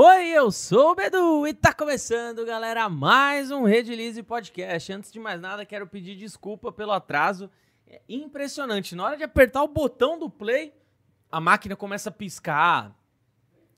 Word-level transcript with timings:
Oi, 0.00 0.28
eu 0.28 0.52
sou 0.52 0.92
o 0.92 0.94
Bedu 0.94 1.44
e 1.44 1.52
tá 1.52 1.72
começando, 1.72 2.46
galera, 2.46 2.88
mais 2.88 3.50
um 3.50 3.64
Redilize 3.64 4.22
Podcast. 4.22 4.92
Antes 4.92 5.10
de 5.10 5.18
mais 5.18 5.40
nada, 5.40 5.66
quero 5.66 5.88
pedir 5.88 6.14
desculpa 6.14 6.70
pelo 6.70 6.92
atraso. 6.92 7.50
É 7.84 8.00
impressionante, 8.08 8.94
na 8.94 9.04
hora 9.04 9.16
de 9.16 9.24
apertar 9.24 9.60
o 9.64 9.66
botão 9.66 10.16
do 10.16 10.30
play, 10.30 10.72
a 11.32 11.40
máquina 11.40 11.74
começa 11.74 12.10
a 12.10 12.12
piscar. 12.12 12.94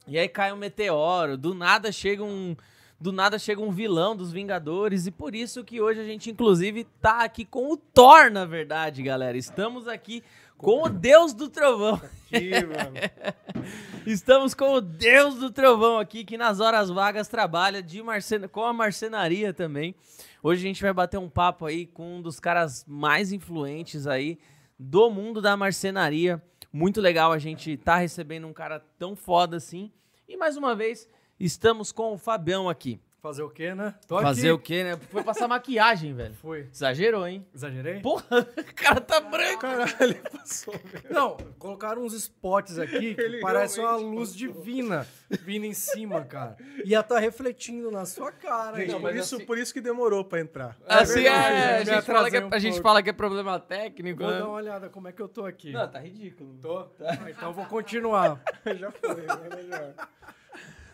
E 0.06 0.18
aí 0.18 0.28
cai 0.28 0.52
um 0.52 0.58
meteoro, 0.58 1.38
do 1.38 1.54
nada 1.54 1.90
chega 1.90 2.22
um 2.22 2.54
do 3.00 3.12
nada 3.12 3.38
chega 3.38 3.62
um 3.62 3.70
vilão 3.70 4.14
dos 4.14 4.30
Vingadores 4.30 5.06
e 5.06 5.10
por 5.10 5.34
isso 5.34 5.64
que 5.64 5.80
hoje 5.80 6.00
a 6.00 6.04
gente 6.04 6.30
inclusive 6.30 6.84
tá 7.00 7.24
aqui 7.24 7.46
com 7.46 7.72
o 7.72 7.78
Thor, 7.78 8.30
na 8.30 8.44
verdade, 8.44 9.02
galera. 9.02 9.38
Estamos 9.38 9.88
aqui 9.88 10.22
com 10.58 10.82
o 10.82 10.90
Deus 10.90 11.32
do 11.32 11.48
Trovão. 11.48 11.94
Aqui, 11.94 12.50
mano. 12.66 13.80
Estamos 14.06 14.54
com 14.54 14.72
o 14.72 14.80
Deus 14.80 15.34
do 15.34 15.50
Trovão 15.50 15.98
aqui, 15.98 16.24
que 16.24 16.38
nas 16.38 16.58
horas 16.58 16.88
vagas 16.88 17.28
trabalha 17.28 17.82
de 17.82 18.02
marcen... 18.02 18.48
com 18.48 18.64
a 18.64 18.72
marcenaria 18.72 19.52
também. 19.52 19.94
Hoje 20.42 20.62
a 20.62 20.66
gente 20.66 20.82
vai 20.82 20.92
bater 20.92 21.18
um 21.18 21.28
papo 21.28 21.66
aí 21.66 21.86
com 21.86 22.16
um 22.16 22.22
dos 22.22 22.40
caras 22.40 22.84
mais 22.88 23.30
influentes 23.30 24.06
aí 24.06 24.38
do 24.78 25.10
mundo 25.10 25.42
da 25.42 25.54
marcenaria. 25.54 26.42
Muito 26.72 26.98
legal 26.98 27.30
a 27.30 27.38
gente 27.38 27.76
tá 27.76 27.96
recebendo 27.96 28.46
um 28.46 28.54
cara 28.54 28.80
tão 28.98 29.14
foda 29.14 29.58
assim. 29.58 29.92
E 30.26 30.34
mais 30.34 30.56
uma 30.56 30.74
vez, 30.74 31.06
estamos 31.38 31.92
com 31.92 32.14
o 32.14 32.18
Fabião 32.18 32.70
aqui. 32.70 32.98
Fazer 33.22 33.42
o 33.42 33.50
quê, 33.50 33.74
né? 33.74 33.94
Tô 34.08 34.18
Fazer 34.18 34.48
aqui. 34.48 34.50
o 34.50 34.58
quê, 34.58 34.82
né? 34.82 34.96
Foi 35.10 35.22
passar 35.22 35.46
maquiagem, 35.46 36.14
velho. 36.14 36.34
Foi. 36.36 36.68
Exagerou, 36.72 37.28
hein? 37.28 37.46
Exagerei? 37.54 38.00
Porra, 38.00 38.24
o 38.40 38.74
cara 38.74 38.98
tá 38.98 39.20
branco. 39.20 39.60
Caralho, 39.60 40.22
passou. 40.32 40.74
Não, 41.10 41.36
colocaram 41.58 42.02
uns 42.02 42.14
spots 42.14 42.78
aqui 42.78 43.14
que 43.14 43.20
Ele 43.20 43.40
parece 43.40 43.78
uma 43.78 43.94
luz 43.96 44.34
divina 44.34 45.06
vindo 45.42 45.66
em 45.66 45.74
cima, 45.74 46.24
cara. 46.24 46.56
Ia 46.82 47.02
tá 47.02 47.18
refletindo 47.18 47.90
na 47.90 48.06
sua 48.06 48.32
cara. 48.32 48.78
Gente, 48.78 48.94
hein? 48.94 49.00
por, 49.00 49.14
isso, 49.14 49.40
por 49.46 49.58
isso 49.58 49.74
que 49.74 49.82
demorou 49.82 50.24
pra 50.24 50.40
entrar. 50.40 50.78
Assim, 50.86 51.22
verdade, 51.22 51.54
é, 51.54 51.76
a, 51.76 51.84
gente 51.84 52.02
fala 52.02 52.30
que 52.30 52.36
é, 52.38 52.44
um 52.44 52.48
a 52.50 52.58
gente 52.58 52.80
fala 52.80 53.02
que 53.02 53.10
é 53.10 53.12
problema 53.12 53.60
técnico, 53.60 54.22
Vou 54.22 54.32
né? 54.32 54.38
dar 54.38 54.46
uma 54.46 54.54
olhada 54.54 54.88
como 54.88 55.08
é 55.08 55.12
que 55.12 55.20
eu 55.20 55.28
tô 55.28 55.44
aqui. 55.44 55.72
Não, 55.72 55.86
tá 55.86 55.98
ridículo. 55.98 56.56
Tô? 56.62 56.78
Ah, 57.00 57.30
então 57.30 57.50
eu 57.50 57.52
vou 57.52 57.66
continuar. 57.66 58.40
Já 58.64 58.90
foi, 58.90 59.26
é 59.26 59.56
melhor. 59.56 59.94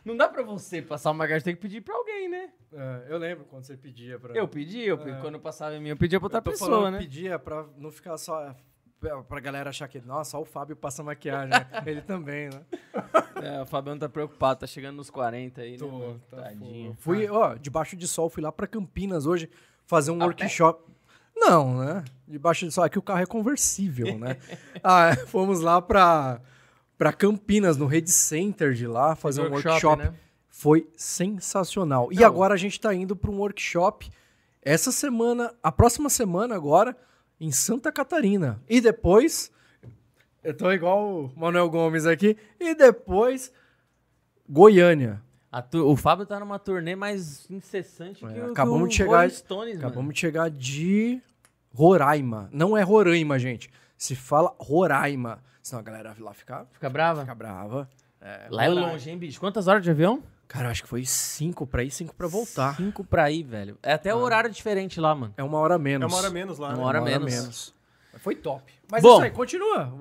Não 0.07 0.17
dá 0.17 0.29
pra 0.29 0.43
você 0.45 0.81
passar 0.81 1.11
uma 1.11 1.19
maquiagem, 1.19 1.45
tem 1.45 1.55
que 1.57 1.61
pedir 1.61 1.81
pra 1.81 1.97
alguém, 1.97 2.29
né? 2.29 2.51
É, 2.73 3.07
eu 3.09 3.19
lembro 3.19 3.45
quando 3.45 3.65
você 3.65 3.77
pedia 3.77 4.19
pra... 4.21 4.33
Eu 4.35 4.47
pedi, 4.47 4.81
eu, 4.83 4.97
É. 5.01 5.21
quando 5.21 5.35
eu 5.35 5.41
passava 5.41 5.75
em 5.75 5.81
mim, 5.81 5.89
eu 5.89 5.97
pedia 5.97 6.21
pra 6.21 6.27
outra 6.27 6.39
Eu 6.39 6.43
tô 6.43 6.51
pessoa, 6.53 6.71
falando, 6.71 6.93
né? 6.95 6.99
pedia 7.01 7.39
pra 7.41 7.67
não 7.77 7.91
ficar 7.91 8.17
só... 8.17 8.55
Pra 9.01 9.21
pra 9.25 9.41
galera 9.41 9.69
achar 9.71 9.87
que, 9.89 10.01
nossa, 10.01 10.31
só 10.31 10.41
o 10.41 10.45
Fábio 10.45 10.77
passa 10.77 11.03
maquiagem. 11.03 11.51
né? 11.51 11.67
Ele 11.85 12.01
também, 12.01 12.49
né? 12.49 12.63
É, 13.43 13.61
o 13.63 13.67
Fabiano 13.67 13.99
tá 14.01 14.09
preocupado, 14.09 14.61
tá 14.61 14.67
chegando 14.67 14.97
nos 14.97 15.11
40 15.11 15.61
aí, 15.61 15.77
Tô, 15.77 15.87
né? 15.99 16.17
tá 16.31 16.37
Tadinho. 16.43 16.95
Fui, 17.01 17.29
ó, 17.29 17.55
debaixo 17.57 17.97
de 17.97 18.07
sol, 18.09 18.31
fui 18.31 18.43
lá 18.43 18.51
pra 18.53 18.67
Campinas 18.69 19.27
hoje 19.27 19.51
fazer 19.85 20.13
um 20.13 20.23
A 20.23 20.27
workshop. 20.27 20.89
Não, 21.37 21.77
né? 21.85 22.05
Debaixo 22.27 22.65
de 22.65 22.73
sol, 22.73 22.85
aqui 22.85 22.99
o 22.99 23.03
carro 23.03 23.21
é 23.21 23.27
conversível, 23.27 24.19
né? 24.19 24.39
ah, 24.83 25.09
é, 25.11 25.17
fomos 25.17 25.61
lá 25.61 25.83
pra, 25.83 26.41
pra 26.99 27.13
Campinas, 27.13 27.77
no 27.77 27.87
Red 27.87 28.07
Center 28.07 28.73
de 28.73 28.87
lá, 28.87 29.15
fazer 29.15 29.43
um 29.43 29.51
workshop. 29.53 30.03
né? 30.03 30.15
Foi 30.49 30.89
sensacional. 30.97 32.09
E 32.13 32.25
agora 32.25 32.55
a 32.55 32.57
gente 32.57 32.81
tá 32.81 32.95
indo 32.95 33.15
pra 33.15 33.31
um 33.31 33.39
workshop 33.39 34.11
essa 34.63 34.91
semana, 34.91 35.55
a 35.63 35.71
próxima 35.71 36.09
semana 36.09 36.55
agora, 36.55 36.97
em 37.39 37.53
Santa 37.53 37.93
Catarina. 37.93 38.61
E 38.69 38.81
depois, 38.81 39.51
eu 40.43 40.57
tô 40.57 40.71
igual 40.73 41.25
o 41.25 41.33
Manuel 41.37 41.69
Gomes 41.69 42.07
aqui, 42.07 42.37
e 42.59 42.75
depois, 42.75 43.53
Goiânia. 44.49 45.21
A 45.53 45.63
tu- 45.63 45.87
O 45.89 45.97
Fábio 45.97 46.27
tá 46.27 46.39
numa 46.41 46.59
turnê 46.59 46.95
mais 46.97 47.49
incessante 47.51 48.21
que, 48.21 48.27
É, 48.39 48.45
o, 48.47 48.51
acabamos 48.51 48.81
que 48.81 48.85
o 48.85 48.89
de 48.89 48.95
chegar- 48.97 49.17
Rolling 49.19 49.31
Stones, 49.31 49.77
Acabamos 49.79 49.97
mano. 50.05 50.13
de 50.13 50.19
chegar 50.21 50.51
de 50.51 51.23
Roraima. 51.73 52.49
Não 52.53 52.77
é 52.77 52.83
Roraima, 52.83 53.39
gente. 53.39 53.71
Se 53.97 54.15
fala 54.15 54.55
Roraima. 54.59 55.39
Senão 55.63 55.81
a 55.81 55.83
galera 55.83 56.15
lá 56.19 56.33
fica, 56.33 56.67
Fica 56.73 56.89
brava? 56.91 57.21
fica 57.23 57.35
brava. 57.35 57.89
É, 58.21 58.47
Lá 58.51 58.65
é 58.65 58.69
longe, 58.69 59.11
hein, 59.11 59.19
bicho? 59.19 59.39
Quantas 59.41 59.67
horas 59.69 59.83
de 59.83 59.91
avião? 59.91 60.23
Cara, 60.49 60.71
acho 60.71 60.83
que 60.83 60.89
foi 60.89 61.05
cinco 61.05 61.67
pra 61.67 61.83
ir, 61.83 61.91
cinco 61.91 62.15
pra 62.15 62.27
voltar. 62.29 62.77
Cinco 62.77 63.03
pra 63.05 63.31
ir, 63.31 63.43
velho. 63.43 63.77
É 63.83 63.93
até 63.93 64.15
o 64.15 64.19
horário 64.19 64.49
diferente 64.51 65.01
lá, 65.01 65.15
mano. 65.15 65.35
É 65.37 65.43
uma 65.43 65.59
hora 65.59 65.77
menos. 65.79 66.11
É 66.11 66.15
uma 66.15 66.19
hora 66.23 66.31
menos 66.31 66.59
lá, 66.59 66.69
Uma 66.69 66.77
né? 66.77 66.83
hora 66.85 67.01
menos. 67.01 67.75
Foi 68.19 68.35
top. 68.35 68.73
Mas 68.91 69.03
Bom. 69.03 69.15
isso 69.17 69.23
aí, 69.25 69.31
continua. 69.31 69.93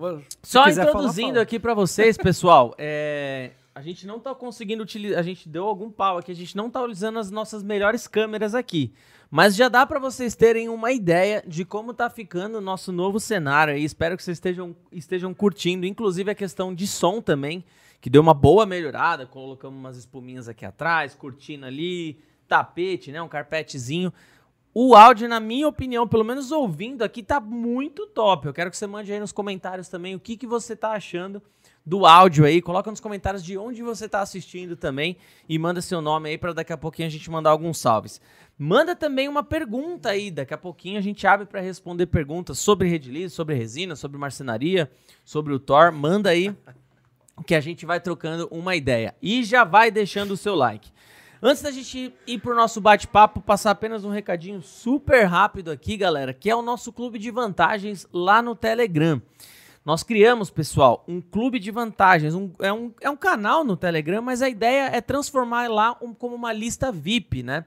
Se 0.44 0.52
Só 0.52 0.64
falar, 0.64 0.72
introduzindo 0.72 1.30
fala. 1.32 1.42
aqui 1.42 1.60
pra 1.60 1.74
vocês, 1.74 2.16
pessoal, 2.16 2.74
é, 2.80 3.52
a 3.74 3.82
gente 3.82 4.06
não 4.08 4.20
tá 4.20 4.34
conseguindo 4.36 4.84
utilizar, 4.84 5.20
a 5.20 5.24
gente 5.24 5.50
deu 5.50 5.66
algum 5.66 5.90
pau 5.90 6.20
aqui, 6.20 6.32
a 6.32 6.36
gente 6.36 6.56
não 6.56 6.70
tá 6.70 6.80
utilizando 6.82 7.20
as 7.20 7.30
nossas 7.32 7.62
melhores 7.64 8.08
câmeras 8.08 8.54
aqui. 8.56 8.94
Mas 9.30 9.56
já 9.56 9.68
dá 9.68 9.86
pra 9.86 10.00
vocês 10.00 10.36
terem 10.36 10.70
uma 10.70 10.92
ideia 10.92 11.44
de 11.46 11.66
como 11.66 11.94
tá 11.94 12.10
ficando 12.10 12.58
o 12.58 12.62
nosso 12.62 12.92
novo 12.92 13.20
cenário 13.20 13.74
aí. 13.74 13.84
Espero 13.84 14.16
que 14.16 14.24
vocês 14.24 14.38
estejam, 14.38 14.76
estejam 14.92 15.34
curtindo, 15.34 15.86
inclusive 15.86 16.32
a 16.32 16.36
questão 16.36 16.74
de 16.74 16.88
som 16.88 17.22
também, 17.22 17.64
que 18.00 18.10
deu 18.10 18.22
uma 18.22 18.34
boa 18.34 18.66
melhorada. 18.66 19.26
Colocamos 19.26 19.78
umas 19.80 19.98
espuminhas 19.98 20.48
aqui 20.48 20.66
atrás, 20.66 21.16
cortina 21.16 21.68
ali, 21.68 22.20
tapete, 22.48 23.12
né, 23.12 23.22
um 23.22 23.28
carpetezinho. 23.28 24.14
O 24.78 24.94
áudio, 24.94 25.30
na 25.30 25.40
minha 25.40 25.70
opinião, 25.70 26.06
pelo 26.06 26.26
menos 26.26 26.52
ouvindo 26.52 27.02
aqui, 27.02 27.24
tá 27.24 27.40
muito 27.40 28.06
top. 28.08 28.48
Eu 28.48 28.54
quero 28.54 28.70
que 28.70 28.76
você 28.76 28.86
mande 28.86 29.12
aí 29.12 29.20
nos 29.22 29.32
comentários 29.32 29.88
também 29.88 30.14
o 30.14 30.20
que, 30.20 30.36
que 30.36 30.46
você 30.46 30.76
tá 30.76 30.92
achando 30.92 31.42
do 31.86 32.06
áudio 32.06 32.44
aí. 32.44 32.62
Coloca 32.62 32.92
nos 32.92 33.00
comentários 33.00 33.42
de 33.42 33.58
onde 33.58 33.82
você 33.82 34.10
tá 34.10 34.20
assistindo 34.20 34.76
também 34.76 35.16
e 35.48 35.58
manda 35.58 35.82
seu 35.82 36.02
nome 36.02 36.28
aí 36.28 36.38
para 36.38 36.52
daqui 36.52 36.74
a 36.74 36.78
pouquinho 36.78 37.08
a 37.08 37.12
gente 37.12 37.32
mandar 37.32 37.52
alguns 37.52 37.78
salves. 37.78 38.20
Manda 38.58 38.96
também 38.96 39.28
uma 39.28 39.44
pergunta 39.44 40.10
aí, 40.10 40.32
daqui 40.32 40.54
a 40.54 40.58
pouquinho 40.58 40.98
a 40.98 41.02
gente 41.02 41.28
abre 41.28 41.46
para 41.46 41.60
responder 41.60 42.06
perguntas 42.06 42.58
sobre 42.58 42.88
Redilize, 42.88 43.34
sobre 43.36 43.54
resina, 43.54 43.96
sobre 43.98 44.18
marcenaria, 44.18 44.90
sobre 45.26 45.54
o 45.54 45.60
Thor. 45.60 45.92
Manda 45.92 46.30
aí 46.30 46.56
que 47.46 47.54
a 47.54 47.60
gente 47.60 47.86
vai 47.86 48.00
trocando 48.00 48.48
uma 48.50 48.74
ideia. 48.76 49.14
E 49.22 49.44
já 49.44 49.66
vai 49.66 49.92
deixando 49.92 50.32
o 50.32 50.38
seu 50.38 50.56
like. 50.56 50.90
Antes 51.42 51.62
da 51.64 51.70
gente 51.70 52.14
ir 52.26 52.40
pro 52.40 52.56
nosso 52.56 52.80
bate-papo, 52.80 53.42
passar 53.42 53.72
apenas 53.72 54.06
um 54.06 54.10
recadinho 54.10 54.62
super 54.62 55.26
rápido 55.26 55.70
aqui, 55.70 55.98
galera, 55.98 56.34
que 56.34 56.50
é 56.50 56.56
o 56.56 56.62
nosso 56.62 56.94
clube 56.94 57.20
de 57.20 57.30
vantagens 57.30 58.08
lá 58.14 58.42
no 58.42 58.56
Telegram. 58.56 59.22
Nós 59.84 60.02
criamos, 60.02 60.50
pessoal, 60.50 61.04
um 61.08 61.20
clube 61.20 61.60
de 61.60 61.70
vantagens. 61.72 62.34
um- 62.34 62.52
é, 62.60 62.72
um, 62.72 62.92
é 63.02 63.10
um 63.10 63.18
canal 63.18 63.66
no 63.66 63.76
Telegram, 63.76 64.22
mas 64.22 64.42
a 64.42 64.48
ideia 64.50 64.88
é 64.88 65.02
transformar 65.02 65.70
lá 65.70 65.96
um- 66.02 66.14
como 66.14 66.34
uma 66.34 66.54
lista 66.54 66.90
VIP, 66.92 67.44
né? 67.44 67.66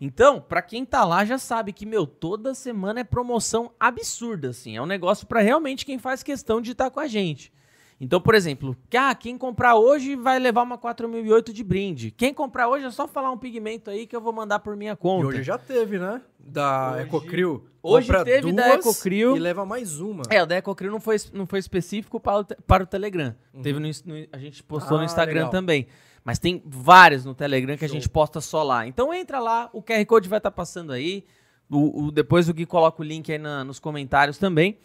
Então, 0.00 0.40
pra 0.40 0.62
quem 0.62 0.84
tá 0.84 1.04
lá 1.04 1.24
já 1.24 1.38
sabe 1.38 1.72
que, 1.72 1.84
meu, 1.84 2.06
toda 2.06 2.54
semana 2.54 3.00
é 3.00 3.04
promoção 3.04 3.72
absurda, 3.78 4.50
assim. 4.50 4.76
É 4.76 4.82
um 4.82 4.86
negócio 4.86 5.26
pra 5.26 5.40
realmente 5.40 5.84
quem 5.84 5.98
faz 5.98 6.22
questão 6.22 6.60
de 6.60 6.72
estar 6.72 6.90
com 6.90 7.00
a 7.00 7.06
gente. 7.08 7.52
Então, 8.00 8.20
por 8.20 8.34
exemplo, 8.36 8.76
que, 8.88 8.96
ah, 8.96 9.12
quem 9.14 9.36
comprar 9.36 9.74
hoje 9.74 10.14
vai 10.14 10.38
levar 10.38 10.62
uma 10.62 10.78
4008 10.78 11.52
de 11.52 11.64
brinde. 11.64 12.10
Quem 12.12 12.32
comprar 12.32 12.68
hoje 12.68 12.84
é 12.86 12.90
só 12.92 13.08
falar 13.08 13.32
um 13.32 13.36
pigmento 13.36 13.90
aí 13.90 14.06
que 14.06 14.14
eu 14.14 14.20
vou 14.20 14.32
mandar 14.32 14.60
por 14.60 14.76
minha 14.76 14.92
E 14.92 14.96
conta. 14.96 15.26
hoje 15.26 15.42
já 15.42 15.58
teve, 15.58 15.98
né? 15.98 16.22
Da 16.38 16.92
Hoje- 16.92 17.02
Ecocrio. 17.02 17.64
hoje 17.82 18.06
Compra 18.06 18.24
teve 18.24 18.52
da 18.52 18.74
Ecocrio. 18.74 19.36
E 19.36 19.40
leva 19.40 19.66
mais 19.66 20.00
uma. 20.00 20.22
É, 20.30 20.40
o 20.40 20.46
da 20.46 20.56
EcoCrio 20.56 20.92
não 20.92 21.00
foi, 21.00 21.16
não 21.32 21.44
foi 21.44 21.58
específico 21.58 22.20
para 22.20 22.40
o, 22.40 22.44
para 22.44 22.84
o 22.84 22.86
Telegram. 22.86 23.34
Teve 23.62 23.80
no, 23.80 23.88
no- 23.88 24.26
a 24.32 24.38
gente 24.38 24.62
postou 24.62 24.92
Uhum. 24.92 24.96
Ah, 24.98 25.00
no 25.00 25.04
Instagram 25.06 25.34
legal. 25.34 25.50
também. 25.50 25.86
Mas 26.24 26.38
tem 26.38 26.62
vários 26.64 27.24
no 27.24 27.34
Telegram 27.34 27.76
que 27.76 27.84
a 27.84 27.88
Show. 27.88 27.94
gente 27.96 28.08
posta 28.08 28.40
só 28.40 28.62
lá. 28.62 28.86
Então 28.86 29.12
entra 29.12 29.40
lá, 29.40 29.68
o 29.72 29.82
QR 29.82 30.04
Code 30.06 30.28
vai 30.28 30.38
estar 30.38 30.50
passando 30.52 30.92
aí. 30.92 31.24
O, 31.68 32.04
o- 32.06 32.12
depois 32.12 32.48
o 32.48 32.54
Gui 32.54 32.64
coloca 32.64 33.02
o 33.02 33.04
link 33.04 33.30
aí 33.32 33.38
na- 33.38 33.64
nos 33.64 33.78
comentários 33.80 34.38
também. 34.38 34.78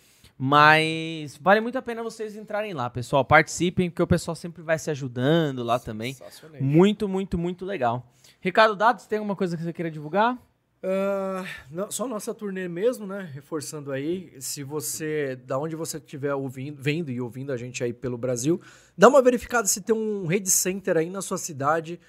Mas 0.46 1.38
vale 1.38 1.62
muito 1.62 1.78
a 1.78 1.82
pena 1.82 2.04
vocês 2.04 2.36
entrarem 2.36 2.74
lá, 2.74 2.90
pessoal. 2.90 3.24
Participem, 3.24 3.90
porque 3.90 4.04
o 4.04 4.08
pessoal 4.08 4.36
sempre 4.36 4.62
vai 4.62 4.78
se 4.78 4.92
ajudando 4.92 5.64
lá 5.64 5.80
também. 5.80 6.18
Muito, 6.62 7.08
muito, 7.08 7.38
muito 7.38 7.64
legal. 7.64 8.06
Recado 8.42 8.76
dado, 8.76 9.00
você 9.00 9.08
tem 9.08 9.20
alguma 9.20 9.38
coisa 9.38 9.56
que 9.56 9.64
você 9.64 9.72
queira 9.72 9.90
divulgar? 9.90 10.38
Ah, 10.84 11.46
não, 11.72 11.90
só 11.90 12.10
nossa 12.10 12.34
turnê 12.34 12.68
mesmo, 12.68 13.08
né? 13.08 13.32
Reforçando 13.34 13.90
aí, 13.90 14.34
se 14.42 14.64
você, 14.64 15.38
da 15.38 15.58
onde 15.58 15.78
você 15.78 15.96
estiver 15.96 16.36
ouvindo, 16.36 16.76
vendo 16.78 17.10
e 17.10 17.22
ouvindo 17.22 17.54
a 17.54 17.56
gente 17.56 17.82
aí 17.82 17.94
pelo 17.94 18.18
Brasil, 18.18 18.60
dá 18.98 19.08
uma 19.08 19.22
verificada 19.22 19.66
se 19.66 19.80
tem 19.80 19.96
um 19.96 20.26
Rede 20.26 20.52
Center 20.52 20.98
aí 20.98 21.10
na 21.10 21.22
sua 21.22 21.38
cidade 21.38 22.02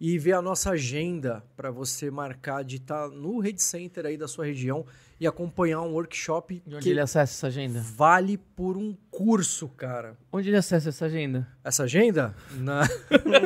e 0.00 0.18
ver 0.18 0.32
a 0.32 0.42
nossa 0.42 0.70
agenda 0.70 1.44
para 1.56 1.70
você 1.70 2.10
marcar 2.10 2.64
de 2.64 2.78
estar 2.78 3.08
no 3.10 3.38
Rede 3.38 3.62
Center 3.62 4.06
aí 4.06 4.16
da 4.16 4.26
sua 4.26 4.44
região 4.44 4.84
e 5.18 5.26
acompanhar 5.26 5.80
um 5.80 5.92
workshop 5.92 6.62
De 6.66 6.74
onde 6.76 6.84
que 6.84 6.90
ele 6.90 7.00
acessa 7.00 7.32
essa 7.32 7.46
agenda? 7.46 7.80
vale 7.82 8.36
por 8.36 8.76
um 8.76 8.94
curso, 9.10 9.68
cara. 9.68 10.16
Onde 10.30 10.50
ele 10.50 10.56
acessa 10.56 10.90
essa 10.90 11.06
agenda? 11.06 11.46
Essa 11.64 11.84
agenda? 11.84 12.34
Na... 12.52 12.82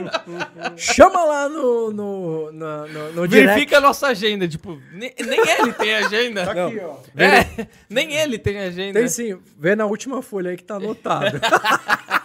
Chama 0.76 1.24
lá 1.24 1.48
no, 1.48 1.92
no, 1.92 2.52
no, 2.52 2.86
no 3.12 3.28
direct. 3.28 3.46
Verifica 3.46 3.78
a 3.78 3.80
nossa 3.80 4.08
agenda, 4.08 4.48
tipo, 4.48 4.80
ne- 4.92 5.14
nem, 5.20 5.40
ele 5.60 5.72
tem 5.72 5.94
agenda. 5.94 6.44
Tá 6.50 6.52
aqui, 6.66 6.80
ó. 6.80 6.96
É, 7.16 7.66
nem 7.88 8.14
ele 8.14 8.38
tem 8.38 8.58
agenda. 8.58 8.98
Tem 8.98 9.08
sim, 9.08 9.38
vê 9.58 9.76
na 9.76 9.86
última 9.86 10.22
folha 10.22 10.50
aí 10.50 10.56
que 10.56 10.64
tá 10.64 10.76
anotado. 10.76 11.38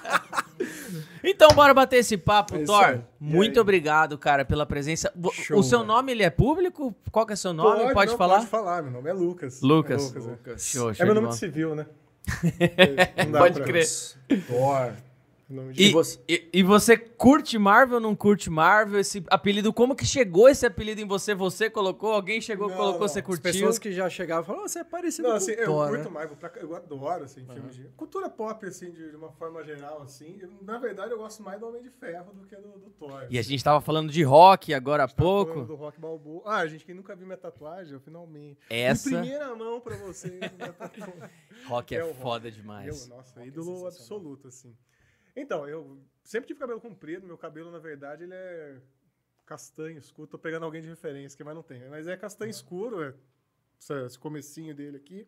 Então, 1.26 1.48
bora 1.56 1.74
bater 1.74 1.98
esse 1.98 2.18
papo, 2.18 2.56
É 2.56 2.64
Thor. 2.64 3.00
Muito 3.20 3.60
obrigado, 3.60 4.18
cara, 4.18 4.46
pela 4.46 4.66
presença. 4.66 5.12
Show, 5.34 5.60
o 5.60 5.64
seu 5.64 5.80
velho. 5.80 5.88
nome, 5.88 6.12
ele 6.12 6.24
é 6.24 6.30
público? 6.30 6.94
Qual 7.12 7.26
que 7.26 7.34
é 7.34 7.36
seu 7.36 7.54
nome? 7.54 7.94
Pode, 7.94 8.12
não, 8.12 8.18
falar? 8.18 8.38
Pode 8.38 8.48
falar, 8.48 8.84
meu 8.84 8.92
nome 8.92 9.10
é 9.10 9.14
Lucas. 9.14 9.62
Lucas. 9.62 10.16
É, 10.16 10.20
Lucas, 10.20 10.56
é. 10.56 10.58
Show, 10.58 10.94
show 10.94 11.04
É 11.04 11.06
meu 11.06 11.16
nome 11.16 11.30
de 11.30 11.38
civil, 11.38 11.76
né? 11.76 11.86
Não 13.30 13.40
Pode 13.40 13.56
pra- 13.56 13.66
crer. 13.66 13.88
Thor. 14.48 14.94
E, 15.78 15.92
você? 15.92 16.20
e- 16.28 16.50
e 16.52 16.64
você 16.64 16.98
curte 16.98 17.56
Marvel 17.60 17.98
ou 17.98 18.02
não 18.02 18.16
curte 18.16 18.50
Marvel? 18.50 19.00
Esse 19.00 19.24
apelido, 19.30 19.72
como 19.72 19.96
que 19.96 20.04
chegou 20.04 20.50
esse 20.50 20.66
apelido 20.66 21.00
em 21.02 21.06
você? 21.06 21.36
Você 21.36 21.70
colocou? 21.70 22.12
Alguém 22.14 22.42
chegou, 22.42 22.68
Não, 22.68 22.76
colocou, 22.76 23.02
não. 23.02 23.08
você 23.08 23.22
curtiu? 23.22 23.50
As 23.52 23.56
pessoas 23.56 23.78
que 23.78 23.92
já 23.92 24.10
chegavam 24.10 24.44
falavam, 24.44 24.66
"Oh, 24.66 24.68
você 24.68 24.80
é 24.80 24.84
parecido 24.84 25.28
Não, 25.28 25.36
com 25.36 25.38
assim, 25.38 25.52
o 25.52 25.56
eu 25.56 25.72
curto 25.72 26.04
né? 26.06 26.10
Marvel, 26.10 26.36
pra- 26.36 26.52
eu 26.56 26.76
adoro, 26.76 27.26
assim, 27.26 27.46
filmes 27.46 27.76
de... 27.76 27.84
Cultura 27.96 28.28
pop, 28.28 28.66
assim, 28.66 28.90
de, 28.92 29.12
de 29.12 29.16
uma 29.16 29.32
forma 29.34 29.64
geral, 29.64 30.02
assim. 30.02 30.36
Eu, 30.42 30.50
na 30.64 30.80
verdade, 30.80 31.12
eu 31.12 31.18
gosto 31.20 31.44
mais 31.44 31.60
do 31.60 31.68
Homem 31.68 31.84
de 31.84 31.92
Ferro 31.92 32.34
do 32.34 32.44
que 32.48 32.56
do, 32.56 32.80
do 32.80 32.90
Thor. 32.98 33.28
E 33.30 33.38
a 33.38 33.42
gente 33.44 33.64
tava 33.64 33.80
falando 33.82 34.12
de 34.12 34.24
rock 34.24 34.74
agora 34.74 35.04
há 35.04 35.08
pouco. 35.08 35.62
do 35.62 35.76
Rock 35.76 36.00
Balboa. 36.00 36.42
Ah, 36.44 36.66
gente, 36.66 36.84
quem 36.84 36.96
nunca 36.96 37.16
viu 37.16 37.28
minha 37.28 37.38
tatuagem, 37.38 37.94
eu 37.94 38.00
finalmente. 38.00 38.58
Essa- 38.68 39.10
Em 39.10 39.12
primeira 39.12 39.54
mão 39.56 39.80
pra 39.80 39.96
vocês. 39.98 40.34
minha 40.40 40.74
tatuagem. 40.74 41.14
Rock 41.68 41.96
é, 41.96 42.00
É 42.00 42.04
o 42.04 42.08
rock. 42.08 42.22
foda 42.22 42.48
Eu, 42.48 42.52
demais. 42.52 43.08
nossa, 43.08 43.36
Rock 43.36 43.46
é 43.46 43.48
ídolo 43.48 43.66
sensacional. 43.66 43.88
absoluto, 43.88 44.48
assim. 44.48 44.76
Então, 45.36 45.68
eu 45.68 46.00
sempre 46.24 46.48
tive 46.48 46.60
cabelo 46.60 46.80
comprido. 46.80 47.28
Meu 47.28 47.38
cabelo, 47.38 47.72
na 47.72 47.80
verdade, 47.80 48.24
ele 48.24 48.34
é 48.34 48.78
castanho 49.46 49.98
escuro. 49.98 50.28
Tô 50.28 50.38
pegando 50.38 50.64
alguém 50.64 50.82
de 50.82 50.88
referência, 50.88 51.36
que 51.36 51.44
mais 51.44 51.56
não 51.56 51.64
tem. 51.64 51.88
Mas 51.90 52.08
é 52.08 52.16
castanho 52.16 52.50
escuro, 52.50 53.04
é 53.04 53.14
esse 54.06 54.18
comecinho 54.18 54.74
dele 54.74 54.98
aqui. 54.98 55.28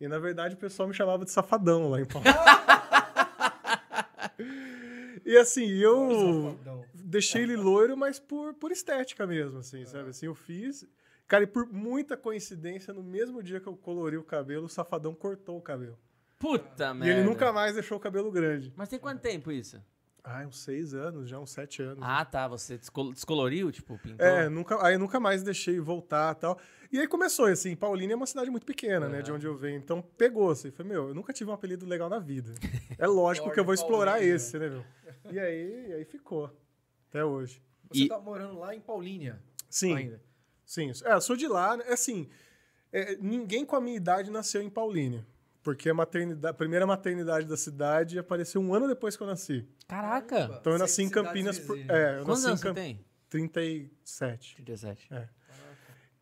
E, 0.00 0.08
na 0.08 0.18
verdade, 0.18 0.54
o 0.54 0.58
pessoal 0.58 0.88
me 0.88 0.94
chamava 0.94 1.24
de 1.24 1.30
safadão 1.30 1.88
lá 1.88 2.00
em 2.00 2.04
Paulo. 2.04 2.26
e, 5.24 5.36
assim, 5.36 5.68
eu 5.68 6.58
deixei 6.92 7.42
ele 7.42 7.56
loiro, 7.56 7.96
mas 7.96 8.18
por, 8.18 8.54
por 8.54 8.72
estética 8.72 9.26
mesmo, 9.26 9.58
assim, 9.58 9.86
sabe? 9.86 10.10
Assim, 10.10 10.26
eu 10.26 10.34
fiz... 10.34 10.84
Cara, 11.28 11.44
e 11.44 11.46
por 11.46 11.72
muita 11.72 12.16
coincidência, 12.16 12.92
no 12.92 13.02
mesmo 13.02 13.42
dia 13.42 13.58
que 13.58 13.66
eu 13.66 13.76
colori 13.76 14.18
o 14.18 14.24
cabelo, 14.24 14.66
o 14.66 14.68
safadão 14.68 15.14
cortou 15.14 15.56
o 15.56 15.62
cabelo. 15.62 15.98
Puta 16.42 16.90
E 16.90 16.94
merda. 16.94 17.08
ele 17.20 17.22
nunca 17.22 17.52
mais 17.52 17.74
deixou 17.74 17.96
o 17.96 18.00
cabelo 18.00 18.30
grande. 18.30 18.72
Mas 18.76 18.88
tem 18.88 18.98
quanto 18.98 19.20
tempo 19.20 19.50
isso? 19.52 19.80
Ah, 20.24 20.44
uns 20.46 20.60
seis 20.62 20.92
anos, 20.94 21.28
já 21.28 21.38
uns 21.38 21.50
sete 21.50 21.82
anos. 21.82 21.98
Ah, 22.00 22.24
tá. 22.24 22.46
Você 22.48 22.76
descol- 22.78 23.12
descoloriu, 23.12 23.72
tipo, 23.72 23.98
pintou? 23.98 24.24
é, 24.26 24.48
nunca, 24.48 24.84
aí 24.86 24.96
nunca 24.98 25.18
mais 25.18 25.42
deixei 25.42 25.80
voltar 25.80 26.36
e 26.36 26.40
tal. 26.40 26.58
E 26.92 26.98
aí 27.00 27.08
começou, 27.08 27.46
assim, 27.46 27.74
Paulínia 27.74 28.14
é 28.14 28.16
uma 28.16 28.26
cidade 28.26 28.48
muito 28.50 28.66
pequena, 28.66 29.08
né, 29.08 29.22
de 29.22 29.32
onde 29.32 29.46
eu 29.46 29.56
venho. 29.56 29.78
Então 29.78 30.00
pegou, 30.02 30.50
assim, 30.50 30.70
falei, 30.70 30.92
meu, 30.92 31.08
eu 31.08 31.14
nunca 31.14 31.32
tive 31.32 31.50
um 31.50 31.54
apelido 31.54 31.86
legal 31.86 32.08
na 32.10 32.18
vida. 32.20 32.52
É 32.98 33.06
lógico 33.06 33.50
que 33.50 33.58
eu 33.58 33.64
vou 33.64 33.72
explorar 33.74 34.12
Paulínia. 34.12 34.34
esse, 34.34 34.58
né, 34.58 34.68
meu? 34.68 34.84
E 35.30 35.38
aí, 35.40 35.86
e 35.88 35.92
aí 35.94 36.04
ficou, 36.04 36.50
até 37.08 37.24
hoje. 37.24 37.60
Você 37.90 38.02
E- 38.04 38.08
tá 38.08 38.18
morando 38.20 38.58
lá 38.58 38.74
em 38.76 38.80
Paulínia 38.80 39.40
Sim, 39.70 39.96
ainda. 39.96 40.22
sim. 40.64 40.92
É, 41.04 41.14
eu 41.14 41.20
sou 41.20 41.34
de 41.36 41.48
lá, 41.48 41.76
né, 41.78 41.84
assim, 41.88 42.28
é, 42.92 43.16
ninguém 43.16 43.64
com 43.64 43.74
a 43.74 43.80
minha 43.80 43.96
idade 43.96 44.30
nasceu 44.30 44.62
em 44.62 44.70
Paulínia. 44.70 45.26
Porque 45.62 45.88
a, 45.88 45.94
maternidade, 45.94 46.46
a 46.46 46.54
primeira 46.54 46.86
maternidade 46.86 47.46
da 47.46 47.56
cidade 47.56 48.18
apareceu 48.18 48.60
um 48.60 48.74
ano 48.74 48.88
depois 48.88 49.16
que 49.16 49.22
eu 49.22 49.26
nasci. 49.28 49.64
Caraca. 49.86 50.56
Então 50.60 50.72
eu 50.72 50.78
nasci 50.78 51.02
em 51.02 51.08
Campinas. 51.08 51.58
Por, 51.58 51.78
é, 51.78 52.18
eu 52.18 52.24
Quantos 52.24 52.42
nasci 52.42 52.44
em 52.44 52.48
anos 52.48 52.60
você 52.60 52.66
Cam- 52.66 52.74
tem? 52.74 53.04
37. 53.30 54.56
37. 54.56 55.08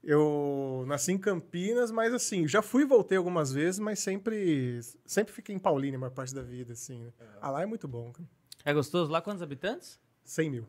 Eu 0.03 0.85
nasci 0.87 1.13
em 1.13 1.19
Campinas, 1.19 1.91
mas 1.91 2.15
assim, 2.15 2.49
já 2.49 2.63
fui 2.63 2.83
e 2.83 2.87
voltei 2.87 3.19
algumas 3.19 3.53
vezes, 3.53 3.79
mas 3.79 3.99
sempre 3.99 4.81
sempre 5.05 5.33
fiquei 5.33 5.55
em 5.55 5.59
Paulínia 5.59 5.99
a 5.99 6.01
maior 6.01 6.13
parte 6.13 6.35
da 6.35 6.43
vida, 6.43 6.73
assim. 6.73 7.05
né? 7.05 7.13
Ah, 7.41 7.51
lá 7.51 7.63
é 7.63 7.67
muito 7.67 7.87
bom, 7.87 8.11
cara. 8.11 8.29
É 8.65 8.73
gostoso? 8.73 9.11
Lá 9.11 9.21
quantos 9.21 9.43
habitantes? 9.43 10.01
100 10.25 10.51
mil. 10.51 10.67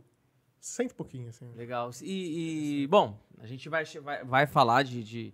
Cento 0.60 0.92
e 0.92 0.94
pouquinho, 0.94 1.30
assim. 1.30 1.50
Legal. 1.56 1.90
E, 2.02 2.84
e, 2.84 2.88
bom, 2.88 3.18
a 3.40 3.48
gente 3.48 3.68
vai, 3.70 3.86
vai, 3.86 4.24
vai 4.24 4.46
falar 4.48 4.84
de, 4.84 5.04
de- 5.04 5.34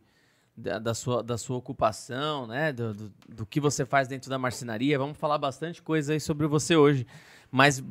da, 0.58 0.80
da 0.80 0.94
sua, 0.96 1.22
da 1.22 1.38
sua 1.38 1.56
ocupação, 1.56 2.48
né? 2.48 2.74
Do, 2.74 2.94
do, 2.94 3.14
do 3.30 3.46
que 3.46 3.60
você 3.60 3.86
faz 3.86 4.08
dentro 4.08 4.30
da 4.30 4.40
marcenaria. 4.40 4.98
Vamos 4.98 5.18
falar 5.18 5.38
bastante 5.38 5.82
coisa 5.84 6.14
aí 6.14 6.20
sobre 6.20 6.48
você 6.48 6.76
hoje. 6.76 7.06
Mas 7.52 7.84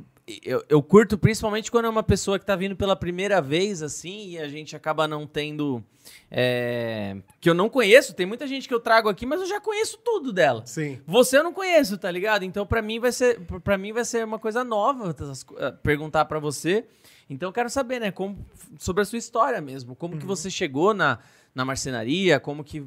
eu, 0.45 0.65
eu 0.69 0.83
curto 0.83 1.17
principalmente 1.17 1.71
quando 1.71 1.85
é 1.85 1.89
uma 1.89 2.03
pessoa 2.03 2.39
que 2.39 2.45
tá 2.45 2.57
vindo 2.57 2.75
pela 2.75 2.97
primeira 2.97 3.41
vez, 3.41 3.83
assim, 3.83 4.31
e 4.31 4.39
a 4.39 4.49
gente 4.49 4.75
acaba 4.75 5.07
não 5.07 5.27
tendo. 5.27 5.83
é, 6.29 7.17
que 7.41 7.49
eu 7.49 7.55
não 7.55 7.69
conheço. 7.69 8.13
Tem 8.13 8.27
muita 8.27 8.47
gente 8.47 8.67
que 8.67 8.75
eu 8.75 8.81
trago 8.81 9.09
aqui, 9.09 9.25
mas 9.25 9.41
eu 9.41 9.47
já 9.47 9.61
conheço 9.61 9.99
tudo 10.05 10.33
dela. 10.33 10.67
Sim. 10.67 11.01
Você 11.07 11.39
eu 11.39 11.45
não 11.45 11.53
conheço, 11.53 11.97
tá 11.97 12.11
ligado? 12.11 12.45
Então 12.45 12.67
pra 12.67 12.83
mim 12.83 12.99
vai 12.99 13.13
ser 13.13 13.41
para 13.63 13.79
mim 13.79 13.93
vai 13.93 14.05
ser 14.05 14.25
uma 14.25 14.39
coisa 14.39 14.65
nova 14.65 15.15
eh, 15.59 15.71
perguntar 15.83 16.25
pra 16.25 16.41
você. 16.41 16.85
Então 17.31 17.49
eu 17.49 17.53
quero 17.53 17.71
saber, 17.71 18.01
né, 18.01 18.13
como 18.13 18.39
sobre 18.79 19.03
a 19.03 19.05
sua 19.05 19.19
história 19.19 19.61
mesmo, 19.61 19.97
como 19.97 20.17
que 20.17 20.25
você 20.25 20.49
chegou 20.49 20.95
na, 20.95 21.19
na 21.57 21.65
marcenaria, 21.65 22.39
como 22.39 22.63
que 22.63 22.87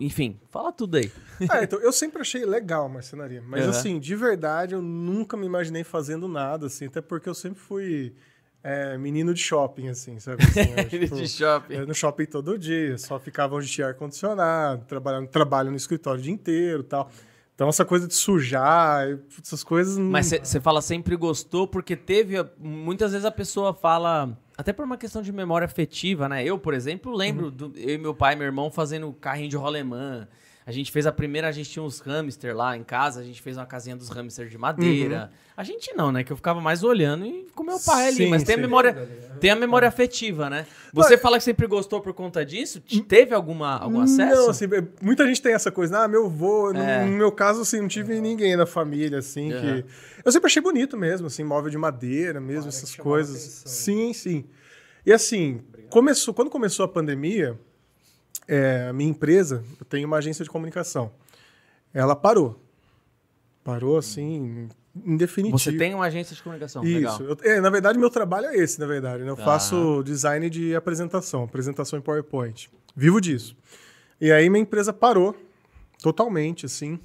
enfim, 0.00 0.38
fala 0.50 0.72
tudo 0.72 0.96
aí. 0.96 1.10
Ah, 1.48 1.62
então, 1.64 1.78
eu 1.78 1.92
sempre 1.92 2.20
achei 2.20 2.44
legal 2.44 2.86
a 2.86 2.88
marcenaria. 2.88 3.40
Mas, 3.46 3.62
Uhum. 3.64 3.70
assim, 3.70 3.98
de 4.00 4.16
verdade, 4.16 4.74
eu 4.74 4.82
nunca 4.82 5.36
me 5.36 5.46
imaginei 5.46 5.84
fazendo 5.84 6.26
nada, 6.26 6.66
assim. 6.66 6.86
Até 6.86 7.00
porque 7.00 7.28
eu 7.28 7.34
sempre 7.34 7.60
fui 7.60 8.12
é, 8.64 8.98
menino 8.98 9.32
de 9.32 9.40
shopping, 9.40 9.86
assim, 9.88 10.18
sabe? 10.18 10.42
Assim, 10.42 10.72
eu, 10.76 10.88
tipo, 10.90 11.14
de 11.14 11.28
shopping. 11.28 11.76
no 11.86 11.94
shopping 11.94 12.26
todo 12.26 12.58
dia, 12.58 12.98
só 12.98 13.20
ficava 13.20 13.54
onde 13.54 13.68
tinha 13.68 13.86
ar-condicionado, 13.86 14.84
trabalhando, 14.86 15.28
trabalho 15.28 15.70
no 15.70 15.76
escritório 15.76 16.18
o 16.18 16.22
dia 16.22 16.32
inteiro 16.34 16.80
e 16.80 16.86
tal. 16.86 17.08
Então, 17.54 17.68
essa 17.68 17.84
coisa 17.84 18.08
de 18.08 18.14
sujar, 18.14 19.06
essas 19.40 19.62
coisas... 19.62 19.96
Mas 19.96 20.26
você 20.42 20.60
fala 20.60 20.82
sempre 20.82 21.14
gostou 21.16 21.66
porque 21.68 21.94
teve 21.96 22.34
muitas 22.58 23.12
vezes 23.12 23.24
a 23.24 23.30
pessoa 23.30 23.72
fala 23.72 24.36
até 24.56 24.72
por 24.72 24.84
uma 24.84 24.96
questão 24.96 25.22
de 25.22 25.32
memória 25.32 25.64
afetiva, 25.64 26.28
né? 26.28 26.44
Eu, 26.44 26.58
por 26.58 26.72
exemplo, 26.74 27.14
lembro 27.14 27.50
do, 27.50 27.72
eu 27.76 27.94
e 27.94 27.98
meu 27.98 28.14
pai 28.14 28.34
e 28.34 28.36
meu 28.36 28.46
irmão 28.46 28.70
fazendo 28.70 29.12
carrinho 29.12 29.48
de 29.48 29.56
rolemã. 29.56 30.26
A 30.68 30.72
gente 30.72 30.90
fez 30.90 31.06
a 31.06 31.12
primeira, 31.12 31.46
a 31.46 31.52
gente 31.52 31.70
tinha 31.70 31.80
uns 31.82 32.00
hamster 32.00 32.54
lá 32.56 32.76
em 32.76 32.82
casa, 32.82 33.20
a 33.20 33.22
gente 33.22 33.40
fez 33.40 33.56
uma 33.56 33.64
casinha 33.64 33.94
dos 33.94 34.08
hamsters 34.08 34.50
de 34.50 34.58
madeira. 34.58 35.30
A 35.56 35.62
gente 35.62 35.94
não, 35.94 36.10
né? 36.10 36.24
Que 36.24 36.32
eu 36.32 36.36
ficava 36.36 36.60
mais 36.60 36.82
olhando 36.82 37.24
e 37.24 37.46
com 37.54 37.62
meu 37.62 37.78
pai 37.78 38.08
ali. 38.08 38.16
Sim, 38.16 38.28
Mas 38.30 38.42
tem 38.42 38.54
a 38.54 38.58
sim. 38.58 38.62
memória, 38.62 39.08
tem 39.40 39.50
a 39.50 39.54
memória 39.54 39.86
afetiva, 39.86 40.50
né? 40.50 40.66
Você 40.92 41.16
fala 41.16 41.38
que 41.38 41.44
sempre 41.44 41.68
gostou 41.68 42.00
por 42.00 42.12
conta 42.12 42.44
disso? 42.44 42.80
Te- 42.80 43.00
Teve 43.00 43.32
alguma, 43.32 43.78
algum 43.78 44.00
acesso? 44.00 44.34
Não, 44.42 44.50
assim, 44.50 44.64
é, 44.64 44.82
muita 45.00 45.24
gente 45.24 45.40
tem 45.40 45.54
essa 45.54 45.70
coisa, 45.70 46.00
ah, 46.00 46.08
meu 46.08 46.26
avô, 46.26 46.72
no, 46.72 46.80
É. 46.80 47.04
no 47.06 47.12
meu 47.12 47.30
caso, 47.30 47.60
assim, 47.60 47.80
não 47.80 47.86
tive 47.88 48.20
ninguém 48.20 48.56
na 48.56 48.66
família, 48.66 49.18
assim, 49.18 49.52
Aham. 49.52 49.82
que... 49.82 49.84
Eu 50.24 50.32
sempre 50.32 50.48
achei 50.48 50.60
bonito 50.60 50.96
mesmo, 50.96 51.28
assim, 51.28 51.44
móvel 51.44 51.70
de 51.70 51.78
madeira 51.78 52.40
mesmo, 52.40 52.62
Claro, 52.62 52.68
essas 52.76 52.96
coisas. 52.96 53.36
atenção. 53.36 53.72
Sim, 53.72 54.12
sim. 54.12 54.44
E 55.06 55.12
assim, 55.12 55.60
começou, 55.90 56.34
quando 56.34 56.50
começou 56.50 56.84
a 56.84 56.88
pandemia, 56.88 57.56
é, 58.46 58.86
a 58.88 58.92
minha 58.92 59.10
empresa, 59.10 59.62
eu 59.78 59.84
tenho 59.86 60.06
uma 60.06 60.16
agência 60.18 60.44
de 60.44 60.50
comunicação, 60.50 61.10
ela 61.92 62.14
parou. 62.16 62.60
Parou, 63.64 63.96
assim, 63.98 64.68
em 65.04 65.16
definitivo. 65.16 65.58
Você 65.58 65.72
tem 65.72 65.92
uma 65.94 66.06
agência 66.06 66.34
de 66.36 66.42
comunicação. 66.42 66.84
Isso. 66.84 66.94
Legal. 66.94 67.20
Eu- 67.22 67.36
é, 67.42 67.60
na 67.60 67.68
verdade, 67.70 67.98
meu 67.98 68.08
trabalho 68.10 68.46
é 68.46 68.56
esse, 68.56 68.78
na 68.78 68.86
verdade. 68.86 69.24
né? 69.24 69.30
Eu 69.30 69.36
Tá. 69.36 69.44
faço 69.44 70.02
design 70.04 70.48
de 70.48 70.74
apresentação, 70.76 71.42
apresentação 71.42 71.98
em 71.98 72.02
PowerPoint. 72.02 72.70
Vivo 72.94 73.20
disso. 73.20 73.56
E 74.20 74.30
aí 74.30 74.48
minha 74.48 74.62
empresa 74.62 74.92
parou 74.92 75.36
totalmente, 76.00 76.64
assim. 76.64 76.98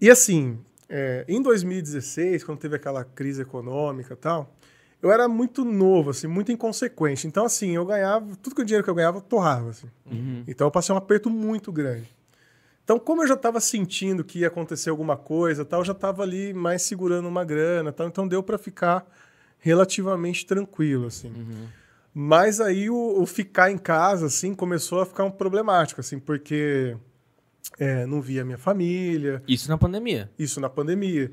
E 0.00 0.08
assim, 0.08 0.58
é, 0.88 1.24
em 1.28 1.42
2016, 1.42 2.44
quando 2.44 2.58
teve 2.58 2.76
aquela 2.76 3.02
crise 3.04 3.42
econômica 3.42 4.14
e 4.14 4.16
tal, 4.16 4.54
eu 5.00 5.12
era 5.12 5.28
muito 5.28 5.64
novo, 5.64 6.10
assim, 6.10 6.26
muito 6.26 6.50
inconsequente. 6.50 7.26
Então, 7.26 7.44
assim, 7.44 7.76
eu 7.76 7.86
ganhava, 7.86 8.26
tudo 8.42 8.56
que 8.56 8.62
o 8.62 8.64
dinheiro 8.64 8.84
que 8.84 8.90
eu 8.90 8.94
ganhava, 8.94 9.18
eu 9.18 9.22
torrava, 9.22 9.70
assim. 9.70 9.88
Uhum. 10.10 10.42
Então 10.46 10.66
eu 10.66 10.70
passei 10.70 10.94
um 10.94 10.98
aperto 10.98 11.30
muito 11.30 11.70
grande. 11.70 12.08
Então, 12.82 12.98
como 12.98 13.22
eu 13.22 13.26
já 13.28 13.34
estava 13.34 13.60
sentindo 13.60 14.24
que 14.24 14.40
ia 14.40 14.48
acontecer 14.48 14.88
alguma 14.90 15.16
coisa, 15.16 15.64
tal, 15.64 15.80
eu 15.80 15.84
já 15.84 15.92
estava 15.92 16.22
ali 16.22 16.54
mais 16.54 16.82
segurando 16.82 17.28
uma 17.28 17.44
grana, 17.44 17.92
tal, 17.92 18.08
então 18.08 18.26
deu 18.26 18.42
para 18.42 18.56
ficar 18.56 19.06
relativamente 19.58 20.46
tranquilo, 20.46 21.06
assim. 21.06 21.30
Mas 22.14 22.60
aí 22.60 22.88
o, 22.88 23.20
o 23.20 23.26
ficar 23.26 23.70
em 23.70 23.76
casa, 23.76 24.26
assim, 24.26 24.54
começou 24.54 25.02
a 25.02 25.06
ficar 25.06 25.24
um 25.24 25.30
problemático, 25.30 26.00
assim, 26.00 26.18
porque 26.18 26.96
é, 27.78 28.06
não 28.06 28.22
via 28.22 28.44
minha 28.44 28.56
família, 28.56 29.42
Isso 29.46 29.68
na 29.68 29.76
pandemia. 29.76 30.30
isso 30.38 30.58
na 30.58 30.70
pandemia, 30.70 31.30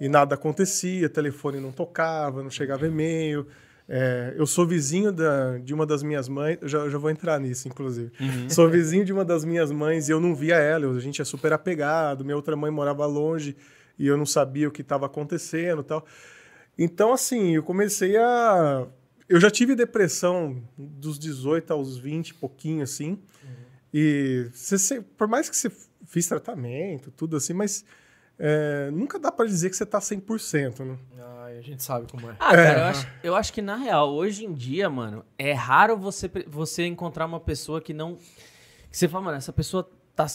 e 0.00 0.08
nada 0.08 0.34
acontecia, 0.34 1.08
telefone 1.08 1.60
não 1.60 1.72
tocava, 1.72 2.42
não 2.42 2.50
chegava 2.50 2.86
e-mail. 2.86 3.46
É, 3.90 4.34
eu 4.36 4.46
sou 4.46 4.66
vizinho 4.66 5.10
da- 5.10 5.56
de 5.58 5.72
uma 5.72 5.86
das 5.86 6.02
minhas 6.02 6.28
mães, 6.28 6.58
eu 6.60 6.68
já, 6.68 6.78
eu 6.80 6.90
já 6.90 6.98
vou 6.98 7.10
entrar 7.10 7.40
nisso, 7.40 7.66
inclusive. 7.68 8.12
Sou 8.50 8.68
vizinho 8.68 9.04
de 9.04 9.12
uma 9.12 9.24
das 9.24 9.44
minhas 9.46 9.70
mães 9.72 10.08
e 10.08 10.12
eu 10.12 10.20
não 10.20 10.34
via 10.34 10.56
ela, 10.56 10.94
a 10.94 11.00
gente 11.00 11.22
é 11.22 11.24
super 11.24 11.52
apegado, 11.54 12.22
minha 12.24 12.36
outra 12.36 12.54
mãe 12.54 12.70
morava 12.70 13.06
longe 13.06 13.56
e 13.98 14.06
eu 14.06 14.16
não 14.16 14.26
sabia 14.26 14.68
o 14.68 14.70
que 14.70 14.82
estava 14.82 15.06
acontecendo 15.06 15.82
tal. 15.82 16.04
Então, 16.78 17.12
assim, 17.12 17.54
eu 17.56 17.62
comecei 17.62 18.16
a. 18.18 18.86
Eu 19.28 19.40
já 19.40 19.50
tive 19.50 19.74
depressão 19.74 20.62
dos 20.76 21.18
18 21.18 21.72
aos 21.72 21.98
20, 21.98 22.34
pouquinho 22.34 22.82
assim. 22.82 23.18
E 23.92 24.48
você, 24.52 25.00
por 25.00 25.26
mais 25.26 25.48
que 25.50 25.56
você 25.56 25.70
fiz 26.06 26.26
tratamento, 26.28 27.10
tudo 27.10 27.36
assim, 27.36 27.52
mas 27.54 27.84
é, 28.38 28.90
nunca 28.92 29.18
dá 29.18 29.32
pra 29.32 29.44
dizer 29.44 29.68
que 29.68 29.76
você 29.76 29.84
tá 29.84 29.98
100%, 29.98 30.84
né? 30.84 30.96
Ah, 31.18 31.44
a 31.58 31.60
gente 31.60 31.82
sabe 31.82 32.10
como 32.10 32.30
é. 32.30 32.36
Ah, 32.38 32.54
cara, 32.54 32.78
eu 32.78 32.84
acho, 32.84 33.08
eu 33.24 33.36
acho 33.36 33.52
que 33.52 33.60
na 33.60 33.76
real, 33.76 34.14
hoje 34.14 34.44
em 34.44 34.52
dia, 34.52 34.88
mano, 34.88 35.24
é 35.36 35.52
raro 35.52 35.96
você, 35.96 36.30
você 36.46 36.86
encontrar 36.86 37.26
uma 37.26 37.40
pessoa 37.40 37.80
que 37.80 37.92
não. 37.92 38.16
Que 38.90 38.96
você 38.96 39.08
fala, 39.08 39.24
mano, 39.24 39.36
essa 39.38 39.52
pessoa 39.52 39.90
tá, 40.14 40.26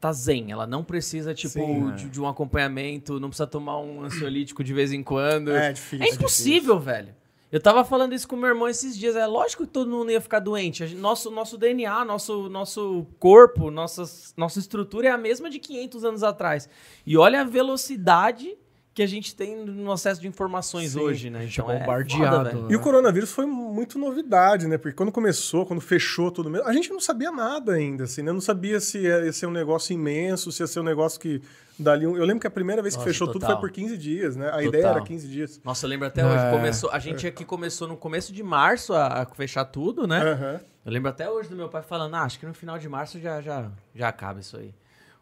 tá 0.00 0.12
zen, 0.12 0.50
ela 0.50 0.66
não 0.66 0.82
precisa, 0.82 1.32
tipo, 1.32 1.54
Sim, 1.54 1.94
de, 1.94 2.10
de 2.10 2.20
um 2.20 2.26
acompanhamento, 2.28 3.20
não 3.20 3.28
precisa 3.28 3.46
tomar 3.46 3.78
um 3.78 4.02
ansiolítico 4.02 4.64
de 4.64 4.74
vez 4.74 4.92
em 4.92 5.02
quando. 5.02 5.52
É 5.52 5.72
difícil. 5.72 6.06
É 6.06 6.08
impossível, 6.10 6.78
velho. 6.80 7.14
Eu 7.54 7.60
tava 7.60 7.84
falando 7.84 8.12
isso 8.14 8.26
com 8.26 8.34
meu 8.34 8.48
irmão 8.48 8.68
esses 8.68 8.98
dias. 8.98 9.14
É 9.14 9.24
lógico 9.28 9.64
que 9.64 9.70
todo 9.70 9.88
mundo 9.88 10.10
ia 10.10 10.20
ficar 10.20 10.40
doente. 10.40 10.84
Gente- 10.84 11.00
nosso, 11.00 11.30
nosso 11.30 11.56
DNA, 11.56 12.04
nosso, 12.04 12.48
nosso 12.48 13.06
corpo, 13.20 13.70
nossas, 13.70 14.34
nossa 14.36 14.58
estrutura 14.58 15.06
é 15.06 15.10
a 15.12 15.16
mesma 15.16 15.48
de 15.48 15.60
500 15.60 16.04
anos 16.04 16.24
atrás. 16.24 16.68
E 17.06 17.16
olha 17.16 17.42
a 17.42 17.44
velocidade 17.44 18.58
que 18.94 19.02
a 19.02 19.06
gente 19.08 19.34
tem 19.34 19.56
no 19.64 19.90
acesso 19.90 20.20
de 20.20 20.28
informações 20.28 20.92
Sim, 20.92 21.00
hoje, 21.00 21.28
né? 21.28 21.40
A 21.40 21.42
gente 21.42 21.60
é 21.60 21.64
Então 21.64 21.78
bombardeado. 21.80 22.36
foda, 22.36 22.52
né? 22.54 22.68
E 22.70 22.76
o 22.76 22.80
coronavírus 22.80 23.32
foi 23.32 23.44
muito 23.44 23.98
novidade, 23.98 24.68
né? 24.68 24.78
Porque 24.78 24.94
quando 24.94 25.10
começou, 25.10 25.66
quando 25.66 25.80
fechou 25.80 26.30
tudo 26.30 26.48
mesmo, 26.48 26.68
a 26.68 26.72
gente 26.72 26.90
não 26.90 27.00
sabia 27.00 27.32
nada 27.32 27.72
ainda, 27.72 28.04
assim, 28.04 28.22
né? 28.22 28.30
Não 28.30 28.40
sabia 28.40 28.78
se 28.78 29.00
ia 29.00 29.32
ser 29.32 29.46
um 29.46 29.50
negócio 29.50 29.92
imenso, 29.92 30.52
se 30.52 30.62
ia 30.62 30.66
ser 30.68 30.78
um 30.78 30.84
negócio 30.84 31.18
que 31.18 31.42
dali 31.76 32.06
um... 32.06 32.16
Eu 32.16 32.24
lembro 32.24 32.40
que 32.40 32.46
a 32.46 32.50
primeira 32.50 32.80
vez 32.82 32.94
que 32.94 33.00
Nossa, 33.00 33.10
fechou 33.10 33.26
tudo 33.26 33.40
total. 33.40 33.60
foi 33.60 33.68
por 33.68 33.74
15 33.74 33.98
dias, 33.98 34.36
né? 34.36 34.46
A 34.46 34.50
Total. 34.52 34.64
ideia 34.66 34.86
era 34.86 35.00
15 35.02 35.26
dias. 35.28 35.60
Nossa, 35.64 35.86
eu 35.86 35.90
lembro 35.90 36.06
até 36.06 36.24
hoje. 36.24 36.44
É. 36.44 36.50
Começou, 36.52 36.90
a 36.92 36.98
gente 37.00 37.26
aqui 37.26 37.44
começou 37.44 37.88
no 37.88 37.96
começo 37.96 38.32
de 38.32 38.44
março 38.44 38.94
a, 38.94 39.22
a 39.22 39.26
fechar 39.26 39.64
tudo, 39.64 40.06
né? 40.06 40.20
Aham. 40.22 40.60
Eu 40.86 40.92
lembro 40.92 41.08
até 41.10 41.28
hoje 41.28 41.48
do 41.48 41.56
meu 41.56 41.68
pai 41.68 41.82
falando, 41.82 42.14
ah, 42.14 42.20
acho 42.22 42.38
que 42.38 42.46
no 42.46 42.54
final 42.54 42.78
de 42.78 42.88
março 42.88 43.18
já, 43.18 43.40
já, 43.40 43.70
já 43.92 44.06
acaba 44.08 44.38
isso 44.38 44.56
aí. 44.56 44.72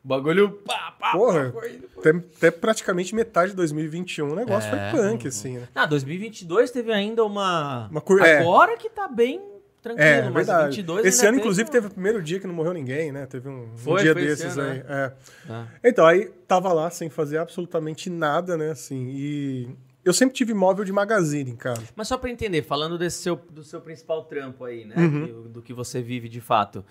O 0.04 0.08
bagulho, 0.08 0.50
pá, 0.66 0.96
pá, 0.98 1.12
Porra, 1.12 1.50
pá, 1.52 1.60
foi- 1.60 1.80
até, 1.98 2.10
até 2.10 2.50
praticamente 2.50 3.14
metade 3.14 3.50
de 3.52 3.56
2021 3.56 4.32
o 4.32 4.34
negócio 4.34 4.68
É. 4.74 4.90
foi 4.90 5.00
punk, 5.00 5.28
assim, 5.28 5.58
né? 5.58 5.68
Ah, 5.74 5.86
2022 5.86 6.70
teve 6.72 6.92
ainda 6.92 7.24
uma... 7.24 7.86
Uma 7.88 8.00
cur- 8.00 8.20
é. 8.20 8.38
Agora 8.40 8.76
que 8.76 8.90
tá 8.90 9.06
bem 9.06 9.40
tranquilo, 9.80 10.08
É, 10.08 10.22
mas 10.24 10.34
verdade. 10.46 10.76
22 10.76 11.06
esse 11.06 11.20
ano, 11.24 11.30
teve 11.30 11.40
inclusive, 11.40 11.68
um- 11.68 11.72
teve 11.72 11.86
o 11.86 11.90
primeiro 11.90 12.20
dia 12.22 12.40
que 12.40 12.46
não 12.48 12.54
morreu 12.54 12.72
ninguém, 12.72 13.12
né? 13.12 13.26
Teve 13.26 13.48
um, 13.48 13.62
um 13.72 13.76
Foi, 13.76 14.00
dia 14.02 14.12
foi 14.12 14.24
esse 14.24 14.42
desses 14.42 14.58
ano, 14.58 14.70
aí. 14.72 14.84
é. 14.88 15.12
Ah. 15.48 15.66
Então, 15.84 16.04
aí 16.06 16.26
tava 16.48 16.72
lá 16.72 16.90
sem 16.90 17.08
fazer 17.08 17.38
absolutamente 17.38 18.10
nada, 18.10 18.56
né? 18.56 18.70
Assim, 18.70 19.08
e 19.14 19.68
eu 20.04 20.12
sempre 20.12 20.34
tive 20.34 20.52
móvel 20.52 20.84
de 20.84 20.92
magazine 20.92 21.50
em 21.52 21.56
casa. 21.56 21.82
Mas 21.94 22.08
só 22.08 22.16
pra 22.18 22.28
entender, 22.28 22.62
falando 22.62 22.98
desse 22.98 23.22
seu, 23.22 23.36
do 23.36 23.62
seu 23.62 23.80
principal 23.80 24.24
trampo 24.24 24.64
aí, 24.64 24.84
né? 24.84 24.94
Uhum. 24.96 25.26
que- 25.44 25.48
do 25.48 25.62
que 25.62 25.72
você 25.72 26.02
vive 26.02 26.28
de 26.28 26.40
fato. 26.40 26.84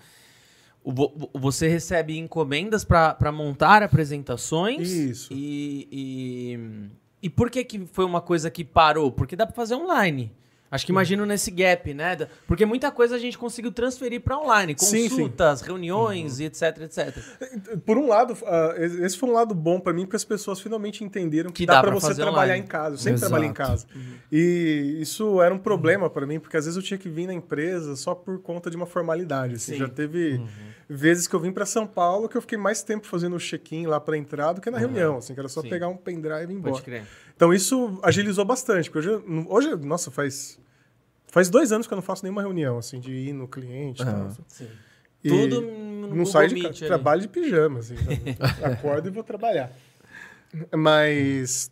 Você 1.34 1.68
recebe 1.68 2.18
encomendas 2.18 2.84
pra 2.84 3.32
montar 3.32 3.82
apresentações. 3.82 4.90
Isso. 4.90 5.32
E, 5.32 5.88
e, 5.92 6.58
e 7.22 7.30
por 7.30 7.50
que, 7.50 7.62
que 7.64 7.86
foi 7.86 8.04
uma 8.04 8.20
coisa 8.20 8.50
que 8.50 8.64
parou? 8.64 9.12
Porque 9.12 9.36
dá 9.36 9.46
pra 9.46 9.54
fazer 9.54 9.74
online. 9.74 10.32
Acho 10.72 10.86
que 10.86 10.90
imagino 10.90 11.26
nesse 11.26 11.50
gap, 11.50 11.92
né? 11.92 12.16
Porque 12.46 12.64
muita 12.64 12.90
coisa 12.90 13.14
a 13.16 13.18
gente 13.18 13.36
conseguiu 13.36 13.70
transferir 13.70 14.22
pra 14.22 14.38
online. 14.38 14.74
Sim, 14.78 14.86
sim. 15.02 15.08
Consultas, 15.10 15.60
reuniões 15.60 16.40
e 16.40 16.44
etc, 16.44 16.62
etc. 16.80 17.16
Por 17.84 17.98
um 17.98 18.08
lado, 18.08 18.36
ah, 18.46 18.74
esse 18.78 19.18
foi 19.18 19.28
um 19.28 19.32
lado 19.34 19.54
bom 19.54 19.78
pra 19.78 19.92
mim, 19.92 20.02
porque 20.06 20.16
as 20.16 20.24
pessoas 20.24 20.58
finalmente 20.60 21.04
entenderam 21.04 21.50
que, 21.50 21.58
Que 21.58 21.66
dá, 21.66 21.74
dá 21.74 21.82
pra 21.82 21.90
você 21.90 22.14
trabalhar 22.14 22.54
online. 22.54 22.64
em 22.64 22.66
casa. 22.66 22.94
Eu 22.94 22.98
sempre 22.98 23.12
Exato. 23.18 23.28
trabalhei 23.30 23.50
em 23.50 23.52
casa. 23.52 23.86
E 24.30 24.96
isso 24.98 25.42
era 25.42 25.54
um 25.54 25.58
problema 25.58 26.08
pra 26.08 26.26
mim, 26.26 26.40
porque 26.40 26.56
às 26.56 26.64
vezes 26.64 26.76
eu 26.76 26.82
tinha 26.82 26.96
que 26.96 27.08
vir 27.08 27.26
na 27.26 27.34
empresa 27.34 27.94
só 27.94 28.14
por 28.14 28.40
conta 28.40 28.70
de 28.70 28.76
uma 28.76 28.86
formalidade. 28.86 29.54
assim. 29.56 29.72
Sim. 29.72 29.78
Já 29.78 29.88
teve 29.88 30.40
vezes 30.88 31.26
que 31.26 31.34
eu 31.34 31.40
vim 31.40 31.52
pra 31.52 31.66
São 31.66 31.86
Paulo 31.86 32.28
que 32.28 32.36
eu 32.36 32.40
fiquei 32.40 32.56
mais 32.58 32.82
tempo 32.82 33.06
fazendo 33.06 33.36
o 33.36 33.38
check-in 33.38 33.86
lá 33.86 34.00
pra 34.00 34.16
entrar 34.16 34.52
do 34.54 34.60
que 34.60 34.70
na 34.70 34.78
reunião, 34.78 35.18
assim, 35.18 35.34
que 35.34 35.40
era 35.40 35.48
só 35.48 35.60
Sim. 35.60 35.68
pegar 35.68 35.88
um 35.88 35.96
pendrive 35.96 36.50
e 36.50 36.54
ir 36.54 36.56
embora. 36.56 36.72
Pode 36.72 36.84
crer. 36.84 37.04
Então 37.36 37.52
isso 37.52 37.98
agilizou 38.02 38.44
bastante, 38.44 38.90
porque 38.90 39.08
hoje, 39.08 39.22
hoje 39.48 39.76
nossa, 39.76 40.10
faz 40.10 40.58
faz 41.32 41.48
dois 41.50 41.72
anos 41.72 41.88
que 41.88 41.92
eu 41.92 41.96
não 41.96 42.02
faço 42.02 42.22
nenhuma 42.22 42.42
reunião 42.42 42.78
assim 42.78 43.00
de 43.00 43.10
ir 43.12 43.32
no 43.32 43.48
cliente, 43.48 44.02
e 44.02 44.04
tal, 44.04 44.26
assim. 44.26 44.42
Sim. 44.46 44.68
E 45.24 45.28
Tudo 45.28 45.60
no 45.62 46.02
não 46.02 46.08
Google 46.10 46.26
saio 46.26 46.48
de 46.48 46.66
ali. 46.66 46.78
trabalho 46.78 47.20
de 47.22 47.28
pijama, 47.28 47.78
assim, 47.80 47.96
sabe? 47.96 48.36
acordo 48.62 49.08
e 49.08 49.10
vou 49.10 49.24
trabalhar. 49.24 49.72
Mas 50.76 51.70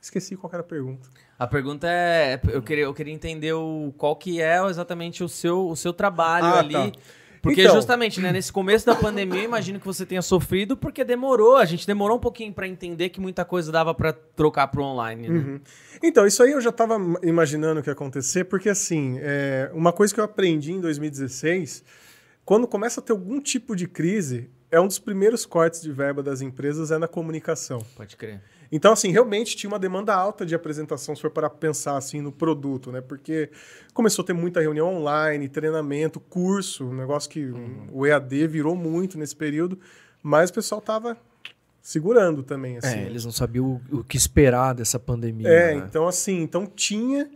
esqueci 0.00 0.36
qual 0.36 0.50
era 0.52 0.60
a 0.62 0.64
pergunta. 0.66 1.08
A 1.38 1.46
pergunta 1.46 1.86
é, 1.88 2.40
eu 2.48 2.60
queria, 2.62 2.84
eu 2.84 2.92
queria 2.94 3.12
entender 3.14 3.52
o, 3.52 3.94
qual 3.96 4.16
que 4.16 4.40
é 4.40 4.58
exatamente 4.66 5.22
o 5.22 5.28
seu, 5.28 5.68
o 5.68 5.76
seu 5.76 5.92
trabalho 5.92 6.46
Ah, 6.46 6.58
ali. 6.58 6.72
tá. 6.72 6.92
Porque 7.42 7.62
Então- 7.62 7.74
justamente, 7.76 8.20
né, 8.20 8.32
nesse 8.32 8.52
começo 8.52 8.84
da 8.84 8.94
pandemia, 8.94 9.40
eu 9.40 9.44
imagino 9.44 9.78
que 9.78 9.86
você 9.86 10.04
tenha 10.04 10.22
sofrido 10.22 10.76
porque 10.76 11.04
demorou, 11.04 11.56
a 11.56 11.64
gente 11.64 11.86
demorou 11.86 12.16
um 12.16 12.20
pouquinho 12.20 12.52
pra 12.52 12.66
entender 12.66 13.08
que 13.10 13.20
muita 13.20 13.44
coisa 13.44 13.70
dava 13.70 13.94
pra 13.94 14.12
trocar 14.12 14.66
pro 14.68 14.82
online, 14.82 15.28
né? 15.28 15.38
Uhum. 15.38 15.60
Então, 16.02 16.26
isso 16.26 16.42
aí 16.42 16.52
eu 16.52 16.60
já 16.60 16.70
estava 16.70 16.96
imaginando 17.22 17.82
que 17.82 17.88
ia 17.88 17.92
acontecer, 17.92 18.44
porque 18.44 18.68
assim, 18.68 19.18
é, 19.20 19.70
uma 19.72 19.92
coisa 19.92 20.12
que 20.12 20.20
eu 20.20 20.24
aprendi 20.24 20.72
em 20.72 20.80
2016, 20.80 21.84
quando 22.44 22.66
começa 22.66 23.00
a 23.00 23.02
ter 23.02 23.12
algum 23.12 23.40
tipo 23.40 23.76
de 23.76 23.86
crise, 23.86 24.50
é 24.70 24.80
um 24.80 24.86
dos 24.86 24.98
primeiros 24.98 25.46
cortes 25.46 25.80
de 25.80 25.90
verba 25.92 26.22
das 26.22 26.40
empresas 26.40 26.90
é 26.90 26.98
na 26.98 27.08
comunicação. 27.08 27.78
Pode 27.96 28.16
crer. 28.16 28.40
Então, 28.70 28.92
assim, 28.92 29.10
realmente 29.10 29.56
tinha 29.56 29.68
uma 29.68 29.78
demanda 29.78 30.14
alta 30.14 30.44
de 30.44 30.54
apresentação, 30.54 31.16
se 31.16 31.22
for 31.22 31.30
para 31.30 31.48
pensar 31.48 31.96
assim 31.96 32.20
no 32.20 32.30
produto, 32.30 32.92
né? 32.92 33.00
Porque 33.00 33.50
começou 33.94 34.22
a 34.22 34.26
ter 34.26 34.34
muita 34.34 34.60
reunião 34.60 34.94
online, 34.94 35.48
treinamento, 35.48 36.20
curso, 36.20 36.84
um 36.84 36.94
negócio 36.94 37.30
que 37.30 37.50
o 37.90 38.06
EAD 38.06 38.46
virou 38.46 38.76
muito 38.76 39.18
nesse 39.18 39.34
período, 39.34 39.78
mas 40.22 40.50
o 40.50 40.54
pessoal 40.54 40.80
tava 40.80 41.16
segurando 41.80 42.42
também, 42.42 42.76
assim. 42.76 42.98
É, 42.98 43.06
eles 43.06 43.24
não 43.24 43.32
sabiam 43.32 43.80
o, 43.90 43.98
o 43.98 44.04
que 44.04 44.16
esperar 44.16 44.74
dessa 44.74 44.98
pandemia. 44.98 45.48
É, 45.48 45.74
né? 45.74 45.86
então 45.86 46.06
assim, 46.06 46.42
então 46.42 46.66
tinha, 46.66 47.30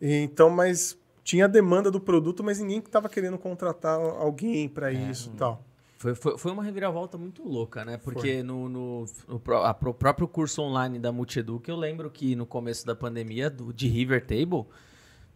então, 0.00 0.50
mas 0.50 0.98
tinha 1.22 1.46
a 1.46 1.48
demanda 1.48 1.90
do 1.90 1.98
produto, 1.98 2.44
mas 2.44 2.58
ninguém 2.58 2.78
estava 2.78 3.08
querendo 3.08 3.38
contratar 3.38 3.98
alguém 3.98 4.68
para 4.68 4.92
isso 4.92 5.30
e 5.34 5.38
tal. 5.38 5.64
Foi, 6.04 6.14
foi, 6.14 6.36
foi 6.36 6.52
uma 6.52 6.62
reviravolta 6.62 7.16
muito 7.16 7.42
louca, 7.42 7.82
né? 7.82 7.96
Porque 7.96 8.42
no, 8.42 8.68
no, 8.68 9.06
no 9.26 9.40
a 9.64 9.72
pro- 9.72 9.94
próprio 9.94 10.28
curso 10.28 10.60
online 10.60 10.98
da 10.98 11.10
Multieduc, 11.10 11.66
eu 11.66 11.76
lembro 11.76 12.10
que 12.10 12.36
no 12.36 12.44
começo 12.44 12.84
da 12.84 12.94
pandemia, 12.94 13.48
do, 13.48 13.72
de 13.72 13.88
River 13.88 14.20
Table, 14.26 14.66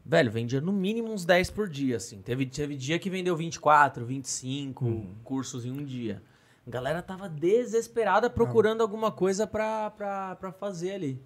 velho, 0.05 0.31
vendia 0.31 0.61
no 0.61 0.71
mínimo 0.71 1.11
uns 1.11 1.25
10 1.25 1.49
por 1.53 1.71
dia, 1.71 1.97
assim. 1.97 2.21
Teve, 2.21 2.45
teve 2.45 2.77
dia 2.77 2.99
que 2.99 3.09
vendeu 3.09 3.35
24, 3.35 4.05
25 4.05 4.85
cursos 5.25 5.65
em 5.65 5.71
um 5.71 5.83
dia. 5.83 6.23
A 6.67 6.71
galera 6.71 7.01
tava 7.01 7.31
desesperada 7.31 8.29
procurando 8.29 8.83
alguma 8.83 9.11
coisa 9.11 9.47
pra 9.47 10.53
fazer 10.61 10.91
ali. 10.91 11.23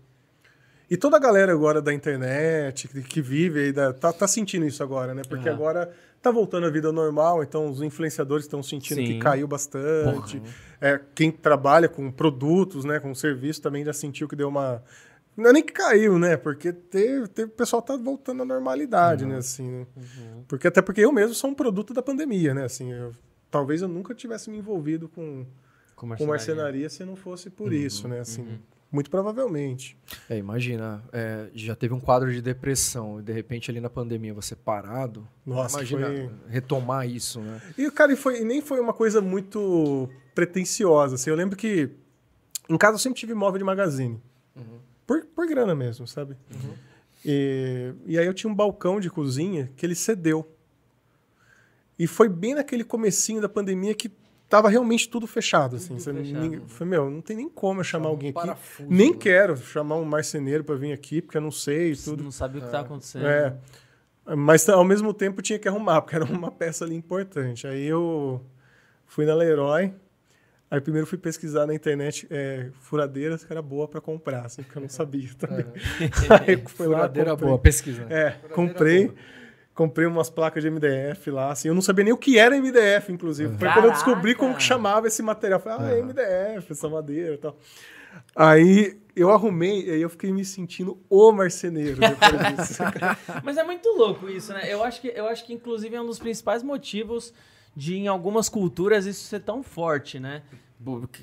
E 0.92 0.96
toda 0.98 1.16
a 1.16 1.18
galera 1.18 1.50
agora 1.50 1.80
da 1.80 1.90
internet, 1.94 2.86
que, 2.86 3.00
que 3.02 3.22
vive 3.22 3.60
aí, 3.60 3.72
da- 3.72 3.94
tá, 3.94 4.12
tá 4.12 4.28
sentindo 4.28 4.66
isso 4.66 4.82
agora, 4.82 5.14
né? 5.14 5.22
Porque 5.26 5.48
Aham. 5.48 5.56
agora 5.56 5.90
tá 6.20 6.30
voltando 6.30 6.66
a 6.66 6.70
vida 6.70 6.92
normal, 6.92 7.42
então 7.42 7.66
os 7.70 7.80
influenciadores 7.80 8.44
estão 8.44 8.62
sentindo 8.62 8.98
Sim. 8.98 9.04
que 9.06 9.14
caiu 9.18 9.48
bastante. 9.48 10.42
É, 10.82 11.00
quem 11.14 11.30
trabalha 11.32 11.88
com 11.88 12.10
produtos, 12.10 12.84
né, 12.84 13.00
com 13.00 13.14
serviço, 13.14 13.62
também 13.62 13.82
já 13.82 13.94
sentiu 13.94 14.28
que 14.28 14.36
deu 14.36 14.48
uma... 14.48 14.84
Não 15.34 15.48
é 15.48 15.52
nem 15.54 15.62
que 15.62 15.72
caiu, 15.72 16.18
né? 16.18 16.36
Porque 16.36 16.74
teve, 16.74 17.26
teve, 17.26 17.50
o 17.50 17.54
pessoal 17.54 17.80
tá 17.80 17.96
voltando 17.96 18.42
à 18.42 18.44
normalidade, 18.44 19.24
né? 19.24 19.38
Assim, 19.38 19.70
né? 19.70 19.86
Porque, 20.46 20.68
até 20.68 20.82
porque 20.82 21.00
eu 21.00 21.10
mesmo 21.10 21.32
sou 21.34 21.48
um 21.48 21.54
produto 21.54 21.94
da 21.94 22.02
pandemia, 22.02 22.52
né? 22.52 22.64
Assim, 22.66 22.92
eu- 22.92 23.12
talvez 23.50 23.80
eu 23.80 23.88
nunca 23.88 24.14
tivesse 24.14 24.50
me 24.50 24.58
envolvido 24.58 25.08
com, 25.08 25.46
com 25.96 26.26
marcenaria 26.26 26.90
se 26.90 27.02
não 27.02 27.16
fosse 27.16 27.48
por 27.48 27.72
isso, 27.72 28.06
né? 28.08 28.20
Assim, 28.20 28.60
muito 28.92 29.10
provavelmente. 29.10 29.96
É, 30.28 30.36
imagina, 30.36 31.02
é, 31.12 31.48
já 31.54 31.74
teve 31.74 31.94
um 31.94 31.98
quadro 32.00 32.30
de 32.30 32.42
depressão 32.42 33.18
e 33.18 33.22
de 33.22 33.32
repente 33.32 33.70
ali 33.70 33.80
na 33.80 33.88
pandemia 33.88 34.34
você 34.34 34.54
parado. 34.54 35.26
Nossa, 35.46 35.78
imagina 35.78 36.06
foi- 36.06 36.30
retomar 36.48 37.08
isso, 37.08 37.40
né? 37.40 37.60
E, 37.78 37.90
cara, 37.90 38.12
e, 38.12 38.16
foi, 38.16 38.42
e 38.42 38.44
nem 38.44 38.60
foi 38.60 38.78
uma 38.78 38.92
coisa 38.92 39.22
muito 39.22 40.10
pretensiosa. 40.34 41.14
Assim. 41.14 41.30
Eu 41.30 41.36
lembro 41.36 41.56
que 41.56 41.88
em 42.68 42.76
casa 42.76 42.94
eu 42.96 42.98
sempre 42.98 43.18
tive 43.18 43.32
móvel 43.34 43.58
de 43.58 43.64
magazine. 43.64 44.20
Por, 45.06 45.24
por 45.26 45.46
grana 45.48 45.74
mesmo, 45.74 46.06
sabe? 46.06 46.36
E, 47.24 47.92
e 48.06 48.18
aí 48.18 48.26
eu 48.26 48.34
tinha 48.34 48.50
um 48.50 48.54
balcão 48.54 49.00
de 49.00 49.10
cozinha 49.10 49.70
que 49.76 49.84
ele 49.86 49.94
cedeu. 49.94 50.48
E 51.98 52.06
foi 52.06 52.28
bem 52.28 52.54
naquele 52.54 52.84
comecinho 52.84 53.40
da 53.40 53.48
pandemia 53.48 53.94
que 53.94 54.10
tava 54.52 54.68
realmente 54.68 55.08
tudo 55.08 55.26
fechado. 55.26 55.76
Assim. 55.76 55.98
Você- 55.98 56.12
fechado. 56.12 56.42
ninguém- 56.42 56.60
foi, 56.66 56.86
meu, 56.86 57.08
não 57.08 57.22
tem 57.22 57.34
nem 57.36 57.48
como 57.48 57.80
eu 57.80 57.84
chamar 57.84 58.08
alguém 58.08 58.28
aqui. 58.28 58.34
parafuso, 58.38 58.86
Nem 58.90 59.12
né? 59.12 59.16
quero 59.18 59.56
chamar 59.56 59.96
um 59.96 60.04
marceneiro 60.04 60.62
para 60.62 60.74
vir 60.74 60.92
aqui, 60.92 61.22
porque 61.22 61.38
eu 61.38 61.40
não 61.42 61.50
sei 61.50 61.92
e 61.92 61.96
tudo. 61.96 62.22
Não 62.22 62.30
sabia 62.30 62.60
o 62.60 62.64
que 62.64 62.70
tava 62.70 62.84
acontecendo. 62.84 63.26
É. 63.26 63.56
Mas 64.36 64.68
ao 64.68 64.84
mesmo 64.84 65.14
tempo 65.14 65.40
tinha 65.40 65.58
que 65.58 65.66
arrumar, 65.66 66.02
porque 66.02 66.14
era 66.16 66.24
uma 66.26 66.50
peça 66.50 66.84
ali 66.84 66.94
importante. 66.94 67.66
Aí 67.66 67.86
eu 67.86 68.44
fui 69.06 69.24
na 69.24 69.34
Leroy. 69.34 69.94
Aí 70.70 70.80
primeiro 70.80 71.06
fui 71.06 71.16
pesquisar 71.18 71.66
na 71.66 71.74
internet 71.74 72.26
é, 72.30 72.68
furadeiras 72.80 73.42
que 73.44 73.52
era 73.52 73.60
boa 73.62 73.88
para 73.88 74.00
comprar, 74.00 74.46
assim, 74.46 74.62
porque 74.62 74.76
eu 74.78 74.82
não 74.82 74.88
sabia 74.88 75.28
também. 75.38 75.64
Aí 76.46 76.62
fui 76.66 76.86
lá, 76.86 76.98
Furadeira 76.98 77.30
comprei. 77.32 77.48
boa, 77.48 77.58
pesquisa. 77.58 78.06
É, 78.10 78.30
comprei. 78.54 79.12
Comprei 79.74 80.06
umas 80.06 80.28
placas 80.28 80.62
de 80.62 80.70
MDF 80.70 81.30
lá, 81.30 81.50
assim. 81.50 81.68
Eu 81.68 81.74
não 81.74 81.80
sabia 81.80 82.04
nem 82.04 82.12
o 82.12 82.18
que 82.18 82.38
era 82.38 82.54
MDF, 82.54 83.10
inclusive. 83.10 83.56
Foi 83.56 83.68
quando 83.72 83.86
eu 83.86 83.92
descobri 83.92 84.34
como 84.34 84.50
que 84.50 84.58
Caraca! 84.58 84.74
chamava 84.74 85.06
esse 85.06 85.22
material. 85.22 85.58
Eu 85.58 85.62
Falei, 85.64 85.94
ah, 85.94 85.98
é 85.98 86.02
MDF, 86.02 86.72
essa 86.72 86.88
madeira 86.88 87.34
e 87.34 87.38
tal. 87.38 87.56
Aí 88.36 88.98
eu 89.14 89.30
arrumei, 89.30 89.90
aí 89.90 90.00
eu 90.00 90.10
fiquei 90.10 90.32
me 90.32 90.44
sentindo 90.44 90.98
o 91.08 91.32
marceneiro 91.32 92.00
depois 92.00 92.56
disso. 92.68 92.82
Mas 93.42 93.56
é 93.56 93.64
muito 93.64 93.88
louco 93.90 94.28
isso, 94.28 94.52
né? 94.52 94.62
Eu 94.70 94.82
acho 94.82 95.00
que, 95.00 95.08
eu 95.08 95.26
acho 95.26 95.44
que 95.46 95.52
inclusive, 95.52 95.94
é 95.94 96.00
um 96.00 96.06
dos 96.06 96.18
principais 96.18 96.62
motivos 96.62 97.32
de, 97.74 97.96
em 97.96 98.08
algumas 98.08 98.48
culturas, 98.48 99.06
isso 99.06 99.24
ser 99.24 99.40
tão 99.40 99.62
forte, 99.62 100.18
né? 100.20 100.42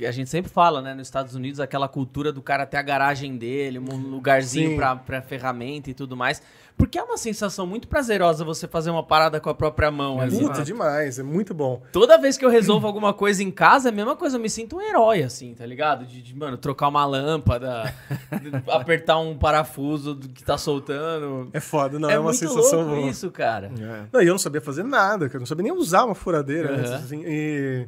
A 0.08 0.12
gente 0.12 0.29
sempre 0.29 0.50
fala, 0.50 0.82
né? 0.82 0.94
Nos 0.94 1.08
Estados 1.08 1.36
Unidos, 1.36 1.60
aquela 1.60 1.88
cultura 1.88 2.32
do 2.32 2.41
cara 2.41 2.65
ter 2.65 2.77
a 2.77 2.82
garagem 2.82 3.38
dele, 3.38 3.77
um 3.77 3.98
lugarzinho 3.98 4.77
pra, 4.77 4.96
pra 4.96 5.22
ferramenta 5.22 5.89
e 5.89 5.94
tudo 5.94 6.15
mais. 6.15 6.41
Porque 6.79 6.98
é 6.98 7.03
uma 7.03 7.17
sensação 7.17 7.67
muito 7.67 7.89
prazerosa 7.89 8.45
você 8.45 8.65
fazer 8.65 8.89
uma 8.89 9.03
parada 9.03 9.38
com 9.41 9.50
a 9.50 9.53
própria 9.53 9.91
mão. 9.91 10.21
ali. 10.21 10.39
Puta, 10.39 10.63
demais, 10.63 11.19
é 11.19 11.24
muito 11.24 11.53
bom. 11.53 11.81
Toda 11.91 12.17
vez 12.17 12.38
que 12.38 12.45
eu 12.45 12.50
resolvo 12.50 12.88
alguma 12.88 13.13
coisa 13.13 13.43
em 13.43 13.51
casa, 13.51 13.89
é 13.89 13.91
a 13.91 13.93
mesma 13.93 14.15
coisa, 14.15 14.38
eu 14.38 14.41
me 14.41 14.50
sinto 14.50 14.77
um 14.77 14.81
herói, 14.81 15.21
assim, 15.21 15.53
tá 15.53 15.65
ligado? 15.65 16.05
De, 16.05 16.21
de, 16.21 16.33
mano, 16.33 16.57
trocar 16.57 16.88
uma 16.88 17.05
lâmpada, 17.05 17.93
apertar 18.71 19.19
um 19.19 19.38
parafuso 19.38 20.15
do 20.15 20.29
que 20.29 20.41
tá 20.41 20.57
soltando. 20.57 21.50
É 21.51 21.59
foda, 21.59 22.00
não, 22.00 22.09
é, 22.09 22.17
uma 22.17 22.31
sensação 22.31 22.79
louco 22.79 22.95
boa. 22.95 23.09
isso, 23.09 23.29
cara. 23.29 23.69
Não, 24.13 24.21
e 24.21 24.25
eu 24.25 24.31
não 24.31 24.39
sabia 24.39 24.62
fazer 24.62 24.83
nada, 24.83 25.27
cara, 25.27 25.36
eu 25.36 25.41
não 25.41 25.48
sabia 25.48 25.63
nem 25.63 25.74
usar 25.74 26.05
uma 26.05 26.15
furadeira 26.15 26.77
antes, 26.77 26.93
assim, 26.93 27.24
e... 27.25 27.88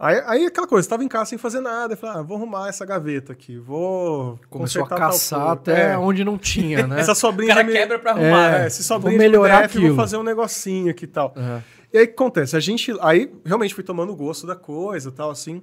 Aí, 0.00 0.22
aí 0.26 0.46
aquela 0.46 0.66
coisa, 0.66 0.86
estava 0.86 1.02
em 1.02 1.08
casa 1.08 1.30
sem 1.30 1.38
fazer 1.38 1.60
nada, 1.60 1.94
eu 1.94 1.96
falei, 1.96 2.20
ah, 2.20 2.22
vou 2.22 2.36
arrumar 2.36 2.68
essa 2.68 2.86
gaveta 2.86 3.32
aqui, 3.32 3.58
vou 3.58 4.38
Começou 4.48 4.82
a 4.82 4.84
consertar 4.84 4.96
tal 4.96 5.10
caçar 5.10 5.38
coisa. 5.40 5.52
até 5.54 5.92
É. 5.92 5.98
onde 5.98 6.22
não 6.24 6.38
tinha, 6.38 6.86
né? 6.86 7.00
Essa 7.00 7.12
O 7.12 7.14
sobrinha 7.16 7.52
cara 7.54 7.62
já 7.62 7.66
me... 7.66 7.72
quebra 7.72 7.98
pra 7.98 8.12
arrumar. 8.12 8.48
É, 8.54 8.58
né? 8.60 8.68
se 8.70 8.84
sobrinha 8.84 9.18
Vou 9.18 9.26
melhorar 9.26 9.58
aqui, 9.64 9.78
aquilo. 9.78 9.88
vou 9.88 9.96
fazer 9.96 10.16
um 10.16 10.22
negocinho 10.22 10.90
aqui 10.90 11.04
e 11.04 11.08
tal. 11.08 11.34
Aham. 11.36 11.62
E 11.92 11.98
aí 11.98 12.04
o 12.04 12.06
que 12.06 12.12
acontece? 12.12 12.54
A 12.56 12.60
gente. 12.60 12.94
Aí 13.00 13.32
realmente 13.44 13.74
fui 13.74 13.82
tomando 13.82 14.14
gosto 14.14 14.46
da 14.46 14.54
coisa 14.54 15.08
e 15.08 15.12
tal, 15.12 15.30
assim. 15.30 15.62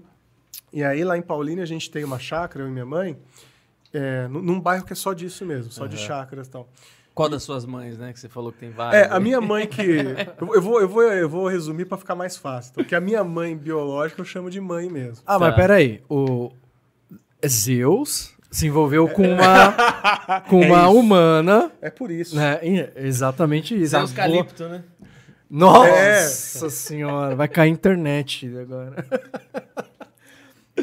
E 0.73 0.83
aí 0.83 1.03
lá 1.05 1.17
em 1.17 1.21
Paulínia 1.21 1.63
a 1.63 1.67
gente 1.67 1.89
tem 1.89 2.03
uma 2.03 2.19
chácara, 2.19 2.65
eu 2.65 2.67
e 2.67 2.71
minha 2.71 2.85
mãe, 2.85 3.17
é, 3.93 4.27
num, 4.27 4.41
num 4.41 4.59
bairro 4.59 4.83
que 4.83 4.91
é 4.91 4.95
só 4.95 5.13
disso 5.13 5.45
mesmo, 5.45 5.71
só 5.71 5.85
de 5.87 5.95
chácaras 5.97 6.47
e 6.47 6.49
tal. 6.49 6.67
Qual 7.15 7.29
das 7.29 7.41
suas 7.43 7.65
mães, 7.65 7.97
né? 7.97 8.11
Que 8.11 8.19
você 8.19 8.27
falou 8.29 8.51
que 8.51 8.59
tem 8.59 8.69
várias. 8.71 9.03
É, 9.03 9.09
a 9.09 9.19
minha 9.21 9.39
mãe 9.39 9.65
que. 9.65 9.81
Eu, 10.41 10.53
eu 10.55 10.61
vou, 10.61 10.81
eu, 10.81 10.87
vou, 10.89 11.01
eu 11.03 11.29
vou 11.29 11.47
resumir 11.47 11.85
pra 11.85 11.97
ficar 11.97 12.13
mais 12.13 12.35
fácil. 12.35 12.73
Porque 12.73 12.93
a 12.93 12.99
minha 12.99 13.23
mãe 13.23 13.55
biológica 13.55 14.19
eu 14.21 14.25
chamo 14.25 14.49
de 14.49 14.59
mãe 14.59 14.89
mesmo. 14.89 15.23
Ah, 15.25 15.33
Tá. 15.33 15.39
mas 15.39 15.55
peraí. 15.55 16.03
O 16.09 16.51
Zeus 17.47 18.33
se 18.51 18.67
envolveu 18.67 19.07
com 19.07 19.23
uma, 19.23 20.41
com 20.49 20.61
É 20.61 20.67
uma 20.67 20.81
isso. 20.89 20.99
humana, 20.99 21.71
É 21.81 21.89
por 21.89 22.11
isso. 22.11 22.35
né? 22.35 22.59
Exatamente 22.97 23.81
isso. 23.81 23.95
Avó- 23.95 24.07
Eucalipto, 24.07 24.67
né? 24.67 24.83
Nossa 25.49 26.65
É. 26.65 26.69
senhora, 26.69 27.35
vai 27.35 27.47
cair 27.47 27.69
a 27.69 27.71
internet 27.71 28.51
agora. 28.57 29.05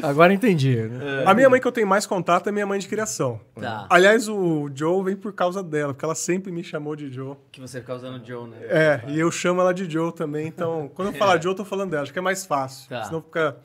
agora 0.01 0.33
entendi. 0.33 0.75
né? 0.75 1.23
A 1.25 1.33
minha 1.33 1.49
mãe 1.49 1.59
que 1.59 1.67
eu 1.67 1.71
tenho 1.71 1.87
mais 1.87 2.05
contato 2.05 2.47
é 2.47 2.51
minha 2.51 2.65
mãe 2.65 2.79
de 2.79 2.87
criação. 2.87 3.39
Tá. 3.55 3.85
Aliás, 3.89 4.27
o 4.27 4.69
Joe 4.73 5.03
vem 5.03 5.15
por 5.15 5.33
causa 5.33 5.61
dela, 5.61 5.93
porque 5.93 6.05
ela 6.05 6.15
sempre 6.15 6.51
me 6.51 6.63
chamou 6.63 6.95
de 6.95 7.11
Joe. 7.11 7.35
Que 7.51 7.61
você 7.61 7.79
fica 7.79 7.95
usando 7.95 8.25
Joe, 8.25 8.49
né? 8.49 8.57
É, 8.61 9.03
e 9.07 9.19
eu 9.19 9.29
chamo 9.31 9.61
ela 9.61 9.73
de 9.73 9.89
Joe 9.89 10.11
também, 10.11 10.47
então, 10.47 10.89
quando 10.93 11.09
eu 11.09 11.13
falar 11.13 11.39
Joe, 11.41 11.51
eu 11.51 11.55
tô 11.55 11.65
falando 11.65 11.91
dela, 11.91 12.03
acho 12.03 12.13
que 12.13 12.19
é 12.19 12.21
mais 12.21 12.45
fácil. 12.45 12.89
Tá. 12.89 13.03
Senão 13.03 13.21
fica. 13.21 13.57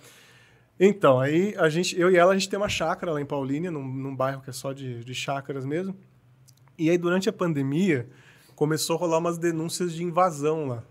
Então, 0.80 1.18
aí 1.18 1.54
a 1.58 1.68
gente, 1.68 1.99
eu 1.99 2.11
e 2.11 2.16
ela, 2.16 2.32
a 2.32 2.37
gente 2.37 2.49
tem 2.49 2.58
uma 2.58 2.68
chácara 2.68 3.12
lá 3.12 3.20
em 3.20 3.26
Paulínia, 3.26 3.70
num, 3.70 3.82
num 3.85 4.14
bairro 4.14 4.40
que 4.42 4.50
é 4.50 4.52
só 4.52 4.73
de, 4.73 5.02
de 5.02 5.14
chácaras 5.14 5.64
mesmo. 5.64 5.97
E 6.78 6.88
aí, 6.88 6.97
durante 6.97 7.28
a 7.28 7.32
pandemia, 7.32 8.08
começou 8.54 8.97
a 8.97 8.99
rolar 9.00 9.18
umas 9.18 9.38
denúncias 9.38 9.92
de 9.92 10.04
invasão 10.04 10.66
lá. 10.66 10.85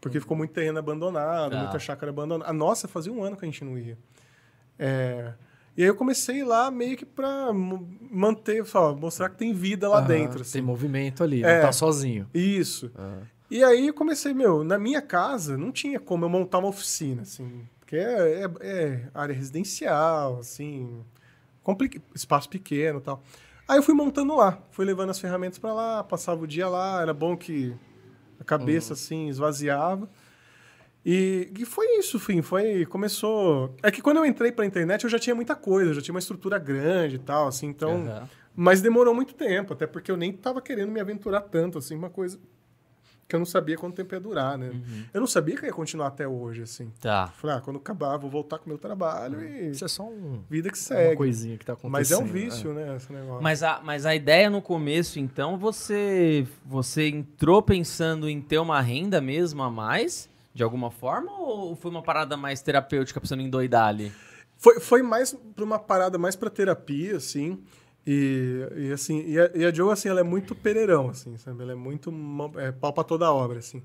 Porque 0.00 0.20
ficou 0.20 0.36
muito 0.36 0.52
terreno 0.52 0.78
abandonado, 0.78 1.50
Tá. 1.52 1.58
muita 1.62 1.78
chácara 1.78 2.10
abandonada. 2.10 2.48
A 2.50 2.52
nossa 2.52 2.86
fazia 2.86 3.12
um 3.12 3.22
ano 3.24 3.36
que 3.36 3.44
a 3.44 3.48
gente 3.48 3.64
não 3.64 3.76
ia. 3.78 3.98
É, 4.78 5.32
E 5.76 5.82
aí 5.82 5.88
eu 5.88 5.94
comecei 5.94 6.42
lá 6.42 6.72
meio 6.72 6.96
que 6.96 7.06
pra 7.06 7.52
mo- 7.52 7.88
manter, 8.10 8.66
só, 8.66 8.96
mostrar 8.96 9.28
que 9.28 9.36
tem 9.36 9.52
vida 9.52 9.88
lá 9.88 10.00
dentro. 10.00 10.40
assim. 10.42 10.54
Tem 10.54 10.62
movimento 10.62 11.22
ali, 11.22 11.44
É. 11.44 11.54
não 11.56 11.66
tá 11.66 11.72
sozinho. 11.72 12.28
Isso. 12.34 12.90
E 13.48 13.62
aí 13.62 13.86
eu 13.86 13.94
comecei, 13.94 14.34
meu, 14.34 14.64
na 14.64 14.76
minha 14.76 15.00
casa 15.00 15.56
não 15.56 15.70
tinha 15.70 16.00
como 16.00 16.24
eu 16.24 16.28
montar 16.28 16.58
uma 16.58 16.66
oficina, 16.68 17.22
assim, 17.22 17.64
porque 17.78 17.94
é, 17.96 18.42
é- 18.44 18.50
é 18.60 19.08
área 19.14 19.32
residencial, 19.34 20.38
assim, 20.40 21.00
compli- 21.62 22.02
espaço 22.14 22.48
pequeno 22.48 22.98
e 22.98 23.02
tal. 23.02 23.22
Aí 23.68 23.78
eu 23.78 23.82
fui 23.82 23.94
montando 23.94 24.34
lá, 24.34 24.58
fui 24.72 24.84
levando 24.84 25.10
as 25.10 25.20
ferramentas 25.20 25.58
pra 25.60 25.72
lá, 25.72 26.02
passava 26.02 26.42
o 26.42 26.46
dia 26.46 26.68
lá, 26.68 27.00
era 27.02 27.14
bom 27.14 27.36
que 27.36 27.72
a 28.54 28.58
cabeça, 28.58 28.94
assim, 28.94 29.28
esvaziava. 29.28 30.08
E, 31.04 31.50
e 31.58 31.64
foi 31.64 31.86
isso, 31.98 32.18
fim, 32.18 32.42
foi, 32.42 32.84
começou... 32.86 33.74
É 33.82 33.90
que 33.90 34.02
quando 34.02 34.18
eu 34.18 34.26
entrei 34.26 34.50
pra 34.52 34.66
internet 34.66 35.04
eu 35.04 35.10
já 35.10 35.18
tinha 35.18 35.34
muita 35.34 35.54
coisa, 35.54 35.90
eu 35.90 35.94
já 35.94 36.02
tinha 36.02 36.14
uma 36.14 36.18
estrutura 36.18 36.58
grande 36.58 37.16
e 37.16 37.18
tal, 37.18 37.46
assim, 37.46 37.66
então... 37.66 38.02
Aham. 38.06 38.28
Mas 38.60 38.80
demorou 38.80 39.14
muito 39.14 39.34
tempo, 39.34 39.72
até 39.72 39.86
porque 39.86 40.10
eu 40.10 40.16
nem 40.16 40.32
tava 40.32 40.60
querendo 40.60 40.90
me 40.90 40.98
aventurar 40.98 41.42
tanto, 41.42 41.78
assim, 41.78 41.94
uma 41.94 42.10
coisa 42.10 42.40
que 43.28 43.36
eu 43.36 43.38
não 43.38 43.44
sabia 43.46 43.76
quanto 43.76 43.94
tempo 43.94 44.14
ia 44.14 44.20
durar, 44.20 44.56
né? 44.56 44.72
Eu 45.12 45.20
não 45.20 45.26
sabia 45.26 45.54
que 45.54 45.66
ia 45.66 45.72
continuar 45.72 46.06
até 46.06 46.26
hoje, 46.26 46.62
assim. 46.62 46.90
Tá. 46.98 47.26
Falei, 47.36 47.56
ah, 47.56 47.60
quando 47.60 47.76
acabar, 47.76 48.16
vou 48.16 48.30
voltar 48.30 48.58
com 48.58 48.64
o 48.64 48.68
meu 48.70 48.78
trabalho 48.78 49.44
e 49.44 49.70
Isso 49.70 49.84
é 49.84 49.88
só 49.88 50.04
um, 50.04 50.42
vida 50.48 50.70
que 50.70 50.78
uma 50.78 50.82
segue. 50.82 51.16
coisinha 51.16 51.58
que 51.58 51.66
tá 51.66 51.74
acontecendo. 51.74 51.92
Mas 51.92 52.10
é 52.10 52.16
um 52.16 52.24
né? 52.24 52.32
vício, 52.32 52.72
né, 52.72 52.96
esse 52.96 53.12
negócio. 53.12 53.42
Mas 53.42 53.62
a, 53.62 53.80
mas 53.84 54.06
a 54.06 54.14
ideia 54.14 54.48
no 54.48 54.62
começo, 54.62 55.20
então, 55.20 55.58
você, 55.58 56.46
você 56.64 57.08
entrou 57.08 57.60
pensando 57.60 58.30
em 58.30 58.40
ter 58.40 58.58
uma 58.58 58.80
renda 58.80 59.20
mesmo 59.20 59.62
a 59.62 59.70
mais, 59.70 60.26
de 60.54 60.62
alguma 60.62 60.90
forma, 60.90 61.30
ou 61.38 61.76
foi 61.76 61.90
uma 61.90 62.02
parada 62.02 62.34
mais 62.34 62.62
terapêutica, 62.62 63.20
pensando 63.20 63.42
em 63.42 63.50
doidar 63.50 63.88
ali? 63.88 64.10
Foi, 64.56 64.80
foi 64.80 65.02
mais 65.02 65.36
pra 65.54 65.64
uma 65.64 65.78
parada 65.78 66.16
mais 66.16 66.34
pra 66.34 66.48
terapia, 66.48 67.16
assim. 67.16 67.62
E, 68.10 68.66
e 68.88 68.92
assim, 68.92 69.22
e 69.26 69.38
a, 69.38 69.50
e 69.54 69.64
a 69.66 69.70
Jo, 69.70 69.90
assim, 69.90 70.08
ela 70.08 70.20
é 70.20 70.22
muito 70.22 70.54
pereirão, 70.54 71.10
assim, 71.10 71.36
sabe? 71.36 71.62
Ela 71.62 71.72
é 71.72 71.74
muito 71.74 72.10
é, 72.56 72.72
pau 72.72 72.90
pra 72.90 73.04
toda 73.04 73.26
a 73.26 73.32
obra, 73.34 73.58
assim. 73.58 73.82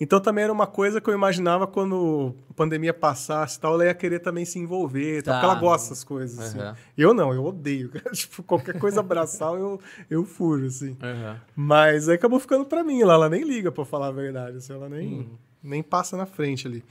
Então 0.00 0.20
também 0.20 0.44
era 0.44 0.52
uma 0.52 0.66
coisa 0.66 1.00
que 1.00 1.10
eu 1.10 1.14
imaginava 1.14 1.66
quando 1.66 2.34
a 2.50 2.54
pandemia 2.54 2.94
passasse 2.94 3.56
e 3.58 3.60
tal, 3.60 3.74
ela 3.74 3.86
ia 3.86 3.94
querer 3.94 4.20
também 4.20 4.44
se 4.44 4.58
envolver, 4.60 5.22
tal, 5.22 5.34
Tá. 5.34 5.40
porque 5.40 5.52
ela 5.52 5.60
gosta 5.60 5.88
dessas 5.88 6.04
coisas, 6.04 6.38
assim. 6.38 6.58
Eu 6.96 7.12
não, 7.12 7.32
eu 7.34 7.44
odeio. 7.44 7.90
tipo, 8.14 8.44
qualquer 8.44 8.78
coisa 8.78 9.00
abraçal, 9.00 9.56
eu, 9.56 9.80
eu 10.08 10.24
fujo, 10.24 10.66
assim. 10.66 10.96
Aham. 11.02 11.40
Mas 11.56 12.08
aí 12.08 12.14
acabou 12.14 12.38
ficando 12.38 12.64
pra 12.64 12.84
mim 12.84 13.02
lá. 13.02 13.14
Ela 13.14 13.28
nem 13.28 13.42
liga, 13.42 13.72
pra 13.72 13.84
falar 13.84 14.08
a 14.08 14.12
verdade. 14.12 14.56
assim, 14.58 14.72
ela 14.72 14.88
nem, 14.88 15.28
nem 15.62 15.82
passa 15.82 16.16
na 16.16 16.26
frente 16.26 16.66
ali. 16.68 16.84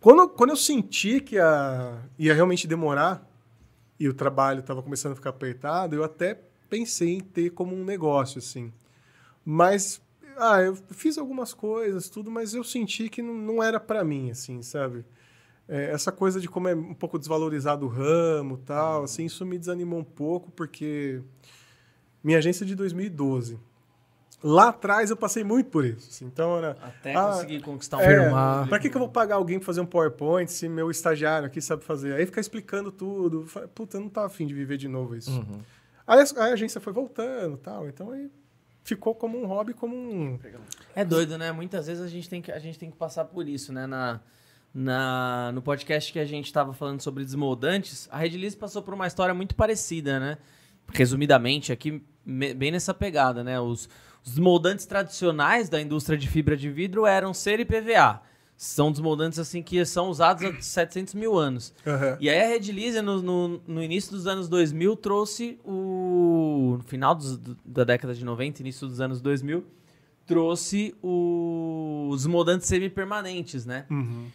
Quando, 0.00 0.28
quando 0.28 0.50
eu 0.50 0.56
senti 0.56 1.20
que 1.20 1.36
ia 1.36 2.34
realmente 2.34 2.66
demorar 2.66 3.26
e 3.98 4.08
o 4.08 4.14
trabalho 4.14 4.60
estava 4.60 4.82
começando 4.82 5.12
a 5.12 5.16
ficar 5.16 5.30
apertado, 5.30 5.94
eu 5.94 6.04
até 6.04 6.38
pensei 6.68 7.14
em 7.14 7.20
ter 7.20 7.50
como 7.50 7.74
um 7.74 7.84
negócio, 7.84 8.38
assim. 8.38 8.72
Mas, 9.44 10.00
ah, 10.36 10.60
eu 10.60 10.76
fiz 10.90 11.16
algumas 11.18 11.54
coisas, 11.54 12.10
tudo, 12.10 12.30
mas 12.30 12.54
eu 12.54 12.64
senti 12.64 13.08
que 13.08 13.22
não, 13.22 13.34
não 13.34 13.62
era 13.62 13.80
pra 13.80 14.04
mim, 14.04 14.30
assim, 14.30 14.62
sabe? 14.62 15.04
É, 15.68 15.90
essa 15.90 16.12
coisa 16.12 16.40
de 16.40 16.48
como 16.48 16.68
é 16.68 16.74
um 16.74 16.94
pouco 16.94 17.18
desvalorizado 17.18 17.86
o 17.86 17.88
ramo 17.88 18.58
tal, 18.58 19.04
assim, 19.04 19.24
isso 19.24 19.44
me 19.44 19.58
desanimou 19.58 20.00
um 20.00 20.04
pouco, 20.04 20.50
porque 20.50 21.20
minha 22.22 22.38
agência 22.38 22.64
é 22.64 22.66
de 22.66 22.74
2012. 22.74 23.58
Lá 24.44 24.68
atrás 24.68 25.10
eu 25.10 25.16
passei 25.16 25.42
muito 25.42 25.70
por 25.70 25.84
isso. 25.84 26.08
assim, 26.10 26.26
Então 26.26 26.56
era. 26.58 26.72
Até 26.82 27.14
Ah, 27.14 27.32
conseguir 27.32 27.60
conquistar 27.62 27.96
um 27.96 28.00
É, 28.00 28.06
Firmar. 28.22 28.68
pra 28.68 28.78
que, 28.78 28.88
que 28.90 28.96
eu 28.96 29.00
vou 29.00 29.08
pagar 29.08 29.36
alguém 29.36 29.58
pra 29.58 29.66
fazer 29.66 29.80
um 29.80 29.86
PowerPoint 29.86 30.50
se 30.52 30.68
meu 30.68 30.90
estagiário 30.90 31.46
aqui 31.46 31.60
sabe 31.60 31.82
fazer? 31.84 32.12
Aí 32.14 32.26
ficar 32.26 32.40
explicando 32.40 32.92
tudo. 32.92 33.46
Puta, 33.74 33.96
eu 33.96 34.02
não 34.02 34.08
tava 34.08 34.26
afim 34.26 34.46
de 34.46 34.54
viver 34.54 34.76
de 34.76 34.88
novo 34.88 35.16
isso. 35.16 35.30
Uhum. 35.30 35.60
Aí 36.06 36.20
a, 36.20 36.40
a 36.42 36.52
agência 36.52 36.80
foi 36.80 36.92
voltando 36.92 37.56
tal. 37.56 37.88
Então 37.88 38.10
aí 38.12 38.30
ficou 38.84 39.14
como 39.14 39.36
um 39.42 39.46
hobby, 39.46 39.72
como 39.72 39.96
um. 39.96 40.38
É 40.94 41.04
doido, 41.04 41.36
né? 41.38 41.50
Muitas 41.50 41.86
vezes 41.86 42.02
a 42.04 42.08
gente 42.08 42.28
tem 42.28 42.40
que, 42.42 42.52
a 42.52 42.58
gente 42.58 42.78
tem 42.78 42.90
que 42.90 42.96
passar 42.96 43.24
por 43.24 43.48
isso, 43.48 43.72
né? 43.72 43.86
Na, 43.86 44.20
na, 44.72 45.50
no 45.54 45.62
podcast 45.62 46.12
que 46.12 46.18
a 46.18 46.24
gente 46.26 46.44
estava 46.46 46.72
falando 46.74 47.00
sobre 47.00 47.24
desmoldantes, 47.24 48.06
a 48.12 48.18
Red 48.18 48.28
Liz 48.36 48.54
passou 48.54 48.82
por 48.82 48.92
uma 48.94 49.06
história 49.06 49.34
muito 49.34 49.54
parecida, 49.56 50.20
né? 50.20 50.36
Resumidamente, 50.92 51.72
aqui, 51.72 52.02
me- 52.24 52.54
bem 52.54 52.70
nessa 52.70 52.94
pegada, 52.94 53.42
né? 53.42 53.58
Os, 53.58 53.88
os 54.26 54.32
desmoldantes 54.32 54.84
tradicionais 54.86 55.68
da 55.68 55.80
indústria 55.80 56.18
de 56.18 56.28
fibra 56.28 56.56
de 56.56 56.68
vidro 56.68 57.06
eram 57.06 57.32
cera 57.32 57.62
e 57.62 57.64
PVA. 57.64 58.20
São 58.56 58.90
desmoldantes, 58.90 59.38
assim, 59.38 59.62
que 59.62 59.84
são 59.84 60.08
usados 60.08 60.42
há 60.42 60.60
700 60.60 61.12
mil 61.14 61.36
anos. 61.38 61.72
Aham. 61.86 62.16
E 62.18 62.28
aí 62.30 62.42
a 62.42 62.48
Red 62.48 63.02
no, 63.02 63.20
no, 63.22 63.60
no 63.68 63.82
início 63.82 64.10
dos 64.10 64.26
anos 64.26 64.48
2000, 64.48 64.96
trouxe 64.96 65.58
o... 65.62 66.76
No 66.78 66.84
final 66.84 67.14
dos- 67.14 67.36
do- 67.36 67.56
da 67.64 67.84
década 67.84 68.14
de 68.14 68.24
90, 68.24 68.62
início 68.62 68.88
dos 68.88 68.98
anos 69.00 69.20
2000, 69.20 69.62
trouxe 70.24 70.94
o- 71.02 72.08
os 72.10 72.26
moldantes 72.26 72.66
semipermanentes, 72.66 73.66
né? 73.66 73.84
Uhum. 73.90 74.26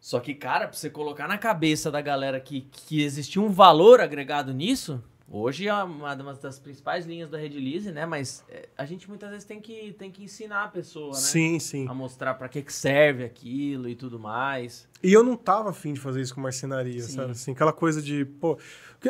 Só 0.00 0.18
que, 0.20 0.32
cara, 0.34 0.66
pra 0.66 0.76
você 0.76 0.88
colocar 0.88 1.28
na 1.28 1.36
cabeça 1.36 1.90
da 1.90 2.00
galera 2.00 2.40
que, 2.40 2.62
que 2.72 3.02
existia 3.02 3.42
um 3.42 3.50
valor 3.50 4.00
agregado 4.00 4.54
nisso, 4.54 5.02
Hoje 5.32 5.68
é 5.68 5.74
uma 5.84 6.16
das 6.34 6.58
principais 6.58 7.06
linhas 7.06 7.30
da 7.30 7.38
Redilize, 7.38 7.92
né? 7.92 8.04
Mas 8.04 8.44
é, 8.48 8.68
a 8.76 8.84
gente 8.84 9.08
muitas 9.08 9.30
vezes 9.30 9.44
tem 9.44 9.60
que, 9.60 9.92
tem 9.92 10.10
que 10.10 10.24
ensinar 10.24 10.64
a 10.64 10.68
pessoa, 10.68 11.12
né? 11.12 11.18
Sim, 11.18 11.60
sim. 11.60 11.86
A 11.88 11.94
mostrar 11.94 12.34
pra 12.34 12.48
que, 12.48 12.60
que 12.60 12.72
serve 12.72 13.22
aquilo 13.22 13.88
e 13.88 13.94
tudo 13.94 14.18
mais. 14.18 14.88
E 15.00 15.12
eu 15.12 15.22
não 15.22 15.36
tava 15.36 15.70
afim 15.70 15.92
de 15.92 16.00
fazer 16.00 16.20
isso 16.20 16.34
com 16.34 16.40
marcenaria, 16.40 17.00
Sim. 17.02 17.14
sabe? 17.14 17.30
Assim, 17.30 17.52
aquela 17.52 17.72
coisa 17.72 18.02
de, 18.02 18.24
pô... 18.24 18.58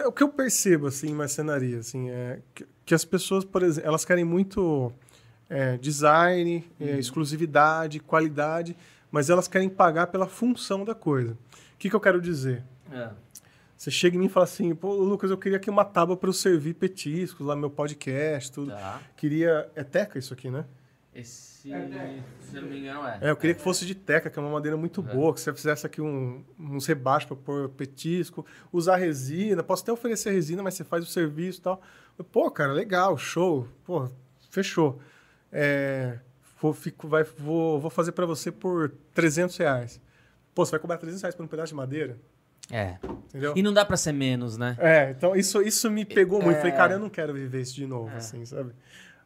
O 0.06 0.12
que, 0.12 0.22
eu 0.22 0.28
percebo, 0.28 0.88
assim, 0.88 1.09
em 1.09 1.14
marcenaria, 1.14 1.78
assim, 1.78 2.11
é 2.11 2.40
que, 2.54 2.66
que 2.85 2.94
as 2.94 3.04
pessoas, 3.04 3.42
por 3.42 3.62
exemplo, 3.62 3.88
elas 3.88 4.04
querem 4.04 4.24
muito 4.24 4.92
é, 5.48 5.78
design, 5.78 6.64
é, 6.78 6.98
exclusividade, 6.98 7.98
qualidade, 7.98 8.76
mas 9.11 9.30
elas 9.30 9.48
querem 9.48 9.70
pagar 9.70 10.09
pela 10.09 10.26
função 10.26 10.85
da 10.85 10.94
coisa. 10.94 11.33
O 11.33 11.78
que, 11.78 11.88
que 11.88 11.96
eu 11.96 12.00
quero 12.00 12.20
dizer? 12.20 12.62
É. 12.92 13.11
Você 13.80 13.90
chega 13.90 14.14
em 14.14 14.18
mim 14.18 14.26
e 14.26 14.28
fala 14.28 14.44
assim, 14.44 14.74
pô, 14.74 14.92
Lucas, 14.92 15.30
eu 15.30 15.38
queria 15.38 15.56
aqui 15.56 15.70
uma 15.70 15.86
tábua 15.86 16.14
para 16.14 16.28
eu 16.28 16.34
servir 16.34 16.74
petiscos 16.74 17.46
lá 17.46 17.56
meu 17.56 17.70
podcast, 17.70 18.52
tudo. 18.52 18.72
Tá. 18.72 19.00
Queria... 19.16 19.70
É 19.74 19.82
teca 19.82 20.18
isso 20.18 20.34
aqui, 20.34 20.50
né? 20.50 20.66
Esse, 21.14 21.62
se 21.62 21.70
eu 21.70 22.60
não 22.60 22.68
me 22.68 22.78
engano, 22.78 23.08
é. 23.08 23.18
É, 23.22 23.30
eu 23.30 23.36
queria 23.38 23.54
que 23.54 23.62
fosse 23.62 23.86
de 23.86 23.94
teca, 23.94 24.28
que 24.28 24.38
é 24.38 24.42
uma 24.42 24.50
madeira 24.50 24.76
muito 24.76 25.00
boa, 25.00 25.32
que 25.32 25.40
você 25.40 25.50
fizesse 25.54 25.86
aqui 25.86 26.02
um, 26.02 26.44
uns 26.58 26.84
rebaixos 26.84 27.26
para 27.26 27.36
pôr 27.38 27.70
petisco, 27.70 28.44
usar 28.70 28.96
resina, 28.96 29.62
posso 29.62 29.82
até 29.82 29.90
oferecer 29.90 30.30
resina, 30.30 30.62
mas 30.62 30.74
você 30.74 30.84
faz 30.84 31.02
o 31.02 31.10
serviço 31.10 31.60
e 31.60 31.62
tal. 31.62 31.80
Pô, 32.30 32.50
cara, 32.50 32.74
legal, 32.74 33.16
show, 33.16 33.66
pô, 33.86 34.10
fechou. 34.50 35.00
É, 35.50 36.18
vou, 36.60 36.74
fico, 36.74 37.08
vai, 37.08 37.24
vou, 37.24 37.80
vou 37.80 37.90
fazer 37.90 38.12
para 38.12 38.26
você 38.26 38.52
por 38.52 38.90
300 39.14 39.56
reais. 39.56 39.98
Pô, 40.54 40.66
você 40.66 40.72
vai 40.72 40.80
cobrar 40.80 40.98
300 40.98 41.22
reais 41.22 41.34
por 41.34 41.44
um 41.44 41.48
pedaço 41.48 41.68
de 41.68 41.76
madeira? 41.76 42.18
É. 42.70 42.96
Entendeu? 43.28 43.52
E 43.56 43.62
não 43.62 43.72
dá 43.72 43.85
pra 43.85 43.96
ser 43.96 44.12
menos, 44.12 44.56
né? 44.56 44.76
É, 44.78 45.11
então 45.11 45.35
isso, 45.37 45.62
isso 45.62 45.90
me 45.90 46.04
pegou 46.04 46.42
muito. 46.42 46.56
É. 46.56 46.61
Falei, 46.61 46.72
cara, 46.76 46.92
eu 46.94 46.98
não 46.98 47.11
quero 47.11 47.33
viver 47.33 47.61
isso 47.61 47.74
de 47.74 47.87
novo, 47.87 48.16
assim, 48.16 48.44
sabe? 48.44 48.72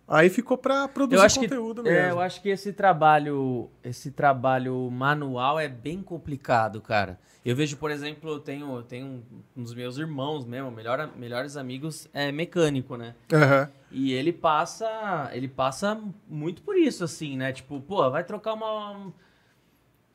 Aí 0.06 0.28
ficou 0.28 0.58
pra 0.58 0.86
produzir 0.86 1.18
Eu 1.18 1.24
acho 1.24 1.40
que 1.40 1.48
conteúdo 1.48 1.80
é, 1.88 1.90
mesmo. 1.90 2.08
eu 2.10 2.20
acho 2.20 2.42
que 2.42 2.50
esse 2.50 2.72
trabalho, 2.74 3.70
esse 3.82 4.10
trabalho 4.10 4.90
manual 4.90 5.58
é 5.58 5.66
bem 5.66 6.02
complicado, 6.02 6.80
cara. 6.80 7.18
Eu 7.44 7.54
vejo, 7.56 7.76
por 7.76 7.90
exemplo, 7.90 8.30
eu 8.30 8.38
tenho, 8.40 8.76
eu 8.76 8.82
tenho 8.82 9.06
um, 9.06 9.22
um 9.56 9.62
dos 9.62 9.74
meus 9.74 9.96
irmãos 9.98 10.44
mesmo, 10.46 10.70
melhor, 10.70 11.10
melhores 11.16 11.56
amigos, 11.56 12.08
é 12.12 12.30
mecânico, 12.32 12.96
né? 12.96 13.14
Aham. 13.32 13.70
E 13.90 14.12
ele 14.12 14.32
passa, 14.32 15.30
ele 15.32 15.48
passa 15.48 15.98
muito 16.28 16.62
por 16.62 16.76
isso, 16.76 17.04
assim, 17.04 17.36
né? 17.36 17.52
Tipo, 17.52 17.80
pô, 17.80 18.10
vai 18.10 18.24
trocar 18.24 18.54
uma. 18.54 19.12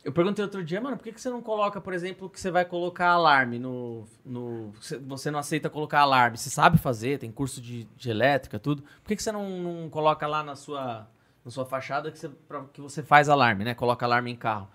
Eu 0.04 0.14
perguntei 0.14 0.44
outro 0.46 0.64
dia, 0.64 0.80
mano, 0.80 0.96
por 0.96 1.04
que, 1.04 1.12
que 1.12 1.20
você 1.20 1.30
não 1.30 1.42
coloca, 1.42 1.82
por 1.82 1.94
exemplo, 1.94 2.30
que 2.30 2.40
você 2.40 2.50
vai 2.50 2.64
colocar 2.64 3.10
alarme 3.10 3.60
no. 3.60 4.06
no 4.26 4.72
você- 4.80 5.30
não 5.30 5.40
aceita 5.40 5.70
colocar 5.70 6.00
alarme? 6.00 6.38
Você 6.38 6.50
sabe 6.50 6.78
fazer, 6.78 7.20
tem 7.20 7.30
curso 7.32 7.60
de, 7.62 7.84
de 7.98 8.10
elétrica, 8.10 8.58
tudo. 8.58 8.82
Por 8.82 9.08
que, 9.10 9.16
que 9.18 9.24
você 9.24 9.32
não, 9.32 9.50
não 9.60 9.90
coloca 9.90 10.26
lá 10.26 10.42
na 10.42 10.56
sua, 10.56 11.06
na 11.44 11.52
sua 11.52 11.66
fachada 11.66 12.10
que 12.12 12.18
você, 12.18 12.30
pra- 12.30 12.64
que 12.72 12.80
você 12.80 13.04
faz 13.04 13.28
alarme, 13.28 13.66
né? 13.66 13.74
Coloca 13.74 14.06
alarme 14.06 14.32
em 14.32 14.38
carro. 14.38 14.70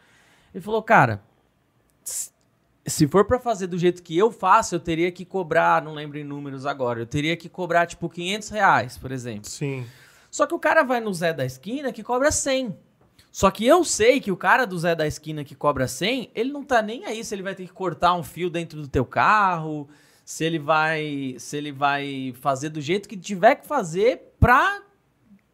Ele 0.54 0.62
falou, 0.62 0.82
cara, 0.82 1.22
se- 2.04 2.30
for 3.08 3.24
pra 3.24 3.38
fazer 3.38 3.66
do 3.66 3.78
jeito 3.78 4.02
que 4.02 4.16
eu 4.16 4.30
faço, 4.30 4.74
eu 4.74 4.80
teria 4.80 5.10
que 5.10 5.24
cobrar, 5.24 5.82
não 5.82 5.94
lembro 5.94 6.18
em 6.18 6.24
números 6.24 6.66
agora, 6.66 7.00
eu 7.00 7.06
teria 7.06 7.34
que 7.34 7.48
cobrar 7.48 7.86
tipo 7.86 8.10
500 8.10 8.50
reais, 8.50 8.98
por 8.98 9.10
exemplo. 9.10 9.48
Sim. 9.48 9.86
Só 10.30 10.46
que 10.46 10.54
o 10.54 10.58
cara 10.58 10.82
vai 10.82 11.00
no 11.00 11.14
Zé 11.14 11.32
da 11.32 11.46
esquina 11.46 11.92
que 11.92 12.02
cobra 12.02 12.30
100. 12.30 12.76
Só 13.34 13.50
que 13.50 13.66
eu 13.66 13.82
sei 13.82 14.20
que 14.20 14.30
o 14.30 14.36
cara 14.36 14.64
do 14.64 14.78
Zé 14.78 14.94
da 14.94 15.08
esquina 15.08 15.42
que 15.42 15.56
cobra 15.56 15.88
100, 15.88 16.30
ele 16.36 16.52
não 16.52 16.62
tá 16.62 16.80
nem 16.80 17.04
aí 17.04 17.24
se 17.24 17.34
ele 17.34 17.42
vai 17.42 17.52
ter 17.52 17.66
que 17.66 17.72
cortar 17.72 18.14
um 18.14 18.22
fio 18.22 18.48
dentro 18.48 18.80
do 18.80 18.86
teu 18.86 19.04
carro, 19.04 19.88
se 20.24 20.44
ele 20.44 20.56
vai, 20.56 21.34
se 21.40 21.56
ele 21.56 21.72
vai 21.72 22.32
fazer 22.40 22.68
do 22.68 22.80
jeito 22.80 23.08
que 23.08 23.16
tiver 23.16 23.56
que 23.56 23.66
fazer 23.66 24.22
pra, 24.38 24.80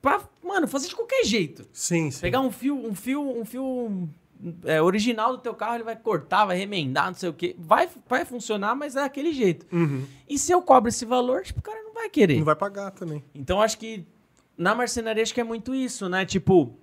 pra 0.03 0.21
mano, 0.45 0.69
fazer 0.69 0.88
de 0.88 0.95
qualquer 0.95 1.25
jeito. 1.25 1.66
Sim, 1.73 2.11
sim. 2.11 2.21
Pegar 2.21 2.40
um 2.40 2.51
fio, 2.51 2.77
um 2.77 2.95
fio, 2.95 3.23
um 3.23 3.47
fio 3.47 4.07
é, 4.66 4.83
original 4.83 5.33
do 5.33 5.38
teu 5.38 5.55
carro, 5.55 5.77
ele 5.77 5.85
vai 5.85 5.97
cortar, 5.97 6.45
vai 6.45 6.59
remendar, 6.59 7.07
não 7.07 7.14
sei 7.14 7.31
o 7.31 7.33
quê. 7.33 7.57
Vai, 7.59 7.88
vai 8.07 8.27
funcionar, 8.27 8.75
mas 8.75 8.95
é 8.95 9.01
daquele 9.01 9.33
jeito. 9.33 9.64
Uhum. 9.75 10.05
E 10.29 10.38
se 10.38 10.53
eu 10.53 10.61
cobro 10.61 10.90
esse 10.90 11.07
valor, 11.07 11.45
tipo, 11.45 11.61
o 11.61 11.62
cara 11.62 11.83
não 11.83 11.95
vai 11.95 12.11
querer. 12.11 12.37
Não 12.37 12.45
vai 12.45 12.57
pagar 12.57 12.90
também. 12.90 13.25
Então 13.35 13.59
acho 13.59 13.79
que 13.79 14.05
na 14.55 14.75
marcenaria 14.75 15.23
acho 15.23 15.33
que 15.33 15.40
é 15.40 15.45
muito 15.45 15.75
isso, 15.75 16.11
né? 16.11 16.27
Tipo, 16.27 16.79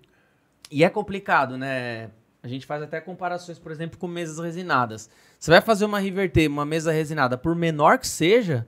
e 0.71 0.83
é 0.83 0.89
complicado, 0.89 1.57
né? 1.57 2.09
A 2.43 2.47
gente 2.47 2.65
faz 2.65 2.81
até 2.81 3.01
comparações, 3.01 3.57
por 3.59 3.71
exemplo, 3.71 3.97
com 3.97 4.07
mesas 4.07 4.37
resinadas. 4.39 5.09
Você 5.39 5.51
vai 5.51 5.59
fazer 5.61 5.85
uma 5.85 5.99
Riverter, 5.99 6.49
uma 6.49 6.65
mesa 6.65 6.91
resinada, 6.91 7.37
por 7.37 7.55
menor 7.55 7.97
que 7.99 8.07
seja, 8.07 8.67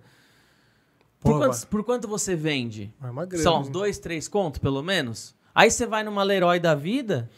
por, 1.20 1.34
Pô, 1.34 1.38
quantos- 1.40 1.66
por 1.66 1.84
quanto 1.84 2.08
você 2.08 2.36
vende? 2.36 2.94
Vai 3.00 3.12
uma 3.12 3.26
grana. 3.26 3.44
São 3.44 3.62
uns 3.62 3.70
dois, 3.70 3.98
três 4.00 4.28
contos, 4.28 4.60
pelo 4.60 4.82
menos? 4.82 5.36
Aí 5.54 5.70
você 5.70 5.86
vai 5.86 6.04
numa 6.04 6.24
Leroy 6.24 6.60
da 6.60 6.74
vida, 6.76 7.30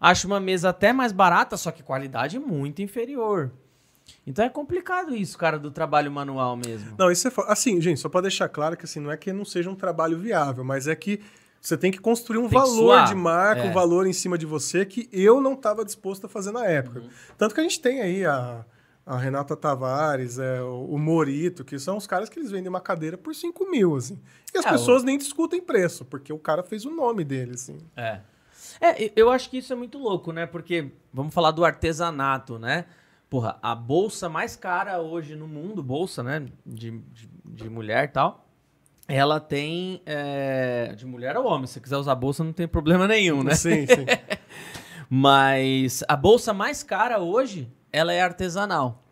acha 0.00 0.26
uma 0.26 0.40
mesa 0.40 0.70
até 0.70 0.92
mais 0.92 1.12
barata, 1.12 1.56
só 1.56 1.70
que 1.70 1.82
qualidade 1.82 2.38
muito 2.38 2.82
inferior. 2.82 3.50
Então 4.26 4.44
é 4.44 4.48
complicado 4.48 5.14
isso, 5.16 5.36
cara, 5.36 5.58
do 5.58 5.70
trabalho 5.70 6.10
manual 6.12 6.56
mesmo. 6.56 6.94
Não, 6.96 7.10
isso 7.10 7.26
é 7.26 7.32
assim, 7.48 7.80
gente, 7.80 7.98
só 8.00 8.08
para 8.08 8.22
deixar 8.22 8.48
claro 8.48 8.76
que 8.76 8.84
assim, 8.84 9.00
não 9.00 9.10
é 9.10 9.16
que 9.16 9.32
não 9.32 9.44
seja 9.44 9.68
um 9.68 9.74
trabalho 9.74 10.18
viável, 10.18 10.62
mas 10.64 10.86
é 10.86 10.94
que 10.94 11.20
você 11.60 11.76
tem 11.76 11.90
que 11.90 11.98
construir 11.98 12.38
um 12.38 12.48
Tem 12.48 12.58
valor 12.58 13.04
de 13.06 13.14
marca, 13.14 13.62
é. 13.62 13.70
um 13.70 13.72
valor 13.72 14.06
em 14.06 14.12
cima 14.12 14.38
de 14.38 14.46
você 14.46 14.84
que 14.84 15.08
eu 15.12 15.40
não 15.40 15.54
estava 15.54 15.84
disposto 15.84 16.26
a 16.26 16.28
fazer 16.28 16.52
na 16.52 16.64
época. 16.66 17.00
Uhum. 17.00 17.08
Tanto 17.36 17.54
que 17.54 17.60
a 17.60 17.62
gente 17.64 17.80
tem 17.80 18.00
aí 18.00 18.24
a, 18.24 18.64
a 19.04 19.16
Renata 19.16 19.56
Tavares, 19.56 20.38
é, 20.38 20.62
o, 20.62 20.84
o 20.90 20.98
Morito, 20.98 21.64
que 21.64 21.78
são 21.78 21.96
os 21.96 22.06
caras 22.06 22.28
que 22.28 22.38
eles 22.38 22.50
vendem 22.50 22.68
uma 22.68 22.80
cadeira 22.80 23.16
por 23.18 23.34
5 23.34 23.68
mil, 23.70 23.96
assim. 23.96 24.18
E 24.54 24.58
as 24.58 24.64
É, 24.66 24.70
pessoas 24.70 25.02
nem 25.02 25.18
discutem 25.18 25.60
preço, 25.60 26.04
porque 26.04 26.32
o 26.32 26.38
cara 26.38 26.62
fez 26.62 26.84
o 26.84 26.90
nome 26.90 27.24
dele, 27.24 27.52
assim. 27.54 27.78
É. 27.96 28.20
É, 28.80 29.10
eu 29.16 29.30
acho 29.30 29.48
que 29.50 29.58
isso 29.58 29.72
é 29.72 29.76
muito 29.76 29.98
louco, 29.98 30.32
né? 30.32 30.44
Porque 30.46 30.92
vamos 31.12 31.32
falar 31.32 31.50
do 31.50 31.64
artesanato, 31.64 32.58
né? 32.58 32.84
Porra, 33.28 33.58
a 33.62 33.74
bolsa 33.74 34.28
mais 34.28 34.54
cara 34.54 35.00
hoje 35.00 35.34
no 35.34 35.48
mundo, 35.48 35.82
bolsa, 35.82 36.22
né? 36.22 36.46
De, 36.64 36.90
de, 36.90 37.28
de 37.44 37.70
mulher 37.70 38.04
e 38.04 38.08
tal. 38.08 38.45
Ela 39.08 39.38
tem. 39.38 40.02
é, 40.04 40.92
de 40.96 41.06
mulher 41.06 41.36
ou 41.36 41.46
homem. 41.46 41.66
Se 41.66 41.74
você 41.74 41.80
quiser 41.80 41.96
usar 41.96 42.14
bolsa, 42.14 42.42
não 42.42 42.52
tem 42.52 42.66
problema 42.66 43.06
nenhum, 43.06 43.42
né? 43.42 43.54
Sim, 43.54 43.86
sim. 43.86 44.06
Mas 45.08 46.02
a 46.08 46.16
bolsa 46.16 46.52
mais 46.52 46.82
cara 46.82 47.20
hoje, 47.20 47.68
ela 47.92 48.12
é 48.12 48.20
artesanal. 48.20 49.04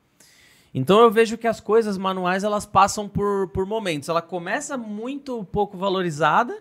Então 0.74 1.00
eu 1.00 1.11
vejo 1.11 1.38
que 1.38 1.46
as 1.46 1.61
coisas 1.61 1.96
manuais 1.96 2.42
elas 2.42 2.66
passam 2.66 3.09
por, 3.09 3.48
por 3.50 3.64
momentos. 3.64 4.09
Ela 4.09 4.20
começa 4.20 4.76
muito 4.76 5.44
pouco 5.44 5.76
valorizada. 5.76 6.59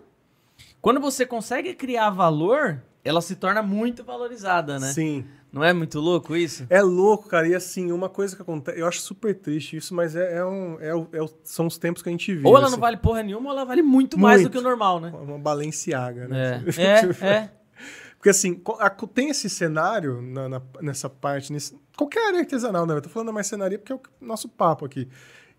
Quando 0.80 1.00
você 1.00 1.26
consegue 1.26 1.74
criar 1.74 2.10
valor, 2.10 2.80
ela 3.04 3.20
se 3.20 3.34
torna 3.34 3.60
muito 3.60 4.04
valorizada, 4.04 4.78
né? 4.78 4.92
Sim. 4.92 5.24
Não 5.54 5.62
é 5.62 5.72
muito 5.72 6.00
louco 6.00 6.34
isso? 6.34 6.66
É 6.68 6.82
louco, 6.82 7.28
cara. 7.28 7.46
E 7.46 7.54
assim, 7.54 7.92
uma 7.92 8.08
coisa 8.08 8.34
que 8.34 8.42
acontece. 8.42 8.78
Eu 8.80 8.88
acho 8.88 9.00
super 9.00 9.32
triste 9.34 9.76
isso, 9.76 9.94
mas 9.94 10.16
é, 10.16 10.38
é 10.38 10.44
um, 10.44 10.76
é 10.80 10.88
é 10.90 11.26
são 11.44 11.68
os 11.68 11.78
tempos 11.78 12.02
que 12.02 12.08
a 12.08 12.12
gente 12.12 12.34
vive. 12.34 12.44
Ou 12.46 12.56
ela 12.56 12.66
assim. 12.66 12.72
não 12.74 12.80
vale 12.80 12.96
porra 12.96 13.22
nenhuma, 13.22 13.50
ou 13.50 13.56
ela 13.56 13.64
vale 13.64 13.80
muito, 13.80 14.18
mais 14.18 14.40
do 14.40 14.44
Muito. 14.46 14.52
que 14.52 14.58
o 14.58 14.62
normal, 14.62 14.98
né? 15.00 15.12
Uma 15.14 15.38
Balenciaga, 15.38 16.26
né? 16.26 16.64
É, 16.76 16.82
é, 17.24 17.26
é. 17.34 17.50
Porque 18.16 18.30
assim, 18.30 18.60
tem 19.14 19.28
esse 19.28 19.48
cenário 19.48 20.20
na- 20.20 20.48
na- 20.48 20.62
nessa 20.82 21.08
parte, 21.08 21.52
nesse, 21.52 21.78
qualquer 21.96 22.26
área 22.28 22.40
artesanal, 22.40 22.84
né? 22.84 22.94
Eu 22.96 23.02
tô 23.02 23.08
falando 23.08 23.26
da 23.28 23.32
marcenaria 23.32 23.78
porque 23.78 23.92
é 23.92 23.96
o 23.96 24.00
nosso 24.20 24.48
papo 24.48 24.84
aqui. 24.84 25.08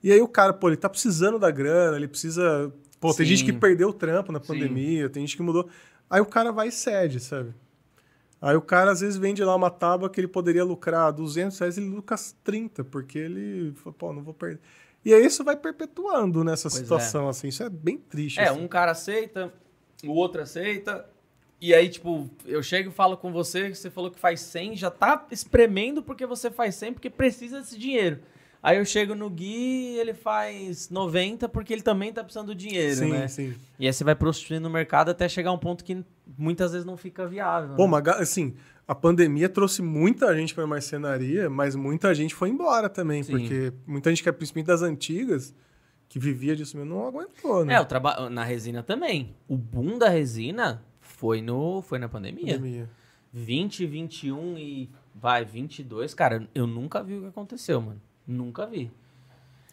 E 0.04 0.12
aí 0.12 0.20
o 0.22 0.28
cara, 0.28 0.52
pô, 0.52 0.68
ele 0.68 0.76
tá 0.78 0.90
precisando 0.90 1.40
da 1.40 1.50
grana, 1.50 1.96
ele 1.96 2.08
precisa. 2.08 2.74
Pô, 3.00 3.14
tem 3.14 3.26
Sim. 3.26 3.36
gente 3.36 3.46
que 3.46 3.54
perdeu 3.54 3.90
o 3.90 3.94
trampo 3.94 4.32
na 4.32 4.42
Sim. 4.42 4.48
pandemia, 4.48 5.10
tem 5.10 5.22
gente 5.26 5.38
que 5.38 5.44
mudou. 5.44 5.70
Aí 6.10 6.20
o 6.20 6.26
cara 6.26 6.52
vai 6.52 6.68
e 6.68 6.72
cede, 6.72 7.20
sabe? 7.20 7.54
Aí 8.46 8.56
o 8.56 8.62
cara 8.62 8.92
às 8.92 9.02
vezes 9.02 9.18
vende 9.18 9.44
lá 9.44 9.56
uma 9.56 9.72
tábua 9.72 10.08
que 10.08 10.20
ele 10.20 10.28
poderia 10.28 10.64
lucrar 10.64 11.12
200 11.12 11.58
reais, 11.58 11.80
ele 11.80 11.88
lucra 11.88 12.16
30, 12.44 12.84
porque 12.84 13.18
ele 13.18 13.74
fala, 13.74 13.96
pô, 13.98 14.14
não 14.14 14.22
vou 14.22 14.36
perder. 14.36 14.60
E 15.04 15.12
aí 15.12 15.26
isso 15.26 15.44
vai 15.44 15.56
perpetuando 15.56 16.44
nessa 16.44 16.70
Pois 16.70 16.76
é. 16.76 16.84
situação, 16.84 17.28
assim. 17.28 17.48
Isso 17.48 17.64
é 17.64 17.70
bem 17.72 17.98
triste. 17.98 18.40
É, 18.40 18.50
assim. 18.50 18.62
um 18.64 18.68
cara 18.68 18.92
aceita, 18.92 19.52
o 20.04 20.12
outro 20.12 20.44
aceita. 20.44 21.10
E 21.60 21.74
aí, 21.74 21.90
tipo, 21.90 22.30
eu 22.46 22.62
chego 22.62 22.90
e 22.90 22.94
falo 22.94 23.18
com 23.18 23.32
você, 23.32 23.74
você 23.74 23.90
falou 23.90 24.12
que 24.12 24.20
faz 24.20 24.42
100, 24.42 24.76
já 24.76 24.92
tá 24.92 25.26
espremendo 25.32 26.04
porque 26.04 26.28
você 26.28 26.52
faz 26.52 26.76
100, 26.76 26.94
porque 26.94 27.10
precisa 27.10 27.60
desse 27.62 27.80
dinheiro. 27.80 28.20
Aí 28.66 28.80
eu 28.80 28.86
chego 28.86 29.14
no 29.14 29.30
Gui, 29.30 29.96
ele 30.00 30.16
faz 30.16 30.90
90 30.90 31.48
porque 31.48 31.72
ele 31.72 31.84
também 31.84 32.12
tá 32.12 32.24
precisando 32.24 32.48
do 32.48 32.56
dinheiro, 32.56 32.96
sim, 32.96 33.12
né? 33.12 33.28
sim. 33.28 33.54
E 33.78 33.86
aí 33.86 33.94
você 33.94 34.04
vai 34.04 34.16
prostituindo 34.16 34.68
no 34.68 34.74
mercado 34.74 35.12
até 35.12 35.30
chegar 35.30 35.52
a 35.52 35.54
um 35.54 35.58
ponto 35.60 35.84
que 35.84 36.04
muitas 36.36 36.72
vezes 36.72 36.84
não 36.84 36.98
fica 36.98 37.28
viável. 37.28 37.76
Pô, 37.76 37.88
né? 37.88 38.02
ga- 38.02 38.16
assim, 38.16 38.56
a 38.88 38.96
pandemia 38.96 39.48
trouxe 39.48 39.84
muita 39.84 40.36
gente 40.36 40.56
para 40.56 40.66
marcenaria, 40.66 41.48
mas 41.48 41.76
muita 41.76 42.12
gente 42.16 42.34
foi 42.34 42.50
embora 42.50 42.90
também, 42.90 43.22
Sim. 43.22 43.34
porque 43.34 43.72
muita 43.86 44.10
gente 44.10 44.24
que 44.24 44.30
é 44.30 44.32
principalmente 44.32 44.66
das 44.66 44.82
antigas, 44.82 45.54
que 46.10 46.18
vivia 46.18 46.56
disso 46.56 46.76
mesmo, 46.76 46.90
não 46.96 47.06
aguentou, 47.08 47.64
né? 47.64 47.76
É, 47.76 47.80
o 47.80 47.86
trabalho 47.86 48.32
na 48.32 48.44
resina 48.44 48.82
também. 48.82 49.36
O 49.48 49.56
boom 49.56 50.00
da 50.00 50.10
resina 50.10 50.84
foi 51.00 51.40
no 51.40 51.84
foi 51.84 52.00
na 52.00 52.10
pandemia. 52.10 52.56
pandemia. 52.56 52.90
20, 53.32 53.86
21 53.86 54.58
e 54.58 54.90
vai 55.14 55.46
22, 55.46 56.16
cara, 56.16 56.48
eu 56.56 56.66
nunca 56.66 57.04
vi 57.04 57.16
o 57.16 57.22
que 57.22 57.28
aconteceu, 57.28 57.80
mano. 57.80 58.02
Nunca 58.28 58.66
vi. 58.66 58.92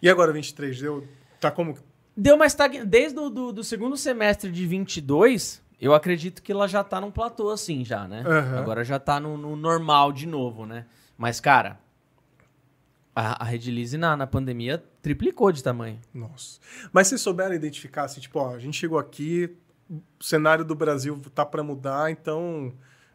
E 0.01 0.09
agora 0.09 0.33
23 0.33 0.81
deu 0.81 1.07
tá 1.41 1.51
como 1.51 1.77
Deu 2.17 2.35
uma 2.35 2.47
estagnação. 2.47 2.89
Desde 2.89 3.19
o 3.19 3.31
do, 3.31 3.53
do 3.53 3.65
segundo 3.65 3.97
semestre 3.97 4.51
de 4.51 4.67
22, 4.67 5.63
eu 5.81 5.95
acredito 5.95 6.43
que 6.43 6.53
ela 6.53 6.69
já 6.69 6.85
tá 6.85 7.01
num 7.01 7.11
platô 7.11 7.51
assim, 7.51 7.85
já, 7.85 8.07
né? 8.07 8.23
Aham. 8.27 8.59
Agora 8.59 8.85
já 8.85 8.99
tá 8.99 9.19
no, 9.19 9.37
no 9.37 9.57
normal 9.57 10.13
de 10.13 10.27
novo, 10.27 10.67
né? 10.67 10.87
Mas, 11.17 11.41
cara, 11.41 11.79
a, 13.15 13.43
a 13.43 13.45
Redilize 13.45 13.97
na, 13.97 14.17
na 14.17 14.27
pandemia 14.27 14.83
triplicou 15.01 15.51
de 15.51 15.63
tamanho. 15.63 15.99
Nossa. 16.13 16.61
Mas 16.93 17.09
vocês 17.09 17.21
souberam 17.21 17.55
identificar, 17.55 18.05
assim, 18.05 18.21
tipo, 18.21 18.39
ó, 18.39 18.55
a 18.55 18.59
gente 18.59 18.77
chegou 18.77 18.99
aqui, 18.99 19.57
o 19.91 20.01
cenário 20.21 20.65
do 20.65 20.75
Brasil 20.75 21.21
tá 21.35 21.45
para 21.45 21.63
mudar, 21.63 22.11
então 22.11 22.73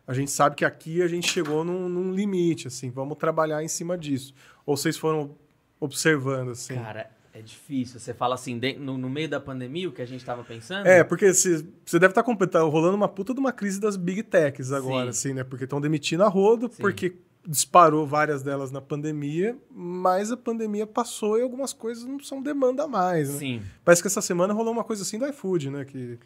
a 0.07 0.13
gente 0.13 0.31
sabe 0.31 0.55
que 0.55 0.65
aqui 0.65 1.01
a 1.01 1.07
gente 1.07 1.31
chegou 1.31 1.63
num, 1.63 1.87
num 1.87 2.11
limite, 2.11 2.67
assim, 2.67 2.89
vamos 2.89 3.17
trabalhar 3.17 3.63
em 3.63 3.67
cima 3.67 3.97
disso. 3.97 4.33
Ou 4.67 4.75
vocês 4.75 4.97
foram 4.97 5.33
observando, 5.79 6.49
assim? 6.49 6.75
Cara, 6.75 7.09
é 7.33 7.41
difícil. 7.41 7.99
Você 8.01 8.13
fala 8.13 8.35
assim, 8.35 8.59
no, 8.77 8.97
no 8.97 9.09
meio 9.09 9.29
da 9.29 9.39
pandemia, 9.39 9.87
o 9.87 9.93
que 9.93 10.01
a 10.01 10.05
gente 10.05 10.25
tava 10.25 10.43
pensando? 10.43 10.85
É, 10.85 11.05
porque 11.05 11.33
você 11.33 11.65
você 11.85 11.97
deve 11.97 12.11
estar 12.11 12.21
tá 12.23 12.59
rolando 12.61 12.95
uma 12.95 13.07
puta 13.07 13.33
de 13.33 13.39
uma 13.39 13.53
crise 13.53 13.79
das 13.79 13.95
big 13.95 14.23
techs 14.23 14.73
agora, 14.73 15.05
Sim. 15.13 15.29
assim, 15.29 15.33
né? 15.33 15.43
Porque 15.45 15.63
estão 15.63 15.79
demitindo 15.79 16.23
a 16.23 16.27
rodo, 16.27 16.69
Sim. 16.69 16.81
porque 16.81 17.15
disparou 17.47 18.05
várias 18.05 18.43
delas 18.43 18.71
na 18.71 18.81
pandemia, 18.81 19.57
mas 19.71 20.33
a 20.33 20.37
pandemia 20.37 20.85
passou 20.85 21.39
e 21.39 21.41
algumas 21.41 21.71
coisas 21.71 22.03
não 22.03 22.19
são 22.19 22.41
demanda 22.41 22.85
mais, 22.87 23.29
né? 23.31 23.39
Sim, 23.39 23.61
Parece 23.85 24.01
que 24.01 24.07
essa 24.09 24.21
semana 24.21 24.53
rolou 24.53 24.73
uma 24.73 24.83
coisa 24.83 25.03
assim 25.03 25.17
do 25.17 25.25
iFood, 25.27 25.69
né? 25.69 25.85
Que 25.85 26.19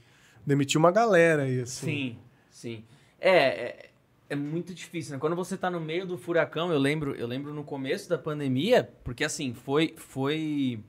demitiu 0.44 0.80
uma 0.80 0.90
galera 0.90 1.44
aí, 1.44 1.62
assim. 1.62 1.86
sim, 1.86 2.18
sim. 2.50 2.84
É, 3.20 3.38
é, 3.38 3.91
é 4.32 4.36
muito 4.36 4.74
difícil, 4.74 5.12
né? 5.12 5.20
Quando 5.20 5.36
você 5.36 5.58
tá 5.58 5.70
no 5.70 5.82
meio 5.82 6.06
do 6.06 6.18
furacão, 6.18 6.72
eu 6.72 6.80
lembro, 6.80 7.14
eu 7.16 7.28
lembro 7.28 7.54
no 7.54 7.66
começo 7.66 8.08
da 8.08 8.18
pandemia, 8.18 8.90
porque 9.04 9.26
assim, 9.26 9.54
foi 9.54 9.94
foi 9.98 10.82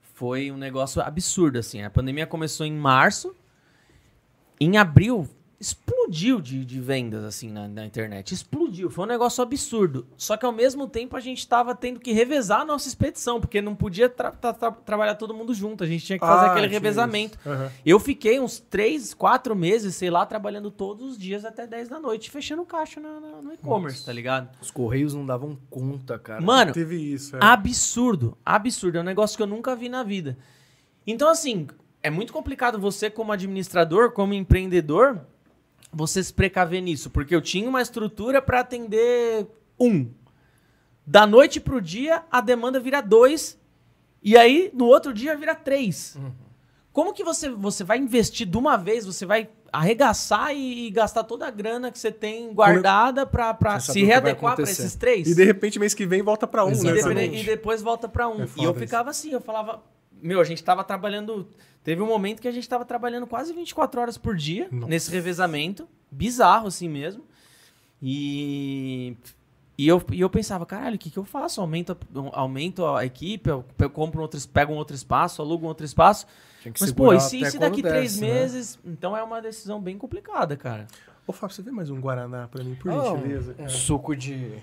foi 0.00 0.50
um 0.50 0.56
negócio 0.56 1.00
absurdo 1.00 1.60
assim. 1.60 1.82
A 1.82 1.90
pandemia 1.90 2.26
começou 2.26 2.66
em 2.66 2.72
março, 2.72 3.36
em 4.60 4.78
abril 4.78 5.28
explodiu 6.06 6.40
de, 6.40 6.64
de 6.64 6.80
vendas 6.80 7.24
assim 7.24 7.50
na, 7.50 7.66
na 7.66 7.84
internet, 7.84 8.32
explodiu, 8.32 8.88
foi 8.90 9.04
um 9.04 9.08
negócio 9.08 9.42
absurdo. 9.42 10.06
Só 10.16 10.36
que 10.36 10.46
ao 10.46 10.52
mesmo 10.52 10.86
tempo 10.86 11.16
a 11.16 11.20
gente 11.20 11.46
tava 11.46 11.74
tendo 11.74 11.98
que 12.00 12.12
revezar 12.12 12.60
a 12.60 12.64
nossa 12.64 12.86
expedição, 12.88 13.40
porque 13.40 13.60
não 13.60 13.74
podia 13.74 14.08
tra- 14.08 14.30
tra- 14.30 14.52
tra- 14.52 14.70
trabalhar 14.70 15.16
todo 15.16 15.34
mundo 15.34 15.52
junto, 15.52 15.82
a 15.82 15.86
gente 15.86 16.04
tinha 16.04 16.18
que 16.18 16.24
fazer 16.26 16.46
Ah, 16.46 16.52
aquele 16.52 16.68
revezamento. 16.68 17.38
Aham. 17.46 17.70
Eu 17.84 17.98
fiquei 17.98 18.38
uns 18.38 18.58
três, 18.60 19.12
quatro 19.14 19.54
meses, 19.56 19.94
sei 19.96 20.10
lá, 20.10 20.24
trabalhando 20.24 20.70
todos 20.70 21.12
os 21.12 21.18
dias 21.18 21.44
até 21.44 21.66
10 21.66 21.88
da 21.88 21.98
noite, 21.98 22.30
fechando 22.30 22.64
caixa 22.64 23.00
na- 23.00 23.20
na- 23.20 23.42
no 23.42 23.52
e-commerce, 23.52 24.04
tá 24.04 24.12
ligado? 24.12 24.48
Os 24.60 24.70
Correios 24.70 25.12
não 25.14 25.26
davam 25.26 25.58
conta, 25.68 26.18
cara. 26.18 26.40
Mano, 26.40 26.72
Teve 26.72 26.96
isso, 26.96 27.36
é. 27.36 27.40
absurdo, 27.42 28.36
absurdo. 28.44 28.98
É 28.98 29.00
um 29.00 29.04
negócio 29.04 29.36
que 29.36 29.42
eu 29.42 29.46
nunca 29.46 29.74
vi 29.74 29.88
na 29.88 30.02
vida. 30.02 30.36
Então, 31.06 31.28
assim, 31.28 31.66
é 32.02 32.10
muito 32.10 32.32
complicado 32.32 32.78
você, 32.78 33.10
como 33.10 33.32
administrador, 33.32 34.12
como 34.12 34.34
empreendedor, 34.34 35.20
você 35.92 36.22
se 36.22 36.32
precaver 36.32 36.82
nisso. 36.82 37.10
Porque 37.10 37.34
eu 37.34 37.40
tinha 37.40 37.68
uma 37.68 37.82
estrutura 37.82 38.40
para 38.42 38.60
atender 38.60 39.46
um. 39.78 40.10
Da 41.06 41.26
noite 41.26 41.60
pro 41.60 41.80
dia, 41.80 42.24
a 42.30 42.40
demanda 42.40 42.80
vira 42.80 43.00
dois. 43.00 43.58
E 44.22 44.36
aí, 44.36 44.70
no 44.74 44.86
outro 44.86 45.14
dia, 45.14 45.36
vira 45.36 45.54
três. 45.54 46.18
Como 46.92 47.12
que 47.12 47.22
você, 47.22 47.48
você 47.50 47.84
vai 47.84 47.98
investir 47.98 48.46
de 48.46 48.56
uma 48.56 48.76
vez? 48.76 49.04
Você 49.04 49.24
vai 49.26 49.50
arregaçar 49.72 50.54
e, 50.54 50.86
e 50.86 50.90
gastar 50.90 51.24
toda 51.24 51.46
a 51.46 51.50
grana 51.50 51.92
que 51.92 51.98
você 51.98 52.10
tem 52.10 52.52
guardada 52.52 53.26
para 53.26 53.78
se 53.78 54.02
o 54.02 54.06
readequar 54.06 54.54
para 54.56 54.64
esses 54.64 54.94
três? 54.94 55.28
E 55.28 55.34
de 55.34 55.44
repente, 55.44 55.78
mês 55.78 55.92
que 55.94 56.06
vem, 56.06 56.22
volta 56.22 56.46
pra 56.46 56.64
um, 56.64 56.72
E, 56.72 57.14
né? 57.14 57.26
e 57.26 57.44
depois 57.44 57.82
volta 57.82 58.08
pra 58.08 58.28
um. 58.28 58.42
É 58.42 58.48
e 58.56 58.64
eu 58.64 58.70
isso. 58.70 58.80
ficava 58.80 59.10
assim, 59.10 59.30
eu 59.30 59.40
falava. 59.40 59.82
Meu, 60.22 60.40
a 60.40 60.44
gente 60.44 60.64
tava 60.64 60.82
trabalhando. 60.82 61.46
Teve 61.86 62.02
um 62.02 62.06
momento 62.06 62.42
que 62.42 62.48
a 62.48 62.50
gente 62.50 62.68
tava 62.68 62.84
trabalhando 62.84 63.28
quase 63.28 63.52
24 63.52 64.00
horas 64.00 64.18
por 64.18 64.34
dia 64.34 64.66
Nossa. 64.72 64.88
nesse 64.88 65.08
revezamento. 65.08 65.86
Bizarro, 66.10 66.66
assim 66.66 66.88
mesmo. 66.88 67.22
E. 68.02 69.16
E 69.78 69.86
eu, 69.86 70.02
e 70.10 70.20
eu 70.20 70.28
pensava, 70.30 70.64
caralho, 70.66 70.96
o 70.96 70.98
que, 70.98 71.10
que 71.10 71.16
eu 71.18 71.24
faço? 71.24 71.60
Aumento, 71.60 71.92
a- 71.92 72.40
aumento 72.40 72.84
a 72.86 73.04
equipe, 73.04 73.48
eu 73.50 73.62
pe- 73.76 73.88
compro 73.90 74.18
um 74.20 74.22
outro, 74.22 74.40
pego 74.48 74.72
um 74.72 74.76
outro 74.76 74.96
espaço, 74.96 75.40
alugo 75.42 75.66
um 75.66 75.68
outro 75.68 75.84
espaço. 75.86 76.26
Tinha 76.62 76.72
que 76.72 76.80
Mas, 76.80 76.92
pô, 76.92 77.12
e 77.12 77.20
se, 77.20 77.44
se 77.50 77.58
daqui 77.58 77.82
três 77.82 78.14
desce, 78.14 78.20
né? 78.22 78.26
meses? 78.26 78.78
Então 78.84 79.14
é 79.16 79.22
uma 79.22 79.40
decisão 79.40 79.78
bem 79.80 79.96
complicada, 79.98 80.56
cara. 80.56 80.86
Ô, 81.26 81.32
Fábio, 81.32 81.54
você 81.54 81.60
vê 81.62 81.70
mais 81.70 81.88
um 81.90 82.00
Guaraná 82.00 82.48
pra 82.48 82.64
mim, 82.64 82.74
por 82.74 82.90
Ah, 82.90 83.02
gentileza? 83.16 83.54
um, 83.58 83.64
um 83.64 83.68
suco 83.68 84.16
de 84.16 84.54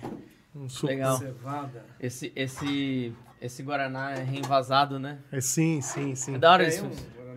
Um 0.56 0.68
suco. 0.68 0.88
Legal. 0.88 1.18
cevada. 1.20 1.86
Esse, 2.00 2.34
esse, 2.36 3.14
esse 3.40 3.62
Guaraná 3.62 4.12
é 4.14 4.24
reenvasado, 4.24 4.98
né? 4.98 5.20
É, 5.32 5.40
sim, 5.40 5.80
sim, 5.80 6.16
sim. 6.16 6.34
É 6.36 6.38
da 6.40 6.52
hora 6.54 6.64
Quer 6.64 6.70
isso. 6.72 6.86
um 6.88 6.92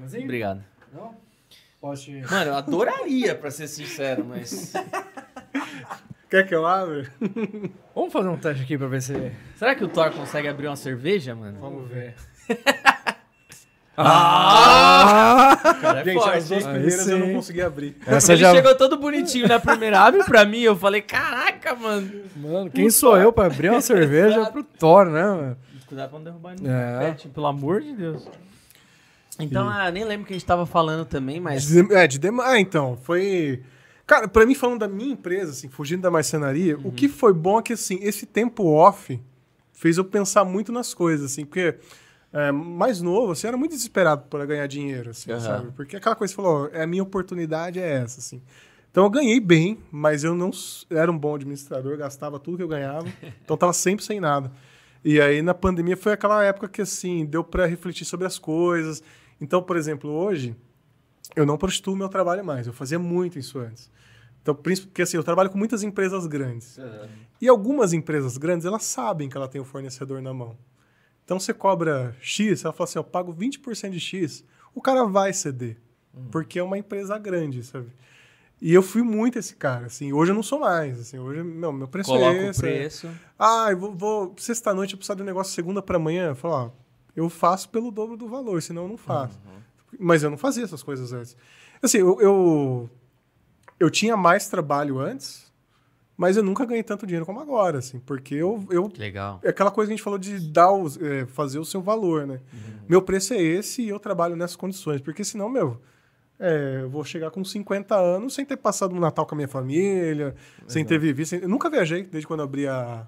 guaranazinho? 0.07 0.25
Obrigado. 0.25 0.65
Não? 0.93 1.15
Posso. 1.81 2.11
Mano, 2.11 2.51
eu 2.51 2.55
adoraria, 2.55 3.35
pra 3.35 3.51
ser 3.51 3.69
sincero, 3.69 4.25
mas. 4.25 4.73
Quer 6.31 6.47
que 6.47 6.55
eu 6.55 6.67
abra? 6.67 7.07
Vamos 7.95 8.13
fazer 8.13 8.29
um 8.29 8.37
teste 8.37 8.63
aqui 8.63 8.77
pra 8.77 8.89
ver 8.89 9.01
se... 9.01 9.33
Será 9.55 9.77
que 9.77 9.85
o 9.85 9.89
Thor 9.89 10.11
consegue 10.11 10.49
abrir 10.49 10.67
uma 10.67 10.75
cerveja, 10.75 11.35
mano? 11.35 11.59
Vamos 11.61 11.89
ver. 11.89 12.15
Ah! 13.99 15.57
Cara, 15.81 16.01
é 16.01 16.05
Gente, 16.05 16.15
forte, 16.21 16.37
as 16.37 16.49
duas 16.51 16.67
hein? 16.67 16.71
Primeiras 16.71 17.09
eu 17.09 17.19
não 17.19 17.33
consegui 17.33 17.63
abrir. 17.63 17.97
Essa 18.07 18.33
Ele 18.35 18.43
já... 18.43 18.53
chegou 18.53 18.75
todo 18.75 18.99
bonitinho 18.99 19.49
na 19.49 19.59
primeira, 19.59 20.01
abre 20.01 20.23
pra 20.23 20.45
mim. 20.45 20.61
Eu 20.61 20.77
falei, 20.77 21.01
caraca, 21.01 21.75
mano. 21.75 22.25
Mano, 22.37 22.71
quem 22.71 22.91
sou 22.91 23.17
eu 23.17 23.33
pra 23.33 23.47
abrir 23.47 23.71
uma 23.71 23.81
cerveja 23.81 24.51
pro 24.51 24.63
Thor, 24.63 25.07
né, 25.07 25.25
mano? 25.25 25.57
Cuidado 25.87 26.11
pra 26.11 26.19
não 26.19 26.25
derrubar 26.25 26.55
ninguém. 26.57 26.71
É. 26.71 26.99
Pet, 26.99 27.29
pelo 27.29 27.47
amor 27.47 27.81
de 27.81 27.95
Deus. 27.95 28.29
Então, 29.39 29.69
ah, 29.69 29.91
nem 29.91 30.05
lembro 30.05 30.25
o 30.25 30.27
que 30.27 30.33
a 30.33 30.37
gente 30.37 30.47
tava 30.47 30.65
falando 30.67 31.05
também, 31.05 31.39
mas. 31.41 31.67
De, 31.67 31.95
é, 31.95 32.07
de 32.07 32.19
dem- 32.19 32.41
Ah, 32.41 32.59
então, 32.59 32.97
foi. 33.03 33.63
Cara, 34.07 34.29
pra 34.29 34.47
mim, 34.47 34.55
falando 34.55 34.81
da 34.81 34.89
minha 34.89 35.13
empresa, 35.13 35.51
assim, 35.51 35.69
fugindo 35.69 36.03
da 36.03 36.11
marcenaria, 36.11 36.79
o 36.79 36.93
que 36.93 37.09
foi 37.09 37.33
bom 37.33 37.59
é 37.59 37.63
que, 37.63 37.73
assim, 37.73 37.99
esse 38.03 38.25
tempo 38.25 38.65
off 38.65 39.21
fez 39.73 39.99
eu 39.99 40.05
pensar 40.05 40.45
muito 40.45 40.71
nas 40.73 40.95
coisas, 40.95 41.33
assim, 41.33 41.45
porque 41.45 41.75
é, 42.33 42.53
mais 42.53 43.01
novo, 43.03 43.33
assim, 43.33 43.47
era 43.49 43.57
muito 43.57 43.73
desesperado 43.73 44.25
para 44.31 44.47
ganhar 44.47 44.67
dinheiro, 44.67 45.11
assim, 45.11 45.31
Aham. 45.33 45.41
sabe? 45.41 45.71
Porque 45.73 45.97
aquela 45.97 46.15
coisa 46.15 46.33
que 46.33 46.41
você 46.41 46.43
falou, 46.43 46.71
é 46.73 46.83
a 46.83 46.87
minha 46.87 47.03
oportunidade 47.03 47.81
é 47.81 47.95
essa, 48.03 48.21
assim. 48.21 48.41
Então 48.91 49.05
eu 49.05 49.11
ganhei 49.11 49.41
bem, 49.41 49.79
mas 49.91 50.25
eu 50.25 50.35
não 50.35 50.51
era 50.89 51.11
um 51.11 51.19
bom 51.19 51.35
administrador, 51.35 51.99
gastava 51.99 52.39
tudo 52.39 52.57
que 52.57 52.63
eu 52.63 52.69
ganhava, 52.69 53.07
então 53.45 53.57
tava 53.57 53.73
sempre 53.73 54.05
sem 54.05 54.21
nada. 54.21 54.51
E 55.05 55.21
aí 55.21 55.43
na 55.43 55.53
pandemia 55.53 55.97
foi 55.97 56.13
aquela 56.13 56.43
época 56.45 56.69
que 56.69 56.81
assim, 56.81 57.27
deu 57.27 57.45
para 57.45 57.67
refletir 57.67 58.05
sobre 58.05 58.27
as 58.27 58.39
coisas. 58.39 59.03
Então, 59.41 59.63
por 59.63 59.77
exemplo, 59.77 60.11
hoje 60.11 60.57
eu 61.35 61.45
não 61.45 61.59
prostituo 61.59 61.97
meu 61.97 62.09
trabalho 62.09 62.45
mais, 62.45 62.67
eu 62.67 62.73
fazia 62.73 62.99
muito 62.99 63.39
isso 63.39 63.59
antes. 63.59 63.91
Então, 64.43 64.55
porque 64.55 65.03
assim, 65.03 65.17
eu 65.17 65.25
trabalho 65.25 65.51
com 65.51 65.59
muitas 65.59 65.83
empresas 65.83 66.27
grandes. 66.27 66.79
E 67.41 67.49
algumas 67.49 67.93
empresas 67.93 68.39
grandes, 68.39 68.65
elas 68.65 68.85
sabem 68.85 69.29
que 69.29 69.37
ela 69.37 69.49
tem 69.49 69.61
o 69.61 69.65
fornecedor 69.65 70.23
na 70.23 70.33
mão. 70.33 70.57
Então 71.25 71.41
você 71.41 71.53
cobra 71.53 72.17
X, 72.21 72.65
ela 72.65 72.73
fala 72.73 72.89
assim, 72.89 72.99
eu 72.99 73.05
pago 73.05 73.35
20% 73.35 73.91
de 73.91 73.99
X, 73.99 74.45
o 74.73 74.81
cara 74.81 75.05
vai 75.05 75.33
ceder. 75.33 75.77
Porque 76.31 76.59
é 76.59 76.63
uma 76.63 76.79
empresa 76.79 77.19
grande, 77.19 77.63
sabe? 77.63 77.89
E 78.61 78.73
eu 78.73 78.83
fui 78.83 79.03
muito 79.03 79.39
esse 79.39 79.55
cara, 79.55 79.87
assim. 79.87 80.13
Hoje 80.13 80.31
eu 80.31 80.35
não 80.35 80.43
sou 80.43 80.61
mais, 80.61 80.99
assim. 80.99 81.19
Hoje, 81.19 81.43
meu, 81.43 81.73
meu 81.73 81.89
preço 81.89 82.09
Coloca 82.09 82.37
é 82.37 82.47
o 82.47 82.51
esse. 82.51 82.67
é. 82.67 82.71
preço. 82.79 83.11
Ah, 83.39 83.67
eu 83.71 83.79
vou, 83.79 83.95
vou 83.95 84.35
sexta-noite 84.39 84.95
eu 84.95 84.99
preciso 84.99 85.17
de 85.17 85.23
um 85.23 85.27
negócio 85.27 85.53
segunda 85.53 85.83
para 85.83 85.97
amanhã. 85.97 86.29
Eu 86.29 86.37
falo, 86.37 86.55
ó, 86.55 86.71
eu 87.17 87.29
faço 87.31 87.69
pelo 87.71 87.91
dobro 87.91 88.17
do 88.17 88.29
valor, 88.29 88.61
senão 88.63 88.83
eu 88.83 88.89
não 88.89 88.97
faço. 88.99 89.39
Mas 89.99 90.23
eu 90.23 90.31
não 90.31 90.37
fazia 90.37 90.63
essas 90.65 90.83
coisas 90.83 91.13
antes. 91.13 91.37
Assim, 91.83 91.99
eu, 91.99 92.21
eu, 92.21 92.91
eu 93.81 93.91
tinha 93.91 94.17
mais 94.17 94.49
trabalho 94.49 94.99
antes, 94.99 95.51
mas 96.17 96.37
eu 96.37 96.43
nunca 96.43 96.65
ganhei 96.65 96.83
tanto 96.83 97.07
dinheiro 97.07 97.25
como 97.27 97.41
agora, 97.41 97.79
assim, 97.79 97.99
porque 98.01 98.35
eu, 98.35 98.67
eu 98.71 98.89
Que 98.89 99.01
legal. 99.01 99.41
é 99.43 99.49
aquela 99.51 99.71
coisa 99.71 99.89
que 99.89 99.95
a 99.95 99.97
gente 99.97 100.03
falou 100.05 100.19
de 100.19 100.39
dar 100.51 100.71
os- 100.73 101.01
é, 101.01 101.27
fazer 101.27 101.59
o 101.59 101.65
seu 101.65 101.81
valor, 101.83 102.27
né? 102.27 102.41
Meu 102.89 103.01
preço 103.03 103.33
é 103.35 103.41
esse 103.41 103.83
e 103.83 103.89
eu 103.89 103.99
trabalho 103.99 104.37
nessas 104.37 104.57
condições, 104.57 105.01
porque 105.01 105.25
senão, 105.25 105.49
meu, 105.49 105.81
é, 106.39 106.81
eu 106.83 106.91
vou 106.91 107.05
chegar 107.05 107.31
com 107.31 107.43
50 107.45 107.95
anos 107.97 108.35
sem 108.35 108.45
ter 108.45 108.57
passado 108.57 108.95
um 108.95 109.01
Natal 109.01 109.25
com 109.27 109.35
a 109.35 109.37
minha 109.37 109.49
família, 109.49 110.35
sem 110.67 110.85
ter 110.85 110.99
vivido. 110.99 111.27
sem- 111.27 111.41
Eu 111.41 111.49
nunca 111.49 111.69
viajei 111.71 112.03
desde 112.03 112.27
quando 112.27 112.43
abri 112.43 112.67
a, 112.67 113.07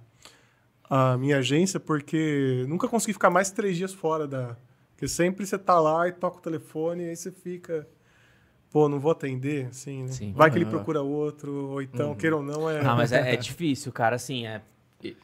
a 0.88 1.16
minha 1.16 1.38
agência, 1.38 1.79
porque 1.79 2.64
nunca 2.68 2.88
consegui 2.88 3.12
ficar 3.12 3.31
mais 3.31 3.51
três 3.51 3.77
dias 3.77 3.92
fora 3.92 4.27
da. 4.27 4.57
Porque 4.94 5.07
sempre 5.07 5.46
você 5.46 5.59
tá 5.59 5.79
lá 5.79 6.09
e 6.09 6.12
toca 6.12 6.38
o 6.38 6.40
telefone 6.40 7.05
e 7.05 7.09
aí 7.11 7.16
você 7.16 7.31
fica. 7.31 7.87
Pô, 8.70 8.88
não 8.88 8.98
vou 9.01 9.12
atender, 9.12 9.66
assim, 9.66 10.03
né? 10.03 10.09
Sim. 10.12 10.33
Vai 10.37 10.51
que 10.51 10.59
ele 10.59 10.66
procura 10.66 11.01
outro, 11.01 11.70
ou 11.70 11.81
então, 11.83 12.14
queira 12.14 12.37
ou 12.37 12.42
não, 12.42 12.68
é. 12.68 12.81
Ah, 12.85 12.94
mas 12.94 13.12
é, 13.12 13.33
é 13.33 13.37
difícil, 13.38 13.90
cara. 13.90 14.16
Assim, 14.16 14.46
é, 14.46 14.61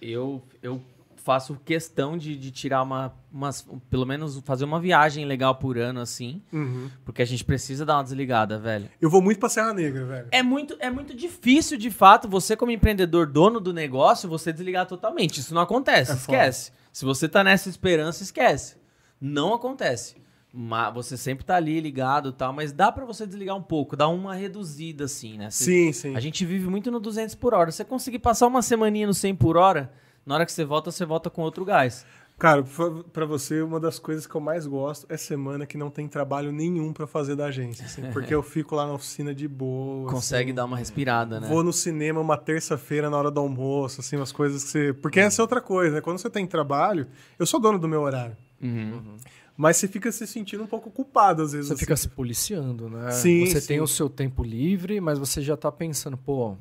eu, 0.00 0.42
eu 0.62 0.80
faço 1.24 1.58
questão 1.64 2.18
de, 2.18 2.36
de 2.36 2.50
tirar 2.50 2.82
uma, 2.82 3.12
umas, 3.32 3.66
pelo 3.88 4.04
menos 4.04 4.40
fazer 4.44 4.64
uma 4.66 4.78
viagem 4.78 5.24
legal 5.24 5.54
por 5.54 5.78
ano, 5.78 6.00
assim, 6.00 6.42
Uhum. 6.52 6.90
porque 7.04 7.22
a 7.22 7.24
gente 7.24 7.42
precisa 7.42 7.84
dar 7.84 7.96
uma 7.96 8.04
desligada, 8.04 8.58
velho. 8.58 8.90
Eu 9.00 9.08
vou 9.08 9.22
muito 9.22 9.40
pra 9.40 9.48
Serra 9.48 9.72
Negra, 9.72 10.04
velho. 10.04 10.28
É 10.30 10.42
muito, 10.42 10.76
é 10.78 10.90
muito 10.90 11.14
difícil, 11.14 11.78
de 11.78 11.90
fato, 11.90 12.28
você 12.28 12.54
como 12.56 12.70
empreendedor, 12.70 13.26
dono 13.26 13.58
do 13.58 13.72
negócio, 13.72 14.28
você 14.28 14.52
desligar 14.52 14.86
totalmente. 14.86 15.40
Isso 15.40 15.54
não 15.54 15.62
acontece, 15.62 16.12
É 16.12 16.14
esquece. 16.14 16.72
Se 16.92 17.04
você 17.04 17.26
tá 17.28 17.42
nessa 17.42 17.68
esperança, 17.70 18.22
esquece. 18.22 18.76
Não 19.20 19.54
acontece. 19.54 20.22
ma- 20.56 20.88
você 20.88 21.16
sempre 21.16 21.44
tá 21.44 21.56
ali 21.56 21.80
ligado 21.80 22.28
e 22.28 22.32
tal, 22.32 22.52
mas 22.52 22.70
dá 22.70 22.92
pra 22.92 23.04
você 23.04 23.26
desligar 23.26 23.56
um 23.56 23.62
pouco, 23.62 23.96
dar 23.96 24.06
uma 24.06 24.36
reduzida 24.36 25.06
assim, 25.06 25.36
né? 25.36 25.50
Você- 25.50 25.64
Sim, 25.64 25.92
sim. 25.92 26.14
A 26.16 26.20
gente 26.20 26.44
vive 26.46 26.68
muito 26.68 26.92
no 26.92 27.00
200 27.00 27.34
por 27.34 27.52
hora. 27.54 27.72
Você 27.72 27.84
conseguir 27.84 28.20
passar 28.20 28.46
uma 28.46 28.62
semaninha 28.62 29.06
no 29.08 29.12
100 29.14 29.34
por 29.34 29.56
hora, 29.56 29.90
na 30.26 30.34
hora 30.34 30.46
que 30.46 30.52
você 30.52 30.64
volta, 30.64 30.90
você 30.90 31.04
volta 31.04 31.28
com 31.30 31.42
outro 31.42 31.64
gás. 31.64 32.04
Cara, 32.36 32.64
pra- 32.64 32.90
pra 33.12 33.24
você, 33.26 33.62
uma 33.62 33.78
das 33.78 34.00
coisas 34.00 34.26
que 34.26 34.34
eu 34.34 34.40
mais 34.40 34.66
gosto 34.66 35.06
é 35.08 35.16
semana 35.16 35.66
que 35.66 35.78
não 35.78 35.88
tem 35.88 36.08
trabalho 36.08 36.50
nenhum 36.50 36.92
pra 36.92 37.06
fazer 37.06 37.36
da 37.36 37.46
agência, 37.46 37.86
assim, 37.86 38.02
porque 38.12 38.34
eu 38.34 38.42
fico 38.42 38.74
lá 38.74 38.88
na 38.88 38.92
oficina 38.94 39.32
de 39.32 39.46
boa. 39.46 40.10
Consegue 40.10 40.50
assim, 40.50 40.54
dar 40.56 40.64
uma 40.64 40.76
respirada, 40.76 41.38
né? 41.38 41.46
Vou 41.46 41.62
no 41.62 41.72
cinema 41.72 42.20
uma 42.20 42.36
terça-feira 42.36 43.08
na 43.08 43.16
hora 43.16 43.30
do 43.30 43.38
almoço, 43.38 44.00
assim, 44.00 44.16
umas 44.16 44.32
coisas 44.32 44.64
que 44.64 44.70
você. 44.70 44.92
Porque 44.94 45.20
essa 45.20 45.40
é 45.40 45.44
outra 45.44 45.60
coisa, 45.60 45.94
né? 45.94 46.00
Quando 46.00 46.18
você 46.18 46.28
tem 46.28 46.44
trabalho, 46.44 47.06
eu 47.38 47.46
sou 47.46 47.60
dono 47.60 47.78
do 47.78 47.86
meu 47.86 48.00
horário. 48.02 48.36
Uhum. 48.60 49.16
Mas 49.56 49.76
você 49.76 49.86
fica 49.86 50.10
se 50.10 50.26
sentindo 50.26 50.64
um 50.64 50.66
pouco 50.66 50.90
culpado, 50.90 51.40
às 51.42 51.52
vezes. 51.52 51.68
Você 51.68 51.74
assim. 51.74 51.80
fica 51.80 51.96
se 51.96 52.08
policiando, 52.08 52.90
né? 52.90 53.12
Sim, 53.12 53.46
Você 53.46 53.60
sim. 53.60 53.68
tem 53.68 53.80
o 53.80 53.86
seu 53.86 54.10
tempo 54.10 54.42
livre, 54.42 55.00
mas 55.00 55.20
você 55.20 55.40
já 55.40 55.56
tá 55.56 55.70
pensando, 55.70 56.16
pô, 56.16 56.56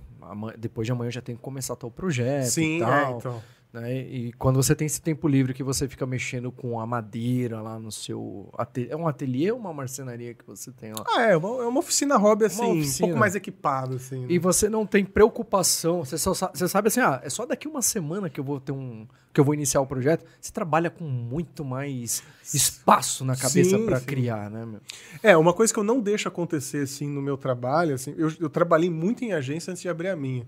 depois 0.58 0.86
de 0.86 0.92
amanhã 0.92 1.08
eu 1.08 1.14
já 1.14 1.22
tenho 1.22 1.38
que 1.38 1.44
começar 1.44 1.76
tal 1.76 1.92
projeto 1.92 2.46
Sim, 2.46 2.80
e 2.80 2.82
é, 2.82 2.86
tal. 2.86 3.18
então. 3.18 3.44
Né? 3.74 3.92
E 4.02 4.32
quando 4.34 4.62
você 4.62 4.76
tem 4.76 4.86
esse 4.86 5.02
tempo 5.02 5.28
livre 5.28 5.54
que 5.54 5.64
você 5.64 5.88
fica 5.88 6.06
mexendo 6.06 6.52
com 6.52 6.80
a 6.80 6.86
madeira 6.86 7.60
lá 7.60 7.80
no 7.80 7.92
seu... 7.92 8.54
É 8.90 8.96
um 8.96 9.08
ateliê 9.08 9.52
ou 9.52 9.58
uma 9.58 9.74
marcenaria 9.74 10.36
que 10.36 10.46
você 10.46 10.72
tem 10.72 10.92
lá? 10.92 11.04
Ah, 11.08 11.24
é, 11.24 11.36
uma, 11.36 11.64
é 11.64 11.66
uma 11.66 11.80
oficina 11.80 12.16
hobby, 12.16 12.46
assim, 12.46 12.62
um 12.64 12.80
oficina. 12.80 13.08
pouco 13.08 13.20
mais 13.20 13.34
equipado, 13.34 13.96
assim. 13.96 14.20
né? 14.20 14.28
E 14.30 14.38
você 14.38 14.70
não 14.70 14.86
tem 14.86 15.04
preocupação, 15.04 16.06
você, 16.06 16.18
só, 16.18 16.36
sa- 16.36 16.52
você 16.54 16.68
sabe 16.68 16.90
assim, 16.90 17.00
ah, 17.00 17.20
é 17.24 17.30
só 17.30 17.46
daqui 17.46 17.68
uma 17.68 17.82
semana 17.82 18.30
que 18.30 18.40
eu 18.40 18.44
vou 18.44 18.60
ter 18.60 18.72
um... 18.72 19.08
que 19.34 19.40
eu 19.40 19.44
vou 19.44 19.56
iniciar 19.56 19.82
o 19.82 19.88
projeto. 19.88 20.24
Você 20.40 20.52
trabalha 20.52 20.92
com 20.92 21.04
muito 21.06 21.66
mais 21.66 22.22
espaço 22.54 23.26
na 23.26 23.36
cabeça 23.36 23.78
sim. 23.78 24.06
criar, 24.06 24.52
né, 24.52 24.66
meu? 24.66 24.82
É, 25.24 25.36
uma 25.36 25.52
coisa 25.54 25.74
que 25.74 25.80
eu 25.80 25.84
não 25.84 26.00
deixo 26.00 26.28
acontecer, 26.28 26.84
assim, 26.84 27.08
no 27.08 27.22
meu 27.22 27.38
trabalho, 27.38 27.96
assim, 27.96 28.14
eu, 28.18 28.32
eu 28.40 28.50
trabalhei 28.50 28.90
muito 28.90 29.26
em 29.26 29.34
agência 29.34 29.72
antes 29.72 29.82
de 29.82 29.90
abrir 29.90 30.10
a 30.10 30.16
minha. 30.16 30.48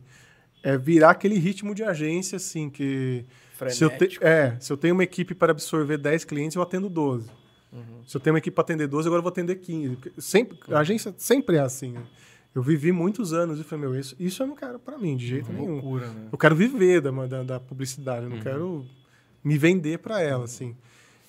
É 0.66 0.78
virar 0.78 1.12
aquele 1.12 1.36
ritmo 1.38 1.76
de 1.76 1.84
agência, 1.84 2.38
assim, 2.38 2.70
que... 2.70 3.24
Se 3.70 3.84
eu, 3.84 3.90
te- 3.90 4.18
é, 4.22 4.58
se 4.60 4.74
eu 4.74 4.76
tenho 4.76 4.94
uma 4.96 5.04
equipe 5.04 5.34
para 5.36 5.52
absorver 5.52 5.98
10 5.98 6.26
clientes, 6.26 6.56
eu 6.56 6.62
atendo 6.62 6.90
12. 6.90 7.30
Uhum. 7.72 8.02
Se 8.06 8.18
eu 8.18 8.22
tenho 8.22 8.34
uma 8.34 8.40
equipe 8.40 8.54
para 8.56 8.64
atender 8.64 8.88
12, 8.88 9.08
agora 9.08 9.20
eu 9.20 9.24
vou 9.24 9.30
atender 9.30 9.56
15. 9.58 9.96
Porque 9.96 10.22
Sempre, 10.22 10.58
A 10.74 10.80
agência 10.80 11.14
sempre 11.18 11.58
é 11.58 11.60
assim. 11.60 11.92
né? 11.92 12.02
Eu 12.54 12.62
vivi 12.64 12.92
muitos 12.92 13.32
anos 13.32 13.60
e 13.60 13.64
falei, 13.64 13.86
meu, 13.88 14.00
isso, 14.00 14.16
isso 14.20 14.42
eu 14.44 14.48
não 14.48 14.56
quero 14.56 14.80
para 14.80 14.98
mim, 14.98 15.16
de 15.16 15.28
jeito 15.28 15.52
nenhum. 15.54 15.74
Loucura, 15.74 16.08
né? 16.08 16.30
Eu 16.32 16.38
quero 16.38 16.56
viver 16.56 17.00
da, 17.02 17.12
da, 17.12 17.44
da 17.44 17.60
publicidade, 17.60 18.26
Uhum. 18.26 18.32
eu 18.32 18.36
não 18.38 18.42
quero 18.44 18.86
me 19.44 19.58
vender 19.58 20.00
para 20.00 20.20
ela, 20.22 20.46
assim. 20.46 20.76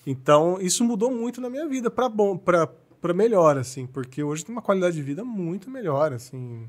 Então, 0.05 0.57
isso 0.59 0.83
mudou 0.83 1.11
muito 1.11 1.39
na 1.39 1.49
minha 1.49 1.67
vida, 1.67 1.91
para 1.91 2.09
bom, 2.09 2.35
para 2.37 2.67
para 2.99 3.13
melhor, 3.13 3.57
assim, 3.59 3.85
porque 3.85 4.23
hoje 4.23 4.43
tem 4.43 4.53
uma 4.55 4.61
qualidade 4.61 4.95
de 4.95 5.03
vida 5.03 5.23
muito 5.23 5.69
melhor, 5.69 6.11
assim. 6.13 6.67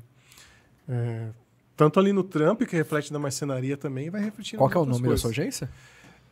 É, 0.87 1.29
tanto 1.79 1.97
ali 1.97 2.11
no 2.11 2.25
Trump, 2.25 2.63
que 2.63 2.75
reflete 2.75 3.13
na 3.13 3.17
marcenaria 3.17 3.77
também, 3.77 4.09
vai 4.09 4.21
refletir 4.21 4.57
Qual 4.57 4.69
é 4.69 4.77
o 4.77 4.85
nome 4.85 4.99
coisas. 4.99 5.21
da 5.21 5.21
sua 5.21 5.29
agência? 5.29 5.69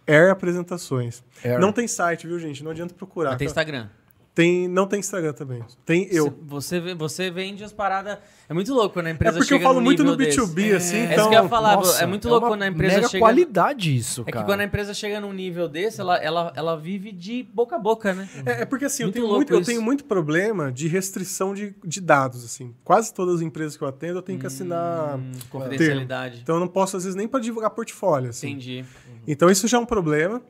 Air 0.06 0.30
Apresentações. 0.30 1.24
Air. 1.42 1.58
Não 1.58 1.72
tem 1.72 1.88
site, 1.88 2.28
viu, 2.28 2.38
gente? 2.38 2.62
Não 2.62 2.72
adianta 2.72 2.94
procurar. 2.94 3.30
Mas 3.30 3.38
tem 3.38 3.48
tá? 3.48 3.52
Instagram. 3.52 3.88
Tem- 4.38 4.68
não 4.68 4.86
tem 4.86 5.00
Instagram 5.00 5.34
também. 5.34 5.64
Tem 5.84 6.08
eu. 6.12 6.32
Você, 6.46 6.80
você 6.94 7.32
vende 7.32 7.64
as 7.64 7.74
paradas. 7.74 8.20
É 8.48 8.54
muito 8.54 8.72
louco 8.72 8.94
quando 8.94 9.08
a 9.08 9.10
É 9.10 9.14
empresa 9.14 9.40
porque 9.40 9.52
eu 9.52 9.58
chega 9.58 9.64
falo 9.68 9.80
num 9.80 9.86
muito 9.86 10.04
no 10.04 10.16
nível 10.16 10.46
B2B, 10.46 10.54
desse. 10.54 10.76
assim, 10.76 10.98
É 10.98 11.04
então... 11.06 11.16
isso 11.18 11.30
que 11.30 11.36
eu 11.38 11.42
ia 11.44 11.50
falar. 11.50 11.76
Nossa, 11.78 12.04
é 12.04 12.06
muito 12.06 12.30
louco 12.30 12.46
uma 12.46 12.52
quando 12.52 12.62
a 12.62 12.68
empresa 12.68 12.96
mega 12.98 13.08
chega. 13.10 13.20
qualidade 13.20 13.98
isso, 13.98 14.22
É 14.28 14.32
cara. 14.32 14.46
que 14.46 14.52
quando 14.52 14.60
a 14.60 14.64
empresa 14.64 14.94
chega 14.94 15.20
num 15.20 15.34
nível 15.34 15.68
desse, 15.68 16.00
ela, 16.00 16.18
ela, 16.18 16.54
ela 16.56 16.78
vive 16.78 17.12
de 17.12 17.42
boca 17.52 17.78
a 17.78 17.80
boca, 17.80 18.14
né? 18.14 18.30
É, 18.46 18.62
é 18.62 18.66
porque 18.66 18.86
assim, 18.86 19.02
eu 19.02 19.08
Muito 19.08 19.14
tenho, 19.16 19.26
louco 19.26 19.38
muito, 19.40 19.54
eu 19.56 19.64
tenho 19.64 19.82
muito 19.82 20.06
problema 20.06 20.72
de 20.72 20.88
restrição 20.88 21.56
de, 21.56 21.74
de 21.84 22.00
dados, 22.00 22.46
assim. 22.46 22.76
Quase 22.84 23.12
todas 23.12 23.38
as 23.38 23.42
empresas 23.42 23.76
que 23.76 23.84
eu 23.84 23.88
atendo, 23.88 24.20
eu 24.20 24.22
tenho 24.22 24.38
que 24.38 24.46
assinar... 24.46 25.18
Hum, 25.18 25.32
confidencialidade. 25.50 26.42
Então 26.44 26.58
eu 26.58 26.60
não 26.60 26.68
posso, 26.68 26.96
às 26.96 27.06
vezes, 27.06 27.16
nem 27.16 27.28
para 27.28 27.40
divulgar 27.40 27.72
portfólio, 27.72 28.30
assim. 28.30 28.50
Entendi. 28.52 28.86
Então 29.28 29.50
isso 29.50 29.68
já 29.68 29.80
é 29.80 29.82
um 29.82 29.86
problema. 29.86 30.44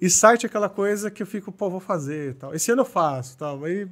E 0.00 0.10
site 0.10 0.44
é 0.44 0.46
aquela 0.48 0.68
coisa 0.68 1.10
que 1.10 1.22
eu 1.22 1.26
fico, 1.26 1.50
pô, 1.52 1.70
vou 1.70 1.80
fazer 1.80 2.30
e 2.32 2.34
tal. 2.34 2.54
Esse 2.54 2.70
ano 2.72 2.82
eu 2.82 2.84
faço 2.84 3.38
tal. 3.38 3.66
E, 3.66 3.88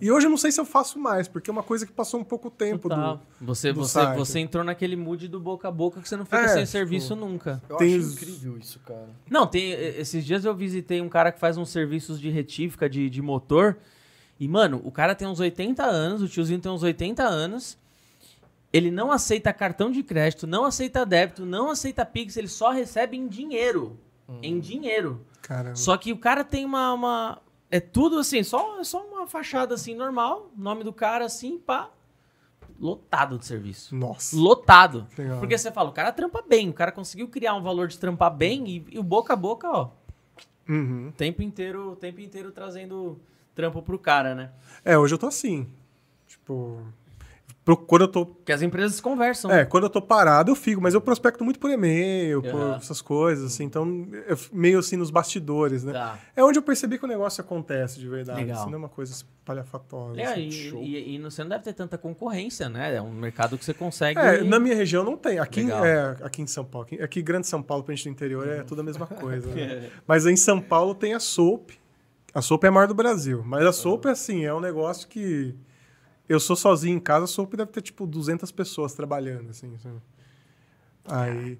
e 0.00 0.10
hoje 0.10 0.26
eu 0.26 0.30
não 0.30 0.36
sei 0.36 0.50
se 0.52 0.60
eu 0.60 0.64
faço 0.64 0.98
mais, 0.98 1.28
porque 1.28 1.48
é 1.48 1.52
uma 1.52 1.62
coisa 1.62 1.86
que 1.86 1.92
passou 1.92 2.20
um 2.20 2.24
pouco 2.24 2.50
tempo 2.50 2.88
Total. 2.88 3.16
do... 3.40 3.46
Você, 3.46 3.72
do 3.72 3.80
você, 3.84 3.92
site. 3.92 4.16
você 4.18 4.40
entrou 4.40 4.64
naquele 4.64 4.96
mood 4.96 5.26
do 5.28 5.38
boca 5.40 5.68
a 5.68 5.70
boca 5.70 6.00
que 6.02 6.08
você 6.08 6.16
não 6.16 6.24
fica 6.24 6.38
É, 6.42 6.48
sem 6.48 6.58
tipo, 6.64 6.72
serviço 6.72 7.14
nunca. 7.16 7.62
Eu 7.68 7.76
Tem 7.76 7.96
acho 7.96 8.04
os- 8.06 8.12
incrível 8.14 8.58
isso, 8.58 8.80
cara. 8.80 9.08
Não, 9.30 9.46
tem. 9.46 9.70
Esses 9.72 10.24
dias 10.24 10.44
eu 10.44 10.54
visitei 10.54 11.00
um 11.00 11.08
cara 11.08 11.30
que 11.32 11.38
faz 11.38 11.56
uns 11.56 11.70
serviços 11.70 12.20
de 12.20 12.28
retífica 12.30 12.90
de, 12.90 13.08
de 13.08 13.22
motor. 13.22 13.76
E, 14.38 14.48
mano, 14.48 14.82
o 14.84 14.90
cara 14.90 15.14
tem 15.14 15.26
uns 15.28 15.38
80 15.38 15.84
anos, 15.84 16.20
o 16.20 16.28
tiozinho 16.28 16.60
tem 16.60 16.70
uns 16.70 16.82
80 16.82 17.22
anos. 17.22 17.78
Ele 18.72 18.90
não 18.90 19.12
aceita 19.12 19.52
cartão 19.52 19.88
de 19.90 20.02
crédito, 20.02 20.48
não 20.48 20.64
aceita 20.64 21.06
débito, 21.06 21.46
não 21.46 21.70
aceita 21.70 22.04
Pix, 22.04 22.36
ele 22.36 22.48
só 22.48 22.70
recebe 22.72 23.16
em 23.16 23.28
dinheiro. 23.28 23.96
Em 24.42 24.58
dinheiro. 24.58 25.24
Caramba. 25.46 25.76
Só 25.76 25.96
que 25.96 26.12
o 26.12 26.18
cara 26.18 26.42
tem 26.42 26.64
uma. 26.64 26.92
uma- 26.94 27.42
é 27.70 27.78
tudo 27.80 28.18
assim, 28.18 28.42
só, 28.42 28.82
só 28.84 29.04
uma 29.04 29.26
fachada 29.26 29.74
assim 29.74 29.94
normal, 29.94 30.50
nome 30.56 30.82
do 30.84 30.92
cara 30.92 31.24
assim, 31.24 31.58
pá. 31.58 31.90
Lotado 32.80 33.38
de 33.38 33.46
serviço. 33.46 33.94
Nossa. 33.94 34.36
Lotado. 34.36 35.06
Legal. 35.16 35.38
Porque 35.38 35.56
você 35.56 35.70
fala, 35.70 35.90
o 35.90 35.92
cara 35.92 36.10
trampa 36.12 36.42
bem, 36.42 36.68
o 36.70 36.72
cara 36.72 36.90
conseguiu 36.90 37.28
criar 37.28 37.54
um 37.54 37.62
valor 37.62 37.86
de 37.88 37.98
trampar 37.98 38.34
bem 38.34 38.66
e, 38.68 38.86
e 38.92 38.98
o 38.98 39.02
boca 39.02 39.32
a 39.32 39.36
boca, 39.36 39.68
ó, 39.70 39.90
Uhum. 40.68 41.08
o 41.08 41.12
tempo 41.12 41.42
inteiro, 41.42 41.92
o 41.92 41.96
tempo 41.96 42.20
inteiro 42.20 42.50
trazendo 42.50 43.20
trampo 43.54 43.82
pro 43.82 43.98
cara, 43.98 44.34
né? 44.34 44.50
É, 44.84 44.96
hoje 44.98 45.14
eu 45.14 45.18
tô 45.18 45.26
assim. 45.26 45.68
Tipo... 46.26 46.80
Quando 47.86 48.02
eu 48.02 48.08
tô 48.08 48.26
Porque 48.26 48.52
as 48.52 48.60
empresas 48.60 49.00
conversam. 49.00 49.50
É, 49.50 49.64
quando 49.64 49.84
eu 49.84 49.90
tô 49.90 50.02
parado 50.02 50.50
eu 50.50 50.54
fico, 50.54 50.82
mas 50.82 50.92
eu 50.92 51.00
prospecto 51.00 51.42
muito 51.42 51.58
por 51.58 51.70
e-mail, 51.70 52.42
por 52.42 52.54
Aham. 52.60 52.76
essas 52.76 53.00
coisas, 53.00 53.52
assim, 53.54 53.64
então 53.64 53.86
meio 54.52 54.78
assim 54.78 54.96
nos 54.96 55.10
bastidores, 55.10 55.82
né? 55.82 55.92
Tá. 55.94 56.18
É 56.36 56.44
onde 56.44 56.58
eu 56.58 56.62
percebi 56.62 56.98
que 56.98 57.04
o 57.06 57.08
negócio 57.08 57.40
acontece 57.40 57.98
de 57.98 58.06
verdade, 58.06 58.40
Legal. 58.40 58.60
assim, 58.60 58.66
não 58.70 58.74
é 58.74 58.78
uma 58.80 58.88
coisa 58.90 59.12
espalhafatosa. 59.14 60.20
É, 60.20 60.24
assim, 60.26 60.40
e, 60.48 60.96
e- 60.96 61.14
e 61.16 61.18
você 61.22 61.42
não 61.42 61.48
deve 61.50 61.64
ter 61.64 61.72
tanta 61.72 61.96
concorrência, 61.96 62.68
né? 62.68 62.96
É 62.96 63.00
um 63.02 63.10
mercado 63.12 63.56
que 63.56 63.64
você 63.64 63.72
consegue. 63.72 64.18
É, 64.20 64.42
na 64.44 64.58
minha 64.60 64.74
região 64.74 65.02
não 65.02 65.16
tem. 65.16 65.38
Aqui, 65.38 65.62
Legal. 65.62 65.84
é, 65.84 66.16
aqui 66.22 66.42
em 66.42 66.46
São 66.46 66.64
Paulo. 66.64 66.86
Aqui, 66.86 67.02
aqui 67.02 67.22
Grande 67.22 67.46
São 67.46 67.62
Paulo, 67.62 67.82
pra 67.82 67.94
gente 67.94 68.04
do 68.04 68.10
interior, 68.10 68.46
é 68.46 68.62
tudo 68.62 68.80
a 68.80 68.84
mesma 68.84 69.06
coisa. 69.06 69.48
É. 69.58 69.66
né? 69.80 69.90
Mas 70.06 70.26
em 70.26 70.36
São 70.36 70.60
Paulo 70.60 70.94
tem 70.94 71.14
a 71.14 71.20
Soap. 71.20 71.70
A 72.34 72.42
Soap 72.42 72.64
é 72.64 72.68
a 72.68 72.70
maior 72.72 72.88
do 72.88 72.94
Brasil. 72.94 73.42
Mas 73.46 73.64
a 73.64 73.72
Soap, 73.72 74.06
assim, 74.06 74.44
é 74.44 74.52
um 74.52 74.60
negócio 74.60 75.06
que... 75.08 75.54
Eu 76.28 76.40
sou 76.40 76.56
sozinho 76.56 76.96
em 76.96 77.00
casa, 77.00 77.24
a 77.24 77.28
Soap 77.28 77.54
deve 77.54 77.70
ter, 77.70 77.82
tipo, 77.82 78.06
200 78.06 78.50
pessoas 78.50 78.94
trabalhando, 78.94 79.50
assim, 79.50 79.76
sabe? 79.78 80.00
Aí... 81.06 81.58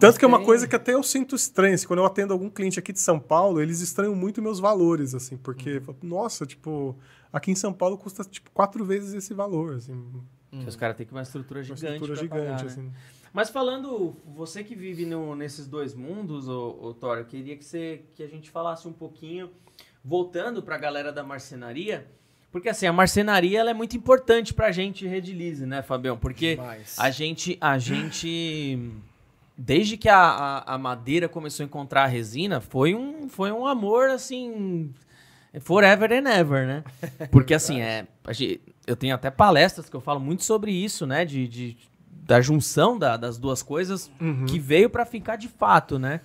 Tanto 0.00 0.18
que 0.18 0.24
é 0.24 0.28
uma 0.28 0.42
coisa 0.42 0.66
que 0.66 0.74
até 0.74 0.94
eu 0.94 1.02
sinto 1.02 1.36
estranho. 1.36 1.74
assim, 1.74 1.86
quando 1.86 1.98
eu 1.98 2.06
atendo 2.06 2.32
algum 2.32 2.48
cliente 2.48 2.78
aqui 2.78 2.92
de 2.92 3.00
São 3.00 3.18
Paulo, 3.20 3.60
eles 3.60 3.80
estranham 3.80 4.14
muito 4.14 4.40
meus 4.40 4.58
valores, 4.58 5.14
assim, 5.14 5.36
porque, 5.36 5.82
nossa, 6.02 6.46
tipo, 6.46 6.96
aqui 7.32 7.50
em 7.50 7.54
São 7.54 7.72
Paulo 7.74 7.98
custa, 7.98 8.24
tipo, 8.24 8.50
quatro 8.52 8.84
vezes 8.86 9.12
esse 9.12 9.34
valor, 9.34 9.74
assim. 9.74 10.02
Que 10.50 10.66
Os 10.66 10.76
caras 10.76 10.96
têm 10.96 11.04
que 11.04 11.12
uma 11.12 11.20
estrutura 11.22 11.60
Uma 11.60 11.64
gigante. 11.64 11.84
estrutura 11.84 12.14
pra 12.14 12.22
gigante, 12.22 12.46
pagar, 12.46 12.64
né? 12.64 12.70
assim. 12.70 12.92
Mas 13.34 13.50
falando, 13.50 14.16
você 14.34 14.64
que 14.64 14.74
vive 14.74 15.04
no- 15.04 15.36
nesses 15.36 15.66
dois 15.66 15.92
mundos, 15.94 16.48
ô, 16.48 16.70
ô 16.80 16.94
Thor, 16.94 17.18
eu 17.18 17.26
queria 17.26 17.54
que, 17.54 17.64
você, 17.64 18.02
que 18.14 18.22
a 18.22 18.26
gente 18.26 18.48
falasse 18.50 18.88
um 18.88 18.92
pouquinho, 18.94 19.50
voltando 20.02 20.62
pra 20.62 20.78
galera 20.78 21.12
da 21.12 21.22
marcenaria, 21.22 22.10
porque 22.52 22.68
assim, 22.68 22.86
a 22.86 22.92
marcenaria 22.92 23.60
ela 23.60 23.70
é 23.70 23.74
muito 23.74 23.96
importante 23.96 24.54
pra 24.54 24.72
gente 24.72 25.06
Redilize, 25.06 25.66
né, 25.66 25.82
Fabião? 25.82 26.16
Porque 26.16 26.56
Demais. 26.56 26.94
a 26.98 27.10
gente, 27.10 27.58
a 27.60 27.78
gente, 27.78 28.78
desde 29.56 29.96
que 29.96 30.08
a, 30.08 30.16
a, 30.18 30.74
a 30.74 30.78
madeira 30.78 31.28
começou 31.28 31.64
a 31.64 31.66
encontrar 31.66 32.04
a 32.04 32.06
resina, 32.06 32.60
foi 32.60 32.94
um, 32.94 33.28
foi 33.28 33.52
um 33.52 33.66
amor, 33.66 34.08
assim, 34.10 34.92
forever 35.60 36.12
and 36.12 36.28
ever, 36.30 36.66
né? 36.66 36.84
Porque 37.30 37.52
assim, 37.54 37.80
é, 37.80 38.06
gente- 38.30 38.60
eu 38.86 38.96
tenho 38.96 39.14
até 39.14 39.30
palestras 39.30 39.88
que 39.90 39.96
eu 39.96 40.00
falo 40.00 40.20
muito 40.20 40.44
sobre 40.44 40.70
isso, 40.72 41.06
né? 41.06 41.24
De, 41.24 41.46
de- 41.48 41.76
da 42.10 42.40
junção 42.40 42.98
da- 42.98 43.16
das 43.16 43.38
duas 43.38 43.62
coisas 43.62 44.10
Uhum. 44.20 44.46
que 44.46 44.58
veio 44.58 44.88
pra 44.90 45.04
ficar 45.04 45.36
de 45.36 45.48
fato, 45.48 45.98
né? 45.98 46.20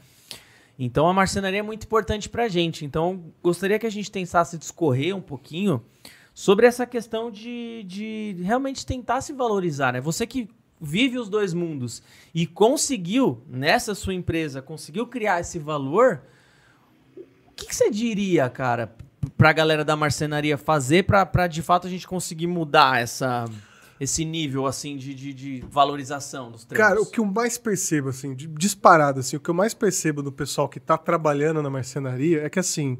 Então 0.84 1.08
a 1.08 1.13
marcenaria 1.13 1.60
é 1.60 1.63
muito 1.63 1.84
importante 1.84 2.28
pra 2.28 2.48
gente. 2.48 2.84
Então 2.84 3.24
gostaria 3.44 3.78
que 3.78 3.86
a 3.86 3.89
gente 3.91 4.12
tentasse 4.12 4.58
discorrer 4.58 5.15
um 5.15 5.21
pouquinho 5.21 5.82
sobre 6.34 6.65
essa 6.65 6.88
questão 6.88 7.29
de, 7.29 7.84
de 7.86 8.36
realmente 8.42 8.84
tentar 8.86 9.21
se 9.21 9.32
valorizar, 9.32 9.94
né? 9.94 10.02
Você 10.02 10.25
que 10.25 10.50
vive 10.82 11.19
os 11.19 11.29
dois 11.29 11.54
mundos 11.54 12.02
e 12.34 12.48
conseguiu, 12.48 13.44
nessa 13.48 13.94
sua 13.94 14.15
empresa, 14.15 14.60
conseguiu 14.60 15.06
criar 15.06 15.40
esse 15.40 15.60
valor, 15.60 16.23
o 17.15 17.52
que, 17.56 17.67
que 17.67 17.75
você 17.75 17.92
diria, 17.92 18.50
cara, 18.50 18.88
p- 18.88 19.04
pra 19.38 19.54
galera 19.54 19.86
da 19.86 19.96
marcenaria 19.96 20.58
fazer 20.58 21.04
pra 21.04 21.46
de 21.46 21.62
fato 21.62 21.86
a 21.86 21.90
gente 21.92 22.08
conseguir 22.08 22.48
mudar 22.48 23.00
essa, 23.00 23.46
esse 24.02 24.25
nível, 24.25 24.65
assim, 24.65 24.97
de, 24.97 25.13
de, 25.13 25.31
de 25.31 25.63
valorização 25.69 26.49
dos 26.49 26.65
trampos? 26.65 26.87
Cara, 26.87 26.99
o 26.99 27.06
que 27.06 27.19
eu 27.19 27.25
mais 27.25 27.56
percebo, 27.60 28.10
assim, 28.10 28.33
de- 28.33 28.47
disparado, 28.47 29.19
assim, 29.19 29.35
o 29.35 29.39
que 29.39 29.47
eu 29.47 29.54
mais 29.54 29.75
percebo 29.75 30.23
do 30.23 30.31
pessoal 30.31 30.67
que 30.67 30.79
tá 30.79 30.97
trabalhando 30.97 31.62
na 31.62 31.69
marcenaria 31.69 32.41
é 32.43 32.49
que, 32.49 32.58
assim, 32.58 32.97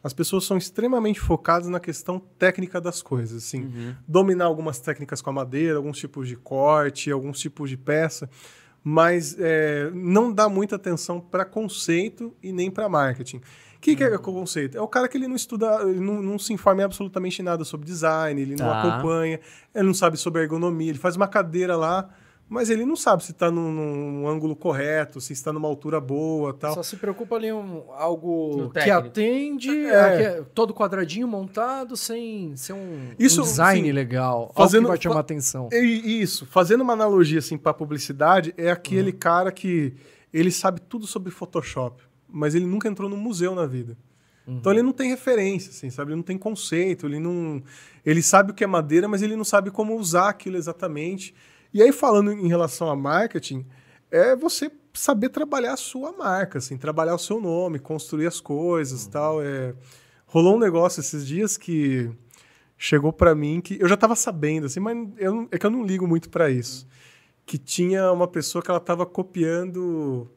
as 0.00 0.12
pessoas 0.12 0.44
são 0.44 0.56
extremamente 0.56 1.18
focadas 1.18 1.66
na 1.66 1.80
questão 1.80 2.20
técnica 2.38 2.80
das 2.80 3.02
coisas, 3.02 3.42
assim, 3.44 3.96
dominar 4.06 4.44
algumas 4.44 4.78
técnicas 4.78 5.20
com 5.20 5.30
a 5.30 5.32
madeira, 5.32 5.76
alguns 5.76 5.98
tipos 5.98 6.28
de 6.28 6.36
corte, 6.36 7.10
alguns 7.10 7.40
tipos 7.40 7.68
de 7.68 7.76
peça, 7.76 8.30
mas 8.84 9.34
é, 9.40 9.90
não 9.92 10.32
dá 10.32 10.48
muita 10.48 10.76
atenção 10.76 11.18
para 11.18 11.44
conceito 11.44 12.32
e 12.40 12.52
nem 12.52 12.70
para 12.70 12.88
marketing. 12.88 13.40
O 13.84 13.94
que, 13.94 13.96
que 13.96 14.04
é 14.04 14.16
conceito? 14.16 14.78
É 14.78 14.80
o 14.80 14.88
cara 14.88 15.06
que 15.08 15.16
ele 15.18 15.28
não 15.28 15.36
estuda, 15.36 15.82
ele 15.82 16.00
não, 16.00 16.22
não 16.22 16.38
se 16.38 16.52
informa 16.52 16.80
em 16.80 16.84
absolutamente 16.84 17.42
nada 17.42 17.64
sobre 17.64 17.86
design, 17.86 18.40
ele 18.40 18.56
não 18.56 18.66
Tá. 18.66 18.82
acompanha, 18.94 19.38
ele 19.74 19.86
não 19.86 19.92
sabe 19.94 20.16
sobre 20.16 20.40
ergonomia, 20.42 20.88
ele 20.90 20.98
faz 20.98 21.16
uma 21.16 21.28
cadeira 21.28 21.76
lá, 21.76 22.08
mas 22.48 22.70
ele 22.70 22.84
não 22.86 22.96
sabe 22.96 23.22
se 23.24 23.32
está 23.32 23.50
num, 23.50 23.70
num 23.70 24.28
ângulo 24.28 24.56
correto, 24.56 25.20
se 25.20 25.32
está 25.34 25.52
numa 25.52 25.68
altura 25.68 26.00
boa 26.00 26.54
tal. 26.54 26.72
Só 26.74 26.82
se 26.82 26.96
preocupa 26.96 27.36
ali 27.36 27.52
um, 27.52 27.82
algo 27.92 28.70
que 28.70 28.90
atende, 28.90 29.70
É. 29.86 30.00
a- 30.00 30.16
que 30.16 30.22
é 30.22 30.42
todo 30.54 30.72
quadradinho 30.74 31.28
montado 31.28 31.94
sem 31.96 32.56
ser 32.56 32.72
um, 32.72 33.10
Isso, 33.18 33.40
um 33.42 33.44
design 33.44 33.86
sim, 33.88 33.92
legal. 33.92 34.40
Algo 34.42 34.52
fazendo- 34.54 34.82
que 34.84 34.88
vai 34.88 35.00
chamar 35.00 35.14
fa- 35.16 35.20
atenção. 35.20 35.68
E 35.72 36.20
isso, 36.22 36.46
fazendo 36.46 36.80
uma 36.82 36.92
analogia 36.94 37.38
assim 37.38 37.58
para 37.58 37.74
publicidade, 37.74 38.54
é 38.56 38.70
aquele 38.70 39.12
cara 39.12 39.52
que 39.52 39.94
ele 40.32 40.50
sabe 40.50 40.80
tudo 40.80 41.06
sobre 41.06 41.30
Photoshop, 41.30 42.02
mas 42.34 42.54
ele 42.54 42.66
nunca 42.66 42.88
entrou 42.88 43.08
num 43.08 43.16
museu 43.16 43.54
na 43.54 43.64
vida. 43.64 43.96
Então 44.46 44.70
ele 44.70 44.82
não 44.82 44.92
tem 44.92 45.08
referência, 45.08 45.70
assim, 45.70 45.88
sabe? 45.88 46.10
Ele 46.10 46.16
não 46.16 46.22
tem 46.22 46.36
conceito, 46.36 47.06
ele 47.06 47.18
não, 47.18 47.62
ele 48.04 48.22
sabe 48.22 48.50
o 48.50 48.54
que 48.54 48.62
é 48.62 48.66
madeira, 48.66 49.08
mas 49.08 49.22
ele 49.22 49.36
não 49.36 49.44
sabe 49.44 49.70
como 49.70 49.96
usar 49.96 50.28
aquilo 50.28 50.56
exatamente. 50.56 51.34
E 51.72 51.82
aí 51.82 51.92
falando 51.92 52.30
em 52.30 52.46
relação 52.46 52.90
a 52.90 52.96
marketing, 52.96 53.64
é 54.10 54.36
você 54.36 54.70
saber 54.92 55.30
trabalhar 55.30 55.72
a 55.72 55.78
sua 55.78 56.12
marca, 56.12 56.58
assim, 56.58 56.76
trabalhar 56.76 57.14
o 57.14 57.18
seu 57.18 57.40
nome, 57.40 57.78
construir 57.78 58.26
as 58.26 58.40
coisas, 58.40 59.06
tal. 59.06 59.42
É... 59.42 59.74
Rolou 60.26 60.56
um 60.56 60.60
negócio 60.60 61.00
esses 61.00 61.26
dias 61.26 61.56
que 61.56 62.10
chegou 62.76 63.12
pra 63.12 63.34
mim 63.34 63.60
que 63.60 63.78
eu 63.80 63.88
já 63.88 63.96
tava 63.96 64.14
sabendo, 64.14 64.66
assim, 64.66 64.80
mas 64.80 64.96
eu, 65.16 65.48
é 65.50 65.58
que 65.58 65.64
eu 65.64 65.70
não 65.70 65.84
ligo 65.84 66.06
muito 66.06 66.28
pra 66.28 66.50
isso. 66.50 66.86
Que 67.46 67.56
tinha 67.56 68.12
uma 68.12 68.28
pessoa 68.28 68.62
que 68.62 68.70
ela 68.70 68.80
tava 68.80 69.06
copiando 69.06 70.30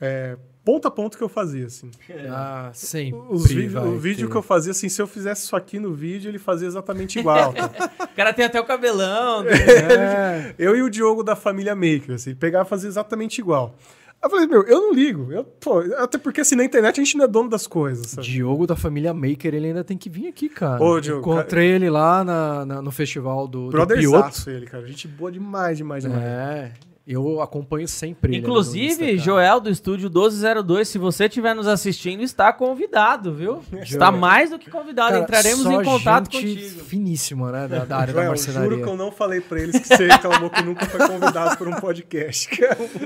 é, 0.00 0.36
ponto 0.68 0.86
a 0.86 0.90
ponto 0.90 1.16
que 1.16 1.24
eu 1.24 1.28
fazia, 1.28 1.66
assim. 1.66 1.90
Ah, 2.30 2.70
sempre. 2.74 3.20
Os 3.30 3.46
vídeos- 3.46 3.84
o 3.86 3.96
vídeo 3.98 4.26
ter. 4.26 4.32
que 4.32 4.36
eu 4.36 4.42
fazia, 4.42 4.72
assim, 4.72 4.88
se 4.88 5.00
eu 5.00 5.06
fizesse 5.06 5.44
isso 5.44 5.56
aqui 5.56 5.78
no 5.78 5.94
vídeo, 5.94 6.28
ele 6.30 6.38
fazia 6.38 6.66
exatamente 6.68 7.18
igual. 7.18 7.52
tá? 7.54 7.70
O 8.04 8.16
cara 8.18 8.32
tem 8.34 8.44
até 8.44 8.60
o 8.60 8.64
cabelão. 8.64 9.44
né? 9.44 9.52
É, 9.52 10.54
eu 10.58 10.76
e 10.76 10.82
o 10.82 10.90
Diogo 10.90 11.22
da 11.22 11.34
família 11.36 11.74
Maker, 11.74 12.16
assim, 12.16 12.34
pegava 12.34 12.66
e 12.66 12.68
fazia 12.68 12.88
exatamente 12.88 13.38
igual. 13.40 13.74
Eu 14.20 14.28
falei, 14.28 14.48
meu, 14.48 14.62
eu 14.64 14.80
não 14.80 14.92
ligo. 14.92 15.30
Eu, 15.32 15.44
pô, 15.44 15.78
até 15.96 16.18
porque, 16.18 16.40
assim, 16.40 16.56
na 16.56 16.64
internet 16.64 17.00
a 17.00 17.04
gente 17.04 17.16
não 17.16 17.24
é 17.24 17.28
dono 17.28 17.48
das 17.48 17.68
coisas, 17.68 18.08
sabe? 18.08 18.26
Diogo 18.26 18.66
da 18.66 18.74
família 18.74 19.14
Maker, 19.14 19.54
ele 19.54 19.68
ainda 19.68 19.84
tem 19.84 19.96
que 19.96 20.10
vir 20.10 20.26
aqui, 20.26 20.48
cara. 20.48 20.82
Ô, 20.82 20.98
Diogo, 21.00 21.20
Encontrei 21.20 21.70
ele 21.70 21.88
lá 21.88 22.24
na, 22.24 22.66
na- 22.66 22.82
no 22.82 22.90
festival 22.90 23.46
do, 23.46 23.66
do. 23.66 23.70
Brotherzaço 23.70 24.50
ele, 24.50 24.66
cara. 24.66 24.84
Gente 24.88 25.06
boa 25.06 25.30
demais, 25.30 25.78
demais, 25.78 26.02
demais. 26.02 26.20
É, 26.20 26.72
eu 27.08 27.40
acompanho 27.40 27.88
sempre 27.88 28.32
ele. 28.32 28.38
Inclusive, 28.42 29.12
Insta. 29.14 29.24
Joel 29.24 29.60
do 29.60 29.70
estúdio 29.70 30.08
1202, 30.10 30.88
se 30.88 30.98
você 30.98 31.24
estiver 31.24 31.54
nos 31.54 31.66
assistindo, 31.66 32.22
está 32.22 32.52
convidado, 32.52 33.32
viu? 33.34 33.62
Está 33.82 34.10
mais 34.10 34.50
do 34.50 34.58
que 34.58 34.70
convidado. 34.70 35.12
Cara, 35.12 35.22
Entraremos 35.22 35.62
só 35.62 35.80
em 35.80 35.84
contato 35.84 36.32
gente 36.32 36.54
contigo. 36.64 36.84
finíssima, 36.84 37.50
né, 37.52 37.68
da, 37.68 37.84
da 37.84 37.96
área 37.96 38.12
da 38.12 38.20
Joel, 38.20 38.28
marcenaria. 38.30 38.70
juro 38.70 38.82
que 38.82 38.88
eu 38.88 38.96
não 38.96 39.10
falei 39.10 39.40
pra 39.40 39.60
eles 39.60 39.78
que 39.78 39.88
você 39.88 40.06
reclamou 40.06 40.50
que 40.50 40.62
nunca 40.62 40.86
foi 40.86 41.06
convidado 41.08 41.56
por 41.56 41.68
um 41.68 41.72
podcast. 41.80 42.48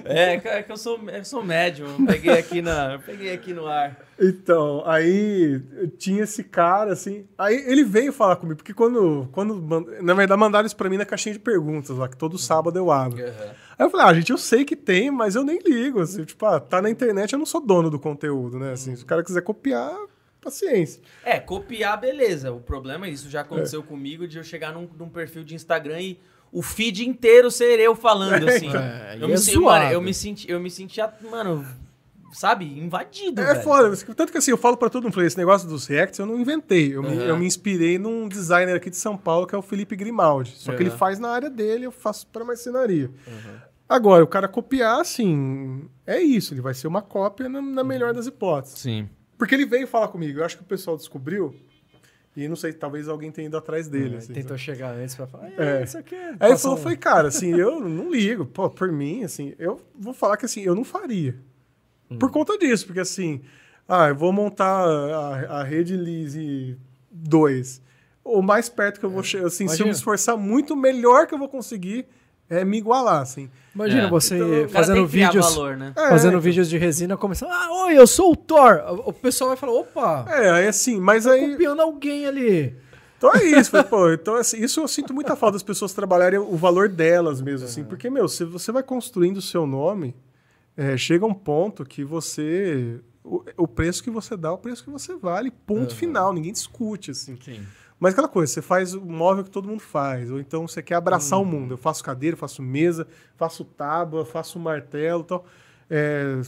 É, 0.04 0.38
cara, 0.38 0.62
que 0.62 0.72
eu 0.72 0.76
sou, 0.76 0.98
eu 1.08 1.24
sou 1.24 1.44
médium. 1.44 1.86
eu 1.98 2.06
Peguei 2.06 2.32
aqui, 2.38 2.60
na, 2.62 2.98
peguei 3.04 3.32
aqui 3.32 3.52
no 3.52 3.66
ar. 3.66 3.96
Então, 4.22 4.82
aí 4.86 5.60
tinha 5.98 6.22
esse 6.22 6.44
cara, 6.44 6.92
assim. 6.92 7.26
Aí 7.36 7.56
ele 7.66 7.82
veio 7.82 8.12
falar 8.12 8.36
comigo, 8.36 8.56
porque 8.58 8.72
quando. 8.72 9.28
quando 9.32 9.60
na 10.00 10.14
verdade, 10.14 10.38
mandaram 10.38 10.64
isso 10.66 10.76
pra 10.76 10.88
mim 10.88 10.96
na 10.96 11.04
caixinha 11.04 11.32
de 11.32 11.38
perguntas 11.40 11.96
lá, 11.96 12.08
que 12.08 12.16
todo 12.16 12.38
sábado 12.38 12.78
eu 12.78 12.90
abro. 12.90 13.20
Aí 13.24 13.84
eu 13.86 13.90
falei, 13.90 14.06
ah, 14.06 14.14
gente, 14.14 14.30
eu 14.30 14.38
sei 14.38 14.64
que 14.64 14.76
tem, 14.76 15.10
mas 15.10 15.34
eu 15.34 15.42
nem 15.42 15.58
ligo. 15.58 16.00
Assim, 16.00 16.24
tipo, 16.24 16.46
ah, 16.46 16.60
tá 16.60 16.80
na 16.80 16.88
internet, 16.88 17.32
eu 17.32 17.38
não 17.38 17.46
sou 17.46 17.60
dono 17.60 17.90
do 17.90 17.98
conteúdo, 17.98 18.58
né? 18.58 18.72
Assim, 18.72 18.94
se 18.94 19.02
o 19.02 19.06
cara 19.06 19.24
quiser 19.24 19.42
copiar, 19.42 19.96
paciência. 20.40 21.02
É, 21.24 21.40
copiar, 21.40 21.98
beleza. 22.00 22.52
O 22.52 22.60
problema 22.60 23.06
é 23.06 23.10
isso. 23.10 23.28
Já 23.28 23.40
aconteceu 23.40 23.82
comigo 23.82 24.28
de 24.28 24.38
eu 24.38 24.44
chegar 24.44 24.72
num, 24.72 24.88
num 24.96 25.08
perfil 25.08 25.42
de 25.42 25.54
Instagram 25.54 26.00
e 26.00 26.20
o 26.52 26.62
feed 26.62 27.08
inteiro 27.08 27.50
ser 27.50 27.80
eu 27.80 27.94
falando, 27.96 28.46
assim. 28.48 28.68
É, 28.76 29.16
eu, 29.18 29.26
me, 29.26 29.34
é 29.34 29.36
sen- 29.38 29.58
mano, 29.60 29.90
eu 29.90 30.00
me 30.02 30.14
senti, 30.14 30.50
eu 30.50 30.60
me 30.60 30.70
sentia, 30.70 31.12
mano, 31.30 31.66
sabe, 32.32 32.64
invadido. 32.78 33.40
É 33.40 33.52
velho. 33.52 33.62
foda, 33.62 33.96
tanto 34.16 34.32
que 34.32 34.38
assim, 34.38 34.50
eu 34.50 34.56
falo 34.58 34.76
pra 34.76 34.88
todo 34.90 35.04
mundo, 35.04 35.22
esse 35.22 35.36
negócio 35.36 35.68
dos 35.68 35.86
reacts 35.86 36.18
eu 36.18 36.26
não 36.26 36.38
inventei. 36.38 36.94
Eu, 36.96 37.02
me, 37.02 37.08
Uhum. 37.10 37.20
eu 37.20 37.36
me 37.36 37.46
inspirei 37.46 37.98
num 37.98 38.26
designer 38.28 38.74
aqui 38.74 38.90
de 38.90 38.96
São 38.96 39.16
Paulo, 39.16 39.46
que 39.46 39.54
é 39.54 39.58
o 39.58 39.62
Felipe 39.62 39.94
Grimaldi. 39.94 40.52
Só 40.56 40.72
que 40.74 40.82
ele 40.82 40.90
Uhum. 40.90 40.96
faz 40.98 41.18
na 41.18 41.28
área 41.28 41.50
dele, 41.50 41.86
eu 41.86 41.92
faço 41.92 42.26
pra 42.26 42.44
marcenaria. 42.44 43.10
Agora, 43.88 44.24
o 44.24 44.26
cara 44.26 44.48
copiar, 44.48 45.00
assim, 45.00 45.84
é 46.06 46.18
isso, 46.20 46.54
ele 46.54 46.62
vai 46.62 46.72
ser 46.72 46.86
uma 46.88 47.02
cópia 47.02 47.48
na, 47.48 47.60
na 47.60 47.84
melhor 47.84 48.14
das 48.14 48.26
hipóteses. 48.26 48.78
Sim. 48.78 49.08
Porque 49.36 49.54
ele 49.54 49.66
veio 49.66 49.86
falar 49.86 50.08
comigo, 50.08 50.38
eu 50.40 50.44
acho 50.44 50.56
que 50.56 50.62
o 50.62 50.66
pessoal 50.66 50.96
descobriu, 50.96 51.54
e 52.34 52.48
não 52.48 52.56
sei, 52.56 52.72
talvez 52.72 53.06
alguém 53.08 53.30
tenha 53.30 53.46
ido 53.48 53.56
atrás 53.58 53.88
dele. 53.88 54.14
É, 54.14 54.18
assim, 54.18 54.32
tentou 54.32 54.56
chegar 54.56 54.94
antes 54.94 55.14
pra 55.14 55.26
falar, 55.26 55.50
É. 55.58 55.82
isso 55.82 55.98
aqui 55.98 56.14
é... 56.14 56.34
Aí 56.40 56.52
ele 56.52 56.56
falou, 56.58 56.78
um- 56.78 56.80
foi, 56.80 56.96
cara, 56.96 57.28
assim, 57.28 57.52
eu 57.54 57.80
não 57.80 58.10
ligo. 58.10 58.46
Pô, 58.46 58.70
por 58.70 58.90
mim, 58.90 59.24
assim, 59.24 59.52
eu 59.58 59.78
vou 59.94 60.14
falar 60.14 60.38
que 60.38 60.46
assim, 60.46 60.62
eu 60.62 60.74
não 60.74 60.84
faria. 60.84 61.36
Por 62.18 62.28
Hum. 62.28 62.32
conta 62.32 62.58
disso, 62.58 62.86
porque 62.86 63.00
assim, 63.00 63.40
ah, 63.88 64.08
eu 64.08 64.14
vou 64.16 64.32
montar 64.32 64.84
a, 64.86 65.60
a 65.60 65.62
rede 65.64 65.96
Lise 65.96 66.76
2. 67.10 67.82
O 68.24 68.40
mais 68.40 68.68
perto 68.68 69.00
que 69.00 69.06
eu 69.06 69.10
vou 69.10 69.22
chegar, 69.22 69.46
assim, 69.46 69.56
se 69.58 69.62
eu 69.62 69.66
Imagina. 69.68 69.86
me 69.86 69.92
esforçar 69.92 70.36
muito, 70.36 70.74
o 70.74 70.76
melhor 70.76 71.26
que 71.26 71.34
eu 71.34 71.38
vou 71.38 71.48
conseguir 71.48 72.06
é 72.48 72.64
me 72.64 72.78
igualar, 72.78 73.20
assim. 73.22 73.50
Imagina 73.74 74.02
É. 74.04 74.08
você 74.10 74.36
Então, 74.36 74.46
o 74.46 74.50
cara 74.50 74.62
O 74.66 74.68
cara 74.70 74.84
fazendo 74.86 75.06
vídeos... 75.06 75.54
valor, 75.54 75.76
né? 75.76 75.92
É, 75.96 76.08
Fazendo 76.10 76.28
então. 76.32 76.40
vídeos 76.40 76.68
de 76.68 76.78
resina, 76.78 77.16
começando, 77.16 77.50
ah, 77.50 77.84
oi, 77.86 77.98
eu 77.98 78.06
sou 78.06 78.32
o 78.32 78.36
Thor. 78.36 78.82
O 79.06 79.12
pessoal 79.12 79.48
vai 79.48 79.56
falar, 79.56 79.72
opa, 79.72 80.26
É, 80.28 80.50
aí 80.50 80.68
assim, 80.68 81.00
mas 81.00 81.26
aí. 81.26 81.50
copiando 81.52 81.80
alguém 81.80 82.26
ali. 82.26 82.76
Então 83.18 83.32
é 83.34 83.44
isso, 83.44 83.70
pô, 83.84 84.10
então 84.12 84.34
assim, 84.34 84.62
isso 84.62 84.80
eu 84.80 84.88
sinto 84.88 85.14
muita 85.14 85.34
falta 85.36 85.52
das 85.54 85.62
pessoas 85.62 85.92
trabalharem 85.92 86.38
o 86.40 86.56
valor 86.56 86.88
delas 86.88 87.40
mesmo, 87.40 87.66
assim, 87.66 87.84
porque, 87.84 88.10
meu, 88.10 88.26
se 88.28 88.44
você 88.44 88.70
vai 88.72 88.82
construindo 88.82 89.36
o 89.38 89.42
seu 89.42 89.64
nome, 89.66 90.14
é, 90.76 90.96
chega 90.96 91.26
um 91.26 91.34
ponto 91.34 91.84
que 91.84 92.04
você. 92.04 93.00
O, 93.24 93.44
o 93.56 93.68
preço 93.68 94.02
que 94.02 94.10
você 94.10 94.36
dá, 94.36 94.48
é 94.48 94.52
o 94.52 94.58
preço 94.58 94.82
que 94.82 94.90
você 94.90 95.14
vale, 95.14 95.50
ponto 95.50 95.94
final, 95.94 96.32
ninguém 96.32 96.52
discute, 96.52 97.12
assim. 97.12 97.38
Sim. 97.44 97.64
Mas 98.00 98.14
aquela 98.14 98.26
coisa, 98.26 98.52
você 98.52 98.60
faz 98.60 98.94
o 98.94 99.00
móvel 99.00 99.44
que 99.44 99.50
todo 99.50 99.68
mundo 99.68 99.80
faz, 99.80 100.28
ou 100.28 100.40
então 100.40 100.66
você 100.66 100.82
quer 100.82 100.96
abraçar 100.96 101.38
o 101.38 101.44
mundo. 101.44 101.74
Eu 101.74 101.78
faço 101.78 102.02
cadeira, 102.02 102.36
faço 102.36 102.60
mesa, 102.60 103.06
faço 103.36 103.64
tábua, 103.64 104.24
faço 104.24 104.58
martelo 104.58 105.22
tal. 105.22 105.46
É, 105.88 106.40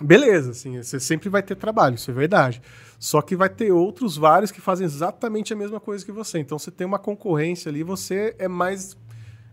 beleza, 0.00 0.52
assim, 0.52 0.80
você 0.80 1.00
sempre 1.00 1.28
vai 1.28 1.42
ter 1.42 1.56
trabalho, 1.56 1.96
isso 1.96 2.12
é 2.12 2.14
verdade. 2.14 2.62
Só 2.96 3.20
que 3.20 3.34
vai 3.34 3.48
ter 3.48 3.72
outros 3.72 4.16
vários 4.16 4.52
que 4.52 4.60
fazem 4.60 4.84
exatamente 4.84 5.52
a 5.52 5.56
mesma 5.56 5.80
coisa 5.80 6.04
que 6.04 6.12
você. 6.12 6.38
Então 6.38 6.56
você 6.60 6.70
tem 6.70 6.86
uma 6.86 6.98
concorrência 6.98 7.68
ali, 7.68 7.82
você 7.82 8.36
é 8.38 8.46
mais 8.46 8.96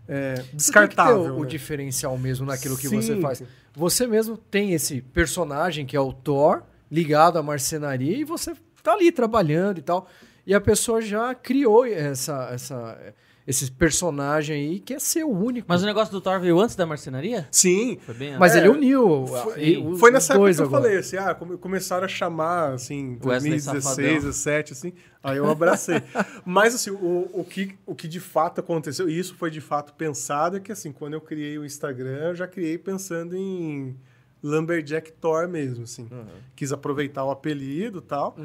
é, 0.06 0.34
Você 0.34 0.42
tem 0.42 0.44
que 0.44 0.50
ter 0.50 0.56
descartável. 0.56 1.36
o, 1.36 1.42
né? 1.42 1.48
diferencial 1.48 2.18
mesmo 2.18 2.44
naquilo 2.44 2.76
que 2.76 2.88
Sim, 2.88 3.00
você 3.00 3.20
faz. 3.20 3.42
Você 3.74 4.06
mesmo 4.06 4.36
tem 4.36 4.72
esse 4.72 5.00
personagem 5.00 5.86
que 5.86 5.96
é 5.96 6.00
o 6.00 6.12
Thor, 6.12 6.62
ligado 6.90 7.38
à 7.38 7.42
marcenaria, 7.42 8.16
e 8.16 8.24
você 8.24 8.54
tá 8.82 8.92
ali 8.92 9.12
trabalhando 9.12 9.78
e 9.78 9.82
tal. 9.82 10.08
E 10.46 10.54
a 10.54 10.60
pessoa 10.60 11.00
já 11.00 11.34
criou 11.34 11.86
essa, 11.86 12.50
essa, 12.52 13.14
esse 13.46 13.70
personagem 13.72 14.54
aí 14.56 14.80
que 14.80 14.94
é 14.94 14.98
ser 14.98 15.24
o 15.24 15.30
único. 15.30 15.66
Mas 15.68 15.82
o 15.82 15.86
negócio 15.86 16.12
do 16.12 16.20
Thor 16.20 16.38
veio 16.40 16.60
antes 16.60 16.76
da 16.76 16.86
marcenaria? 16.86 17.48
Sim, 17.50 17.98
Foi 18.04 18.14
bem 18.14 18.38
Mas 18.38 18.54
É, 18.54 18.58
ele 18.58 18.68
uniu 18.68 19.26
Foi, 19.26 19.78
os- 19.82 19.98
foi 20.00 20.10
os 20.10 20.14
nessa 20.14 20.34
época 20.34 20.52
que 20.54 20.60
eu 20.60 20.64
agora. 20.66 20.82
falei, 20.82 20.98
assim, 20.98 21.16
ah, 21.16 21.34
come- 21.34 21.56
começaram 21.56 22.04
a 22.04 22.08
chamar, 22.08 22.74
assim, 22.74 23.18
Wesley 23.24 23.50
2016, 23.60 23.82
Safadão. 23.84 24.04
2017, 24.04 24.72
assim, 24.72 24.92
aí 25.22 25.36
eu 25.38 25.50
abracei. 25.50 25.96
Mas, 26.44 26.74
assim, 26.74 26.90
o, 26.90 27.30
o, 27.32 27.44
que, 27.44 27.74
o 27.86 27.94
que 27.94 28.06
de 28.06 28.20
fato 28.20 28.60
aconteceu, 28.60 29.08
e 29.08 29.18
isso 29.18 29.34
foi 29.34 29.50
de 29.50 29.60
fato 29.60 29.94
pensado, 29.94 30.56
é 30.58 30.60
que, 30.60 30.70
assim, 30.70 30.92
quando 30.92 31.14
eu 31.14 31.20
criei 31.20 31.58
o 31.58 31.64
Instagram, 31.64 32.28
eu 32.28 32.34
já 32.34 32.46
criei 32.46 32.78
pensando 32.78 33.36
em 33.36 33.96
Lumberjack 34.42 35.12
Thor 35.12 35.48
mesmo, 35.48 35.84
assim. 35.84 36.08
Quis 36.56 36.72
aproveitar 36.72 37.24
o 37.24 37.30
apelido 37.30 37.98
e 37.98 38.02
tal. 38.02 38.36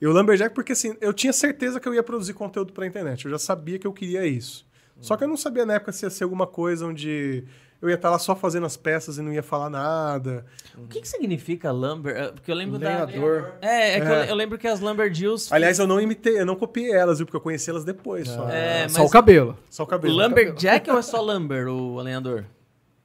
E 0.00 0.06
o 0.06 0.12
Lumberjack, 0.12 0.54
porque, 0.54 0.72
assim, 0.72 0.96
eu 1.00 1.12
tinha 1.12 1.32
certeza 1.32 1.78
que 1.80 1.88
eu 1.88 1.94
ia 1.94 2.02
produzir 2.02 2.34
conteúdo 2.34 2.72
pra 2.72 2.86
internet, 2.86 3.24
eu 3.24 3.30
já 3.30 3.38
sabia 3.38 3.78
que 3.78 3.86
eu 3.86 3.92
queria 3.92 4.26
isso. 4.26 4.66
Só 5.00 5.16
que 5.16 5.24
eu 5.24 5.28
não 5.28 5.36
sabia 5.36 5.66
na 5.66 5.74
época 5.74 5.92
se 5.92 6.04
ia 6.06 6.10
ser 6.10 6.24
alguma 6.24 6.46
coisa 6.46 6.86
onde 6.86 7.44
eu 7.82 7.88
ia 7.90 7.96
estar 7.96 8.08
lá 8.10 8.18
só 8.18 8.34
fazendo 8.34 8.64
as 8.64 8.76
peças 8.76 9.18
e 9.18 9.22
não 9.22 9.32
ia 9.32 9.42
falar 9.42 9.68
nada. 9.68 10.46
O 10.78 10.86
que, 10.86 11.00
que 11.00 11.08
significa 11.08 11.70
lumber? 11.72 12.16
É, 12.16 12.28
Porque 12.32 12.50
eu 12.50 12.54
lembro 12.54 12.78
Lenhador. 12.78 13.54
da. 13.60 13.68
É, 13.68 13.96
é 13.96 14.00
que 14.00 14.06
eu, 14.06 14.14
É. 14.14 14.30
eu 14.30 14.34
lembro 14.34 14.56
que 14.56 14.66
as 14.68 14.80
lumberjills. 14.80 15.52
Aliás, 15.52 15.78
eu 15.78 15.86
não 15.86 16.00
imitei, 16.00 16.38
eu 16.40 16.46
não 16.46 16.54
copiei 16.56 16.92
elas, 16.92 17.18
viu? 17.18 17.26
Porque 17.26 17.36
eu 17.36 17.40
conheci 17.40 17.68
elas 17.68 17.84
depois 17.84 18.28
só. 18.28 18.48
É, 18.48 18.88
Só 18.88 19.00
mas- 19.00 19.08
o 19.10 19.12
cabelo. 19.12 19.58
Só 19.68 19.82
o 19.82 19.86
o 19.86 19.88
cabelo. 19.88 20.14
lumberjack 20.16 20.88
ou 20.90 20.98
é 20.98 21.02
só 21.02 21.20
lumber, 21.20 21.66
o 21.68 22.00
lenhador? 22.00 22.44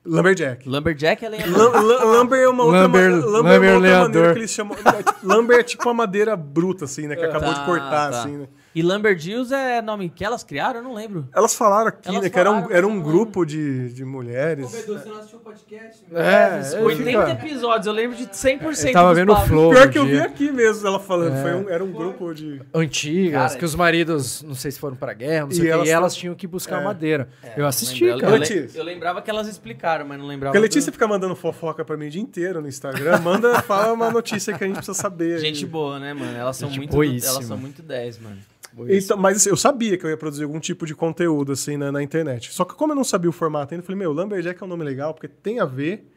Lumberjack. 0.10 0.68
Lumberjack 0.68 1.24
é 1.26 1.30
lenhador. 1.30 1.82
Lumber 1.82 2.40
é 2.40 2.50
uma 2.50 2.64
outra, 2.64 2.82
Lumber- 2.84 3.10
ma- 3.12 3.16
lumber 3.18 3.24
é 3.24 3.38
lumber 3.38 3.60
uma 3.60 3.76
outra 3.76 4.00
maneira 4.00 4.34
que 4.34 4.40
eles 4.40 4.52
chamam. 4.52 4.76
é, 4.84 5.04
tipo, 5.04 5.20
lumber 5.28 5.60
é 5.60 5.64
tipo 5.64 5.90
a 5.90 5.94
madeira 5.94 6.36
bruta, 6.36 6.86
assim, 6.86 7.08
né? 7.08 7.16
Que 7.16 7.24
acabou 7.26 7.50
de 7.54 7.60
Tá, 7.60 7.66
cortar, 7.66 8.12
tá. 8.12 8.20
assim, 8.20 8.38
né? 8.38 8.48
E 8.80 8.82
Lumberjills 8.82 9.52
é 9.54 9.82
nome 9.82 10.10
que 10.10 10.24
elas 10.24 10.44
criaram? 10.44 10.80
Eu 10.80 10.84
não 10.84 10.94
lembro. 10.94 11.28
Elas 11.36 11.54
falaram 11.54 11.88
aqui, 11.88 12.08
Elas 12.10 12.22
né? 12.24 12.30
Que 12.30 12.40
era 12.40 12.50
um, 12.50 12.56
falaram, 12.56 12.76
era 12.76 12.88
um 12.88 13.02
grupo 13.02 13.46
de, 13.46 13.94
de 13.94 14.06
mulheres. 14.06 14.72
Você 14.72 14.86
não 15.10 15.18
assistiu 15.18 15.38
o 15.40 15.42
podcast? 15.42 16.04
É, 16.14 16.80
eu 16.80 16.86
80 16.86 17.04
fica- 17.06 17.32
episódios, 17.32 17.88
eu 17.88 17.94
lembro 17.94 18.16
de 18.18 18.26
100% 18.28 18.88
Eu 18.88 18.94
tava 18.94 19.10
dos 19.10 19.18
vendo 19.18 19.32
o 19.32 19.36
papos. 19.36 19.50
Flow. 19.50 19.70
Pior 19.72 19.90
que 19.90 19.98
eu 19.98 20.06
vi 20.06 20.20
aqui 20.20 20.52
mesmo 20.52 20.88
ela 20.88 21.00
falando. 21.00 21.36
É. 21.36 21.42
Foi 21.42 21.54
um- 21.56 21.70
era 21.70 21.84
um 21.84 21.92
grupo 21.92 22.34
de. 22.34 22.62
Antigas, 22.74 23.48
Cara, 23.48 23.60
que 23.60 23.66
os 23.66 23.76
maridos, 23.76 24.42
não 24.44 24.56
sei 24.56 24.72
se 24.72 24.80
foram 24.80 24.96
pra 24.96 25.14
guerra, 25.14 25.46
não 25.46 25.52
sei 25.52 25.60
E 25.60 25.62
o 25.62 25.66
que, 25.66 25.72
elas 25.72 25.88
e 25.88 25.92
elas 25.92 26.16
tinham 26.16 26.36
que 26.36 26.48
buscar 26.48 26.82
É. 26.82 26.84
madeira. 26.84 27.30
eu 27.58 27.66
assisti, 27.66 28.06
Eu, 28.06 28.18
cara. 28.18 28.34
Letícia. 28.38 28.78
eu 28.80 28.84
lembrava 28.84 29.22
que 29.22 29.30
elas 29.30 29.48
explicaram, 29.48 30.06
mas 30.08 30.18
não 30.18 30.26
lembrava. 30.28 30.52
Porque 30.52 30.58
a 30.58 30.62
Letícia 30.62 30.92
do- 30.92 30.94
fica 30.94 31.08
mandando 31.08 31.36
fofoca 31.36 31.84
pra 31.84 31.98
mim 31.98 32.08
o 32.08 32.10
dia 32.10 32.22
inteiro 32.22 32.62
no 32.62 32.68
Instagram. 32.68 33.20
Manda, 33.20 33.62
fala 33.64 33.94
uma 33.94 34.10
notícia 34.10 34.54
que 34.58 34.64
a 34.64 34.68
gente 34.68 34.78
precisa 34.78 34.94
saber. 34.98 35.40
Gente 35.40 35.66
boa, 35.66 36.00
né, 36.00 36.14
mano? 36.14 36.38
Elas 36.38 36.56
são 36.58 36.70
muito, 36.70 36.92
boíssima. 36.92 37.34
elas 37.34 37.46
são 37.46 37.58
muito 37.58 37.82
10, 37.82 38.20
mano. 38.20 38.38
Então, 38.88 39.18
mas 39.18 39.38
assim, 39.38 39.50
eu 39.50 39.58
sabia 39.58 39.98
que 39.98 40.06
eu 40.06 40.10
ia 40.10 40.18
produzir 40.18 40.44
algum 40.44 40.60
tipo 40.60 40.86
de 40.86 40.94
conteúdo 40.94 41.52
assim 41.52 41.78
na, 41.78 41.92
na 41.92 42.04
internet. 42.04 42.54
Só 42.54 42.64
que 42.64 42.76
como 42.76 42.94
eu 42.94 42.96
não 42.96 43.04
sabia 43.04 43.30
o 43.30 43.34
formato 43.34 43.74
ainda, 43.74 43.82
eu 43.82 43.86
falei, 43.86 44.00
meu, 44.00 44.12
Lumberjack 44.12 44.62
é 44.62 44.66
um 44.66 44.70
nome 44.70 44.84
legal, 44.84 45.14
porque 45.14 45.28
tem 45.28 45.60
a 45.60 45.66
ver. 45.66 46.08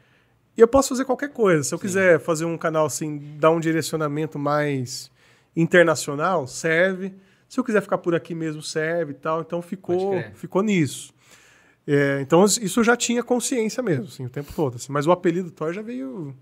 E 0.57 0.61
eu 0.61 0.69
posso 0.69 0.91
fazer 0.91 1.05
qualquer 1.05 1.31
coisa. 1.31 1.63
Se 1.63 1.75
eu 1.75 1.79
quiser 1.79 2.21
fazer 2.21 2.45
um 2.45 2.59
canal 2.59 2.85
assim, 2.87 3.19
dar 3.39 3.51
um 3.51 3.59
direcionamento 3.59 4.39
mais 4.39 5.11
internacional, 5.57 6.47
serve. 6.47 7.15
Se 7.49 7.59
eu 7.59 7.65
quiser 7.65 7.81
ficar 7.81 7.99
por 7.99 8.15
aqui 8.15 8.35
mesmo, 8.35 8.63
serve 8.63 9.13
e 9.13 9.17
tal. 9.17 9.41
Então 9.41 9.63
ficou, 9.63 10.23
ficou 10.35 10.63
nisso. 10.63 11.13
É, 11.87 12.21
então 12.21 12.45
isso 12.45 12.81
eu 12.81 12.85
já 12.85 12.97
tinha 12.97 13.23
consciência 13.23 13.83
mesmo, 13.83 14.05
assim, 14.05 14.27
o 14.27 14.31
tempo 14.31 14.53
todo. 14.55 14.77
assim. 14.77 14.93
Mas 14.93 15.07
o 15.07 15.13
apelido 15.13 15.51
Thor 15.51 15.73
já 15.73 15.83
veio. 15.83 16.35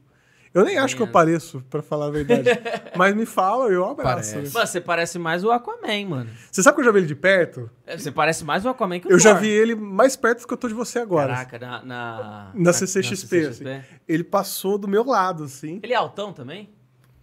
Eu 0.53 0.65
nem 0.65 0.79
acho 0.79 0.97
que 0.97 1.03
eu 1.03 1.07
pareço, 1.07 1.63
pra 1.71 1.81
falar 1.81 2.07
a 2.07 2.11
verdade. 2.11 2.43
Mas 2.97 3.15
me 3.15 3.25
fala, 3.25 3.69
eu 3.69 3.85
abraço. 3.85 4.33
Parece. 4.35 4.35
Mano, 4.53 4.67
você 4.67 4.81
parece 4.81 5.19
mais 5.19 5.45
o 5.45 5.51
Aquaman, 5.53 6.07
mano. 6.09 6.31
Você 6.51 6.61
sabe 6.63 6.75
que 6.75 6.81
eu 6.81 6.85
já 6.87 6.91
vi 6.91 6.99
ele 6.99 7.07
de 7.07 7.15
perto? 7.15 7.71
É, 7.87 7.97
Você 7.97 8.11
parece 8.11 8.45
mais 8.45 8.65
o 8.65 8.69
Aquaman 8.69 8.99
que 8.99 9.07
o 9.07 9.13
Eu 9.13 9.19
já 9.21 9.31
Thor. 9.33 9.43
vi 9.43 9.49
ele 9.49 9.77
mais 9.77 10.17
perto 10.17 10.41
do 10.41 10.49
que 10.49 10.53
eu 10.53 10.59
tô 10.59 10.67
de 10.67 10.75
você 10.75 10.99
agora. 10.99 11.29
Caraca, 11.35 11.59
na... 11.59 11.85
Na, 11.85 12.51
Na 12.53 12.73
CCXP, 12.73 13.17
CCXP. 13.29 13.69
assim. 13.69 13.83
Ele 14.09 14.25
passou 14.25 14.77
do 14.77 14.89
meu 14.89 15.05
lado, 15.05 15.45
assim. 15.45 15.79
Ele 15.85 15.93
é 15.93 15.97
altão 15.97 16.33
também? 16.33 16.69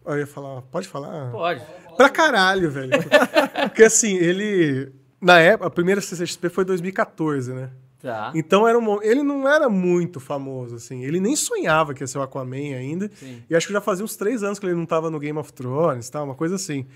Aí 0.05 0.13
eu 0.13 0.19
ia 0.19 0.27
falar, 0.27 0.61
pode 0.61 0.87
falar? 0.87 1.29
Pode. 1.31 1.61
Pra 1.97 2.07
caralho, 2.09 2.71
velho. 2.71 2.91
Porque 3.67 3.83
assim, 3.83 4.15
ele. 4.15 4.89
Na 5.19 5.37
época, 5.39 5.67
a 5.67 5.69
primeira 5.71 5.99
CCXP 5.99 6.47
foi 6.47 6.63
2014, 6.63 7.51
né? 7.53 7.69
Tá. 8.07 8.31
Então 8.33 8.65
era 8.65 8.79
um, 8.79 9.03
ele 9.03 9.21
não 9.21 9.45
era 9.45 9.67
muito 9.67 10.17
famoso, 10.17 10.75
assim. 10.75 11.03
Ele 11.03 11.19
nem 11.19 11.35
sonhava 11.35 11.93
que 11.93 12.01
ia 12.01 12.07
ser 12.07 12.17
o 12.19 12.21
Aquaman 12.21 12.73
ainda. 12.77 13.11
Sim. 13.13 13.43
E 13.49 13.53
acho 13.53 13.67
que 13.67 13.73
já 13.73 13.81
fazia 13.81 14.05
uns 14.05 14.15
três 14.15 14.43
anos 14.43 14.59
que 14.59 14.65
ele 14.65 14.75
não 14.75 14.85
tava 14.85 15.09
no 15.09 15.19
Game 15.19 15.37
of 15.37 15.51
Thrones, 15.51 16.09
tal, 16.09 16.23
uma 16.23 16.33
coisa 16.33 16.55
assim. 16.55 16.87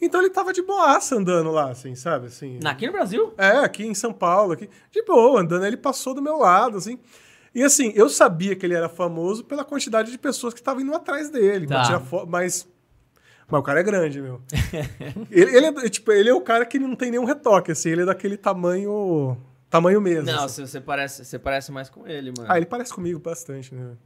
Então 0.00 0.20
ele 0.20 0.30
tava 0.30 0.52
de 0.52 0.62
boaça 0.62 1.16
andando 1.16 1.50
lá, 1.50 1.70
assim, 1.70 1.96
sabe? 1.96 2.26
Assim, 2.26 2.60
Aqui 2.64 2.86
no 2.86 2.92
Brasil? 2.92 3.34
É, 3.36 3.58
aqui 3.58 3.84
em 3.84 3.94
São 3.94 4.12
Paulo, 4.12 4.52
aqui. 4.52 4.70
De 4.92 5.02
boa, 5.04 5.40
andando, 5.40 5.66
ele 5.66 5.76
passou 5.76 6.14
do 6.14 6.22
meu 6.22 6.38
lado, 6.38 6.78
assim. 6.78 6.96
E 7.52 7.64
assim, 7.64 7.92
eu 7.96 8.08
sabia 8.08 8.54
que 8.54 8.64
ele 8.64 8.74
era 8.74 8.88
famoso 8.88 9.42
pela 9.42 9.64
quantidade 9.64 10.12
de 10.12 10.18
pessoas 10.18 10.54
que 10.54 10.60
estavam 10.60 10.80
indo 10.80 10.94
atrás 10.94 11.28
dele. 11.28 11.66
Tá. 11.66 12.00
Mas. 12.28 12.68
Mas 13.50 13.60
o 13.60 13.62
cara 13.64 13.80
é 13.80 13.82
grande, 13.82 14.22
meu. 14.22 14.40
ele, 15.28 15.56
ele 15.56 15.66
é, 15.66 15.88
tipo, 15.88 16.12
ele 16.12 16.30
é 16.30 16.34
o 16.34 16.40
cara 16.40 16.64
que 16.64 16.78
não 16.78 16.94
tem 16.94 17.10
nenhum 17.10 17.24
retoque, 17.24 17.72
assim. 17.72 17.90
Ele 17.90 18.02
é 18.02 18.06
daquele 18.06 18.36
tamanho. 18.36 19.36
Tamanho 19.72 20.00
mesmo. 20.00 20.30
Não, 20.30 20.44
assim. 20.44 20.64
você, 20.64 20.80
parece, 20.80 21.24
você 21.24 21.38
parece 21.38 21.72
mais 21.72 21.88
com 21.88 22.06
ele, 22.06 22.32
mano. 22.36 22.46
Ah, 22.48 22.56
ele 22.56 22.66
parece 22.66 22.92
comigo 22.94 23.18
bastante, 23.18 23.74
né? 23.74 23.96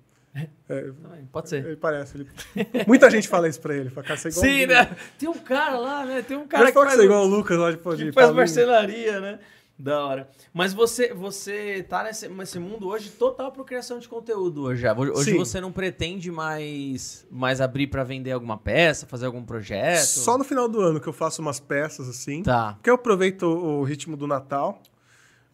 É, 0.69 0.81
Também, 0.83 1.27
Pode 1.33 1.49
ser. 1.49 1.65
ele 1.65 1.77
parece. 1.77 2.17
ele- 2.17 2.29
Muita 2.87 3.11
gente 3.11 3.27
fala 3.27 3.49
isso 3.49 3.61
pra 3.61 3.75
ele. 3.75 3.91
Fala, 3.91 4.07
cara, 4.07 4.19
você 4.19 4.29
é 4.29 4.31
igual 4.31 4.45
Sim, 4.45 4.67
né? 4.67 4.97
Tem 5.19 5.29
um 5.29 5.39
cara 5.39 5.77
lá, 5.79 6.05
né? 6.07 6.23
Tem 6.23 6.37
um 6.37 6.47
cara 6.47 6.67
que 6.67 6.73
que 6.73 6.79
faz, 6.79 6.95
você 6.95 7.01
é 7.03 7.05
igual 7.05 7.25
o 7.25 7.27
Lucas 7.27 7.59
lá 7.59 7.71
de, 7.71 7.77
de 7.77 7.83
que 7.83 7.87
faz 8.13 8.15
Paulinho. 8.15 8.37
marcenaria, 8.37 9.21
né? 9.21 9.39
Da 9.79 10.07
hora. 10.07 10.29
Mas 10.55 10.73
você, 10.73 11.13
você 11.13 11.85
tá 11.89 12.05
nesse, 12.05 12.29
nesse 12.29 12.59
mundo 12.59 12.87
hoje 12.89 13.11
total 13.11 13.51
pro 13.53 13.63
criação 13.65 13.99
de 13.99 14.09
conteúdo 14.09 14.63
hoje 14.63 14.81
já. 14.83 14.95
Hoje 14.97 15.33
Sim. 15.33 15.37
você 15.39 15.61
não 15.61 15.71
pretende 15.73 16.31
mais, 16.31 17.27
mais 17.31 17.61
abrir 17.61 17.87
pra 17.87 18.03
vender 18.05 18.33
alguma 18.33 18.57
peça, 18.57 19.05
fazer 19.07 19.27
algum 19.27 19.43
projeto? 19.43 20.05
Só 20.05 20.39
no 20.39 20.45
final 20.45 20.67
do 20.69 20.81
ano 20.81 20.99
que 21.01 21.07
eu 21.09 21.13
faço 21.13 21.43
umas 21.43 21.61
peças 21.61 22.09
assim. 22.09 22.43
Tá. 22.43 22.75
Porque 22.75 22.89
eu 22.89 22.95
aproveito 22.95 23.43
o 23.45 23.83
ritmo 23.85 24.17
do 24.17 24.27
Natal. 24.27 24.81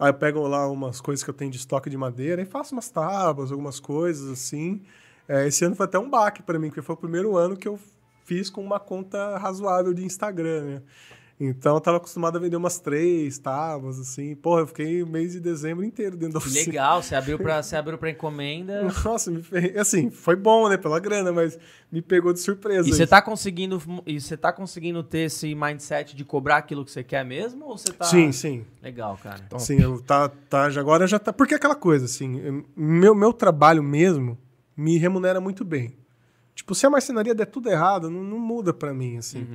Aí 0.03 0.09
eu 0.09 0.14
pego 0.14 0.48
lá 0.48 0.68
umas 0.68 1.00
coisas 1.00 1.22
que 1.22 1.30
eu 1.30 1.34
tenho 1.34 1.48
de 1.48 1.59
estoque 1.59 1.88
de 1.88 1.96
madeira 1.96 2.42
e 2.42 2.44
faço 2.44 2.74
umas 2.74 2.90
tábuas, 2.90 3.53
algumas 3.53 3.78
coisas 3.78 4.32
assim. 4.32 4.82
É, 5.28 5.46
esse 5.46 5.64
ano 5.64 5.76
foi 5.76 5.86
até 5.86 5.96
um 5.96 6.11
baque 6.11 6.42
pra 6.42 6.59
mim, 6.59 6.70
porque 6.70 6.82
foi 6.82 6.96
o 6.96 6.98
primeiro 6.98 7.36
ano 7.36 7.57
que 7.57 7.68
eu 7.68 7.78
fiz 8.24 8.50
com 8.50 8.64
uma 8.64 8.80
conta 8.80 9.38
razoável 9.38 9.94
de 9.94 10.05
Instagram, 10.05 10.64
né? 10.64 10.82
Então 11.45 11.74
eu 11.74 11.80
tava 11.80 11.97
acostumado 11.97 12.36
a 12.36 12.40
vender 12.40 12.55
umas 12.57 12.78
três 12.78 13.36
tábuas, 13.36 13.99
assim. 13.99 14.34
Porra, 14.36 14.61
eu 14.61 14.66
fiquei 14.68 15.03
o 15.03 15.07
mês 15.09 15.32
de 15.32 15.40
dezembro 15.40 15.84
inteiro 15.84 16.16
dentro 16.16 16.34
da 16.34 16.40
Que 16.40 16.47
oficina. 16.47 16.66
legal, 16.66 17.03
você 17.03 17.16
abriu 17.16 17.36
pra, 17.36 17.61
você 17.62 17.74
abriu 17.74 17.99
pra 17.99 18.11
encomenda. 18.11 18.82
Nossa, 19.05 19.28
me 19.28 19.43
fe- 19.43 19.74
assim, 19.76 20.09
foi 20.09 20.36
bom, 20.36 20.68
né, 20.68 20.76
pela 20.76 21.01
grana, 21.01 21.32
mas 21.32 21.59
me 21.90 22.01
pegou 22.01 22.32
de 22.32 22.38
surpresa. 22.38 22.88
E 22.88 22.93
você 22.93 23.07
tá 23.07 23.20
conseguindo. 23.20 23.82
E 24.07 24.20
você 24.20 24.36
tá 24.36 24.53
conseguindo 24.53 25.03
ter 25.03 25.26
esse 25.26 25.53
mindset 25.55 26.14
de 26.14 26.24
cobrar 26.24 26.59
aquilo 26.59 26.84
que 26.84 26.93
você 26.93 27.03
quer 27.03 27.24
mesmo? 27.24 27.64
Ou 27.66 27.76
você 27.76 27.93
tá. 27.93 28.05
Sim, 28.05 28.30
sim. 28.30 28.64
Legal, 28.80 29.18
cara. 29.20 29.40
Sim, 29.59 29.80
eu, 29.80 30.01
tá, 30.01 30.28
tá, 30.28 30.70
já- 30.70 30.80
agora 30.80 31.09
já 31.09 31.18
tá. 31.18 31.32
Porque 31.32 31.55
é 31.55 31.57
aquela 31.57 31.74
coisa, 31.74 32.05
assim, 32.05 32.38
eu- 32.40 32.64
meu, 32.76 33.14
meu 33.16 33.32
trabalho 33.32 33.82
mesmo 33.82 34.38
me 34.76 34.97
remunera 34.97 35.40
muito 35.40 35.64
bem. 35.64 35.93
Tipo, 36.55 36.74
se 36.74 36.86
a 36.86 36.90
marcenaria 36.90 37.34
der 37.34 37.46
tudo 37.46 37.70
errado, 37.70 38.11
não, 38.11 38.22
não 38.22 38.38
muda 38.38 38.74
pra 38.74 38.92
mim, 38.92 39.16
assim. 39.16 39.46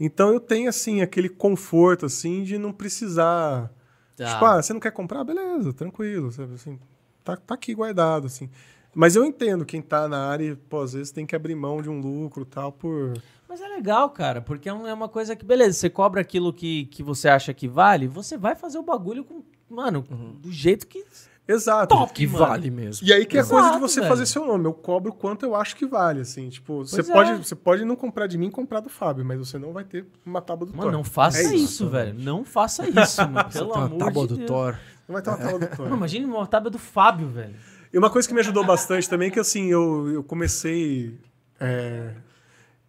Então 0.00 0.32
eu 0.32 0.40
tenho, 0.40 0.68
assim, 0.68 1.02
aquele 1.02 1.28
conforto, 1.28 2.06
assim, 2.06 2.42
de 2.42 2.58
não 2.58 2.72
precisar. 2.72 3.70
Tá. 4.16 4.32
Tipo, 4.32 4.44
ah, 4.46 4.62
você 4.62 4.72
não 4.72 4.80
quer 4.80 4.90
comprar? 4.90 5.22
Beleza, 5.24 5.72
tranquilo, 5.72 6.32
sabe? 6.32 6.54
Assim, 6.54 6.78
tá, 7.22 7.36
tá 7.36 7.54
aqui 7.54 7.74
guardado, 7.74 8.26
assim. 8.26 8.48
Mas 8.94 9.14
eu 9.14 9.24
entendo 9.24 9.64
quem 9.64 9.80
tá 9.80 10.08
na 10.08 10.26
área, 10.26 10.58
pô, 10.68 10.80
às 10.80 10.92
vezes 10.92 11.12
tem 11.12 11.26
que 11.26 11.36
abrir 11.36 11.54
mão 11.54 11.80
de 11.82 11.88
um 11.88 12.00
lucro 12.00 12.42
e 12.42 12.46
tal, 12.46 12.72
por. 12.72 13.14
Mas 13.48 13.60
é 13.60 13.68
legal, 13.68 14.10
cara, 14.10 14.40
porque 14.40 14.68
é 14.68 14.72
é 14.72 14.92
uma 14.92 15.08
coisa 15.08 15.36
que, 15.36 15.44
beleza, 15.44 15.78
você 15.78 15.88
cobra 15.88 16.20
aquilo 16.20 16.52
que, 16.52 16.86
que 16.86 17.02
você 17.02 17.28
acha 17.28 17.54
que 17.54 17.68
vale, 17.68 18.08
você 18.08 18.36
vai 18.36 18.56
fazer 18.56 18.78
o 18.78 18.82
bagulho 18.82 19.24
com. 19.24 19.42
Mano, 19.68 20.02
do 20.40 20.50
jeito 20.50 20.86
que. 20.86 21.04
Exato. 21.48 21.96
Top, 21.96 22.12
Que 22.12 22.26
mano. 22.26 22.38
vale 22.46 22.70
mesmo. 22.70 23.06
E 23.06 23.10
aí 23.12 23.24
que 23.24 23.38
é 23.38 23.42
coisa 23.42 23.54
de 23.70 23.76
Exato, 23.76 23.80
você 23.80 24.00
velho. 24.00 24.10
fazer 24.12 24.26
seu 24.26 24.44
nome. 24.46 24.66
Eu 24.66 24.74
cobro 24.74 25.12
quanto 25.14 25.46
eu 25.46 25.54
acho 25.54 25.74
que 25.74 25.86
vale, 25.86 26.20
assim. 26.20 26.50
Tipo, 26.50 26.84
você 26.84 27.00
é. 27.00 27.04
pode, 27.04 27.36
você 27.38 27.54
pode 27.54 27.84
não 27.86 27.96
comprar 27.96 28.26
de 28.26 28.36
mim 28.36 28.48
e 28.48 28.50
comprar 28.50 28.80
do 28.80 28.90
Fábio, 28.90 29.24
mas 29.24 29.38
você 29.38 29.58
não 29.58 29.72
vai 29.72 29.82
ter 29.84 30.06
uma 30.26 30.42
tábua 30.42 30.66
do 30.66 30.72
Mano, 30.72 30.82
Thor. 30.82 30.92
não 30.92 31.02
faça 31.04 31.38
É 31.38 31.44
isso, 31.44 31.54
isso. 31.54 31.88
velho. 31.88 32.14
Não 32.18 32.44
faça 32.44 32.86
isso, 32.86 33.22
mano. 33.28 33.50
Pelo 33.50 33.72
amor 33.74 33.98
tábua 33.98 34.22
de 34.24 34.28
do 34.28 34.36
Deus. 34.36 34.46
Thor. 34.48 34.78
Não 35.08 35.12
vai 35.14 35.22
ter 35.22 35.30
uma 35.30 35.38
tábua 35.38 35.58
do 35.58 35.66
Thor. 35.68 35.84
Mano, 35.86 35.96
imagina 35.96 36.26
uma 36.26 36.46
tábua 36.46 36.70
do 36.70 36.78
Fábio, 36.78 37.28
velho. 37.28 37.54
E 37.90 37.96
uma 37.96 38.10
coisa 38.10 38.28
que 38.28 38.34
me 38.34 38.40
ajudou 38.40 38.66
bastante 38.66 39.08
também 39.08 39.28
é 39.28 39.30
que, 39.30 39.40
assim, 39.40 39.68
eu, 39.70 40.06
eu 40.12 40.22
comecei... 40.22 41.18
é, 41.58 42.12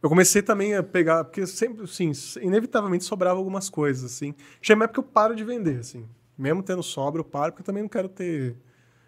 eu 0.04 0.10
comecei 0.10 0.42
também 0.42 0.76
a 0.76 0.84
pegar... 0.84 1.24
Porque 1.24 1.48
sempre, 1.48 1.86
assim, 1.86 2.12
inevitavelmente 2.42 3.06
sobrava 3.06 3.38
algumas 3.40 3.70
coisas, 3.70 4.04
assim. 4.04 4.36
Chega 4.62 4.78
uma 4.80 4.84
época 4.84 5.02
que 5.02 5.08
eu 5.08 5.12
paro 5.14 5.34
de 5.34 5.46
vender, 5.46 5.80
assim. 5.80 6.06
Mesmo 6.40 6.64
tendo 6.64 6.82
sobra, 6.82 7.20
eu 7.20 7.26
paro, 7.26 7.52
porque 7.52 7.62
eu 7.62 7.66
também 7.66 7.84
não 7.84 7.90
quero 7.90 8.08
ter... 8.08 8.56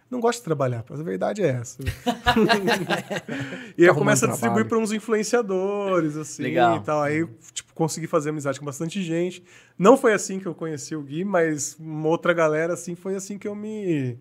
Não 0.09 0.19
gosto 0.19 0.39
de 0.39 0.43
trabalhar, 0.43 0.83
mas 0.89 0.99
a 0.99 1.03
verdade 1.03 1.41
é 1.41 1.47
essa. 1.47 1.81
e 3.77 3.83
aí 3.83 3.87
eu 3.87 3.95
começo 3.95 4.25
a 4.25 4.27
distribuir 4.27 4.67
para 4.67 4.77
uns 4.77 4.91
influenciadores, 4.91 6.17
assim, 6.17 6.43
Legal. 6.43 6.75
e 6.75 6.79
tal. 6.81 7.01
Aí 7.01 7.19
eu, 7.19 7.29
tipo, 7.53 7.73
consegui 7.73 8.07
fazer 8.07 8.31
amizade 8.31 8.59
com 8.59 8.65
bastante 8.65 9.01
gente. 9.01 9.41
Não 9.79 9.95
foi 9.95 10.11
assim 10.11 10.37
que 10.37 10.45
eu 10.45 10.53
conheci 10.53 10.97
o 10.97 11.01
Gui, 11.01 11.23
mas 11.23 11.77
uma 11.79 12.09
outra 12.09 12.33
galera, 12.33 12.73
assim, 12.73 12.93
foi 12.93 13.15
assim 13.15 13.37
que 13.37 13.47
eu 13.47 13.55
me, 13.55 14.19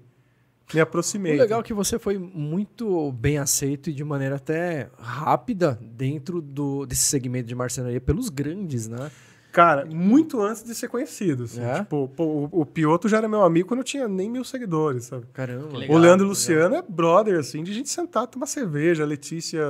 me 0.73 0.81
aproximei. 0.81 1.35
O 1.35 1.39
legal 1.39 1.61
é 1.61 1.63
que 1.63 1.75
você 1.75 1.99
foi 1.99 2.19
muito 2.19 3.11
bem 3.13 3.39
aceito 3.39 3.91
e 3.91 3.93
de 3.93 4.05
maneira 4.05 4.37
até 4.37 4.89
rápida 4.99 5.79
dentro 5.83 6.41
do, 6.41 6.87
desse 6.87 7.05
segmento 7.05 7.49
de 7.49 7.55
marcenaria 7.55 8.01
pelos 8.01 8.29
grandes, 8.29 8.87
né? 8.87 9.11
Cara, 9.53 9.85
muito 9.85 10.41
antes 10.41 10.63
de 10.63 10.75
ser 10.75 10.89
conhecido. 10.89 11.45
Assim. 11.45 11.61
É? 11.63 11.79
Tipo, 11.81 12.09
pô, 12.17 12.25
o, 12.53 12.61
o 12.61 12.67
Pioto 12.67 13.09
já 13.09 13.17
era 13.19 13.29
meu 13.29 13.43
amigo 13.43 13.69
quando 13.69 13.81
eu 13.81 13.85
tinha 13.85 14.07
nem 14.09 14.31
mil 14.31 14.45
seguidores, 14.45 15.05
sabe? 15.07 15.27
Caramba. 15.33 15.77
legal. 15.79 15.97
o 15.97 15.99
Leandro 15.99 16.27
e. 16.27 16.29
Luciano 16.29 16.75
é 16.77 16.83
brother, 16.83 17.39
assim, 17.39 17.63
de 17.65 17.73
gente 17.75 17.89
sentar, 17.89 18.27
tomar 18.29 18.47
cerveja. 18.47 19.03
A 19.03 19.07
Letícia 19.07 19.61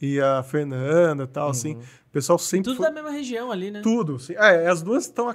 e 0.00 0.20
a 0.20 0.42
Fernanda 0.42 1.24
e 1.24 1.26
tal, 1.26 1.48
assim. 1.50 1.74
O 1.74 2.10
pessoal 2.12 2.38
sempre. 2.38 2.64
Tudo 2.70 2.76
foi- 2.76 2.86
da 2.86 2.92
mesma 2.92 3.10
região 3.10 3.50
ali, 3.50 3.70
né? 3.70 3.80
Tudo. 3.82 4.18
Sim. 4.18 4.34
É, 4.36 4.68
as 4.68 4.82
duas 4.82 5.04
estão 5.06 5.34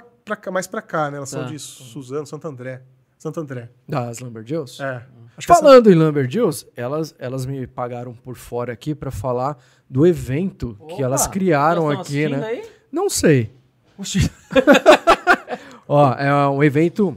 mais 0.52 0.66
pra 0.66 0.80
cá, 0.80 1.10
né? 1.10 1.18
Elas 1.18 1.30
Tá. 1.30 1.40
são 1.40 1.46
de 1.50 1.58
Suzano, 1.58 2.26
Santo 2.26 2.48
André. 2.48 2.82
Santo 3.18 3.40
André. 3.40 3.68
Das 3.86 4.20
Lumberjills? 4.20 4.80
É. 4.82 5.04
Acho 5.36 5.46
que 5.46 5.52
essa- 5.52 5.62
Falando 5.62 5.90
em 5.90 5.94
Lumberjills, 5.94 6.66
elas, 6.74 7.14
elas 7.18 7.44
me 7.44 7.66
pagaram 7.66 8.14
por 8.14 8.36
fora 8.36 8.72
aqui 8.72 8.94
pra 8.94 9.10
falar 9.10 9.58
do 9.88 10.06
evento 10.06 10.74
que 10.88 10.94
Opa, 10.94 11.02
elas 11.02 11.26
criaram 11.26 11.90
elas 11.92 12.06
tão 12.08 12.16
aqui, 12.16 12.28
né? 12.28 12.46
aí? 12.46 12.62
Não 12.90 13.08
sei. 13.08 13.52
Oxi. 13.98 14.30
Ó, 15.86 16.12
é 16.14 16.48
um 16.48 16.62
evento. 16.62 17.16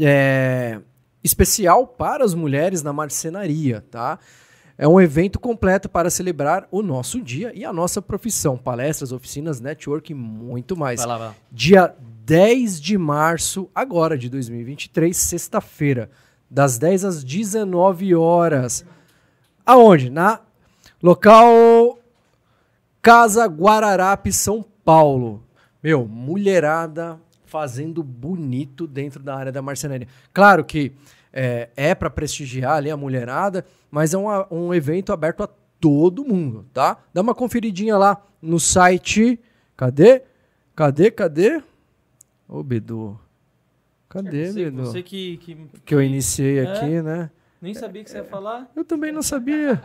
É, 0.00 0.80
especial 1.22 1.86
para 1.86 2.24
as 2.24 2.34
mulheres 2.34 2.82
na 2.82 2.92
marcenaria, 2.92 3.84
tá? 3.90 4.18
É 4.78 4.88
um 4.88 4.98
evento 4.98 5.38
completo 5.38 5.88
para 5.88 6.08
celebrar 6.08 6.66
o 6.70 6.80
nosso 6.80 7.20
dia 7.20 7.52
e 7.54 7.64
a 7.64 7.72
nossa 7.72 8.00
profissão. 8.00 8.56
Palestras, 8.56 9.12
oficinas, 9.12 9.60
network 9.60 10.10
e 10.10 10.14
muito 10.14 10.76
mais. 10.76 11.00
Vai 11.00 11.08
lá, 11.08 11.18
vai 11.18 11.28
lá. 11.28 11.34
Dia 11.52 11.94
10 12.24 12.80
de 12.80 12.96
março, 12.96 13.68
agora 13.74 14.16
de 14.16 14.30
2023, 14.30 15.14
sexta-feira, 15.14 16.10
das 16.48 16.78
10 16.78 17.04
às 17.04 17.24
19 17.24 18.14
horas. 18.14 18.84
Aonde? 19.66 20.08
Na 20.08 20.40
local 21.02 21.98
Casa 23.02 23.44
Guararapi, 23.46 24.32
São 24.32 24.64
Paulo. 24.84 25.42
Meu, 25.82 26.06
mulherada 26.06 27.18
fazendo 27.46 28.02
bonito 28.02 28.86
dentro 28.86 29.22
da 29.22 29.34
área 29.34 29.50
da 29.52 29.60
marcenaria. 29.62 30.06
Claro 30.32 30.64
que 30.64 30.92
é, 31.32 31.68
é 31.76 31.94
para 31.94 32.08
prestigiar 32.10 32.74
ali 32.76 32.90
a 32.90 32.96
mulherada, 32.96 33.64
mas 33.90 34.14
é 34.14 34.18
um, 34.18 34.26
um 34.50 34.74
evento 34.74 35.12
aberto 35.12 35.42
a 35.42 35.48
todo 35.80 36.24
mundo, 36.24 36.66
tá? 36.72 36.98
Dá 37.12 37.20
uma 37.22 37.34
conferidinha 37.34 37.96
lá 37.96 38.22
no 38.40 38.60
site. 38.60 39.40
Cadê? 39.76 40.22
Cadê? 40.76 41.10
Cadê? 41.10 41.62
Ô, 42.48 42.62
Bedu. 42.62 43.18
Cadê, 44.08 44.46
Você, 44.52 44.64
Bedu? 44.64 44.84
você 44.84 45.02
que, 45.02 45.36
que, 45.38 45.56
Que 45.84 45.94
eu 45.94 46.02
iniciei 46.02 46.58
É? 46.58 46.62
aqui, 46.72 47.00
né? 47.02 47.30
Nem 47.60 47.74
sabia 47.74 48.02
que 48.02 48.10
você 48.10 48.16
ia 48.18 48.24
falar. 48.24 48.68
Eu 48.74 48.84
também 48.84 49.12
não 49.12 49.22
sabia. 49.22 49.76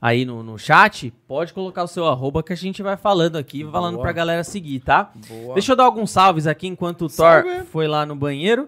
aí 0.03 0.25
no, 0.25 0.43
no 0.43 0.59
chat, 0.59 1.13
pode 1.25 1.53
colocar 1.53 1.81
o 1.81 1.87
seu 1.87 2.05
arroba 2.05 2.43
que 2.43 2.51
a 2.51 2.57
gente 2.57 2.83
vai 2.83 2.97
falando 2.97 3.37
aqui, 3.37 3.63
falando 3.71 3.93
Boa. 3.93 4.03
pra 4.03 4.11
galera 4.11 4.43
seguir, 4.43 4.81
tá? 4.81 5.09
Boa. 5.29 5.53
Deixa 5.53 5.71
eu 5.71 5.77
dar 5.77 5.85
alguns 5.85 6.11
salves 6.11 6.45
aqui 6.45 6.67
enquanto 6.67 7.05
o 7.05 7.07
Thor 7.07 7.41
Salve. 7.41 7.63
foi 7.71 7.87
lá 7.87 8.05
no 8.05 8.13
banheiro. 8.13 8.67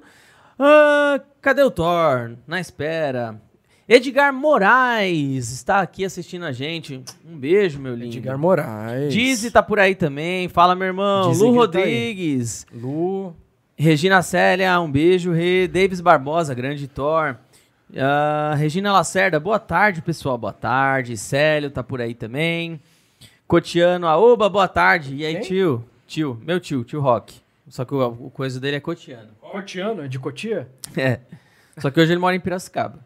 Ah, 0.58 1.20
cadê 1.42 1.62
o 1.62 1.70
Thor? 1.70 2.38
Na 2.48 2.62
espera. 2.62 3.42
Edgar 3.88 4.34
Moraes 4.34 5.52
está 5.52 5.82
aqui 5.82 6.06
assistindo 6.06 6.46
a 6.46 6.54
gente. 6.54 7.04
Um 7.30 7.38
beijo, 7.38 7.82
meu 7.82 7.96
lindo. 7.96 8.16
Edgar 8.16 8.38
Moraes. 8.38 9.14
Dizzy 9.14 9.52
tá 9.52 9.62
por 9.62 9.78
aí 9.78 9.94
também. 9.94 10.48
Fala, 10.48 10.74
meu 10.74 10.88
irmão. 10.88 11.30
Dizzy 11.32 11.44
Lu 11.44 11.52
tá. 11.52 11.60
Rodrigues. 11.60 12.66
Lu. 12.74 13.36
Regina 13.76 14.22
Célia, 14.22 14.80
um 14.80 14.90
beijo. 14.90 15.34
Rê. 15.34 15.68
Davis 15.68 16.00
Barbosa, 16.00 16.54
grande 16.54 16.88
Thor. 16.88 17.36
Ah, 17.96 18.54
Regina 18.58 18.92
Lacerda, 18.92 19.40
boa 19.40 19.60
tarde, 19.60 20.02
pessoal. 20.02 20.38
Boa 20.38 20.54
tarde. 20.54 21.18
Célio 21.18 21.70
tá 21.70 21.84
por 21.84 22.02
aí 22.02 22.14
também. 22.14 22.80
Cotiano, 23.48 24.08
aoba, 24.08 24.50
boa 24.50 24.68
tarde. 24.68 25.16
E 25.16 25.26
aí, 25.26 25.34
Quem? 25.36 25.42
tio? 25.44 25.86
Tio, 26.08 26.40
meu 26.44 26.60
tio, 26.60 26.84
tio 26.84 27.00
Rock. 27.00 27.36
Só 27.70 27.84
que 27.86 27.94
o, 27.94 28.08
o 28.08 28.30
coisa 28.32 28.60
dele 28.60 28.78
é 28.78 28.80
Cotiano. 28.80 29.30
Cotiano, 29.40 30.04
é 30.04 30.08
de 30.08 30.20
Cotia? 30.20 30.68
É. 30.98 31.20
Só 31.78 31.92
que 31.92 32.00
hoje 32.00 32.14
ele 32.14 32.20
mora 32.22 32.36
em 32.36 32.40
Piracicaba. 32.40 33.00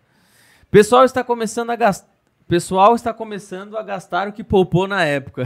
Pessoal 0.70 1.04
está 1.04 1.24
começando 1.24 1.72
a 1.72 1.76
gastar. 1.76 2.08
Pessoal 2.48 2.96
está 2.96 3.14
começando 3.14 3.78
a 3.78 3.84
gastar 3.84 4.28
o 4.28 4.32
que 4.34 4.44
poupou 4.44 4.88
na 4.88 5.04
época. 5.06 5.44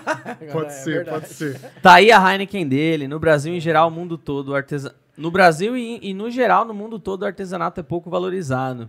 Pode 0.52 0.66
É 0.68 0.70
ser, 0.70 0.94
verdade. 0.96 1.20
pode 1.20 1.28
ser. 1.34 1.60
Tá 1.82 1.94
aí 1.94 2.10
a 2.12 2.18
Heineken 2.32 2.66
dele. 2.66 3.06
No 3.08 3.18
Brasil, 3.18 3.54
em 3.54 3.60
geral, 3.60 3.88
o 3.88 3.90
mundo 3.90 4.16
todo, 4.18 4.50
o 4.50 4.54
artesa... 4.54 4.94
no 5.16 5.30
Brasil 5.30 5.76
e, 5.76 5.98
e 6.02 6.14
no 6.14 6.30
geral, 6.30 6.64
no 6.64 6.74
mundo 6.74 6.98
todo, 6.98 7.22
o 7.22 7.26
artesanato 7.26 7.80
é 7.80 7.82
pouco 7.82 8.10
valorizado. 8.10 8.88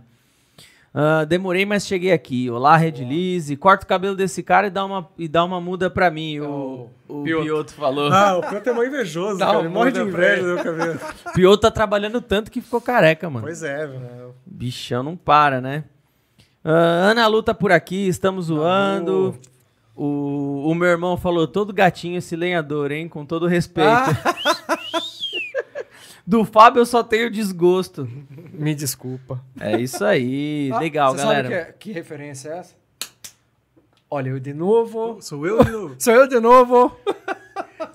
Ah, 0.92 1.24
demorei, 1.24 1.66
mas 1.66 1.86
cheguei 1.86 2.12
aqui. 2.12 2.50
Olá, 2.50 2.76
Red 2.76 3.04
Lise. 3.04 3.56
Corta 3.56 3.84
o 3.84 3.88
cabelo 3.88 4.16
desse 4.16 4.42
cara 4.42 4.66
e 4.66 4.70
dá 4.70 4.84
uma, 4.84 5.08
e 5.18 5.28
dá 5.28 5.44
uma 5.44 5.60
muda 5.60 5.90
pra 5.90 6.10
mim. 6.10 6.40
O, 6.40 6.88
o 7.06 7.22
Pioto. 7.22 7.44
Pioto 7.44 7.74
falou. 7.74 8.12
Ah, 8.12 8.38
o 8.38 8.40
Canto 8.40 8.70
é 8.70 8.72
mó 8.72 8.82
invejoso, 8.82 9.38
Dá 9.38 9.46
cara. 9.46 9.58
Ele 9.60 9.68
morre 9.68 9.92
de 9.92 10.00
inveja 10.00 10.42
do 10.42 10.54
meu 10.54 10.64
cabelo. 10.64 11.00
O 11.26 11.32
Pioto 11.34 11.60
tá 11.60 11.70
trabalhando 11.70 12.20
tanto 12.20 12.50
que 12.50 12.60
ficou 12.60 12.80
careca, 12.80 13.28
mano. 13.28 13.44
Pois 13.44 13.62
é, 13.62 13.86
velho. 13.86 14.34
Bichão 14.46 15.02
não 15.02 15.16
para, 15.16 15.60
né? 15.60 15.84
Ah, 16.64 17.10
Ana 17.10 17.26
Lu 17.26 17.42
tá 17.42 17.54
por 17.54 17.70
aqui, 17.70 18.08
estamos 18.08 18.46
zoando. 18.46 19.38
O, 19.94 20.70
o 20.70 20.74
meu 20.74 20.88
irmão 20.88 21.16
falou, 21.16 21.46
todo 21.46 21.72
gatinho 21.72 22.18
esse 22.18 22.34
lenhador, 22.34 22.92
hein? 22.92 23.08
Com 23.08 23.26
todo 23.26 23.46
respeito. 23.46 23.88
Do 26.28 26.44
Fábio 26.44 26.80
eu 26.80 26.84
só 26.84 27.02
tenho 27.02 27.30
desgosto. 27.30 28.06
Me 28.52 28.74
desculpa. 28.74 29.42
É 29.58 29.80
isso 29.80 30.04
aí. 30.04 30.68
Ah, 30.70 30.78
Legal, 30.78 31.12
você 31.12 31.22
galera. 31.22 31.48
Sabe 31.48 31.72
que, 31.72 31.78
que 31.78 31.92
referência 31.92 32.50
é 32.50 32.58
essa? 32.58 32.74
Olha, 34.10 34.28
eu 34.28 34.38
de 34.38 34.52
novo. 34.52 35.16
Sou 35.22 35.46
eu 35.46 35.64
de 35.64 35.70
novo. 35.70 35.96
Sou 35.98 36.12
eu 36.12 36.28
de 36.28 36.38
novo. 36.38 36.94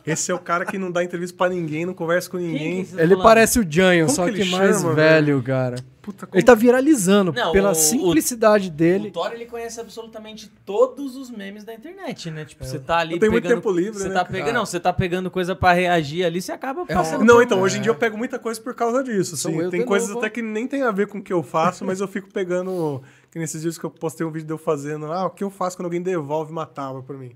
Esse 0.05 0.31
é 0.31 0.33
o 0.35 0.39
cara 0.39 0.65
que 0.65 0.77
não 0.77 0.91
dá 0.91 1.03
entrevista 1.03 1.35
pra 1.37 1.49
ninguém, 1.49 1.85
não 1.85 1.93
conversa 1.93 2.29
com 2.29 2.37
ninguém. 2.37 2.83
que- 2.85 2.93
Ele 2.95 3.09
falando? 3.09 3.23
parece 3.23 3.59
o 3.59 3.65
Janho, 3.69 4.05
Como 4.05 4.15
só 4.15 4.25
que 4.27 4.33
que, 4.43 4.45
mais 4.51 4.77
chama, 4.81 4.93
velho, 4.93 5.41
cara. 5.41 5.75
Puta, 6.01 6.27
como... 6.27 6.37
Ele 6.37 6.45
tá 6.45 6.53
viralizando 6.53 7.31
Não, 7.31 7.53
pela 7.53 7.71
o- 7.71 7.75
simplicidade 7.75 8.67
O 8.67 8.71
dele. 8.71 9.09
Thor, 9.09 9.31
ele 9.31 9.45
conhece 9.45 9.79
absolutamente 9.79 10.51
todos 10.65 11.15
os 11.15 11.31
memes 11.31 11.63
da 11.63 11.73
internet, 11.73 12.29
né? 12.29 12.43
Tipo, 12.43 12.65
você 12.65 12.77
tá 12.77 12.97
ali 12.97 13.13
Eu 13.13 13.19
tenho 13.19 13.31
muito 13.31 13.43
pegando... 13.45 13.61
tempo 13.61 13.71
livre, 13.73 13.93
você 13.99 14.09
né, 14.09 14.13
tá 14.13 14.25
pegando, 14.25 14.53
Não, 14.53 14.65
você 14.65 14.79
tá 14.81 14.91
pegando 14.91 15.31
coisa 15.31 15.55
pra 15.55 15.71
reagir 15.71 16.25
ali, 16.25 16.41
você 16.41 16.51
acaba 16.51 16.83
É 16.89 16.93
passando... 16.93 17.21
um- 17.21 17.25
Não, 17.25 17.41
então, 17.41 17.61
hoje 17.61 17.77
em 17.77 17.81
dia 17.81 17.89
eu 17.89 17.95
pego 17.95 18.17
muita 18.17 18.37
coisa 18.37 18.59
por 18.59 18.75
causa 18.75 19.01
disso. 19.01 19.35
Assim. 19.35 19.69
Tem 19.69 19.85
coisas 19.85 20.09
novo. 20.09 20.19
até 20.19 20.29
que 20.29 20.41
nem 20.41 20.67
tem 20.67 20.83
a 20.83 20.91
ver 20.91 21.07
com 21.07 21.19
o 21.19 21.23
que 21.23 21.31
eu 21.31 21.41
faço, 21.41 21.85
mas 21.85 22.01
eu 22.01 22.07
fico 22.07 22.29
pegando. 22.29 23.01
Que 23.31 23.39
nesses 23.39 23.61
dias 23.61 23.77
que 23.77 23.83
eu 23.85 23.89
postei 23.89 24.27
um 24.27 24.29
vídeo 24.31 24.45
de 24.45 24.53
eu 24.53 24.57
fazendo. 24.57 25.05
Ah, 25.11 25.25
o 25.25 25.29
que 25.29 25.43
eu 25.43 25.49
faço 25.49 25.77
quando 25.77 25.85
alguém 25.85 26.01
devolve 26.01 26.51
uma 26.51 26.65
tábua 26.65 27.01
pra 27.01 27.17
mim? 27.17 27.31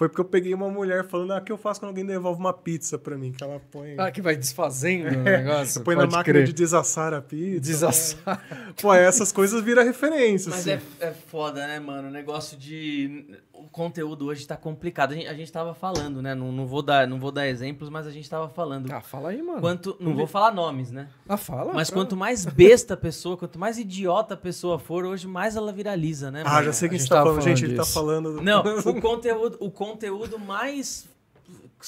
Foi 0.00 0.08
porque 0.08 0.22
eu 0.22 0.24
peguei 0.24 0.54
uma 0.54 0.70
mulher 0.70 1.04
falando, 1.06 1.34
ah, 1.34 1.36
o 1.36 1.44
que 1.44 1.52
eu 1.52 1.58
faço 1.58 1.78
quando 1.78 1.90
alguém 1.90 2.06
devolve 2.06 2.40
uma 2.40 2.54
pizza 2.54 2.98
pra 2.98 3.18
mim? 3.18 3.32
Que 3.32 3.44
ela 3.44 3.60
põe. 3.70 3.96
Ah, 3.98 4.10
que 4.10 4.22
vai 4.22 4.34
desfazendo 4.34 5.18
o 5.18 5.22
negócio. 5.22 5.82
põe 5.82 5.94
na 5.94 6.04
pode 6.04 6.14
máquina 6.14 6.34
crer. 6.36 6.46
de 6.46 6.54
desassar 6.54 7.12
a 7.12 7.20
pizza. 7.20 7.60
Desassar. 7.60 8.72
Pô, 8.80 8.94
essas 8.94 9.30
coisas 9.30 9.62
viram 9.62 9.84
referência. 9.84 10.48
Mas 10.48 10.60
assim. 10.66 10.82
é, 11.00 11.08
é 11.08 11.12
foda, 11.12 11.66
né, 11.66 11.78
mano? 11.78 12.08
O 12.08 12.10
negócio 12.10 12.56
de. 12.56 13.26
O 13.64 13.68
conteúdo 13.70 14.26
hoje 14.26 14.46
tá 14.46 14.56
complicado. 14.56 15.12
A 15.12 15.14
gente, 15.14 15.26
a 15.28 15.34
gente 15.34 15.52
tava 15.52 15.74
falando, 15.74 16.20
né? 16.22 16.34
Não, 16.34 16.50
não, 16.50 16.66
vou 16.66 16.82
dar, 16.82 17.06
não 17.06 17.18
vou 17.20 17.30
dar 17.30 17.46
exemplos, 17.46 17.88
mas 17.90 18.06
a 18.06 18.10
gente 18.10 18.28
tava 18.28 18.48
falando. 18.48 18.90
Ah, 18.92 19.00
fala 19.00 19.30
aí, 19.30 19.42
mano. 19.42 19.60
Quanto, 19.60 19.96
não 20.00 20.14
vou 20.16 20.26
falar 20.26 20.52
nomes, 20.52 20.90
né? 20.90 21.08
Ah, 21.28 21.36
fala. 21.36 21.72
Mas 21.72 21.90
pra- 21.90 21.98
quanto 21.98 22.16
mais 22.16 22.44
besta 22.46 22.94
a 22.94 22.96
pessoa, 22.96 23.36
quanto 23.36 23.58
mais 23.58 23.78
idiota 23.78 24.34
a 24.34 24.36
pessoa 24.36 24.78
for, 24.78 25.04
hoje 25.04 25.28
mais 25.28 25.56
ela 25.56 25.72
viraliza, 25.72 26.30
né? 26.30 26.42
Ah, 26.46 26.50
mano? 26.54 26.64
já 26.66 26.72
sei 26.72 26.86
a 26.86 26.90
quem 26.90 26.98
gente 26.98 27.06
você 27.08 27.14
tá 27.14 27.16
tava 27.16 27.26
falando. 27.30 27.42
falando 27.42 27.56
Gente, 27.58 27.66
ele 27.68 27.76
tá 27.76 27.82
disso. 27.82 27.94
falando. 27.94 28.42
Não, 28.42 28.62
o 28.90 29.00
conteúdo, 29.00 29.56
o 29.60 29.70
conteúdo 29.70 30.38
mais 30.38 31.06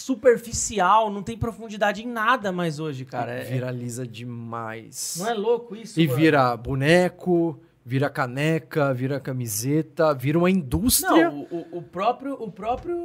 superficial, 0.07 1.11
não 1.11 1.23
tem 1.23 1.37
profundidade 1.37 2.03
em 2.03 2.07
nada 2.09 2.51
mais 2.53 2.79
hoje, 2.79 3.05
cara. 3.05 3.33
É- 3.33 3.45
Viraliza 3.45 4.07
demais. 4.07 5.17
não 5.19 5.29
é 5.29 5.35
louco 5.35 5.77
isso? 5.77 6.01
E 6.01 6.07
mano? 6.07 6.19
vira 6.19 6.57
boneco, 6.57 7.59
vira 7.85 8.09
caneca, 8.09 8.93
vira 8.95 9.19
camiseta, 9.21 10.15
vira 10.15 10.39
uma 10.39 10.51
indústria. 10.51 11.31
Não, 11.31 11.41
o, 11.51 11.79
o- 11.79 11.83
próprio, 11.83 12.35
o 12.35 12.51
próprio, 12.51 12.97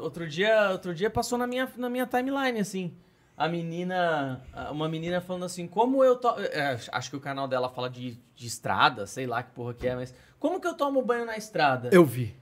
outro 0.00 0.28
dia, 0.28 0.70
outro 0.70 0.94
dia 0.94 1.08
passou 1.10 1.38
na 1.38 1.46
minha, 1.46 1.68
na 1.76 1.88
minha 1.88 2.06
timeline 2.06 2.58
assim. 2.60 2.92
A 3.36 3.48
menina, 3.48 4.40
uma 4.70 4.88
menina 4.88 5.20
falando 5.20 5.44
assim, 5.46 5.66
como 5.66 6.04
eu 6.04 6.16
to... 6.16 6.28
é, 6.38 6.78
acho 6.92 7.10
que 7.10 7.16
o 7.16 7.20
canal 7.20 7.48
dela 7.48 7.68
fala 7.68 7.88
de, 7.88 8.18
de 8.36 8.46
estrada, 8.46 9.06
sei 9.06 9.26
lá 9.26 9.42
que 9.42 9.50
porra 9.52 9.72
que 9.74 9.86
é, 9.88 9.94
mas 9.96 10.14
como 10.38 10.60
que 10.60 10.66
eu 10.66 10.74
tomo 10.74 11.00
banho 11.02 11.24
na 11.24 11.36
estrada? 11.36 11.88
Eu 11.92 12.04
vi. 12.04 12.36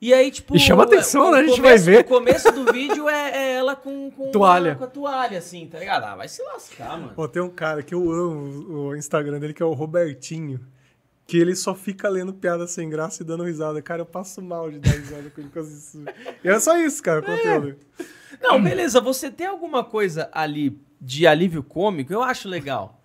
E 0.00 0.12
aí, 0.12 0.30
tipo. 0.30 0.54
E 0.54 0.58
chama 0.58 0.82
atenção, 0.82 1.28
o 1.28 1.30
né? 1.30 1.38
A 1.38 1.42
gente 1.44 1.56
começo- 1.56 1.84
vai 1.84 1.94
ver. 1.94 2.00
O 2.00 2.08
começo 2.08 2.52
do 2.52 2.70
vídeo 2.72 3.08
é, 3.08 3.30
é 3.30 3.52
ela 3.54 3.74
com, 3.76 4.10
com, 4.10 4.30
Toalha. 4.32 4.72
A, 4.72 4.74
com 4.74 4.84
a 4.84 4.88
toalha, 4.88 5.38
assim, 5.38 5.66
tá 5.66 5.78
ligado? 5.78 6.04
Ah, 6.04 6.16
vai 6.16 6.28
se 6.28 6.42
lascar, 6.42 6.98
mano. 6.98 7.12
Ó, 7.16 7.26
tem 7.28 7.40
um 7.40 7.48
cara 7.48 7.82
que 7.82 7.94
eu 7.94 8.10
amo 8.12 8.88
o 8.88 8.96
Instagram 8.96 9.38
dele, 9.38 9.54
que 9.54 9.62
é 9.62 9.66
o 9.66 9.72
Robertinho. 9.72 10.60
Que 11.26 11.38
ele 11.38 11.56
só 11.56 11.74
fica 11.74 12.08
lendo 12.08 12.34
piada 12.34 12.66
sem 12.66 12.88
graça 12.88 13.22
e 13.22 13.26
dando 13.26 13.44
risada. 13.44 13.80
Cara, 13.80 14.02
eu 14.02 14.06
passo 14.06 14.42
mal 14.42 14.70
de 14.70 14.78
dar 14.78 14.90
risada 14.90 15.30
com 15.30 15.40
ele. 15.40 15.50
é 16.44 16.60
só 16.60 16.76
isso, 16.78 17.02
cara, 17.02 17.20
o 17.20 17.22
conteúdo. 17.24 17.76
Não, 18.40 18.62
beleza, 18.62 19.00
você 19.00 19.30
tem 19.30 19.46
alguma 19.46 19.82
coisa 19.82 20.28
ali 20.32 20.78
de 21.00 21.26
alívio 21.26 21.62
cômico, 21.62 22.12
eu 22.12 22.22
acho 22.22 22.48
legal. 22.48 23.02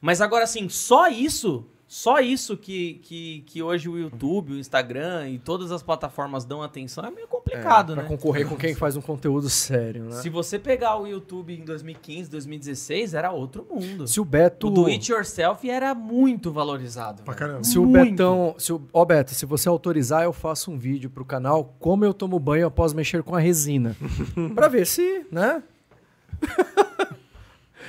Mas 0.00 0.20
agora, 0.20 0.44
assim, 0.44 0.68
só 0.68 1.08
isso. 1.08 1.66
Só 1.90 2.20
isso 2.20 2.56
que, 2.56 3.00
que, 3.02 3.42
que 3.44 3.60
hoje 3.60 3.88
o 3.88 3.98
YouTube, 3.98 4.52
o 4.52 4.56
Instagram 4.56 5.28
e 5.28 5.40
todas 5.40 5.72
as 5.72 5.82
plataformas 5.82 6.44
dão 6.44 6.62
atenção 6.62 7.04
é 7.04 7.10
meio 7.10 7.26
complicado, 7.26 7.94
é, 7.94 7.96
pra 7.96 8.04
né? 8.04 8.08
concorrer 8.08 8.46
com 8.46 8.54
quem 8.54 8.76
faz 8.78 8.94
um 8.94 9.00
conteúdo 9.00 9.50
sério, 9.50 10.04
né? 10.04 10.12
Se 10.22 10.28
você 10.28 10.56
pegar 10.56 10.96
o 11.00 11.06
YouTube 11.08 11.52
em 11.52 11.64
2015, 11.64 12.30
2016, 12.30 13.12
era 13.12 13.32
outro 13.32 13.66
mundo. 13.68 14.06
Se 14.06 14.20
o 14.20 14.24
Beto... 14.24 14.68
O 14.68 14.70
do 14.70 14.86
it 14.86 15.10
yourself 15.10 15.68
era 15.68 15.92
muito 15.92 16.52
valorizado. 16.52 17.24
Pra 17.24 17.34
caramba. 17.34 17.64
Se 17.64 17.76
o 17.76 17.84
Muito. 17.84 18.10
Betão... 18.12 18.54
Se 18.56 18.72
o, 18.72 18.80
ó, 18.92 19.04
Beto, 19.04 19.34
se 19.34 19.44
você 19.44 19.68
autorizar, 19.68 20.22
eu 20.22 20.32
faço 20.32 20.70
um 20.70 20.78
vídeo 20.78 21.10
pro 21.10 21.24
canal 21.24 21.74
como 21.80 22.04
eu 22.04 22.14
tomo 22.14 22.38
banho 22.38 22.68
após 22.68 22.92
mexer 22.92 23.24
com 23.24 23.34
a 23.34 23.40
resina. 23.40 23.96
pra 24.54 24.68
ver 24.68 24.86
se, 24.86 25.26
né? 25.28 25.60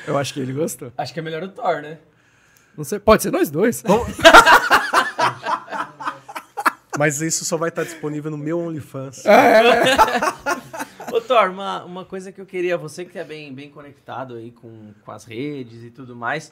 eu 0.07 0.17
acho 0.17 0.33
que 0.33 0.39
ele 0.39 0.53
gostou. 0.53 0.91
Acho 0.97 1.13
que 1.13 1.19
é 1.19 1.21
melhor 1.21 1.43
o 1.43 1.49
Thor, 1.49 1.83
né? 1.83 1.99
Não 2.81 2.85
sei, 2.85 2.99
pode 2.99 3.21
ser 3.21 3.31
nós 3.31 3.51
dois. 3.51 3.83
Mas 6.97 7.21
isso 7.21 7.45
só 7.45 7.57
vai 7.57 7.69
estar 7.69 7.83
disponível 7.83 8.31
no 8.31 8.37
meu 8.39 8.59
OnlyFans. 8.59 9.23
Ô 11.13 11.21
Thor, 11.21 11.51
uma, 11.51 11.83
uma 11.83 12.03
coisa 12.05 12.31
que 12.31 12.41
eu 12.41 12.45
queria, 12.45 12.75
você 12.79 13.05
que 13.05 13.19
é 13.19 13.23
bem, 13.23 13.53
bem 13.53 13.69
conectado 13.69 14.33
aí 14.33 14.49
com, 14.49 14.93
com 15.05 15.11
as 15.11 15.25
redes 15.25 15.83
e 15.83 15.91
tudo 15.91 16.15
mais, 16.15 16.51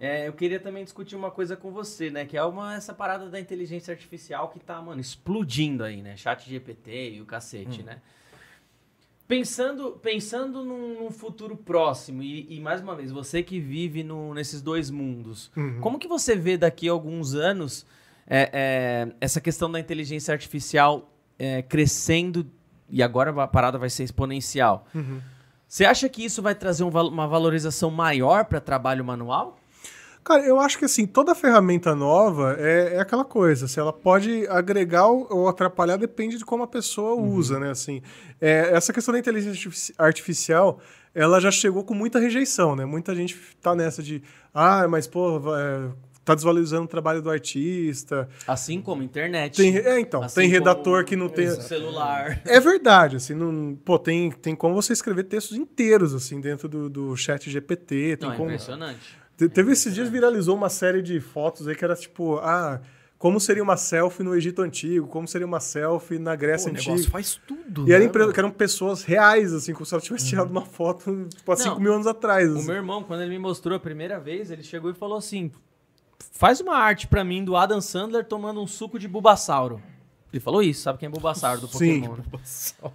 é, 0.00 0.26
eu 0.26 0.32
queria 0.32 0.58
também 0.58 0.82
discutir 0.82 1.14
uma 1.14 1.30
coisa 1.30 1.54
com 1.58 1.70
você, 1.70 2.08
né? 2.08 2.24
Que 2.24 2.38
é 2.38 2.42
uma, 2.42 2.74
essa 2.74 2.94
parada 2.94 3.28
da 3.28 3.38
inteligência 3.38 3.92
artificial 3.92 4.48
que 4.48 4.58
tá, 4.58 4.80
mano, 4.80 4.98
explodindo 4.98 5.84
aí, 5.84 6.00
né? 6.00 6.16
Chat 6.16 6.48
GPT 6.48 7.16
e 7.16 7.20
o 7.20 7.26
cacete, 7.26 7.82
né? 7.82 8.00
Pensando, 9.28 9.98
pensando 10.02 10.64
num, 10.64 11.02
num 11.02 11.10
futuro 11.10 11.56
próximo, 11.56 12.22
e, 12.22 12.46
e 12.48 12.60
mais 12.60 12.80
uma 12.80 12.94
vez, 12.94 13.10
você 13.10 13.42
que 13.42 13.58
vive 13.58 14.04
no- 14.04 14.32
nesses 14.32 14.62
dois 14.62 14.88
mundos, 14.90 15.50
como 15.80 15.98
que 15.98 16.06
você 16.06 16.36
vê 16.36 16.56
daqui 16.56 16.88
a 16.88 16.92
alguns 16.92 17.34
anos 17.34 17.84
é, 18.28 18.50
é, 18.52 19.12
essa 19.20 19.40
questão 19.40 19.70
da 19.70 19.80
inteligência 19.80 20.32
artificial 20.32 21.10
é, 21.38 21.60
crescendo 21.62 22.46
e 22.88 23.02
agora 23.02 23.30
a 23.42 23.46
parada 23.48 23.78
vai 23.78 23.90
ser 23.90 24.04
exponencial? 24.04 24.86
Você 25.68 25.84
acha 25.84 26.08
que 26.08 26.24
isso 26.24 26.40
vai 26.40 26.54
trazer 26.54 26.84
um 26.84 26.88
uma 26.90 27.26
valorização 27.26 27.90
maior 27.90 28.44
para 28.44 28.60
trabalho 28.60 29.04
manual? 29.04 29.58
Cara, 30.26 30.44
eu 30.44 30.58
acho 30.58 30.76
que 30.76 30.84
assim, 30.84 31.06
toda 31.06 31.36
ferramenta 31.36 31.94
nova 31.94 32.56
é, 32.58 32.94
é 32.96 33.00
aquela 33.00 33.24
coisa. 33.24 33.68
Se 33.68 33.78
ela 33.78 33.92
pode 33.92 34.44
agregar 34.48 35.06
ou, 35.06 35.46
atrapalhar, 35.46 35.96
depende 35.96 36.36
de 36.36 36.44
como 36.44 36.64
a 36.64 36.66
pessoa 36.66 37.14
usa, 37.14 37.60
né? 37.60 37.70
Assim, 37.70 38.02
é, 38.40 38.70
essa 38.74 38.92
questão 38.92 39.12
da 39.12 39.20
inteligência 39.20 39.52
artifici- 39.56 39.94
artificial, 39.96 40.80
ela 41.14 41.40
já 41.40 41.52
chegou 41.52 41.84
com 41.84 41.94
muita 41.94 42.18
rejeição, 42.18 42.74
né? 42.74 42.84
Muita 42.84 43.14
gente 43.14 43.38
tá 43.62 43.72
nessa 43.76 44.02
de, 44.02 44.20
ah, 44.52 44.88
mas 44.88 45.06
pô, 45.06 45.38
vai- 45.38 45.92
tá 46.24 46.34
desvalorizando 46.34 46.86
o 46.86 46.88
trabalho 46.88 47.22
do 47.22 47.30
artista. 47.30 48.28
Assim 48.48 48.82
como 48.82 49.04
internet. 49.04 49.56
Tem, 49.56 49.76
é, 49.76 50.00
então, 50.00 50.24
assim 50.24 50.40
tem 50.40 50.48
redator 50.48 51.04
que 51.04 51.14
não 51.14 51.28
tem. 51.28 51.48
celular. 51.52 52.42
É 52.44 52.58
verdade, 52.58 53.14
assim, 53.14 53.32
não, 53.32 53.76
pô, 53.84 53.96
tem, 53.96 54.32
tem 54.32 54.56
como 54.56 54.74
você 54.74 54.92
escrever 54.92 55.22
textos 55.22 55.56
inteiros, 55.56 56.12
assim, 56.12 56.40
dentro 56.40 56.68
do, 56.68 56.90
do 56.90 57.16
chat 57.16 57.48
GPT. 57.48 58.16
Tem 58.16 58.28
Não, 58.28 58.34
é 58.34 58.36
como, 58.36 58.50
impressionante. 58.50 59.16
Te- 59.36 59.48
Teve 59.48 59.72
esses 59.72 59.94
dias 59.94 60.08
viralizou 60.08 60.56
uma 60.56 60.68
série 60.68 61.02
de 61.02 61.20
fotos 61.20 61.66
aí 61.68 61.74
que 61.74 61.84
era 61.84 61.94
tipo, 61.94 62.36
ah, 62.38 62.80
como 63.18 63.38
seria 63.40 63.62
uma 63.62 63.76
selfie 63.76 64.22
no 64.22 64.34
Egito 64.34 64.62
Antigo, 64.62 65.06
como 65.06 65.26
seria 65.28 65.46
uma 65.46 65.60
selfie 65.60 66.18
na 66.18 66.32
Pô, 66.32 66.36
Grécia 66.38 66.70
o 66.70 66.72
negócio 66.72 66.92
Antiga. 66.92 67.10
faz 67.10 67.40
tudo, 67.46 67.82
E 67.88 67.98
né, 67.98 68.08
que 68.32 68.38
eram 68.38 68.50
pessoas 68.50 69.02
reais, 69.02 69.52
assim, 69.52 69.72
como 69.72 69.84
se 69.86 69.94
ela 69.94 70.00
tivesse 70.02 70.26
tirado 70.28 70.50
uma 70.50 70.64
foto, 70.64 71.26
tipo, 71.34 71.52
há 71.52 71.56
Não. 71.56 71.62
5 71.62 71.80
mil 71.80 71.92
anos 71.94 72.06
atrás. 72.06 72.50
O 72.50 72.56
assim. 72.58 72.66
meu 72.66 72.76
irmão, 72.76 73.02
quando 73.02 73.20
ele 73.22 73.30
me 73.30 73.38
mostrou 73.38 73.76
a 73.76 73.80
primeira 73.80 74.18
vez, 74.20 74.50
ele 74.50 74.62
chegou 74.62 74.90
e 74.90 74.94
falou 74.94 75.16
assim: 75.18 75.50
faz 76.32 76.60
uma 76.60 76.76
arte 76.76 77.06
pra 77.06 77.24
mim 77.24 77.44
do 77.44 77.56
Adam 77.56 77.80
Sandler 77.80 78.24
tomando 78.24 78.60
um 78.62 78.66
suco 78.66 78.98
de 78.98 79.08
Bulbasauro. 79.08 79.80
Ele 80.32 80.40
falou 80.40 80.62
isso, 80.62 80.82
sabe 80.82 80.98
quem 80.98 81.06
é 81.06 81.10
Bulbasauro 81.10 81.60
do 81.62 81.68
Sim. 81.68 82.00
Pokémon, 82.02 82.16
né? 82.16 82.90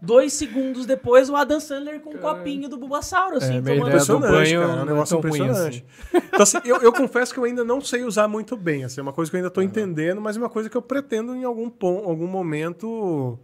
Dois 0.00 0.34
segundos 0.34 0.84
depois, 0.84 1.30
o 1.30 1.36
Adam 1.36 1.58
Sandler 1.58 1.98
com 2.00 2.10
um 2.10 2.18
copinho 2.18 2.68
do 2.68 2.76
Bulbasauro, 2.76 3.38
assim, 3.38 3.56
É, 3.56 3.60
meio 3.62 3.76
tomando... 3.78 3.88
Impressionante, 3.88 4.30
banho 4.32 4.60
cara, 4.60 4.72
é 4.72 4.76
um 4.76 4.82
é 4.82 4.84
negócio 4.84 5.18
impressionante. 5.18 5.84
Então, 6.12 6.42
assim, 6.42 6.58
eu, 6.64 6.76
eu 6.82 6.92
confesso 6.92 7.32
que 7.32 7.38
eu 7.40 7.44
ainda 7.44 7.64
não 7.64 7.80
sei 7.80 8.02
usar 8.04 8.28
muito 8.28 8.54
bem, 8.56 8.84
assim, 8.84 9.00
é 9.00 9.02
uma 9.02 9.12
coisa 9.14 9.30
que 9.30 9.36
eu 9.36 9.38
ainda 9.38 9.48
estou 9.48 9.62
entendendo, 9.62 10.20
mas 10.20 10.36
é 10.36 10.40
uma 10.40 10.50
coisa 10.50 10.68
que 10.68 10.76
eu 10.76 10.82
pretendo 10.82 11.34
em 11.34 11.44
algum, 11.44 11.70
pon- 11.70 12.02
algum 12.04 12.26
momento 12.26 13.38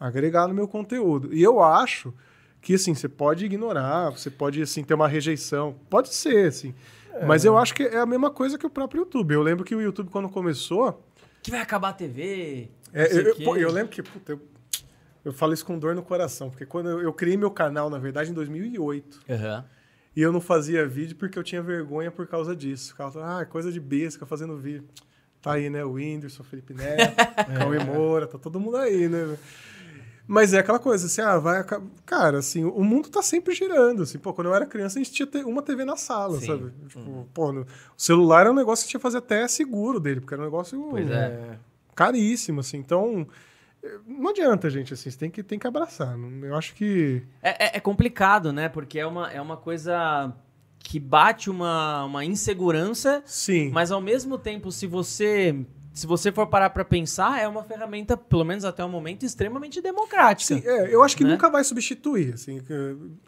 agregar 0.00 0.48
no 0.48 0.54
meu 0.54 0.66
conteúdo. 0.66 1.34
E 1.34 1.42
eu 1.42 1.62
acho 1.62 2.14
que, 2.62 2.74
assim, 2.74 2.94
você 2.94 3.08
pode 3.08 3.44
ignorar, 3.44 4.10
você 4.10 4.30
pode, 4.30 4.62
assim, 4.62 4.82
ter 4.82 4.94
uma 4.94 5.08
rejeição, 5.08 5.74
pode 5.90 6.14
ser, 6.14 6.48
assim, 6.48 6.74
mas 7.26 7.44
eu 7.44 7.56
acho 7.58 7.74
que 7.74 7.82
é 7.82 7.98
a 7.98 8.06
mesma 8.06 8.30
coisa 8.30 8.56
que 8.58 8.66
o 8.66 8.70
próprio 8.70 9.00
YouTube. 9.00 9.32
Eu 9.34 9.42
lembro 9.42 9.64
que 9.64 9.74
o 9.74 9.80
YouTube, 9.80 10.10
quando 10.10 10.28
começou, 10.28 11.02
Que 11.42 11.50
vai 11.50 11.60
acabar 11.60 11.90
a 11.90 11.92
TV. 11.92 12.68
é, 12.92 13.18
eu, 13.18 13.32
o 13.32 13.44
pô, 13.44 13.56
eu 13.56 13.70
lembro 13.72 13.88
que, 13.88 14.02
puta, 14.02 14.32
eu, 14.32 14.40
eu 15.26 15.32
falo 15.32 15.52
isso 15.52 15.64
com 15.66 15.78
dor 15.78 15.94
no 15.94 16.02
coração, 16.02 16.48
porque 16.48 16.64
quando 16.64 16.88
eu, 16.88 17.00
eu 17.02 17.12
criei 17.12 17.36
meu 17.36 17.50
canal, 17.50 17.90
na 17.90 17.98
verdade, 17.98 18.30
em 18.30 18.34
2008, 18.34 19.20
Aham. 19.28 19.64
e 20.14 20.22
eu 20.22 20.30
não 20.32 20.40
fazia 20.40 20.86
vídeo 20.86 21.16
porque 21.16 21.38
eu 21.38 21.42
tinha 21.42 21.60
vergonha 21.60 22.10
por 22.10 22.26
causa 22.26 22.54
disso. 22.54 22.92
Ficava, 22.92 23.40
ah, 23.40 23.44
coisa 23.44 23.70
de 23.72 23.80
besta, 23.80 24.24
fazendo 24.24 24.56
vídeo. 24.56 24.84
Tá 25.42 25.52
aí, 25.52 25.68
né? 25.68 25.84
O 25.84 25.92
Whindersson, 25.92 26.42
Felipe 26.44 26.72
Neto, 26.74 27.14
Cauê 27.58 27.78
Moura, 27.78 28.26
tá 28.26 28.38
todo 28.38 28.58
mundo 28.58 28.76
aí, 28.78 29.08
né? 29.08 29.36
Mas 30.28 30.52
é 30.52 30.58
aquela 30.58 30.80
coisa, 30.80 31.06
assim, 31.06 31.20
ah, 31.20 31.38
vai... 31.38 31.64
Cara, 32.04 32.38
assim, 32.38 32.64
o 32.64 32.82
mundo 32.82 33.08
tá 33.08 33.22
sempre 33.22 33.54
girando, 33.54 34.02
assim. 34.02 34.18
Pô, 34.18 34.32
quando 34.34 34.48
eu 34.48 34.54
era 34.56 34.66
criança, 34.66 34.98
a 34.98 35.02
gente 35.02 35.12
tinha 35.12 35.46
uma 35.46 35.62
TV 35.62 35.84
na 35.84 35.96
sala, 35.96 36.40
Sim. 36.40 36.46
sabe? 36.46 36.72
Tipo, 36.88 37.28
pô, 37.32 37.52
no- 37.52 37.60
o 37.62 37.66
celular 37.96 38.40
era 38.40 38.50
um 38.50 38.54
negócio 38.54 38.84
que 38.84 38.90
tinha 38.90 38.98
que 38.98 39.02
fazer 39.04 39.18
até 39.18 39.46
seguro 39.46 40.00
dele, 40.00 40.20
porque 40.20 40.34
era 40.34 40.42
um 40.42 40.46
negócio 40.46 40.84
Pois 40.90 41.08
é. 41.08 41.14
É. 41.26 41.58
caríssimo, 41.94 42.58
assim. 42.58 42.78
Então, 42.78 43.24
não 44.06 44.30
adianta, 44.30 44.68
gente, 44.70 44.94
assim, 44.94 45.10
você 45.10 45.18
tem 45.18 45.30
que, 45.30 45.42
tem 45.42 45.58
que 45.58 45.66
abraçar. 45.66 46.16
Eu 46.42 46.54
acho 46.56 46.74
que... 46.74 47.22
É, 47.42 47.66
é- 47.66 47.76
é 47.76 47.80
complicado, 47.80 48.52
né? 48.52 48.68
Porque 48.68 48.98
é 48.98 49.06
uma, 49.06 49.30
é 49.30 49.40
uma 49.40 49.56
coisa 49.56 50.32
que 50.78 51.00
bate 51.00 51.50
uma, 51.50 52.04
uma 52.04 52.24
insegurança, 52.24 53.22
Sim. 53.26 53.70
mas 53.70 53.90
ao 53.90 54.00
mesmo 54.00 54.38
tempo, 54.38 54.70
se 54.70 54.86
você 54.86 55.64
se 55.92 56.06
você 56.06 56.30
for 56.30 56.46
parar 56.46 56.68
pra 56.68 56.84
pensar, 56.84 57.40
é 57.40 57.48
uma 57.48 57.64
ferramenta, 57.64 58.18
pelo 58.18 58.44
menos 58.44 58.66
até 58.66 58.84
o 58.84 58.88
momento, 58.88 59.24
extremamente 59.24 59.80
democrática. 59.80 60.54
Sim, 60.54 60.62
é, 60.62 60.94
eu 60.94 61.02
acho 61.02 61.16
que 61.16 61.24
né? 61.24 61.30
nunca 61.30 61.48
vai 61.48 61.64
substituir, 61.64 62.34
assim, 62.34 62.60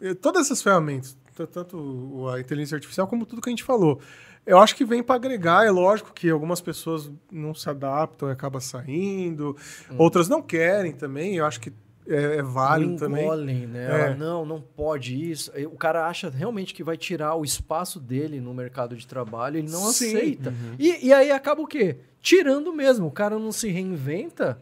eh, 0.01 0.13
todas 0.13 0.45
essas 0.45 0.61
ferramentas, 0.61 1.17
tanto 1.51 2.27
a 2.31 2.39
inteligência 2.39 2.75
artificial 2.75 3.07
como 3.07 3.25
tudo 3.25 3.41
que 3.41 3.49
a 3.49 3.51
gente 3.51 3.63
falou, 3.63 3.99
eu 4.45 4.57
acho 4.57 4.75
que 4.75 4.83
vem 4.85 5.03
para 5.03 5.15
agregar, 5.15 5.65
é 5.65 5.71
lógico 5.71 6.11
que 6.13 6.29
algumas 6.29 6.61
pessoas 6.61 7.11
não 7.31 7.53
se 7.53 7.69
adaptam 7.69 8.29
e 8.29 8.31
acaba 8.31 8.59
saindo, 8.59 9.55
Hum. 9.91 9.95
outras 9.97 10.27
não 10.27 10.41
querem 10.41 10.91
também, 10.91 11.35
eu 11.35 11.45
acho 11.45 11.59
que 11.59 11.71
é, 12.07 12.37
é 12.37 12.41
válido 12.41 12.95
também. 12.95 13.23
engolem, 13.23 13.67
né? 13.67 13.85
É. 13.85 14.05
Ela, 14.07 14.15
não, 14.15 14.43
não 14.43 14.59
pode 14.59 15.29
isso. 15.29 15.51
O 15.67 15.77
cara 15.77 16.07
acha 16.07 16.27
realmente 16.29 16.73
que 16.73 16.83
vai 16.83 16.97
tirar 16.97 17.35
o 17.35 17.43
espaço 17.43 17.99
dele 17.99 18.41
no 18.41 18.51
mercado 18.51 18.95
de 18.95 19.05
trabalho, 19.05 19.57
ele 19.57 19.69
não 19.69 19.91
Sim. 19.91 20.15
aceita. 20.15 20.51
E, 20.79 21.05
e 21.07 21.13
aí 21.13 21.31
acaba 21.31 21.61
o 21.61 21.67
quê? 21.67 21.97
Tirando 22.19 22.73
mesmo. 22.73 23.05
O 23.05 23.11
cara 23.11 23.37
não 23.37 23.51
se 23.51 23.69
reinventa. 23.69 24.57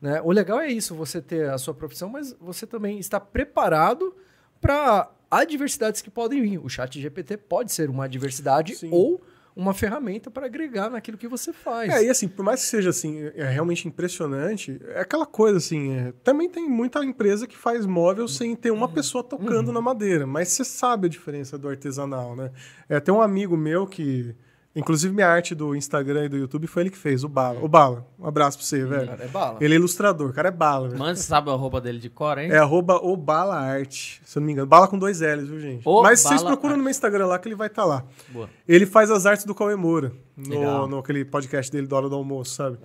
Né? 0.00 0.22
O 0.24 0.32
legal 0.32 0.58
é 0.58 0.70
isso, 0.70 0.94
você 0.94 1.20
ter 1.20 1.50
a 1.50 1.58
sua 1.58 1.74
profissão, 1.74 2.08
mas 2.08 2.34
você 2.40 2.66
também 2.66 2.98
está 2.98 3.20
preparado 3.20 4.14
para 4.58 5.10
adversidades 5.30 6.00
que 6.00 6.10
podem 6.10 6.42
vir. 6.42 6.58
O 6.58 6.68
chat 6.68 7.00
GPT 7.00 7.36
pode 7.36 7.72
ser 7.72 7.90
uma 7.90 8.04
adversidade 8.04 8.76
Sim. 8.76 8.90
ou 8.92 9.20
uma 9.56 9.72
ferramenta 9.72 10.30
para 10.30 10.44
agregar 10.44 10.90
naquilo 10.90 11.16
que 11.16 11.26
você 11.26 11.50
faz. 11.50 11.90
É, 11.90 12.04
e 12.04 12.10
assim, 12.10 12.28
por 12.28 12.44
mais 12.44 12.60
que 12.60 12.66
seja 12.66 12.90
assim, 12.90 13.22
é 13.34 13.48
realmente 13.48 13.88
impressionante, 13.88 14.78
é 14.88 15.00
aquela 15.00 15.24
coisa 15.24 15.56
assim, 15.56 15.92
é, 15.92 16.12
também 16.22 16.46
tem 16.46 16.68
muita 16.68 17.02
empresa 17.02 17.46
que 17.46 17.56
faz 17.56 17.86
móvel 17.86 18.28
sem 18.28 18.54
ter 18.54 18.70
uma 18.70 18.86
pessoa 18.86 19.24
tocando 19.24 19.72
na 19.72 19.80
madeira, 19.80 20.26
mas 20.26 20.48
você 20.48 20.62
sabe 20.62 21.06
a 21.06 21.10
diferença 21.10 21.56
do 21.56 21.70
artesanal, 21.70 22.36
né? 22.36 22.50
É, 22.86 23.00
tem 23.00 23.14
um 23.14 23.22
amigo 23.22 23.56
meu 23.56 23.86
que, 23.86 24.34
inclusive 24.76 25.12
minha 25.12 25.26
arte 25.26 25.54
do 25.54 25.74
Instagram 25.74 26.26
e 26.26 26.28
do 26.28 26.36
YouTube 26.36 26.66
foi 26.66 26.84
ele 26.84 26.90
que 26.90 26.96
fez, 26.98 27.24
o 27.24 27.28
Bala. 27.28 27.58
O 27.60 27.66
Bala, 27.66 28.06
um 28.18 28.26
abraço 28.26 28.58
pra 28.58 28.66
você, 28.66 28.84
velho. 28.84 29.08
Cara, 29.08 29.24
é 29.24 29.28
bala. 29.28 29.58
Ele 29.60 29.74
é 29.74 29.76
ilustrador, 29.76 30.30
o 30.30 30.32
cara 30.32 30.48
é 30.48 30.52
bala, 30.52 30.88
velho. 30.88 30.98
Mas 31.00 31.18
você 31.18 31.24
sabe 31.26 31.50
a 31.50 31.54
roupa 31.54 31.80
dele 31.80 31.98
de 31.98 32.10
cor, 32.10 32.38
hein? 32.38 32.50
É 32.50 32.58
arroba 32.58 32.96
o 32.96 33.16
Bala 33.16 33.56
Arte, 33.56 34.20
se 34.24 34.38
eu 34.38 34.40
não 34.40 34.46
me 34.46 34.52
engano. 34.52 34.68
Bala 34.68 34.86
com 34.86 34.98
dois 34.98 35.20
L's, 35.20 35.48
viu, 35.48 35.58
gente? 35.58 35.82
O 35.84 36.02
Mas 36.02 36.20
vocês 36.20 36.42
procuram 36.42 36.74
Arte. 36.74 36.78
no 36.78 36.84
meu 36.84 36.90
Instagram 36.90 37.26
lá 37.26 37.38
que 37.38 37.48
ele 37.48 37.56
vai 37.56 37.68
estar 37.68 37.84
lá. 37.84 38.04
Boa. 38.28 38.48
Ele 38.68 38.86
faz 38.86 39.10
as 39.10 39.26
artes 39.26 39.44
do 39.46 39.54
Cauê 39.54 39.74
Moura, 39.74 40.12
no, 40.36 40.86
no 40.86 40.98
aquele 40.98 41.24
podcast 41.24 41.72
dele 41.72 41.86
da 41.86 41.96
Hora 41.96 42.08
do 42.08 42.14
Almoço, 42.14 42.54
sabe? 42.54 42.78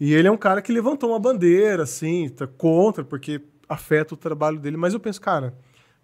E 0.00 0.12
ele 0.14 0.28
é 0.28 0.30
um 0.30 0.36
cara 0.36 0.60
que 0.60 0.72
levantou 0.72 1.10
uma 1.10 1.18
bandeira, 1.18 1.82
assim, 1.84 2.28
tá 2.28 2.46
contra, 2.46 3.04
porque 3.04 3.40
afeta 3.68 4.14
o 4.14 4.16
trabalho 4.16 4.58
dele. 4.58 4.76
Mas 4.76 4.94
eu 4.94 5.00
penso, 5.00 5.20
cara, 5.20 5.54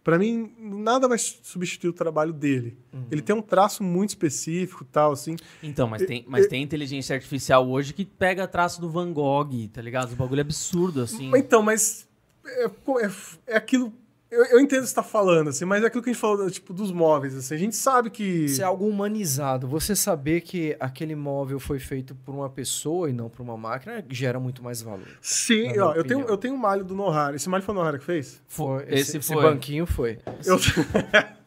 pra 0.05 0.19
mim, 0.19 0.53
nada 0.59 1.09
vai 1.09 1.19
substituir 1.19 1.89
o 1.89 1.93
trabalho 1.93 2.33
dele. 2.33 2.77
Uhum. 2.93 3.07
Ele 3.11 3.23
tem 3.23 3.35
um 3.35 3.41
traço 3.43 3.83
muito 3.83 4.11
específico 4.11 4.85
tal, 4.85 5.13
assim. 5.13 5.35
Então, 5.63 5.89
mas 5.89 6.05
tem, 6.05 6.25
mas 6.29 6.47
tem 6.47 6.63
inteligência 6.63 7.17
artificial 7.17 7.67
hoje 7.69 7.95
que 7.95 8.05
pega 8.05 8.47
traço 8.47 8.81
do 8.81 8.91
Van 8.91 9.11
Gogh, 9.13 9.67
tá 9.73 9.81
ligado? 9.81 10.13
O 10.13 10.17
bagulho 10.17 10.41
é 10.41 10.43
absurdo, 10.43 11.01
assim. 11.01 11.33
Então, 11.35 11.63
mas 11.63 12.07
é, 12.47 12.67
é- 12.67 13.11
é 13.47 13.57
aquilo... 13.57 13.93
eu, 14.35 14.45
eu 14.47 14.61
entendo 14.61 14.81
o 14.81 14.83
que 14.83 14.89
você 14.89 14.95
tá 14.95 15.03
falando, 15.03 15.49
assim, 15.49 15.65
mas 15.65 15.83
é 15.83 15.87
aquilo 15.87 16.03
que 16.03 16.11
a 16.11 16.13
gente 16.13 16.21
falou, 16.21 16.51
tipo, 16.51 16.73
dos 16.73 16.91
móveis, 16.91 17.37
assim. 17.37 17.55
A 17.55 17.59
gente 17.59 17.77
sabe 17.77 18.11
que... 18.11 18.23
Isso 18.23 18.61
é 18.61 18.65
algo 18.65 18.87
humanizado. 18.87 19.69
Você 19.69 19.95
saber 19.95 20.41
que 20.41 20.77
aquele 20.81 21.15
móvel 21.15 21.61
foi 21.61 21.79
feito 21.79 22.15
por 22.15 22.35
uma 22.35 22.51
pessoa 22.51 23.09
e 23.09 23.13
não 23.13 23.29
por 23.29 23.43
uma 23.43 23.57
máquina 23.57 24.05
gera 24.09 24.41
muito 24.41 24.63
mais 24.63 24.83
valor. 24.83 25.07
Sim, 25.21 25.79
ó, 25.79 25.95
eu 25.95 26.05
tenho, 26.05 26.21
eu 26.21 26.37
tenho 26.37 26.55
um 26.55 26.59
malho 26.59 26.85
do 26.85 26.95
Nohara. 26.95 27.37
Esse 27.37 27.49
malho 27.49 27.63
foi 27.63 27.75
o 27.75 27.79
Nohara 27.79 27.99
que 27.99 28.05
fez? 28.05 28.43
Foi, 28.49 28.85
esse 28.89 29.19
esse, 29.19 29.33
foi. 29.33 29.43
banquinho 29.43 29.87
foi. 29.87 30.19
Eu, 30.45 30.59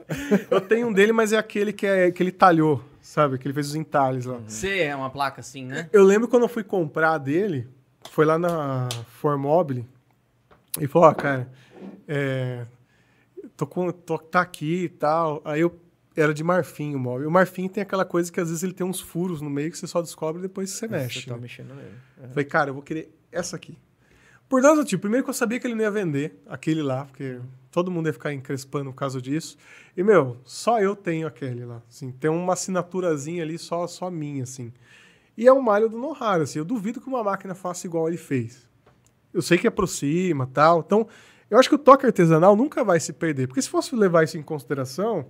eu 0.50 0.62
tenho 0.62 0.88
um 0.88 0.94
dele, 0.94 1.12
mas 1.12 1.34
é 1.34 1.38
aquele 1.38 1.74
que, 1.74 1.86
é, 1.86 2.10
que 2.12 2.24
ele 2.24 2.32
talhou, 2.32 2.82
sabe? 3.02 3.38
Que 3.38 3.46
ele 3.46 3.54
fez 3.54 3.68
os 3.68 3.76
entalhes 3.76 4.26
lá. 4.26 4.40
Você 4.48 4.80
é 4.80 4.96
uma 4.96 5.10
placa 5.10 5.42
assim, 5.42 5.66
né? 5.66 5.90
Eu 5.92 6.04
lembro 6.04 6.30
quando 6.30 6.44
eu 6.44 6.50
fui 6.50 6.64
comprar 6.64 7.18
dele, 7.18 7.68
foi 8.10 8.26
lá 8.26 8.40
na 8.40 8.88
Formobile, 9.20 9.86
e 10.80 10.88
falou, 10.88 11.10
ó, 11.10 11.14
cara, 11.14 11.50
é, 12.08 12.66
tô 13.58 13.66
com, 13.66 13.92
tô, 13.92 14.18
tá 14.18 14.40
aqui 14.42 14.84
e 14.84 14.90
tal. 14.90 15.42
Aí 15.44 15.60
eu, 15.60 15.78
era 16.16 16.34
de 16.34 16.44
marfim 16.44 16.96
o 16.96 17.00
móvel. 17.00 17.24
E 17.24 17.28
o 17.28 17.32
marfim 17.32 17.68
tem 17.68 17.82
aquela 17.82 18.06
coisa 18.06 18.32
que 18.32 18.40
às 18.40 18.48
vezes 18.50 18.64
ele 18.64 18.74
tem 18.74 18.86
uns 18.86 19.02
furos 19.02 19.42
no 19.42 19.50
meio 19.50 19.72
que 19.72 19.78
você 19.78 19.88
só 19.88 20.02
descobre 20.02 20.42
depois 20.42 20.72
que 20.72 20.78
você 20.78 20.88
mexe. 20.88 21.22
Você 21.22 21.28
tá 21.28 21.36
né? 21.36 21.42
mexendo 21.42 21.74
nele. 21.74 21.96
É. 22.24 22.28
Falei, 22.30 22.46
cara, 22.46 22.70
eu 22.70 22.76
vou 22.76 22.84
querer 22.84 23.12
essa 23.32 23.56
aqui. 23.56 23.78
Por 24.48 24.62
dois 24.62 24.78
motivos. 24.78 25.02
Primeiro 25.02 25.24
que 25.24 25.30
eu 25.30 25.34
sabia 25.34 25.60
que 25.60 25.68
ele 25.68 25.76
não 25.76 25.84
ia 25.84 25.92
vender 25.92 26.42
aquele 26.48 26.82
lá, 26.82 27.06
porque 27.06 27.40
todo 27.72 27.92
mundo 27.92 28.08
ia 28.08 28.14
ficar 28.14 28.34
encrespando 28.34 28.92
por 28.92 28.96
causa 28.96 29.22
disso. 29.22 29.58
E, 29.96 30.04
meu, 30.04 30.38
só 30.46 30.80
eu 30.80 30.96
tenho 30.96 31.28
aquele 31.28 31.66
lá. 31.66 31.82
Assim, 31.90 32.12
tem 32.12 32.32
uma 32.32 32.54
assinaturazinha 32.54 33.44
ali 33.44 33.58
só, 33.58 33.86
só 33.88 34.10
minha, 34.10 34.44
assim. 34.44 34.72
E 35.36 35.46
é 35.48 35.54
um 35.54 35.62
malho 35.62 35.90
do 35.90 35.98
Nohara, 35.98 36.44
assim. 36.44 36.60
Eu 36.60 36.66
duvido 36.66 37.02
que 37.02 37.08
uma 37.08 37.24
máquina 37.24 37.54
faça 37.54 37.86
igual 37.86 38.08
ele 38.08 38.18
fez. 38.18 38.68
Eu 39.34 39.42
sei 39.42 39.58
que 39.58 39.68
aproxima 39.68 40.48
tal. 40.48 40.80
Então, 40.80 41.08
eu 41.50 41.58
acho 41.58 41.70
que 41.70 41.76
o 41.76 41.80
toque 41.80 42.06
artesanal 42.06 42.56
nunca 42.56 42.84
vai 42.84 43.00
se 43.00 43.14
perder. 43.14 43.48
Porque 43.48 43.62
se 43.62 43.70
fosse 43.70 43.96
levar 43.96 44.24
isso 44.24 44.38
em 44.38 44.42
consideração, 44.44 45.26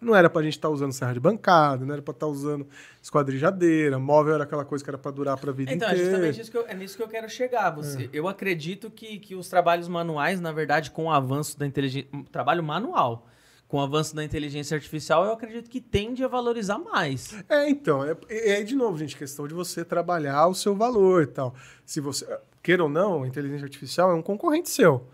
não 0.00 0.14
era 0.14 0.28
pra 0.28 0.42
gente 0.42 0.52
estar 0.56 0.68
usando 0.68 0.92
serra 0.92 1.14
de 1.14 1.20
bancada, 1.20 1.84
não 1.84 1.92
era 1.94 2.02
pra 2.02 2.12
estar 2.12 2.26
usando 2.26 2.66
esquadrijadeira, 3.02 3.98
móvel 3.98 4.34
era 4.34 4.44
aquela 4.44 4.64
coisa 4.64 4.84
que 4.84 4.90
era 4.90 4.98
pra 4.98 5.10
durar 5.10 5.36
pra 5.38 5.52
vida 5.52 5.72
Então, 5.72 5.88
é 5.88 5.92
inteira. 5.92 6.10
justamente 6.10 6.40
isso 6.40 6.50
que 6.50 6.56
eu, 6.58 6.66
é 6.68 6.74
nisso 6.74 6.96
que 6.96 7.02
eu 7.02 7.08
quero 7.08 7.28
chegar. 7.28 7.70
Você, 7.70 8.10
Eu 8.12 8.28
acredito 8.28 8.90
que, 8.90 9.18
que 9.18 9.34
os 9.34 9.48
trabalhos 9.48 9.88
manuais, 9.88 10.40
na 10.40 10.52
verdade, 10.52 10.90
com 10.90 11.04
o 11.04 11.10
avanço 11.10 11.58
da 11.58 11.66
inteligência. 11.66 12.08
Trabalho 12.30 12.62
manual. 12.62 13.26
Com 13.68 13.78
o 13.78 13.80
avanço 13.80 14.14
da 14.14 14.22
inteligência 14.22 14.76
artificial, 14.76 15.24
eu 15.24 15.32
acredito 15.32 15.68
que 15.68 15.80
tende 15.80 16.22
a 16.22 16.28
valorizar 16.28 16.78
mais. 16.78 17.34
É, 17.48 17.68
então, 17.68 18.04
é, 18.04 18.16
é 18.28 18.62
de 18.62 18.76
novo, 18.76 18.96
gente, 18.96 19.16
questão 19.16 19.48
de 19.48 19.54
você 19.54 19.84
trabalhar 19.84 20.46
o 20.46 20.54
seu 20.54 20.72
valor 20.76 21.24
e 21.24 21.26
tal. 21.26 21.52
Se 21.84 22.00
você, 22.00 22.24
queira 22.66 22.82
ou 22.82 22.88
não, 22.88 23.22
a 23.22 23.28
inteligência 23.28 23.64
artificial 23.64 24.10
é 24.10 24.14
um 24.14 24.22
concorrente 24.22 24.68
seu. 24.68 25.06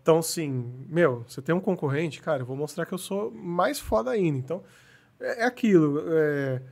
Então, 0.00 0.18
assim, 0.18 0.72
meu, 0.88 1.24
você 1.26 1.42
tem 1.42 1.52
um 1.52 1.60
concorrente, 1.60 2.22
cara, 2.22 2.42
eu 2.42 2.46
vou 2.46 2.56
mostrar 2.56 2.86
que 2.86 2.94
eu 2.94 2.98
sou 2.98 3.28
mais 3.32 3.80
foda 3.80 4.08
ainda. 4.12 4.38
Então, 4.38 4.62
é, 5.20 5.42
é 5.42 5.44
aquilo. 5.44 6.00
É, 6.06 6.62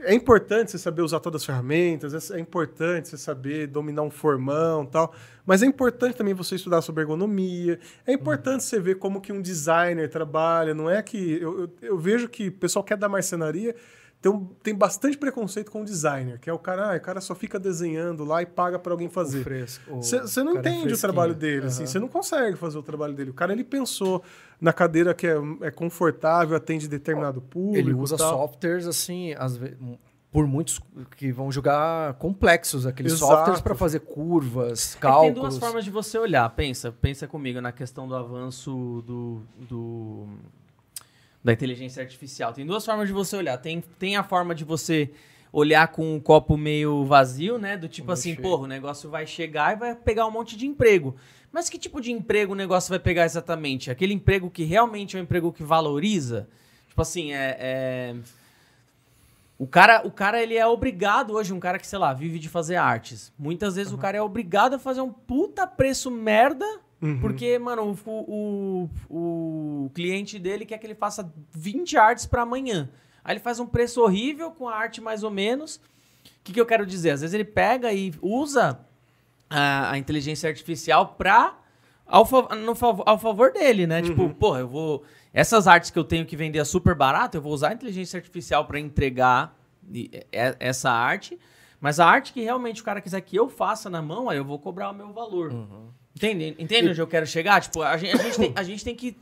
é 0.00 0.14
importante 0.14 0.72
você 0.72 0.78
saber 0.78 1.02
usar 1.02 1.20
todas 1.20 1.42
as 1.42 1.46
ferramentas, 1.46 2.30
é, 2.30 2.36
é 2.36 2.40
importante 2.40 3.08
você 3.08 3.16
saber 3.16 3.68
dominar 3.68 4.02
um 4.02 4.10
formão 4.10 4.84
tal, 4.84 5.14
mas 5.46 5.62
é 5.62 5.66
importante 5.66 6.16
também 6.16 6.34
você 6.34 6.56
estudar 6.56 6.82
sobre 6.82 7.02
ergonomia, 7.02 7.78
é 8.04 8.12
importante 8.12 8.64
você 8.64 8.80
ver 8.80 8.96
como 8.96 9.20
que 9.20 9.32
um 9.32 9.40
designer 9.40 10.08
trabalha, 10.08 10.74
não 10.74 10.90
é 10.90 11.00
que... 11.02 11.40
Eu, 11.40 11.60
eu, 11.60 11.70
eu 11.82 11.98
vejo 11.98 12.28
que 12.28 12.48
o 12.48 12.52
pessoal 12.52 12.84
quer 12.84 12.96
dar 12.96 13.08
marcenaria, 13.08 13.76
tem, 14.22 14.48
tem 14.62 14.74
bastante 14.74 15.18
preconceito 15.18 15.70
com 15.70 15.82
o 15.82 15.84
designer, 15.84 16.38
que 16.38 16.48
é 16.48 16.52
o 16.52 16.58
cara, 16.58 16.94
ah, 16.94 16.96
o 16.96 17.00
cara 17.00 17.20
só 17.20 17.34
fica 17.34 17.58
desenhando 17.58 18.24
lá 18.24 18.40
e 18.40 18.46
paga 18.46 18.78
para 18.78 18.92
alguém 18.92 19.08
O 19.08 19.10
fazer. 19.10 19.42
fresco. 19.42 19.94
o 19.96 20.02
Você 20.02 20.16
não 20.44 20.54
cara 20.54 20.60
entende 20.60 20.76
o 20.76 20.80
fresquinho. 20.82 20.98
trabalho 20.98 21.34
dele, 21.34 21.66
assim, 21.66 21.82
Aham. 21.82 21.86
você 21.92 21.98
não 21.98 22.08
consegue 22.08 22.56
fazer 22.56 22.78
o 22.78 22.82
trabalho 22.82 23.12
dele. 23.14 23.30
O 23.30 23.34
cara, 23.34 23.52
ele 23.52 23.64
pensou 23.64 24.22
na 24.60 24.72
cadeira 24.72 25.12
que 25.12 25.26
é, 25.26 25.34
é 25.62 25.70
confortável, 25.72 26.56
atende 26.56 26.86
determinado 26.88 27.42
público 27.42 27.88
Ele 27.88 27.92
usa 27.94 28.16
tal. 28.16 28.30
softwares, 28.30 28.86
assim, 28.86 29.34
às 29.36 29.56
vezes, 29.56 29.76
por 30.30 30.46
muitos 30.46 30.80
que 31.16 31.32
vão 31.32 31.50
julgar 31.52 32.14
complexos, 32.14 32.86
aqueles 32.86 33.12
Exato. 33.14 33.32
softwares 33.32 33.60
para 33.60 33.74
fazer 33.74 34.00
curvas, 34.00 34.94
É 34.94 34.98
cálculos. 35.00 35.32
tem 35.34 35.42
duas 35.42 35.58
formas 35.58 35.84
de 35.84 35.90
você 35.90 36.16
olhar. 36.16 36.48
Pensa, 36.50 36.92
pensa 36.92 37.26
comigo 37.26 37.60
na 37.60 37.72
questão 37.72 38.06
do 38.08 38.14
avanço 38.14 38.70
do, 39.06 39.42
do- 39.68 40.26
da 41.42 41.52
inteligência 41.52 42.02
artificial. 42.02 42.52
Tem 42.52 42.64
duas 42.66 42.84
formas 42.84 43.08
de 43.08 43.12
você 43.12 43.36
olhar. 43.36 43.56
Tem, 43.58 43.80
tem 43.98 44.16
a 44.16 44.22
forma 44.22 44.54
de 44.54 44.64
você 44.64 45.10
olhar 45.52 45.88
com 45.88 46.14
um 46.14 46.20
copo 46.20 46.56
meio 46.56 47.04
vazio, 47.04 47.58
né? 47.58 47.76
Do 47.76 47.88
tipo 47.88 48.06
Meio 48.06 48.14
assim, 48.14 48.34
porra, 48.34 48.62
o 48.62 48.66
negócio 48.66 49.10
vai 49.10 49.26
chegar 49.26 49.74
e 49.74 49.76
vai 49.76 49.94
pegar 49.94 50.26
um 50.26 50.30
monte 50.30 50.56
de 50.56 50.66
emprego. 50.66 51.14
Mas 51.50 51.68
que 51.68 51.78
tipo 51.78 52.00
de 52.00 52.10
emprego 52.10 52.52
o 52.52 52.56
negócio 52.56 52.88
vai 52.88 52.98
pegar 52.98 53.24
exatamente? 53.24 53.90
Aquele 53.90 54.14
emprego 54.14 54.48
que 54.50 54.64
realmente 54.64 55.16
é 55.16 55.20
um 55.20 55.22
emprego 55.22 55.52
que 55.52 55.62
valoriza? 55.62 56.48
Tipo 56.88 57.02
assim, 57.02 57.32
é... 57.32 57.56
é- 57.60 58.14
O 59.58 59.66
cara, 59.66 60.06
o 60.06 60.10
cara, 60.10 60.42
ele 60.42 60.56
é 60.56 60.66
obrigado 60.66 61.34
hoje, 61.34 61.52
um 61.52 61.60
cara 61.60 61.78
que, 61.78 61.86
sei 61.86 61.98
lá, 61.98 62.14
vive 62.14 62.38
de 62.38 62.48
fazer 62.48 62.76
artes. 62.76 63.30
Muitas 63.38 63.76
vezes 63.76 63.92
o 63.92 63.98
cara 63.98 64.16
é 64.16 64.22
obrigado 64.22 64.74
a 64.74 64.78
fazer 64.78 65.02
um 65.02 65.12
puta 65.12 65.66
preço 65.66 66.10
merda, 66.10 66.66
Uhum. 67.02 67.18
porque, 67.20 67.58
mano, 67.58 67.98
o, 68.06 68.88
o, 69.10 69.84
o 69.84 69.90
cliente 69.90 70.38
dele 70.38 70.64
quer 70.64 70.78
que 70.78 70.86
ele 70.86 70.94
faça 70.94 71.32
20 71.50 71.96
artes 71.96 72.26
pra 72.26 72.42
amanhã. 72.42 72.88
Aí 73.24 73.32
ele 73.34 73.40
faz 73.40 73.58
um 73.58 73.66
preço 73.66 74.00
horrível 74.00 74.52
com 74.52 74.68
a 74.68 74.76
arte 74.76 75.00
mais 75.00 75.24
ou 75.24 75.30
menos. 75.30 75.76
O 75.76 75.80
que, 76.44 76.52
que 76.52 76.60
eu 76.60 76.66
quero 76.66 76.86
dizer? 76.86 77.10
Às 77.10 77.20
vezes 77.20 77.34
ele 77.34 77.44
pega 77.44 77.92
e 77.92 78.14
usa 78.22 78.80
a, 79.50 79.90
a 79.90 79.98
inteligência 79.98 80.48
artificial 80.48 81.14
pra, 81.18 81.58
ao, 82.06 82.24
no 82.64 82.74
favor, 82.74 83.04
ao 83.06 83.18
favor 83.18 83.52
dele, 83.52 83.86
né? 83.86 84.00
Tipo, 84.02 84.28
porra, 84.34 84.60
eu 84.60 84.68
vou. 84.68 85.02
Essas 85.34 85.66
artes 85.66 85.90
que 85.90 85.98
eu 85.98 86.04
tenho 86.04 86.24
que 86.24 86.36
vender 86.36 86.60
a 86.60 86.64
super 86.64 86.94
barato, 86.94 87.36
eu 87.36 87.42
vou 87.42 87.52
usar 87.52 87.70
a 87.70 87.74
inteligência 87.74 88.16
artificial 88.16 88.64
pra 88.64 88.78
entregar 88.78 89.56
essa 90.60 90.90
arte. 90.90 91.38
Mas 91.80 91.98
a 91.98 92.06
arte 92.06 92.32
que 92.32 92.42
realmente 92.42 92.80
o 92.80 92.84
cara 92.84 93.00
quiser 93.00 93.20
que 93.22 93.34
eu 93.34 93.48
faça 93.48 93.90
na 93.90 94.00
mão, 94.00 94.28
aí 94.30 94.38
eu 94.38 94.44
vou 94.44 94.58
cobrar 94.58 94.90
o 94.90 94.94
meu 94.94 95.12
valor. 95.12 95.52
Entende? 96.14 96.54
Entende 96.58 96.90
onde 96.90 97.00
eu 97.00 97.06
quero 97.06 97.26
chegar? 97.26 97.60
Tipo, 97.60 97.82
a 97.82 97.96
gente, 97.96 98.14
a 98.14 98.22
gente 98.22 98.36
tem, 98.38 98.52
a 98.54 98.62
gente 98.62 98.84
tem 98.84 98.94
que 98.94 99.16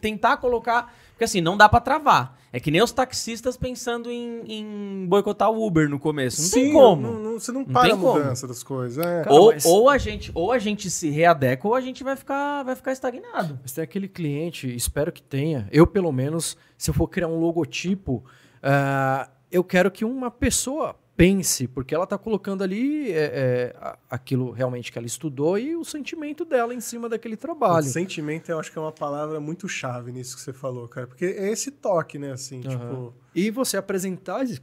tentar 0.00 0.36
colocar. 0.38 0.94
Porque 1.12 1.24
assim, 1.24 1.40
não 1.40 1.56
dá 1.56 1.68
pra 1.68 1.80
travar. 1.80 2.38
É 2.52 2.58
que 2.60 2.70
nem 2.70 2.82
os 2.82 2.90
taxistas 2.92 3.56
pensando 3.56 4.10
em, 4.10 4.42
em 4.46 5.06
boicotar 5.06 5.50
o 5.50 5.64
Uber 5.66 5.88
no 5.88 5.98
começo. 5.98 6.42
Não 6.42 6.50
tem 6.50 6.64
Sim, 6.66 6.72
como. 6.72 7.02
não- 7.02 7.20
não- 7.20 7.38
você 7.40 7.50
não 7.52 7.60
Não 7.62 7.66
para 7.72 7.82
tem 7.82 7.92
a 7.92 7.96
como. 7.96 8.18
mudança 8.18 8.46
das 8.46 8.62
coisas. 8.62 9.04
É. 9.04 9.22
Cara, 9.24 9.32
ou, 9.34 9.52
mas- 9.52 9.64
ou, 9.64 9.88
a 9.88 9.96
gente, 9.98 10.30
ou 10.34 10.52
a 10.52 10.58
gente 10.58 10.90
se 10.90 11.10
readequa 11.10 11.68
ou 11.68 11.74
a 11.74 11.80
gente 11.80 12.02
vai 12.04 12.14
ficar, 12.16 12.62
vai 12.64 12.74
ficar 12.76 12.92
estagnado. 12.92 13.58
Mas 13.62 13.72
tem 13.72 13.82
aquele 13.84 14.08
cliente, 14.08 14.72
espero 14.74 15.10
que 15.12 15.22
tenha. 15.22 15.68
Eu, 15.72 15.86
pelo 15.86 16.12
menos, 16.12 16.56
se 16.76 16.90
eu 16.90 16.94
for 16.94 17.08
criar 17.08 17.28
um 17.28 17.38
logotipo, 17.38 18.24
ah, 18.62 19.28
eu 19.50 19.62
quero 19.64 19.90
que 19.90 20.04
uma 20.04 20.30
pessoa 20.30 20.96
pense, 21.16 21.68
porque 21.68 21.94
ela 21.94 22.04
está 22.04 22.18
colocando 22.18 22.62
ali 22.62 23.10
é, 23.12 23.72
é, 23.74 23.96
aquilo 24.10 24.50
realmente 24.50 24.90
que 24.90 24.98
ela 24.98 25.06
estudou 25.06 25.58
e 25.58 25.76
o 25.76 25.84
sentimento 25.84 26.44
dela 26.44 26.74
em 26.74 26.80
cima 26.80 27.08
daquele 27.08 27.34
O 27.34 27.38
trabalho. 27.38 27.86
sentimento, 27.86 28.48
eu 28.50 28.58
acho 28.58 28.70
que 28.72 28.78
é 28.78 28.80
uma 28.80 28.92
palavra 28.92 29.38
muito 29.40 29.68
chave 29.68 30.10
nisso 30.12 30.36
que 30.36 30.42
você 30.42 30.52
falou, 30.52 30.88
cara. 30.88 31.06
Porque 31.06 31.24
é 31.24 31.50
esse 31.50 31.70
toque, 31.70 32.18
né? 32.18 32.32
Assim, 32.32 32.60
Aham. 32.66 32.78
tipo. 32.78 33.14
E 33.34 33.50
você 33.50 33.76
apresentar 33.76 34.42
esse 34.44 34.60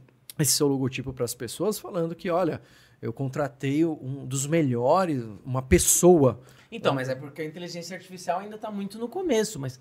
seu 0.52 0.66
logotipo 0.66 1.12
para 1.12 1.24
as 1.24 1.34
pessoas 1.34 1.78
falando 1.78 2.14
que, 2.14 2.28
olha, 2.30 2.60
eu 3.00 3.12
contratei 3.12 3.84
um 3.84 4.26
dos 4.26 4.46
melhores, 4.46 5.24
uma 5.44 5.62
pessoa. 5.62 6.40
Então, 6.70 6.94
mas 6.94 7.08
é 7.08 7.14
porque 7.14 7.42
a 7.42 7.44
inteligência 7.44 7.96
artificial 7.96 8.40
ainda 8.40 8.56
tá 8.58 8.70
muito 8.70 8.98
no 8.98 9.08
começo, 9.08 9.58
mas 9.58 9.80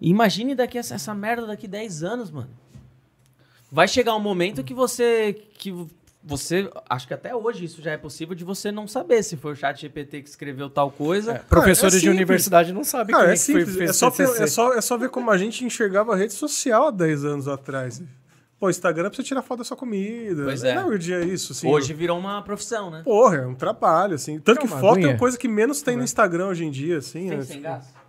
imagine 0.00 0.54
daqui 0.54 0.78
essa, 0.78 0.94
essa 0.94 1.14
merda 1.14 1.46
daqui 1.46 1.66
10 1.66 2.02
anos, 2.02 2.30
mano. 2.30 2.50
Vai 3.70 3.88
chegar 3.88 4.14
um 4.14 4.20
momento 4.20 4.62
que 4.62 4.74
você 4.74 5.32
que 5.54 5.74
você, 6.24 6.70
acho 6.88 7.06
que 7.08 7.14
até 7.14 7.34
hoje 7.34 7.64
isso 7.64 7.82
já 7.82 7.92
é 7.92 7.96
possível 7.96 8.34
de 8.34 8.44
você 8.44 8.70
não 8.70 8.86
saber 8.86 9.22
se 9.22 9.36
foi 9.36 9.52
o 9.52 9.56
chat 9.56 9.80
GPT 9.80 10.22
que 10.22 10.28
escreveu 10.28 10.70
tal 10.70 10.90
coisa. 10.90 11.40
Professores 11.48 11.96
é 11.96 11.98
de 11.98 12.08
universidade 12.08 12.72
não 12.72 12.84
sabem 12.84 13.14
Cara, 13.14 13.34
quem 13.34 13.56
é 13.56 13.60
é 13.60 13.64
que 13.64 13.70
foi, 13.70 13.84
É 13.84 13.92
só, 13.92 14.08
é, 14.08 14.46
só, 14.46 14.72
é 14.74 14.80
só 14.80 14.96
ver 14.96 15.10
como 15.10 15.30
a 15.30 15.36
gente 15.36 15.64
enxergava 15.64 16.12
a 16.12 16.16
rede 16.16 16.32
social 16.32 16.88
há 16.88 16.90
10 16.90 17.24
anos 17.24 17.48
atrás. 17.48 18.02
Pô, 18.62 18.70
Instagram 18.70 19.06
é 19.06 19.10
pra 19.10 19.16
você 19.16 19.24
tirar 19.24 19.42
foto 19.42 19.58
da 19.58 19.64
sua 19.64 19.76
comida. 19.76 20.44
Pois 20.44 20.62
é. 20.62 20.76
Não, 20.76 20.86
hoje 20.86 21.12
é 21.12 21.24
isso, 21.24 21.52
assim. 21.52 21.66
Hoje 21.68 21.92
virou 21.92 22.16
uma 22.16 22.40
profissão, 22.42 22.92
né? 22.92 23.02
Porra, 23.02 23.38
é 23.38 23.46
um 23.46 23.56
trabalho, 23.56 24.14
assim. 24.14 24.38
Tanto 24.38 24.60
Quer 24.60 24.68
que 24.68 24.72
foto 24.72 25.00
é 25.00 25.08
uma 25.08 25.18
coisa 25.18 25.36
que 25.36 25.48
menos 25.48 25.82
tem 25.82 25.96
no 25.96 26.04
Instagram 26.04 26.46
hoje 26.46 26.64
em 26.64 26.70
dia, 26.70 26.98
assim. 26.98 27.28
Tem 27.28 27.38
é, 27.38 27.42
sem 27.42 27.56
tipo, 27.56 27.62
gás. 27.64 28.01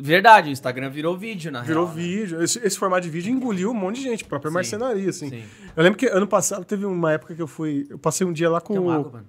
Verdade, 0.00 0.48
o 0.48 0.52
Instagram 0.52 0.90
virou 0.90 1.16
vídeo, 1.18 1.50
na 1.50 1.62
Virou 1.62 1.86
real. 1.86 1.96
né? 1.96 2.02
vídeo. 2.02 2.42
Esse, 2.42 2.58
esse 2.64 2.78
formato 2.78 3.02
de 3.02 3.10
vídeo 3.10 3.32
engoliu 3.32 3.70
um 3.70 3.74
monte 3.74 3.96
de 3.96 4.02
gente, 4.02 4.24
própria 4.24 4.48
Sim, 4.50 4.54
marcenaria, 4.54 5.10
assim. 5.10 5.28
sim. 5.28 5.42
Eu 5.76 5.82
lembro 5.82 5.98
que 5.98 6.06
ano 6.06 6.26
passado 6.26 6.64
teve 6.64 6.84
uma 6.86 7.12
época 7.12 7.34
que 7.34 7.42
eu 7.42 7.48
fui. 7.48 7.86
Eu 7.90 7.98
passei 7.98 8.26
um 8.26 8.32
dia 8.32 8.48
lá 8.48 8.60
com 8.60 8.74
Quer 8.74 8.80
uma 8.80 8.96
o. 8.96 9.00
água, 9.00 9.12
mano? 9.12 9.26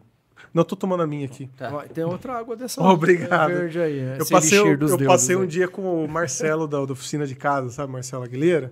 Não, 0.53 0.61
eu 0.61 0.65
tô 0.65 0.75
tomando 0.75 1.03
a 1.03 1.07
minha 1.07 1.25
aqui. 1.25 1.49
Tá. 1.57 1.69
Tem 1.93 2.03
outra 2.03 2.37
água 2.37 2.55
dessa 2.55 2.81
Obrigado. 2.85 3.49
verde 3.49 3.79
aí. 3.79 4.01
né? 4.01 4.17
Eu 4.19 4.27
passei, 4.27 4.59
eu, 4.59 4.77
dos 4.77 4.91
eu 4.91 4.97
deuses 4.97 5.07
passei 5.07 5.35
um 5.35 5.45
dia 5.45 5.67
com 5.67 6.05
o 6.05 6.07
Marcelo 6.07 6.67
da, 6.67 6.85
da 6.85 6.93
oficina 6.93 7.25
de 7.25 7.35
casa, 7.35 7.69
sabe? 7.69 7.91
Marcelo 7.91 8.23
Aguilera. 8.23 8.71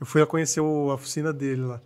Eu 0.00 0.04
fui 0.06 0.20
lá 0.20 0.26
conhecer 0.26 0.60
o- 0.60 0.90
a 0.90 0.94
oficina 0.94 1.32
dele 1.32 1.62
lá. 1.62 1.80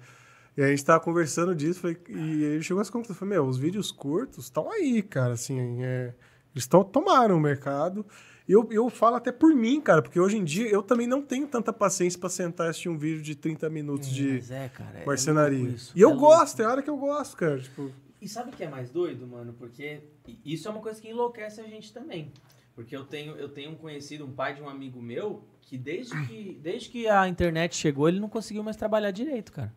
E 0.56 0.62
a 0.62 0.68
gente 0.68 0.84
tava 0.84 0.98
conversando 1.00 1.54
disso, 1.54 1.80
falei- 1.80 1.96
e 2.08 2.42
ele 2.44 2.62
chegou 2.62 2.80
às 2.80 2.90
conclusões. 2.90 3.18
Falei, 3.18 3.34
meu, 3.34 3.46
os 3.46 3.56
vídeos 3.56 3.92
curtos 3.92 4.44
estão 4.46 4.70
aí, 4.70 5.00
cara, 5.00 5.34
assim, 5.34 5.82
é, 5.82 6.12
Eles 6.54 6.66
to 6.66 6.84
tomaram 6.84 7.36
o 7.36 7.40
mercado. 7.40 8.04
Eu, 8.48 8.66
eu 8.72 8.88
falo 8.90 9.16
até 9.16 9.30
por 9.30 9.54
mim, 9.54 9.80
cara, 9.80 10.02
porque 10.02 10.18
hoje 10.18 10.36
em 10.36 10.42
dia 10.44 10.68
eu 10.68 10.82
também 10.82 11.06
não 11.06 11.22
tenho 11.22 11.46
tanta 11.46 11.72
paciência 11.72 12.18
para 12.18 12.28
sentar 12.28 12.66
e 12.66 12.70
assistir 12.70 12.88
um 12.88 12.98
vídeo 12.98 13.22
de 13.22 13.36
30 13.36 13.70
minutos 13.70 14.08
de 14.08 14.32
Mas 14.32 14.50
é, 14.50 14.68
cara. 14.68 14.98
é 14.98 15.04
marcenaria. 15.06 15.68
isso, 15.68 15.92
e 15.94 16.00
eu 16.00 16.10
é 16.10 16.12
louco. 16.12 16.26
gosto, 16.28 16.60
é 16.60 16.64
a 16.64 16.70
hora 16.70 16.82
que 16.82 16.90
eu 16.90 16.96
gosto, 16.96 17.36
cara. 17.36 17.60
Tipo, 17.60 17.92
E 18.20 18.28
sabe 18.28 18.50
o 18.50 18.52
que 18.52 18.64
é 18.64 18.68
mais 18.68 18.90
doido, 18.90 19.24
mano? 19.26 19.52
Porque 19.52 20.00
isso 20.44 20.66
é 20.66 20.70
uma 20.70 20.80
coisa 20.80 21.00
que 21.00 21.08
enlouquece 21.08 21.60
a 21.60 21.64
gente 21.64 21.92
também. 21.92 22.32
Porque 22.74 22.96
eu 22.96 23.04
tenho, 23.04 23.36
eu 23.36 23.48
tenho 23.48 23.70
um 23.70 23.76
conhecido, 23.76 24.24
um 24.24 24.32
pai 24.32 24.54
de 24.54 24.62
um 24.62 24.68
amigo 24.68 25.00
meu, 25.00 25.44
que 25.60 25.78
desde 25.78 26.12
que, 26.26 26.58
desde 26.60 26.88
que 26.88 27.06
a 27.06 27.28
internet 27.28 27.76
chegou, 27.76 28.08
ele 28.08 28.18
não 28.18 28.28
conseguiu 28.28 28.64
mais 28.64 28.76
trabalhar 28.76 29.10
direito, 29.12 29.52
cara. 29.52 29.72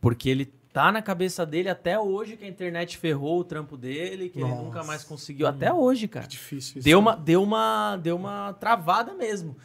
Porque 0.00 0.28
ele 0.28 0.52
tá 0.78 0.92
na 0.92 1.02
cabeça 1.02 1.44
dele 1.44 1.68
até 1.68 1.98
hoje 1.98 2.36
que 2.36 2.44
a 2.44 2.48
internet 2.48 2.96
ferrou 2.98 3.40
o 3.40 3.44
trampo 3.44 3.76
dele, 3.76 4.28
que 4.28 4.38
ele 4.38 4.48
Nossa. 4.48 4.62
nunca 4.62 4.84
mais 4.84 5.02
conseguiu. 5.02 5.48
Até 5.48 5.72
hoje, 5.72 6.06
cara. 6.06 6.24
é 6.24 6.28
difícil 6.28 6.78
isso. 6.78 6.84
Deu 6.84 7.00
uma, 7.00 7.16
deu, 7.16 7.42
uma, 7.42 7.96
deu 7.96 8.14
uma 8.14 8.52
travada 8.52 9.12
mesmo. 9.12 9.56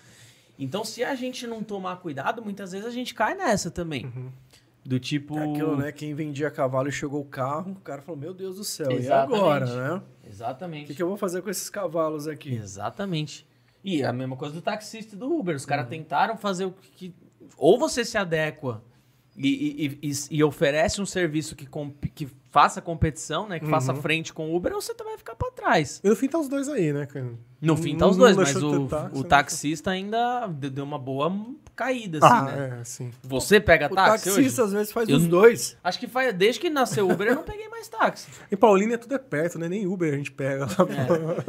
Então, 0.57 0.83
se 0.83 1.03
a 1.03 1.13
gente 1.13 1.45
não 1.45 1.61
tomar 1.61 1.97
cuidado, 1.97 2.41
muitas 2.43 2.71
vezes 2.71 2.87
a 2.87 2.89
gente 2.89 3.13
cai 3.13 3.35
nessa 3.35 3.69
também. 3.69 4.05
Uhum. 4.07 4.31
Do 4.83 4.99
tipo. 4.99 5.37
É 5.37 5.51
aquilo, 5.51 5.77
né? 5.77 5.91
Quem 5.91 6.15
vendia 6.15 6.49
cavalo 6.49 6.89
e 6.89 6.91
chegou 6.91 7.21
o 7.21 7.25
carro, 7.25 7.73
o 7.73 7.81
cara 7.81 8.01
falou, 8.01 8.19
meu 8.19 8.33
Deus 8.33 8.55
do 8.55 8.63
céu, 8.63 8.91
Exatamente. 8.91 9.35
e 9.35 9.39
agora, 9.39 9.65
né? 9.65 10.01
O 10.23 10.27
Exatamente. 10.27 10.87
que, 10.87 10.95
que 10.95 11.03
eu 11.03 11.07
vou 11.07 11.17
fazer 11.17 11.43
com 11.43 11.49
esses 11.51 11.69
cavalos 11.69 12.27
aqui? 12.27 12.55
Exatamente. 12.55 13.45
E 13.83 14.03
a 14.03 14.11
mesma 14.11 14.35
coisa 14.35 14.55
do 14.55 14.63
taxista 14.63 15.13
e 15.13 15.17
do 15.17 15.31
Uber. 15.31 15.55
Os 15.55 15.61
Uhum. 15.61 15.69
caras 15.69 15.87
tentaram 15.87 16.35
fazer 16.37 16.65
o 16.65 16.71
que. 16.71 17.13
Ou 17.55 17.77
você 17.77 18.03
se 18.03 18.17
adequa 18.17 18.81
e, 19.37 19.99
e- 20.01 20.11
e- 20.31 20.43
oferece 20.43 21.01
um 21.01 21.05
serviço 21.05 21.55
que, 21.55 21.65
comp- 21.65 22.05
que 22.13 22.27
faça 22.51 22.81
competição, 22.81 23.47
né? 23.47 23.59
Que 23.59 23.65
faça 23.67 23.93
Uhum. 23.93 24.01
frente 24.01 24.31
com 24.31 24.51
o 24.51 24.55
Uber, 24.55 24.73
ou 24.73 24.81
você 24.81 24.93
também 24.93 25.13
vai 25.13 25.17
ficar 25.17 25.35
pra 25.35 25.49
trás. 25.51 25.99
E 26.03 26.09
no 26.09 26.15
fim 26.15 26.27
tá 26.27 26.37
os 26.39 26.47
dois 26.47 26.69
aí, 26.69 26.93
né, 26.93 27.05
cara? 27.07 27.33
No 27.61 27.75
fim 27.75 27.97
tá 27.97 28.05
os 28.07 28.15
dois, 28.17 28.35
mas 28.37 28.55
o, 28.55 28.87
táxi, 28.87 29.17
o 29.19 29.23
taxista 29.23 29.89
ainda 29.91 30.47
de- 30.47 30.69
deu 30.69 30.83
uma 30.83 30.99
boa 30.99 31.31
caída, 31.75 32.19
assim, 32.19 32.27
Ah, 32.35 32.41
né? 32.43 32.77
é, 32.79 32.83
sim. 32.83 33.11
Você 33.23 33.59
pega 33.59 33.87
O 33.91 33.95
táxi 33.95 34.25
taxista 34.25 34.61
hoje? 34.61 34.67
às 34.69 34.73
vezes 34.73 34.91
faz 34.93 35.09
Eu 35.09 35.17
os 35.17 35.27
dois. 35.27 35.77
Acho 35.83 35.99
que 35.99 36.07
faz, 36.07 36.33
desde 36.33 36.59
que 36.61 36.69
nasceu 36.69 37.07
o 37.07 37.11
Uber 37.11 37.27
eu 37.27 37.35
não 37.35 37.43
peguei 37.43 37.67
mais 37.69 37.87
táxi. 37.87 38.27
Em 38.51 38.55
Paulínia 38.55 38.97
tudo 38.97 39.15
é 39.15 39.17
perto, 39.17 39.57
né? 39.59 39.67
Nem 39.67 39.87
Uber 39.87 40.13
a 40.13 40.17
gente 40.17 40.31
pega 40.31 40.65
lá. 40.65 40.71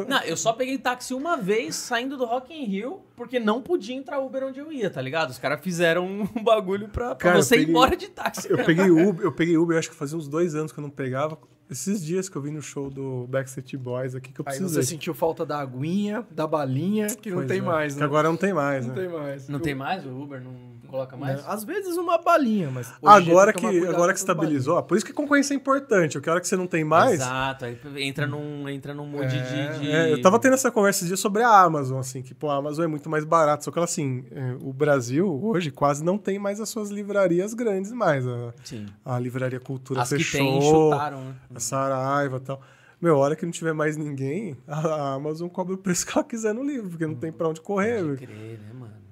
É. 0.01 0.09
Não, 0.09 0.23
eu 0.23 0.37
só 0.37 0.53
peguei 0.53 0.79
táxi 0.79 1.13
uma 1.15 1.37
vez 1.37 1.77
saindo 1.77 2.17
do 2.17 2.25
Rock 2.25 2.53
in 2.55 2.65
Rio, 2.65 3.01
porque 3.17 3.39
não 3.39 3.61
podia 3.63 3.95
entrar 3.95 4.19
Uber 4.19 4.45
onde 4.45 4.59
eu 4.61 4.73
ia, 4.73 4.89
tá 4.91 5.01
ligado? 5.03 5.31
Os 5.31 5.39
caras 5.39 5.61
fizeram 5.63 6.07
um 6.07 6.27
bagulho 6.43 6.89
pra, 6.89 7.15
pra 7.15 7.31
Cara, 7.31 7.43
você 7.43 7.57
ir 7.57 7.59
peguei- 7.61 7.75
embora 7.75 7.97
de 7.97 8.09
táxi. 8.09 8.51
Eu 8.51 8.65
peguei 8.65 8.91
Uber, 8.91 9.25
eu 9.25 9.33
peguei 9.33 9.57
Uber, 9.57 9.79
acho 9.79 9.91
que 9.91 9.97
fazia 9.97 10.17
uns 10.19 10.27
dois 10.29 10.55
anos 10.55 10.73
que 10.73 10.79
eu 10.79 10.83
não 10.83 10.91
pegava. 10.91 11.39
Esses 11.71 12.05
dias 12.05 12.29
que 12.29 12.37
eu 12.37 12.43
vim 12.43 12.51
no 12.51 12.61
show 12.63 12.91
do 12.91 13.27
Backstreet 13.29 13.75
Boys 13.77 14.15
aqui 14.15 14.33
que 14.33 14.41
eu 14.41 14.45
Aí 14.47 14.57
precisei. 14.57 14.83
você 14.83 14.89
sentiu 14.89 15.15
falta 15.15 15.47
da 15.47 15.59
aguinha, 15.61 16.25
da 16.31 16.47
balinha, 16.47 17.07
que 17.15 17.31
não 17.31 17.39
Pois 17.39 17.49
tem 17.49 17.59
é, 17.59 17.63
mais, 17.63 17.95
Que 17.95 18.01
né? 18.01 18.07
agora 18.07 18.29
não 18.29 18.37
tem 18.37 18.53
mais, 18.53 18.87
Não 18.87 18.95
né? 18.95 19.01
tem 19.01 19.11
mais. 19.11 19.49
Não 19.49 19.59
tem 19.61 19.75
mais? 19.75 20.05
O 20.05 20.11
Uber 20.23 20.41
não 20.43 20.53
coloca 20.95 21.17
mais? 21.17 21.37
Né? 21.37 21.45
Às 21.49 21.65
vezes 21.65 21.97
uma 21.97 22.19
balinha, 22.19 22.71
mas. 22.71 22.87
dia 22.89 22.97
Agora 23.03 23.53
tem 23.53 23.71
que, 23.71 23.87
agora 23.87 24.13
que 24.13 24.19
estabilizou, 24.19 24.77
ó, 24.77 24.83
por 24.83 24.97
isso 24.97 25.05
que 25.05 25.13
a 25.13 25.15
concorrência 25.15 25.53
é 25.55 25.57
importante. 25.57 26.13
Porque 26.15 26.29
a 26.29 26.33
hora 26.33 26.41
que 26.41 26.49
você 26.49 26.57
não 26.57 26.67
tem 26.67 26.85
mais. 26.85 27.15
Exato, 27.21 27.65
aí 27.65 27.79
entra 27.99 28.27
num, 28.27 28.69
entra 28.69 28.95
num 28.95 29.07
mood 29.07 29.25
É, 29.25 29.73
de, 29.73 29.79
de- 29.81 29.91
É, 29.91 30.13
eu 30.13 30.23
tava 30.23 30.39
tendo 30.39 30.55
essa 30.55 30.71
conversa 30.71 30.99
esses 30.99 31.09
dias 31.09 31.21
sobre 31.21 31.43
a 31.43 31.61
Amazon, 31.63 31.99
assim, 31.99 32.23
que 32.23 32.33
pô, 32.35 32.51
a 32.51 32.57
Amazon 32.57 32.85
é 32.85 32.89
muito 32.89 33.11
mais 33.11 33.25
barato. 33.25 33.65
Só 33.65 33.71
que 33.71 33.79
ela, 33.79 33.85
assim, 33.85 34.25
é, 34.31 34.57
o 34.61 34.73
Brasil 34.73 35.29
hoje 35.43 35.71
quase 35.71 36.05
não 36.05 36.17
tem 36.17 36.39
mais 36.39 36.61
as 36.61 36.69
suas 36.69 36.91
livrarias 36.91 37.55
grandes 37.55 37.91
mais. 37.93 38.27
A, 38.27 38.53
Sim. 38.63 38.87
a 39.05 39.19
livraria 39.19 39.59
Cultura 39.61 40.03
As 40.03 40.09
que 40.11 40.17
fechou, 40.19 40.39
tem, 40.41 40.63
chutaram, 40.63 41.21
né? 41.25 41.35
a 41.55 41.61
Saraiva 41.61 42.37
e 42.37 42.41
tal. 42.41 42.61
Meu, 43.01 43.17
a 43.17 43.19
hora 43.19 43.37
que 43.37 43.45
não 43.45 43.53
tiver 43.53 43.73
mais 43.75 43.97
ninguém, 43.97 44.57
a 44.67 45.15
Amazon 45.15 45.49
cobra 45.49 45.75
o 45.75 45.79
preço 45.79 46.07
que 46.07 46.13
ela 46.17 46.25
quiser 46.25 46.55
no 46.55 46.63
livro, 46.63 46.89
porque 46.91 47.07
não 47.07 47.15
tem 47.15 47.31
pra 47.33 47.49
onde 47.49 47.61
correr. 47.61 48.03
Pode 48.03 48.27
crer, 48.27 48.59
né, 48.61 48.73
mano? 48.73 49.04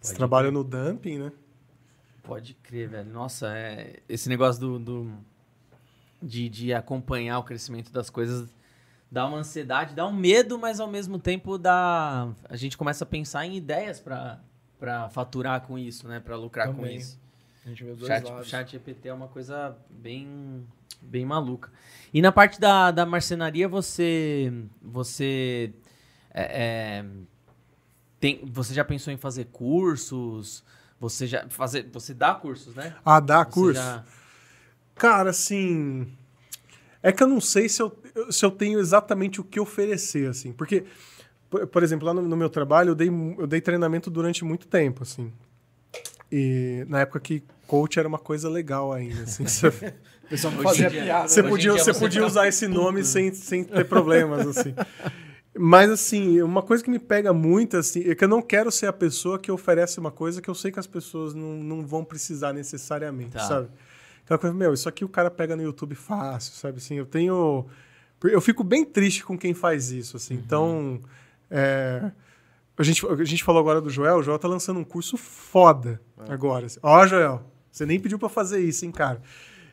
Você 0.00 0.14
trabalha 0.14 0.50
no 0.50 0.62
dumping, 0.62 1.18
né? 1.18 1.32
Pode 2.22 2.54
crer, 2.54 2.88
velho. 2.88 3.10
Nossa, 3.10 3.48
é... 3.56 4.00
esse 4.08 4.28
negócio 4.28 4.60
do, 4.60 4.78
do- 4.78 5.12
de, 6.22 6.48
de 6.48 6.74
acompanhar 6.74 7.38
o 7.38 7.42
crescimento 7.44 7.90
das 7.92 8.10
coisas 8.10 8.48
dá 9.10 9.26
uma 9.26 9.38
ansiedade, 9.38 9.94
dá 9.94 10.06
um 10.06 10.12
medo, 10.12 10.58
mas 10.58 10.80
ao 10.80 10.88
mesmo 10.88 11.18
tempo 11.18 11.56
dá. 11.56 12.28
A 12.48 12.56
gente 12.56 12.76
começa 12.76 13.04
a 13.04 13.06
pensar 13.06 13.46
em 13.46 13.56
ideias 13.56 13.98
pra, 14.00 14.40
pra 14.78 15.08
faturar 15.08 15.62
com 15.62 15.78
isso, 15.78 16.06
né? 16.06 16.20
Pra 16.20 16.36
lucrar 16.36 16.68
com 16.68 16.74
Também. 16.76 16.96
isso. 16.96 17.18
A 17.64 17.68
gente 17.70 17.84
vê 17.84 17.90
os 17.90 17.98
dois 17.98 18.08
Chat, 18.08 18.24
lados. 18.30 18.48
chat 18.48 18.70
GPT 18.72 19.08
é 19.08 19.12
uma 19.14 19.28
coisa 19.28 19.76
bem, 19.90 20.66
bem 21.00 21.24
maluca. 21.24 21.70
E 22.12 22.20
na 22.22 22.30
parte 22.32 22.60
da, 22.60 22.90
da 22.90 23.04
marcenaria, 23.06 23.68
você. 23.68 24.52
Você. 24.82 25.72
é, 26.32 26.42
é, 26.42 27.04
tem, 28.20 28.40
você 28.44 28.74
já 28.74 28.84
pensou 28.84 29.12
em 29.12 29.16
fazer 29.16 29.46
cursos? 29.46 30.64
Você 31.00 31.26
já. 31.26 31.48
Fazer, 31.48 31.88
você 31.92 32.12
dá 32.12 32.34
cursos, 32.34 32.74
né? 32.74 32.94
Ah, 33.04 33.20
dá 33.20 33.44
Você 33.44 33.50
curso? 33.52 33.80
já- 33.80 34.04
Cara, 34.96 35.30
assim. 35.30 36.08
É 37.00 37.12
que 37.12 37.22
eu 37.22 37.28
não 37.28 37.40
sei 37.40 37.68
se 37.68 37.80
eu, 37.80 37.96
se 38.30 38.44
eu 38.44 38.50
tenho 38.50 38.80
exatamente 38.80 39.40
o 39.40 39.44
que 39.44 39.60
oferecer, 39.60 40.28
assim. 40.28 40.52
Porque, 40.52 40.84
por, 41.48 41.64
por 41.68 41.82
exemplo, 41.84 42.04
lá 42.06 42.12
no, 42.12 42.22
no 42.22 42.36
meu 42.36 42.50
trabalho, 42.50 42.90
eu 42.90 42.94
dei, 42.96 43.08
eu 43.08 43.46
dei 43.46 43.60
treinamento 43.60 44.10
durante 44.10 44.44
muito 44.44 44.66
tempo, 44.66 45.04
assim. 45.04 45.32
E 46.30 46.84
na 46.88 47.00
época 47.00 47.20
que 47.20 47.42
coach 47.68 47.98
era 47.98 48.08
uma 48.08 48.18
coisa 48.18 48.48
legal 48.48 48.92
ainda, 48.92 49.22
assim. 49.22 49.44
Você, 49.48 49.94
pessoal 50.28 50.52
fazia 50.54 50.90
piada. 50.90 51.26
você 51.28 51.40
em 51.40 51.48
podia, 51.48 51.72
dia 51.72 51.84
você 51.84 51.94
podia 51.94 52.26
usar 52.26 52.46
esse 52.48 52.66
nome 52.68 53.02
sem, 53.04 53.32
sem 53.32 53.64
ter 53.64 53.84
problemas, 53.84 54.46
assim. 54.46 54.74
Mas, 55.58 55.90
assim, 55.90 56.40
uma 56.42 56.62
coisa 56.62 56.82
que 56.84 56.90
me 56.90 56.98
pega 56.98 57.32
muito, 57.32 57.76
assim, 57.76 58.08
é 58.08 58.14
que 58.14 58.24
eu 58.24 58.28
não 58.28 58.40
quero 58.40 58.70
ser 58.70 58.86
a 58.86 58.92
pessoa 58.92 59.38
que 59.38 59.50
oferece 59.50 59.98
uma 59.98 60.10
coisa 60.10 60.40
que 60.40 60.48
eu 60.48 60.54
sei 60.54 60.70
que 60.70 60.78
as 60.78 60.86
pessoas 60.86 61.34
não, 61.34 61.54
não 61.62 61.86
vão 61.86 62.04
precisar 62.04 62.52
necessariamente, 62.52 63.32
Tá. 63.32 63.40
sabe? 63.40 63.68
Aquela 64.24 64.38
coisa, 64.38 64.54
meu, 64.54 64.74
isso 64.74 64.88
aqui 64.88 65.04
o 65.04 65.08
cara 65.08 65.30
pega 65.30 65.56
no 65.56 65.62
YouTube 65.62 65.94
fácil, 65.94 66.52
sabe? 66.54 66.78
Assim, 66.78 66.94
eu 66.96 67.06
tenho... 67.06 67.66
Eu 68.22 68.40
fico 68.40 68.62
bem 68.64 68.84
triste 68.84 69.24
com 69.24 69.38
quem 69.38 69.54
faz 69.54 69.90
isso, 69.90 70.16
assim. 70.16 70.34
Então, 70.34 71.00
é, 71.50 72.10
a, 72.76 72.82
gente, 72.82 73.06
a 73.06 73.24
gente 73.24 73.42
falou 73.44 73.60
agora 73.60 73.80
do 73.80 73.88
Joel, 73.90 74.16
o 74.18 74.22
Joel 74.22 74.38
tá 74.38 74.48
lançando 74.48 74.78
um 74.80 74.84
curso 74.84 75.16
foda 75.16 76.00
agora. 76.28 76.66
assim. 76.66 76.78
Ó, 76.82 77.06
Joel, 77.06 77.42
você 77.70 77.86
nem 77.86 77.98
pediu 77.98 78.18
pra 78.18 78.28
fazer 78.28 78.60
isso, 78.60 78.84
hein, 78.84 78.90
cara? 78.92 79.22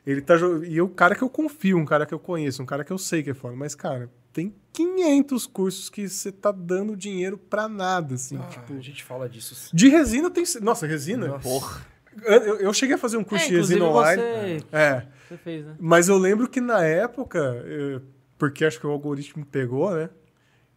Ele 0.06 0.22
tá 0.22 0.36
E 0.68 0.80
o 0.80 0.88
cara 0.88 1.16
que 1.16 1.24
eu 1.24 1.30
confio, 1.30 1.78
um 1.78 1.86
cara 1.86 2.06
que 2.06 2.14
eu 2.14 2.20
conheço, 2.20 2.62
um 2.62 2.66
cara 2.66 2.84
que 2.84 2.94
eu 2.94 2.98
sei 2.98 3.24
que 3.24 3.32
é 3.32 3.34
foda. 3.34 3.56
Mas, 3.56 3.74
cara, 3.74 4.10
tem 4.36 4.54
500 4.74 5.48
cursos 5.48 5.90
que 5.90 6.10
você 6.10 6.30
tá 6.30 6.52
dando 6.52 6.94
dinheiro 6.98 7.38
pra 7.38 7.70
nada, 7.70 8.16
assim. 8.16 8.38
Ah, 8.38 8.44
tipo, 8.48 8.74
a 8.74 8.82
gente 8.82 9.02
fala 9.02 9.30
disso. 9.30 9.74
de 9.74 9.88
resina 9.88 10.30
tem. 10.30 10.44
Nossa, 10.62 10.86
resina? 10.86 11.28
Nossa. 11.30 11.40
Porra. 11.48 11.86
Eu, 12.22 12.58
eu 12.60 12.74
cheguei 12.74 12.96
a 12.96 12.98
fazer 12.98 13.16
um 13.16 13.24
curso 13.24 13.46
É, 13.46 13.48
de 13.48 13.56
resina 13.56 13.86
online. 13.86 14.22
você, 14.60 14.66
É. 14.76 15.08
você 15.30 15.38
fez, 15.38 15.66
né? 15.66 15.76
Mas 15.80 16.10
eu 16.10 16.18
lembro 16.18 16.50
que 16.50 16.60
na 16.60 16.84
época, 16.84 17.66
porque 18.38 18.66
acho 18.66 18.78
que 18.78 18.86
o 18.86 18.90
algoritmo 18.92 19.46
pegou, 19.46 19.96
né? 19.96 20.10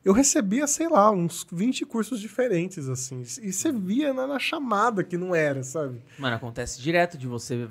Eu 0.04 0.12
recebia, 0.12 0.66
sei 0.68 0.88
lá, 0.88 1.10
uns 1.10 1.44
20 1.50 1.84
cursos 1.84 2.20
diferentes, 2.20 2.88
assim. 2.88 3.22
E 3.42 3.52
você 3.52 3.72
via 3.72 4.14
na, 4.14 4.26
na 4.28 4.38
chamada 4.38 5.02
que 5.02 5.16
não 5.18 5.34
era, 5.34 5.64
sabe? 5.64 6.00
Mano, 6.16 6.36
acontece 6.36 6.80
direto 6.80 7.18
de 7.18 7.26
você, 7.26 7.68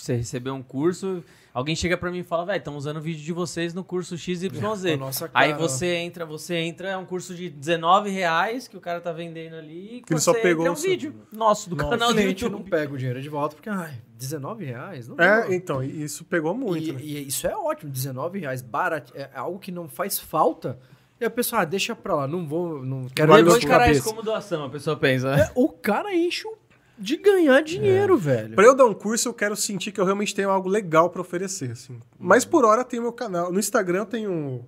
você 0.00 0.16
receber 0.16 0.50
um 0.50 0.62
curso, 0.62 1.22
alguém 1.54 1.74
chega 1.76 1.96
pra 1.96 2.10
mim 2.10 2.18
e 2.18 2.22
fala, 2.22 2.46
velho, 2.46 2.58
estão 2.58 2.76
usando 2.76 3.00
vídeo 3.00 3.22
de 3.22 3.32
vocês 3.32 3.72
no 3.74 3.82
curso 3.84 4.16
XYZ. 4.16 4.50
Nossa 4.98 5.30
Aí 5.34 5.52
você 5.54 5.94
entra, 5.96 6.24
você 6.26 6.54
entra, 6.56 6.88
é 6.90 6.96
um 6.96 7.04
curso 7.04 7.34
de 7.34 7.48
19 7.50 8.10
reais 8.10 8.68
que 8.68 8.76
o 8.76 8.80
cara 8.80 9.00
tá 9.00 9.12
vendendo 9.12 9.56
ali. 9.56 10.02
Que 10.06 10.12
ele 10.12 10.20
você 10.20 10.24
só 10.24 10.32
pegou 10.34 10.64
entra, 10.64 10.66
é 10.66 10.70
um 10.70 10.74
o 10.74 10.76
seu- 10.76 10.90
vídeo 10.90 11.14
nosso 11.32 11.68
do 11.70 11.76
Nossa. 11.76 11.90
canal 11.90 12.12
do 12.14 12.20
YouTube. 12.20 12.52
não 12.52 12.62
pega 12.62 12.92
o 12.92 12.96
dinheiro 12.98 13.20
de 13.22 13.28
volta 13.28 13.54
porque, 13.56 13.68
ai, 13.70 13.94
19 14.18 14.64
reais? 14.64 15.08
Não 15.08 15.16
É, 15.18 15.54
então, 15.54 15.82
isso 15.82 16.24
pegou 16.24 16.54
muito. 16.54 16.88
E, 16.88 16.92
né? 16.92 17.00
e 17.02 17.26
isso 17.28 17.46
é 17.46 17.56
ótimo, 17.56 17.90
19 17.90 18.38
reais, 18.40 18.62
barato, 18.62 19.12
é 19.14 19.28
algo 19.34 19.58
que 19.58 19.70
não 19.72 19.88
faz 19.88 20.18
falta. 20.18 20.78
E 21.18 21.24
a 21.24 21.30
pessoa, 21.30 21.62
ah, 21.62 21.64
deixa 21.64 21.96
pra 21.96 22.14
lá, 22.14 22.26
não 22.28 22.46
vou, 22.46 22.84
não 22.84 23.06
quero 23.08 23.34
Depois 23.34 23.58
de 23.58 23.64
encarar 23.64 23.90
isso 23.90 24.00
cabeça. 24.02 24.14
como 24.14 24.22
doação, 24.22 24.64
a 24.66 24.68
pessoa 24.68 24.96
pensa? 24.96 25.34
É, 25.34 25.50
o 25.54 25.66
cara 25.70 26.14
enche 26.14 26.46
o- 26.46 26.58
de 26.98 27.16
ganhar 27.16 27.60
dinheiro, 27.62 28.16
velho. 28.16 28.54
Pra 28.54 28.64
eu 28.64 28.74
dar 28.74 28.86
um 28.86 28.94
curso, 28.94 29.28
eu 29.28 29.34
quero 29.34 29.54
sentir 29.56 29.92
que 29.92 30.00
eu 30.00 30.04
realmente 30.04 30.34
tenho 30.34 30.50
algo 30.50 30.68
legal 30.68 31.10
pra 31.10 31.20
oferecer, 31.20 31.72
assim. 31.72 31.98
Mas 32.18 32.44
por 32.44 32.64
hora 32.64 32.84
tem 32.84 32.98
o 32.98 33.02
meu 33.02 33.12
canal. 33.12 33.52
No 33.52 33.58
Instagram 33.58 33.98
eu 34.00 34.06
tenho 34.06 34.30
um, 34.30 34.62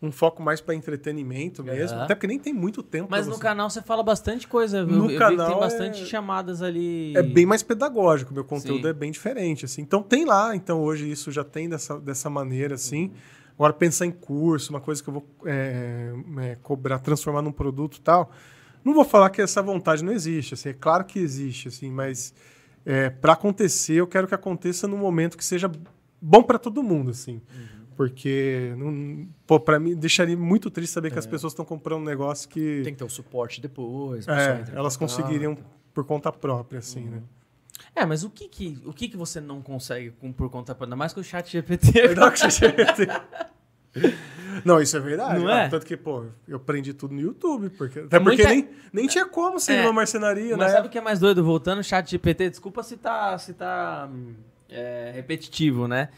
um 0.00 0.10
foco 0.12 0.42
mais 0.42 0.60
pra 0.60 0.74
entretenimento 0.74 1.62
mesmo. 1.62 1.96
Aham. 1.96 2.04
Até 2.04 2.14
porque 2.14 2.26
nem 2.26 2.38
tem 2.38 2.54
muito 2.54 2.82
tempo 2.82 3.08
Mas 3.10 3.26
no 3.26 3.34
você. 3.34 3.40
canal 3.42 3.68
você 3.68 3.82
fala 3.82 4.02
bastante 4.02 4.46
coisa. 4.48 4.78
Eu, 4.78 4.86
No 4.86 5.10
eu 5.10 5.18
canal 5.18 5.46
tem 5.48 5.56
é- 5.56 5.60
bastante 5.60 6.06
chamadas 6.06 6.62
ali. 6.62 7.12
É 7.16 7.22
bem 7.22 7.44
mais 7.44 7.62
pedagógico, 7.62 8.32
meu 8.32 8.44
conteúdo 8.44 8.82
Sim. 8.84 8.88
é 8.88 8.92
bem 8.92 9.10
diferente, 9.10 9.64
assim. 9.64 9.82
Então 9.82 10.02
tem 10.02 10.24
lá, 10.24 10.54
então 10.56 10.80
hoje 10.82 11.10
isso 11.10 11.30
já 11.30 11.44
tem 11.44 11.68
dessa, 11.68 11.98
dessa 12.00 12.30
maneira, 12.30 12.76
assim. 12.76 13.12
Agora 13.56 13.72
pensar 13.72 14.06
em 14.06 14.12
curso, 14.12 14.70
uma 14.72 14.80
coisa 14.80 15.02
que 15.02 15.08
eu 15.10 15.14
vou 15.14 15.26
é, 15.44 16.12
é, 16.42 16.56
cobrar, 16.62 17.00
transformar 17.00 17.42
num 17.42 17.50
produto 17.52 17.96
e 17.96 18.00
tal. 18.00 18.30
Não 18.84 18.94
vou 18.94 19.04
falar 19.04 19.30
que 19.30 19.40
essa 19.40 19.62
vontade 19.62 20.04
não 20.04 20.12
existe, 20.12 20.54
assim, 20.54 20.70
é 20.70 20.72
claro 20.72 21.04
que 21.04 21.18
existe, 21.18 21.68
assim, 21.68 21.90
mas 21.90 22.32
é, 22.84 23.10
para 23.10 23.34
acontecer, 23.34 23.94
eu 23.94 24.06
quero 24.06 24.26
que 24.26 24.34
aconteça 24.34 24.88
num 24.88 24.96
momento 24.96 25.36
que 25.36 25.44
seja 25.44 25.70
bom 26.20 26.42
para 26.42 26.58
todo 26.58 26.82
mundo, 26.82 27.10
assim. 27.10 27.40
Porque, 27.96 28.74
não, 28.76 29.28
pô, 29.44 29.58
pra 29.58 29.80
mim, 29.80 29.96
deixaria 29.96 30.36
muito 30.36 30.70
triste 30.70 30.92
saber 30.92 31.10
que 31.10 31.18
as 31.18 31.26
pessoas 31.26 31.52
estão 31.52 31.64
comprando 31.64 32.00
um 32.02 32.04
negócio 32.04 32.48
que. 32.48 32.82
Tem 32.84 32.92
que 32.92 32.98
ter 32.98 33.04
o 33.04 33.10
suporte 33.10 33.60
depois. 33.60 34.26
o 34.26 34.30
é, 34.30 34.64
elas 34.72 34.96
conseguiriam 34.96 35.56
por 35.92 36.04
conta 36.04 36.30
própria, 36.30 36.78
assim, 36.78 37.04
né? 37.04 37.22
É, 37.94 38.06
mas 38.06 38.22
o 38.22 38.30
que 38.30 38.48
que, 38.48 38.80
o 38.86 38.92
que, 38.92 39.08
que 39.08 39.16
você 39.16 39.40
não 39.40 39.60
consegue 39.60 40.12
com, 40.12 40.32
por 40.32 40.48
conta 40.48 40.66
própria? 40.66 40.86
Ainda 40.86 40.96
mais 40.96 41.12
com 41.12 41.20
o 41.20 41.24
chat 41.24 41.50
GPT. 41.50 41.90
Verdade 41.90 42.40
que 42.40 42.50
você 42.50 42.68
Não, 44.64 44.80
isso 44.80 44.96
é 44.96 45.00
verdade. 45.00 45.40
Não 45.40 45.48
Ah, 45.48 45.60
é? 45.62 45.68
Tanto 45.68 45.86
que, 45.86 45.96
pô, 45.96 46.24
eu 46.46 46.56
aprendi 46.56 46.92
tudo 46.92 47.14
no 47.14 47.20
YouTube. 47.20 47.70
Porque, 47.70 48.00
até 48.00 48.18
Muita- 48.18 48.42
porque 48.42 48.54
nem, 48.54 48.68
nem 48.92 49.06
tinha 49.06 49.26
como 49.26 49.58
ser 49.60 49.74
É. 49.74 49.80
uma 49.82 49.92
marcenaria, 49.92 50.56
Mas 50.56 50.68
né? 50.68 50.72
sabe 50.74 50.88
o 50.88 50.90
que 50.90 50.98
é 50.98 51.00
mais 51.00 51.18
doido? 51.18 51.44
Voltando, 51.44 51.82
chat 51.82 52.10
GPT, 52.10 52.50
desculpa 52.50 52.82
se 52.82 52.96
tá, 52.96 53.36
se 53.38 53.52
tá 53.54 54.08
é, 54.68 55.12
repetitivo, 55.14 55.86
né? 55.86 56.08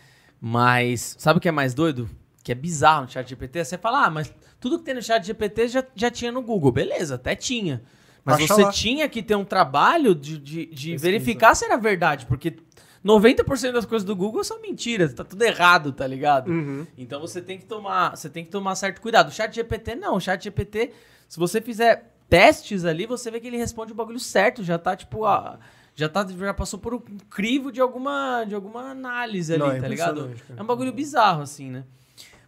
Mas 0.41 1.16
sabe 1.18 1.39
o 1.39 1.41
que 1.41 1.49
é 1.49 1.53
mais 1.53 1.75
doido? 1.75 2.09
Que 2.43 2.53
é 2.53 2.55
bizarro 2.55 3.03
no 3.03 3.11
chat 3.11 3.29
GPT? 3.29 3.64
Você 3.64 3.77
fala, 3.77 4.07
ah, 4.07 4.11
mas 4.11 4.33
tudo 4.59 4.79
que 4.79 4.85
tem 4.85 4.95
no 4.95 5.03
chat 5.03 5.25
GPT 5.25 5.68
já, 5.68 5.85
já 5.95 6.11
tinha 6.11 6.33
no 6.33 6.41
Google. 6.43 6.73
Beleza, 6.73 7.16
até 7.16 7.35
tinha. 7.35 7.83
Mas 8.25 8.39
Baixa 8.39 8.55
você 8.55 8.62
lá. 8.62 8.71
tinha 8.71 9.09
que 9.09 9.23
ter 9.23 9.35
um 9.35 9.45
trabalho 9.45 10.14
de, 10.14 10.39
de, 10.39 10.66
de 10.66 10.97
verificar 10.97 11.55
se 11.55 11.64
era 11.64 11.77
verdade, 11.77 12.27
porque 12.27 12.57
90% 13.05 13.73
das 13.73 13.85
coisas 13.87 14.05
do 14.05 14.15
Google 14.15 14.45
são 14.45 14.61
mentiras, 14.61 15.15
tá 15.15 15.25
tudo 15.25 15.43
errado, 15.43 15.93
tá 15.93 16.07
ligado? 16.07 16.51
Uhum. 16.51 16.87
Então 16.99 17.21
você 17.21 17.41
tem 17.41 17.59
que 17.59 17.65
tomar, 17.65 18.17
você 18.17 18.29
tem 18.29 18.45
que 18.45 18.51
tomar 18.51 18.75
certo 18.75 19.01
cuidado. 19.01 19.29
O 19.29 19.33
chat 19.33 19.55
GPT 19.55 19.95
não, 19.95 20.17
o 20.17 20.21
chat 20.21 20.43
GPT, 20.43 20.93
se 21.29 21.39
você 21.39 21.61
fizer 21.61 22.15
testes 22.29 22.85
ali, 22.85 23.07
você 23.07 23.31
vê 23.31 23.41
que 23.41 23.47
ele 23.47 23.57
responde 23.57 23.93
o 23.93 23.95
bagulho 23.95 24.21
certo, 24.21 24.63
já 24.63 24.79
tá 24.79 24.95
tipo, 24.95 25.25
a, 25.25 25.59
já 25.95 26.09
tá 26.09 26.27
já 26.27 26.55
passou 26.55 26.79
por 26.79 26.95
um 26.95 27.01
crivo 27.31 27.73
de 27.73 27.81
alguma 27.81 28.45
de 28.45 28.55
alguma 28.55 28.91
análise 28.91 29.53
ali, 29.55 29.63
Não, 29.63 29.71
é 29.73 29.81
tá 29.81 29.89
ligado? 29.89 30.31
É 30.57 30.63
um 30.63 30.67
bagulho 30.67 30.93
bizarro 30.93 31.43
assim, 31.43 31.71
né? 31.71 31.85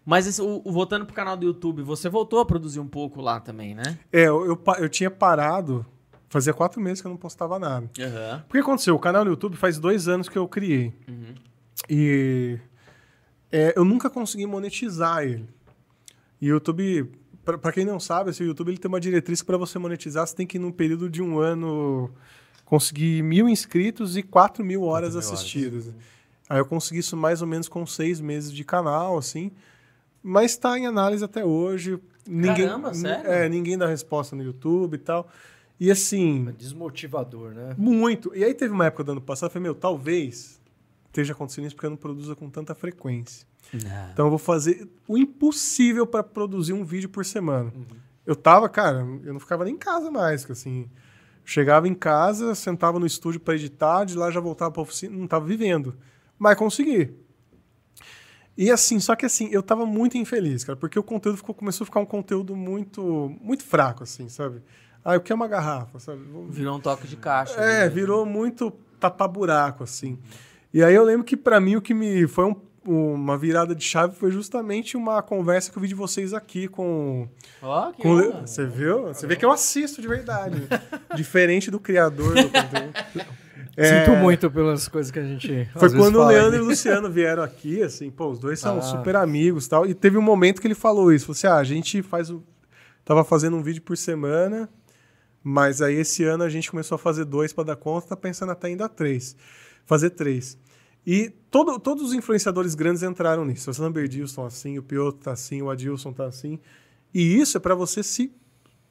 Mas 0.05 0.27
esse- 0.27 0.43
o, 0.43 0.61
o- 0.65 0.73
voltando 0.73 1.07
pro 1.07 1.15
canal 1.15 1.37
do 1.37 1.47
YouTube, 1.47 1.83
você 1.83 2.09
voltou 2.09 2.41
a 2.41 2.45
produzir 2.45 2.81
um 2.81 2.89
pouco 2.89 3.21
lá 3.21 3.39
também, 3.41 3.75
né? 3.75 3.99
É, 4.13 4.23
eu, 4.27 4.45
eu, 4.47 4.63
eu 4.79 4.89
tinha 4.89 5.11
parado, 5.11 5.87
fazia 6.33 6.55
quatro 6.55 6.81
meses 6.81 7.03
que 7.03 7.07
eu 7.07 7.11
não 7.11 7.19
postava 7.19 7.59
nada. 7.59 7.91
Aham. 8.01 8.45
O 8.49 8.53
que 8.53 8.59
aconteceu? 8.59 8.95
O 8.95 8.99
canal 8.99 9.23
no 9.23 9.33
YouTube 9.33 9.55
faz 9.55 9.79
dois 9.79 10.09
anos 10.09 10.31
que 10.31 10.39
eu 10.39 10.49
criei. 10.49 10.91
Uhum. 11.07 11.35
E 11.91 12.59
é, 13.53 13.75
eu 13.77 13.85
nunca 13.85 14.09
consegui 14.09 14.47
monetizar 14.47 15.25
ele. 15.25 15.47
E 16.41 16.51
o 16.51 16.55
YouTube, 16.55 17.13
pra 17.45 17.71
quem 17.71 17.85
não 17.85 18.01
sabe, 18.01 18.31
assim, 18.31 18.45
o 18.45 18.47
YouTube 18.47 18.71
ele 18.71 18.79
tem 18.79 18.89
uma 18.89 18.99
diretriz 18.99 19.43
que 19.43 19.47
para 19.47 19.59
você 19.59 19.79
monetizar, 19.79 20.27
você 20.27 20.35
tem 20.35 20.47
que, 20.47 20.59
num 20.59 20.73
período 20.73 21.11
de 21.11 21.21
um 21.21 21.39
ano, 21.39 22.11
conseguir 22.65 23.23
mil 23.23 23.47
inscritos 23.47 24.17
e 24.17 24.23
quatro 24.23 24.65
mil 24.65 24.85
horas 24.85 25.11
mil 25.11 25.19
horas. 25.19 25.33
assistidas. 25.33 25.95
Aí 26.49 26.59
eu 26.59 26.65
consegui 26.65 27.01
isso 27.01 27.15
mais 27.15 27.43
ou 27.43 27.47
menos 27.47 27.69
com 27.69 27.85
seis 27.85 28.23
meses 28.23 28.51
de 28.51 28.65
canal, 28.65 29.19
assim. 29.19 29.53
Mas 30.23 30.53
está 30.53 30.79
em 30.79 30.87
análise 30.87 31.23
até 31.23 31.45
hoje. 31.45 32.01
Ninguém, 32.27 32.67
Caramba, 32.67 32.95
sério? 32.95 33.31
É, 33.31 33.49
ninguém 33.51 33.77
dá 33.77 33.87
resposta 33.87 34.35
no 34.35 34.43
YouTube 34.43 34.95
e 34.95 34.99
tal. 34.99 35.29
E 35.83 35.91
assim, 35.91 36.49
É 36.49 36.53
desmotivador, 36.53 37.51
né? 37.51 37.75
muito. 37.77 38.33
E 38.37 38.45
aí 38.45 38.55
teve 38.55 38.73
uma 38.73 38.87
época 38.87 39.03
do 39.03 39.11
ano 39.11 39.21
passado, 39.21 39.49
eu 39.49 39.53
falei, 39.53 39.65
meu, 39.65 39.75
talvez 39.75 40.61
esteja 41.07 41.33
acontecendo 41.33 41.67
isso 41.67 41.75
porque 41.75 41.87
eu 41.87 41.91
não 41.91 41.97
produza 41.97 42.37
com 42.37 42.49
tanta 42.49 42.73
frequência. 42.73 43.45
Então 44.13 44.27
eu 44.27 44.31
vou 44.31 44.39
fazer 44.39 44.89
o 45.09 45.19
impossível 45.19 46.07
para 46.07 46.23
produzir 46.23 46.73
um 46.73 46.85
vídeo 46.85 47.09
por 47.09 47.25
semana. 47.25 47.73
Eu 48.25 48.37
tava, 48.37 48.69
cara, 48.69 48.99
eu 49.25 49.33
não 49.33 49.41
ficava 49.41 49.65
nem 49.65 49.75
em 49.75 49.79
casa 49.79 50.09
mais, 50.09 50.45
que 50.45 50.53
assim, 50.53 50.89
chegava 51.45 51.89
em 51.89 51.95
casa, 51.95 52.55
sentava 52.55 53.01
no 53.01 53.07
estúdio 53.07 53.41
para 53.41 53.57
editar, 53.57 54.05
de 54.05 54.17
lá 54.17 54.31
já 54.31 54.39
voltava 54.39 54.71
para 54.71 54.83
oficina, 54.83 55.17
não 55.17 55.27
tava 55.27 55.45
vivendo. 55.47 55.97
Mas 56.39 56.57
consegui. 56.57 57.13
E 58.57 58.71
assim, 58.71 59.01
só 59.01 59.17
que 59.17 59.27
assim, 59.27 59.49
eu 59.51 59.65
tava 59.65 59.85
muito 59.85 60.17
infeliz, 60.17 60.63
cara, 60.63 60.77
porque 60.77 60.97
o 60.97 61.03
conteúdo 61.03 61.39
ficou, 61.39 61.57
começou 61.57 61.85
a 61.85 61.87
ficar 61.87 61.99
um 61.99 62.07
conteúdo 62.07 62.55
muito 62.55 63.35
muito 63.41 63.65
fraco 63.65 64.05
assim, 64.05 64.29
sabe? 64.29 64.63
Ah, 65.05 65.15
eu 65.15 65.21
quero 65.21 65.37
uma 65.37 65.49
garrafa, 65.49 65.99
sabe? 65.99 66.21
Virou 66.51 66.77
um 66.77 66.81
toque 66.81 67.07
de 67.09 67.17
caixa. 67.17 67.61
é, 67.61 67.81
né? 67.85 67.89
virou 67.89 68.25
muito 68.25 68.71
tapa-buraco, 69.01 69.83
assim. 69.85 70.19
E 70.73 70.83
aí 70.83 70.95
eu 70.95 71.05
lembro 71.05 71.25
que 71.25 71.37
pra 71.37 71.61
mim 71.61 71.77
o 71.77 71.83
que 71.83 71.93
me 71.93 72.27
foi 72.29 72.45
um- 72.47 72.57
uma 72.85 73.39
virada 73.39 73.75
de 73.77 73.85
chave 73.85 74.15
foi 74.17 74.31
justamente 74.33 74.97
uma 74.97 75.23
conversa 75.23 75.71
que 75.71 75.77
eu 75.79 75.83
vi 75.83 75.89
de 75.89 75.95
vocês 75.95 76.33
aqui 76.35 76.67
com. 76.67 77.29
Ó, 77.63 77.93
que 77.93 78.03
com. 78.03 78.41
Você 78.45 78.65
viu? 78.67 79.05
Você 79.09 79.27
vê 79.27 79.37
que 79.37 79.45
eu 79.45 79.53
assisto 79.53 80.01
de 80.03 80.09
verdade. 80.09 80.67
diferente 81.15 81.71
do 81.71 81.79
criador 81.79 82.35
do 82.35 82.45
conteúdo. 82.45 83.33
É, 83.75 84.05
Sinto 84.05 84.17
muito 84.19 84.51
pelas 84.51 84.87
coisas 84.87 85.11
que 85.11 85.19
a 85.19 85.23
gente. 85.25 85.49
Foi 85.73 85.87
às 85.87 85.93
vezes 85.95 85.97
quando 85.97 86.17
o 86.21 86.27
Leandro 86.27 86.59
e 86.59 86.61
o 86.63 86.65
Luciano 86.67 87.09
vieram 87.11 87.43
aqui, 87.43 87.83
assim, 87.83 88.11
pô, 88.11 88.29
os 88.29 88.39
dois 88.39 88.61
são 88.61 88.77
Ah. 88.77 88.83
super 88.83 89.17
amigos 89.17 89.65
e 89.65 89.69
tal. 89.71 89.87
E 89.87 89.95
teve 89.95 90.19
um 90.19 90.23
momento 90.23 90.61
que 90.61 90.67
ele 90.67 90.75
falou 90.75 91.11
isso. 91.11 91.25
Falou 91.25 91.33
assim: 91.39 91.47
ah, 91.47 91.57
a 91.57 91.65
gente 91.65 92.03
faz 92.03 92.29
o. 92.29 92.43
Tava 93.03 93.25
fazendo 93.25 93.57
um 93.57 93.63
vídeo 93.63 93.81
por 93.81 93.97
semana, 93.97 94.69
mas 95.43 95.83
aí 95.83 95.97
esse 95.97 96.25
ano 96.25 96.45
a 96.45 96.49
gente 96.49 96.71
começou 96.71 96.97
a 96.97 96.99
fazer 96.99 97.25
dois 97.25 97.53
para 97.53 97.65
dar 97.65 97.77
conta, 97.77 98.09
tá 98.09 98.17
pensando 98.17 98.53
até 98.53 98.69
ainda 98.69 98.89
três. 98.89 99.37
Fazer 99.85 100.11
três. 100.11 100.59
E 101.07 101.31
todo, 101.51 101.79
todos 101.81 102.05
os 102.05 102.15
influenciadores 102.15 102.75
grandes 102.75 103.03
entraram 103.03 103.45
nisso. 103.45 103.71
O 103.71 103.83
Lamberdilson 103.83 104.47
assim, 104.47 104.79
o 104.79 104.83
Piotr 104.83 105.25
tá 105.25 105.33
assim, 105.33 105.61
o 105.61 105.71
Adilson 105.71 106.13
tá 106.13 106.27
assim. 106.27 106.61
E 107.13 107.41
isso 107.41 107.57
é 107.57 107.61
para 107.61 107.75
você 107.75 108.03
se 108.03 108.33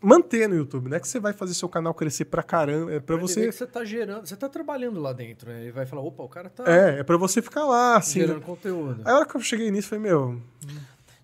manter 0.02 0.50
no 0.50 0.56
YouTube, 0.56 0.90
não 0.90 0.98
é 0.98 1.00
que 1.00 1.08
você 1.08 1.20
vai 1.20 1.32
fazer 1.32 1.54
seu 1.54 1.70
canal 1.70 1.94
crescer 1.94 2.26
pra 2.26 2.42
caramba, 2.42 2.92
é 2.92 3.00
para 3.00 3.16
você 3.18 3.46
que 3.46 3.52
você 3.52 3.68
tá 3.68 3.86
gerando, 3.86 4.26
você 4.26 4.36
tá 4.36 4.50
trabalhando 4.50 5.00
lá 5.00 5.14
dentro, 5.14 5.52
né? 5.52 5.62
Ele 5.62 5.72
vai 5.72 5.86
falar, 5.86 6.02
opa, 6.02 6.24
o 6.24 6.28
cara 6.28 6.50
tá 6.50 6.64
é, 6.66 7.00
é 7.00 7.04
para 7.04 7.18
você 7.18 7.40
ficar 7.40 7.66
lá 7.66 7.98
assim. 7.98 8.22
gerando 8.22 8.42
conteúdo. 8.42 9.04
Aí 9.06 9.12
a 9.12 9.18
hora 9.18 9.26
que 9.28 9.38
eu 9.38 9.42
cheguei 9.42 9.70
nisso, 9.70 9.90
falei, 9.90 10.06
meu, 10.06 10.42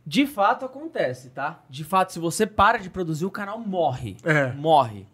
De 0.05 0.27
fato 0.27 0.63
acontece, 0.63 1.31
tá? 1.31 1.63
De 1.67 1.83
fato, 1.83 2.13
se 2.13 2.19
você 2.19 2.45
para 2.45 2.77
de 2.77 2.89
produzir, 2.89 3.25
o 3.25 3.31
canal 3.31 3.59
morre. 3.59 4.15
É. 4.23 4.53
Morre. 4.53 5.07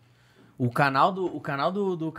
O 0.58 0.70
canal 0.70 1.12
do, 1.12 1.26
o 1.26 1.42
canal 1.42 1.72
do, 1.72 1.96
do 1.96 2.14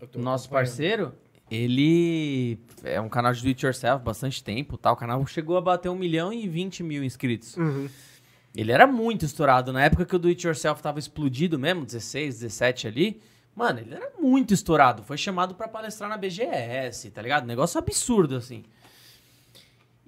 Eu 0.00 0.06
tô 0.08 0.18
nosso 0.18 0.48
parceiro, 0.48 1.14
ele 1.50 2.58
é 2.82 3.00
um 3.00 3.08
canal 3.08 3.32
de 3.32 3.42
do 3.42 3.48
it 3.48 3.64
yourself 3.64 4.02
bastante 4.02 4.42
tempo, 4.42 4.78
tá? 4.78 4.90
O 4.90 4.96
canal 4.96 5.24
chegou 5.26 5.56
a 5.56 5.60
bater 5.60 5.88
1 5.90 5.94
milhão 5.94 6.32
e 6.32 6.48
20 6.48 6.82
mil 6.82 7.04
inscritos. 7.04 7.56
Uhum. 7.56 7.88
Ele 8.54 8.72
era 8.72 8.86
muito 8.86 9.24
estourado. 9.24 9.72
Na 9.72 9.84
época 9.84 10.04
que 10.04 10.16
o 10.16 10.18
do 10.18 10.28
it 10.28 10.46
yourself 10.46 10.82
tava 10.82 10.98
explodido 10.98 11.58
mesmo, 11.58 11.84
16, 11.84 12.40
17 12.40 12.86
ali, 12.86 13.22
mano, 13.54 13.80
ele 13.80 13.94
era 13.94 14.12
muito 14.18 14.54
estourado. 14.54 15.02
Foi 15.02 15.18
chamado 15.18 15.54
pra 15.54 15.68
palestrar 15.68 16.08
na 16.08 16.16
BGS, 16.16 17.10
tá 17.10 17.20
ligado? 17.20 17.46
Negócio 17.46 17.78
absurdo, 17.78 18.36
assim. 18.36 18.64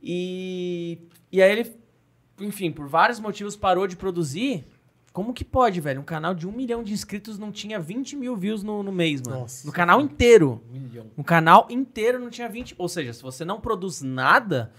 E, 0.03 0.99
e 1.33 1.43
aí 1.43 1.53
ele, 1.53 1.77
enfim, 2.41 2.71
por 2.71 2.87
vários 2.87 3.21
motivos 3.21 3.57
parou 3.57 3.87
de 3.87 3.97
produzir. 3.97 4.65
Como 5.15 5.33
que 5.33 5.45
pode, 5.45 5.81
velho? 5.81 6.01
Um 6.01 6.05
canal 6.05 6.35
de 6.35 6.45
um 6.45 6.51
milhão 6.51 6.83
de 6.83 6.93
inscritos 6.93 7.39
não 7.39 7.53
tinha 7.53 7.79
20 7.79 8.17
mil 8.17 8.35
views 8.35 8.65
no, 8.65 8.83
no 8.83 8.91
mês, 8.91 9.23
mano. 9.23 9.43
Nossa. 9.43 9.65
No 9.65 9.73
canal 9.73 10.01
inteiro. 10.01 10.61
Um 10.69 10.81
milhão. 10.81 11.07
No 11.17 11.23
canal 11.23 11.69
inteiro 11.71 12.19
não 12.19 12.29
tinha 12.29 12.49
20. 12.49 12.75
Ou 12.77 12.89
seja, 12.89 13.13
se 13.13 13.23
você 13.23 13.45
não 13.45 13.61
produz 13.61 14.03
nada, 14.03 14.73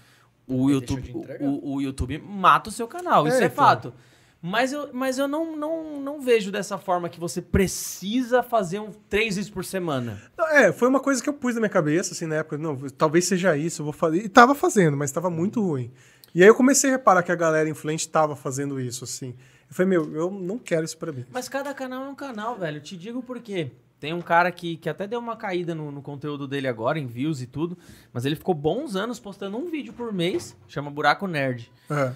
o 0.46 0.68
Ele 0.68 0.74
YouTube, 0.74 1.14
o, 1.40 1.76
o 1.76 1.80
YouTube 1.80 2.18
mata 2.18 2.68
o 2.68 2.72
seu 2.72 2.86
canal. 2.86 3.26
Isso 3.26 3.38
É, 3.38 3.44
é, 3.44 3.46
então. 3.46 3.56
fato. 3.56 3.94
Mas 4.42 4.74
eu, 4.74 4.90
mas 4.92 5.16
eu 5.16 5.26
não, 5.26 5.56
não, 5.56 6.00
não 6.02 6.20
vejo 6.20 6.52
dessa 6.52 6.76
forma 6.76 7.08
que 7.08 7.18
você 7.18 7.40
precisa 7.40 8.42
fazer 8.42 8.78
um 8.78 8.90
três 9.08 9.36
vezes 9.36 9.50
por 9.50 9.64
semana. 9.64 10.20
É, 10.50 10.70
foi 10.70 10.86
uma 10.86 11.00
coisa 11.00 11.22
que 11.22 11.30
eu 11.30 11.32
pus 11.32 11.54
na 11.54 11.62
minha 11.62 11.70
cabeça, 11.70 12.12
assim, 12.12 12.26
na 12.26 12.36
época, 12.36 12.58
não, 12.58 12.76
talvez 12.90 13.24
seja 13.24 13.56
isso, 13.56 13.80
eu 13.80 13.84
vou 13.84 13.92
fazer. 13.94 14.18
E 14.18 14.28
tava 14.28 14.54
fazendo, 14.54 14.98
mas 14.98 15.10
tava 15.10 15.30
muito 15.30 15.62
ruim. 15.62 15.90
E 16.34 16.42
aí 16.42 16.48
eu 16.48 16.54
comecei 16.54 16.90
a 16.90 16.92
reparar 16.92 17.22
que 17.22 17.32
a 17.32 17.34
galera 17.34 17.70
influente 17.70 18.06
tava 18.06 18.36
fazendo 18.36 18.78
isso, 18.78 19.02
assim. 19.02 19.34
Eu 19.68 19.74
falei, 19.74 19.90
meu, 19.90 20.14
eu 20.14 20.30
não 20.30 20.58
quero 20.58 20.84
isso 20.84 20.96
pra 20.96 21.12
mim. 21.12 21.24
Mas 21.30 21.48
cada 21.48 21.74
canal 21.74 22.04
é 22.04 22.08
um 22.08 22.14
canal, 22.14 22.56
velho. 22.56 22.78
Eu 22.78 22.82
te 22.82 22.96
digo 22.96 23.22
por 23.22 23.40
quê. 23.40 23.72
Tem 23.98 24.12
um 24.12 24.20
cara 24.20 24.52
que, 24.52 24.76
que 24.76 24.88
até 24.88 25.06
deu 25.06 25.18
uma 25.18 25.36
caída 25.36 25.74
no, 25.74 25.90
no 25.90 26.02
conteúdo 26.02 26.46
dele 26.46 26.68
agora, 26.68 26.98
em 26.98 27.06
views 27.06 27.40
e 27.40 27.46
tudo, 27.46 27.78
mas 28.12 28.26
ele 28.26 28.36
ficou 28.36 28.54
bons 28.54 28.94
anos 28.94 29.18
postando 29.18 29.56
um 29.56 29.70
vídeo 29.70 29.92
por 29.92 30.12
mês, 30.12 30.54
chama 30.68 30.90
Buraco 30.90 31.26
Nerd. 31.26 31.72
É. 31.90 32.12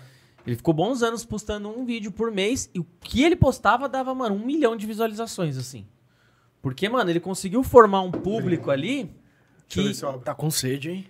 Ele 0.46 0.56
ficou 0.56 0.74
bons 0.74 1.02
anos 1.02 1.24
postando 1.24 1.68
um 1.68 1.84
vídeo 1.84 2.12
por 2.12 2.30
mês 2.30 2.70
e 2.74 2.80
o 2.80 2.86
que 3.00 3.22
ele 3.22 3.34
postava 3.34 3.88
dava, 3.88 4.14
mano, 4.14 4.34
um 4.34 4.44
milhão 4.44 4.76
de 4.76 4.86
visualizações, 4.86 5.56
assim. 5.56 5.86
Porque, 6.60 6.86
mano, 6.88 7.08
ele 7.08 7.20
conseguiu 7.20 7.62
formar 7.62 8.02
um 8.02 8.10
público 8.10 8.70
ali 8.70 9.04
Deixa 9.04 9.80
eu 9.80 9.82
que. 9.82 9.88
ver 9.88 9.94
se 9.94 10.04
eu 10.04 10.08
abro. 10.08 10.20
Tá 10.20 10.34
com 10.34 10.50
sede, 10.50 10.90
hein? 10.90 11.06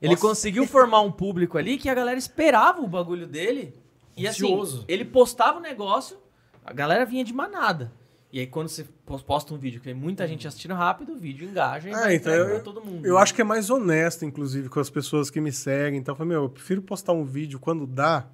Ele 0.00 0.12
Nossa. 0.12 0.28
conseguiu 0.28 0.66
formar 0.66 1.00
um 1.00 1.10
público 1.10 1.58
ali 1.58 1.76
que 1.76 1.88
a 1.88 1.94
galera 1.94 2.18
esperava 2.18 2.80
o 2.80 2.86
bagulho 2.86 3.26
dele. 3.26 3.74
E 4.16 4.26
assim, 4.28 4.44
Ansioso. 4.44 4.84
ele 4.88 5.04
postava 5.04 5.58
o 5.58 5.62
negócio, 5.62 6.16
a 6.64 6.72
galera 6.72 7.04
vinha 7.04 7.24
de 7.24 7.32
manada. 7.32 7.92
E 8.32 8.40
aí, 8.40 8.46
quando 8.48 8.68
você 8.68 8.84
pos- 9.06 9.22
posta 9.22 9.54
um 9.54 9.58
vídeo 9.58 9.78
que 9.80 9.84
tem 9.84 9.94
muita 9.94 10.26
gente 10.26 10.46
assistindo 10.48 10.74
rápido, 10.74 11.12
o 11.12 11.16
vídeo 11.16 11.48
engaja 11.48 11.88
e 11.88 11.94
Ah, 11.94 12.12
então 12.12 12.32
eu- 12.32 12.62
todo 12.64 12.84
mundo. 12.84 13.06
Eu 13.06 13.14
né? 13.14 13.20
acho 13.20 13.32
que 13.32 13.40
é 13.40 13.44
mais 13.44 13.70
honesto, 13.70 14.24
inclusive, 14.24 14.68
com 14.68 14.80
as 14.80 14.90
pessoas 14.90 15.30
que 15.30 15.40
me 15.40 15.52
seguem. 15.52 16.00
Então, 16.00 16.12
eu 16.12 16.16
falei, 16.16 16.30
meu, 16.32 16.42
eu 16.44 16.48
prefiro 16.48 16.82
postar 16.82 17.12
um 17.12 17.24
vídeo 17.24 17.60
quando 17.60 17.86
dá. 17.86 18.26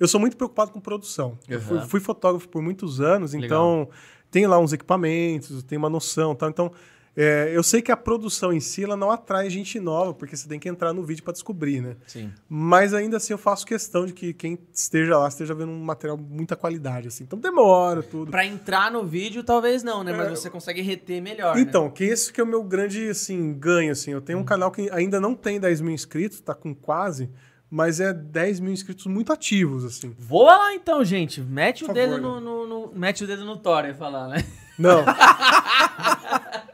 Eu 0.00 0.08
sou 0.08 0.18
muito 0.18 0.36
preocupado 0.36 0.72
com 0.72 0.80
produção. 0.80 1.38
Eu 1.48 1.60
fui, 1.60 1.78
fui 1.82 2.00
fotógrafo 2.00 2.48
por 2.48 2.60
muitos 2.62 3.00
anos, 3.00 3.32
Legal. 3.34 3.46
então 3.46 3.88
tem 4.32 4.46
lá 4.48 4.58
uns 4.58 4.72
equipamentos, 4.72 5.62
tem 5.62 5.78
uma 5.78 5.90
noção, 5.90 6.34
tal. 6.34 6.48
Então, 6.48 6.72
É, 7.16 7.50
eu 7.52 7.62
sei 7.62 7.82
que 7.82 7.90
a 7.90 7.96
produção 7.96 8.52
em 8.52 8.60
si 8.60 8.84
ela 8.84 8.96
não 8.96 9.10
atrai 9.10 9.50
gente 9.50 9.80
nova, 9.80 10.14
porque 10.14 10.36
você 10.36 10.48
tem 10.48 10.60
que 10.60 10.68
entrar 10.68 10.92
no 10.92 11.02
vídeo 11.02 11.24
para 11.24 11.32
descobrir, 11.32 11.80
né? 11.80 11.96
Sim. 12.06 12.32
Mas 12.48 12.94
ainda 12.94 13.16
assim 13.16 13.32
eu 13.32 13.38
faço 13.38 13.66
questão 13.66 14.06
de 14.06 14.12
que 14.12 14.32
quem 14.32 14.56
esteja 14.72 15.18
lá 15.18 15.26
esteja 15.28 15.52
vendo 15.52 15.72
um 15.72 15.80
material 15.82 16.16
muita 16.16 16.54
qualidade, 16.54 17.08
assim. 17.08 17.24
Então 17.24 17.38
demora 17.38 18.02
tudo. 18.02 18.30
Pra 18.30 18.46
entrar 18.46 18.90
no 18.92 19.04
vídeo, 19.04 19.42
talvez 19.42 19.82
não, 19.82 20.04
né? 20.04 20.12
Mas 20.12 20.30
você 20.38 20.48
consegue 20.48 20.80
reter 20.82 21.20
melhor. 21.20 21.56
né? 21.56 21.60
Então, 21.60 21.90
que 21.90 22.04
esse 22.04 22.32
que 22.32 22.40
é 22.40 22.44
o 22.44 22.46
meu 22.46 22.62
grande, 22.62 23.08
assim, 23.10 23.52
ganho, 23.54 23.90
assim. 23.92 24.12
Eu 24.12 24.20
tenho 24.20 24.38
um 24.38 24.44
canal 24.44 24.70
que 24.70 24.88
ainda 24.90 25.20
não 25.20 25.34
tem 25.34 25.58
10 25.58 25.80
mil 25.80 25.92
inscritos, 25.92 26.40
tá 26.40 26.54
com 26.54 26.72
quase, 26.74 27.28
mas 27.68 27.98
é 28.00 28.12
10 28.14 28.60
mil 28.60 28.72
inscritos 28.72 29.06
muito 29.06 29.32
ativos, 29.32 29.84
assim. 29.84 30.14
Voa 30.16 30.56
lá 30.56 30.74
então, 30.74 31.04
gente. 31.04 31.40
Mete 31.40 31.82
o 31.82 31.88
Por 31.88 31.94
dedo 31.94 32.12
favor, 32.22 32.40
no, 32.40 32.66
no- 32.66 32.66
no- 32.86 32.92
Mete 32.94 33.24
o 33.24 33.26
dedo 33.26 33.44
no 33.44 33.56
Thor, 33.56 33.84
ia 33.84 33.94
falar, 33.94 34.28
né? 34.28 34.44
Não, 34.78 35.04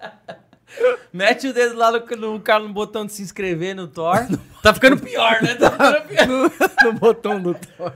Mete 1.13 1.49
o 1.49 1.53
dedo 1.55 1.77
lá 1.77 1.91
no, 1.91 1.99
no, 2.17 2.41
cara, 2.41 2.63
no 2.63 2.73
botão 2.73 3.07
de 3.07 3.13
se 3.13 3.23
inscrever 3.23 3.75
no 3.75 3.87
Thor. 3.89 4.27
tá 4.63 4.73
ficando 4.75 4.99
pior, 4.99 5.41
né? 5.43 5.55
Tá 5.55 5.71
ficando 5.71 6.51
pior. 6.51 6.61
no 6.85 6.93
botão 6.95 7.41
do 7.41 7.55
Thor. 7.55 7.93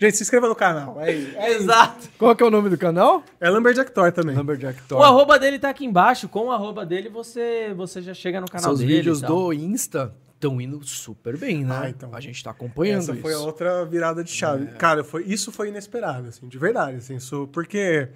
gente, 0.00 0.16
se 0.16 0.22
inscreva 0.24 0.48
no 0.48 0.54
canal. 0.54 1.00
É, 1.00 1.12
Exato. 1.54 2.08
Qual 2.18 2.34
que 2.34 2.42
é 2.42 2.46
o 2.46 2.50
nome 2.50 2.68
do 2.70 2.78
canal? 2.78 3.22
é 3.40 3.48
Lumberjack 3.48 3.90
Thor 3.92 4.10
também. 4.12 4.34
Lumberjack 4.36 4.80
O 4.82 4.84
Thor. 4.88 5.02
arroba 5.02 5.38
dele 5.38 5.58
tá 5.58 5.68
aqui 5.70 5.84
embaixo. 5.84 6.28
Com 6.28 6.46
o 6.46 6.52
arroba 6.52 6.84
dele, 6.84 7.08
você, 7.08 7.72
você 7.76 8.02
já 8.02 8.14
chega 8.14 8.40
no 8.40 8.46
canal 8.48 8.70
Seus 8.70 8.80
dele. 8.80 8.94
vídeos 8.96 9.18
e 9.18 9.22
tal. 9.22 9.30
do 9.30 9.52
Insta 9.52 10.14
estão 10.34 10.60
indo 10.60 10.80
super 10.84 11.36
bem, 11.36 11.64
né? 11.64 11.80
Ah, 11.84 11.90
então. 11.90 12.14
A 12.14 12.20
gente 12.20 12.42
tá 12.44 12.50
acompanhando 12.52 13.00
Essa 13.02 13.14
foi 13.16 13.32
a 13.32 13.36
isso. 13.36 13.44
outra 13.46 13.84
virada 13.84 14.22
de 14.22 14.30
chave. 14.30 14.66
Cara, 14.78 15.02
foi, 15.02 15.24
isso 15.24 15.50
foi 15.50 15.68
inesperado, 15.68 16.28
assim, 16.28 16.46
de 16.46 16.56
verdade, 16.58 16.98
assim, 16.98 17.16
isso, 17.16 17.48
porque 17.52 18.08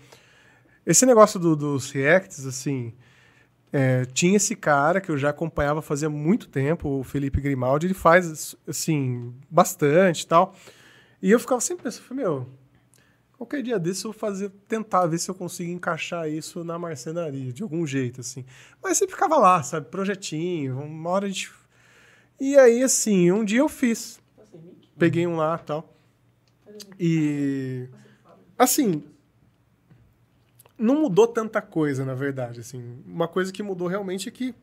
esse 0.87 1.05
negócio 1.05 1.41
do- 1.41 1.57
dos 1.57 1.91
reacts, 1.91 2.47
assim, 2.47 2.93
é, 3.73 4.05
tinha 4.05 4.37
esse 4.37 4.55
cara 4.55 5.01
que 5.01 5.11
eu 5.11 5.17
já 5.17 5.31
acompanhava 5.31 5.81
fazia 5.81 6.11
muito 6.11 6.49
tempo, 6.49 7.01
o 7.01 7.03
Felipe 7.05 7.41
Grimaldi, 7.41 7.87
ele 7.87 7.95
faz, 7.95 8.55
assim, 8.69 9.35
bastante 9.51 10.23
e 10.23 10.27
tal, 10.27 10.55
e 11.21 11.31
eu 11.31 11.41
ficava 11.41 11.61
sempre 11.61 11.85
pensando, 11.85 12.15
meu, 12.15 12.47
qualquer 13.37 13.63
dia 13.63 13.79
desse 13.79 14.05
eu 14.05 14.13
vou 14.13 14.19
fazer, 14.19 14.51
tentar 14.69 15.07
ver 15.07 15.19
se 15.19 15.31
eu 15.31 15.35
consigo 15.35 15.71
encaixar 15.71 16.29
isso 16.29 16.63
na 16.63 16.79
marcenaria, 16.79 17.53
de 17.53 17.63
algum 17.63 17.87
jeito, 17.87 18.21
assim. 18.21 18.45
Mas 18.83 18.99
sempre 18.99 19.15
ficava 19.15 19.37
lá, 19.39 19.63
sabe, 19.63 19.89
projetinho, 19.89 20.79
uma 20.79 21.11
hora 21.11 21.27
a 21.27 21.29
gente... 21.29 21.51
E 22.41 22.59
aí, 22.59 22.83
assim, 22.83 23.31
um 23.31 23.45
dia 23.45 23.61
eu 23.61 23.69
fiz. 23.69 24.21
Peguei 24.99 25.27
um 25.29 25.37
lá 25.37 25.59
e 25.63 25.65
tal. 25.65 25.97
E. 26.99 27.89
Assim. 28.59 29.05
Não 30.83 31.01
mudou 31.01 31.29
tanta 31.29 31.63
coisa, 31.63 32.05
na 32.05 32.15
verdade. 32.15 32.61
Assim, 32.61 33.03
uma 33.07 33.29
coisa 33.29 33.53
que 33.53 33.63
mudou 33.63 33.87
realmente 33.87 34.29
é 34.29 34.33
que 34.33 34.55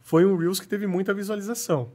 foi 0.00 0.26
um 0.26 0.36
Reels 0.36 0.60
que 0.60 0.68
teve 0.68 0.86
muita 0.86 1.14
visualização. 1.14 1.92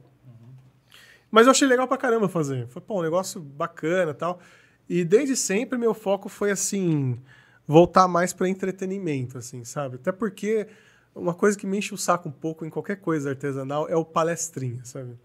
Mas 1.30 1.46
eu 1.46 1.50
achei 1.50 1.66
legal 1.68 1.86
pra 1.88 1.96
caramba 1.96 2.28
fazer. 2.28 2.66
Foi, 2.68 2.80
pô, 2.82 3.00
um 3.00 3.02
negócio 3.02 3.40
bacana 3.40 4.10
e 4.10 4.14
tal. 4.14 4.40
E 4.88 5.04
desde 5.04 5.36
sempre 5.36 5.78
meu 5.78 5.94
foco 5.94 6.28
foi, 6.28 6.50
assim, 6.50 7.18
voltar 7.66 8.08
mais 8.08 8.32
pra 8.32 8.48
entretenimento, 8.48 9.38
assim, 9.38 9.64
sabe? 9.64 9.96
Até 9.96 10.12
porque 10.12 10.66
uma 11.14 11.34
coisa 11.34 11.56
que 11.58 11.66
me 11.66 11.78
enche 11.78 11.94
o 11.94 11.98
saco 11.98 12.28
um 12.28 12.32
pouco 12.32 12.64
em 12.64 12.70
qualquer 12.70 12.96
coisa 12.96 13.30
artesanal 13.30 13.88
é 13.88 13.96
o 13.96 14.04
palestrinha, 14.04 14.84
sabe? 14.84 15.18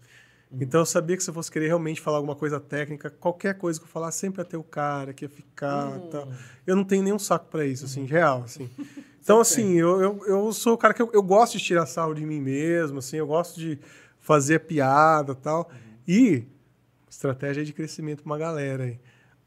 Então 0.52 0.80
eu 0.80 0.86
sabia 0.86 1.16
que 1.16 1.22
se 1.22 1.28
eu 1.28 1.34
fosse 1.34 1.50
querer 1.50 1.66
realmente 1.66 2.00
falar 2.00 2.16
alguma 2.16 2.34
coisa 2.34 2.58
técnica, 2.58 3.10
qualquer 3.10 3.56
coisa 3.58 3.78
que 3.78 3.84
eu 3.84 3.90
falar 3.90 4.10
sempre 4.12 4.40
ia 4.40 4.44
ter 4.44 4.56
o 4.56 4.62
cara 4.62 5.12
que 5.12 5.24
ia 5.24 5.28
ficar 5.28 5.98
e 5.98 6.10
tal. 6.10 6.28
Eu 6.66 6.74
não 6.74 6.84
tenho 6.84 7.02
nenhum 7.02 7.18
saco 7.18 7.46
pra 7.50 7.66
isso, 7.66 7.84
assim, 7.84 8.04
real, 8.04 8.42
assim. 8.44 8.68
Então, 9.20 9.40
assim, 9.40 9.74
eu, 9.74 10.00
eu, 10.00 10.26
eu 10.26 10.52
sou 10.54 10.72
o 10.72 10.78
cara 10.78 10.94
que 10.94 11.02
eu, 11.02 11.10
eu 11.12 11.22
gosto 11.22 11.58
de 11.58 11.62
tirar 11.62 11.84
sarro 11.84 12.14
de 12.14 12.24
mim 12.24 12.40
mesmo, 12.40 13.00
assim, 13.00 13.18
eu 13.18 13.26
gosto 13.26 13.60
de 13.60 13.78
fazer 14.20 14.60
piada 14.60 15.32
e 15.32 15.34
tal. 15.34 15.70
E 16.06 16.44
estratégia 17.10 17.62
de 17.62 17.74
crescimento 17.74 18.22
pra 18.22 18.32
uma 18.32 18.38
galera 18.38 18.84
aí. 18.84 18.98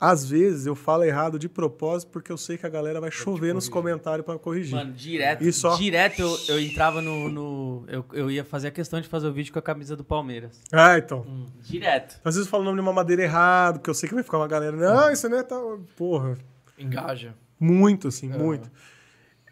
Às 0.04 0.28
vezes 0.28 0.66
eu 0.66 0.74
falo 0.74 1.04
errado 1.04 1.38
de 1.38 1.48
propósito 1.48 2.10
porque 2.10 2.32
eu 2.32 2.38
sei 2.38 2.58
que 2.58 2.66
a 2.66 2.70
galera 2.70 3.00
vai 3.00 3.12
chover 3.12 3.54
nos 3.54 3.70
comentários 3.70 4.26
pra 4.26 4.36
corrigir. 4.40 4.74
Mano, 4.76 4.92
direto. 4.94 5.44
Isso, 5.44 5.68
ó. 5.68 5.78
Direto 5.78 6.20
eu, 6.24 6.38
eu 6.56 6.60
entrava 6.60 7.04
no. 7.04 7.30
no- 7.30 7.86
eu, 7.88 8.04
eu 8.14 8.32
ia 8.32 8.44
fazer 8.44 8.70
a 8.70 8.72
questão 8.72 9.00
de 9.00 9.08
fazer 9.08 9.28
o 9.28 9.32
vídeo 9.34 9.54
com 9.54 9.60
a 9.60 9.62
camisa 9.62 9.96
do 9.96 10.04
Palmeiras. 10.04 10.60
Ah, 10.74 10.98
então. 10.98 11.24
Direto. 11.62 12.20
Às 12.26 12.34
vezes 12.34 12.48
eu 12.48 12.50
falo 12.52 12.64
o 12.64 12.66
nome 12.66 12.78
de 12.78 12.82
uma 12.82 12.92
madeira 12.94 13.22
errado, 13.22 13.76
porque 13.76 13.92
eu 13.92 13.94
sei 13.94 14.10
que 14.10 14.16
vai 14.16 14.24
ficar 14.24 14.40
uma 14.40 14.48
galera. 14.48 14.76
Não, 14.76 15.12
isso 15.12 15.30
não 15.30 15.38
é 15.38 15.44
tal. 15.44 15.78
Porra. 15.96 16.36
Engaja. 16.80 17.36
Muito, 17.60 18.08
assim, 18.08 18.28
muito. 18.28 18.72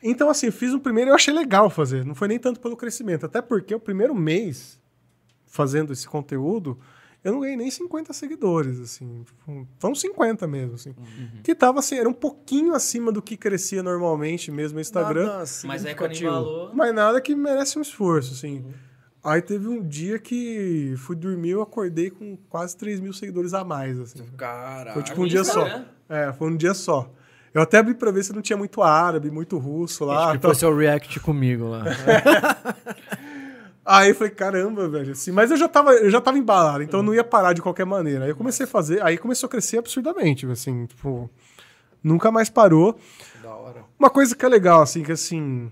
Então, 0.01 0.31
assim, 0.31 0.49
fiz 0.49 0.73
o 0.73 0.79
primeiro 0.79 1.09
e 1.09 1.11
eu 1.11 1.15
achei 1.15 1.31
legal 1.31 1.69
fazer. 1.69 2.03
Não 2.03 2.15
foi 2.15 2.27
nem 2.27 2.39
tanto 2.39 2.59
pelo 2.59 2.75
crescimento. 2.75 3.27
Até 3.27 3.39
porque 3.39 3.75
o 3.75 3.79
primeiro 3.79 4.15
mês 4.15 4.79
fazendo 5.45 5.93
esse 5.93 6.07
conteúdo, 6.07 6.79
eu 7.23 7.33
não 7.33 7.41
ganhei 7.41 7.57
nem 7.57 7.69
50 7.69 8.13
seguidores, 8.13 8.79
assim. 8.79 9.23
Tipo, 9.23 9.67
Foram 9.77 9.95
50 9.95 10.47
mesmo, 10.47 10.75
assim. 10.75 10.95
Que 11.43 11.53
tava, 11.53 11.79
assim, 11.79 11.97
era 11.97 12.07
um 12.07 12.13
pouquinho 12.13 12.73
acima 12.73 13.11
do 13.11 13.21
que 13.21 13.35
crescia 13.35 13.83
normalmente 13.83 14.51
mesmo 14.51 14.75
no 14.75 14.81
Instagram. 14.81 15.25
Nada 15.25 15.45
Mas 15.65 15.85
aí 15.85 15.95
quando 15.95 16.15
embalou. 16.15 16.71
Mas 16.73 16.93
nada 16.93 17.19
que 17.19 17.35
merece 17.35 17.77
um 17.77 17.81
esforço, 17.81 18.33
assim. 18.33 18.65
Aí 19.21 19.41
teve 19.41 19.67
um 19.67 19.85
dia 19.85 20.17
que 20.17 20.93
fui 20.97 21.15
dormir, 21.15 21.49
eu 21.49 21.61
acordei 21.61 22.09
com 22.09 22.37
quase 22.49 22.77
3 22.77 23.01
mil 23.01 23.11
seguidores 23.11 23.53
a 23.53 23.65
mais, 23.65 23.99
assim. 23.99 24.23
Caralho. 24.37 24.93
Foi 24.93 25.03
tipo 25.03 25.21
um 25.21 25.27
dia 25.27 25.43
só. 25.43 25.63
Instagram? 25.63 25.85
É, 26.07 26.31
foi 26.31 26.49
um 26.49 26.55
dia 26.55 26.73
só. 26.73 27.11
Eu 27.53 27.61
até 27.61 27.79
abri 27.79 27.95
pra 27.95 28.11
ver 28.11 28.23
se 28.23 28.31
não 28.31 28.41
tinha 28.41 28.55
muito 28.55 28.81
árabe, 28.81 29.29
muito 29.29 29.57
russo 29.57 30.05
lá. 30.05 30.25
Acho 30.25 30.33
que 30.33 30.39
tal. 30.39 30.51
foi 30.51 30.59
seu 30.59 30.75
react 30.75 31.19
comigo 31.19 31.67
lá. 31.67 31.83
Aí 33.91 34.09
eu 34.09 34.15
falei, 34.15 34.31
caramba, 34.31 34.87
velho. 34.87 35.13
Assim, 35.13 35.31
mas 35.31 35.49
eu 35.49 35.57
já 35.57 35.67
tava, 35.67 35.93
eu 35.93 36.11
já 36.11 36.21
tava 36.21 36.37
embalado, 36.37 36.83
então 36.83 36.99
eu 36.99 37.03
não 37.03 37.11
ia 37.11 37.23
parar 37.23 37.53
de 37.53 37.61
qualquer 37.61 37.87
maneira. 37.87 38.25
Aí 38.25 38.29
eu 38.29 38.35
comecei 38.35 38.65
a 38.65 38.67
fazer, 38.67 39.01
aí 39.03 39.17
começou 39.17 39.47
a 39.47 39.49
crescer 39.49 39.79
absurdamente, 39.79 40.45
assim, 40.45 40.85
tipo, 40.85 41.27
nunca 42.03 42.31
mais 42.31 42.51
parou. 42.51 42.99
da 43.41 43.49
hora. 43.49 43.83
Uma 43.97 44.11
coisa 44.11 44.35
que 44.35 44.45
é 44.45 44.47
legal, 44.47 44.83
assim, 44.83 45.01
que 45.01 45.11
assim, 45.11 45.71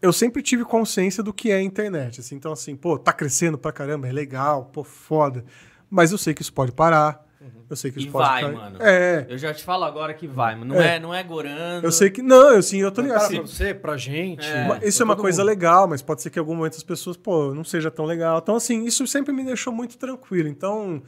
eu 0.00 0.14
sempre 0.14 0.40
tive 0.40 0.64
consciência 0.64 1.22
do 1.22 1.30
que 1.30 1.50
é 1.50 1.56
a 1.56 1.62
internet, 1.62 2.20
assim, 2.20 2.36
então 2.36 2.52
assim, 2.52 2.74
pô, 2.74 2.98
tá 2.98 3.12
crescendo 3.12 3.58
pra 3.58 3.70
caramba, 3.70 4.08
é 4.08 4.12
legal, 4.12 4.70
pô, 4.72 4.82
foda. 4.82 5.44
Mas 5.90 6.12
eu 6.12 6.18
sei 6.18 6.32
que 6.32 6.40
isso 6.40 6.54
pode 6.54 6.72
parar. 6.72 7.22
Eu 7.68 7.76
sei 7.76 7.90
que 7.90 7.98
isso 7.98 8.08
E 8.08 8.10
pode 8.10 8.28
vai, 8.28 8.42
cair. 8.42 8.54
mano. 8.54 8.76
É. 8.80 9.26
Eu 9.28 9.38
já 9.38 9.52
te 9.52 9.64
falo 9.64 9.84
agora 9.84 10.14
que 10.14 10.26
vai, 10.26 10.54
mano. 10.54 10.74
Não 10.74 10.80
é, 10.80 10.96
É. 10.96 11.00
não 11.00 11.12
é 11.14 11.22
gorando. 11.22 11.86
Eu 11.86 11.92
sei 11.92 12.10
que. 12.10 12.22
Não, 12.22 12.50
eu 12.50 12.62
sim, 12.62 12.78
eu 12.78 12.90
tô 12.92 13.00
ligado. 13.02 13.18
Pra 13.18 13.26
assim, 13.26 13.40
você, 13.40 13.74
pra 13.74 13.96
gente. 13.96 14.46
É. 14.46 14.66
Mas 14.68 14.82
Isso 14.84 14.98
pra 14.98 15.04
é 15.04 15.06
uma 15.06 15.16
coisa 15.16 15.42
mundo. 15.42 15.48
legal, 15.48 15.88
mas 15.88 16.02
pode 16.02 16.22
ser 16.22 16.30
que 16.30 16.38
em 16.38 16.40
algum 16.40 16.54
momento 16.54 16.76
as 16.76 16.82
pessoas, 16.82 17.16
pô, 17.16 17.52
não 17.54 17.64
seja 17.64 17.90
tão 17.90 18.04
legal. 18.04 18.38
Então, 18.38 18.56
assim, 18.56 18.84
isso 18.84 19.06
sempre 19.06 19.32
me 19.32 19.44
deixou 19.44 19.72
muito 19.72 19.96
tranquilo. 19.98 20.48
Então, 20.48 21.02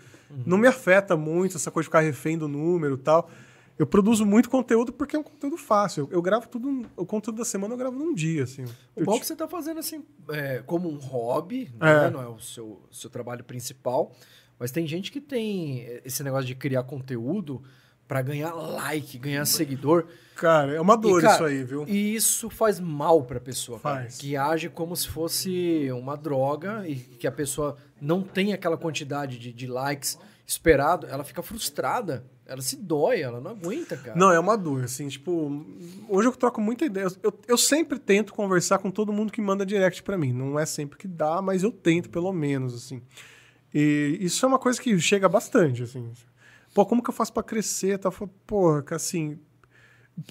não 0.44 0.58
me 0.58 0.66
afeta 0.66 1.16
muito 1.16 1.56
essa 1.56 1.70
coisa 1.70 1.84
de 1.84 1.88
ficar 1.88 2.00
refém 2.00 2.36
do 2.36 2.48
número 2.48 2.94
e 2.94 2.98
tal. 2.98 3.30
Eu 3.78 3.86
produzo 3.86 4.26
muito 4.26 4.50
conteúdo 4.50 4.92
porque 4.92 5.14
é 5.14 5.18
um 5.20 5.22
conteúdo 5.22 5.56
fácil. 5.56 6.08
Eu, 6.10 6.16
eu 6.16 6.22
gravo 6.22 6.48
tudo, 6.48 6.84
o 6.96 7.06
conteúdo 7.06 7.36
da 7.38 7.44
semana 7.44 7.74
eu 7.74 7.78
gravo 7.78 7.96
num 7.96 8.12
dia, 8.12 8.42
assim. 8.42 8.64
O 8.64 8.68
Eu 8.96 9.04
bom 9.04 9.12
é 9.12 9.14
ti- 9.14 9.20
que 9.20 9.26
você 9.28 9.36
tá 9.36 9.46
fazendo 9.46 9.78
assim, 9.78 10.02
é, 10.30 10.60
como 10.66 10.88
um 10.90 10.96
hobby, 10.96 11.70
É. 11.80 11.84
né? 11.84 12.10
não 12.10 12.20
é 12.20 12.26
o 12.26 12.40
seu, 12.40 12.82
seu 12.90 13.08
trabalho 13.08 13.44
principal. 13.44 14.10
Mas 14.58 14.70
tem 14.70 14.86
gente 14.86 15.12
que 15.12 15.20
tem 15.20 16.00
esse 16.04 16.22
negócio 16.22 16.46
de 16.46 16.54
criar 16.54 16.82
conteúdo 16.82 17.62
pra 18.08 18.22
ganhar 18.22 18.52
like, 18.54 19.18
ganhar 19.18 19.44
seguidor. 19.44 20.06
Cara, 20.34 20.72
é 20.72 20.80
uma 20.80 20.96
dor 20.96 21.20
E, 21.20 21.22
cara, 21.22 21.34
isso 21.34 21.44
aí, 21.44 21.62
viu? 21.62 21.84
E 21.86 22.14
isso 22.14 22.48
faz 22.48 22.80
mal 22.80 23.22
pra 23.24 23.38
pessoa, 23.38 23.78
cara, 23.78 24.02
Faz. 24.02 24.16
que 24.16 24.36
age 24.36 24.68
como 24.70 24.96
se 24.96 25.08
fosse 25.08 25.88
uma 25.92 26.16
droga 26.16 26.88
e 26.88 26.96
que 26.96 27.26
a 27.26 27.32
pessoa 27.32 27.76
não 28.00 28.22
tem 28.22 28.52
aquela 28.52 28.78
quantidade 28.78 29.38
de, 29.38 29.52
de 29.52 29.66
likes 29.66 30.18
esperado, 30.46 31.06
ela 31.06 31.22
fica 31.22 31.42
frustrada, 31.42 32.24
ela 32.46 32.62
se 32.62 32.76
dói, 32.76 33.20
ela 33.20 33.38
não 33.38 33.50
aguenta, 33.50 33.94
cara. 33.98 34.18
Não, 34.18 34.32
é 34.32 34.40
uma 34.40 34.56
dor, 34.56 34.84
assim, 34.84 35.06
tipo, 35.08 35.66
hoje 36.08 36.28
eu 36.28 36.32
troco 36.32 36.58
muita 36.58 36.86
ideia. 36.86 37.06
Eu, 37.22 37.38
eu 37.46 37.58
sempre 37.58 37.98
tento 37.98 38.32
conversar 38.32 38.78
com 38.78 38.90
todo 38.90 39.12
mundo 39.12 39.30
que 39.30 39.42
manda 39.42 39.66
direct 39.66 40.02
pra 40.02 40.16
mim. 40.16 40.32
Não 40.32 40.58
é 40.58 40.64
sempre 40.64 40.96
que 40.96 41.06
dá, 41.06 41.42
mas 41.42 41.62
eu 41.62 41.70
tento, 41.70 42.08
pelo 42.08 42.32
menos, 42.32 42.74
assim. 42.74 43.02
E 43.74 44.18
isso 44.20 44.44
é 44.44 44.48
uma 44.48 44.58
coisa 44.58 44.80
que 44.80 44.98
chega 44.98 45.28
bastante, 45.28 45.82
assim. 45.82 46.10
Pô, 46.74 46.84
como 46.86 47.02
que 47.02 47.10
eu 47.10 47.14
faço 47.14 47.32
pra 47.32 47.42
crescer? 47.42 47.98
Tá? 47.98 48.10
Porra, 48.46 48.82
que 48.82 48.94
assim. 48.94 49.38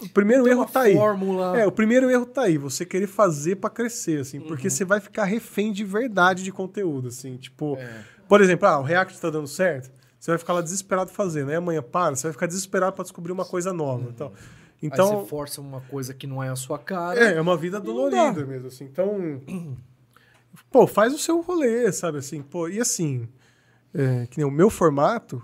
O 0.01 0.09
primeiro 0.09 0.43
Tem 0.43 0.51
erro 0.51 0.65
tá 0.65 0.81
aí. 0.81 0.93
fórmula. 0.95 1.57
É, 1.57 1.65
o 1.65 1.72
primeiro 1.72 2.09
erro 2.09 2.26
tá 2.26 2.41
aí, 2.41 2.57
você 2.57 2.85
querer 2.85 3.07
fazer 3.07 3.55
pra 3.55 3.69
crescer, 3.69 4.19
assim, 4.19 4.39
Uhum. 4.39 4.47
porque 4.47 4.69
você 4.69 4.84
vai 4.84 4.99
ficar 4.99 5.23
refém 5.23 5.72
de 5.72 5.85
verdade 5.85 6.43
de 6.43 6.51
conteúdo, 6.51 7.07
assim, 7.07 7.38
tipo, 7.38 7.77
É. 7.77 8.01
por 8.27 8.41
exemplo, 8.41 8.68
ah, 8.68 8.80
o 8.80 8.84
React 8.84 9.18
tá 9.22 9.30
dando 9.30 9.47
certo, 9.47 9.89
você 10.19 10.30
vai 10.31 10.38
ficar 10.38 10.51
lá 10.51 10.61
desesperado 10.61 11.09
fazendo, 11.09 11.51
aí 11.51 11.55
amanhã 11.55 11.81
para, 11.81 12.18
você 12.18 12.23
vai 12.23 12.34
ficar 12.34 12.47
desesperado 12.47 12.91
pra 12.97 13.03
descobrir 13.03 13.31
uma 13.31 13.45
coisa 13.45 13.72
nova, 13.72 14.09
então, 14.14 14.27
Uhum. 14.27 14.34
Aí 14.35 14.89
então 14.89 15.22
você 15.22 15.30
força 15.30 15.61
uma 15.61 15.80
coisa 15.80 16.14
que 16.14 16.27
não 16.27 16.43
é 16.43 16.49
a 16.49 16.55
sua 16.57 16.77
cara. 16.77 17.18
é, 17.18 17.35
é 17.38 17.41
uma 17.41 17.55
vida 17.55 17.80
dolorida 17.80 18.45
mesmo, 18.45 18.68
assim, 18.68 18.84
então, 18.84 19.41
pô, 20.71 20.88
faz 20.88 21.13
o 21.13 21.17
seu 21.17 21.41
rolê, 21.41 21.91
sabe, 21.91 22.17
assim, 22.17 22.41
pô, 22.41 22.67
e 22.67 22.79
assim, 22.79 23.27
é, 23.93 24.27
que 24.27 24.38
nem 24.38 24.45
o 24.45 24.51
meu 24.51 24.69
formato, 24.69 25.43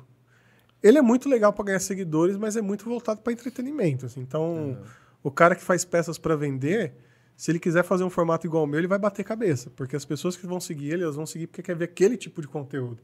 ele 0.81 0.97
é 0.97 1.01
muito 1.01 1.29
legal 1.29 1.53
pra 1.53 1.65
ganhar 1.65 1.79
seguidores, 1.79 2.37
mas 2.37 2.55
é 2.57 2.61
muito 2.61 2.85
voltado 2.85 3.21
pra 3.21 3.33
entretenimento, 3.33 4.05
assim, 4.05 4.19
então... 4.21 4.77
O 5.25 5.31
cara 5.31 5.55
que 5.55 5.63
faz 5.63 5.85
peças 5.85 6.17
para 6.17 6.35
vender, 6.35 6.97
Se 7.35 7.51
ele 7.51 7.59
quiser 7.59 7.83
fazer 7.83 8.03
um 8.03 8.09
formato 8.09 8.45
igual 8.45 8.61
ao 8.61 8.67
meu, 8.67 8.79
ele 8.79 8.87
vai 8.87 8.99
bater 8.99 9.23
cabeça. 9.23 9.69
Porque 9.75 9.95
as 9.95 10.05
pessoas 10.05 10.37
que 10.37 10.45
vão 10.45 10.59
seguir 10.59 10.91
ele, 10.91 11.03
elas 11.03 11.15
vão 11.15 11.25
seguir 11.25 11.47
porque 11.47 11.61
quer 11.61 11.75
ver 11.75 11.85
aquele 11.85 12.15
tipo 12.15 12.41
de 12.41 12.47
conteúdo. 12.47 13.01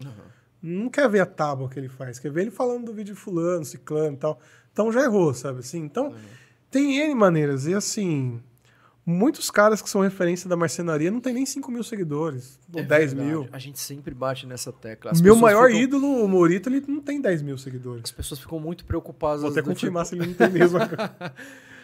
Não 0.62 0.90
quer 0.90 1.10
ver 1.10 1.22
a 1.22 1.26
tábua 1.26 1.70
que 1.70 1.80
ele 1.80 1.90
faz, 1.90 2.20
quer 2.20 2.32
ver 2.32 2.42
ele 2.42 2.52
falando 2.52 2.86
do 2.86 2.94
vídeo 2.94 3.16
de 3.16 3.20
fulano, 3.20 3.66
ciclano 3.66 4.16
e 4.16 4.18
tal. 4.18 4.40
Então 4.72 4.92
já 4.92 5.04
errou, 5.04 5.34
sabe 5.34 5.60
assim? 5.60 5.80
Então, 5.80 6.14
tem 6.70 7.00
N 7.00 7.16
maneiras. 7.16 7.66
E 7.66 7.74
assim, 7.74 8.42
muitos 9.06 9.50
caras 9.50 9.82
que 9.82 9.90
são 9.90 10.02
referência 10.02 10.48
da 10.50 10.56
marcenaria 10.56 11.10
não 11.10 11.20
tem 11.20 11.34
nem 11.34 11.46
5 11.46 11.72
mil 11.72 11.84
seguidores, 11.84 12.60
ou 12.74 12.80
É 12.82 12.84
10 12.84 13.14
verdade. 13.14 13.30
mil. 13.30 13.50
A 13.52 13.58
gente 13.60 13.80
sempre 13.80 14.14
bate 14.14 14.46
nessa 14.46 14.72
tecla. 14.72 15.12
As 15.12 15.22
Meu 15.22 15.36
maior 15.36 15.68
ficam- 15.68 15.82
ídolo, 15.84 16.24
o 16.24 16.28
Morito, 16.28 16.70
ele 16.70 16.84
não 16.88 17.02
tem 17.02 17.20
10 17.20 17.42
mil 17.42 17.58
seguidores. 17.58 18.04
As 18.06 18.12
pessoas 18.12 18.40
ficam 18.40 18.60
muito 18.60 18.86
preocupadas. 18.86 19.42
Vou 19.42 19.52
até 19.52 19.62
confirmar 19.62 20.06
se 20.06 20.16
ele 20.16 20.28
não 20.28 20.34
tem 20.34 20.50
mesmo. 20.50 20.78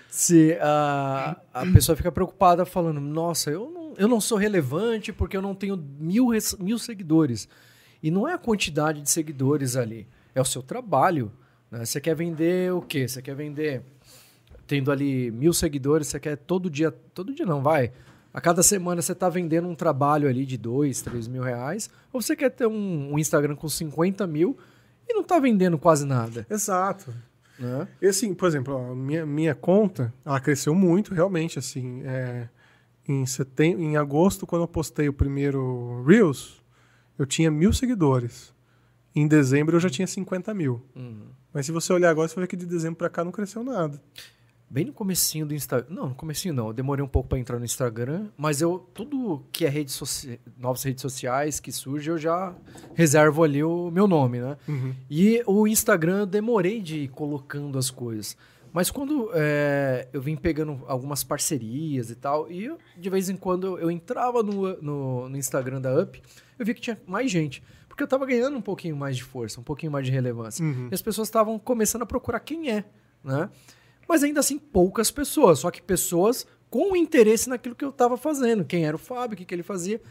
Se 0.07 0.57
a, 0.61 1.35
a 1.53 1.65
pessoa 1.73 1.93
fica 1.95 2.09
preocupada 2.11 2.65
falando, 2.65 3.01
nossa, 3.01 3.49
eu 3.51 3.69
não, 3.69 3.93
eu 3.97 4.07
não 4.07 4.21
sou 4.21 4.37
relevante 4.37 5.11
porque 5.11 5.35
eu 5.35 5.41
não 5.41 5.53
tenho 5.53 5.75
mil, 5.99 6.27
mil 6.59 6.79
seguidores. 6.79 7.49
E 8.01 8.09
não 8.09 8.25
é 8.25 8.33
a 8.33 8.37
quantidade 8.37 9.01
de 9.01 9.09
seguidores 9.09 9.75
ali, 9.75 10.07
é 10.33 10.39
o 10.39 10.45
seu 10.45 10.63
trabalho. 10.63 11.33
né? 11.69 11.83
Você 11.83 11.99
quer 11.99 12.15
vender 12.15 12.71
o 12.71 12.81
quê? 12.81 13.07
Você 13.07 13.21
quer 13.21 13.35
vender 13.35 13.81
tendo 14.67 14.91
ali 14.91 15.31
mil 15.31 15.53
seguidores, 15.53 16.07
você 16.07 16.19
quer 16.19 16.37
todo 16.37 16.69
dia, 16.69 16.91
todo 16.91 17.33
dia 17.33 17.45
não, 17.45 17.61
vai. 17.61 17.91
A 18.33 18.41
cada 18.41 18.61
semana 18.61 19.01
você 19.01 19.13
está 19.13 19.29
vendendo 19.29 19.67
um 19.67 19.75
trabalho 19.75 20.27
ali 20.27 20.45
de 20.45 20.57
dois, 20.57 21.01
três 21.01 21.27
mil 21.27 21.41
reais, 21.41 21.89
ou 22.11 22.21
você 22.21 22.35
quer 22.35 22.49
ter 22.49 22.67
um, 22.67 23.13
um 23.13 23.19
Instagram 23.19 23.55
com 23.55 23.69
50 23.69 24.27
mil 24.27 24.57
e 25.07 25.13
não 25.13 25.21
está 25.21 25.39
vendendo 25.39 25.77
quase 25.77 26.05
nada. 26.05 26.45
Exato. 26.49 27.13
Né? 27.57 27.87
E 28.01 28.07
assim, 28.07 28.33
por 28.33 28.47
exemplo, 28.47 28.73
ó, 28.73 28.93
minha, 28.93 29.25
minha 29.25 29.55
conta, 29.55 30.13
ela 30.25 30.39
cresceu 30.39 30.75
muito, 30.75 31.13
realmente, 31.13 31.57
assim. 31.57 32.01
é, 32.03 32.49
em, 33.07 33.25
setembro, 33.25 33.81
em 33.81 33.97
agosto, 33.97 34.45
quando 34.45 34.63
eu 34.63 34.67
postei 34.67 35.07
o 35.07 35.13
primeiro 35.13 36.03
Reels, 36.05 36.61
eu 37.17 37.25
tinha 37.25 37.51
mil 37.51 37.71
seguidores. 37.71 38.53
Em 39.15 39.27
dezembro 39.27 39.75
eu 39.75 39.79
já 39.79 39.89
tinha 39.89 40.07
50 40.07 40.53
mil. 40.53 40.81
Uhum. 40.95 41.27
Mas 41.53 41.65
se 41.65 41.71
você 41.71 41.93
olhar 41.93 42.09
agora, 42.09 42.27
você 42.27 42.35
vai 42.35 42.43
ver 42.43 42.47
que 42.47 42.57
de 42.57 42.65
dezembro 42.65 42.97
pra 42.97 43.09
cá 43.09 43.23
não 43.23 43.31
cresceu 43.31 43.63
nada. 43.63 44.01
Bem 44.75 44.83
no 44.83 44.91
comecinho 44.91 45.45
do 45.45 45.53
Instagram. 45.53 45.87
Não, 45.89 46.09
no 46.09 46.15
comecinho 46.15 46.53
não. 46.53 46.67
Eu 46.67 46.73
demorei 46.73 47.01
um 47.01 47.07
pouco 47.07 47.29
para 47.29 47.39
entrar 47.39 47.57
no 47.57 47.63
Instagram, 47.63 48.27
mas 48.35 48.59
eu 48.59 48.77
tudo 48.93 49.41
que 49.49 49.65
é 49.65 49.69
rede 49.69 49.89
soci... 49.89 50.37
novas 50.57 50.83
redes 50.83 51.01
sociais 51.01 51.61
que 51.61 51.71
surge, 51.71 52.09
eu 52.09 52.17
já 52.17 52.53
reservo 52.93 53.41
ali 53.41 53.63
o 53.63 53.89
meu 53.89 54.05
nome, 54.05 54.41
né? 54.41 54.57
E 55.09 55.41
o 55.47 55.65
Instagram 55.65 56.19
eu 56.19 56.25
demorei 56.25 56.81
de 56.81 57.03
ir 57.03 57.07
colocando 57.07 57.77
as 57.77 57.89
coisas. 57.89 58.35
Mas 58.73 58.91
quando 58.91 59.31
é, 59.33 60.09
eu 60.11 60.21
vim 60.21 60.35
pegando 60.35 60.83
algumas 60.87 61.23
parcerias 61.23 62.09
e 62.09 62.15
tal, 62.15 62.51
e 62.51 62.65
eu, 62.65 62.77
de 62.97 63.09
vez 63.09 63.29
em 63.29 63.37
quando 63.37 63.67
eu, 63.67 63.79
eu 63.79 63.89
entrava 63.89 64.43
no, 64.43 64.75
no, 64.81 65.29
no 65.29 65.37
Instagram 65.37 65.79
da 65.79 65.97
Up, 66.01 66.21
eu 66.59 66.65
vi 66.65 66.73
que 66.73 66.81
tinha 66.81 66.99
mais 67.07 67.31
gente. 67.31 67.63
Porque 67.87 68.03
eu 68.03 68.07
tava 68.09 68.25
ganhando 68.25 68.57
um 68.57 68.61
pouquinho 68.61 68.97
mais 68.97 69.15
de 69.15 69.23
força, 69.23 69.57
um 69.57 69.63
pouquinho 69.63 69.93
mais 69.93 70.05
de 70.05 70.11
relevância. 70.11 70.65
Uhum. 70.65 70.89
E 70.91 70.93
as 70.93 71.01
pessoas 71.01 71.29
estavam 71.29 71.57
começando 71.57 72.01
a 72.01 72.05
procurar 72.05 72.41
quem 72.41 72.69
é, 72.69 72.83
né? 73.23 73.49
Mas 74.07 74.23
ainda 74.23 74.39
assim, 74.39 74.57
poucas 74.57 75.09
pessoas. 75.11 75.59
Só 75.59 75.71
que 75.71 75.81
pessoas 75.81 76.45
com 76.69 76.95
interesse 76.95 77.49
naquilo 77.49 77.75
que 77.75 77.85
eu 77.85 77.89
estava 77.89 78.17
fazendo. 78.17 78.65
Quem 78.65 78.85
era 78.85 78.95
o 78.95 78.99
Fábio, 78.99 79.35
o 79.35 79.37
que, 79.37 79.45
que 79.45 79.55
ele 79.55 79.63
fazia. 79.63 80.01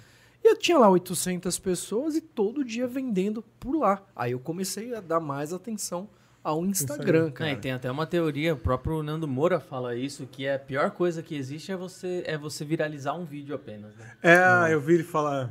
E 0.42 0.48
eu 0.48 0.56
tinha 0.58 0.78
lá 0.78 0.88
800 0.88 1.58
pessoas 1.58 2.16
e 2.16 2.20
todo 2.20 2.64
dia 2.64 2.86
vendendo 2.86 3.42
por 3.58 3.76
lá. 3.76 4.02
Aí 4.14 4.32
eu 4.32 4.38
comecei 4.40 4.94
a 4.94 5.00
dar 5.00 5.20
mais 5.20 5.52
atenção 5.52 6.08
ao 6.42 6.62
Instagram, 6.66 7.28
É, 7.28 7.30
cara. 7.30 7.50
e 7.52 7.56
tem 7.56 7.72
até 7.72 7.90
uma 7.90 8.06
teoria, 8.06 8.52
o 8.52 8.56
próprio 8.58 9.02
Nando 9.02 9.26
Moura 9.26 9.58
fala 9.58 9.96
isso, 9.96 10.26
que 10.30 10.44
é 10.44 10.56
a 10.56 10.58
pior 10.58 10.90
coisa 10.90 11.22
que 11.22 11.34
existe 11.34 11.72
é 11.72 11.76
você, 11.76 12.22
é 12.26 12.36
você 12.36 12.66
viralizar 12.66 13.14
um 13.14 13.24
vídeo 13.24 13.54
apenas. 13.54 13.94
né? 13.96 14.12
É, 14.22 14.74
eu 14.74 14.78
vi 14.78 14.92
ele 14.94 15.04
falar. 15.04 15.50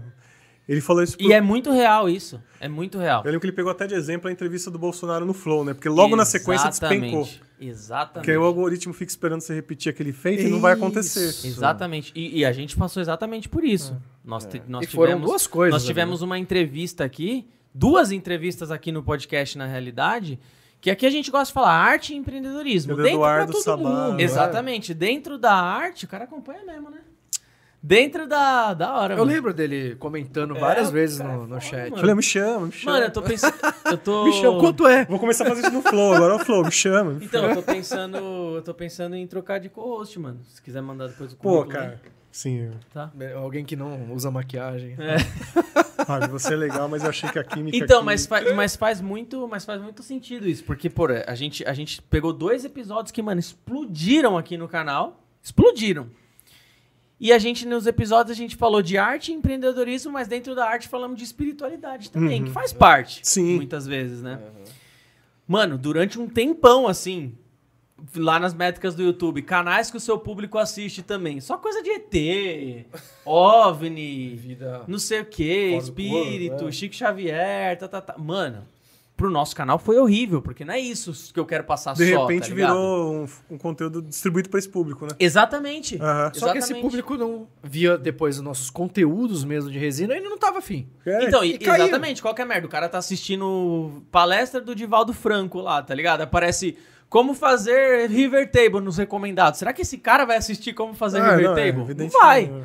Ele 0.68 0.80
falou 0.80 1.04
isso. 1.04 1.18
E 1.20 1.26
pro- 1.26 1.34
é 1.34 1.42
muito 1.42 1.72
real 1.72 2.10
isso. 2.10 2.42
É 2.60 2.70
muito 2.70 2.98
real. 2.98 3.22
Eu 3.22 3.26
lembro 3.26 3.42
que 3.42 3.48
ele 3.48 3.56
pegou 3.56 3.70
até 3.72 3.86
de 3.86 3.94
exemplo 3.96 4.30
a 4.30 4.32
entrevista 4.32 4.72
do 4.72 4.80
Bolsonaro 4.80 5.26
no 5.26 5.34
Flow, 5.34 5.66
né? 5.66 5.74
Porque 5.74 5.90
logo 5.90 6.16
na 6.16 6.24
sequência 6.26 6.70
despencou. 6.70 7.22
Exatamente. 7.22 7.42
Exatamente. 7.60 8.14
Porque 8.14 8.32
aí 8.32 8.38
o 8.38 8.44
algoritmo 8.44 8.94
fica 8.94 9.10
esperando 9.12 9.42
você 9.42 9.54
repetir 9.54 9.90
aquele 9.90 10.14
feito 10.14 10.44
e 10.44 10.50
não 10.50 10.62
vai 10.62 10.74
acontecer. 10.74 11.30
Isso. 11.30 11.48
Exatamente. 11.48 12.12
E, 12.16 12.40
e 12.40 12.46
a 12.46 12.52
gente 12.54 12.76
passou 12.78 13.02
exatamente 13.02 13.50
por 13.50 13.64
isso. 13.64 13.96
Nós, 14.24 14.46
te- 14.46 14.62
nós 14.68 14.84
É. 14.84 14.86
E 14.86 14.88
foram 14.92 15.08
tivemos, 15.14 15.30
duas 15.30 15.48
coisas 15.48 15.74
Nós 15.74 15.82
ali, 15.84 15.88
tivemos 15.88 16.22
né? 16.22 16.26
uma 16.26 16.40
entrevista 16.40 17.04
aqui, 17.04 17.46
duas 17.74 18.12
entrevistas 18.12 18.72
aqui 18.72 18.92
no 18.92 19.04
podcast, 19.04 19.58
na 19.58 19.66
realidade, 19.66 20.40
que 20.80 20.90
aqui 20.90 21.06
a 21.06 21.10
gente 21.10 21.30
gosta 21.30 21.48
de 21.48 21.54
falar 21.54 21.72
arte 21.74 22.14
e 22.14 22.16
empreendedorismo. 22.18 22.94
É 22.94 22.96
do 22.96 23.04
Dentro 23.04 23.18
Eduardo 23.18 23.52
todo 23.52 23.62
Sabá. 23.64 23.84
mundo. 23.90 24.18
né? 24.18 24.24
Exatamente. 24.24 24.94
Dentro 24.94 25.38
da 25.38 25.54
arte, 25.54 26.06
o 26.06 26.08
cara 26.08 26.24
acompanha 26.24 26.64
mesmo, 26.66 26.90
né? 26.90 27.00
Dentro 27.86 28.26
da, 28.26 28.74
da 28.74 28.94
hora, 28.98 29.14
Eu 29.16 29.18
mano. 29.20 29.30
lembro 29.32 29.54
dele 29.54 29.96
comentando 29.96 30.56
várias 30.56 30.88
É, 30.88 30.92
vezes 30.94 31.18
cara, 31.18 31.30
no, 31.34 31.36
é 31.36 31.42
no 31.42 31.48
foda, 31.50 31.60
chat. 31.60 31.90
mano. 31.90 31.98
Falei, 31.98 32.16
me 32.16 32.24
chama, 32.24 32.66
me 32.68 32.72
chama. 32.72 32.92
Mano, 32.94 33.06
eu 33.08 33.12
tô 33.12 33.22
pensando. 33.22 33.54
Eu 33.86 33.98
tô. 33.98 34.24
Me 34.26 34.32
chama, 34.34 34.60
quanto 34.62 34.88
é? 34.88 35.04
Vou 35.04 35.20
começar 35.20 35.44
a 35.44 35.48
fazer 35.50 35.62
isso 35.64 35.72
no 35.72 35.82
Flow 35.82 36.14
agora. 36.14 36.36
Ó, 36.36 36.40
Flow, 36.40 36.64
me 36.64 36.72
chama. 36.72 37.12
me 37.12 37.26
Então, 37.26 37.42
chama. 37.42 37.54
eu 37.54 37.62
tô 37.62 37.74
pensando. 37.74 38.18
Eu 38.56 38.62
tô 38.62 38.74
pensando 38.74 39.16
em 39.18 39.28
trocar 39.28 39.60
de 39.60 39.68
co-host, 39.68 40.18
mano. 40.18 40.40
Se 40.48 40.62
quiser 40.62 40.82
mandar 40.82 41.08
depois 41.10 41.34
o 41.34 41.36
Pô, 41.36 41.66
cara. 41.66 42.00
Sim, 42.32 42.72
Tá? 42.94 43.12
Alguém 43.36 43.66
que 43.66 43.76
não 43.76 44.14
usa 44.14 44.32
maquiagem. 44.32 44.96
Fábio, 46.06 46.30
você 46.32 46.54
é 46.54 46.58
legal, 46.58 46.88
mas 46.88 47.04
eu 47.04 47.10
achei 47.10 47.30
que 47.30 47.38
a 47.38 47.44
química. 47.44 47.76
Então, 47.78 47.98
aqui- 47.98 48.06
mas, 48.06 48.26
faz, 48.26 48.56
mas, 48.56 48.76
faz 48.78 49.02
muito, 49.02 49.46
mas 49.48 49.66
faz 49.66 49.82
muito 49.82 50.02
sentido 50.02 50.48
isso. 50.48 50.64
Porque, 50.64 50.90
pô, 50.90 51.06
a 51.28 51.36
gente, 51.36 51.66
a 51.66 51.74
gente 51.74 52.02
pegou 52.02 52.32
dois 52.32 52.64
episódios 52.64 53.12
que, 53.12 53.22
mano, 53.22 53.40
explodiram 53.40 54.38
aqui 54.38 54.58
no 54.58 54.68
canal. 54.70 55.22
Explodiram. 55.44 56.08
E 57.20 57.32
a 57.32 57.40
gente, 57.40 57.66
nos 57.66 57.88
episódios, 57.88 58.36
a 58.36 58.40
gente 58.40 58.56
falou 58.56 58.82
de 58.82 58.98
arte 58.98 59.32
e 59.32 59.36
empreendedorismo, 59.36 60.12
mas 60.12 60.28
dentro 60.28 60.54
da 60.56 60.68
arte 60.68 60.88
falamos 60.88 61.18
de 61.18 61.24
espiritualidade 61.24 62.12
também, 62.12 62.44
que 62.44 62.52
faz 62.52 62.74
parte. 62.74 63.22
Sim. 63.24 63.56
Muitas 63.56 63.86
vezes, 63.88 64.22
né? 64.22 64.40
Mano, 65.48 65.78
durante 65.78 66.20
um 66.20 66.28
tempão, 66.28 66.88
assim, 66.88 67.38
lá 68.16 68.40
nas 68.40 68.54
métricas 68.54 68.96
do 68.96 69.04
YouTube, 69.04 69.42
canais 69.42 69.90
que 69.90 69.98
o 69.98 70.00
seu 70.00 70.18
público 70.20 70.58
assiste 70.58 71.02
também. 71.02 71.40
Só 71.40 71.58
coisa 71.58 71.82
de 71.82 71.90
ET, 71.92 72.86
OVNI, 73.26 74.36
Vida. 74.36 74.84
não 74.88 75.00
sei 75.00 75.22
o 75.22 75.24
do 75.26 75.42
espírito, 75.78 76.52
corpo, 76.52 76.68
é. 76.68 76.72
Chico 76.72 76.96
Xavier, 76.96 77.78
tá, 77.78 77.88
tá, 77.88 78.02
tá. 78.02 78.18
Mano, 78.18 78.68
pro 79.16 79.30
nosso 79.30 79.56
canal 79.56 79.78
foi 79.78 79.98
horrível, 80.00 80.42
porque 80.42 80.66
não 80.66 80.74
é 80.74 80.80
isso 80.80 81.32
que 81.34 81.40
eu 81.40 81.46
quero 81.46 81.64
passar 81.64 81.94
De 81.94 82.12
só, 82.12 82.22
repente 82.26 82.50
tá 82.50 82.56
ligado? 82.56 82.74
virou 82.74 83.14
um, 83.14 83.28
um 83.52 83.58
conteúdo 83.58 84.02
distribuído 84.02 84.50
para 84.50 84.58
esse 84.60 84.68
público, 84.68 85.06
né? 85.06 85.12
Exatamente. 85.20 85.98
Aham. 86.02 86.32
Só 86.34 86.52
que 86.52 86.58
esse 86.58 86.74
Exatamente. 86.74 86.82
público 86.82 87.16
não 87.18 87.48
via 87.64 87.98
depois 87.98 88.38
os 88.38 88.42
nossos 88.42 88.70
conteúdos 88.70 89.44
mesmo 89.44 89.70
de 89.70 89.78
resina, 89.78 90.16
ele 90.16 90.28
não 90.28 90.38
tava 90.38 90.58
afim. 90.60 90.88
É, 91.06 91.26
Então, 91.26 91.44
e- 91.44 91.58
e 91.62 91.64
exatamente, 91.70 92.22
qual 92.22 92.34
que 92.34 92.42
é 92.42 92.44
a 92.44 92.48
merda? 92.48 92.66
O 92.68 92.70
cara 92.70 92.90
tá 92.90 92.98
assistindo 92.98 94.04
palestra 94.12 94.60
do 94.60 94.76
Divaldo 94.76 95.14
Franco 95.14 95.60
lá, 95.62 95.82
tá 95.82 95.94
ligado? 95.94 96.22
Aparece 96.22 96.78
como 97.08 97.34
fazer 97.36 98.10
River 98.10 98.50
Table 98.52 98.82
nos 98.82 98.98
recomendados. 98.98 99.60
Será 99.60 99.72
que 99.72 99.84
esse 99.84 100.00
cara 100.00 100.26
vai 100.26 100.38
assistir 100.38 100.74
como 100.74 100.94
fazer 100.96 101.20
Ah, 101.22 101.36
River 101.36 101.44
não, 101.52 101.52
é, 101.58 101.66
Table? 101.66 101.78
não 101.78 101.84
evidente 101.86 102.14
vai. 102.14 102.48
não. 102.48 102.64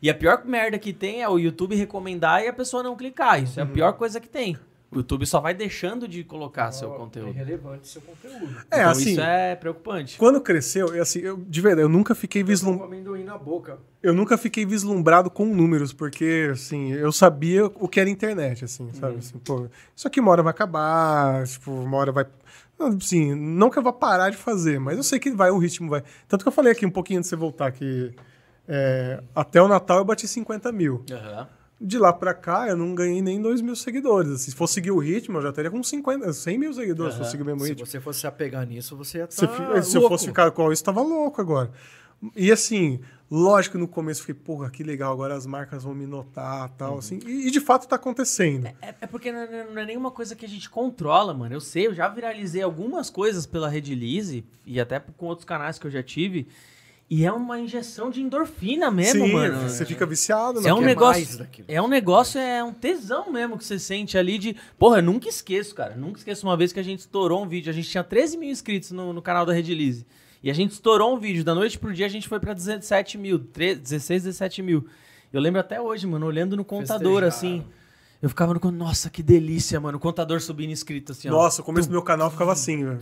E 0.00 0.08
a 0.08 0.14
pior 0.14 0.42
merda 0.44 0.78
que 0.78 0.92
tem 0.92 1.22
é 1.22 1.28
o 1.28 1.38
YouTube 1.40 1.74
recomendar 1.74 2.44
e 2.44 2.46
a 2.46 2.52
pessoa 2.52 2.84
não 2.84 2.94
clicar. 2.94 3.42
Isso 3.42 3.58
é 3.58 3.64
a 3.64 3.66
Uhum. 3.66 3.72
pior 3.72 3.92
coisa 3.94 4.20
que 4.20 4.28
tem. 4.28 4.56
O 4.90 4.96
YouTube 4.96 5.26
só 5.26 5.38
vai 5.38 5.52
deixando 5.52 6.08
de 6.08 6.24
colocar 6.24 6.72
seu 6.72 6.90
conteúdo. 6.90 7.32
relevante 7.32 7.88
seu 7.88 8.00
conteúdo. 8.00 8.56
É, 8.70 8.78
então 8.78 8.90
assim, 8.90 9.10
isso 9.10 9.20
é 9.20 9.54
preocupante. 9.54 10.16
quando 10.16 10.40
cresceu, 10.40 10.94
eu, 10.94 11.02
assim, 11.02 11.18
eu, 11.18 11.36
de 11.36 11.60
verdade, 11.60 11.82
eu 11.82 11.90
nunca 11.90 12.14
fiquei 12.14 12.42
vislum... 12.42 12.78
Com 12.78 12.84
amendoim 12.84 13.22
na 13.22 13.36
boca. 13.36 13.78
eu 14.02 14.14
nunca 14.14 14.38
fiquei 14.38 14.64
vislumbrado 14.64 15.28
com 15.30 15.44
números, 15.44 15.92
porque, 15.92 16.48
assim, 16.52 16.92
eu 16.92 17.12
sabia 17.12 17.66
o 17.66 17.86
que 17.86 18.00
era 18.00 18.08
internet, 18.08 18.64
assim, 18.64 18.90
sabe? 18.94 19.12
Uhum. 19.12 19.18
Assim, 19.18 19.38
pô, 19.38 19.68
isso 19.94 20.08
aqui 20.08 20.20
uma 20.20 20.30
hora 20.30 20.42
vai 20.42 20.52
acabar, 20.52 21.46
tipo, 21.46 21.70
uma 21.70 21.96
hora 21.98 22.10
vai... 22.10 22.24
Não, 22.78 22.88
Assim, 22.88 23.34
não 23.34 23.68
que 23.68 23.78
eu 23.78 23.82
vá 23.82 23.92
parar 23.92 24.30
de 24.30 24.36
fazer, 24.38 24.78
mas 24.80 24.96
eu 24.96 25.02
sei 25.02 25.18
que 25.18 25.30
vai, 25.32 25.50
o 25.50 25.58
ritmo 25.58 25.90
vai. 25.90 26.02
Tanto 26.26 26.44
que 26.44 26.48
eu 26.48 26.52
falei 26.52 26.72
aqui 26.72 26.86
um 26.86 26.90
pouquinho 26.90 27.18
antes 27.18 27.28
de 27.28 27.36
você 27.36 27.36
voltar, 27.36 27.72
que 27.72 28.14
é, 28.66 29.22
até 29.34 29.60
o 29.60 29.66
Natal 29.66 29.98
eu 29.98 30.04
bati 30.04 30.28
50 30.28 30.70
mil. 30.72 31.02
De 31.80 31.96
lá 31.98 32.12
pra 32.12 32.34
cá, 32.34 32.66
eu 32.68 32.76
não 32.76 32.92
ganhei 32.94 33.22
nem 33.22 33.40
2 33.40 33.60
mil 33.60 33.76
seguidores. 33.76 34.30
Assim, 34.32 34.50
se 34.50 34.56
fosse 34.56 34.74
seguir 34.74 34.90
o 34.90 34.98
ritmo, 34.98 35.38
eu 35.38 35.42
já 35.42 35.52
teria 35.52 35.70
com 35.70 35.82
50, 35.82 36.32
100 36.32 36.58
mil 36.58 36.74
seguidores 36.74 37.12
se 37.14 37.18
fosse 37.18 37.30
seguir 37.30 37.42
o 37.44 37.46
mesmo 37.46 37.60
Se 37.62 37.68
ritmo. 37.68 37.86
você 37.86 38.00
fosse 38.00 38.20
se 38.20 38.26
apegar 38.26 38.66
nisso, 38.66 38.96
você 38.96 39.18
ia 39.18 39.26
Se, 39.30 39.44
estar 39.44 39.74
fi- 39.74 39.82
se 39.84 39.96
eu 39.96 40.08
fosse 40.08 40.26
ficar 40.26 40.50
com 40.50 40.72
isso, 40.72 40.82
tava 40.82 41.00
louco 41.02 41.40
agora. 41.40 41.70
E 42.34 42.50
assim, 42.50 42.98
lógico 43.30 43.76
que 43.76 43.80
no 43.80 43.86
começo 43.86 44.22
eu 44.22 44.26
fiquei, 44.26 44.42
porra, 44.42 44.68
que 44.70 44.82
legal, 44.82 45.12
agora 45.12 45.36
as 45.36 45.46
marcas 45.46 45.84
vão 45.84 45.94
me 45.94 46.04
notar 46.04 46.68
tal, 46.70 46.98
assim. 46.98 47.20
E, 47.24 47.46
e 47.46 47.50
de 47.52 47.60
fato 47.60 47.86
tá 47.86 47.94
acontecendo. 47.94 48.66
É, 48.82 48.94
é 49.02 49.06
porque 49.06 49.30
não 49.30 49.38
é, 49.38 49.64
não 49.72 49.80
é 49.80 49.86
nenhuma 49.86 50.10
coisa 50.10 50.34
que 50.34 50.44
a 50.44 50.48
gente 50.48 50.68
controla, 50.68 51.32
mano. 51.32 51.54
Eu 51.54 51.60
sei, 51.60 51.86
eu 51.86 51.94
já 51.94 52.08
viralizei 52.08 52.60
algumas 52.60 53.08
coisas 53.08 53.46
pela 53.46 53.68
Redilize 53.68 54.44
e 54.66 54.80
até 54.80 54.98
com 54.98 55.26
outros 55.26 55.44
canais 55.44 55.78
que 55.78 55.86
eu 55.86 55.90
já 55.92 56.02
tive. 56.02 56.48
E 57.10 57.24
é 57.24 57.32
uma 57.32 57.58
injeção 57.58 58.10
de 58.10 58.20
endorfina 58.20 58.90
mesmo, 58.90 59.26
Sim, 59.26 59.32
mano. 59.32 59.66
você 59.66 59.86
fica 59.86 60.04
viciado. 60.04 60.66
É 60.66 60.74
um 60.74 60.82
negócio. 60.82 61.46
É 61.66 61.80
um 61.80 61.88
negócio, 61.88 62.38
é 62.38 62.62
um 62.62 62.72
tesão 62.72 63.32
mesmo 63.32 63.56
que 63.56 63.64
você 63.64 63.78
sente 63.78 64.18
ali 64.18 64.36
de. 64.36 64.54
Porra, 64.78 64.98
eu 64.98 65.02
nunca 65.02 65.26
esqueço, 65.26 65.74
cara. 65.74 65.96
Nunca 65.96 66.18
esqueço 66.18 66.46
uma 66.46 66.54
vez 66.54 66.70
que 66.70 66.78
a 66.78 66.82
gente 66.82 66.98
estourou 67.00 67.42
um 67.42 67.48
vídeo. 67.48 67.70
A 67.70 67.72
gente 67.72 67.88
tinha 67.88 68.04
13 68.04 68.36
mil 68.36 68.50
inscritos 68.50 68.90
no, 68.90 69.14
no 69.14 69.22
canal 69.22 69.46
da 69.46 69.54
Redilize. 69.54 70.04
E 70.42 70.50
a 70.50 70.54
gente 70.54 70.72
estourou 70.72 71.14
um 71.14 71.18
vídeo. 71.18 71.42
Da 71.42 71.54
noite 71.54 71.78
pro 71.78 71.94
dia 71.94 72.04
a 72.04 72.10
gente 72.10 72.28
foi 72.28 72.38
pra 72.38 72.52
17 72.52 73.16
mil. 73.16 73.38
13, 73.38 73.80
16, 73.80 74.24
17 74.24 74.62
mil. 74.62 74.86
Eu 75.32 75.40
lembro 75.40 75.60
até 75.60 75.80
hoje, 75.80 76.06
mano, 76.06 76.26
olhando 76.26 76.56
no 76.56 76.64
contador, 76.64 77.22
Festejaram. 77.22 77.28
assim. 77.28 77.64
Eu 78.20 78.28
ficava 78.28 78.52
no. 78.52 78.70
Nossa, 78.72 79.08
que 79.08 79.22
delícia, 79.22 79.78
mano. 79.78 79.96
O 79.96 80.00
contador 80.00 80.40
subindo 80.40 80.70
inscrito, 80.72 81.12
assim, 81.12 81.28
ó. 81.28 81.32
Nossa, 81.32 81.62
o 81.62 81.64
começo 81.64 81.88
do 81.88 81.92
meu 81.92 82.02
canal 82.02 82.30
ficava 82.30 82.52
assim, 82.52 82.84
velho. 82.84 83.00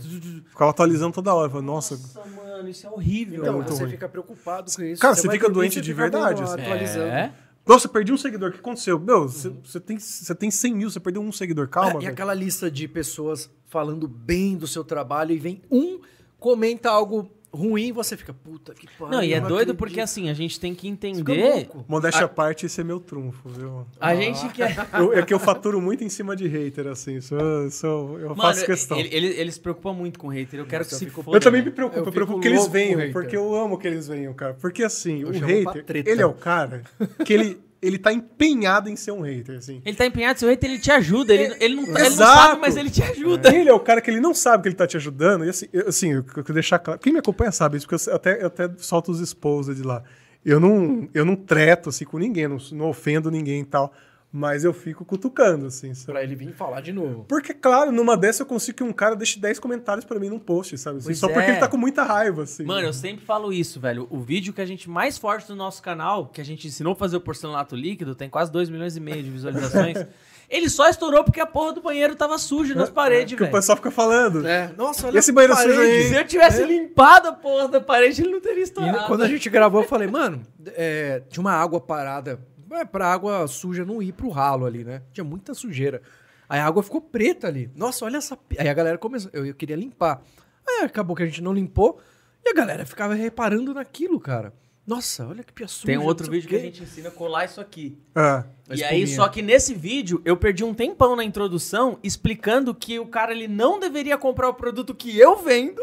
Ficava 0.49 0.69
atualizando 0.71 1.11
toda 1.13 1.33
hora. 1.33 1.47
Eu 1.47 1.49
falava, 1.49 1.65
Nossa, 1.65 1.95
Nossa, 1.97 2.23
mano, 2.29 2.69
isso 2.69 2.85
é 2.85 2.89
horrível. 2.89 3.41
Então, 3.41 3.53
muito 3.55 3.73
você 3.73 3.81
ruim. 3.83 3.91
fica 3.91 4.07
preocupado 4.07 4.71
com 4.75 4.83
isso. 4.83 5.01
Cara, 5.01 5.15
você 5.15 5.25
vai 5.25 5.37
fica 5.37 5.49
doente 5.49 5.73
você 5.75 5.81
de 5.81 5.89
fica 5.91 6.01
verdade, 6.03 6.43
assim. 6.43 6.61
atualizando. 6.61 7.05
É. 7.07 7.33
Nossa, 7.65 7.89
perdi 7.89 8.13
um 8.13 8.17
seguidor. 8.17 8.49
O 8.49 8.53
que 8.53 8.59
aconteceu? 8.59 8.99
Meu, 8.99 9.27
você 9.27 9.49
você 9.49 9.79
tem, 9.79 9.97
você 9.99 10.35
tem 10.35 10.51
100 10.51 10.73
mil, 10.75 10.89
você 10.89 10.99
perdeu 10.99 11.21
um 11.21 11.31
seguidor. 11.31 11.67
Calma, 11.67 11.89
É, 11.89 11.95
e 11.95 11.99
velho. 12.01 12.11
aquela 12.11 12.33
lista 12.33 12.69
de 12.69 12.87
pessoas 12.87 13.49
falando 13.65 14.07
bem 14.07 14.55
do 14.55 14.67
seu 14.67 14.83
trabalho 14.83 15.31
e 15.33 15.37
vem 15.39 15.61
um, 15.69 15.99
comenta 16.39 16.89
algo 16.91 17.29
ruim, 17.53 17.91
você 17.91 18.15
fica, 18.17 18.33
puta 18.33 18.73
que 18.73 18.87
pariu. 18.97 19.11
Não, 19.15 19.23
e 19.23 19.33
é 19.33 19.39
não 19.39 19.47
doido 19.47 19.71
acredito. 19.71 19.77
porque 19.77 19.99
assim, 20.01 20.29
a 20.29 20.33
gente 20.33 20.59
tem 20.59 20.75
que 20.75 20.81
Fica 20.91 21.07
entender. 21.09 21.69
Modéstia 21.87 22.25
à 22.25 22.27
parte, 22.27 22.65
esse 22.65 22.81
é 22.81 22.83
meu 22.83 22.99
trunfo, 22.99 23.49
viu? 23.49 23.85
A 23.99 24.15
gente 24.15 24.47
quer. 24.49 24.75
Eu- 24.93 25.13
é 25.13 25.21
que 25.23 25.33
eu 25.33 25.39
faturo 25.39 25.81
muito 25.81 26.03
em 26.03 26.09
cima 26.09 26.35
de 26.35 26.47
hater, 26.47 26.87
assim. 26.87 27.15
Isso, 27.17 27.33
eu- 27.35 27.67
isso 27.67 27.85
eu 27.85 28.19
eu 28.19 28.29
Mano, 28.29 28.41
faço 28.41 28.65
questão. 28.65 28.97
ele, 28.99 29.09
ele, 29.15 29.27
ele 29.27 29.51
se 29.51 29.59
preocupa 29.59 29.93
muito 29.93 30.19
com 30.19 30.27
hater. 30.27 30.59
Eu 30.59 30.65
quero 30.65 30.83
Nossa, 30.83 30.89
que 30.89 30.95
eu 30.95 30.99
se 30.99 31.05
fico- 31.05 31.23
foda, 31.23 31.37
eu 31.37 31.41
também 31.41 31.61
me 31.63 31.71
preocupo, 31.71 31.99
Eu 31.99 32.05
eu, 32.05 32.11
preocupo 32.11 32.39
que 32.39 32.47
eles 32.47 32.67
venham, 32.67 33.11
porque 33.11 33.35
eu 33.37 33.55
amo 33.55 33.77
que 33.77 33.87
eles 33.87 34.07
venham, 34.07 34.33
cara. 34.33 34.53
Porque 34.53 34.83
assim, 34.83 35.21
Eu 35.21 35.29
o 35.29 35.31
hater, 35.31 35.85
ele 36.05 36.21
é 36.21 36.25
o 36.25 36.33
cara 36.33 36.83
que 37.25 37.33
ele, 37.33 37.59
ele 37.81 37.97
tá 37.97 38.11
empenhado 38.11 38.89
em 38.89 38.95
ser 38.95 39.11
um 39.11 39.21
hater, 39.21 39.57
assim. 39.57 39.81
Ele 39.85 39.95
tá 39.95 40.05
empenhado, 40.05 40.39
seu 40.39 40.49
hater, 40.49 40.69
ele 40.69 40.79
te 40.79 40.91
ajuda. 40.91 41.33
Ele, 41.33 41.55
ele, 41.59 41.75
não, 41.75 41.83
ele 41.83 42.09
não 42.09 42.11
sabe, 42.11 42.61
mas 42.61 42.75
ele 42.75 42.89
te 42.89 43.03
ajuda. 43.03 43.55
Ele 43.55 43.69
é 43.69 43.73
o 43.73 43.79
cara 43.79 44.01
que 44.01 44.09
ele 44.09 44.19
não 44.19 44.33
sabe 44.33 44.63
que 44.63 44.69
ele 44.69 44.75
tá 44.75 44.87
te 44.87 44.97
ajudando. 44.97 45.45
E 45.45 45.49
assim, 45.49 45.67
eu, 45.71 45.87
assim, 45.87 46.13
eu 46.13 46.23
quero 46.23 46.53
deixar 46.53 46.79
claro. 46.79 46.99
Quem 46.99 47.13
me 47.13 47.19
acompanha 47.19 47.51
sabe 47.51 47.77
isso, 47.77 47.87
porque 47.87 48.09
eu 48.09 48.15
até, 48.15 48.41
eu 48.41 48.47
até 48.47 48.69
solto 48.77 49.11
os 49.11 49.19
exposed 49.19 49.81
lá. 49.83 50.03
Eu 50.43 50.59
não, 50.59 51.07
eu 51.13 51.25
não 51.25 51.35
treto 51.35 51.89
assim 51.89 52.05
com 52.05 52.17
ninguém, 52.17 52.47
não, 52.47 52.57
não 52.71 52.89
ofendo 52.89 53.29
ninguém 53.29 53.61
e 53.61 53.65
tal. 53.65 53.93
Mas 54.31 54.65
eu 54.65 54.73
fico 54.73 55.05
cutucando, 55.05 55.67
assim. 55.67 55.93
sabe? 55.93 56.11
Pra 56.11 56.23
ele 56.23 56.35
vir 56.35 56.53
falar 56.53 56.81
de 56.81 56.91
novo. 56.91 57.25
Porque, 57.27 57.53
claro, 57.53 57.91
numa 57.91 58.17
dessa 58.17 58.43
eu 58.43 58.45
consigo 58.45 58.77
que 58.77 58.83
um 58.83 58.91
cara 58.91 59.15
deixe 59.15 59.39
10 59.39 59.57
comentários 59.57 60.05
pra 60.05 60.19
mim 60.19 60.29
num 60.29 60.39
post, 60.39 60.77
sabe? 60.77 60.97
assim, 60.97 61.13
só 61.13 61.27
porque 61.27 61.49
é. 61.49 61.51
ele 61.51 61.59
tá 61.59 61.67
com 61.67 61.77
muita 61.77 62.03
raiva, 62.03 62.43
assim. 62.43 62.63
Mano, 62.63 62.85
eu 62.85 62.93
sempre 62.93 63.25
falo 63.25 63.53
isso, 63.53 63.79
velho. 63.79 64.05
O 64.09 64.19
vídeo 64.19 64.53
que 64.53 64.61
a 64.61 64.65
gente 64.65 64.89
mais 64.89 65.17
forte 65.17 65.47
do 65.47 65.55
nosso 65.55 65.81
canal, 65.81 66.27
que 66.27 66.41
a 66.41 66.45
gente 66.45 66.67
ensinou 66.67 66.93
a 66.93 66.95
fazer 66.95 67.15
o 67.15 67.21
porcelanato 67.21 67.75
líquido, 67.75 68.15
tem 68.15 68.29
quase 68.29 68.51
2 68.51 68.69
milhões 68.69 68.97
e 68.97 68.99
meio 68.99 69.23
de 69.23 69.29
visualizações. 69.29 69.97
ele 70.49 70.69
só 70.69 70.89
estourou 70.89 71.23
porque 71.23 71.39
a 71.39 71.45
porra 71.45 71.73
do 71.73 71.81
banheiro 71.81 72.15
tava 72.15 72.37
sujo 72.37 72.75
nas 72.75 72.89
paredes, 72.89 73.37
que 73.37 73.43
o 73.43 73.51
pessoal 73.51 73.77
fica 73.77 73.91
falando. 73.91 74.45
É, 74.45 74.71
nossa, 74.77 75.07
olha 75.07 75.15
E 75.15 75.19
esse 75.19 75.31
banheiro 75.31 75.55
parede. 75.55 75.73
sujo 75.73 75.87
aí? 75.87 76.03
Se 76.09 76.15
eu 76.15 76.27
tivesse 76.27 76.63
limpado 76.63 77.29
a 77.29 77.33
porra 77.33 77.69
da 77.69 77.81
parede, 77.81 78.21
ele 78.21 78.31
não 78.31 78.41
teria 78.41 78.59
E 78.59 78.63
estourado. 78.63 79.07
quando 79.07 79.23
a 79.23 79.27
gente 79.27 79.49
gravou, 79.49 79.81
eu 79.81 79.87
falei, 79.87 80.07
mano, 80.07 80.41
é, 80.67 81.21
tinha 81.29 81.41
uma 81.41 81.53
água 81.53 81.79
parada. 81.79 82.39
É 82.71 82.85
pra 82.85 83.07
água 83.11 83.47
suja 83.47 83.85
não 83.85 84.01
ir 84.01 84.11
pro 84.13 84.29
ralo 84.29 84.65
ali, 84.65 84.83
né? 84.83 85.01
Tinha 85.13 85.23
muita 85.23 85.53
sujeira. 85.53 86.01
Aí 86.49 86.59
a 86.59 86.65
água 86.65 86.81
ficou 86.83 87.01
preta 87.01 87.47
ali. 87.47 87.69
Nossa, 87.75 88.05
olha 88.05 88.17
essa. 88.17 88.37
Aí 88.57 88.67
a 88.69 88.73
galera 88.73 88.97
começou. 88.97 89.29
Eu, 89.33 89.45
eu 89.45 89.53
queria 89.55 89.75
limpar. 89.75 90.21
Aí 90.67 90.83
acabou 90.85 91.15
que 91.15 91.23
a 91.23 91.25
gente 91.25 91.41
não 91.41 91.53
limpou. 91.53 91.99
E 92.45 92.49
a 92.49 92.53
galera 92.53 92.85
ficava 92.85 93.13
reparando 93.13 93.73
naquilo, 93.73 94.19
cara. 94.19 94.53
Nossa, 94.85 95.27
olha 95.27 95.43
que 95.43 95.51
pia 95.51 95.67
suja. 95.67 95.85
Tem 95.85 95.97
outro 95.97 96.31
vídeo 96.31 96.47
que 96.47 96.55
a 96.55 96.59
gente 96.59 96.81
ensina 96.81 97.09
a 97.09 97.11
colar 97.11 97.43
isso 97.43 97.59
aqui. 97.59 97.97
Ah, 98.15 98.45
E 98.69 98.81
aí, 98.85 99.05
só 99.05 99.27
que 99.27 99.41
nesse 99.41 99.73
vídeo, 99.73 100.21
eu 100.23 100.37
perdi 100.37 100.63
um 100.63 100.73
tempão 100.73 101.13
na 101.13 101.25
introdução 101.25 101.99
explicando 102.01 102.73
que 102.73 102.97
o 102.97 103.05
cara 103.05 103.33
ele 103.33 103.49
não 103.49 103.81
deveria 103.81 104.17
comprar 104.17 104.47
o 104.47 104.53
produto 104.53 104.95
que 104.95 105.17
eu 105.19 105.35
vendo 105.43 105.81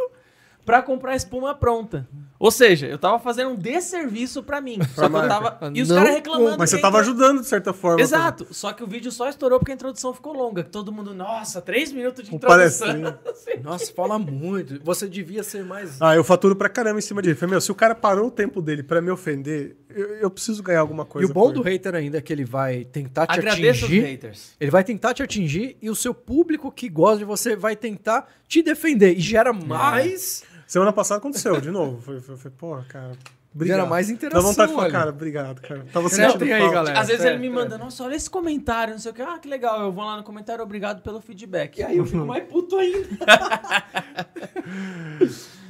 pra 0.64 0.80
comprar 0.80 1.12
a 1.12 1.16
espuma 1.16 1.54
pronta. 1.54 2.08
Ou 2.44 2.50
seja, 2.50 2.86
eu 2.86 2.98
tava 2.98 3.18
fazendo 3.18 3.52
um 3.52 3.56
desserviço 3.56 4.42
pra 4.42 4.60
mim. 4.60 4.78
Só 4.94 5.08
que 5.08 5.16
eu 5.16 5.28
tava. 5.28 5.58
E 5.72 5.80
os 5.80 5.88
caras 5.88 6.12
reclamando. 6.12 6.58
mas 6.58 6.68
você 6.68 6.78
tava 6.78 6.98
ajudando, 6.98 7.40
de 7.40 7.46
certa 7.46 7.72
forma. 7.72 8.02
Exato. 8.02 8.46
Só 8.50 8.70
que 8.74 8.84
o 8.84 8.86
vídeo 8.86 9.10
só 9.10 9.30
estourou 9.30 9.58
porque 9.58 9.72
a 9.72 9.74
introdução 9.74 10.12
ficou 10.12 10.34
longa. 10.34 10.62
que 10.62 10.68
Todo 10.68 10.92
mundo, 10.92 11.14
nossa, 11.14 11.62
três 11.62 11.90
minutos 11.90 12.22
de 12.28 12.34
introdução. 12.34 12.86
palestrinho. 12.88 13.18
Nossa, 13.64 13.90
fala 13.94 14.18
muito. 14.18 14.78
Você 14.84 15.08
devia 15.08 15.42
ser 15.42 15.64
mais. 15.64 15.96
Ah, 16.02 16.14
eu 16.14 16.22
faturo 16.22 16.54
pra 16.54 16.68
caramba 16.68 16.98
em 16.98 17.02
cima 17.02 17.22
dele. 17.22 17.34
Falei, 17.34 17.52
meu, 17.52 17.60
se 17.62 17.72
o 17.72 17.74
cara 17.74 17.94
parou 17.94 18.26
o 18.26 18.30
tempo 18.30 18.60
dele 18.60 18.82
pra 18.82 19.00
me 19.00 19.10
ofender, 19.10 19.74
eu, 19.88 20.16
eu 20.16 20.30
preciso 20.30 20.62
ganhar 20.62 20.80
alguma 20.80 21.04
e 21.04 21.06
coisa. 21.06 21.30
o 21.30 21.32
bom 21.32 21.50
do 21.50 21.62
hater 21.62 21.94
ainda 21.94 22.18
é 22.18 22.20
que 22.20 22.30
ele 22.30 22.44
vai 22.44 22.84
tentar 22.84 23.26
te 23.26 23.38
Agradeço 23.38 23.78
os 23.78 23.84
atingir. 23.84 24.00
haters. 24.02 24.52
Ele 24.60 24.70
vai 24.70 24.84
tentar 24.84 25.14
te 25.14 25.22
atingir 25.22 25.78
e 25.80 25.88
o 25.88 25.94
seu 25.94 26.12
público 26.12 26.70
que 26.70 26.90
gosta 26.90 27.18
de 27.20 27.24
você 27.24 27.56
vai 27.56 27.74
tentar 27.74 28.28
te 28.46 28.62
defender. 28.62 29.16
E 29.16 29.20
gera 29.20 29.50
mais. 29.50 30.42
Semana 30.66 30.92
passada 30.92 31.18
aconteceu, 31.18 31.60
de 31.60 31.70
novo. 31.70 32.00
Foi, 32.00 32.20
foi, 32.20 32.36
foi 32.36 32.50
pô, 32.50 32.76
cara. 32.88 33.12
Obrigado. 33.54 33.76
Gera 33.78 33.88
mais 33.88 34.08
Dá 34.08 34.12
interação. 34.12 34.42
vontade 34.42 34.70
de 34.72 34.76
falar, 34.76 34.90
cara, 34.90 35.10
obrigado, 35.10 35.60
cara. 35.60 35.86
Tava 35.92 36.08
Escreve 36.08 36.32
sentindo 36.32 36.52
aí, 36.52 36.58
falta. 36.60 36.74
galera. 36.74 37.00
Às 37.00 37.06
vezes 37.06 37.22
sério, 37.22 37.38
ele 37.38 37.48
me 37.48 37.54
sério. 37.54 37.70
manda, 37.70 37.84
nossa, 37.84 38.02
olha 38.02 38.16
esse 38.16 38.28
comentário, 38.28 38.94
não 38.94 38.98
sei 39.00 39.12
o 39.12 39.14
que. 39.14 39.22
Ah, 39.22 39.38
que 39.38 39.46
legal. 39.48 39.80
Eu 39.80 39.92
vou 39.92 40.04
lá 40.04 40.16
no 40.16 40.24
comentário, 40.24 40.64
obrigado 40.64 41.02
pelo 41.02 41.20
feedback. 41.20 41.78
E 41.78 41.82
aí 41.84 41.96
eu 41.98 42.04
fico 42.04 42.24
mais 42.26 42.42
puto 42.48 42.76
ainda. 42.76 43.06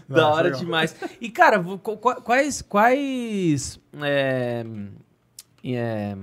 da 0.09 0.17
Não, 0.23 0.31
hora 0.33 0.45
legal. 0.45 0.61
demais. 0.61 0.95
E, 1.21 1.29
cara, 1.31 1.63
quais. 2.23 2.63
Quais. 2.63 3.81
É, 4.03 4.65
é, 5.65 6.17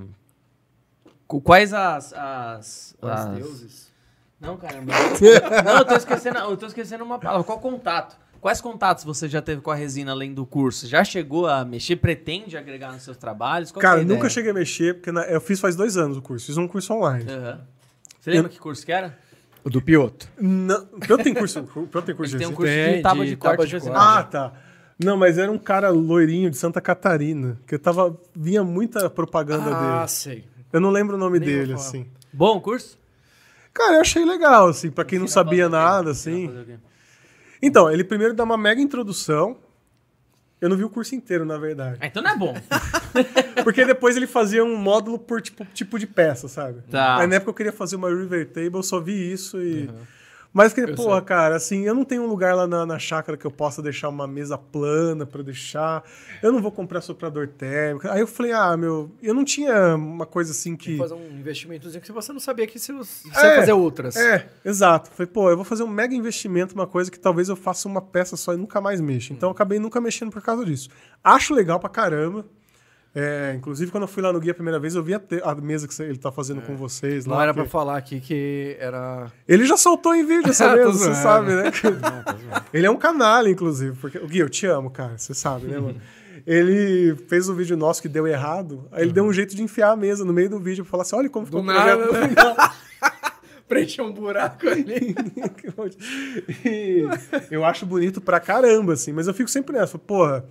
qu- 1.27 1.41
quais 1.41 1.73
as. 1.73 2.14
as, 2.14 2.95
Os 3.02 3.10
as- 3.10 3.26
deuses. 3.38 3.91
Não, 4.39 4.57
caramba. 4.57 4.91
Não, 5.64 5.77
eu 5.77 5.85
tô 5.85 5.93
esquecendo, 5.95 6.39
eu 6.39 6.57
tô 6.57 6.65
esquecendo 6.65 7.03
uma 7.03 7.19
palavra. 7.19 7.43
Qual 7.43 7.60
contato? 7.60 8.18
Quais 8.42 8.60
contatos 8.60 9.04
você 9.04 9.30
já 9.30 9.40
teve 9.42 9.62
com 9.62 9.70
a 9.70 9.76
resina 9.76 10.12
além 10.12 10.34
do 10.34 10.46
curso? 10.48 10.88
Já 10.88 11.04
chegou 11.04 11.46
a 11.48 11.64
mexer? 11.64 11.96
Pretende 11.98 12.58
agregar 12.58 12.92
nos 12.92 13.04
seus 13.04 13.16
trabalhos? 13.16 13.72
Qual 13.72 13.80
é 13.80 13.84
Cara, 13.84 14.02
ideia? 14.02 14.18
nunca 14.18 14.28
cheguei 14.30 14.50
a 14.50 14.54
mexer, 14.54 14.96
porque 14.96 15.12
na- 15.12 15.26
eu 15.26 15.40
fiz 15.40 15.60
faz 15.60 15.76
dois 15.76 15.96
anos 15.96 16.18
o 16.18 16.22
curso. 16.24 16.48
Fiz 16.48 16.58
um 16.58 16.68
curso 16.68 16.92
online. 16.94 17.30
Aham. 17.32 17.62
Você 18.20 18.32
lembra 18.32 18.50
que 18.50 18.60
curso 18.60 18.84
que 18.84 18.92
era? 18.92 19.16
O 19.64 19.70
do 19.70 19.80
Pioto. 19.80 20.28
Não, 20.40 20.88
eu 21.08 21.18
tenho 21.20 21.36
curso, 21.36 21.60
eu 21.60 22.02
tenho 22.02 22.18
curso 22.18 22.34
Ele 22.36 22.40
tem 22.40 22.48
um 22.48 22.50
de 22.50 22.56
curso 22.56 22.72
Tem, 22.74 22.96
de 22.98 23.02
tábua 23.04 23.24
de 23.26 23.30
de, 23.32 23.38
corte 23.38 23.62
de 23.68 23.68
de 23.68 23.80
corte. 23.80 23.96
Ah, 23.96 24.24
tá. 24.24 24.54
Não, 24.98 25.16
mas 25.18 25.38
era 25.38 25.52
um 25.52 25.58
cara 25.60 25.90
loirinho 25.90 26.50
de 26.50 26.58
Santa 26.58 26.82
Catarina, 26.82 27.60
que 27.68 27.76
eu 27.76 27.80
tava 27.80 28.18
vinha 28.36 28.64
muita 28.64 29.08
propaganda 29.08 29.70
Ah, 29.72 29.96
dele. 30.00 30.08
sei. 30.10 30.46
Eu 30.74 30.80
não 30.82 30.90
lembro 30.90 31.16
o 31.16 31.20
nome 31.20 31.40
Nem 31.40 31.48
dele 31.48 31.74
assim. 31.74 32.08
Bom 32.34 32.60
curso? 32.60 32.98
Cara, 33.72 33.96
eu 33.98 34.02
achei 34.02 34.26
legal 34.26 34.68
assim, 34.68 34.90
pra 34.90 35.06
quem 35.06 35.20
não 35.20 35.28
sabia 35.28 35.70
nada 35.70 36.10
assim. 36.12 36.50
Então, 37.62 37.92
ele 37.92 38.04
primeiro 38.04 38.34
dá 38.34 38.44
uma 38.44 38.58
mega 38.58 38.82
introdução. 38.82 39.58
Eu 40.60 40.70
não 40.70 40.78
vi 40.78 40.84
o 40.84 40.90
curso 40.90 41.16
inteiro, 41.16 41.44
na 41.44 41.58
verdade. 41.58 41.98
Ah, 42.00 42.06
então 42.06 42.22
não 42.22 42.30
é 42.32 42.38
bom. 42.38 42.54
Porque 43.64 43.84
depois 43.84 44.16
ele 44.16 44.28
fazia 44.28 44.64
um 44.64 44.76
módulo 44.76 45.18
por 45.18 45.42
tipo, 45.42 45.66
tipo 45.66 45.98
de 45.98 46.06
peça, 46.06 46.48
sabe? 46.48 46.82
Tá. 46.90 47.18
Aí 47.20 47.28
na 47.28 47.36
época 47.36 47.50
eu 47.50 47.56
queria 47.56 47.72
fazer 47.72 47.96
uma 47.96 48.10
River 48.10 48.48
Table, 48.48 48.76
eu 48.76 48.84
só 48.84 49.00
vi 49.00 49.32
isso 49.32 49.60
e. 49.62 49.90
Mas 50.53 50.73
que, 50.73 50.82
Eu 50.82 50.95
porra, 50.95 51.18
sei. 51.18 51.26
cara, 51.26 51.56
assim, 51.56 51.84
eu 51.86 51.95
não 51.95 52.03
tenho 52.03 52.23
um 52.23 52.28
lugar 52.28 52.53
lá 52.53 52.68
na, 52.68 52.86
na 52.86 52.99
chácara 52.99 53.38
que 53.38 53.45
eu 53.48 53.52
possa 53.52 53.82
deixar 53.82 54.10
uma 54.10 54.28
mesa 54.28 54.57
plana 54.57 55.26
pra 55.26 55.41
deixar. 55.41 56.03
Eu 56.44 56.52
não 56.52 56.61
vou 56.61 56.72
comprar 56.72 56.99
soprador 56.99 57.48
térmico. 57.48 58.07
Aí 58.10 58.19
eu 58.19 58.28
falei, 58.28 58.52
ah, 58.52 58.76
meu, 58.76 59.10
eu 59.23 59.34
não 59.34 59.45
tinha 59.45 59.95
uma 59.95 60.26
coisa 60.26 60.52
assim 60.52 60.76
que. 60.76 60.98
fazer 60.98 61.14
um 61.14 61.40
investimentozinho 61.40 62.02
que 62.02 62.11
você 62.11 62.34
não 62.34 62.40
sabia 62.40 62.68
que 62.68 62.78
você, 62.78 62.91
você 62.91 63.28
É, 63.34 63.49
ia 63.49 63.56
fazer 63.56 63.73
outras. 63.73 64.15
É, 64.18 64.49
exato. 64.65 65.10
Falei, 65.11 65.32
pô, 65.32 65.49
eu 65.49 65.56
vou 65.56 65.64
fazer 65.64 65.84
um 65.84 65.88
mega 65.88 66.14
investimento, 66.14 66.76
uma 66.76 66.88
coisa 66.88 67.10
que 67.10 67.19
talvez 67.19 67.48
eu 67.48 67.56
faça 67.56 67.88
uma 67.88 68.02
peça 68.02 68.36
só 68.36 68.53
e 68.53 68.57
nunca 68.57 68.82
mais 68.82 68.99
mexa. 68.99 69.32
Então 69.32 69.48
eu 69.48 69.52
acabei 69.53 69.80
nunca 69.80 70.02
mexendo 70.02 70.32
por 70.32 70.41
causa 70.41 70.65
disso. 70.65 70.90
Acho 71.23 71.53
legal 71.53 71.80
pra 71.80 71.90
caramba. 71.90 72.45
É, 73.14 73.54
inclusive, 73.58 73.92
quando 73.92 74.04
eu 74.04 74.08
fui 74.08 74.24
lá 74.24 74.32
no 74.32 74.40
guia 74.40 74.52
a 74.52 74.56
primeira 74.56 74.80
vez, 74.80 74.96
eu 74.96 75.04
vi 75.04 75.14
a, 75.14 75.22
a 75.44 75.56
mesa 75.56 75.86
que 75.86 76.02
ele 76.02 76.18
tá 76.18 76.32
fazendo 76.32 76.62
com 76.62 76.78
vocês 76.78 77.26
lá. 77.26 77.36
Não 77.36 77.42
era 77.42 77.54
que- 77.54 77.60
pra 77.60 77.70
falar 77.70 77.98
aqui 77.98 78.22
que 78.22 78.78
era. 78.80 79.30
Ele 79.46 79.66
já 79.66 79.76
soltou 79.76 80.16
em 80.16 80.26
vídeo 80.26 80.50
essa 80.50 80.70
mesa, 80.76 80.92
você 80.94 81.14
sabe, 81.16 81.54
né? 81.54 81.64
ele 82.74 82.86
é 82.86 82.90
um 82.90 82.96
canalha, 82.96 83.50
inclusive. 83.50 83.98
Porque... 84.00 84.18
O 84.18 84.28
Gui, 84.28 84.40
eu 84.40 84.50
te 84.50 84.66
amo, 84.66 84.90
cara. 84.90 85.18
Você 85.18 85.34
sabe, 85.34 85.68
né, 85.68 85.78
mano? 85.78 86.00
Ele 86.48 87.16
fez 87.28 87.50
um 87.50 87.54
vídeo 87.54 87.76
nosso 87.76 88.02
que 88.02 88.08
deu 88.08 88.26
errado. 88.26 88.88
Aí 88.92 89.04
ele 89.04 89.12
deu 89.12 89.26
um 89.26 89.34
jeito 89.34 89.56
de 89.56 89.62
enfiar 89.62 89.92
a 89.92 89.96
mesa 89.96 90.24
no 90.26 90.32
meio 90.34 90.50
do 90.50 90.58
vídeo 90.60 90.84
pra 90.86 90.90
falar 90.92 91.04
assim: 91.04 91.16
olha 91.18 91.30
como 91.30 91.46
ficou 91.46 91.62
Do 91.62 91.70
o 91.70 91.74
projeto 91.74 92.12
nada, 92.14 92.28
né? 92.28 92.34
Preencher 93.68 94.02
um 94.02 94.12
buraco 94.12 94.68
ali. 94.68 95.16
E 96.66 97.06
eu 97.50 97.64
acho 97.64 97.86
bonito 97.86 98.20
pra 98.20 98.40
caramba, 98.40 98.94
assim, 98.94 99.12
mas 99.14 99.28
eu 99.28 99.34
fico 99.34 99.50
sempre 99.50 99.78
nessa, 99.78 99.98
porra, 99.98 100.44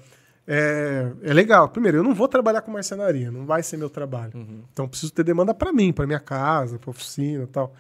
é, 0.53 1.13
é 1.23 1.33
legal. 1.33 1.69
Primeiro, 1.69 1.99
eu 1.99 2.03
não 2.03 2.13
vou 2.15 2.27
trabalhar 2.27 2.61
com 2.63 2.71
marcenaria, 2.73 3.31
não 3.31 3.47
vai 3.47 3.63
ser 3.63 3.77
meu 3.77 3.89
trabalho. 3.89 4.33
Então 4.73 4.85
eu 4.85 4.89
preciso 4.89 5.13
ter 5.13 5.23
demanda 5.23 5.55
pra 5.55 5.73
mim, 5.73 5.93
pra 5.93 6.07
minha 6.07 6.19
casa, 6.21 6.79
pra 6.79 6.91
oficina 6.91 7.45
e 7.45 7.47
tal. 7.47 7.73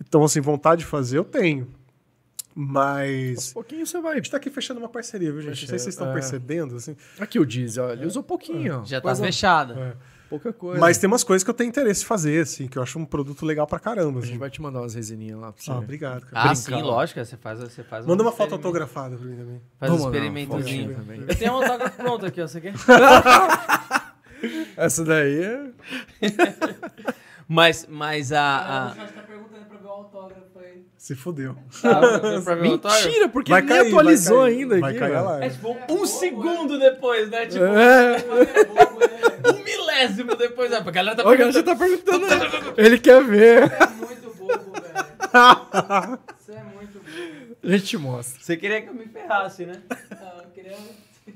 Então, 0.00 0.22
assim, 0.22 0.40
vontade 0.40 0.80
de 0.80 0.86
fazer 0.86 1.18
eu 1.18 1.24
tenho. 1.24 1.66
Mas. 2.54 3.52
pouquinho 3.52 3.84
você 3.86 4.00
vai. 4.00 4.12
A 4.12 4.16
gente 4.16 4.30
tá 4.30 4.36
aqui 4.36 4.48
fechando 4.48 4.78
uma 4.78 4.88
parceria, 4.88 5.32
viu, 5.32 5.40
gente? 5.40 5.48
Não 5.62 5.68
sei 5.68 5.78
se 5.78 5.84
vocês 5.84 5.94
estão 5.94 6.10
É. 6.10 6.12
percebendo, 6.12 6.76
assim. 6.76 6.96
Aqui 7.18 7.38
o 7.40 7.44
diesel, 7.44 7.84
ó, 7.86 7.90
ele 7.90 8.06
usou 8.06 8.22
pouquinho. 8.22 8.80
ó. 8.80 8.84
Já 8.84 8.98
tá 9.00 9.08
Coisa- 9.08 9.24
fechada. 9.24 9.74
É. 9.74 10.13
Pouca 10.30 10.52
coisa. 10.52 10.80
Mas 10.80 10.98
tem 10.98 11.06
umas 11.06 11.22
coisas 11.22 11.44
que 11.44 11.50
eu 11.50 11.54
tenho 11.54 11.68
interesse 11.68 12.02
em 12.02 12.06
fazer, 12.06 12.42
assim, 12.42 12.66
que 12.66 12.76
eu 12.78 12.82
acho 12.82 12.98
um 12.98 13.04
produto 13.04 13.44
legal 13.46 13.66
pra 13.66 13.78
caramba. 13.78 14.18
A 14.18 14.20
Assim. 14.20 14.28
gente 14.32 14.38
vai 14.38 14.50
te 14.50 14.60
mandar 14.60 14.80
umas 14.80 14.94
resininhas 14.94 15.38
lá 15.38 15.52
pra 15.52 15.62
você. 15.62 15.70
Ah, 15.70 15.74
ver. 15.74 15.80
obrigado, 15.84 16.20
cara. 16.26 16.50
Ah, 16.50 16.54
Brincar 16.54 16.56
sim, 16.56 16.82
lógico. 16.82 17.24
Você 17.24 17.36
faz, 17.36 17.60
você 17.60 17.82
faz 17.84 18.06
Manda 18.06 18.22
um 18.22 18.26
uma 18.26 18.32
foto 18.32 18.52
autografada 18.54 19.16
pra 19.16 19.26
mim 19.26 19.36
também. 19.36 19.60
Faz 19.78 19.92
um 19.92 19.96
Vamos 19.96 20.12
experimentozinho. 20.12 20.94
também. 20.94 21.20
Eu 21.28 21.34
tenho 21.36 21.52
um 21.52 21.56
autógrafo 21.56 21.96
pronto 21.96 22.26
aqui, 22.26 22.40
ó. 22.42 22.48
Você 22.48 22.60
quer? 22.60 22.74
Essa 24.76 25.04
daí 25.04 25.42
é. 25.42 25.70
Mas, 27.46 27.86
mas 27.90 28.32
a. 28.32 28.88
a... 28.88 28.94
tá 28.94 29.22
perguntando 29.22 29.66
pra 29.66 29.76
ver 29.76 29.86
o 29.86 29.90
autógrafo 29.90 30.58
aí. 30.58 30.82
Se 30.96 31.12
o 31.12 31.16
autógrafo? 31.84 32.56
Mentira, 32.62 33.28
porque 33.28 33.52
Vai 33.52 33.60
nem 33.60 33.68
cair, 33.68 33.86
atualizou 33.88 34.40
vai 34.40 34.50
cair. 34.50 34.62
ainda 34.62 34.80
Vai 34.80 34.90
aqui. 34.90 34.98
cair 34.98 35.14
a 35.14 35.22
mano. 35.22 35.36
É 35.36 35.40
live. 35.40 35.54
tipo 35.56 35.76
um 35.92 36.06
segundo 36.06 36.78
depois, 36.78 37.28
né? 37.30 37.44
Tipo, 37.46 37.64
É. 37.64 38.16
um 39.52 39.63
milésimo 39.94 40.34
depois. 40.36 40.70
né? 40.70 40.78
A 40.78 40.90
galera 40.90 41.16
tá 41.16 41.24
Olha, 41.28 41.50
perguntando. 41.50 41.64
tá 41.64 41.76
perguntando. 41.76 42.74
Ele 42.80 42.98
quer 42.98 43.22
ver. 43.22 43.68
Você 43.68 43.74
é 43.82 43.86
muito 44.06 44.34
bobo, 44.36 44.72
velho. 44.72 46.18
Você 46.38 46.52
é 46.52 46.62
muito 46.64 46.98
bobo. 46.98 47.56
A 47.62 47.70
gente 47.70 47.84
te 47.84 47.96
mostra. 47.98 48.42
Você 48.42 48.56
queria 48.56 48.82
que 48.82 48.88
eu 48.88 48.94
me 48.94 49.06
ferrasse, 49.06 49.64
né? 49.66 49.80
Não, 50.10 50.42
eu 50.42 50.50
queria 50.50 50.76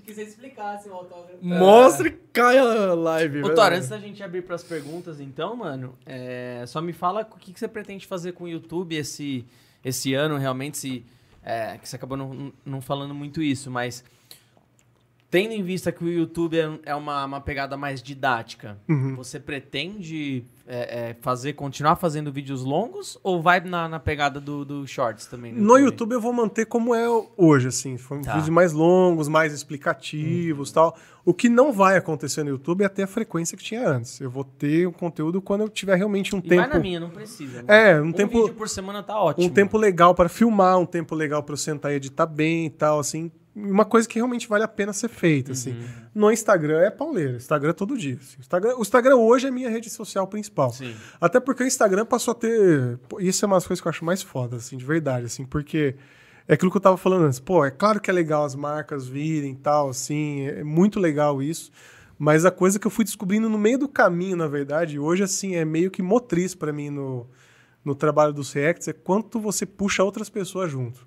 que 0.05 0.14
você 0.14 0.22
explicasse 0.22 0.89
o 0.89 0.93
autógrafo. 0.93 1.39
Mostra 1.40 2.09
e 2.09 2.10
cai 2.32 2.59
a 2.59 2.94
live. 2.94 3.39
Ô, 3.40 3.43
velho. 3.44 3.55
Thor, 3.55 3.72
antes 3.72 3.89
da 3.89 3.98
gente 3.98 4.22
abrir 4.22 4.43
pras 4.43 4.62
perguntas, 4.62 5.20
então, 5.20 5.56
mano, 5.56 5.94
é, 6.05 6.64
só 6.66 6.80
me 6.82 6.93
fala 6.93 7.22
o 7.22 7.39
que, 7.39 7.52
que 7.52 7.59
você 7.60 7.68
pretende 7.68 8.06
fazer 8.06 8.32
com 8.32 8.44
o 8.44 8.48
YouTube 8.48 8.94
esse, 8.97 9.47
esse 9.85 10.12
ano, 10.14 10.36
realmente, 10.36 10.76
se. 10.76 11.05
é, 11.43 11.78
que 11.78 11.89
você 11.89 11.97
acabou 11.97 12.16
não, 12.18 12.52
não 12.64 12.80
falando 12.80 13.14
muito 13.14 13.40
isso, 13.43 13.70
mas. 13.70 14.05
Tendo 15.30 15.52
em 15.52 15.62
vista 15.62 15.92
que 15.92 16.02
o 16.02 16.09
YouTube 16.09 16.59
é, 16.59 16.78
é 16.86 16.94
uma, 16.94 17.22
uma 17.26 17.40
pegada 17.40 17.76
mais 17.76 18.02
didática, 18.02 18.78
Uhum. 18.88 19.14
você 19.14 19.38
pretende 19.38 20.42
é, 20.66 21.10
é, 21.10 21.16
fazer, 21.20 21.52
continuar 21.52 21.96
fazendo 21.96 22.32
vídeos 22.32 22.62
longos 22.64 23.18
ou 23.22 23.42
vai 23.42 23.60
na, 23.60 23.86
na 23.88 24.00
pegada 24.00 24.40
do, 24.40 24.64
do 24.64 24.86
Shorts 24.86 25.26
também? 25.26 25.52
No 25.52 25.76
YouTube 25.76 26.12
eu 26.12 26.20
vou 26.20 26.32
manter 26.32 26.64
como 26.64 26.94
é 26.94 27.06
hoje, 27.36 27.68
assim. 27.68 27.96
Tá. 28.24 28.32
vídeos 28.32 28.48
mais 28.48 28.72
longos, 28.72 29.28
mais 29.28 29.52
explicativos 29.52 30.72
tal. 30.72 30.96
O 31.24 31.34
que 31.34 31.48
não 31.50 31.72
vai 31.74 31.96
acontecer 31.98 32.42
no 32.42 32.48
YouTube 32.50 32.82
é 32.82 32.88
ter 32.88 33.02
a 33.02 33.06
frequência 33.06 33.56
que 33.56 33.62
tinha 33.62 33.86
antes. 33.86 34.18
Eu 34.20 34.30
vou 34.30 34.44
ter 34.44 34.86
o 34.86 34.92
conteúdo 34.92 35.42
quando 35.42 35.60
eu 35.60 35.68
tiver 35.68 35.94
realmente 35.96 36.34
um 36.34 36.38
E 36.38 36.42
tempo. 36.42 36.62
vai 36.62 36.68
na 36.70 36.78
minha, 36.78 36.98
não 37.00 37.10
precisa. 37.10 37.62
né? 37.62 37.90
É, 37.92 38.00
um 38.00 38.06
um 38.06 38.12
tempo- 38.12 38.40
vídeo 38.42 38.55
por 38.55 38.68
semana 38.68 39.02
tá 39.02 39.20
ótimo. 39.20 39.46
um 39.46 39.50
tempo 39.50 39.76
legal 39.76 40.14
para 40.14 40.28
filmar, 40.28 40.78
um 40.78 40.86
tempo 40.86 41.14
legal 41.14 41.42
para 41.42 41.52
eu 41.52 41.59
sentar 41.59 41.92
e 41.92 41.96
editar 41.96 42.24
bem 42.24 42.64
e 42.66 42.70
tal, 42.70 42.98
assim. 42.98 43.30
Uma 43.59 43.85
coisa 43.85 44.09
que 44.09 44.16
realmente 44.16 44.48
vale 44.48 44.64
a 44.64 44.68
pena 44.68 44.93
ser 44.93 45.09
feita, 45.09 45.52
assim. 45.52 45.72
Uhum. 45.72 45.86
No 46.14 46.30
Instagram 46.32 46.80
é 46.80 46.90
pauleira. 46.90 47.36
Instagram 47.36 47.70
é 47.70 47.72
todo 47.72 47.97
dia. 47.97 48.18
assim. 48.20 48.36
Instagram, 48.39 48.76
o 48.76 48.82
Instagram 48.82 49.16
hoje 49.16 49.47
é 49.47 49.48
a 49.48 49.52
minha 49.52 49.68
rede 49.68 49.90
social 49.90 50.26
principal. 50.26 50.70
Sim. 50.70 50.94
Até 51.20 51.40
porque 51.40 51.62
o 51.62 51.66
Instagram 51.66 52.06
passou 52.06 52.32
a 52.32 52.35
ter. 52.35 52.98
Isso 53.18 53.44
é 53.44 53.47
uma 53.47 53.56
das 53.56 53.66
coisas 53.66 53.80
que 53.80 53.89
eu 53.89 53.90
acho 53.90 54.05
mais 54.05 54.22
foda, 54.22 54.56
assim, 54.56 54.76
de 54.76 54.85
verdade, 54.85 55.26
assim, 55.26 55.44
porque 55.44 55.97
é 56.47 56.55
aquilo 56.55 56.70
que 56.70 56.76
eu 56.76 56.80
tava 56.80 56.97
falando 56.97 57.24
antes. 57.24 57.39
Pô, 57.39 57.64
é 57.64 57.70
claro 57.70 58.01
que 58.01 58.10
é 58.10 58.12
legal 58.12 58.44
as 58.44 58.55
marcas 58.55 59.06
virem 59.06 59.52
e 59.52 59.56
tal, 59.56 59.90
assim, 59.90 60.47
é 60.47 60.64
muito 60.64 60.98
legal 61.01 61.43
isso. 61.43 61.70
Mas 62.18 62.44
a 62.44 62.51
coisa 62.51 62.78
que 62.78 62.86
eu 62.86 62.90
fui 62.90 63.05
descobrindo 63.05 63.48
no 63.48 63.59
meio 63.59 63.78
do 63.78 63.89
caminho, 63.89 64.36
na 64.36 64.48
verdade, 64.48 64.98
hoje, 64.98 65.22
assim, 65.22 65.55
é 65.55 65.64
meio 65.64 65.90
que 65.90 66.02
motriz 66.02 66.55
para 66.55 66.72
mim 66.72 66.90
no, 66.90 67.28
no 67.85 67.94
trabalho 67.94 68.32
dos 68.32 68.52
Reacts, 68.52 68.89
é 68.89 68.93
quanto 68.93 69.39
você 69.39 69.64
puxa 69.64 70.02
outras 70.02 70.28
pessoas 70.28 70.70
junto. 70.70 71.06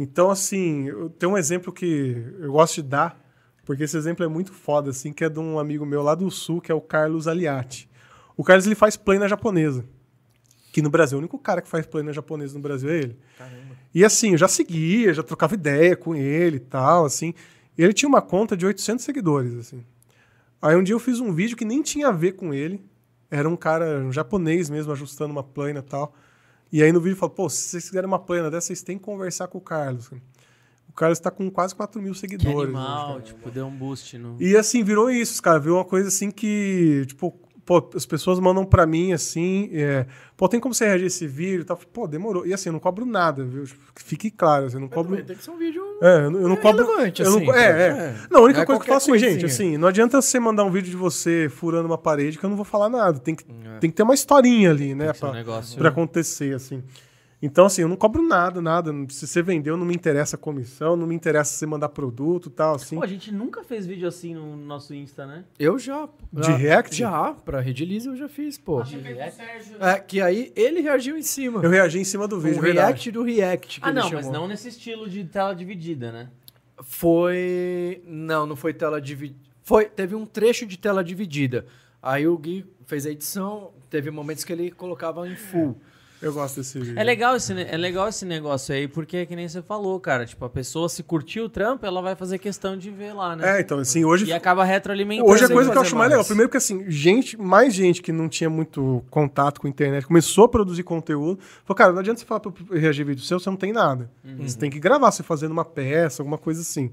Então, 0.00 0.30
assim, 0.30 0.86
tenho 1.18 1.32
um 1.32 1.36
exemplo 1.36 1.72
que 1.72 2.24
eu 2.38 2.52
gosto 2.52 2.76
de 2.76 2.82
dar, 2.84 3.20
porque 3.64 3.82
esse 3.82 3.96
exemplo 3.96 4.24
é 4.24 4.28
muito 4.28 4.52
foda, 4.52 4.90
assim, 4.90 5.12
que 5.12 5.24
é 5.24 5.28
de 5.28 5.40
um 5.40 5.58
amigo 5.58 5.84
meu 5.84 6.04
lá 6.04 6.14
do 6.14 6.30
sul, 6.30 6.60
que 6.60 6.70
é 6.70 6.74
o 6.74 6.80
Carlos 6.80 7.26
Aliati. 7.26 7.90
O 8.36 8.44
Carlos, 8.44 8.64
ele 8.64 8.76
faz 8.76 8.96
play 8.96 9.18
na 9.18 9.26
japonesa. 9.26 9.84
Que 10.72 10.80
no 10.80 10.88
Brasil, 10.88 11.18
o 11.18 11.20
único 11.20 11.36
cara 11.36 11.60
que 11.60 11.68
faz 11.68 11.84
play 11.84 12.04
na 12.04 12.12
japonesa 12.12 12.54
no 12.54 12.60
Brasil 12.60 12.88
é 12.88 12.96
ele. 12.96 13.18
E 13.92 14.04
assim, 14.04 14.32
eu 14.32 14.38
já 14.38 14.46
seguia, 14.46 15.12
já 15.12 15.24
trocava 15.24 15.54
ideia 15.54 15.96
com 15.96 16.14
ele 16.14 16.58
e 16.58 16.60
tal, 16.60 17.04
assim. 17.04 17.34
Ele 17.76 17.92
tinha 17.92 18.08
uma 18.08 18.22
conta 18.22 18.56
de 18.56 18.64
800 18.64 19.04
seguidores, 19.04 19.52
assim. 19.56 19.84
Aí 20.62 20.76
um 20.76 20.82
dia 20.84 20.94
eu 20.94 21.00
fiz 21.00 21.18
um 21.18 21.32
vídeo 21.32 21.56
que 21.56 21.64
nem 21.64 21.82
tinha 21.82 22.06
a 22.06 22.12
ver 22.12 22.32
com 22.32 22.54
ele. 22.54 22.80
Era 23.28 23.48
um 23.48 23.56
cara, 23.56 23.98
um 23.98 24.12
japonês 24.12 24.70
mesmo, 24.70 24.92
ajustando 24.92 25.32
uma 25.32 25.42
plana 25.42 25.80
e 25.80 25.82
tal. 25.82 26.14
E 26.72 26.82
aí 26.82 26.92
no 26.92 27.00
vídeo 27.00 27.16
falou, 27.16 27.34
pô, 27.34 27.48
se 27.48 27.62
vocês 27.62 27.86
fizerem 27.86 28.06
uma 28.06 28.18
plana 28.18 28.50
dessa, 28.50 28.66
vocês 28.68 28.82
têm 28.82 28.98
que 28.98 29.04
conversar 29.04 29.48
com 29.48 29.58
o 29.58 29.60
Carlos. 29.60 30.10
O 30.88 30.92
Carlos 30.92 31.18
tá 31.20 31.30
com 31.30 31.50
quase 31.50 31.74
4 31.74 32.00
mil 32.02 32.12
Que 32.12 32.18
seguidores. 32.18 32.56
né, 32.56 32.64
animal, 32.64 33.08
cara. 33.12 33.20
tipo, 33.22 33.50
deu 33.50 33.66
um 33.66 33.74
boost 33.76 34.18
no... 34.18 34.36
E 34.40 34.56
assim, 34.56 34.82
virou 34.82 35.10
isso, 35.10 35.40
cara. 35.42 35.58
Virou 35.58 35.78
uma 35.78 35.84
coisa 35.84 36.08
assim 36.08 36.30
que, 36.30 37.04
tipo, 37.06 37.38
pô, 37.68 37.90
as 37.94 38.06
pessoas 38.06 38.40
mandam 38.40 38.64
pra 38.64 38.86
mim 38.86 39.12
assim, 39.12 39.68
é, 39.74 40.06
pô, 40.38 40.48
tem 40.48 40.58
como 40.58 40.72
você 40.74 40.86
reagir 40.86 41.04
esse 41.08 41.26
vídeo 41.26 41.60
e 41.60 41.64
tal? 41.64 41.76
Pô, 41.92 42.06
demorou. 42.06 42.46
E 42.46 42.54
assim, 42.54 42.70
eu 42.70 42.72
não 42.72 42.80
cobro 42.80 43.04
nada, 43.04 43.44
viu? 43.44 43.64
Tipo, 43.66 43.92
que 43.94 44.02
Fique 44.02 44.30
claro, 44.30 44.64
assim, 44.64 44.76
eu 44.76 44.80
não 44.80 44.88
cobro. 44.88 45.22
Tem 45.22 45.36
que 45.36 45.44
ser 45.44 45.50
um 45.50 45.58
vídeo. 45.58 45.82
É, 46.02 46.24
eu 46.24 46.30
não, 46.30 46.40
eu 46.40 46.48
não 46.48 46.56
cobro. 46.56 46.86
relevante, 46.86 47.20
eu 47.22 47.30
não, 47.30 47.36
assim, 47.38 47.50
é, 47.50 47.52
cara. 47.52 47.78
é, 47.78 47.88
É. 47.88 48.14
Não, 48.30 48.40
a 48.40 48.44
única 48.44 48.62
é 48.62 48.64
coisa 48.64 48.80
que 48.82 48.90
eu 48.90 48.94
falo 48.94 49.02
é 49.02 49.06
qualquer 49.08 49.16
assim, 49.16 49.18
gente, 49.18 49.40
coisinha. 49.42 49.68
assim, 49.68 49.76
não 49.76 49.86
adianta 49.88 50.22
você 50.22 50.40
mandar 50.40 50.64
um 50.64 50.70
vídeo 50.70 50.88
de 50.90 50.96
você 50.96 51.48
furando 51.54 51.86
uma 51.86 51.98
parede 51.98 52.38
que 52.38 52.44
eu 52.46 52.48
não 52.48 52.56
vou 52.56 52.64
falar 52.64 52.88
nada. 52.88 53.18
Tem 53.18 53.34
que, 53.34 53.44
É. 53.44 53.78
tem 53.80 53.90
que 53.90 53.96
ter 53.96 54.02
uma 54.02 54.14
historinha 54.14 54.70
ali, 54.70 54.94
né? 54.94 55.12
Ser 55.12 55.18
um 55.26 55.28
pra- 55.28 55.32
negócio- 55.38 55.76
pra 55.78 55.88
acontecer, 55.90 56.54
assim. 56.54 56.82
Então, 57.40 57.66
assim, 57.66 57.82
eu 57.82 57.88
não 57.88 57.94
cobro 57.96 58.20
nada, 58.20 58.60
nada. 58.60 58.92
Se 59.10 59.24
você 59.24 59.40
vendeu, 59.42 59.76
não 59.76 59.86
me 59.86 59.94
interessa 59.94 60.34
a 60.34 60.38
comissão, 60.38 60.96
não 60.96 61.06
me 61.06 61.14
interessa 61.14 61.54
você 61.54 61.66
mandar 61.66 61.88
produto 61.90 62.48
e 62.48 62.50
tal, 62.50 62.74
assim. 62.74 62.96
Pô, 62.96 63.04
a 63.04 63.06
gente 63.06 63.30
nunca 63.32 63.62
fez 63.62 63.86
vídeo 63.86 64.08
assim 64.08 64.34
no 64.34 64.56
nosso 64.56 64.92
Insta, 64.92 65.24
né? 65.24 65.44
Eu 65.56 65.78
já. 65.78 66.08
De 66.32 66.46
já- 66.48 66.56
react? 66.56 66.96
Já, 66.96 67.32
pra 67.34 67.60
Redilize 67.60 68.08
eu 68.08 68.16
já 68.16 68.28
fiz, 68.28 68.58
pô. 68.58 68.82
De 68.82 68.98
react? 68.98 69.36
Sérgio. 69.36 69.76
É, 69.80 70.00
que 70.00 70.20
aí 70.20 70.52
ele 70.56 70.80
reagiu 70.80 71.16
em 71.16 71.22
cima. 71.22 71.60
Eu 71.62 71.70
reagi 71.70 72.00
em 72.00 72.04
cima 72.04 72.26
do 72.26 72.40
vídeo, 72.40 72.58
o 72.58 72.60
verdade. 72.60 72.86
react 72.88 73.10
do 73.12 73.22
react 73.22 73.80
que 73.80 73.86
Ah, 73.86 73.90
ele 73.90 74.00
não, 74.00 74.08
chamou. 74.08 74.16
mas 74.24 74.32
não 74.32 74.48
nesse 74.48 74.68
estilo 74.70 75.08
de 75.08 75.22
tela 75.24 75.54
dividida, 75.54 76.10
né? 76.10 76.28
Foi. 76.82 78.02
Não, 78.04 78.46
não 78.46 78.56
foi 78.56 78.74
tela 78.74 79.00
dividida. 79.00 79.38
Foi, 79.62 79.84
teve 79.84 80.14
um 80.14 80.26
trecho 80.26 80.66
de 80.66 80.76
tela 80.76 81.04
dividida. 81.04 81.66
Aí 82.02 82.26
o 82.26 82.36
Gui 82.36 82.66
fez 82.86 83.06
a 83.06 83.10
edição, 83.10 83.70
teve 83.90 84.10
momentos 84.10 84.42
que 84.42 84.52
ele 84.52 84.70
colocava 84.70 85.28
em 85.28 85.36
full. 85.36 85.78
Eu 86.20 86.32
gosto 86.32 86.56
desse 86.56 86.78
vídeo. 86.80 86.98
É 86.98 87.04
legal, 87.04 87.36
esse, 87.36 87.52
é 87.52 87.76
legal 87.76 88.08
esse 88.08 88.24
negócio 88.24 88.74
aí, 88.74 88.88
porque 88.88 89.18
é 89.18 89.26
que 89.26 89.36
nem 89.36 89.48
você 89.48 89.62
falou, 89.62 90.00
cara. 90.00 90.26
Tipo, 90.26 90.44
a 90.44 90.50
pessoa 90.50 90.88
se 90.88 91.02
curtir 91.02 91.40
o 91.40 91.48
trampo, 91.48 91.86
ela 91.86 92.02
vai 92.02 92.16
fazer 92.16 92.38
questão 92.38 92.76
de 92.76 92.90
ver 92.90 93.12
lá, 93.12 93.36
né? 93.36 93.58
É, 93.58 93.60
então, 93.60 93.78
assim, 93.78 94.04
hoje. 94.04 94.24
E 94.26 94.32
acaba 94.32 94.64
retroalimentando. 94.64 95.30
Hoje 95.30 95.44
a 95.44 95.48
coisa 95.48 95.70
que 95.70 95.76
eu 95.76 95.82
acho 95.82 95.94
mais 95.94 96.08
mais. 96.08 96.10
legal, 96.10 96.24
primeiro 96.24 96.50
que 96.50 96.56
assim, 96.56 96.90
gente, 96.90 97.36
mais 97.40 97.72
gente 97.72 98.02
que 98.02 98.10
não 98.10 98.28
tinha 98.28 98.50
muito 98.50 99.04
contato 99.10 99.60
com 99.60 99.68
a 99.68 99.70
internet, 99.70 100.06
começou 100.06 100.46
a 100.46 100.48
produzir 100.48 100.82
conteúdo, 100.82 101.38
falou, 101.64 101.76
cara, 101.76 101.92
não 101.92 102.00
adianta 102.00 102.18
você 102.18 102.26
falar 102.26 102.40
pra 102.40 102.52
reagir 102.72 103.04
vídeo 103.04 103.22
seu, 103.22 103.38
você 103.38 103.48
não 103.48 103.56
tem 103.56 103.72
nada. 103.72 104.10
Você 104.38 104.58
tem 104.58 104.70
que 104.70 104.80
gravar, 104.80 105.12
você 105.12 105.22
fazendo 105.22 105.52
uma 105.52 105.64
peça, 105.64 106.22
alguma 106.22 106.38
coisa 106.38 106.60
assim. 106.62 106.90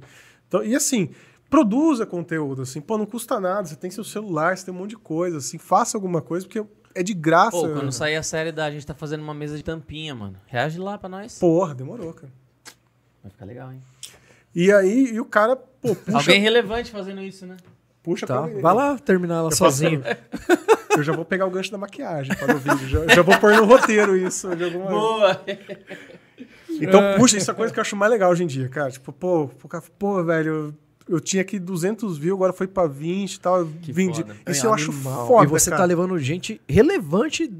Então, 0.48 0.64
e 0.64 0.76
assim, 0.76 1.10
produza 1.50 2.06
conteúdo, 2.06 2.62
assim, 2.62 2.80
pô, 2.80 2.98
não 2.98 3.06
custa 3.06 3.40
nada, 3.40 3.68
você 3.68 3.76
tem 3.76 3.90
seu 3.90 4.04
celular, 4.04 4.56
você 4.56 4.66
tem 4.66 4.74
um 4.74 4.78
monte 4.78 4.92
de 4.92 4.98
coisa, 4.98 5.38
assim, 5.38 5.58
faça 5.58 5.98
alguma 5.98 6.22
coisa, 6.22 6.46
porque 6.46 6.64
é 6.96 7.04
de 7.04 7.14
graça. 7.14 7.52
Pô, 7.52 7.70
quando 7.70 7.92
sair 7.92 8.16
a 8.16 8.24
série 8.24 8.52
da. 8.52 8.66
A 8.66 8.72
gente 8.72 8.86
tá 8.88 8.94
fazendo 8.94 9.22
uma 9.22 9.34
mesa 9.34 9.56
de 9.58 9.64
tampinha, 9.64 10.16
mano. 10.16 10.36
Reage 10.48 10.80
lá 10.80 10.98
pra 10.98 11.08
nós. 11.10 11.38
Porra, 11.38 11.76
demorou, 11.76 12.14
cara. 12.14 12.32
Vai 13.22 13.32
ficar 13.32 13.46
legal, 13.46 13.72
hein? 13.72 13.82
E 14.56 14.72
aí, 14.72 15.14
e 15.14 15.20
o 15.20 15.26
cara, 15.26 15.56
pô, 15.56 15.94
puxa, 15.96 16.18
Alguém 16.18 16.40
relevante 16.40 16.90
fazendo 16.92 17.22
isso, 17.22 17.46
né? 17.46 17.58
puxa 18.02 18.26
Tá. 18.26 18.42
Vai 18.42 18.74
lá 18.74 18.98
terminar 18.98 19.36
ela 19.38 19.48
Eu 19.50 19.56
sozinho. 19.56 20.02
Eu 20.96 21.04
já 21.04 21.12
vou 21.12 21.26
pegar 21.26 21.46
o 21.46 21.50
gancho 21.50 21.72
da 21.72 21.78
maquiagem 21.78 22.34
para 22.38 22.56
o 22.56 22.58
vídeo. 22.60 22.88
Já, 22.88 23.16
já 23.16 23.22
vou 23.22 23.38
pôr 23.40 23.54
no 23.56 23.66
roteiro 23.66 24.16
isso. 24.16 24.56
de 24.56 24.64
alguma- 24.64 24.90
Boa! 24.90 25.42
Então, 26.70 27.02
puxa, 27.18 27.38
isso 27.38 27.50
é 27.50 27.54
a 27.54 27.56
coisa 27.56 27.74
que 27.74 27.80
eu 27.80 27.82
acho 27.82 27.96
mais 27.96 28.12
legal 28.12 28.32
hoje 28.32 28.44
em 28.44 28.48
dia, 28.48 28.70
cara. 28.70 28.92
Tipo, 28.92 29.12
pô, 29.12 29.50
pô, 29.98 30.24
velho, 30.24 30.74
eu, 31.07 31.19
tinha 31.19 31.41
aqui 31.41 31.60
200 31.60 32.18
views, 32.18 32.36
agora 32.38 32.53
foi 32.53 32.68
pra 32.68 32.88
20 32.88 33.34
e 33.34 33.40
tal. 33.40 33.60
Eu 33.60 33.65
vendi. 33.82 34.22
foda. 34.22 34.36
Isso 34.48 34.65
É 34.65 34.69
eu 34.69 34.73
acho 34.73 34.91
foda. 34.91 35.45
E 35.45 35.48
você 35.48 35.69
cara. 35.69 35.82
tá 35.82 35.86
levando 35.86 36.18
gente 36.19 36.60
relevante, 36.68 37.52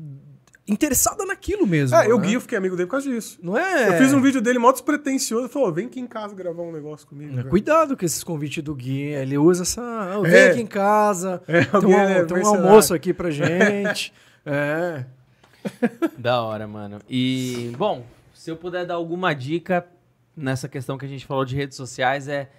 interessada 0.68 1.26
naquilo 1.26 1.68
mesmo. 1.68 1.96
É, 1.96 2.10
eu 2.10 2.18
né? 2.18 2.26
Gui, 2.28 2.34
eu 2.34 2.42
fiquei 2.42 2.58
amigo 2.58 2.76
dele 2.76 2.88
por 2.88 2.94
causa 2.94 3.10
disso. 3.10 3.38
Não 3.42 3.56
é. 3.58 3.90
Eu 3.90 3.94
fiz 4.00 4.12
um 4.14 4.22
vídeo 4.22 4.42
dele 4.42 4.58
mó 4.58 4.72
despretensioso. 4.72 5.48
Falou, 5.48 5.72
vem 5.72 5.86
aqui 5.86 6.00
em 6.00 6.08
casa 6.08 6.34
gravar 6.34 6.64
um 6.64 6.72
negócio 6.72 7.06
comigo. 7.08 7.36
velho. 7.36 7.50
Cuidado 7.50 7.96
com 7.96 8.04
esses 8.04 8.24
convites 8.24 8.64
do 8.64 8.74
Gui. 8.74 9.02
Ele 9.02 9.38
usa 9.38 9.62
essa. 9.64 9.82
Ah, 9.82 10.20
vem 10.22 10.32
É. 10.34 10.50
aqui 10.52 10.62
em 10.62 10.68
casa. 10.68 11.42
É, 11.48 11.64
tem 11.66 11.86
um, 11.90 12.00
é 12.00 12.26
tem 12.26 12.38
um 12.38 12.48
almoço 12.48 12.94
aqui 12.94 13.14
pra 13.14 13.30
gente. 13.30 14.12
é. 14.46 15.06
Da 16.18 16.42
hora, 16.42 16.68
mano. 16.68 17.00
E, 17.10 17.72
bom, 17.78 18.06
se 18.34 18.50
eu 18.50 18.56
puder 18.56 18.86
dar 18.86 18.96
alguma 18.96 19.34
dica 19.34 19.86
nessa 20.36 20.68
questão 20.68 20.98
que 20.98 21.06
a 21.06 21.10
gente 21.10 21.26
falou 21.26 21.46
de 21.46 21.56
redes 21.56 21.78
sociais, 21.78 22.28
é 22.28 22.50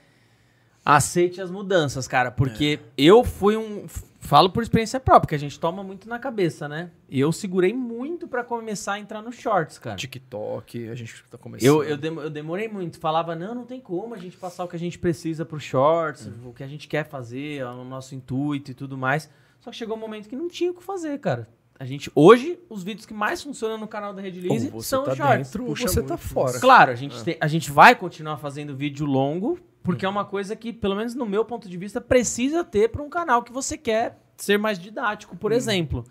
aceite 0.86 1.40
as 1.40 1.50
mudanças, 1.50 2.06
cara. 2.06 2.30
Porque 2.30 2.78
eu 2.96 3.24
fui 3.24 3.56
um. 3.56 3.86
Falo 4.20 4.50
por 4.50 4.60
experiência 4.60 4.98
própria, 4.98 5.28
que 5.28 5.34
a 5.36 5.38
gente 5.38 5.58
toma 5.60 5.84
muito 5.84 6.08
na 6.08 6.18
cabeça, 6.18 6.68
né? 6.68 6.90
E 7.08 7.20
eu 7.20 7.30
segurei 7.30 7.72
muito 7.72 8.26
pra 8.26 8.42
começar 8.42 8.94
a 8.94 8.98
entrar 8.98 9.22
nos 9.22 9.36
shorts, 9.36 9.78
cara. 9.78 9.94
TikTok, 9.94 10.88
a 10.88 10.96
gente 10.96 11.22
tá 11.30 11.38
começando. 11.38 11.68
Eu, 11.68 11.84
eu, 11.84 11.96
demo- 11.96 12.20
eu 12.22 12.28
demorei 12.30 12.66
muito. 12.66 12.98
Falava, 12.98 13.36
não, 13.36 13.54
não 13.54 13.64
tem 13.64 13.80
como 13.80 14.14
a 14.14 14.18
gente 14.18 14.36
passar 14.36 14.64
o 14.64 14.68
que 14.68 14.74
a 14.74 14.78
gente 14.78 14.98
precisa 14.98 15.44
pro 15.44 15.60
shorts, 15.60 16.28
o 16.44 16.52
que 16.52 16.64
a 16.64 16.66
gente 16.66 16.88
quer 16.88 17.06
fazer, 17.08 17.64
o 17.64 17.84
nosso 17.84 18.16
intuito 18.16 18.72
e 18.72 18.74
tudo 18.74 18.98
mais. 18.98 19.30
Só 19.60 19.70
que 19.70 19.76
chegou 19.76 19.96
um 19.96 20.00
momento 20.00 20.28
que 20.28 20.34
não 20.34 20.48
tinha 20.48 20.72
o 20.72 20.74
que 20.74 20.82
fazer, 20.82 21.16
cara. 21.20 21.48
A 21.78 21.84
gente, 21.84 22.10
hoje, 22.12 22.58
os 22.68 22.82
vídeos 22.82 23.06
que 23.06 23.14
mais 23.14 23.40
funcionam 23.42 23.78
no 23.78 23.86
canal 23.86 24.12
da 24.12 24.22
Release 24.22 24.70
Ou 24.72 24.80
você 24.82 24.88
são 24.88 25.04
tá 25.04 25.12
os 25.12 25.16
shorts. 25.18 25.46
dentro, 25.52 25.66
ou 25.68 25.76
você 25.76 26.00
muito, 26.00 26.08
tá 26.08 26.16
fora. 26.16 26.58
Claro, 26.58 26.90
a 26.90 26.94
gente, 26.96 27.22
tem- 27.22 27.36
a 27.40 27.46
gente 27.46 27.70
vai 27.70 27.94
continuar 27.94 28.38
fazendo 28.38 28.74
vídeo 28.74 29.06
longo, 29.06 29.56
porque 29.86 30.04
é 30.04 30.08
uma 30.08 30.24
coisa 30.24 30.56
que, 30.56 30.72
pelo 30.72 30.96
menos 30.96 31.14
no 31.14 31.24
meu 31.24 31.44
ponto 31.44 31.68
de 31.68 31.76
vista, 31.78 32.00
precisa 32.00 32.64
ter 32.64 32.88
para 32.88 33.00
um 33.00 33.08
canal 33.08 33.44
que 33.44 33.52
você 33.52 33.78
quer 33.78 34.18
ser 34.36 34.58
mais 34.58 34.80
didático, 34.80 35.36
por 35.36 35.52
exemplo. 35.52 36.02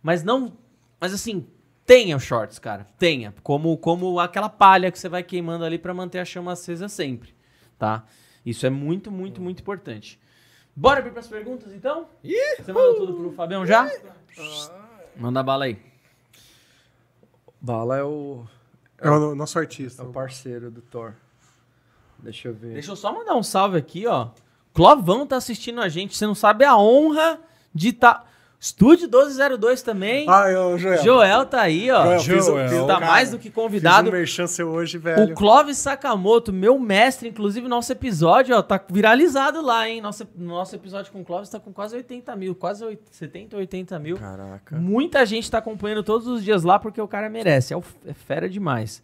Mas 0.00 0.22
não. 0.22 0.56
Mas 1.00 1.12
assim, 1.12 1.44
tenha 1.84 2.16
os 2.16 2.22
shorts, 2.22 2.60
cara. 2.60 2.86
Tenha. 2.96 3.34
Como, 3.42 3.76
como 3.76 4.20
aquela 4.20 4.48
palha 4.48 4.88
que 4.92 4.98
você 4.98 5.08
vai 5.08 5.24
queimando 5.24 5.64
ali 5.64 5.80
para 5.80 5.92
manter 5.92 6.20
a 6.20 6.24
chama 6.24 6.52
acesa 6.52 6.88
sempre. 6.88 7.34
Tá? 7.76 8.04
Isso 8.46 8.64
é 8.66 8.70
muito, 8.70 9.10
muito, 9.10 9.42
muito 9.42 9.60
importante. 9.60 10.20
Bora 10.76 11.00
abrir 11.00 11.10
pras 11.10 11.26
perguntas, 11.26 11.72
então? 11.74 12.08
Você 12.22 12.72
mandou 12.72 12.94
tudo 12.94 13.14
pro 13.14 13.32
Fabião 13.32 13.66
já? 13.66 13.90
Manda 15.16 15.42
bala 15.42 15.64
aí. 15.64 15.76
Bala 17.60 17.98
é 17.98 18.04
o, 18.04 18.44
É 18.98 19.10
o 19.10 19.34
nosso 19.34 19.58
é 19.58 19.62
artista. 19.62 20.04
o 20.04 20.12
parceiro 20.12 20.70
do 20.70 20.80
Thor. 20.80 21.14
Deixa 22.24 22.48
eu 22.48 22.54
ver. 22.54 22.72
Deixa 22.74 22.90
eu 22.90 22.96
só 22.96 23.12
mandar 23.12 23.34
um 23.36 23.42
salve 23.42 23.76
aqui, 23.78 24.06
ó. 24.06 24.28
Clovão 24.72 25.26
tá 25.26 25.36
assistindo 25.36 25.80
a 25.80 25.88
gente. 25.88 26.16
Você 26.16 26.26
não 26.26 26.34
sabe 26.34 26.64
a 26.64 26.76
honra 26.76 27.38
de 27.74 27.92
tá. 27.92 28.24
Estúdio 28.58 29.08
1202 29.10 29.82
também. 29.82 30.24
Ah, 30.26 30.48
é 30.48 30.58
o 30.58 30.78
Joel. 30.78 31.02
Joel 31.04 31.44
tá 31.44 31.60
aí, 31.60 31.90
ó. 31.90 32.02
Joel, 32.02 32.20
fiz, 32.20 32.46
Joel. 32.46 32.68
fiz, 32.70 32.80
tá 32.80 32.94
cara, 32.94 33.06
mais 33.06 33.30
do 33.30 33.36
que 33.36 33.44
Fiz 33.50 33.54
convidado. 33.54 34.08
um 34.08 34.12
merchan 34.12 34.46
seu 34.46 34.70
hoje, 34.70 34.96
O 34.96 35.00
velho. 35.02 35.34
Clóvis 35.34 35.76
Sakamoto, 35.76 36.50
meu 36.50 36.78
mestre, 36.78 37.28
inclusive 37.28 37.68
nosso 37.68 37.92
episódio, 37.92 38.56
ó, 38.56 38.62
tá 38.62 38.80
viralizado 38.88 39.60
lá, 39.60 39.86
hein? 39.86 40.00
Nosso, 40.00 40.26
nosso 40.34 40.74
episódio 40.74 41.12
com 41.12 41.20
o 41.20 41.24
Clóvis 41.26 41.50
tá 41.50 41.60
com 41.60 41.74
quase 41.74 41.94
80 41.94 42.34
mil, 42.36 42.54
quase 42.54 42.82
80, 42.82 43.02
70, 43.12 43.56
80 43.58 43.98
mil. 43.98 44.16
Caraca. 44.16 44.76
Muita 44.76 45.26
gente 45.26 45.50
tá 45.50 45.58
acompanhando 45.58 46.02
todos 46.02 46.26
os 46.26 46.42
dias 46.42 46.62
lá 46.64 46.78
porque 46.78 47.00
o 47.02 47.06
cara 47.08 47.28
merece. 47.28 47.74
É, 47.74 47.76
o- 47.76 47.84
é 48.06 48.14
fera 48.14 48.48
demais. 48.48 49.02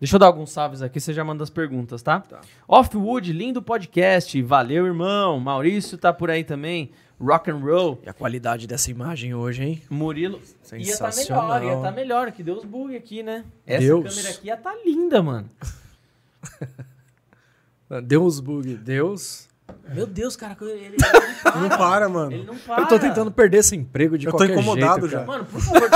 Deixa 0.00 0.14
eu 0.14 0.20
dar 0.20 0.26
alguns 0.26 0.52
salves 0.52 0.80
aqui, 0.80 1.00
você 1.00 1.12
já 1.12 1.24
manda 1.24 1.42
as 1.42 1.50
perguntas, 1.50 2.00
tá? 2.02 2.20
Tá. 2.20 2.40
Offwood, 2.68 3.32
lindo 3.32 3.60
podcast. 3.60 4.40
Valeu, 4.42 4.86
irmão. 4.86 5.40
Maurício 5.40 5.98
tá 5.98 6.12
por 6.12 6.30
aí 6.30 6.44
também. 6.44 6.92
Rock 7.20 7.50
and 7.50 7.56
roll. 7.56 8.00
E 8.06 8.08
a 8.08 8.12
qualidade 8.12 8.68
dessa 8.68 8.92
imagem 8.92 9.34
hoje, 9.34 9.64
hein? 9.64 9.82
Murilo. 9.90 10.36
Ia 10.72 10.96
tá 10.96 11.10
Sensacional. 11.10 11.58
melhor, 11.58 11.64
ia 11.64 11.82
tá 11.82 11.90
melhor. 11.90 12.30
Que 12.30 12.44
deu 12.44 12.56
os 12.58 12.64
bug 12.64 12.94
aqui, 12.94 13.24
né? 13.24 13.44
Essa 13.66 13.80
Deus. 13.80 14.14
câmera 14.14 14.34
aqui 14.34 14.46
ia 14.46 14.56
tá 14.56 14.72
linda, 14.86 15.20
mano. 15.20 15.50
Deus 18.04 18.38
bug. 18.38 18.74
Deus. 18.76 19.48
Meu 19.92 20.06
Deus, 20.06 20.36
cara, 20.36 20.56
ele, 20.60 20.76
ele 20.94 20.96
Não 21.60 21.68
para, 21.70 22.08
mano. 22.08 22.32
Ele 22.32 22.44
não 22.44 22.56
para. 22.56 22.82
Eu 22.82 22.86
tô 22.86 22.98
tentando 23.00 23.32
perder 23.32 23.58
esse 23.58 23.74
emprego 23.74 24.16
de 24.16 24.26
Eu 24.26 24.32
tô 24.32 24.38
qualquer 24.38 24.52
incomodado 24.52 25.08
jeito, 25.08 25.12
já. 25.12 25.24
Mano, 25.24 25.44
por 25.44 25.60
favor, 25.60 25.90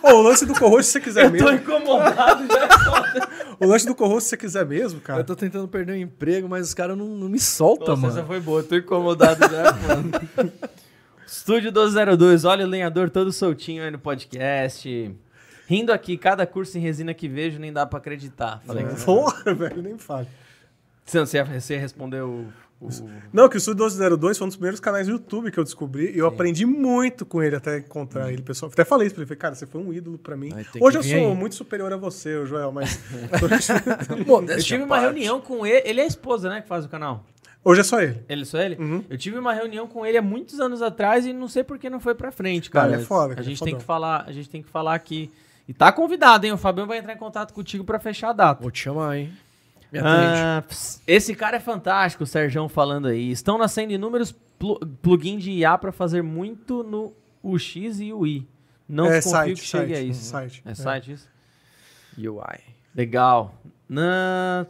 tô- 0.00 0.08
Ô, 0.08 0.18
o 0.18 0.22
lance 0.22 0.46
do 0.46 0.54
co 0.54 0.82
se 0.82 0.90
você 0.92 1.00
quiser 1.00 1.24
eu 1.26 1.28
tô 1.36 1.44
mesmo. 1.44 1.50
incomodado 1.52 2.46
já. 2.46 3.28
O 3.60 3.66
lance 3.66 3.86
do 3.86 3.94
co 3.94 4.20
se 4.20 4.28
você 4.28 4.36
quiser 4.36 4.64
mesmo, 4.66 5.00
cara. 5.00 5.20
Eu 5.20 5.24
tô 5.24 5.34
tentando 5.36 5.66
perder 5.68 5.92
o 5.92 5.96
emprego, 5.96 6.48
mas 6.48 6.68
os 6.68 6.74
caras 6.74 6.96
não, 6.96 7.06
não 7.06 7.28
me 7.28 7.38
soltam, 7.40 7.88
Nossa, 7.88 8.02
mano. 8.02 8.18
essa 8.18 8.26
foi 8.26 8.40
boa, 8.40 8.62
tô 8.62 8.76
incomodado 8.76 9.40
já, 9.40 9.72
mano. 9.88 10.52
Estúdio 11.26 11.70
1202, 11.72 12.44
olha 12.44 12.64
o 12.64 12.68
lenhador 12.68 13.10
todo 13.10 13.32
soltinho 13.32 13.82
aí 13.84 13.90
no 13.90 13.98
podcast. 13.98 15.14
Rindo 15.66 15.92
aqui, 15.92 16.16
cada 16.16 16.46
curso 16.46 16.78
em 16.78 16.80
resina 16.80 17.12
que 17.12 17.28
vejo 17.28 17.58
nem 17.58 17.70
dá 17.72 17.84
pra 17.84 17.98
acreditar. 17.98 18.62
Falei, 18.66 18.86
Porra, 19.04 19.52
velho, 19.54 19.82
nem 19.82 19.98
fale. 19.98 20.26
você, 21.04 21.20
você, 21.20 21.42
você 21.44 21.76
respondeu 21.76 22.46
Não, 23.32 23.48
que 23.48 23.56
o 23.56 23.58
Estúdio 23.58 23.84
1202 23.84 24.38
foi 24.38 24.44
um 24.44 24.48
dos 24.48 24.56
primeiros 24.56 24.78
canais 24.78 25.06
do 25.08 25.14
YouTube 25.14 25.50
que 25.50 25.58
eu 25.58 25.64
descobri 25.64 26.12
e 26.14 26.18
eu 26.18 26.26
aprendi 26.26 26.64
muito 26.64 27.26
com 27.26 27.42
ele 27.42 27.56
até 27.56 27.78
encontrar 27.78 28.32
ele, 28.32 28.40
pessoal. 28.40 28.70
Até 28.72 28.84
falei 28.84 29.08
isso 29.08 29.14
pra 29.16 29.22
ele, 29.22 29.28
falei, 29.28 29.38
cara, 29.38 29.54
você 29.56 29.66
foi 29.66 29.80
um 29.80 29.92
ídolo 29.92 30.16
pra 30.16 30.36
mim. 30.36 30.52
Hoje 30.80 30.98
eu 30.98 31.02
sou 31.02 31.12
aí. 31.12 31.34
muito 31.34 31.56
superior 31.56 31.92
a 31.92 31.96
você, 31.96 32.46
Joel, 32.46 32.70
mas 32.70 33.00
Eu 34.48 34.62
tive 34.62 34.84
uma 34.84 35.00
reunião 35.00 35.40
com 35.40 35.66
ele, 35.66 35.82
ele 35.84 36.00
é 36.00 36.04
a 36.04 36.06
esposa, 36.06 36.48
né, 36.48 36.60
que 36.60 36.68
faz 36.68 36.84
o 36.84 36.88
canal. 36.88 37.24
hoje 37.64 37.80
é 37.80 37.84
só 37.84 38.00
ele. 38.00 38.22
Ele, 38.28 38.44
só 38.44 38.58
ele? 38.58 38.76
Uhum. 38.76 39.04
Eu 39.10 39.18
tive 39.18 39.38
uma 39.38 39.52
reunião 39.52 39.88
com 39.88 40.06
ele 40.06 40.16
há 40.16 40.22
muitos 40.22 40.60
anos 40.60 40.80
atrás 40.80 41.26
e 41.26 41.32
não 41.32 41.48
sei 41.48 41.64
por 41.64 41.78
que 41.78 41.90
não 41.90 41.98
foi 41.98 42.14
pra 42.14 42.30
frente, 42.30 42.70
cara. 42.70 42.90
Cara, 42.90 43.02
é 43.02 43.04
foda, 43.04 43.32
a 43.32 43.36
cara, 43.36 43.42
gente 43.42 43.60
é 43.60 43.64
tem 43.64 43.76
que 43.76 43.84
falar, 43.84 44.24
a 44.24 44.32
gente 44.32 44.48
tem 44.48 44.62
que 44.62 44.70
falar 44.70 44.94
aqui. 44.94 45.32
E 45.66 45.74
tá 45.74 45.90
convidado, 45.92 46.46
hein? 46.46 46.52
O 46.52 46.56
Fabião 46.56 46.86
vai 46.86 46.98
entrar 46.98 47.12
em 47.12 47.18
contato 47.18 47.52
contigo 47.52 47.84
pra 47.84 47.98
fechar 47.98 48.30
a 48.30 48.32
data. 48.32 48.62
Vou 48.62 48.70
te 48.70 48.80
chamar, 48.80 49.18
hein? 49.18 49.32
Me. 49.92 50.00
Ah, 50.02 50.62
esse 51.06 51.34
cara 51.34 51.56
é 51.56 51.60
fantástico, 51.60 52.24
o 52.24 52.26
Serjão 52.26 52.68
falando 52.68 53.08
aí. 53.08 53.30
Estão 53.30 53.56
nascendo 53.56 53.92
inúmeros 53.92 54.32
plu 54.58 54.78
plugins 55.02 55.42
de 55.42 55.50
IA 55.52 55.78
pra 55.78 55.92
fazer 55.92 56.22
muito 56.22 56.82
no 56.82 57.14
UX 57.42 58.00
e 58.00 58.12
UI. 58.12 58.46
Não 58.88 59.06
é 59.06 59.16
confio 59.16 59.30
site, 59.30 59.60
que 59.60 59.66
chegue 59.66 59.94
site, 59.94 60.04
a 60.04 60.10
isso. 60.10 60.24
Site. 60.24 60.62
É 60.64 60.74
site 60.74 61.12
isso? 61.12 61.28
UI. 62.18 62.60
Legal. 62.94 63.54
Na... 63.88 64.66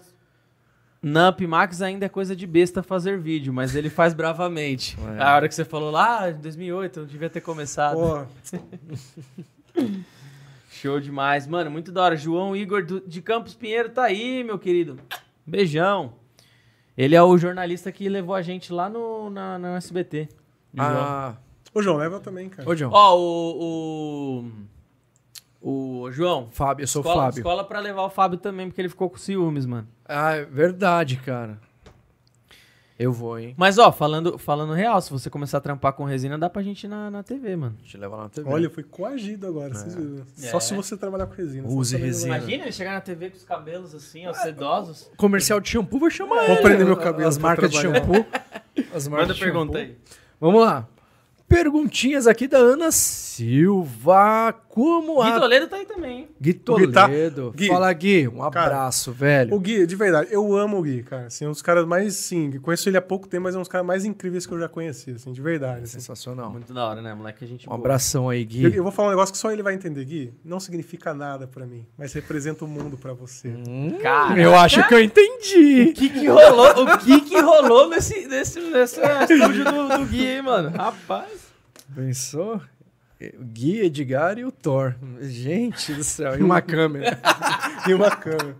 Na 1.00 1.28
Upmax 1.28 1.80
ainda 1.80 2.06
é 2.06 2.08
coisa 2.08 2.34
de 2.34 2.44
besta 2.44 2.82
fazer 2.82 3.20
vídeo, 3.20 3.52
mas 3.52 3.76
ele 3.76 3.88
faz 3.88 4.12
bravamente. 4.12 4.98
É. 5.16 5.22
A 5.22 5.36
hora 5.36 5.48
que 5.48 5.54
você 5.54 5.64
falou 5.64 5.90
lá, 5.90 6.28
em 6.30 6.34
2008, 6.34 7.00
eu 7.00 7.06
devia 7.06 7.30
ter 7.30 7.40
começado. 7.40 7.96
Pô, 7.96 8.26
Show 10.78 11.00
demais. 11.00 11.46
Mano, 11.46 11.70
muito 11.70 11.90
da 11.92 12.02
hora. 12.02 12.16
João 12.16 12.54
Igor 12.56 12.84
do- 12.84 13.00
de 13.00 13.20
Campos 13.22 13.54
Pinheiro 13.54 13.90
tá 13.90 14.04
aí, 14.04 14.42
meu 14.44 14.58
querido. 14.58 14.98
Beijão. 15.46 16.12
Ele 16.96 17.14
é 17.14 17.22
o 17.22 17.36
jornalista 17.38 17.92
que 17.92 18.08
levou 18.08 18.34
a 18.34 18.42
gente 18.42 18.72
lá 18.72 18.88
no, 18.88 19.30
na, 19.30 19.58
no 19.58 19.68
SBT. 19.76 20.28
o 20.74 20.76
João. 20.76 20.88
Ah, 21.00 21.36
o 21.74 21.82
João 21.82 21.96
leva 21.96 22.18
também, 22.20 22.48
cara. 22.48 22.68
ô, 22.68 22.74
João. 22.74 22.90
Ó, 22.92 23.16
o, 23.16 24.44
o. 25.60 26.04
O 26.04 26.10
João. 26.12 26.48
Fábio, 26.52 26.84
eu 26.84 26.86
sou 26.88 27.02
o 27.02 27.04
escola, 27.06 27.24
Fábio. 27.26 27.38
Escola 27.40 27.64
pra 27.64 27.80
levar 27.80 28.02
o 28.02 28.10
Fábio 28.10 28.38
também, 28.38 28.68
porque 28.68 28.80
ele 28.80 28.88
ficou 28.88 29.10
com 29.10 29.16
ciúmes, 29.16 29.66
mano. 29.66 29.88
Ah, 30.04 30.36
é 30.36 30.44
verdade, 30.44 31.16
cara. 31.16 31.58
Eu 32.98 33.12
vou, 33.12 33.38
hein? 33.38 33.54
Mas, 33.56 33.78
ó, 33.78 33.92
falando, 33.92 34.36
falando 34.38 34.72
real, 34.72 35.00
se 35.00 35.10
você 35.12 35.30
começar 35.30 35.58
a 35.58 35.60
trampar 35.60 35.92
com 35.92 36.04
resina, 36.04 36.36
dá 36.36 36.50
pra 36.50 36.62
gente 36.62 36.82
ir 36.84 36.88
na, 36.88 37.08
na 37.10 37.22
TV, 37.22 37.54
mano. 37.54 37.76
Te 37.84 37.96
levar 37.96 38.16
lá 38.16 38.22
na 38.24 38.28
TV. 38.28 38.50
Olha, 38.50 38.64
eu 38.66 38.70
fui 38.70 38.82
coagido 38.82 39.46
agora. 39.46 39.72
vocês 39.72 39.94
viram. 39.94 40.24
Só 40.34 40.56
É. 40.56 40.60
se 40.60 40.74
você 40.74 40.96
trabalhar 40.96 41.26
com 41.26 41.34
resina. 41.34 41.68
Use 41.68 41.96
resina. 41.96 42.30
vai- 42.30 42.38
Imagina 42.40 42.64
ele 42.64 42.72
chegar 42.72 42.94
na 42.94 43.00
TV 43.00 43.30
com 43.30 43.36
os 43.36 43.44
cabelos 43.44 43.94
assim, 43.94 44.26
ó, 44.26 44.32
sedosos. 44.34 45.08
Comercial 45.16 45.60
de 45.60 45.68
shampoo, 45.68 46.00
vou 46.00 46.10
chamar 46.10 46.44
Vou 46.46 46.54
ele. 46.56 46.62
prender 46.62 46.84
meu 46.86 46.96
cabelo 46.96 47.28
As 47.28 47.38
marcas 47.38 47.70
de 47.70 47.80
shampoo. 47.80 48.26
As 48.92 49.06
marcas 49.06 49.28
Manda 49.28 49.34
de 49.34 49.40
pergunta 49.40 49.78
shampoo. 49.78 49.92
aí. 49.92 49.96
Vamos 50.40 50.60
lá. 50.62 50.88
Perguntinhas 51.48 52.26
aqui 52.26 52.46
da 52.48 52.58
Ana 52.58 52.90
Silva. 52.90 54.52
Como 54.78 55.20
a... 55.20 55.40
Toledo 55.40 55.66
tá 55.66 55.74
aí 55.74 55.84
também, 55.84 56.18
hein? 56.20 56.28
Gui 56.40 56.52
Gui 56.52 56.92
tá-. 56.92 57.10
Fala, 57.66 57.92
Gui. 57.92 58.28
Um 58.28 58.48
Cara, 58.48 58.66
abraço, 58.66 59.10
velho. 59.10 59.52
O 59.52 59.58
Gui, 59.58 59.84
de 59.84 59.96
verdade, 59.96 60.28
eu 60.30 60.56
amo 60.56 60.78
o 60.78 60.82
Gui, 60.82 61.02
cara. 61.02 61.26
Assim, 61.26 61.46
é 61.46 61.48
um 61.48 61.50
dos 61.50 61.60
caras 61.62 61.84
mais, 61.84 62.14
sim, 62.14 62.60
conheço 62.60 62.88
ele 62.88 62.96
há 62.96 63.02
pouco 63.02 63.26
tempo, 63.26 63.42
mas 63.42 63.56
é 63.56 63.58
um 63.58 63.62
dos 63.62 63.68
caras 63.68 63.84
mais 63.84 64.04
incríveis 64.04 64.46
que 64.46 64.54
eu 64.54 64.60
já 64.60 64.68
conheci, 64.68 65.10
assim, 65.10 65.32
de 65.32 65.42
verdade. 65.42 65.82
assim. 65.82 65.98
Sensacional. 65.98 66.52
Muito 66.52 66.72
da 66.72 66.86
hora, 66.86 67.02
né, 67.02 67.12
moleque? 67.12 67.44
A 67.44 67.48
gente 67.48 67.66
Um 67.66 67.70
boa. 67.70 67.80
abração 67.80 68.28
aí, 68.28 68.44
Gui. 68.44 68.62
Eu, 68.62 68.70
eu 68.70 68.82
vou 68.84 68.92
falar 68.92 69.08
um 69.08 69.10
negócio 69.10 69.32
que 69.32 69.38
só 69.38 69.50
ele 69.50 69.64
vai 69.64 69.74
entender, 69.74 70.04
Gui. 70.04 70.32
Não 70.44 70.60
significa 70.60 71.12
nada 71.12 71.48
pra 71.48 71.66
mim, 71.66 71.84
mas 71.98 72.12
representa 72.12 72.64
o 72.64 72.68
mundo 72.68 72.96
pra 72.96 73.12
você. 73.12 73.48
Hum, 73.48 73.98
Cara, 74.00 74.40
eu 74.40 74.54
acho 74.54 74.86
que 74.86 74.94
eu 74.94 75.00
entendi. 75.00 75.88
O 75.90 75.92
que 75.92 76.08
que 76.08 76.26
rolou, 76.28 76.84
o 76.84 76.98
que 76.98 77.20
que 77.22 77.40
rolou 77.40 77.88
nesse, 77.88 78.28
nesse, 78.28 78.60
nesse 78.60 79.00
estúdio 79.28 79.64
do, 79.64 79.98
do 79.98 80.06
Gui, 80.06 80.24
hein, 80.24 80.42
mano? 80.42 80.68
Rapaz. 80.70 81.48
Pensou? 81.92 82.60
O 83.38 83.44
Gui, 83.44 83.80
Edgar 83.80 84.38
e 84.38 84.44
o 84.44 84.52
Thor. 84.52 84.94
Gente 85.20 85.92
do 85.92 86.04
céu, 86.04 86.38
e 86.38 86.42
uma 86.42 86.60
câmera. 86.62 87.18
E 87.88 87.94
uma 87.94 88.14
câmera. 88.14 88.56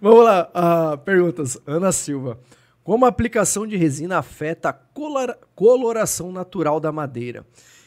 Vamos 0.00 0.24
lá, 0.24 0.50
ah, 0.54 0.96
perguntas. 0.96 1.58
Ana 1.66 1.92
Silva. 1.92 2.38
Como 2.82 3.04
a 3.04 3.08
aplicação 3.08 3.66
de 3.66 3.76
resina 3.76 4.18
afeta 4.18 4.70
a 4.70 4.72
colora- 4.72 5.38
coloração 5.54 6.30
natural 6.32 6.78
da 6.80 6.92
madeira? 6.92 7.44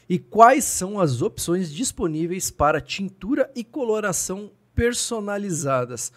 E 0.09 0.17
quais 0.17 0.63
são 0.63 0.99
as 0.99 1.21
opções 1.21 1.71
disponíveis 1.71 2.49
para 2.49 2.79
tintura 2.81 3.49
e 3.55 3.63
coloração 3.63 4.49
personalizadas? 4.73 6.11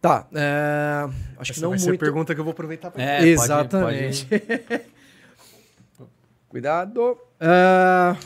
Tá, 0.00 0.26
é, 0.34 1.08
acho 1.38 1.52
que 1.52 1.58
Essa 1.58 1.62
não 1.62 1.70
vai 1.70 1.78
ser 1.78 1.88
muito. 1.88 2.00
pergunta 2.00 2.34
que 2.34 2.40
eu 2.40 2.44
vou 2.44 2.52
aproveitar 2.52 2.90
pra 2.90 3.02
É, 3.02 3.18
pode- 3.18 3.28
Exatamente. 3.30 4.28
Cuidado. 6.48 7.16
Ah, 7.46 8.16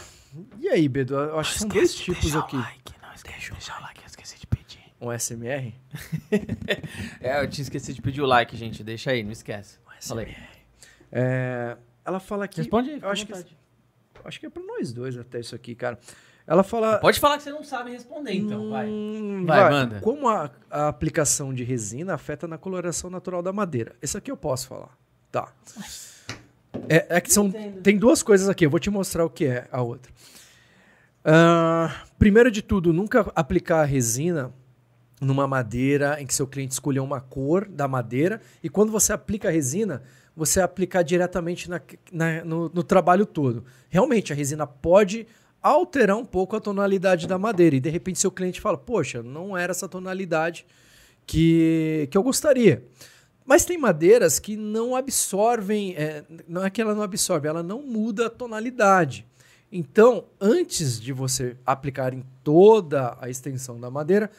e 0.60 0.68
aí, 0.68 0.88
Bedu? 0.88 1.14
Eu 1.14 1.38
acho 1.40 1.54
que 1.54 1.58
são 1.60 1.68
dois 1.68 1.94
tipos 1.94 2.36
aqui. 2.36 2.56
like, 2.56 2.92
não 3.02 3.08
deixa, 3.24 3.52
deixa 3.52 3.76
o 3.76 3.82
like, 3.82 4.00
eu 4.00 4.06
esqueci 4.06 4.38
de 4.38 4.46
pedir. 4.46 4.80
Um 5.00 5.10
SMR? 5.18 5.74
É, 7.20 7.42
eu 7.42 7.48
tinha 7.48 7.62
esquecido 7.62 7.94
de 7.96 8.02
pedir 8.02 8.20
o 8.22 8.26
like, 8.26 8.56
gente. 8.56 8.84
Deixa 8.84 9.10
aí, 9.10 9.22
não 9.24 9.32
esquece. 9.32 9.78
Fala 10.00 10.20
aí. 10.20 10.36
É, 11.10 11.76
ela 12.04 12.20
fala 12.20 12.44
aqui. 12.44 12.58
Responde 12.60 12.90
aí, 12.90 13.00
Eu 13.02 13.08
acho 13.08 13.26
que, 13.26 13.32
acho 14.24 14.40
que 14.40 14.46
é 14.46 14.50
pra 14.50 14.62
nós 14.62 14.92
dois 14.92 15.16
até 15.16 15.40
isso 15.40 15.54
aqui, 15.54 15.74
cara. 15.74 15.98
Ela 16.46 16.62
fala. 16.62 16.98
Pode 16.98 17.18
falar 17.18 17.36
que 17.36 17.42
você 17.42 17.50
não 17.50 17.62
sabe 17.64 17.90
responder, 17.90 18.32
então, 18.34 18.70
vai. 18.70 18.86
Hum, 18.88 19.44
Vai, 19.44 19.70
manda. 19.70 20.00
Como 20.00 20.28
a, 20.28 20.50
a 20.70 20.88
aplicação 20.88 21.52
de 21.52 21.64
resina 21.64 22.14
afeta 22.14 22.46
na 22.46 22.56
coloração 22.56 23.10
natural 23.10 23.42
da 23.42 23.52
madeira? 23.52 23.96
Esse 24.00 24.16
aqui 24.16 24.30
eu 24.30 24.36
posso 24.36 24.68
falar. 24.68 24.96
Tá. 25.30 25.52
É, 26.88 27.06
é 27.16 27.20
que 27.20 27.32
são, 27.32 27.46
Entendo. 27.46 27.80
tem 27.82 27.96
duas 27.96 28.22
coisas 28.22 28.48
aqui, 28.48 28.64
eu 28.66 28.70
vou 28.70 28.80
te 28.80 28.90
mostrar 28.90 29.24
o 29.24 29.30
que 29.30 29.46
é 29.46 29.66
a 29.72 29.80
outra. 29.82 30.12
Ah, 31.24 32.04
primeiro 32.18 32.50
de 32.50 32.62
tudo, 32.62 32.92
nunca 32.92 33.30
aplicar 33.34 33.80
a 33.80 33.84
resina 33.84 34.52
numa 35.20 35.46
madeira 35.48 36.20
em 36.20 36.26
que 36.26 36.34
seu 36.34 36.46
cliente 36.46 36.72
escolheu 36.72 37.02
uma 37.02 37.20
cor 37.20 37.66
da 37.68 37.88
madeira 37.88 38.40
e 38.62 38.68
quando 38.68 38.92
você 38.92 39.12
aplica 39.12 39.48
a 39.48 39.50
resina, 39.50 40.02
você 40.36 40.60
aplicar 40.60 41.02
diretamente 41.02 41.68
na- 41.68 41.80
na- 42.12 42.44
no, 42.44 42.68
no 42.72 42.82
trabalho 42.84 43.26
todo. 43.26 43.64
Realmente, 43.88 44.32
a 44.32 44.36
resina 44.36 44.64
pode 44.66 45.26
alterar 45.60 46.16
um 46.16 46.24
pouco 46.24 46.54
a 46.54 46.60
tonalidade 46.60 47.26
da 47.26 47.36
madeira 47.36 47.74
e 47.74 47.80
de 47.80 47.90
repente 47.90 48.20
seu 48.20 48.30
cliente 48.30 48.60
fala, 48.60 48.78
poxa, 48.78 49.22
não 49.22 49.56
era 49.58 49.72
essa 49.72 49.88
tonalidade 49.88 50.64
que, 51.26 52.06
que 52.10 52.16
eu 52.16 52.22
gostaria. 52.22 52.84
Mas 53.48 53.64
tem 53.64 53.78
madeiras 53.78 54.38
que 54.38 54.58
não 54.58 54.94
absorvem, 54.94 55.94
é, 55.96 56.22
não 56.46 56.62
é 56.62 56.68
que 56.68 56.82
ela 56.82 56.94
não 56.94 57.00
absorve, 57.00 57.48
ela 57.48 57.62
não 57.62 57.80
muda 57.80 58.26
a 58.26 58.30
tonalidade. 58.30 59.26
Então, 59.72 60.26
antes 60.38 61.00
de 61.00 61.14
você 61.14 61.56
aplicar 61.64 62.12
em 62.12 62.22
toda 62.44 63.16
a 63.18 63.30
extensão 63.30 63.80
da 63.80 63.90
madeira, 63.90 64.30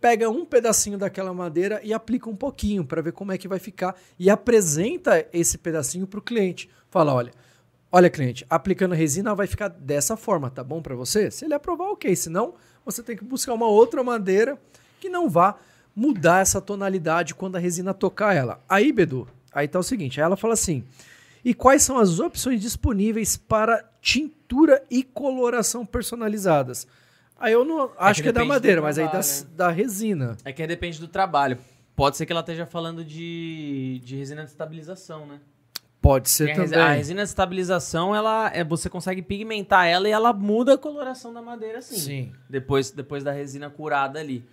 pega 0.00 0.30
um 0.30 0.44
pedacinho 0.44 0.96
daquela 0.96 1.34
madeira 1.34 1.80
e 1.82 1.92
aplica 1.92 2.30
um 2.30 2.36
pouquinho 2.36 2.84
para 2.84 3.02
ver 3.02 3.10
como 3.10 3.32
é 3.32 3.38
que 3.38 3.48
vai 3.48 3.58
ficar 3.58 3.96
e 4.16 4.30
apresenta 4.30 5.26
esse 5.32 5.58
pedacinho 5.58 6.06
para 6.06 6.20
o 6.20 6.22
cliente. 6.22 6.70
Fala, 6.88 7.12
olha, 7.12 7.32
olha 7.90 8.08
cliente, 8.08 8.46
aplicando 8.48 8.94
resina 8.94 9.34
vai 9.34 9.48
ficar 9.48 9.66
dessa 9.66 10.16
forma, 10.16 10.50
tá 10.50 10.62
bom 10.62 10.80
para 10.80 10.94
você? 10.94 11.32
Se 11.32 11.44
ele 11.44 11.54
aprovar, 11.54 11.88
ok. 11.88 12.14
Senão, 12.14 12.54
você 12.84 13.02
tem 13.02 13.16
que 13.16 13.24
buscar 13.24 13.54
uma 13.54 13.66
outra 13.66 14.04
madeira 14.04 14.56
que 15.00 15.08
não 15.08 15.28
vá 15.28 15.58
mudar 15.96 16.40
essa 16.42 16.60
tonalidade 16.60 17.34
quando 17.34 17.56
a 17.56 17.58
resina 17.58 17.94
tocar 17.94 18.34
ela. 18.34 18.60
Aí, 18.68 18.92
Bedu, 18.92 19.26
aí 19.50 19.66
tá 19.66 19.78
o 19.78 19.82
seguinte, 19.82 20.20
aí 20.20 20.24
ela 20.24 20.36
fala 20.36 20.52
assim, 20.52 20.84
e 21.42 21.54
quais 21.54 21.82
são 21.82 21.98
as 21.98 22.20
opções 22.20 22.60
disponíveis 22.60 23.36
para 23.38 23.82
tintura 24.02 24.82
e 24.90 25.02
coloração 25.02 25.86
personalizadas? 25.86 26.86
Aí 27.38 27.52
eu 27.52 27.64
não 27.64 27.90
acho 27.98 28.22
que, 28.22 28.28
é 28.28 28.32
da 28.32 28.44
madeira, 28.44 28.82
mas 28.82 28.98
aí 28.98 29.04
da, 29.06 29.10
trabalho, 29.10 29.46
da 29.56 29.70
resina. 29.70 30.36
É 30.44 30.52
que 30.52 30.66
depende 30.66 31.00
do 31.00 31.08
trabalho. 31.08 31.58
Pode 31.94 32.16
ser 32.18 32.26
que 32.26 32.32
ela 32.32 32.40
esteja 32.40 32.66
falando 32.66 33.02
de, 33.02 34.00
de 34.04 34.16
resina 34.16 34.44
de 34.44 34.50
estabilização, 34.50 35.26
né? 35.26 35.40
Pode 36.00 36.28
ser 36.28 36.48
resi- 36.54 36.72
também. 36.74 36.86
a 36.86 36.92
resina 36.92 37.22
de 37.22 37.28
estabilização, 37.28 38.14
ela 38.14 38.50
é, 38.54 38.62
você 38.62 38.88
consegue 38.88 39.22
pigmentar 39.22 39.86
ela 39.86 40.08
e 40.08 40.12
ela 40.12 40.32
muda 40.32 40.74
a 40.74 40.78
coloração 40.78 41.32
da 41.32 41.42
madeira, 41.42 41.80
sim. 41.82 41.96
Sim. 41.96 42.32
Depois, 42.48 42.90
depois 42.90 43.24
da 43.24 43.32
resina 43.32 43.68
curada 43.70 44.20
ali. 44.20 44.44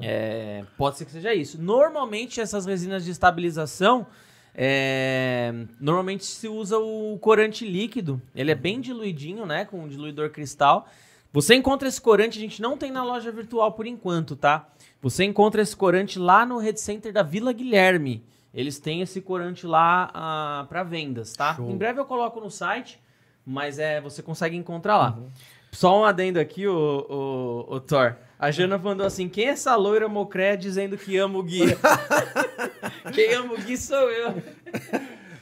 É, 0.00 0.64
pode 0.76 0.98
ser 0.98 1.04
que 1.04 1.10
seja 1.10 1.34
isso. 1.34 1.60
Normalmente, 1.60 2.40
essas 2.40 2.66
resinas 2.66 3.04
de 3.04 3.10
estabilização, 3.10 4.06
é, 4.54 5.52
normalmente 5.80 6.24
se 6.24 6.48
usa 6.48 6.78
o 6.78 7.18
corante 7.20 7.66
líquido. 7.66 8.20
Ele 8.34 8.50
é 8.50 8.54
bem 8.54 8.80
diluidinho, 8.80 9.44
né? 9.44 9.64
Com 9.64 9.84
um 9.84 9.88
diluidor 9.88 10.30
cristal. 10.30 10.88
Você 11.32 11.56
encontra 11.56 11.88
esse 11.88 12.00
corante, 12.00 12.38
a 12.38 12.40
gente 12.40 12.62
não 12.62 12.78
tem 12.78 12.92
na 12.92 13.02
loja 13.02 13.32
virtual 13.32 13.72
por 13.72 13.88
enquanto, 13.88 14.36
tá? 14.36 14.68
Você 15.02 15.24
encontra 15.24 15.60
esse 15.60 15.74
corante 15.74 16.16
lá 16.16 16.46
no 16.46 16.58
Red 16.58 16.76
Center 16.76 17.12
da 17.12 17.24
Vila 17.24 17.52
Guilherme. 17.52 18.24
Eles 18.54 18.78
têm 18.78 19.00
esse 19.00 19.20
corante 19.20 19.66
lá 19.66 20.10
ah, 20.14 20.66
para 20.68 20.84
vendas, 20.84 21.32
tá? 21.32 21.56
Show. 21.56 21.68
Em 21.68 21.76
breve 21.76 21.98
eu 21.98 22.04
coloco 22.04 22.38
no 22.40 22.48
site, 22.48 23.00
mas 23.44 23.80
é 23.80 24.00
você 24.00 24.22
consegue 24.22 24.56
encontrar 24.56 24.96
lá. 24.96 25.16
Uhum. 25.18 25.28
Só 25.72 26.00
um 26.00 26.04
adendo 26.04 26.38
aqui, 26.38 26.68
o, 26.68 27.66
o, 27.68 27.74
o 27.74 27.80
Thor. 27.80 28.14
A 28.44 28.50
Jana 28.50 28.76
mandou 28.76 29.06
assim: 29.06 29.26
quem 29.26 29.46
é 29.46 29.50
essa 29.52 29.74
loira 29.74 30.06
mocré 30.06 30.54
dizendo 30.54 30.98
que 30.98 31.16
ama 31.16 31.38
o 31.38 31.42
Gui? 31.42 31.62
quem 33.14 33.32
ama 33.32 33.54
o 33.54 33.56
Gui 33.56 33.74
sou 33.78 34.10
eu. 34.10 34.34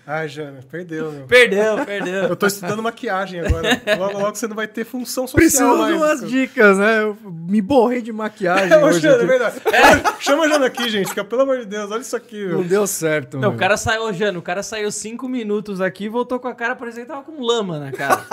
Ai, 0.06 0.28
Jana, 0.28 0.60
perdeu, 0.70 1.10
meu. 1.10 1.26
Perdeu, 1.26 1.84
perdeu. 1.84 2.24
Eu 2.24 2.36
tô 2.36 2.46
estudando 2.46 2.80
maquiagem 2.80 3.40
agora. 3.40 3.82
Logo, 3.98 4.18
logo 4.20 4.36
você 4.36 4.46
não 4.46 4.54
vai 4.54 4.68
ter 4.68 4.84
função 4.84 5.26
social 5.26 5.40
Preciso 5.40 5.78
mais. 5.78 5.88
de 5.88 5.94
umas 5.94 6.30
dicas, 6.30 6.78
né? 6.78 7.02
Eu 7.02 7.16
me 7.24 7.60
borrei 7.60 8.00
de 8.00 8.12
maquiagem 8.12 8.70
É, 8.72 8.78
ô, 8.78 8.86
hoje. 8.86 9.00
Jana, 9.00 9.24
é 9.24 9.26
verdade. 9.26 9.60
Chama 10.20 10.44
a 10.44 10.48
Jana 10.48 10.66
aqui, 10.66 10.88
gente, 10.88 11.12
que 11.12 11.24
pelo 11.24 11.42
amor 11.42 11.58
de 11.58 11.66
Deus, 11.66 11.90
olha 11.90 12.02
isso 12.02 12.14
aqui. 12.14 12.44
Não 12.44 12.60
meu. 12.60 12.64
deu 12.64 12.86
certo. 12.86 13.34
Não, 13.34 13.48
meu. 13.48 13.56
o 13.56 13.56
cara 13.56 13.76
saiu, 13.76 14.04
ô, 14.04 14.12
Jana, 14.12 14.38
o 14.38 14.42
cara 14.42 14.62
saiu 14.62 14.92
cinco 14.92 15.28
minutos 15.28 15.80
aqui 15.80 16.04
e 16.04 16.08
voltou 16.08 16.38
com 16.38 16.46
a 16.46 16.54
cara, 16.54 16.76
parecia 16.76 17.02
que 17.02 17.08
tava 17.08 17.22
com 17.22 17.40
lama 17.40 17.80
na 17.80 17.90
cara. 17.90 18.24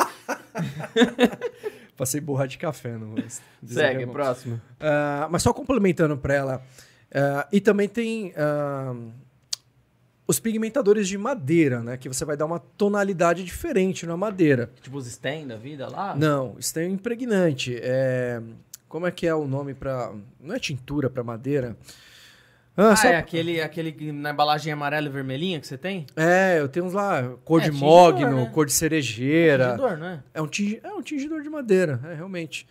Passei 1.99 2.21
borra 2.21 2.47
de 2.47 2.57
café 2.57 2.97
no 2.97 3.13
rosto. 3.13 3.43
Segue, 3.67 4.05
Bom. 4.05 4.13
próximo. 4.13 4.61
Ah, 4.79 5.27
mas 5.29 5.43
só 5.43 5.51
complementando 5.51 6.17
para 6.17 6.33
ela. 6.33 6.63
ah, 7.13 7.45
e 7.51 7.59
também 7.59 7.89
tem 7.89 8.33
ah, 8.37 8.95
os 10.25 10.39
pigmentadores 10.39 11.09
de 11.09 11.17
madeira, 11.17 11.83
né? 11.83 11.97
Que 11.97 12.07
você 12.07 12.23
vai 12.23 12.37
dar 12.37 12.45
uma 12.45 12.57
tonalidade 12.57 13.43
diferente 13.43 14.05
na 14.05 14.15
madeira. 14.15 14.71
Tipo 14.81 14.95
os 14.95 15.07
stand 15.07 15.47
da 15.47 15.57
vida 15.57 15.89
lá? 15.89 16.15
Não, 16.15 16.55
um 16.55 16.81
impregnante. 16.89 17.77
É, 17.81 18.41
como 18.87 19.05
é 19.05 19.11
que 19.11 19.27
é 19.27 19.35
o 19.35 19.45
nome 19.45 19.73
para. 19.73 20.13
Não 20.39 20.55
é 20.55 20.59
tintura 20.59 21.09
para 21.09 21.21
madeira? 21.21 21.75
Ah, 22.81 22.91
Ah, 22.91 22.95
só- 22.95 23.07
é 23.09 23.17
aquele, 23.17 23.59
aquele 23.61 23.91
que 23.91 24.11
na 24.11 24.31
embalagem 24.31 24.71
amarela 24.71 25.07
e 25.07 25.09
vermelhinha 25.09 25.59
que 25.59 25.67
você 25.67 25.77
tem? 25.77 26.05
é, 26.15 26.59
eu 26.59 26.69
tenho 26.69 26.85
uns 26.85 26.93
lá, 26.93 27.23
cor 27.43 27.59
É, 27.61 27.65
de 27.65 27.71
tingidor, 27.71 28.13
mogno, 28.13 28.35
né? 28.45 28.51
cor 28.53 28.65
de 28.65 28.71
cerejeira. 28.71 29.65
Tingidor, 29.71 29.97
não 29.97 30.07
é? 30.07 30.23
É 30.33 30.41
um, 30.41 30.47
tingi- 30.47 30.79
é 30.83 30.89
um 30.93 31.01
tingidor 31.01 31.41
de 31.41 31.49
madeira, 31.49 31.99
é 32.05 32.13
realmente. 32.13 32.65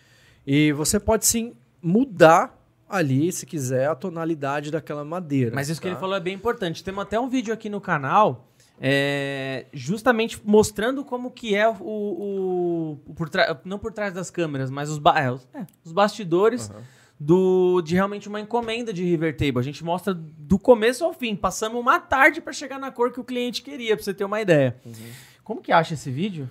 E 0.47 0.73
você 0.73 0.99
pode 0.99 1.27
sim 1.27 1.55
mudar 1.83 2.57
ali, 2.89 3.31
se 3.31 3.45
quiser, 3.45 3.87
a 3.89 3.95
tonalidade 3.95 4.71
daquela 4.71 5.05
madeira. 5.05 5.53
Mas 5.55 5.69
isso 5.69 5.79
que 5.81 5.87
tá? 5.87 5.93
ele 5.93 6.01
falou 6.01 6.17
é 6.17 6.21
bem 6.21 6.35
importante. 6.35 6.83
Temos 6.83 7.03
até 7.03 7.21
um 7.21 7.29
vídeo 7.29 7.53
aqui 7.53 7.69
no 7.69 7.81
canal, 7.83 8.49
é, 8.81 9.67
justamente 9.75 10.41
mostrando 10.45 11.05
como 11.05 11.31
que 11.31 11.55
é 11.55 11.69
o, 11.69 11.75
o- 11.81 13.01
o 13.07 13.15
por 13.15 13.29
não 13.65 13.79
por 13.79 13.93
trás 13.93 14.15
das 14.15 14.31
câmeras, 14.31 14.71
mas 14.71 14.89
os, 14.89 14.99
ba- 14.99 15.21
é, 15.21 15.31
os, 15.31 15.47
é, 15.53 15.67
os 15.85 15.93
bastidores 15.93 16.71
do 17.21 17.81
de 17.83 17.95
realmente 17.95 18.29
uma 18.29 18.41
encomenda 18.41 18.93
de 18.93 19.03
River 19.05 19.37
Table. 19.37 19.59
A 19.59 19.63
gente 19.63 19.83
mostra 19.85 20.15
do 20.15 20.59
começo 20.59 21.05
ao 21.05 21.13
fim. 21.13 21.35
Passamos 21.35 21.81
uma 21.81 21.99
tarde 21.99 22.41
para 22.41 22.53
chegar 22.53 22.79
na 22.79 22.91
cor 22.91 23.13
que 23.13 23.19
o 23.21 23.25
cliente 23.25 23.63
queria, 23.63 23.97
para 23.97 24.05
você 24.05 24.15
ter 24.15 24.25
uma 24.25 24.41
ideia. 24.41 24.77
Como 25.43 25.61
que 25.61 25.73
acha 25.73 25.95
esse 25.95 26.11
vídeo? 26.11 26.49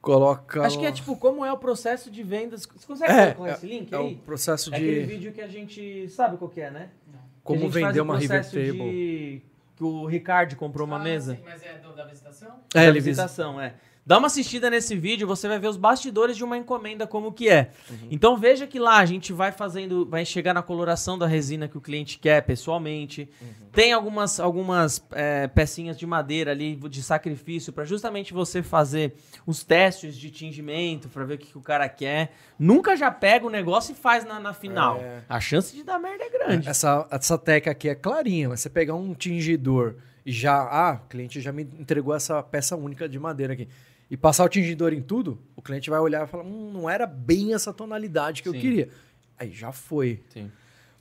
Coloca. 0.00 0.62
Acho 0.62 0.78
que 0.78 0.84
é 0.86 0.92
tipo 0.92 1.16
como 1.16 1.44
é 1.44 1.52
o 1.52 1.56
processo 1.56 2.10
de 2.10 2.22
vendas. 2.22 2.66
Você 2.66 2.86
consegue 2.86 3.10
É, 3.12 3.32
colocar 3.32 3.54
esse 3.54 3.66
link 3.66 3.92
é 3.92 3.96
aí? 3.96 4.14
o 4.14 4.18
processo 4.18 4.72
É 4.72 4.76
aquele 4.76 5.00
de 5.00 5.06
vídeo 5.06 5.32
que 5.32 5.40
a 5.40 5.48
gente 5.48 6.08
sabe 6.10 6.36
qual 6.36 6.50
que 6.50 6.60
é, 6.60 6.70
né? 6.70 6.90
A 7.14 7.18
como 7.42 7.68
vender 7.70 8.00
uma 8.00 8.18
River 8.18 8.44
Table. 8.44 8.72
de- 8.72 9.42
Que 9.76 9.82
o 9.82 10.06
Ricardo 10.06 10.54
comprou 10.56 10.86
uma 10.86 10.96
Ah, 11.00 11.02
mesa. 11.02 11.34
sim, 11.34 11.40
mas 11.44 11.60
é 11.64 11.78
do- 11.78 11.92
da 11.96 12.04
visitação? 12.04 12.60
É, 12.74 12.86
da 12.86 12.92
visitação, 12.92 13.60
é. 13.60 13.74
Dá 14.06 14.18
uma 14.18 14.26
assistida 14.26 14.68
nesse 14.68 14.94
vídeo, 14.94 15.26
você 15.26 15.48
vai 15.48 15.58
ver 15.58 15.68
os 15.68 15.78
bastidores 15.78 16.36
de 16.36 16.44
uma 16.44 16.58
encomenda 16.58 17.06
como 17.06 17.32
que 17.32 17.48
é. 17.48 17.70
Uhum. 17.88 18.08
Então 18.10 18.36
veja 18.36 18.66
que 18.66 18.78
lá 18.78 18.98
a 18.98 19.06
gente 19.06 19.32
vai 19.32 19.50
fazendo, 19.50 20.04
vai 20.04 20.26
chegar 20.26 20.52
na 20.52 20.62
coloração 20.62 21.16
da 21.16 21.26
resina 21.26 21.68
que 21.68 21.78
o 21.78 21.80
cliente 21.80 22.18
quer 22.18 22.42
pessoalmente. 22.42 23.30
Uhum. 23.40 23.48
Tem 23.72 23.94
algumas, 23.94 24.38
algumas 24.38 25.02
é, 25.10 25.48
pecinhas 25.48 25.96
de 25.96 26.06
madeira 26.06 26.50
ali 26.50 26.76
de 26.76 27.02
sacrifício 27.02 27.72
para 27.72 27.86
justamente 27.86 28.34
você 28.34 28.62
fazer 28.62 29.14
os 29.46 29.64
testes 29.64 30.14
de 30.16 30.30
tingimento 30.30 31.08
para 31.08 31.24
ver 31.24 31.34
o 31.34 31.38
que, 31.38 31.46
que 31.46 31.58
o 31.58 31.62
cara 31.62 31.88
quer. 31.88 32.34
Nunca 32.58 32.94
já 32.96 33.10
pega 33.10 33.46
o 33.46 33.50
negócio 33.50 33.92
e 33.92 33.94
faz 33.94 34.22
na, 34.22 34.38
na 34.38 34.52
final. 34.52 34.98
É. 34.98 35.22
A 35.26 35.40
chance 35.40 35.74
de 35.74 35.82
dar 35.82 35.98
merda 35.98 36.24
é 36.24 36.28
grande. 36.28 36.68
Essa, 36.68 37.06
essa 37.10 37.38
teca 37.38 37.70
aqui 37.70 37.88
é 37.88 37.94
clarinha, 37.94 38.50
mas 38.50 38.60
você 38.60 38.68
pegar 38.68 38.94
um 38.94 39.14
tingidor 39.14 39.94
e 40.26 40.32
já. 40.32 40.56
Ah, 40.56 41.00
o 41.04 41.08
cliente 41.08 41.40
já 41.40 41.52
me 41.52 41.62
entregou 41.62 42.14
essa 42.14 42.42
peça 42.42 42.76
única 42.76 43.08
de 43.08 43.18
madeira 43.18 43.54
aqui. 43.54 43.66
E 44.14 44.16
passar 44.16 44.44
o 44.44 44.48
tingidor 44.48 44.92
em 44.92 45.02
tudo, 45.02 45.40
o 45.56 45.60
cliente 45.60 45.90
vai 45.90 45.98
olhar 45.98 46.22
e 46.22 46.30
falar: 46.30 46.44
hum, 46.44 46.70
não 46.72 46.88
era 46.88 47.04
bem 47.04 47.52
essa 47.52 47.72
tonalidade 47.72 48.44
que 48.44 48.48
eu 48.48 48.52
Sim. 48.52 48.60
queria. 48.60 48.88
Aí 49.36 49.50
já 49.50 49.72
foi. 49.72 50.22
Sim. 50.32 50.52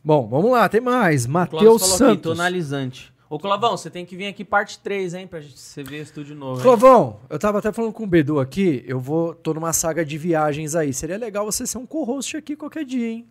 Bom, 0.04 0.28
vamos 0.28 0.50
lá, 0.50 0.68
tem 0.68 0.82
mais. 0.82 1.28
Matheus 1.28 1.80
falou 1.84 1.96
aqui, 1.96 1.98
Santos. 2.00 2.32
tonalizante. 2.32 3.14
Ô, 3.30 3.38
Clavão, 3.38 3.78
você 3.78 3.92
tem 3.92 4.04
que 4.04 4.16
vir 4.16 4.26
aqui 4.26 4.44
parte 4.44 4.80
3, 4.80 5.14
hein? 5.14 5.28
Pra 5.28 5.40
gente 5.42 5.60
você 5.60 5.84
ver 5.84 6.02
estúdio 6.02 6.36
novo. 6.36 6.58
hein? 6.58 6.64
Clovão, 6.64 7.20
eu 7.30 7.38
tava 7.38 7.60
até 7.60 7.72
falando 7.72 7.94
com 7.94 8.04
o 8.04 8.08
Bedu 8.08 8.40
aqui, 8.40 8.84
eu 8.88 9.00
vou, 9.00 9.36
tô 9.36 9.54
numa 9.54 9.74
saga 9.74 10.04
de 10.04 10.18
viagens 10.18 10.74
aí. 10.74 10.92
Seria 10.92 11.16
legal 11.16 11.46
você 11.46 11.68
ser 11.68 11.78
um 11.78 11.86
co-host 11.86 12.36
aqui 12.36 12.56
qualquer 12.56 12.84
dia, 12.84 13.12
hein? 13.12 13.28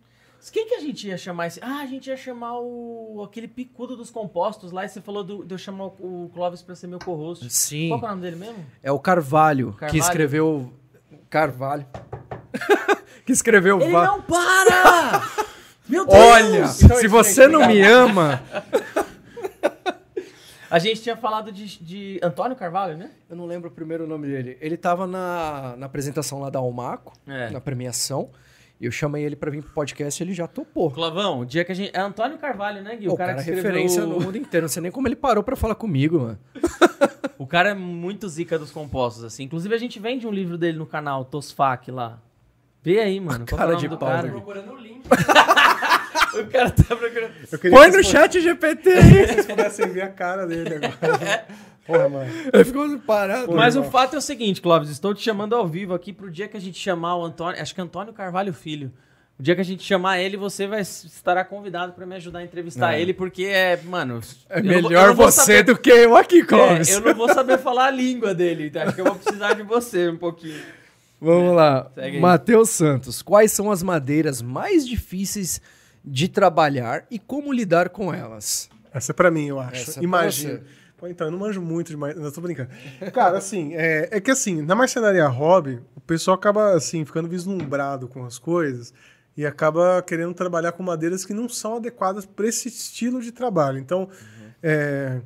Quem 0.51 0.67
que 0.67 0.75
a 0.75 0.79
gente 0.79 1.07
ia 1.07 1.17
chamar 1.17 1.47
esse? 1.47 1.59
Ah, 1.63 1.79
a 1.79 1.85
gente 1.85 2.07
ia 2.07 2.17
chamar 2.17 2.59
o 2.59 3.23
aquele 3.25 3.47
picudo 3.47 3.95
dos 3.95 4.09
compostos 4.09 4.71
lá 4.71 4.85
e 4.85 4.89
você 4.89 4.99
falou 5.01 5.23
do- 5.23 5.43
de 5.45 5.53
eu 5.53 5.57
chamar 5.57 5.85
o, 5.85 6.25
o 6.25 6.29
Clóvis 6.33 6.61
pra 6.61 6.75
ser 6.75 6.87
meu 6.87 6.99
co-host. 6.99 7.49
Sim. 7.49 7.89
Qual 7.89 7.99
que 7.99 8.05
é 8.05 8.07
o 8.07 8.11
nome 8.11 8.21
dele 8.21 8.35
mesmo? 8.35 8.65
É 8.81 8.91
o 8.91 8.99
Carvalho, 8.99 9.71
que 9.73 9.79
Carvalho? 9.79 9.99
escreveu. 10.01 10.73
Carvalho. 11.29 11.85
que 13.25 13.31
escreveu. 13.31 13.79
Ele 13.81 13.91
va- 13.91 14.05
não 14.07 14.21
para! 14.21 15.21
Meu 15.87 16.05
Deus! 16.05 16.17
Olha, 16.17 16.47
Então, 16.59 16.67
se 16.69 16.87
gente, 16.87 17.07
você 17.07 17.47
não 17.47 17.67
me 17.67 17.81
ama. 17.81 18.41
A 20.69 20.79
gente 20.79 21.01
tinha 21.03 21.15
falado 21.15 21.51
de, 21.51 21.77
de 21.83 22.19
Antônio 22.23 22.55
Carvalho, 22.55 22.97
né? 22.97 23.11
Eu 23.29 23.35
não 23.35 23.45
lembro 23.45 23.69
o 23.69 23.71
primeiro 23.71 24.07
nome 24.07 24.27
dele. 24.27 24.57
Ele 24.59 24.75
tava 24.75 25.05
na, 25.05 25.75
na 25.77 25.85
apresentação 25.85 26.39
lá 26.39 26.49
da 26.49 26.57
Almaco, 26.57 27.13
É. 27.27 27.51
na 27.51 27.61
premiação. 27.61 28.31
E 28.79 28.85
eu 28.85 28.91
chamei 28.91 29.23
ele 29.23 29.35
pra 29.35 29.49
vir 29.49 29.61
pro 29.63 29.71
podcast 29.71 30.21
e 30.21 30.25
ele 30.25 30.33
já 30.33 30.47
topou. 30.47 30.91
Clavão, 30.91 31.39
o 31.39 31.45
dia 31.45 31.63
que 31.63 31.71
a 31.71 31.75
gente. 31.75 31.91
É 31.95 31.99
Antônio 32.01 32.37
Carvalho, 32.37 32.81
né, 32.81 32.95
Gui? 32.95 33.07
Pô, 33.07 33.13
o 33.13 33.17
cara, 33.17 33.31
é 33.31 33.35
que 33.35 33.41
escreveu 33.41 33.63
referência 33.63 34.05
no 34.05 34.19
mundo 34.19 34.37
inteiro. 34.37 34.65
Não 34.65 34.69
sei 34.69 34.81
nem 34.81 34.91
como 34.91 35.07
ele 35.07 35.15
parou 35.15 35.43
pra 35.43 35.55
falar 35.55 35.75
comigo, 35.75 36.19
mano. 36.19 36.39
o, 37.37 37.43
O 37.43 37.47
cara 37.47 37.69
é 37.69 37.73
muito 37.73 38.27
zica 38.27 38.57
dos 38.59 38.71
compostos, 38.71 39.23
assim. 39.23 39.43
Inclusive, 39.43 39.73
a 39.73 39.77
gente 39.77 39.99
vende 39.99 40.27
um 40.27 40.31
livro 40.31 40.57
dele 40.57 40.77
no 40.77 40.85
canal, 40.85 41.23
Tosfac, 41.25 41.91
lá. 41.91 42.19
Vê 42.81 42.99
aí, 42.99 43.19
mano. 43.19 43.45
Qual 43.47 43.51
é 43.51 43.53
o 43.53 43.57
Cara 43.57 43.71
nome 43.71 43.81
de 43.81 43.87
do 43.87 43.97
pau, 43.97 44.09
cara? 44.09 44.23
né? 44.23 44.31
Procurando 44.31 44.73
o 44.73 44.77
link. 44.77 45.03
O 46.33 46.47
cara 46.47 46.71
tá 46.71 46.95
procurando. 46.95 47.31
Eu 47.51 47.71
Põe 47.71 47.91
no 47.91 48.03
chat 48.03 48.41
GPT 48.41 48.89
aí. 48.89 49.27
vocês 49.27 49.45
pudessem 49.45 49.87
ver 49.89 50.01
a 50.01 50.09
cara 50.09 50.47
dele 50.47 50.75
agora. 50.75 51.45
Porra, 51.85 52.07
mano. 52.09 52.31
Ele 52.53 52.63
ficou 52.65 52.99
parado. 52.99 53.51
Mas 53.53 53.75
o 53.75 53.83
fato 53.83 54.15
é 54.15 54.19
o 54.19 54.21
seguinte, 54.21 54.61
Clóvis, 54.61 54.89
estou 54.89 55.13
te 55.13 55.21
chamando 55.21 55.53
ao 55.55 55.67
vivo 55.67 55.93
aqui 55.93 56.13
pro 56.13 56.31
dia 56.31 56.47
que 56.47 56.55
a 56.57 56.61
gente 56.61 56.77
chamar 56.79 57.15
o 57.17 57.23
Antônio, 57.25 57.61
acho 57.61 57.73
que 57.75 57.81
é 57.81 57.83
Antônio 57.83 58.13
Carvalho 58.13 58.53
Filho. 58.53 58.91
O 59.39 59.41
dia 59.43 59.55
que 59.55 59.61
a 59.61 59.65
gente 59.65 59.83
chamar 59.83 60.19
ele, 60.19 60.37
você 60.37 60.67
vai 60.67 60.81
estará 60.81 61.43
convidado 61.43 61.91
pra 61.93 62.05
me 62.05 62.15
ajudar 62.15 62.39
a 62.39 62.43
entrevistar 62.43 62.93
É. 62.93 63.01
ele, 63.01 63.13
porque 63.15 63.45
é, 63.45 63.77
mano, 63.83 64.21
É 64.47 64.61
melhor 64.61 65.13
vou 65.15 65.25
você 65.25 65.41
saber- 65.41 65.63
do 65.63 65.77
que 65.77 65.89
eu 65.89 66.15
aqui, 66.15 66.43
Clóvis. 66.43 66.89
É, 66.89 66.95
eu 66.95 67.01
não 67.01 67.15
vou 67.15 67.27
saber 67.33 67.57
falar 67.57 67.87
a 67.87 67.91
língua 67.91 68.33
dele, 68.33 68.67
então 68.67 68.83
acho 68.83 68.93
que 68.93 69.01
eu 69.01 69.05
vou 69.05 69.15
precisar 69.15 69.53
de 69.53 69.63
você 69.63 70.07
um 70.07 70.17
pouquinho. 70.17 70.61
Vamos 71.19 71.55
lá. 71.55 71.89
Segue 71.95 72.17
aí. 72.17 72.21
Matheus 72.21 72.69
Santos. 72.69 73.21
Quais 73.21 73.51
são 73.51 73.71
as 73.71 73.81
madeiras 73.81 74.41
mais 74.41 74.87
difíceis 74.87 75.59
de 76.05 76.27
trabalhar 76.27 77.05
e 77.09 77.17
como 77.17 77.51
lidar 77.51 77.89
com 77.89 78.13
elas? 78.13 78.69
Essa 78.93 79.13
é 79.13 79.15
pra 79.15 79.31
mim, 79.31 79.47
eu 79.47 79.59
acho. 79.59 79.81
Essa 79.81 79.91
é 79.91 79.93
pra 79.95 80.03
Imagina. 80.03 80.61
Pô, 81.03 81.07
então, 81.09 81.27
eu 81.27 81.31
não 81.31 81.37
manjo 81.37 81.61
muito 81.61 81.89
demais. 81.89 82.15
Não, 82.15 82.31
tô 82.31 82.39
brincando. 82.39 82.69
Cara, 83.11 83.37
assim, 83.37 83.73
é, 83.73 84.07
é 84.09 84.21
que 84.21 84.31
assim, 84.31 84.61
na 84.61 84.73
marcenaria 84.73 85.27
hobby, 85.27 85.81
o 85.97 85.99
pessoal 85.99 86.35
acaba, 86.35 86.73
assim, 86.73 87.03
ficando 87.03 87.27
vislumbrado 87.27 88.07
com 88.07 88.23
as 88.23 88.39
coisas 88.39 88.93
e 89.35 89.45
acaba 89.45 90.01
querendo 90.01 90.33
trabalhar 90.33 90.71
com 90.71 90.81
madeiras 90.81 91.25
que 91.25 91.33
não 91.33 91.49
são 91.49 91.75
adequadas 91.75 92.25
para 92.25 92.47
esse 92.47 92.69
estilo 92.69 93.21
de 93.21 93.33
trabalho. 93.33 93.79
Então, 93.79 94.07
é, 94.61 95.19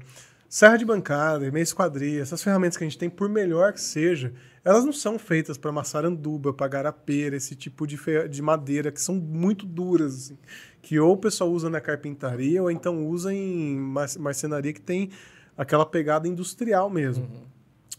serra 0.49 0.78
de 0.78 0.86
bancada, 0.86 1.52
meia 1.52 1.62
esquadria, 1.62 2.24
essas 2.24 2.41
ferramentas 2.41 2.76
que 2.76 2.84
a 2.84 2.88
gente 2.88 2.98
tem, 2.98 3.08
por 3.08 3.30
melhor 3.30 3.72
que 3.72 3.82
seja, 3.82 4.34
elas 4.66 4.84
não 4.84 4.91
são 4.91 5.20
feitas 5.20 5.60
para 5.60 5.72
maçaranduba, 5.72 6.54
para 6.56 6.68
garapeira, 6.68 7.36
esse 7.36 7.56
tipo 7.56 7.86
de, 7.86 7.99
de 8.28 8.41
madeira 8.41 8.91
que 8.91 8.99
são 8.99 9.14
muito 9.14 9.64
duras, 9.64 10.16
assim, 10.16 10.38
que 10.82 10.99
ou 10.99 11.14
o 11.14 11.18
pessoal 11.18 11.52
usa 11.52 11.70
na 11.70 11.80
carpintaria 11.80 12.64
ou 12.64 12.72
então 12.72 13.06
usa 13.06 13.32
em 13.32 13.78
mar- 13.78 14.08
marcenaria 14.18 14.74
que 14.74 14.82
tem 14.82 15.12
aquela 15.58 15.86
pegada 15.86 16.28
industrial 16.28 16.90
mesmo. 16.90 17.28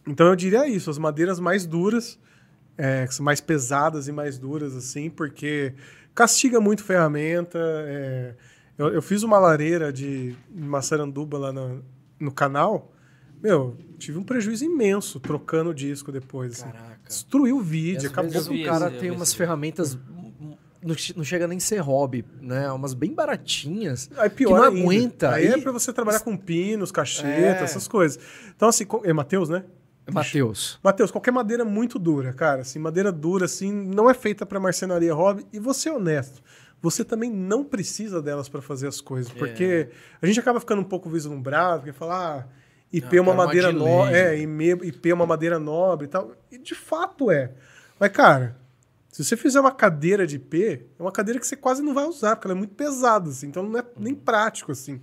Então 0.06 0.28
eu 0.28 0.36
diria 0.36 0.66
isso, 0.68 0.88
as 0.88 0.98
madeiras 0.98 1.40
mais 1.40 1.66
duras, 1.66 2.18
é, 2.76 3.06
que 3.06 3.14
são 3.14 3.24
mais 3.24 3.40
pesadas 3.40 4.08
e 4.08 4.12
mais 4.12 4.38
duras, 4.38 4.74
assim, 4.74 5.10
porque 5.10 5.74
castiga 6.14 6.60
muito 6.60 6.84
ferramenta. 6.84 7.58
é, 7.58 8.34
eu, 8.78 8.88
eu 8.88 9.02
fiz 9.02 9.22
uma 9.22 9.38
lareira 9.38 9.92
de 9.92 10.34
maçaranduba 10.54 11.36
lá 11.36 11.52
no, 11.52 11.84
no 12.20 12.30
canal, 12.32 12.92
meu, 13.42 13.76
tive 13.98 14.18
um 14.18 14.24
prejuízo 14.24 14.64
imenso 14.64 15.20
trocando 15.20 15.70
o 15.70 15.74
disco 15.74 16.10
depois. 16.10 16.52
assim. 16.52 16.70
Caraca. 16.70 17.00
Destruiu 17.06 17.58
o 17.58 17.60
vídeo, 17.60 17.98
às 17.98 18.18
acabou. 18.18 18.54
o 18.54 18.64
cara 18.64 18.90
tem 18.90 19.10
umas 19.10 19.32
ferramentas. 19.32 19.96
Não, 20.82 20.94
che- 20.94 21.12
não 21.16 21.24
chega 21.24 21.46
nem 21.48 21.58
a 21.58 21.60
ser 21.60 21.78
hobby, 21.78 22.24
né? 22.40 22.70
Umas 22.70 22.94
bem 22.94 23.12
baratinhas. 23.12 24.08
Aí 24.16 24.30
pior 24.30 24.48
que 24.50 24.54
não 24.54 24.64
ainda. 24.64 24.80
aguenta. 24.80 25.30
Aí 25.34 25.46
é 25.46 25.54
Aí- 25.54 25.60
pra 25.62 25.72
você 25.72 25.92
trabalhar 25.92 26.20
com 26.20 26.36
pinos, 26.36 26.92
cacheta, 26.92 27.60
É. 27.60 27.64
essas 27.64 27.88
coisas. 27.88 28.18
Então, 28.54 28.68
assim, 28.68 28.86
é 29.04 29.12
Matheus, 29.12 29.48
né? 29.48 29.64
Matheus. 30.10 30.78
Matheus, 30.82 31.10
qualquer 31.10 31.32
madeira 31.32 31.64
muito 31.66 31.98
dura, 31.98 32.32
cara, 32.32 32.62
assim, 32.62 32.78
madeira 32.78 33.12
dura, 33.12 33.44
assim, 33.44 33.70
não 33.70 34.08
é 34.08 34.14
feita 34.14 34.46
para 34.46 34.58
marcenaria 34.58 35.12
hobby. 35.12 35.44
E 35.52 35.58
você 35.58 35.90
é 35.90 35.92
honesto, 35.92 36.40
você 36.80 37.04
também 37.04 37.30
não 37.30 37.62
precisa 37.62 38.22
delas 38.22 38.48
para 38.48 38.62
fazer 38.62 38.86
as 38.88 39.00
coisas, 39.02 39.30
porque 39.30 39.90
a 40.22 40.26
gente 40.26 40.40
acaba 40.40 40.60
ficando 40.60 40.80
um 40.80 40.84
pouco 40.84 41.10
vislumbrado, 41.10 41.80
porque 41.80 41.92
fala, 41.92 42.38
ah, 42.38 42.46
IP 42.90 43.18
é 43.18 43.20
uma 43.20 43.34
madeira 43.34 43.70
de 43.70 43.78
nobre, 43.78 44.14
é, 44.16 44.34
IP 44.38 45.10
é 45.10 45.14
uma 45.14 45.26
madeira 45.26 45.58
nobre 45.58 46.06
e 46.06 46.08
tal. 46.08 46.32
E 46.50 46.56
de 46.56 46.74
fato 46.74 47.30
é. 47.30 47.50
Mas, 48.00 48.10
cara, 48.10 48.56
se 49.18 49.24
você 49.24 49.36
fizer 49.36 49.58
uma 49.58 49.72
cadeira 49.72 50.24
de 50.24 50.36
IP, 50.36 50.86
é 50.96 51.02
uma 51.02 51.10
cadeira 51.10 51.40
que 51.40 51.46
você 51.46 51.56
quase 51.56 51.82
não 51.82 51.92
vai 51.92 52.04
usar, 52.04 52.36
porque 52.36 52.46
ela 52.46 52.54
é 52.54 52.56
muito 52.56 52.76
pesada, 52.76 53.30
assim, 53.30 53.48
então 53.48 53.64
não 53.64 53.76
é 53.76 53.84
nem 53.98 54.14
prático, 54.14 54.70
assim. 54.70 55.02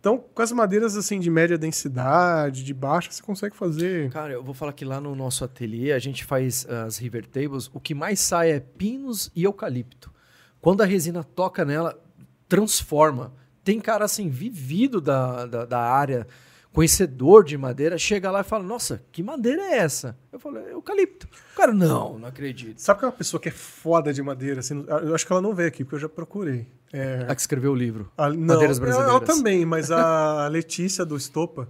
Então, 0.00 0.16
com 0.16 0.40
as 0.40 0.50
madeiras, 0.50 0.96
assim, 0.96 1.20
de 1.20 1.28
média 1.28 1.58
densidade, 1.58 2.64
de 2.64 2.72
baixa, 2.72 3.10
você 3.10 3.22
consegue 3.22 3.54
fazer... 3.54 4.10
Cara, 4.10 4.32
eu 4.32 4.42
vou 4.42 4.54
falar 4.54 4.72
que 4.72 4.82
lá 4.82 4.98
no 4.98 5.14
nosso 5.14 5.44
ateliê 5.44 5.92
a 5.92 5.98
gente 5.98 6.24
faz 6.24 6.66
as 6.66 6.96
river 6.96 7.26
tables. 7.26 7.70
O 7.74 7.78
que 7.78 7.94
mais 7.94 8.18
sai 8.18 8.50
é 8.50 8.60
pinos 8.60 9.30
e 9.36 9.44
eucalipto. 9.44 10.10
Quando 10.58 10.80
a 10.80 10.86
resina 10.86 11.22
toca 11.22 11.62
nela, 11.62 12.02
transforma. 12.48 13.34
Tem 13.62 13.78
cara 13.78 14.06
assim, 14.06 14.30
vivido 14.30 15.02
da, 15.02 15.44
da, 15.44 15.64
da 15.66 15.80
área, 15.80 16.26
conhecedor 16.72 17.44
de 17.44 17.56
madeira, 17.58 17.98
chega 17.98 18.30
lá 18.30 18.40
e 18.40 18.44
fala: 18.44 18.62
Nossa, 18.64 19.02
que 19.12 19.22
madeira 19.22 19.62
é 19.62 19.78
essa? 19.78 20.16
Eu 20.32 20.38
falo: 20.38 20.58
"É 20.58 20.72
Eucalipto. 20.72 21.26
O 21.52 21.56
cara, 21.56 21.72
não, 21.72 22.18
não 22.18 22.28
acredito. 22.28 22.78
Sabe 22.80 23.00
que 23.00 23.04
é 23.04 23.08
uma 23.08 23.12
pessoa 23.14 23.40
que 23.40 23.48
é 23.48 23.52
foda 23.52 24.12
de 24.12 24.22
madeira? 24.22 24.60
Assim, 24.60 24.84
eu 24.88 25.14
acho 25.14 25.26
que 25.26 25.32
ela 25.32 25.42
não 25.42 25.54
veio 25.54 25.68
aqui, 25.68 25.84
porque 25.84 25.96
eu 25.96 26.00
já 26.00 26.08
procurei. 26.08 26.66
É, 26.92 27.24
A 27.28 27.34
que 27.34 27.40
escreveu 27.40 27.72
o 27.72 27.74
livro. 27.76 28.10
a- 28.18 28.30
não, 28.30 28.38
Madeiras 28.54 28.78
ela- 28.78 28.86
Brasileiras. 28.86 29.10
Ela 29.16 29.20
também, 29.20 29.64
mas 29.64 29.90
a 29.90 30.48
Letícia 30.50 31.04
do 31.04 31.16
Estopa. 31.16 31.68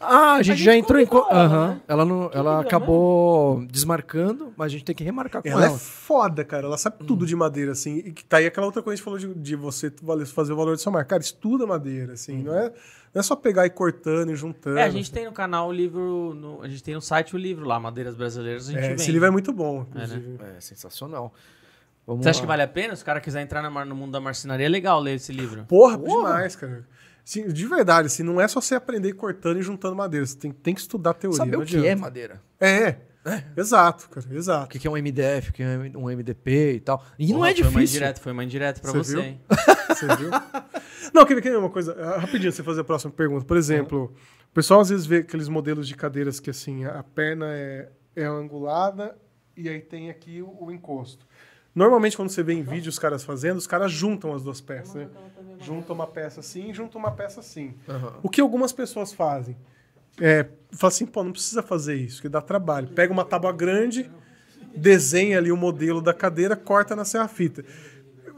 Ah, 0.00 0.34
a 0.34 0.42
gente, 0.42 0.56
gente 0.58 0.64
já 0.64 0.76
entrou 0.76 1.00
em. 1.00 1.06
ela, 1.06 1.28
Aham. 1.44 1.68
né? 1.74 1.80
Ela, 1.88 2.04
não, 2.04 2.30
ela 2.32 2.50
livro 2.50 2.62
é 2.64 2.66
acabou 2.66 3.64
desmarcando, 3.66 4.52
mas 4.56 4.66
a 4.66 4.68
gente 4.68 4.84
tem 4.84 4.94
que 4.94 5.02
remarcar 5.02 5.42
com 5.42 5.48
Ela 5.48 5.66
ela. 5.66 5.74
é 5.74 5.78
foda, 5.78 6.44
cara. 6.44 6.66
Ela 6.66 6.78
sabe 6.78 6.96
Hum. 7.02 7.06
tudo 7.06 7.26
de 7.26 7.34
madeira, 7.34 7.72
assim. 7.72 7.96
E 7.98 8.12
que 8.12 8.24
tá 8.24 8.36
aí 8.36 8.46
aquela 8.46 8.66
outra 8.66 8.82
coisa 8.82 9.02
que 9.02 9.08
a 9.08 9.12
gente 9.12 9.22
falou 9.24 9.34
de, 9.34 9.40
de 9.42 9.56
você 9.56 9.92
fazer 10.26 10.52
o 10.52 10.56
valor 10.56 10.76
de 10.76 10.82
sua 10.82 10.92
marca. 10.92 11.10
Cara, 11.10 11.22
estuda 11.22 11.66
madeira, 11.66 12.12
assim. 12.12 12.42
Não, 12.44 12.54
é, 12.54 12.68
não 13.12 13.20
é 13.20 13.22
só 13.22 13.34
pegar 13.34 13.66
e 13.66 13.70
cortando 13.70 14.30
e 14.30 14.36
juntando. 14.36 14.78
É, 14.78 14.84
a 14.84 14.90
gente 14.90 15.10
tem 15.10 15.24
no 15.24 15.32
canal 15.32 15.68
o 15.68 15.72
livro, 15.72 16.32
no- 16.34 16.62
a 16.62 16.68
gente 16.68 16.82
tem 16.82 16.94
no 16.94 17.00
site 17.02 17.34
o 17.34 17.38
livro 17.38 17.66
lá, 17.66 17.80
Madeiras 17.80 18.14
Brasileiras, 18.14 18.68
a 18.68 18.72
gente 18.72 18.84
É, 18.84 18.88
vende. 18.90 19.02
esse 19.02 19.10
livro 19.10 19.26
é 19.26 19.30
muito 19.30 19.52
bom, 19.52 19.84
inclusive. 19.88 20.38
É 20.56 20.60
sensacional. 20.60 21.34
Vamos 22.06 22.22
Você 22.24 22.30
acha 22.30 22.38
lá. 22.38 22.42
que 22.42 22.46
vale 22.46 22.62
a 22.62 22.68
pena? 22.68 22.96
Se 22.96 23.02
o 23.02 23.04
cara 23.04 23.20
quiser 23.20 23.42
entrar 23.42 23.62
no 23.62 23.94
mundo 23.94 24.12
da 24.12 24.20
marcenaria, 24.20 24.64
é 24.64 24.68
legal 24.68 24.98
ler 25.00 25.16
esse 25.16 25.30
livro. 25.32 25.64
Porra, 25.64 25.98
Porra. 25.98 26.28
demais, 26.28 26.56
cara. 26.56 26.84
Sim, 27.28 27.46
de 27.48 27.66
verdade, 27.66 28.06
assim, 28.06 28.22
não 28.22 28.40
é 28.40 28.48
só 28.48 28.58
você 28.58 28.74
aprender 28.74 29.12
cortando 29.12 29.58
e 29.58 29.62
juntando 29.62 29.94
madeira. 29.94 30.24
Você 30.24 30.34
tem, 30.38 30.50
tem 30.50 30.72
que 30.74 30.80
estudar 30.80 31.12
teoria. 31.12 31.36
Saber 31.36 31.52
não 31.58 31.62
o 31.62 31.66
que 31.66 31.76
adianta. 31.76 31.90
é 31.90 31.94
madeira. 31.94 32.42
É, 32.58 32.96
exato, 33.54 34.08
cara, 34.08 34.26
O 34.30 34.34
exato. 34.34 34.68
que 34.70 34.78
que 34.78 34.88
é 34.88 34.90
um 34.90 34.94
MDF, 34.96 35.50
o 35.50 35.52
que 35.52 35.62
é 35.62 35.76
um 35.94 36.08
MDP 36.08 36.72
e 36.76 36.80
tal. 36.80 37.04
E 37.18 37.26
não 37.26 37.40
Porra, 37.40 37.50
é 37.50 37.54
Foi 37.54 37.62
uma 37.64 37.70
difícil. 37.72 37.96
indireta, 37.98 38.20
foi 38.22 38.32
uma 38.32 38.44
indireta 38.44 38.80
pra 38.80 38.92
Você 38.92 38.98
você, 38.98 39.12
viu? 39.12 39.22
hein? 39.24 39.40
Você 39.90 40.06
viu? 40.16 40.30
Não, 41.12 41.26
quer 41.26 41.34
ver, 41.34 41.42
quer 41.42 41.50
ver 41.50 41.58
uma 41.58 41.68
coisa? 41.68 41.94
Ah, 42.00 42.18
Rapidinho, 42.18 42.50
você 42.50 42.62
fazer 42.62 42.80
a 42.80 42.84
próxima 42.84 43.12
pergunta. 43.12 43.44
Por 43.44 43.58
exemplo, 43.58 44.14
o 44.50 44.54
pessoal 44.54 44.80
às 44.80 44.88
vezes 44.88 45.04
vê 45.04 45.18
aqueles 45.18 45.48
modelos 45.50 45.86
de 45.86 45.94
cadeiras 45.96 46.40
que 46.40 46.48
assim, 46.48 46.86
a 46.86 47.02
perna 47.02 47.46
é, 47.50 47.90
é 48.16 48.24
angulada 48.24 49.18
e 49.54 49.68
aí 49.68 49.80
tem 49.82 50.08
aqui 50.08 50.40
o, 50.40 50.56
o 50.64 50.72
encosto. 50.72 51.26
Normalmente, 51.78 52.16
quando 52.16 52.28
você 52.28 52.42
vê 52.42 52.54
em 52.54 52.62
vídeo 52.64 52.88
os 52.88 52.98
caras 52.98 53.22
fazendo, 53.22 53.56
os 53.56 53.66
caras 53.68 53.92
juntam 53.92 54.34
as 54.34 54.42
duas 54.42 54.60
peças. 54.60 54.96
Né? 54.96 55.08
Juntam 55.60 55.94
uma 55.94 56.08
peça 56.08 56.40
assim 56.40 56.70
e 56.70 56.74
juntam 56.74 57.00
uma 57.00 57.12
peça 57.12 57.38
assim. 57.38 57.72
Aham. 57.88 58.14
O 58.20 58.28
que 58.28 58.40
algumas 58.40 58.72
pessoas 58.72 59.12
fazem? 59.12 59.56
É, 60.20 60.46
fala 60.72 60.88
assim, 60.88 61.06
pô, 61.06 61.22
não 61.22 61.30
precisa 61.30 61.62
fazer 61.62 61.94
isso, 61.94 62.20
que 62.20 62.28
dá 62.28 62.40
trabalho. 62.40 62.88
Pega 62.88 63.12
uma 63.12 63.24
tábua 63.24 63.52
grande, 63.52 64.10
desenha 64.74 65.38
ali 65.38 65.52
o 65.52 65.56
modelo 65.56 66.02
da 66.02 66.12
cadeira, 66.12 66.56
corta 66.56 66.96
na 66.96 67.04
serra-fita. 67.04 67.64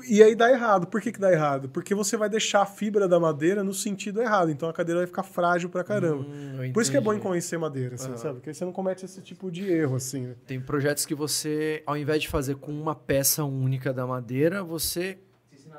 E 0.08 0.22
aí 0.22 0.34
dá 0.34 0.50
errado. 0.50 0.86
Por 0.86 1.00
que, 1.00 1.12
que 1.12 1.18
dá 1.20 1.32
errado? 1.32 1.68
Porque 1.68 1.94
você 1.94 2.16
vai 2.16 2.28
deixar 2.28 2.62
a 2.62 2.66
fibra 2.66 3.06
da 3.08 3.18
madeira 3.20 3.62
no 3.64 3.72
sentido 3.74 4.20
errado. 4.20 4.50
Então 4.50 4.68
a 4.68 4.72
cadeira 4.72 5.00
vai 5.00 5.06
ficar 5.06 5.22
frágil 5.22 5.68
pra 5.68 5.82
caramba. 5.84 6.24
Hum, 6.24 6.72
Por 6.72 6.82
isso 6.82 6.90
que 6.90 6.96
é 6.96 7.00
bom 7.00 7.18
conhecer 7.18 7.58
madeira, 7.58 7.94
assim, 7.94 8.16
sabe? 8.16 8.34
Porque 8.34 8.50
aí 8.50 8.54
você 8.54 8.64
não 8.64 8.72
comete 8.72 9.04
esse 9.04 9.20
tipo 9.20 9.50
de 9.50 9.70
erro, 9.70 9.96
assim. 9.96 10.26
né? 10.28 10.34
Tem 10.46 10.60
projetos 10.60 11.04
que 11.06 11.14
você, 11.14 11.82
ao 11.86 11.96
invés 11.96 12.22
de 12.22 12.28
fazer 12.28 12.56
com 12.56 12.72
uma 12.72 12.94
peça 12.94 13.44
única 13.44 13.92
da 13.92 14.06
madeira, 14.06 14.62
você 14.62 15.18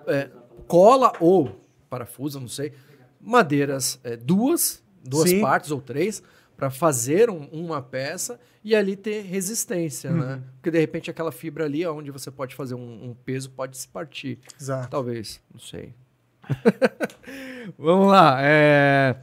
é, 0.07 0.29
cola 0.67 1.13
ou 1.19 1.59
parafusa, 1.89 2.39
não 2.39 2.47
sei, 2.47 2.73
madeiras 3.19 3.99
é, 4.03 4.15
duas, 4.15 4.83
duas 5.03 5.29
Sim. 5.29 5.41
partes 5.41 5.71
ou 5.71 5.81
três, 5.81 6.23
para 6.61 6.69
fazer 6.69 7.27
um- 7.27 7.47
uma 7.51 7.81
peça 7.81 8.39
e 8.63 8.75
ali 8.75 8.95
ter 8.95 9.23
resistência, 9.23 10.11
né? 10.11 10.35
Uhum. 10.35 10.41
Porque 10.57 10.69
de 10.69 10.79
repente 10.79 11.09
aquela 11.09 11.31
fibra 11.31 11.65
ali, 11.65 11.83
onde 11.87 12.11
você 12.11 12.29
pode 12.29 12.53
fazer 12.53 12.75
um, 12.75 13.09
um 13.09 13.15
peso, 13.25 13.49
pode 13.49 13.75
se 13.75 13.87
partir. 13.87 14.37
Exato. 14.59 14.87
Talvez, 14.87 15.41
não 15.51 15.59
sei. 15.59 15.91
Vamos 17.79 18.09
lá. 18.11 18.37
é, 18.41 19.15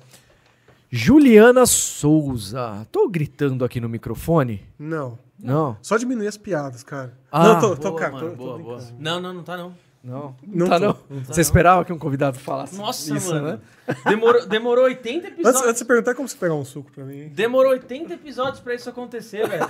Juliana 0.90 1.64
Souza. 1.64 2.84
Tô 2.90 3.08
gritando 3.08 3.64
aqui 3.64 3.80
no 3.80 3.88
microfone? 3.88 4.66
Não. 4.76 5.16
Não. 5.38 5.76
Só 5.80 5.96
diminuir 5.96 6.26
as 6.26 6.36
piadas, 6.36 6.82
cara. 6.82 7.16
Ah, 7.30 7.54
não, 7.54 7.60
tô, 7.60 7.76
tô, 7.76 7.90
Boa, 7.90 8.00
cara, 8.00 8.12
mano, 8.14 8.30
tô, 8.30 8.36
tô 8.36 8.44
boa, 8.44 8.58
boa. 8.58 8.88
Não, 8.98 9.20
não, 9.20 9.32
não 9.32 9.44
tá 9.44 9.56
não. 9.56 9.72
Não. 10.02 10.34
Não 10.46 10.66
tá 10.68 10.78
tô, 10.78 10.86
não. 10.86 10.96
Você 11.24 11.40
esperava 11.40 11.84
que 11.84 11.92
um 11.92 11.98
convidado 11.98 12.38
falasse 12.38 12.76
Nossa, 12.78 13.14
isso, 13.16 13.34
mano. 13.34 13.48
né? 13.52 13.94
Demorou, 14.06 14.46
demorou 14.46 14.84
80 14.84 15.18
Antes, 15.18 15.32
episódios. 15.32 15.60
antes 15.62 15.72
de 15.74 15.78
você 15.80 15.84
perguntar 15.84 16.14
como 16.14 16.28
você 16.28 16.36
pegar 16.36 16.54
um 16.54 16.64
suco 16.64 16.90
pra 16.92 17.04
mim. 17.04 17.22
hein? 17.22 17.32
Demorou 17.34 17.72
80 17.72 18.14
episódios 18.14 18.60
pra 18.60 18.74
isso 18.74 18.88
acontecer, 18.88 19.46
velho. 19.48 19.68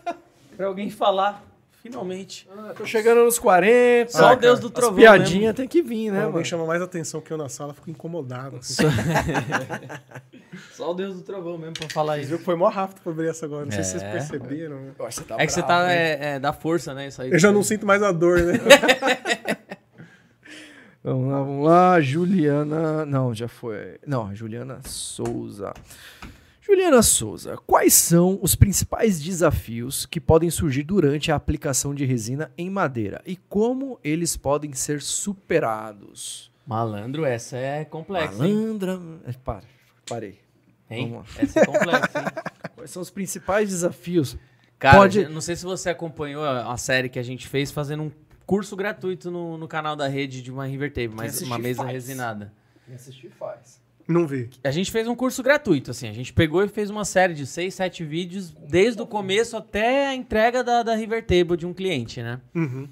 pra 0.56 0.66
alguém 0.66 0.90
falar, 0.90 1.42
finalmente. 1.82 2.46
Tô 2.76 2.84
chegando 2.84 3.24
nos 3.24 3.38
40. 3.38 4.12
Só 4.12 4.28
Ah, 4.28 4.32
o 4.32 4.36
Deus 4.36 4.58
cara, 4.58 4.60
do 4.60 4.66
As 4.66 4.72
trovão. 4.74 4.96
piadinhas 4.96 5.54
tem 5.56 5.66
que 5.66 5.80
vir, 5.82 6.10
né, 6.10 6.18
Quando 6.18 6.24
alguém 6.24 6.32
mano? 6.34 6.44
chama 6.44 6.66
mais 6.66 6.82
atenção 6.82 7.20
que 7.22 7.32
eu 7.32 7.38
na 7.38 7.48
sala, 7.48 7.72
fico 7.72 7.90
incomodado. 7.90 8.56
assim. 8.56 8.82
Só 10.74 10.90
o 10.90 10.94
Deus 10.94 11.14
do 11.14 11.22
Trovão 11.22 11.56
mesmo 11.56 11.74
pra 11.74 11.88
falar 11.88 12.14
Vocês 12.14 12.22
isso. 12.24 12.28
viram 12.30 12.38
que 12.40 12.44
foi 12.44 12.56
mó 12.56 12.68
rápido 12.68 13.00
pra 13.00 13.12
abrir 13.12 13.28
essa 13.28 13.46
agora. 13.46 13.64
Não 13.64 13.72
sei 13.72 13.82
se 13.84 13.90
vocês 13.92 14.02
É. 14.02 14.10
perceberam. 14.12 14.76
né? 14.80 14.90
Nossa, 14.98 15.22
tá 15.24 15.36
É 15.38 15.46
que 15.46 15.52
você 15.52 15.62
bravo, 15.62 15.84
tá 15.86 15.92
hein? 15.92 15.98
é, 15.98 16.18
é, 16.34 16.38
da 16.38 16.52
força, 16.52 16.92
né? 16.92 17.06
Isso 17.06 17.22
aí. 17.22 17.30
Eu 17.32 17.38
já 17.38 17.50
não 17.52 17.62
sinto 17.62 17.86
mais 17.86 18.02
a 18.02 18.12
dor, 18.12 18.40
né? 18.40 18.54
Vamos 21.02 21.30
lá, 21.30 21.38
vamos 21.42 21.66
lá. 21.66 22.00
Juliana. 22.00 23.06
Não, 23.06 23.34
já 23.34 23.48
foi. 23.48 23.98
Não, 24.06 24.34
Juliana 24.34 24.80
Souza. 24.84 25.72
Juliana 26.60 27.02
Souza, 27.02 27.56
quais 27.66 27.94
são 27.94 28.38
os 28.42 28.54
principais 28.54 29.20
desafios 29.20 30.06
que 30.06 30.20
podem 30.20 30.50
surgir 30.50 30.84
durante 30.84 31.32
a 31.32 31.34
aplicação 31.34 31.92
de 31.94 32.04
resina 32.04 32.52
em 32.56 32.70
madeira 32.70 33.20
e 33.26 33.34
como 33.34 33.98
eles 34.04 34.36
podem 34.36 34.72
ser 34.72 35.02
superados? 35.02 36.50
Malandro, 36.66 37.24
essa 37.24 37.56
é 37.56 37.84
complexa, 37.84 38.46
hein? 38.46 38.54
Malandra. 38.54 39.00
É, 39.26 39.32
Para, 39.32 39.64
parei. 40.08 40.38
Hein? 40.88 41.10
Vamos 41.10 41.36
Essa 41.38 41.60
é 41.60 41.66
complexa, 41.66 42.18
hein? 42.18 42.42
Quais 42.76 42.90
são 42.90 43.02
os 43.02 43.10
principais 43.10 43.70
desafios? 43.70 44.36
Cara, 44.78 44.96
Pode- 44.98 45.26
não 45.28 45.40
sei 45.40 45.56
se 45.56 45.64
você 45.64 45.88
acompanhou 45.90 46.44
a 46.44 46.76
série 46.76 47.08
que 47.08 47.18
a 47.18 47.22
gente 47.22 47.48
fez 47.48 47.72
fazendo 47.72 48.04
um 48.04 48.10
curso 48.50 48.74
gratuito 48.74 49.30
no, 49.30 49.56
no 49.56 49.68
canal 49.68 49.94
da 49.94 50.08
rede 50.08 50.42
de 50.42 50.50
uma 50.50 50.66
River 50.66 50.92
Table, 50.92 51.14
mas 51.14 51.40
uma 51.40 51.56
mesa 51.56 51.84
faz. 51.84 51.92
resinada. 51.92 52.52
Quem 52.84 52.96
assistir 52.96 53.30
faz. 53.30 53.80
Não 54.08 54.26
vi. 54.26 54.50
A 54.64 54.72
gente 54.72 54.90
fez 54.90 55.06
um 55.06 55.14
curso 55.14 55.40
gratuito, 55.40 55.92
assim. 55.92 56.08
A 56.08 56.12
gente 56.12 56.32
pegou 56.32 56.60
e 56.64 56.66
fez 56.66 56.90
uma 56.90 57.04
série 57.04 57.32
de 57.32 57.46
seis, 57.46 57.74
sete 57.74 58.02
vídeos, 58.02 58.50
desde 58.50 59.00
o 59.00 59.06
começo 59.06 59.56
até 59.56 60.08
a 60.08 60.16
entrega 60.16 60.64
da, 60.64 60.82
da 60.82 60.96
River 60.96 61.24
Table 61.24 61.56
de 61.56 61.64
um 61.64 61.72
cliente, 61.72 62.20
né? 62.24 62.40
Uhum. 62.52 62.88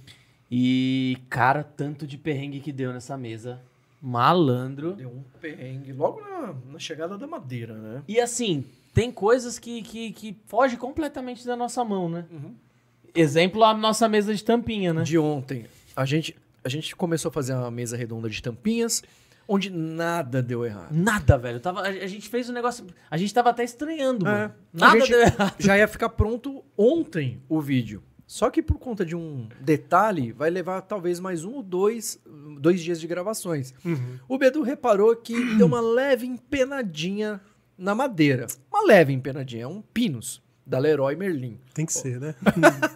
E, 0.49 1.19
cara, 1.29 1.65
tanto 1.65 2.07
de 2.07 2.17
perrengue 2.17 2.61
que 2.61 2.71
deu 2.71 2.93
nessa 2.93 3.17
mesa. 3.17 3.61
Malandro. 4.01 4.93
Deu 4.93 5.09
um 5.09 5.25
perrengue 5.41 5.93
logo 5.93 6.21
na, 6.21 6.55
na 6.71 6.79
chegada 6.79 7.19
da 7.19 7.27
madeira, 7.27 7.75
né? 7.75 8.03
E 8.07 8.21
assim, 8.21 8.65
tem 8.95 9.11
coisas 9.11 9.59
que, 9.59 9.83
que, 9.83 10.13
que 10.13 10.37
foge 10.47 10.77
completamente 10.77 11.45
da 11.45 11.57
nossa 11.57 11.85
mão, 11.85 12.09
né? 12.09 12.27
Exemplo, 13.15 13.65
a 13.65 13.75
nossa 13.75 14.09
mesa 14.09 14.35
de 14.35 14.43
tampinha, 14.45 14.93
né? 14.93 15.03
De 15.03 15.19
ontem, 15.19 15.67
a 15.97 16.05
gente, 16.05 16.37
a 16.65 16.69
gente 16.69 16.95
começou 16.95 17.29
a 17.29 17.33
fazer 17.33 17.55
uma 17.55 17.71
mesa 17.71 17.97
redonda 17.97 18.29
de 18.29 18.43
tampinhas, 18.43 19.03
onde 19.47 19.71
nada 19.71 20.43
deu 20.43 20.65
errado. 20.65 20.93
Nada, 20.93 21.39
velho. 21.39 21.59
Tava, 21.61 21.81
a, 21.83 21.89
a 21.89 22.07
gente 22.07 22.29
fez 22.29 22.49
um 22.51 22.53
negócio. 22.53 22.87
A 23.11 23.17
gente 23.17 23.33
tava 23.33 23.51
até 23.51 23.65
estranhando, 23.65 24.27
É. 24.27 24.31
mano. 24.31 24.55
Nada 24.73 25.07
deu 25.07 25.21
errado. 25.21 25.55
Já 25.59 25.77
ia 25.79 25.89
ficar 25.89 26.11
pronto 26.11 26.63
ontem 26.77 27.41
o 27.49 27.61
vídeo. 27.61 28.03
Só 28.27 28.51
que 28.51 28.61
por 28.63 28.79
conta 28.79 29.07
de 29.07 29.17
um 29.17 29.49
detalhe, 29.59 30.33
vai 30.33 30.51
levar 30.51 30.83
talvez 30.83 31.19
mais 31.19 31.45
um 31.47 31.55
ou 31.55 31.63
dois, 31.63 32.21
dois 32.61 32.83
dias 32.83 33.01
de 33.01 33.07
gravações. 33.07 33.73
Uhum. 33.83 34.19
O 34.29 34.37
Bedu 34.37 34.61
reparou 34.61 35.17
que 35.17 35.55
deu 35.57 35.67
uma 35.67 35.81
leve 35.81 36.27
empenadinha 36.27 37.41
na 37.79 37.95
madeira. 37.95 38.47
Uma 38.71 38.87
leve 38.87 39.15
empenadinha, 39.15 39.65
é 39.65 39.67
um 39.67 39.81
pinus 39.81 40.43
da 40.69 40.79
Leroy 40.79 41.17
Merlin. 41.17 41.59
Tem 41.73 41.87
que 41.87 41.93
ser, 41.95 42.21
né? 42.21 42.35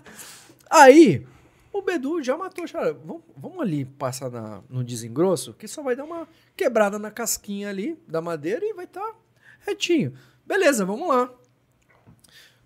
Aí, 0.71 1.27
o 1.73 1.81
Bedu 1.83 2.23
já 2.23 2.37
matou, 2.37 2.67
cara. 2.69 2.93
Vamos, 2.93 3.23
vamos 3.37 3.61
ali 3.61 3.85
passar 3.85 4.31
na- 4.31 4.63
no 4.69 4.85
desengrosso, 4.85 5.55
que 5.55 5.67
só 5.67 5.83
vai 5.83 5.97
dar 5.97 6.05
uma 6.05 6.29
quebrada 6.57 6.99
na 6.99 7.11
casquinha 7.11 7.69
ali 7.71 7.99
da 8.07 8.21
madeira 8.21 8.65
e 8.65 8.75
vai 8.75 8.85
estar 8.85 9.15
retinho. 9.61 10.13
Beleza, 10.47 10.85
vamos 10.85 11.09
lá. 11.09 11.31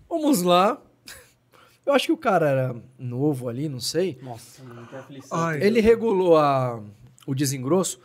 Vamos 0.08 0.42
lá. 0.42 0.80
Eu 1.86 1.92
acho 1.92 2.06
que 2.06 2.12
o 2.12 2.16
cara 2.16 2.48
era 2.48 2.76
novo 2.98 3.48
ali, 3.48 3.68
não 3.68 3.80
sei. 3.80 4.18
Nossa, 4.22 4.60
que 4.90 4.96
aflição. 4.96 5.38
Ai, 5.38 5.62
Ele 5.62 5.80
regulou 5.80 6.36
a, 6.36 6.82
o 7.26 7.34
desengrosso 7.34 8.00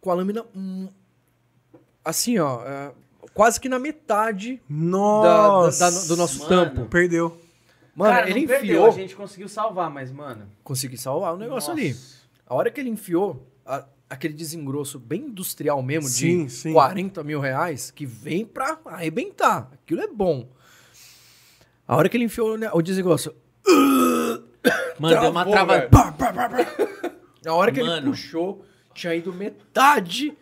com 0.00 0.10
a 0.10 0.14
lâmina 0.14 0.44
hum, 0.54 0.88
assim, 2.04 2.38
ó, 2.38 2.62
é, 2.64 2.92
quase 3.34 3.60
que 3.60 3.68
na 3.68 3.78
metade 3.78 4.56
da- 4.56 4.62
Nossa! 4.68 5.90
da- 5.90 6.06
do 6.08 6.16
nosso 6.16 6.38
Mano. 6.48 6.48
tampo. 6.70 6.86
Perdeu. 6.88 7.38
Mano, 7.94 8.14
Cara, 8.14 8.30
ele 8.30 8.40
não 8.40 8.46
perdeu, 8.46 8.70
enfiou. 8.76 8.86
a 8.86 8.90
gente 8.90 9.14
conseguiu 9.14 9.48
salvar, 9.48 9.90
mas, 9.90 10.10
mano. 10.10 10.48
Consegui 10.64 10.96
salvar 10.96 11.34
o 11.34 11.36
negócio 11.36 11.70
nossa. 11.70 11.80
ali. 11.82 11.94
A 12.46 12.54
hora 12.54 12.70
que 12.70 12.80
ele 12.80 12.88
enfiou 12.88 13.46
a- 13.66 13.84
aquele 14.08 14.32
desengrosso 14.34 14.98
bem 14.98 15.22
industrial 15.26 15.82
mesmo, 15.82 16.08
Sim, 16.08 16.46
de 16.46 16.52
sim. 16.52 16.72
40 16.72 17.22
mil 17.22 17.38
reais, 17.40 17.90
que 17.90 18.06
vem 18.06 18.44
pra 18.46 18.78
arrebentar. 18.86 19.70
Aquilo 19.74 20.00
é 20.00 20.08
bom. 20.08 20.48
A 21.86 21.96
hora 21.96 22.08
que 22.08 22.16
ele 22.16 22.24
enfiou 22.24 22.56
né, 22.56 22.70
o 22.72 22.80
desengrosso. 22.80 23.34
Mano, 24.98 25.20
deu 25.20 25.30
uma 25.30 25.44
trava. 25.44 25.76
velho. 25.78 25.90
Pá, 25.90 26.12
pá, 26.12 26.32
pá, 26.32 26.48
pá. 26.48 27.12
A 27.44 27.52
hora 27.54 27.72
que 27.72 27.82
Mano. 27.82 27.96
ele 27.96 28.06
puxou, 28.06 28.64
tinha 28.94 29.14
ido 29.14 29.32
metade 29.32 30.32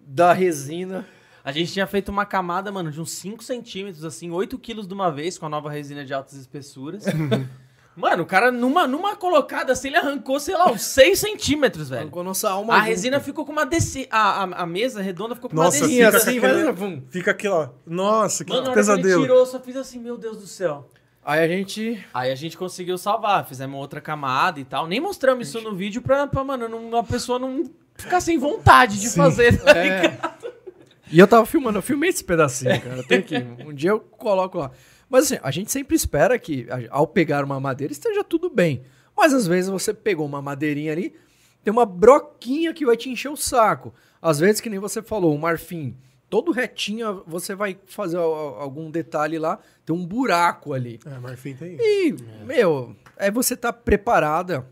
da 0.00 0.32
resina. 0.32 1.04
A 1.48 1.52
gente 1.52 1.72
tinha 1.72 1.86
feito 1.86 2.10
uma 2.10 2.26
camada, 2.26 2.70
mano, 2.70 2.90
de 2.90 3.00
uns 3.00 3.10
5 3.12 3.42
centímetros, 3.42 4.04
assim, 4.04 4.30
8 4.30 4.58
quilos 4.58 4.86
de 4.86 4.92
uma 4.92 5.10
vez, 5.10 5.38
com 5.38 5.46
a 5.46 5.48
nova 5.48 5.70
resina 5.70 6.04
de 6.04 6.12
altas 6.12 6.34
espessuras. 6.34 7.04
mano, 7.96 8.22
o 8.22 8.26
cara, 8.26 8.52
numa, 8.52 8.86
numa 8.86 9.16
colocada 9.16 9.72
assim, 9.72 9.88
ele 9.88 9.96
arrancou, 9.96 10.38
sei 10.38 10.54
lá, 10.54 10.70
uns 10.70 10.82
6 10.82 11.18
centímetros, 11.18 11.88
velho. 11.88 12.02
Arrancou 12.02 12.22
nossa 12.22 12.50
alma. 12.50 12.74
A 12.74 12.78
junto. 12.80 12.88
resina 12.88 13.18
ficou 13.20 13.46
com 13.46 13.52
uma 13.52 13.64
descida. 13.64 14.08
A, 14.10 14.44
a, 14.44 14.62
a 14.62 14.66
mesa 14.66 15.00
redonda 15.00 15.34
ficou 15.34 15.48
com 15.48 15.56
Nossa, 15.56 15.78
uma 15.78 15.86
Sim, 15.88 15.96
descida. 15.96 16.06
fica 16.06 16.16
assim, 16.30 16.38
aquele- 16.38 16.64
vai, 16.64 16.72
vum. 16.72 17.02
Fica 17.08 17.30
aquilo, 17.30 17.54
ó. 17.54 17.68
Nossa, 17.86 18.44
que 18.44 18.52
Mano, 18.52 18.74
pesadelo. 18.74 19.22
tirou, 19.22 19.38
eu 19.38 19.46
só 19.46 19.58
fiz 19.58 19.76
assim, 19.76 19.98
meu 19.98 20.18
Deus 20.18 20.36
do 20.36 20.46
céu. 20.46 20.86
Aí 21.24 21.40
a 21.42 21.48
gente. 21.48 22.04
Aí 22.12 22.30
a 22.30 22.34
gente 22.34 22.58
conseguiu 22.58 22.96
salvar, 22.98 23.46
fizemos 23.46 23.80
outra 23.80 24.00
camada 24.02 24.60
e 24.60 24.64
tal. 24.64 24.86
Nem 24.86 25.00
mostramos 25.00 25.48
isso 25.48 25.60
no 25.62 25.74
vídeo 25.74 26.02
pra, 26.02 26.26
pra 26.26 26.44
mano, 26.44 26.68
não, 26.68 26.98
a 26.98 27.04
pessoa 27.04 27.38
não 27.38 27.64
ficar 27.96 28.20
sem 28.20 28.38
vontade 28.38 29.00
de 29.00 29.10
fazer. 29.10 29.58
tá 29.62 29.70
É. 29.72 29.82
ligado? 30.02 30.47
E 31.10 31.18
eu 31.18 31.26
tava 31.26 31.44
filmando, 31.46 31.78
eu 31.78 31.82
filmei 31.82 32.10
esse 32.10 32.22
pedacinho, 32.24 32.80
cara. 32.80 32.96
Eu 32.98 33.04
tenho 33.06 33.22
que. 33.22 33.36
Um 33.66 33.72
dia 33.72 33.90
eu 33.90 34.00
coloco 34.00 34.58
lá. 34.58 34.70
Mas 35.08 35.24
assim, 35.24 35.40
a 35.42 35.50
gente 35.50 35.72
sempre 35.72 35.96
espera 35.96 36.38
que, 36.38 36.66
ao 36.90 37.06
pegar 37.06 37.44
uma 37.44 37.58
madeira, 37.58 37.92
esteja 37.92 38.22
tudo 38.22 38.50
bem. 38.50 38.82
Mas 39.16 39.32
às 39.32 39.46
vezes 39.46 39.70
você 39.70 39.92
pegou 39.94 40.26
uma 40.26 40.42
madeirinha 40.42 40.92
ali, 40.92 41.14
tem 41.64 41.72
uma 41.72 41.86
broquinha 41.86 42.72
que 42.74 42.84
vai 42.86 42.96
te 42.96 43.08
encher 43.08 43.30
o 43.30 43.36
saco. 43.36 43.92
Às 44.20 44.38
vezes, 44.38 44.60
que 44.60 44.68
nem 44.70 44.78
você 44.78 45.00
falou, 45.02 45.34
o 45.34 45.38
marfim, 45.38 45.96
todo 46.28 46.52
retinho, 46.52 47.22
você 47.26 47.54
vai 47.54 47.78
fazer 47.86 48.16
al- 48.18 48.60
algum 48.60 48.90
detalhe 48.90 49.38
lá, 49.38 49.58
tem 49.86 49.94
um 49.96 50.04
buraco 50.06 50.72
ali. 50.74 51.00
É, 51.06 51.18
Marfim 51.18 51.54
tem. 51.54 51.76
E, 51.80 52.14
meu, 52.44 52.94
é 53.16 53.30
você 53.30 53.56
tá 53.56 53.72
preparada 53.72 54.66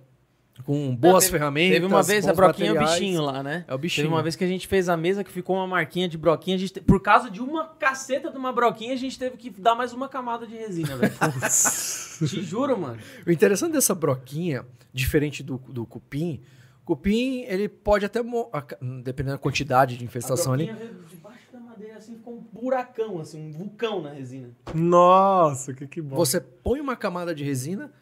com 0.66 0.94
boas 0.96 1.24
teve- 1.24 1.38
ferramentas. 1.38 1.74
Teve 1.76 1.86
uma 1.86 2.02
vez, 2.02 2.26
a 2.26 2.34
broquinha 2.34 2.70
é 2.70 2.72
o 2.72 2.74
materiais. 2.74 3.00
bichinho 3.00 3.22
lá, 3.22 3.42
né? 3.42 3.64
É 3.68 3.74
o 3.74 3.78
bichinho. 3.78 4.04
Teve 4.06 4.14
uma 4.14 4.22
vez 4.22 4.34
que 4.34 4.42
a 4.44 4.48
gente 4.48 4.66
fez 4.66 4.88
a 4.88 4.96
mesa 4.96 5.22
que 5.22 5.30
ficou 5.30 5.54
uma 5.56 5.66
marquinha 5.66 6.08
de 6.08 6.18
broquinha. 6.18 6.56
A 6.56 6.58
gente 6.58 6.72
te- 6.74 6.80
Por 6.80 7.00
causa 7.00 7.30
de 7.30 7.40
uma 7.40 7.66
caceta 7.68 8.30
de 8.30 8.36
uma 8.36 8.52
broquinha, 8.52 8.92
a 8.92 8.96
gente 8.96 9.16
teve 9.18 9.36
que 9.36 9.48
dar 9.50 9.74
mais 9.76 9.92
uma 9.92 10.08
camada 10.08 10.46
de 10.46 10.56
resina, 10.56 10.96
velho. 10.96 11.12
Te 12.28 12.42
juro, 12.42 12.78
mano. 12.78 12.98
O 13.26 13.30
interessante 13.30 13.72
dessa 13.72 13.94
broquinha, 13.94 14.64
diferente 14.92 15.42
do, 15.42 15.58
do 15.68 15.86
cupim, 15.86 16.40
cupim, 16.84 17.42
ele 17.42 17.68
pode 17.68 18.04
até, 18.04 18.20
ca- 18.22 18.78
dependendo 19.02 19.36
da 19.36 19.38
quantidade 19.38 19.96
de 19.96 20.04
infestação 20.04 20.52
a 20.52 20.54
ali, 20.54 20.66
debaixo 21.10 21.44
da 21.52 21.60
madeira, 21.60 21.96
assim, 21.96 22.14
ficou 22.16 22.34
um 22.34 22.40
buracão, 22.60 23.20
assim, 23.20 23.40
um 23.48 23.52
vulcão 23.52 24.00
na 24.02 24.10
resina. 24.10 24.48
Nossa, 24.74 25.72
que, 25.74 25.86
que 25.86 26.00
bom. 26.00 26.16
você 26.16 26.40
põe 26.40 26.80
uma 26.80 26.96
camada 26.96 27.34
de 27.34 27.44
resina 27.44 27.92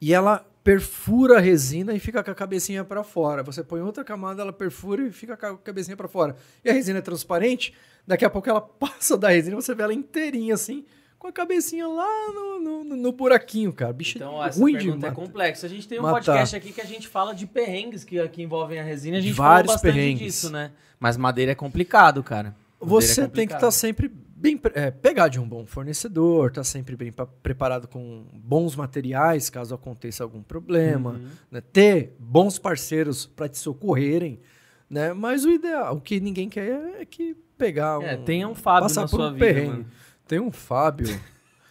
e 0.00 0.14
ela 0.14 0.46
perfura 0.72 1.38
a 1.38 1.40
resina 1.40 1.94
e 1.94 1.98
fica 1.98 2.22
com 2.22 2.30
a 2.30 2.34
cabecinha 2.34 2.84
para 2.84 3.02
fora. 3.02 3.42
Você 3.42 3.64
põe 3.64 3.80
outra 3.80 4.04
camada, 4.04 4.42
ela 4.42 4.52
perfura 4.52 5.02
e 5.06 5.10
fica 5.10 5.34
com 5.34 5.46
a 5.46 5.56
cabecinha 5.56 5.96
para 5.96 6.06
fora. 6.08 6.36
E 6.62 6.68
a 6.68 6.74
resina 6.74 6.98
é 6.98 7.02
transparente, 7.02 7.72
daqui 8.06 8.22
a 8.22 8.28
pouco 8.28 8.50
ela 8.50 8.60
passa 8.60 9.16
da 9.16 9.30
resina, 9.30 9.56
você 9.56 9.74
vê 9.74 9.82
ela 9.82 9.94
inteirinha 9.94 10.52
assim, 10.52 10.84
com 11.18 11.26
a 11.26 11.32
cabecinha 11.32 11.88
lá 11.88 12.06
no, 12.34 12.60
no, 12.84 12.96
no- 12.96 13.12
buraquinho, 13.12 13.72
cara. 13.72 13.94
Bicho 13.94 14.18
Então, 14.18 14.44
essa 14.44 14.60
ruim 14.60 14.72
de 14.76 14.84
pergunta 14.84 15.06
é 15.06 15.10
matar. 15.10 15.22
complexa. 15.22 15.66
A 15.66 15.70
gente 15.70 15.88
tem 15.88 15.98
um 15.98 16.02
matar. 16.02 16.16
podcast 16.16 16.54
aqui 16.54 16.70
que 16.70 16.82
a 16.82 16.86
gente 16.86 17.08
fala 17.08 17.34
de 17.34 17.46
perrengues 17.46 18.04
que, 18.04 18.28
que 18.28 18.42
envolvem 18.42 18.78
a 18.78 18.82
resina. 18.82 19.16
A 19.16 19.20
gente 19.22 19.32
Vários 19.32 19.72
falou 19.72 19.74
bastante 19.82 19.94
perrengues. 19.94 20.20
disso, 20.34 20.50
né? 20.50 20.70
Mas 21.00 21.16
madeira 21.16 21.52
é 21.52 21.54
complicado, 21.54 22.22
cara. 22.22 22.54
Madeira 22.78 23.00
Você 23.06 23.12
é 23.12 23.24
tem 23.24 23.24
que 23.24 23.30
complicado. 23.30 23.56
estar 23.58 23.70
sempre 23.70 24.12
bem 24.40 24.60
é, 24.74 24.90
pegar 24.90 25.28
de 25.28 25.40
um 25.40 25.48
bom 25.48 25.66
fornecedor, 25.66 26.48
estar 26.48 26.64
sempre 26.64 26.96
bem 26.96 27.10
pa- 27.10 27.26
preparado 27.26 27.88
com 27.88 28.26
bons 28.32 28.76
materiais 28.76 29.50
caso 29.50 29.74
aconteça 29.74 30.22
algum 30.22 30.42
problema, 30.42 31.12
Uhum. 31.12 31.28
né? 31.50 31.60
ter 31.60 32.14
bons 32.18 32.58
parceiros 32.58 33.26
para 33.26 33.48
te 33.48 33.58
socorrerem, 33.58 34.40
né? 34.88 35.12
Mas 35.12 35.44
o 35.44 35.50
ideal, 35.50 35.96
o 35.96 36.00
que 36.00 36.20
ninguém 36.20 36.48
quer 36.48 37.00
é 37.00 37.04
que 37.04 37.36
pegar 37.56 37.98
um 37.98 38.02
É, 38.02 38.16
tenha 38.16 38.48
um 38.48 38.54
Fábio 38.54 38.82
passar 38.84 39.02
na 39.02 39.08
por 39.08 39.16
sua 39.16 39.28
um 39.28 39.32
vida, 39.32 39.44
perrengue. 39.46 39.68
mano. 39.70 39.86
Tem 40.26 40.40
um 40.40 40.50
Fábio. 40.52 41.20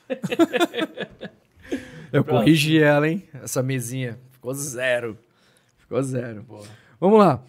Eu 2.12 2.24
Pronto. 2.24 2.40
corrigi 2.40 2.82
ela, 2.82 3.08
hein? 3.08 3.24
Essa 3.44 3.62
mesinha 3.62 4.18
ficou 4.32 4.54
zero. 4.54 5.18
Ficou 5.78 6.02
zero. 6.02 6.46
Vamos 7.00 7.20
lá. 7.20 7.44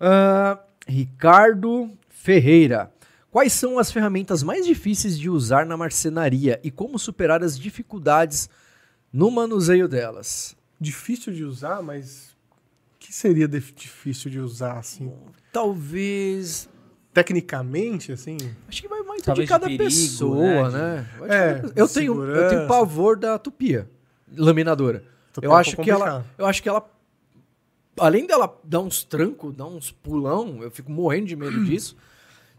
Ah, 0.00 0.58
Ricardo 0.86 1.90
Ferreira. 2.08 2.90
Quais 3.30 3.52
são 3.52 3.78
as 3.78 3.92
ferramentas 3.92 4.42
mais 4.42 4.64
difíceis 4.66 5.18
de 5.18 5.28
usar 5.28 5.66
na 5.66 5.76
marcenaria 5.76 6.58
e 6.62 6.70
como 6.70 6.98
superar 6.98 7.42
as 7.42 7.58
dificuldades 7.58 8.48
no 9.12 9.30
manuseio 9.30 9.86
delas? 9.86 10.56
Difícil 10.80 11.32
de 11.32 11.44
usar, 11.44 11.82
mas. 11.82 12.30
O 12.94 12.98
que 12.98 13.12
seria 13.12 13.46
dif- 13.46 13.72
difícil 13.74 14.30
de 14.30 14.38
usar, 14.40 14.78
assim? 14.78 15.12
Talvez. 15.52 16.68
Tecnicamente, 17.12 18.12
assim? 18.12 18.36
Acho 18.68 18.80
que 18.82 18.86
vai 18.88 18.98
mais 19.00 19.08
muito 19.08 19.24
Talvez 19.24 19.46
de 19.46 19.52
cada 19.52 19.66
de 19.68 19.76
perigo, 19.76 19.94
pessoa, 20.00 20.70
né? 20.70 21.06
né? 21.20 21.28
É, 21.28 21.62
eu, 21.74 21.88
tenho, 21.88 22.22
eu 22.24 22.48
tenho 22.48 22.66
pavor 22.68 23.16
da 23.18 23.36
tupia 23.38 23.90
laminadora. 24.36 25.02
Tupia 25.32 25.48
Eu 25.48 25.52
é 25.52 25.54
um 25.54 25.58
acho 25.58 25.76
que 25.76 25.90
ela, 25.90 25.98
complicado. 26.06 26.34
eu 26.38 26.46
acho 26.46 26.62
que 26.62 26.68
ela 26.68 26.88
além 27.98 28.24
dela 28.26 28.56
dar 28.62 28.80
uns 28.80 29.02
trancos, 29.02 29.52
dar 29.56 29.66
uns 29.66 29.90
pulão, 29.90 30.62
eu 30.62 30.70
fico 30.70 30.92
morrendo 30.92 31.26
de 31.26 31.34
medo 31.34 31.62
disso. 31.64 31.96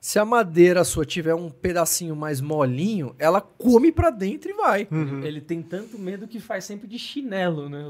Se 0.01 0.17
a 0.17 0.23
madeira 0.23 0.83
sua 0.83 1.05
tiver 1.05 1.33
um 1.35 1.49
pedacinho 1.49 2.15
mais 2.15 2.39
molinho, 2.39 3.13
ela 3.19 3.41
come 3.41 3.91
pra 3.91 4.09
dentro 4.09 4.49
e 4.49 4.53
vai. 4.53 4.87
Uhum. 4.89 5.23
Ele 5.23 5.41
tem 5.41 5.61
tanto 5.61 5.99
medo 5.99 6.27
que 6.27 6.39
faz 6.39 6.63
sempre 6.63 6.87
de 6.87 6.97
chinelo, 6.97 7.67
né? 7.67 7.87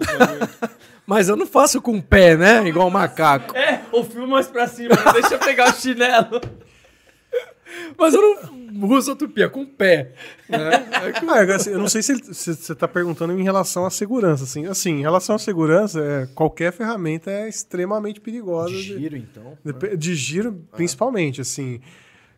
Mas 1.05 1.29
eu 1.29 1.35
não 1.35 1.45
faço 1.45 1.81
com 1.81 1.97
o 1.97 2.01
pé, 2.01 2.35
né? 2.35 2.67
Igual 2.67 2.87
um 2.87 2.91
macaco. 2.91 3.55
é, 3.55 3.83
o 3.91 4.03
filme 4.03 4.27
mais 4.27 4.47
pra 4.47 4.67
cima, 4.67 4.95
deixa 5.13 5.35
eu 5.35 5.39
pegar 5.39 5.69
o 5.69 5.73
chinelo. 5.75 6.41
Mas 7.97 8.13
eu 8.13 8.21
não 8.71 8.89
uso 8.89 9.11
a 9.11 9.15
tupia 9.15 9.49
com 9.49 9.61
o 9.63 9.65
pé. 9.67 10.13
Né? 10.47 10.87
Ah, 11.27 11.55
assim, 11.55 11.71
eu 11.71 11.79
não 11.79 11.87
sei 11.89 12.01
se 12.01 12.15
você 12.33 12.51
está 12.51 12.87
perguntando 12.87 13.33
em 13.37 13.43
relação 13.43 13.85
à 13.85 13.89
segurança. 13.89 14.43
Assim, 14.43 14.65
assim, 14.65 14.91
em 14.99 15.01
relação 15.01 15.35
à 15.35 15.39
segurança, 15.39 15.99
é, 16.01 16.25
qualquer 16.33 16.71
ferramenta 16.71 17.29
é 17.29 17.47
extremamente 17.49 18.21
perigosa. 18.21 18.69
De 18.69 18.81
de- 18.81 18.99
giro, 18.99 19.17
então. 19.17 19.57
Dep- 19.63 19.95
De 19.97 20.15
giro, 20.15 20.53
principalmente, 20.75 21.41
assim. 21.41 21.79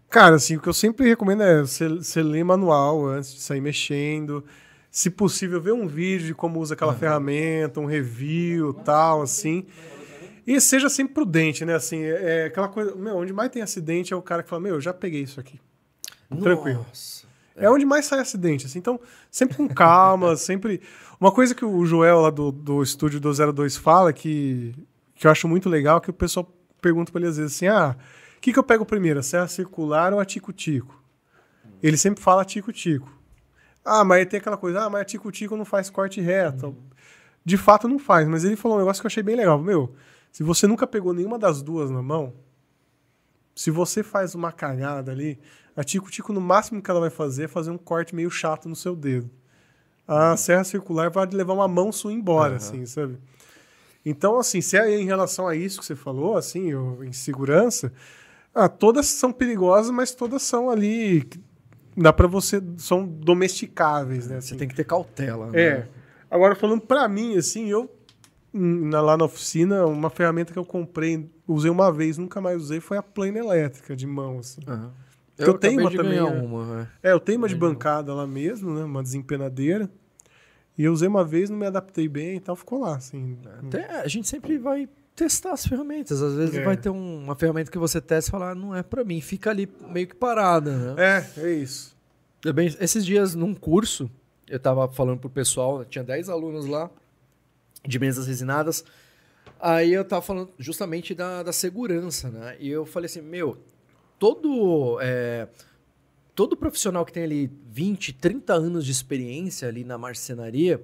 Cara, 0.09 0.35
assim, 0.35 0.57
o 0.57 0.59
que 0.61 0.67
eu 0.67 0.73
sempre 0.73 1.07
recomendo 1.07 1.41
é 1.43 1.61
você, 1.61 1.87
você 1.87 2.21
ler 2.21 2.43
manual 2.43 3.05
antes 3.07 3.33
de 3.33 3.39
sair 3.41 3.61
mexendo. 3.61 4.43
Se 4.89 5.09
possível, 5.09 5.61
ver 5.61 5.71
um 5.71 5.87
vídeo 5.87 6.27
de 6.27 6.33
como 6.33 6.59
usa 6.59 6.73
aquela 6.73 6.93
ferramenta, 6.93 7.79
um 7.79 7.85
review 7.85 8.73
tal, 8.73 9.21
assim. 9.21 9.65
E 10.45 10.59
seja 10.59 10.89
sempre 10.89 11.13
prudente, 11.13 11.63
né? 11.65 11.75
Assim, 11.75 12.03
é 12.03 12.45
aquela 12.45 12.67
coisa. 12.67 12.95
Meu, 12.95 13.17
onde 13.17 13.31
mais 13.31 13.49
tem 13.51 13.61
acidente 13.61 14.13
é 14.13 14.15
o 14.15 14.21
cara 14.21 14.43
que 14.43 14.49
fala, 14.49 14.61
meu, 14.61 14.75
eu 14.75 14.81
já 14.81 14.93
peguei 14.93 15.21
isso 15.21 15.39
aqui. 15.39 15.59
Tranquilo. 16.41 16.85
Nossa. 16.87 17.25
É 17.55 17.69
onde 17.69 17.85
mais 17.85 18.05
sai 18.05 18.19
acidente, 18.19 18.65
assim. 18.65 18.79
Então, 18.79 18.99
sempre 19.29 19.55
com 19.57 19.67
calma, 19.67 20.35
sempre. 20.37 20.81
Uma 21.19 21.31
coisa 21.31 21.53
que 21.53 21.63
o 21.63 21.85
Joel 21.85 22.21
lá 22.21 22.29
do, 22.29 22.51
do 22.51 22.81
estúdio 22.81 23.19
do 23.19 23.31
02 23.31 23.77
fala 23.77 24.11
que, 24.11 24.73
que 25.15 25.27
eu 25.27 25.31
acho 25.31 25.47
muito 25.47 25.69
legal, 25.69 26.01
que 26.01 26.09
o 26.09 26.13
pessoal 26.13 26.51
pergunta 26.81 27.11
pra 27.11 27.21
ele 27.21 27.29
às 27.29 27.37
vezes 27.37 27.55
assim: 27.55 27.67
ah, 27.67 27.95
o 28.37 28.41
que, 28.41 28.51
que 28.51 28.57
eu 28.57 28.63
pego 28.63 28.85
primeiro, 28.85 29.19
a 29.19 29.23
serra 29.23 29.47
circular 29.47 30.13
ou 30.13 30.19
a 30.19 30.25
tico-tico? 30.25 30.99
Ele 31.83 31.97
sempre 31.97 32.23
fala 32.23 32.45
tico-tico. 32.45 33.11
Ah, 33.83 34.03
mas 34.03 34.27
tem 34.27 34.39
aquela 34.39 34.57
coisa, 34.57 34.85
ah, 34.85 34.89
mas 34.89 35.01
a 35.01 35.05
tico-tico 35.05 35.55
não 35.57 35.65
faz 35.65 35.89
corte 35.89 36.21
reto. 36.21 36.75
De 37.43 37.57
fato 37.57 37.87
não 37.87 37.97
faz, 37.97 38.27
mas 38.27 38.43
ele 38.43 38.55
falou 38.55 38.77
um 38.77 38.79
negócio 38.79 39.01
que 39.01 39.05
eu 39.05 39.09
achei 39.09 39.23
bem 39.23 39.35
legal. 39.35 39.59
Meu, 39.59 39.93
se 40.31 40.43
você 40.43 40.65
nunca 40.67 40.87
pegou 40.87 41.13
nenhuma 41.13 41.37
das 41.37 41.61
duas 41.61 41.89
na 41.91 42.01
mão, 42.01 42.33
se 43.55 43.69
você 43.69 44.01
faz 44.01 44.33
uma 44.33 44.51
cagada 44.51 45.11
ali, 45.11 45.39
a 45.75 45.83
tico-tico 45.83 46.33
no 46.33 46.41
máximo 46.41 46.81
que 46.81 46.89
ela 46.89 46.99
vai 46.99 47.09
fazer 47.09 47.43
é 47.43 47.47
fazer 47.47 47.71
um 47.71 47.77
corte 47.77 48.15
meio 48.15 48.29
chato 48.29 48.67
no 48.67 48.75
seu 48.75 48.95
dedo. 48.95 49.29
A 50.07 50.35
serra 50.35 50.63
circular 50.63 51.09
vai 51.09 51.25
levar 51.27 51.53
uma 51.53 51.67
mão 51.67 51.91
sua 51.91 52.11
embora, 52.11 52.55
assim, 52.55 52.85
sabe? 52.85 53.17
Então, 54.05 54.39
assim, 54.39 54.61
se 54.61 54.77
é 54.77 54.99
em 54.99 55.05
relação 55.05 55.47
a 55.47 55.55
isso 55.55 55.79
que 55.79 55.85
você 55.85 55.95
falou, 55.95 56.35
assim, 56.35 56.71
em 57.03 57.13
segurança, 57.13 57.93
ah, 58.53 58.67
todas 58.67 59.05
são 59.07 59.31
perigosas, 59.31 59.91
mas 59.91 60.13
todas 60.13 60.41
são 60.41 60.69
ali. 60.69 61.27
Dá 61.95 62.11
pra 62.11 62.27
você. 62.27 62.61
São 62.77 63.05
domesticáveis, 63.05 64.27
né? 64.27 64.41
Você 64.41 64.49
assim. 64.49 64.57
tem 64.57 64.67
que 64.67 64.75
ter 64.75 64.83
cautela. 64.85 65.47
né? 65.51 65.61
É. 65.61 65.87
Agora, 66.29 66.55
falando 66.55 66.81
pra 66.81 67.07
mim, 67.07 67.37
assim, 67.37 67.69
eu. 67.69 67.89
Na- 68.53 69.01
lá 69.01 69.17
na 69.17 69.25
oficina, 69.25 69.85
uma 69.85 70.09
ferramenta 70.09 70.51
que 70.53 70.59
eu 70.59 70.65
comprei, 70.65 71.29
usei 71.47 71.69
uma 71.71 71.91
vez, 71.91 72.17
nunca 72.17 72.41
mais 72.41 72.61
usei, 72.61 72.79
foi 72.79 72.97
a 72.97 73.03
plana 73.03 73.39
elétrica 73.39 73.95
de 73.95 74.05
mão, 74.07 74.39
assim. 74.39 74.61
Aham. 74.67 74.91
Eu 75.37 75.47
Eu, 75.47 75.57
tenho 75.57 75.79
uma 75.81 75.89
também, 75.91 76.21
né? 76.21 76.21
uma, 76.21 76.65
né? 76.75 76.87
É, 77.01 77.11
eu 77.13 77.19
tenho 77.19 77.37
uma 77.39 77.47
de 77.47 77.55
bancada 77.55 78.13
lá 78.13 78.27
mesmo, 78.27 78.73
né? 78.75 78.83
Uma 78.83 79.01
desempenadeira. 79.01 79.89
E 80.77 80.83
eu 80.83 80.93
usei 80.93 81.07
uma 81.07 81.23
vez, 81.23 81.49
não 81.49 81.57
me 81.57 81.65
adaptei 81.65 82.07
bem 82.07 82.35
e 82.35 82.39
tal, 82.39 82.55
ficou 82.55 82.79
lá, 82.81 82.95
assim. 82.97 83.37
Até 83.67 84.01
a 84.01 84.07
gente 84.07 84.27
sempre 84.27 84.57
vai 84.59 84.87
testar 85.15 85.53
as 85.53 85.65
ferramentas. 85.65 86.21
Às 86.21 86.35
vezes 86.35 86.55
É. 86.57 86.63
vai 86.63 86.77
ter 86.77 86.89
um- 86.89 87.23
uma 87.23 87.35
ferramenta 87.35 87.71
que 87.71 87.77
você 87.77 87.99
testa 87.99 88.29
e 88.29 88.31
fala, 88.31 88.51
ah, 88.51 88.55
não 88.55 88.75
é 88.75 88.83
pra 88.83 89.03
mim, 89.03 89.19
fica 89.19 89.49
ali 89.49 89.67
meio 89.89 90.07
que 90.07 90.15
parada, 90.15 90.71
né? 90.95 91.25
É, 91.37 91.41
é 91.41 91.53
isso. 91.53 91.95
É 92.45 92.53
bem, 92.53 92.67
esses 92.79 93.03
dias 93.05 93.33
num 93.33 93.53
curso, 93.55 94.09
eu 94.47 94.59
tava 94.59 94.87
falando 94.89 95.19
pro 95.19 95.29
pessoal, 95.29 95.83
tinha 95.85 96.03
10 96.03 96.29
alunos 96.29 96.65
lá, 96.67 96.89
de 97.85 97.99
mesas 97.99 98.27
resinadas. 98.27 98.83
Aí 99.59 99.93
eu 99.93 100.03
tava 100.03 100.21
falando 100.21 100.49
justamente 100.57 101.13
da, 101.13 101.43
da 101.43 101.53
segurança, 101.53 102.29
né? 102.29 102.55
E 102.59 102.69
eu 102.69 102.85
falei 102.85 103.05
assim, 103.05 103.21
meu, 103.21 103.57
todo, 104.17 104.99
é, 105.01 105.47
todo 106.33 106.57
profissional 106.57 107.05
que 107.05 107.13
tem 107.13 107.23
ali 107.23 107.51
20, 107.69 108.13
30 108.13 108.53
anos 108.53 108.85
de 108.85 108.91
experiência 108.91 109.67
ali 109.67 109.83
na 109.83 109.97
marcenaria, 109.97 110.83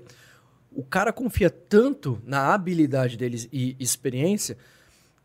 o 0.72 0.84
cara 0.84 1.12
confia 1.12 1.50
tanto 1.50 2.22
na 2.24 2.54
habilidade 2.54 3.18
deles 3.18 3.50
e 3.52 3.76
experiência 3.80 4.58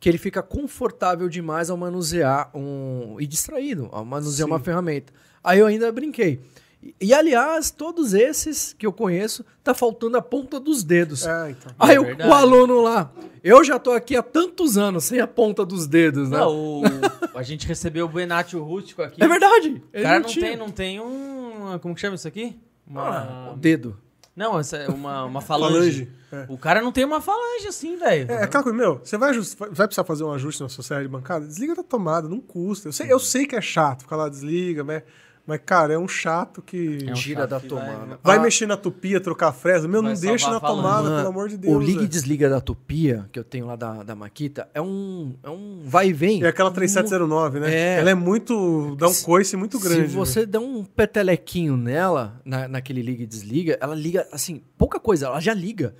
que 0.01 0.09
ele 0.09 0.19
fica 0.19 0.43
confortável 0.43 1.29
demais 1.29 1.71
ao 1.71 1.77
manusear 1.77 2.51
um. 2.57 3.21
e 3.21 3.27
distraído, 3.27 3.89
ao 3.93 4.05
manusear 4.05 4.47
Sim. 4.49 4.53
uma 4.53 4.59
ferramenta. 4.59 5.13
Aí 5.45 5.59
eu 5.59 5.67
ainda 5.67 5.93
brinquei. 5.93 6.41
E, 6.83 6.95
e, 7.01 7.15
aliás, 7.15 7.71
todos 7.71 8.13
esses 8.13 8.73
que 8.77 8.85
eu 8.87 8.93
conheço, 8.93 9.45
tá 9.63 9.73
faltando 9.73 10.17
a 10.17 10.23
ponta 10.23 10.59
dos 10.59 10.83
dedos. 10.83 11.25
É, 11.27 11.51
então. 11.51 11.73
Aí 11.79 11.95
É 11.95 12.01
o- 12.01 12.29
o 12.29 12.33
aluno 12.35 12.81
lá, 12.81 13.13
eu 13.45 13.63
já 13.63 13.79
tô 13.79 13.93
aqui 13.93 14.17
há 14.17 14.23
tantos 14.23 14.77
anos 14.77 15.05
sem 15.05 15.21
a 15.21 15.27
ponta 15.27 15.65
dos 15.65 15.87
dedos, 15.87 16.29
né? 16.29 16.39
Não, 16.39 16.51
o- 16.81 16.83
a 17.35 17.43
gente 17.43 17.67
recebeu 17.69 18.07
o 18.07 18.09
Benatio 18.09 18.63
Rústico 18.63 19.01
aqui. 19.03 19.23
é 19.23 19.29
verdade. 19.29 19.83
O 19.95 20.03
cara 20.03 20.19
não, 20.21 20.27
tinha. 20.29 20.47
tem, 20.47 20.57
não 20.57 20.71
tem 20.71 21.01
um. 21.01 21.79
Como 21.81 21.95
que 21.95 22.01
chama 22.01 22.17
isso 22.17 22.27
aqui? 22.27 22.59
Ah, 22.89 22.91
Uma. 22.91 23.53
o 23.53 23.57
dedo. 23.57 23.97
Não, 24.35 24.59
essa 24.59 24.79
é 24.79 24.89
uma, 24.89 25.25
uma 25.25 25.41
falange. 25.43 26.07
Falange. 26.07 26.13
É. 26.33 26.47
O 26.49 26.57
cara 26.57 26.81
não 26.83 26.91
tem 26.91 27.05
uma 27.05 27.21
falange 27.21 27.69
assim, 27.69 27.97
velho. 27.97 28.31
É, 28.33 28.43
aquela 28.45 28.63
coisa, 28.65 28.77
meu, 28.77 28.99
você 29.05 29.17
vai, 29.19 29.31
ajust- 29.31 29.59
vai 29.59 29.87
precisar 29.87 30.03
fazer 30.05 30.25
um 30.25 30.33
ajuste 30.33 30.63
na 30.63 30.69
sua 30.71 30.83
serra 30.83 31.03
de 31.03 31.09
bancada? 31.09 31.47
Desliga 31.47 31.75
da 31.77 31.83
tomada, 31.83 32.27
não 32.29 32.41
custa. 32.41 32.89
Eu 32.89 32.93
sei, 32.93 33.13
eu 33.13 33.19
sei 33.21 33.47
que 33.47 33.55
é 33.55 33.61
chato 33.61 34.01
ficar 34.03 34.17
lá, 34.17 34.29
desliga, 34.31 34.83
mas, 34.83 35.03
mas 35.47 35.61
cara, 35.65 35.93
é 35.95 35.99
um 35.99 36.07
chato 36.07 36.63
que 36.63 36.99
É 37.07 37.11
um 37.11 37.15
Tira 37.15 37.41
chato 37.43 37.51
da 37.51 37.61
que 37.61 37.69
vai- 37.69 37.85
tomada. 37.87 38.19
vai 38.23 38.37
Ah. 38.39 38.41
mexer 38.43 38.67
na 38.67 38.77
tupia, 38.77 39.21
trocar 39.21 39.49
a 39.49 39.53
fresa. 39.53 39.89
Meu, 39.89 40.01
não 40.03 40.15
deixa 40.15 40.51
na 40.51 40.61
tomada, 40.61 41.03
Mano, 41.03 41.17
pelo 41.17 41.29
amor 41.29 41.49
de 41.49 41.57
Deus. 41.57 41.75
o 41.75 41.81
liga 41.81 42.03
e 42.03 42.09
desliga 42.09 42.49
da 42.49 42.61
Tupia, 42.61 43.29
que 43.33 43.39
eu 43.39 43.45
tenho 43.45 43.67
lá 43.67 43.75
da, 43.77 44.03
da 44.03 44.15
Maquita, 44.15 44.69
é 44.73 44.81
um, 44.81 45.35
é 45.43 45.51
um 45.51 45.83
vai 45.85 46.09
e 46.09 46.13
vem. 46.13 46.43
É 46.45 46.49
aquela 46.49 46.71
3709, 46.71 47.59
né? 47.61 47.75
É. 47.75 47.99
Ela 48.01 48.11
é 48.11 48.15
muito. 48.15 48.95
dá 48.97 49.09
um 49.09 49.13
Se- 49.13 49.25
coice 49.25 49.57
muito 49.57 49.79
grande. 49.81 50.09
Se 50.11 50.15
você 50.15 50.47
der 50.47 50.59
um 50.59 50.85
petelequinho 50.85 51.77
nela, 51.77 52.41
na, 52.45 52.69
naquele 52.69 53.03
liga 53.03 53.23
e 53.23 53.27
desliga, 53.27 53.77
ela 53.81 53.95
liga, 53.95 54.27
assim, 54.33 54.63
pouca 54.79 55.01
coisa, 55.01 55.27
ela 55.27 55.41
já 55.41 55.53
liga. 55.55 55.95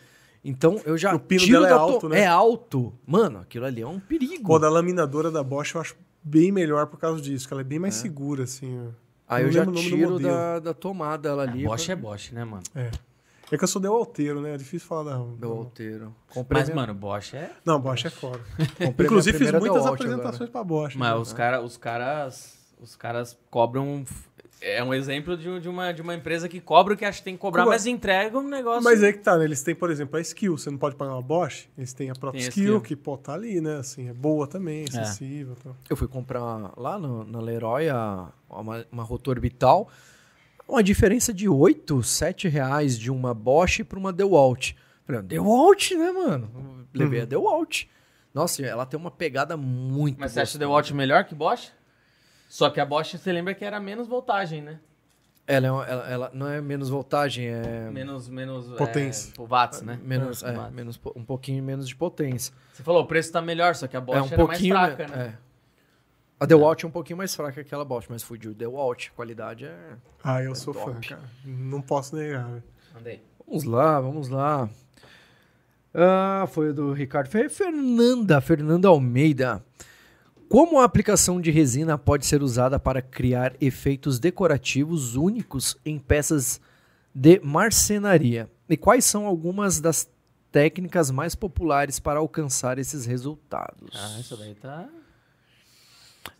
Então 0.45 0.81
eu 0.85 0.97
já 0.99 1.15
O 1.15 1.21
pino 1.21 1.41
tiro 1.41 1.61
dela 1.63 1.69
é 1.69 1.73
alto, 1.73 2.09
né? 2.09 2.21
É 2.21 2.27
alto. 2.27 2.93
Mano, 3.07 3.39
aquilo 3.41 3.65
ali 3.65 3.81
é 3.83 3.87
um 3.87 4.01
perigo. 4.01 4.45
Pô, 4.49 4.59
da 4.59 4.69
laminadora 4.69 5.31
da 5.31 5.43
Bosch 5.43 5.75
eu 5.75 5.81
acho 5.81 5.95
bem 6.23 6.51
melhor 6.51 6.87
por 6.87 6.99
causa 6.99 7.21
disso, 7.21 7.47
que 7.47 7.55
ela 7.55 7.61
é 7.61 7.65
bem 7.65 7.79
mais 7.79 7.95
segura, 7.95 8.43
assim. 8.45 8.77
ó. 8.89 8.91
Aí 9.29 9.45
eu 9.45 9.53
já 9.53 9.65
tiro 9.67 10.19
da, 10.19 10.59
da 10.59 10.75
tomada 10.75 11.29
ela 11.29 11.43
ali. 11.43 11.65
Bosch 11.65 11.89
é 11.89 11.97
Bosch, 11.97 12.33
né, 12.33 12.45
mano? 12.45 12.63
É. 12.75 12.91
É 13.51 13.59
que 13.59 13.65
eu 13.65 13.69
sou 13.69 13.83
del 13.83 13.93
alteiro, 13.93 14.41
né? 14.41 14.55
É 14.55 14.57
difícil 14.57 14.89
falar 14.89 15.11
da. 15.13 15.19
Meu 15.19 15.53
alteiro. 15.53 16.15
Comprei 16.33 16.61
Mas, 16.61 16.71
minha- 16.71 16.81
mano, 16.81 16.95
Bosch 16.95 17.35
é. 17.35 17.51
Não, 17.65 17.79
Bosch 17.79 18.07
é 18.07 18.11
foda. 18.11 18.41
Inclusive, 18.99 19.37
fiz 19.37 19.53
muitas 19.53 19.85
apresentações 19.85 20.49
pra 20.49 20.65
Bosch. 20.65 20.97
Mas 20.97 21.11
né? 21.11 21.17
os, 21.17 21.33
cara, 21.35 21.61
os 21.61 21.77
caras. 21.77 22.59
Os 22.81 22.97
caras 22.97 23.39
cobram. 23.51 24.05
É 24.65 24.83
um 24.85 24.95
exemplo 24.95 25.37
de, 25.37 25.59
de 25.61 25.69
uma, 25.69 25.93
de 25.93 26.01
uma 26.01 26.15
empresa 26.15 26.49
que 26.49 26.61
cobra 26.61 26.95
o 26.95 26.97
que 26.97 27.05
acha 27.05 27.19
que 27.19 27.25
tem 27.25 27.35
que 27.35 27.41
cobrar, 27.41 27.63
Como- 27.63 27.73
mas 27.73 27.85
entrega 27.85 28.39
um 28.39 28.49
negócio. 28.49 28.85
Mas 28.85 29.03
aí 29.03 29.13
que 29.13 29.19
tá, 29.19 29.37
né? 29.37 29.45
Eles 29.45 29.61
têm, 29.63 29.75
por 29.75 29.91
exemplo, 29.91 30.17
a 30.17 30.21
skill. 30.21 30.57
Você 30.57 30.71
não 30.71 30.79
pode 30.79 30.95
pagar 30.95 31.15
uma 31.15 31.23
Bosch, 31.23 31.67
eles 31.77 31.93
têm 31.93 32.11
a 32.11 32.15
própria 32.15 32.41
Tem 32.41 32.49
skill, 32.49 32.65
skill. 32.77 32.81
que, 32.81 32.95
pô, 32.95 33.17
tá 33.19 33.35
ali, 33.35 33.61
né? 33.61 33.79
Assim, 33.79 34.09
é 34.09 34.13
boa 34.13 34.47
também, 34.47 34.85
acessível. 34.89 35.57
Tá. 35.63 35.71
Eu 35.91 35.97
fui 35.97 36.07
comprar 36.07 36.73
lá 36.77 36.97
no- 36.99 37.25
na 37.25 37.41
Leroy 37.41 37.89
a- 37.89 38.29
uma, 38.49 38.87
uma 38.93 39.03
rota 39.03 39.31
orbital. 39.31 39.89
Uma 40.69 40.83
diferença 40.83 41.35
de 41.35 41.49
8, 41.49 42.01
7 42.03 42.47
reais 42.49 42.97
de 42.97 43.11
uma 43.11 43.35
Bosch 43.35 43.83
para 43.83 43.99
uma 43.99 44.13
DeWalt. 44.13 44.73
Falei, 45.05 45.19
"Ah, 45.21 45.23
DeWalt, 45.25 45.91
né, 45.91 46.13
mano? 46.13 46.87
Levei 46.95 47.19
Uhum. 47.19 47.25
a 47.25 47.27
DeWalt. 47.29 47.85
Nossa, 48.33 48.65
ela 48.65 48.87
tem 48.87 48.99
uma 48.99 49.11
pegada 49.11 49.57
muito 49.57 50.19
Mas 50.21 50.33
você 50.33 50.41
acha. 50.41 50.57
DeWalt 50.59 50.91
melhor 50.93 51.25
que 51.25 51.35
Bosch? 51.35 51.73
Só 52.53 52.69
que 52.69 52.79
a 52.79 52.85
Bosch, 52.85 53.17
você 53.17 53.33
lembra 53.33 53.55
que 53.55 53.65
era 53.65 53.81
menos 53.81 54.07
voltagem, 54.07 54.61
né? 54.61 54.79
Ela, 55.47 55.67
é 55.69 55.73
uma- 55.73 55.87
ela, 55.87 56.07
ela 56.11 56.31
não 56.35 56.47
é 56.47 56.61
menos 56.61 56.91
voltagem, 56.91 57.47
é 57.47 57.89
Menos, 57.91 58.29
menos 58.29 58.67
Potência. 58.77 59.33
É, 59.39 59.43
watts, 59.43 59.81
né? 59.81 59.99
menos, 60.03 60.43
é, 60.43 60.53
watts. 60.53 60.75
menos, 60.75 61.01
um 61.17 61.25
pouquinho 61.25 61.65
menos 61.65 61.89
de 61.89 61.97
potência. 61.97 62.53
Você 62.75 62.83
falou, 62.83 63.05
o 63.05 63.07
preço 63.07 63.33
tá 63.33 63.41
melhor, 63.41 63.75
só 63.75 63.87
que 63.87 63.97
a 63.97 64.01
Bosch 64.03 64.19
é 64.19 64.23
um 64.23 64.27
era 64.27 64.37
pouquinho, 64.37 64.75
mais 64.75 64.95
fraca, 64.95 65.17
né? 65.17 65.35
é. 65.39 65.39
A 66.39 66.45
DeWalt 66.45 66.85
é 66.85 66.87
um 66.87 66.91
pouquinho 66.91 67.17
mais 67.17 67.35
fraca 67.35 67.55
que 67.55 67.61
aquela 67.61 67.87
Bosch, 67.87 68.07
mas 68.11 68.23
fui 68.23 68.37
de 68.37 68.53
DeWalt, 68.53 69.09
a 69.09 69.11
qualidade 69.17 69.65
é... 69.65 69.75
Ah, 70.23 70.43
eu 70.43 70.55
sou 70.55 70.75
top. 70.75 70.93
fã, 70.93 71.01
cara. 71.01 71.23
Não 71.47 71.81
posso 71.81 72.15
negar. 72.15 72.45
velho. 72.49 72.63
Mandei. 72.93 73.23
Vamos 73.47 73.65
lá, 73.65 73.99
vamos 73.99 74.29
lá. 74.29 74.69
Ah, 75.95 76.47
foi 76.51 76.69
o 76.69 76.75
do 76.75 76.93
Ricardo 76.93 77.29
Fer- 77.29 77.49
Fernanda, 77.51 78.43
Fernanda 78.43 78.89
Almeida. 78.89 79.65
Como 80.53 80.79
a 80.79 80.85
aplicação 80.85 81.41
de 81.41 81.51
resina 81.51 81.97
pode 81.97 82.27
ser 82.27 82.43
usada 82.43 82.79
para 82.79 83.01
criar 83.01 83.55
efeitos 83.59 84.19
decorativos 84.19 85.17
únicos 85.17 85.79
em 85.83 85.99
peças 85.99 86.61
de 87.15 87.41
marcenaria? 87.43 88.51
E 88.69 88.77
quais 88.77 89.07
são 89.07 89.25
algumas 89.25 89.81
das 89.81 90.07
técnicas 90.51 91.11
mais 91.11 91.35
populares 91.35 91.99
para 91.99 92.21
alcançar 92.21 92.79
esses 92.79 93.07
resultados? 93.07 93.99
Ah, 93.99 94.21
isso 94.21 94.37
daí 94.37 94.55
tá. 94.55 94.91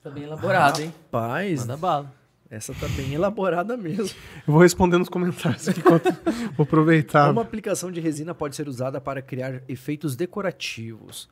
Tá 0.03 0.11
bem 0.11 0.25
elaborado, 0.25 0.83
hein? 0.83 0.93
Rapaz, 1.05 1.61
Manda 1.61 1.77
bala. 1.79 2.15
essa 2.51 2.75
tá 2.75 2.89
bem 2.89 3.15
elaborada 3.15 3.79
mesmo. 3.79 4.15
Eu 4.47 4.53
vou 4.53 4.61
responder 4.61 4.99
nos 4.99 5.09
comentários 5.09 5.67
aqui 5.71 5.81
enquanto 5.81 6.13
vou 6.55 6.65
aproveitar. 6.65 7.29
Como 7.29 7.41
a 7.41 7.45
aplicação 7.45 7.91
de 7.91 7.99
resina 7.99 8.35
pode 8.35 8.57
ser 8.57 8.69
usada 8.69 9.01
para 9.01 9.23
criar 9.23 9.63
efeitos 9.67 10.15
decorativos? 10.15 11.31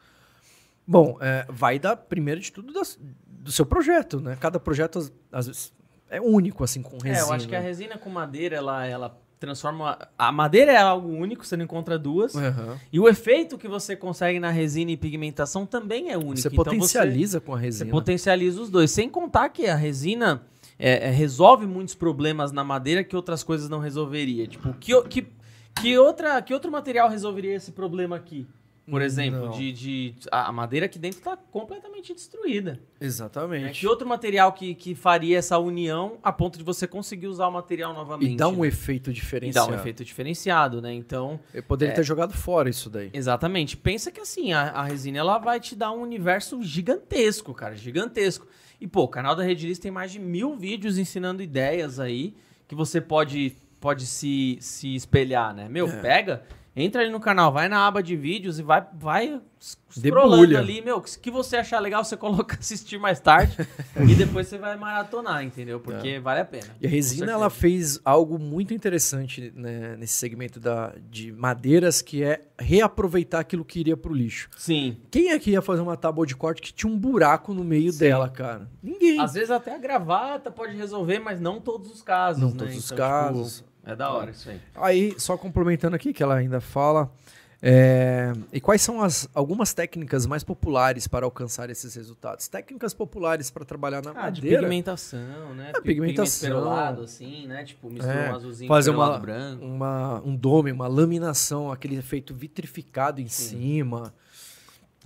Bom, 0.91 1.17
é, 1.21 1.47
vai 1.49 1.79
dar, 1.79 1.95
primeiro 1.97 2.41
de 2.41 2.51
tudo, 2.51 2.73
das- 2.73 2.99
do 3.29 3.53
seu 3.53 3.65
projeto, 3.65 4.21
né? 4.21 4.37
Cada 4.41 4.59
projeto, 4.59 4.99
às- 5.31 5.47
vezes, 5.47 5.73
é 6.11 6.21
único, 6.21 6.65
assim, 6.65 6.83
com 6.83 6.97
resina. 6.99 7.19
É, 7.19 7.21
eu 7.23 7.33
acho 7.33 7.47
que 7.49 7.55
a 7.55 7.61
resina 7.61 7.97
com 7.97 8.11
madeira, 8.11 8.57
ela, 8.57 8.85
ela 8.85 9.17
transforma. 9.39 9.97
A 10.19 10.33
madeira 10.33 10.73
é 10.73 10.77
algo 10.79 11.09
único, 11.09 11.47
você 11.47 11.57
não 11.57 11.65
encontra 11.65 11.97
duas. 11.97 12.35
Aham. 12.35 12.77
E 12.93 12.99
o 12.99 13.09
efeito 13.09 13.57
que 13.57 13.69
você 13.69 13.95
consegue 13.95 14.41
na 14.41 14.51
resina 14.51 14.91
e 14.91 14.97
pigmentação 14.97 15.65
também 15.65 16.11
é 16.11 16.19
único. 16.19 16.39
Você 16.39 16.49
Então 16.49 16.57
potencializa 16.65 17.41
com 17.41 17.55
a 17.55 17.59
Você 17.59 17.63
resina. 17.67 17.91
potencializa 17.93 18.61
os 18.61 18.69
dois. 18.69 18.91
Sem 18.91 19.09
contar 19.09 19.49
que 19.51 19.67
a 19.69 19.77
resina 19.77 20.43
é, 20.77 21.07
é, 21.09 21.11
resolve 21.11 21.67
muitos 21.67 21.95
problemas 21.95 22.51
na 22.53 22.65
madeira 22.65 23.05
que 23.05 23.15
outras 23.15 23.43
coisas 23.45 23.69
não 23.69 23.79
resolveria. 23.79 24.47
Tipo, 24.47 24.73
que, 24.75 25.01
que, 25.05 25.27
que, 25.81 25.97
outra, 25.99 26.43
que 26.43 26.53
outro 26.53 26.71
material 26.71 27.09
resolveria 27.09 27.55
esse 27.55 27.71
problema 27.73 28.17
aqui? 28.17 28.47
Por 28.91 29.03
exemplo, 29.03 29.51
de, 29.51 29.73
de 29.73 30.15
a 30.31 30.51
madeira 30.53 30.87
aqui 30.87 30.99
dentro 30.99 31.19
está 31.19 31.37
completamente 31.37 32.13
destruída. 32.13 32.73
né? 32.73 32.79
Exatamente. 33.01 33.81
Que 33.81 33.87
outro 33.87 34.07
material 34.07 34.53
que, 34.53 34.75
que 34.75 34.95
faria 34.95 35.39
essa 35.39 35.59
união 35.59 36.19
a 36.23 36.33
ponto 36.33 36.59
de 36.59 36.65
você 36.65 36.87
conseguir 36.87 37.27
usar 37.29 37.47
o 37.49 37.53
material 37.53 37.95
novamente? 37.95 38.33
E 38.33 38.37
dá 38.37 38.49
um 38.49 38.63
né? 38.63 38.69
efeito 38.69 39.11
E 39.11 39.13
diferenciado. 39.13 39.69
dá 39.71 39.77
um 39.77 39.79
efeito 39.79 40.05
diferenciado, 40.05 40.83
né? 40.83 40.93
Então, 40.93 41.39
Eu 41.55 41.63
poderia 41.63 41.95
ter 41.95 42.03
jogado 42.03 42.33
fora 42.35 42.69
isso 42.69 42.91
daí. 42.91 43.11
Exatamente. 43.13 43.77
Pensa 43.77 44.11
que 44.11 44.21
assim, 44.21 44.53
a, 44.53 44.71
a 44.71 44.83
resina 44.85 45.19
ela 45.19 45.39
vai 45.39 45.61
te 45.61 45.77
dar 45.77 45.93
um 45.93 46.01
universo 46.03 46.63
gigantesco, 46.63 47.55
cara, 47.55 47.77
gigantesco. 47.77 48.47
E 48.81 48.87
pô, 48.87 49.03
o 49.03 49.09
canal 49.09 49.37
da 49.37 49.43
Rediliz 49.43 49.79
tem 49.79 49.91
mais 49.91 50.11
de 50.11 50.19
mil 50.19 50.57
vídeos 50.57 50.99
ensinando 50.99 51.43
ideias 51.43 52.01
aí 52.01 52.35
que 52.67 52.75
você 52.75 53.01
pode, 53.01 53.55
pode 53.79 54.07
se, 54.07 54.57
se 54.61 54.95
espelhar, 54.95 55.55
né? 55.55 55.69
Meu, 55.69 55.87
É. 55.89 56.01
pega, 56.01 56.43
entra 56.75 57.03
ali 57.03 57.11
no 57.11 57.21
canal, 57.21 57.53
vai 57.53 57.69
na 57.69 57.87
aba 57.87 58.03
de 58.03 58.17
vídeos 58.17 58.59
e 58.59 58.63
vai, 58.63 58.85
vai 58.95 59.41
scrollando 59.91 60.57
ali, 60.57 60.81
meu, 60.81 60.99
o 60.99 61.03
que 61.03 61.31
você 61.31 61.57
achar 61.57 61.81
legal, 61.81 62.05
você 62.05 62.17
coloca 62.19 62.57
assistir 62.59 62.99
mais 62.99 63.21
tarde 63.21 63.57
e 64.09 64.15
depois 64.15 64.47
você 64.47 64.57
vai 64.57 64.77
maratonar, 64.77 65.43
entendeu? 65.45 65.81
Porque 65.81 66.19
vale 66.19 66.41
a 66.41 66.45
pena. 66.45 66.69
E 66.81 66.87
a 66.87 66.91
resina 66.91 67.33
ela 67.33 67.51
fez 67.51 68.01
algo 68.05 68.39
muito 68.39 68.73
interessante 68.73 69.53
né, 69.55 69.97
nesse 69.97 70.15
segmento 70.15 70.59
da, 70.61 70.95
de 71.11 71.33
madeiras, 71.33 72.01
que 72.01 72.23
é 72.23 72.41
reaproveitar 72.59 73.41
aquilo 73.41 73.65
que 73.65 73.81
iria 73.81 73.97
pro 73.97 74.15
lixo. 74.15 74.49
Sim. 74.57 74.97
Quem 75.11 75.31
é 75.31 75.39
que 75.39 75.51
ia 75.51 75.63
fazer 75.63 75.83
uma 75.83 75.97
tábua 75.97 76.27
de 76.27 76.37
corte 76.37 76.63
que 76.63 76.73
tinha 76.73 76.91
um 76.91 76.99
buraco 76.99 77.53
no 77.53 77.65
meio 77.65 77.93
dela, 77.93 78.29
cara? 78.29 78.69
Ninguém. 78.83 79.21
Às 79.21 79.35
vezes 79.35 79.51
até 79.51 79.75
a 79.75 79.79
gravata 79.79 80.51
pode 80.51 80.77
resolver, 80.77 81.19
mas 81.19 81.41
não 81.41 81.61
todos 81.61 81.91
os 81.91 82.03
casos. 82.03 82.41
Não 82.43 82.51
né? 82.51 82.57
todos 82.57 82.77
os 82.77 82.85
Então, 82.93 82.97
casos. 82.97 83.57
tipo, 83.57 83.70
é 83.93 83.97
da 83.97 84.11
hora 84.13 84.31
isso 84.31 84.49
aí. 84.51 84.61
Aí, 84.75 85.15
só 85.19 85.37
complementando 85.37 85.97
aqui, 85.97 86.13
que 86.13 86.23
ela 86.23 86.35
ainda 86.37 86.61
fala. 86.61 87.11
é, 87.63 88.33
e 88.53 88.59
quais 88.59 88.81
são 88.81 89.03
as 89.03 89.29
algumas 89.35 89.75
técnicas 89.75 90.25
mais 90.25 90.43
populares 90.43 91.07
para 91.07 91.27
alcançar 91.27 91.69
esses 91.69 91.95
resultados? 91.95 92.49
Técnicas 92.49 92.95
populares 92.95 93.51
para 93.51 93.67
trabalhar 93.67 94.03
na 94.03 94.13
Ah, 94.13 94.31
de 94.31 94.41
madeira. 94.41 94.61
pigmentação, 94.63 95.55
né? 95.55 95.69
É, 95.69 95.73
Pi- 95.75 95.83
pigmentação. 95.89 96.49
Pigmento 96.49 96.65
perolado, 96.65 97.03
assim, 97.03 97.47
né? 97.47 97.63
Tipo, 97.65 97.91
mistura 97.91 98.15
É, 98.15 98.31
um 98.33 98.35
azulzinho 98.35 98.69
fazer 98.69 98.91
uma- 98.91 99.19
branco. 99.19 99.63
Uma, 99.63 100.23
um 100.25 100.35
dome, 100.35 100.73
uma 100.73 100.89
laminação, 100.89 101.71
aquele 101.71 101.97
efeito 101.97 102.35
vitrificado 102.35 103.21
em 103.21 103.29
cima. 103.29 104.15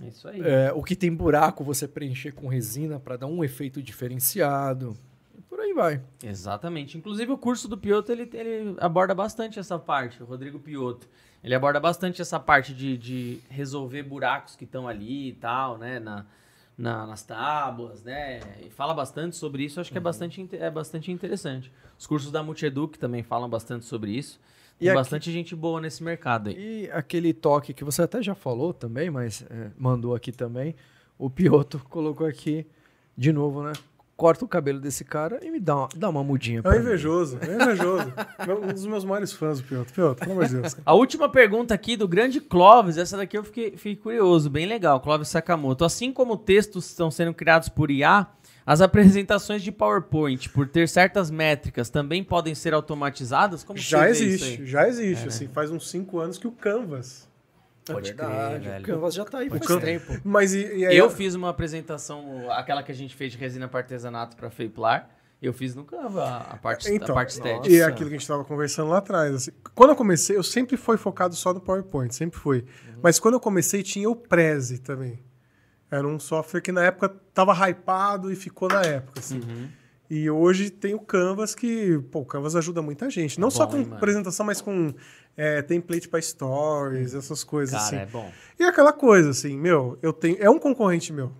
É 0.01 0.07
isso 0.07 0.25
aí. 0.27 0.41
É, 0.41 0.71
o 0.73 0.81
que 0.81 0.95
tem 0.95 1.13
buraco 1.13 1.61
você 1.61 1.87
preencher 1.89 2.31
com 2.31 2.47
resina 2.47 2.99
para 2.99 3.17
dar 3.17 3.27
um 3.27 3.43
efeito 3.43 3.81
diferenciado. 3.81 4.95
E 5.55 5.57
por 5.57 5.59
aí 5.61 5.73
vai. 5.73 6.01
Exatamente. 6.23 6.97
Inclusive, 6.97 7.31
o 7.31 7.37
curso 7.37 7.67
do 7.67 7.77
Piotto, 7.77 8.11
ele, 8.11 8.29
ele 8.33 8.75
aborda 8.79 9.15
bastante 9.15 9.57
essa 9.57 9.79
parte, 9.79 10.21
o 10.21 10.25
Rodrigo 10.25 10.59
Piotto. 10.59 11.07
Ele 11.43 11.55
aborda 11.55 11.79
bastante 11.79 12.21
essa 12.21 12.39
parte 12.39 12.73
de, 12.73 12.97
de 12.97 13.39
resolver 13.49 14.03
buracos 14.03 14.55
que 14.55 14.65
estão 14.65 14.87
ali 14.87 15.29
e 15.29 15.33
tal, 15.33 15.77
né? 15.77 15.99
Na, 15.99 16.25
na- 16.77 17.05
nas 17.07 17.23
tábuas, 17.23 18.03
né? 18.03 18.41
E 18.65 18.69
fala 18.69 18.93
bastante 18.93 19.35
sobre 19.37 19.63
isso, 19.63 19.79
acho 19.79 19.91
que 19.91 19.97
é, 19.97 20.01
bastante, 20.01 20.41
inte- 20.41 20.57
é 20.57 20.69
bastante 20.69 21.11
interessante. 21.11 21.71
Os 21.97 22.05
cursos 22.05 22.31
da 22.31 22.43
Multieduc 22.43 22.97
também 22.99 23.23
falam 23.23 23.47
bastante 23.47 23.85
sobre 23.85 24.11
isso. 24.11 24.39
Tem 24.77 24.87
E 24.87 24.89
aqui- 24.89 24.97
bastante 24.97 25.31
gente 25.31 25.55
boa 25.55 25.79
nesse 25.79 26.03
mercado 26.03 26.49
aí. 26.49 26.83
E 26.85 26.91
aquele 26.91 27.31
toque 27.33 27.73
que 27.73 27.83
você 27.85 28.01
até 28.01 28.21
já 28.21 28.35
falou 28.35 28.73
também, 28.73 29.09
mas 29.09 29.45
é, 29.49 29.71
mandou 29.77 30.13
aqui 30.13 30.31
também. 30.33 30.75
O 31.17 31.29
Piotto 31.29 31.79
colocou 31.89 32.27
aqui 32.27 32.67
de 33.17 33.31
novo, 33.31 33.63
né? 33.63 33.71
Corta 34.15 34.45
o 34.45 34.47
cabelo 34.47 34.79
desse 34.79 35.03
cara 35.03 35.39
e 35.43 35.51
me 35.51 35.59
dá 35.59 35.75
uma, 35.75 35.89
dá 35.93 36.09
uma 36.09 36.23
mudinha. 36.23 36.61
É 36.63 36.69
um 36.69 36.71
mim. 36.71 36.77
invejoso, 36.79 37.37
é 37.41 37.53
invejoso. 37.53 38.13
Um 38.65 38.67
dos 38.73 38.85
meus 38.85 39.03
maiores 39.03 39.33
fãs, 39.33 39.59
o 39.59 39.63
Piotr. 39.63 39.91
Piotr, 39.91 40.19
pelo 40.19 40.31
amor 40.31 40.45
de 40.45 40.55
Deus. 40.55 40.77
A 40.85 40.93
última 40.93 41.27
pergunta 41.27 41.73
aqui 41.73 41.97
do 41.97 42.07
grande 42.07 42.39
Clóvis, 42.39 42.97
essa 42.97 43.17
daqui 43.17 43.37
eu 43.37 43.43
fiquei, 43.43 43.71
fiquei 43.71 43.95
curioso, 43.95 44.49
bem 44.49 44.65
legal, 44.65 44.99
Clóvis 45.01 45.27
Sakamoto. 45.27 45.83
Assim 45.83 46.13
como 46.13 46.37
textos 46.37 46.85
estão 46.87 47.11
sendo 47.11 47.33
criados 47.33 47.67
por 47.67 47.91
IA, 47.91 48.27
as 48.65 48.81
apresentações 48.81 49.61
de 49.61 49.71
PowerPoint, 49.71 50.49
por 50.49 50.67
ter 50.67 50.87
certas 50.87 51.29
métricas, 51.29 51.89
também 51.89 52.23
podem 52.23 52.55
ser 52.55 52.73
automatizadas? 52.73 53.63
Como 53.63 53.77
Já 53.77 54.09
existe, 54.09 54.65
já 54.65 54.87
existe. 54.87 55.27
assim, 55.27 55.47
faz 55.47 55.69
uns 55.69 55.89
cinco 55.89 56.19
anos 56.19 56.37
que 56.37 56.47
o 56.47 56.51
Canvas. 56.51 57.27
Pode 57.85 58.09
É 58.09 58.13
verdade, 58.13 58.63
crer, 58.67 58.79
o. 58.81 58.83
Canvas 58.83 59.13
já 59.13 59.23
tá 59.25 59.37
aí 59.39 59.47
O 59.47 59.51
faz 59.51 59.67
Can- 59.67 59.79
tempo. 59.79 60.19
Mas 60.23 60.53
e, 60.53 60.75
e 60.77 60.85
aí, 60.87 60.97
Eu 60.97 61.09
fiz 61.09 61.35
uma 61.35 61.49
apresentação, 61.49 62.49
aquela 62.51 62.81
que 62.83 62.91
a 62.91 62.95
gente 62.95 63.15
fez 63.15 63.31
de 63.31 63.37
resina 63.37 63.67
para 63.67 63.81
artesanato 63.81 64.35
para 64.35 64.49
Feiplar, 64.49 65.09
eu 65.41 65.53
fiz 65.53 65.75
no 65.75 65.83
Canva 65.83 66.23
a 66.23 66.37
a 66.53 66.57
parte, 66.57 66.87
a 66.87 66.93
Então, 66.93 67.13
parte 67.13 67.29
estética. 67.31 67.69
E 67.69 67.79
é 67.79 67.83
aquilo 67.83 68.09
que 68.09 68.15
a 68.15 68.17
gente 68.17 68.21
estava 68.21 68.43
conversando 68.43 68.89
lá 68.89 68.97
atrás. 68.97 69.35
assim. 69.35 69.51
Quando 69.75 69.91
eu 69.91 69.95
comecei, 69.95 70.35
eu 70.35 70.41
sempre 70.43 70.77
fui 70.77 70.97
focado 70.97 71.35
só 71.35 71.53
no 71.53 71.59
PowerPoint, 71.61 72.13
sempre 72.15 72.39
fui. 72.39 72.59
Uhum. 72.87 72.99
Mas 73.03 73.19
quando 73.19 73.35
eu 73.35 73.39
comecei, 73.39 73.83
tinha 73.83 74.09
o 74.09 74.15
Prezi 74.15 74.79
também. 74.79 75.19
Era 75.91 76.07
um 76.07 76.17
software 76.19 76.61
que 76.61 76.71
na 76.71 76.83
época 76.85 77.15
estava 77.29 77.53
hypado 77.69 78.31
e 78.31 78.35
ficou 78.35 78.67
na 78.67 78.81
época. 78.81 79.19
Assim. 79.19 79.39
Uhum. 79.39 79.67
E 80.09 80.29
hoje 80.29 80.69
tem 80.69 80.93
o 80.93 80.99
Canvas 80.99 81.55
que, 81.55 81.99
pô, 82.11 82.19
o 82.19 82.25
Canvas 82.25 82.55
ajuda 82.55 82.81
muita 82.81 83.09
gente. 83.09 83.39
Não 83.39 83.49
só 83.49 83.65
bom, 83.65 83.71
com 83.71 83.77
hein, 83.79 83.87
apresentação, 83.91 84.45
mas 84.45 84.61
com 84.61 84.93
é, 85.35 85.61
template 85.61 86.07
para 86.07 86.21
stories, 86.21 87.13
essas 87.15 87.43
coisas 87.43 87.73
Cara, 87.73 87.85
assim. 87.85 87.95
é 87.97 88.05
bom. 88.05 88.31
E 88.59 88.63
aquela 88.63 88.93
coisa 88.93 89.31
assim, 89.31 89.57
meu, 89.57 89.97
eu 90.01 90.13
tenho, 90.13 90.37
é 90.39 90.49
um 90.49 90.59
concorrente 90.59 91.11
meu. 91.11 91.31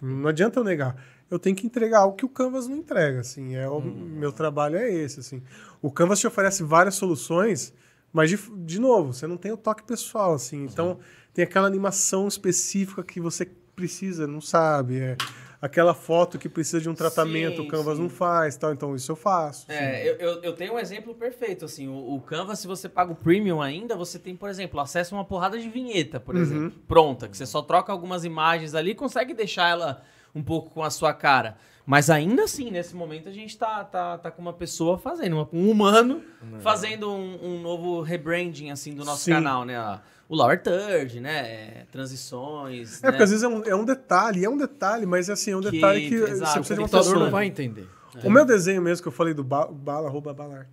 Não 0.00 0.28
adianta 0.28 0.58
eu 0.60 0.64
negar. 0.64 0.96
Eu 1.30 1.38
tenho 1.38 1.54
que 1.54 1.66
entregar 1.66 2.00
algo 2.00 2.16
que 2.16 2.24
o 2.24 2.28
Canvas 2.28 2.66
não 2.66 2.76
entrega, 2.76 3.20
assim. 3.20 3.54
É 3.54 3.68
o 3.68 3.78
Hum. 3.78 4.14
meu 4.18 4.32
trabalho 4.32 4.76
é 4.76 4.90
esse, 4.92 5.20
assim. 5.20 5.42
O 5.82 5.90
Canvas 5.90 6.18
te 6.18 6.26
oferece 6.26 6.62
várias 6.62 6.94
soluções, 6.94 7.72
mas 8.12 8.30
de, 8.30 8.36
de 8.64 8.80
novo, 8.80 9.12
você 9.12 9.26
não 9.26 9.36
tem 9.36 9.52
o 9.52 9.56
toque 9.56 9.82
pessoal, 9.82 10.34
assim. 10.34 10.64
Então, 10.64 10.98
tem 11.34 11.44
aquela 11.44 11.66
animação 11.66 12.26
específica 12.26 13.02
que 13.02 13.20
você 13.20 13.48
precisa, 13.76 14.26
não 14.26 14.40
sabe, 14.40 14.98
é 15.00 15.16
aquela 15.60 15.92
foto 15.92 16.38
que 16.38 16.48
precisa 16.48 16.80
de 16.80 16.88
um 16.88 16.94
tratamento, 16.94 17.56
Sim, 17.56 17.62
o 17.62 17.68
Canvas 17.68 17.96
sim. 17.96 18.02
não 18.02 18.08
faz, 18.08 18.56
tal. 18.56 18.72
Então, 18.72 18.94
isso 18.94 19.12
eu 19.12 19.16
faço. 19.16 19.70
É, 19.70 20.08
eu, 20.08 20.14
eu, 20.14 20.42
eu 20.42 20.52
tenho 20.54 20.74
um 20.74 20.78
exemplo 20.78 21.14
perfeito, 21.14 21.64
assim, 21.64 21.86
o, 21.88 22.14
o 22.14 22.20
Canva, 22.20 22.56
se 22.56 22.66
você 22.66 22.88
paga 22.88 23.12
o 23.12 23.16
Premium 23.16 23.60
ainda, 23.60 23.94
você 23.96 24.18
tem, 24.18 24.34
por 24.34 24.48
exemplo, 24.48 24.80
acesso 24.80 25.14
a 25.14 25.18
uma 25.18 25.24
porrada 25.24 25.58
de 25.58 25.68
vinheta, 25.68 26.18
por 26.18 26.36
exemplo, 26.36 26.72
pronta, 26.88 27.28
que 27.28 27.36
você 27.36 27.46
só 27.46 27.60
troca 27.60 27.92
algumas 27.92 28.24
imagens 28.24 28.74
ali 28.74 28.92
e 28.92 28.94
consegue 28.94 29.34
deixar 29.34 29.68
ela 29.68 30.02
um 30.34 30.42
pouco 30.42 30.70
com 30.70 30.82
a 30.82 30.90
sua 30.90 31.12
cara. 31.12 31.56
Mas 31.84 32.08
ainda 32.08 32.44
assim, 32.44 32.70
nesse 32.70 32.94
momento, 32.94 33.28
a 33.28 33.32
gente 33.32 33.58
tá, 33.58 33.82
tá, 33.82 34.16
tá 34.16 34.30
com 34.30 34.40
uma 34.40 34.52
pessoa 34.52 34.96
fazendo, 34.96 35.48
um 35.52 35.70
humano 35.70 36.22
fazendo 36.60 37.10
um, 37.10 37.38
um 37.42 37.60
novo 37.60 38.00
rebranding, 38.00 38.70
assim, 38.70 38.94
do 38.94 39.04
nosso 39.04 39.24
Sim. 39.24 39.32
canal, 39.32 39.64
né? 39.64 40.00
O 40.30 40.36
Lower 40.36 40.62
Third, 40.62 41.18
né? 41.20 41.86
Transições, 41.90 43.02
É, 43.02 43.06
né? 43.06 43.10
porque 43.10 43.22
às 43.24 43.30
vezes 43.30 43.42
é 43.42 43.48
um, 43.48 43.64
é 43.64 43.74
um 43.74 43.84
detalhe, 43.84 44.44
é 44.44 44.48
um 44.48 44.56
detalhe, 44.56 45.04
mas 45.04 45.28
assim, 45.28 45.50
é 45.50 45.56
um 45.56 45.60
Que- 45.60 45.72
detalhe 45.72 46.08
que 46.08 46.14
exato, 46.14 46.52
você 46.52 46.58
precisa 46.60 46.74
de 46.76 46.80
O 46.80 46.82
computador 46.84 47.18
não 47.18 47.30
vai 47.32 47.46
entender. 47.46 47.88
O 48.24 48.30
meu 48.30 48.44
desenho 48.44 48.82
mesmo 48.82 49.02
que 49.02 49.08
eu 49.08 49.12
falei 49.12 49.34
do 49.34 49.44
ba 49.44 49.66
Bala, 49.66 50.08
arroba 50.08 50.32
Balar. 50.32 50.68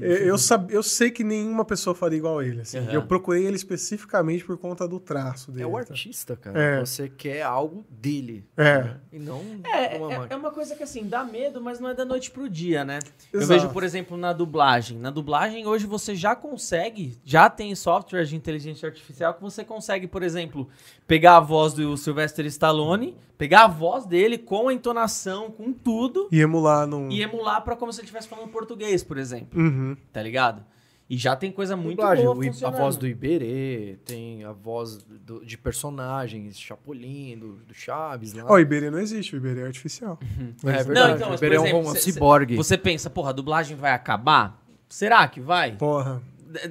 eu, 0.00 0.16
eu, 0.16 0.38
sab, 0.38 0.72
eu 0.72 0.82
sei 0.82 1.10
que 1.10 1.24
nenhuma 1.24 1.64
pessoa 1.64 1.94
faria 1.94 2.18
igual 2.18 2.38
a 2.38 2.44
ele. 2.44 2.60
assim. 2.60 2.78
Uhum. 2.78 2.90
Eu 2.90 3.02
procurei 3.02 3.44
ele 3.44 3.56
especificamente 3.56 4.44
por 4.44 4.56
conta 4.58 4.86
do 4.86 5.00
traço 5.00 5.50
dele. 5.50 5.64
É 5.64 5.66
o 5.66 5.72
tá? 5.72 5.78
artista, 5.78 6.36
cara. 6.36 6.60
É. 6.60 6.80
Você 6.80 7.08
quer 7.08 7.42
algo 7.42 7.84
dele. 7.90 8.46
É. 8.56 8.94
E 9.12 9.18
não 9.18 9.42
É, 9.64 9.96
uma 9.96 10.12
é, 10.12 10.26
é 10.30 10.36
uma 10.36 10.50
coisa 10.50 10.74
que 10.76 10.82
assim, 10.82 11.06
dá 11.06 11.24
medo, 11.24 11.60
mas 11.60 11.80
não 11.80 11.88
é 11.88 11.94
da 11.94 12.04
noite 12.04 12.30
pro 12.30 12.48
dia, 12.48 12.84
né? 12.84 12.98
Eu 13.32 13.40
Exato. 13.40 13.60
vejo, 13.60 13.72
por 13.72 13.82
exemplo, 13.82 14.16
na 14.16 14.32
dublagem. 14.32 14.98
Na 14.98 15.10
dublagem, 15.10 15.66
hoje 15.66 15.86
você 15.86 16.14
já 16.14 16.36
consegue, 16.36 17.18
já 17.24 17.48
tem 17.50 17.74
software 17.74 18.24
de 18.24 18.36
inteligência 18.36 18.88
artificial 18.88 19.34
que 19.34 19.42
você 19.42 19.64
consegue, 19.64 20.06
por 20.06 20.22
exemplo, 20.22 20.68
pegar 21.06 21.36
a 21.36 21.40
voz 21.40 21.72
do 21.72 21.96
Sylvester 21.96 22.44
Stallone, 22.46 23.16
pegar 23.38 23.64
a 23.64 23.68
voz 23.68 24.06
dele 24.06 24.38
com 24.38 24.68
a 24.68 24.74
entonação, 24.74 25.50
com 25.50 25.72
tudo, 25.72 26.28
E 26.32 26.40
emular 26.40 26.75
num. 26.84 27.08
e 27.12 27.22
emular 27.22 27.62
pra 27.62 27.76
como 27.76 27.92
se 27.92 28.00
ele 28.00 28.06
estivesse 28.06 28.26
falando 28.26 28.48
português, 28.50 29.04
por 29.04 29.16
exemplo. 29.18 29.56
Uhum. 29.60 29.96
Tá 30.12 30.20
ligado? 30.20 30.64
E 31.08 31.16
já 31.16 31.36
tem 31.36 31.52
coisa 31.52 31.76
muito 31.76 31.98
Dublagem, 31.98 32.24
boa 32.24 32.36
a 32.64 32.70
voz 32.70 32.96
do 32.96 33.06
Iberê, 33.06 33.96
tem 34.04 34.42
a 34.42 34.50
voz 34.50 34.98
do- 35.04 35.44
de 35.46 35.56
personagens, 35.56 36.58
Chapolin, 36.58 37.38
do, 37.38 37.52
do 37.64 37.72
Chaves 37.72 38.32
lá. 38.32 38.44
Ó, 38.48 38.54
o 38.54 38.58
Iberê 38.58 38.90
não 38.90 38.98
existe, 38.98 39.34
o 39.34 39.36
Iberê 39.36 39.60
é 39.60 39.66
artificial. 39.66 40.18
é 40.64 40.82
verdade, 40.82 40.88
Não, 40.92 41.14
então, 41.16 41.30
o 41.30 41.34
Iberê 41.36 41.54
é 41.54 41.60
um, 41.72 41.78
um 41.88 41.94
ciborgue. 41.94 42.56
Você 42.56 42.76
pensa, 42.76 43.08
porra, 43.08 43.30
a 43.30 43.32
dublagem 43.32 43.76
vai 43.76 43.92
acabar? 43.92 44.60
Será 44.88 45.28
que 45.28 45.40
vai? 45.40 45.76
Porra, 45.76 46.20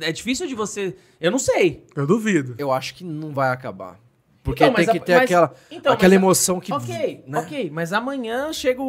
É 0.02 0.10
é 0.10 0.11
difícil 0.11 0.48
de 0.48 0.56
você. 0.56 0.95
Eu 1.22 1.32
não 1.32 1.40
sei. 1.40 1.86
eu 1.95 2.06
duvido. 2.06 2.56
Eu 2.57 2.73
acho 2.73 2.94
que 2.95 3.06
não 3.06 3.34
vai 3.34 3.49
acabar. 3.52 3.98
Porque 4.46 4.64
Então, 4.64 4.76
tem 4.76 4.86
que 4.86 4.98
a- 4.98 5.02
ter 5.02 5.14
mas- 5.16 5.24
aquela, 5.24 5.54
então, 5.72 5.92
aquela 5.94 6.14
mas 6.14 6.22
emoção 6.22 6.60
que... 6.60 6.72
Ok, 6.72 7.24
né? 7.28 7.40
ok, 7.40 7.70
mas 7.74 7.92
amanhã 7.92 8.54
chega 8.54 8.80
o, 8.82 8.86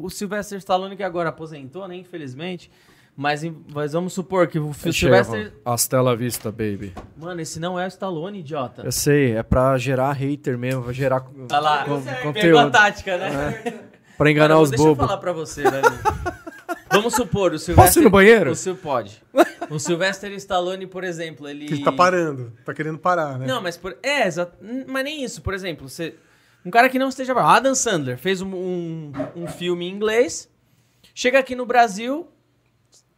o, 0.00 0.04
o 0.04 0.08
Sylvester 0.08 0.56
Stallone, 0.58 0.96
que 0.96 1.02
agora 1.02 1.30
aposentou, 1.30 1.86
né, 1.88 1.96
infelizmente. 1.96 2.70
Mas, 3.14 3.42
mas 3.74 3.92
vamos 3.92 4.12
supor 4.14 4.46
que 4.46 4.58
o 4.58 4.72
Phil 4.72 4.92
Sylvester... 4.92 5.52
Hasta 5.66 6.00
la 6.00 6.14
vista, 6.14 6.50
baby. 6.50 6.94
Mano, 7.16 7.40
esse 7.42 7.60
não 7.60 7.78
é 7.78 7.84
o 7.84 7.88
Stallone, 7.88 8.38
idiota. 8.38 8.82
Eu 8.84 8.92
sei, 8.92 9.36
é 9.36 9.42
pra 9.42 9.76
gerar 9.76 10.12
hater 10.12 10.56
mesmo, 10.56 10.84
pra 10.84 10.92
gerar 10.94 11.20
Tá 11.48 11.58
lá, 11.60 11.84
con- 11.84 12.00
pegou 12.00 12.20
a 12.20 12.22
conteúdo. 12.22 12.70
tática, 12.70 13.18
né? 13.18 13.80
Pra 14.16 14.30
enganar 14.30 14.54
Mano, 14.54 14.62
os 14.62 14.70
deixa 14.70 14.82
eu 14.84 14.94
bobos. 14.94 15.06
falar 15.06 15.18
pra 15.20 15.32
você, 15.32 15.62
velho. 15.62 15.82
Vamos 16.92 17.14
supor, 17.14 17.52
o 17.52 17.58
Sylvester... 17.58 17.74
Posso 17.86 17.98
ir 18.00 18.02
no 18.02 18.10
banheiro? 18.10 18.50
O 18.50 18.54
Sil 18.54 18.76
pode. 18.76 19.22
O 19.70 19.78
Sylvester 19.78 20.30
Stallone, 20.32 20.86
por 20.86 21.02
exemplo, 21.02 21.48
ele... 21.48 21.66
Que 21.66 21.74
ele 21.74 21.84
tá 21.84 21.90
parando, 21.92 22.52
tá 22.64 22.74
querendo 22.74 22.98
parar, 22.98 23.38
né? 23.38 23.46
Não, 23.46 23.60
mas 23.62 23.76
por... 23.76 23.96
É, 24.02 24.26
exato. 24.26 24.56
Mas 24.86 25.04
nem 25.04 25.24
isso. 25.24 25.40
Por 25.42 25.54
exemplo, 25.54 25.88
você... 25.88 26.14
Um 26.64 26.70
cara 26.70 26.88
que 26.88 26.98
não 26.98 27.08
esteja... 27.08 27.32
Adam 27.32 27.74
Sandler 27.74 28.18
fez 28.18 28.40
um, 28.40 28.54
um, 28.54 29.12
um 29.34 29.46
filme 29.48 29.86
em 29.86 29.90
inglês, 29.90 30.48
chega 31.14 31.38
aqui 31.38 31.56
no 31.56 31.66
Brasil, 31.66 32.28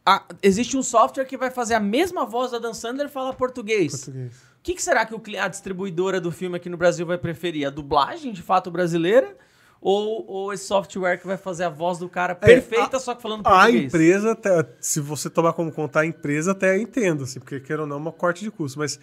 a- 0.05 0.23
existe 0.41 0.75
um 0.77 0.81
software 0.81 1.25
que 1.25 1.37
vai 1.37 1.51
fazer 1.51 1.73
a 1.75 1.79
mesma 1.79 2.25
voz 2.25 2.51
da 2.51 2.57
Adam 2.57 2.73
Sandler 2.73 3.09
falar 3.09 3.33
português. 3.33 3.91
Português. 4.05 4.33
O 4.35 4.63
que, 4.63 4.73
que 4.73 4.81
será 4.81 5.05
que 5.05 5.13
o 5.13 5.21
a 5.39 5.47
distribuidora 5.47 6.19
do 6.19 6.31
filme 6.31 6.55
aqui 6.55 6.69
no 6.69 6.77
Brasil 6.77 7.05
vai 7.05 7.19
preferir? 7.19 7.67
A 7.67 7.69
dublagem, 7.69 8.33
de 8.33 8.41
fato, 8.41 8.71
brasileira? 8.71 9.37
Ou, 9.81 10.25
ou 10.27 10.53
esse 10.53 10.65
software 10.65 11.17
que 11.17 11.27
vai 11.27 11.37
fazer 11.37 11.65
a 11.65 11.69
voz 11.69 11.99
do 11.99 12.09
cara 12.09 12.33
perfeita, 12.33 12.97
só 12.99 13.13
que 13.13 13.21
falando 13.21 13.41
A 13.45 13.49
português? 13.51 13.85
empresa, 13.85 14.31
até, 14.31 14.67
se 14.79 14.99
você 14.99 15.29
tomar 15.29 15.53
como 15.53 15.71
contar 15.71 16.01
a 16.01 16.05
empresa, 16.05 16.53
até 16.53 16.77
entendo, 16.77 17.23
assim, 17.23 17.39
porque 17.39 17.59
queira 17.59 17.83
ou 17.83 17.87
não, 17.87 17.97
é 17.97 17.99
uma 17.99 18.11
corte 18.11 18.43
de 18.43 18.49
custo. 18.49 18.79
Mas 18.79 18.99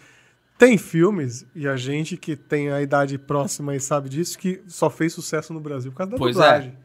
tem 0.58 0.76
filmes, 0.76 1.46
e 1.54 1.68
a 1.68 1.76
gente 1.76 2.16
que 2.16 2.34
tem 2.34 2.70
a 2.72 2.82
idade 2.82 3.16
próxima 3.16 3.76
e 3.76 3.80
sabe 3.80 4.08
disso, 4.08 4.36
que 4.38 4.60
só 4.66 4.90
fez 4.90 5.12
sucesso 5.12 5.52
no 5.52 5.60
Brasil 5.60 5.92
por 5.92 5.98
causa 5.98 6.12
da 6.12 6.18
Pois 6.18 6.36
é. 6.36 6.40
dublagem. 6.40 6.78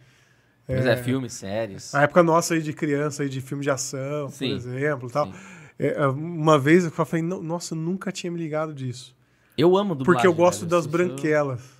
Pois 0.68 0.86
é, 0.86 0.98
filmes, 0.98 1.34
séries. 1.34 1.96
A 1.96 2.02
época 2.04 2.22
nossa 2.22 2.54
aí 2.54 2.62
de 2.62 2.74
criança, 2.74 3.24
aí 3.24 3.30
de 3.30 3.40
filme 3.42 3.64
de 3.64 3.70
ação, 3.72 4.30
Sim, 4.30 4.50
por 4.50 4.56
exemplo, 4.58 5.10
tal. 5.10 5.26
sim. 5.28 5.34
É, 5.80 6.06
uma 6.08 6.60
vez 6.60 6.84
eu 6.86 6.92
falei, 6.92 7.22
"Não, 7.22 7.42
nossa, 7.42 7.74
eu 7.74 7.78
nunca 7.80 8.12
tinha 8.12 8.30
me 8.32 8.38
ligado 8.38 8.74
disso. 8.74 9.16
Eu 9.58 9.78
amo 9.78 9.96
dublagem. 9.96 10.06
Porque 10.06 10.28
eu 10.28 10.34
gosto 10.34 10.60
velho. 10.62 10.72
das 10.72 10.86
Eu- 10.86 10.92
branquelas. 10.92 11.77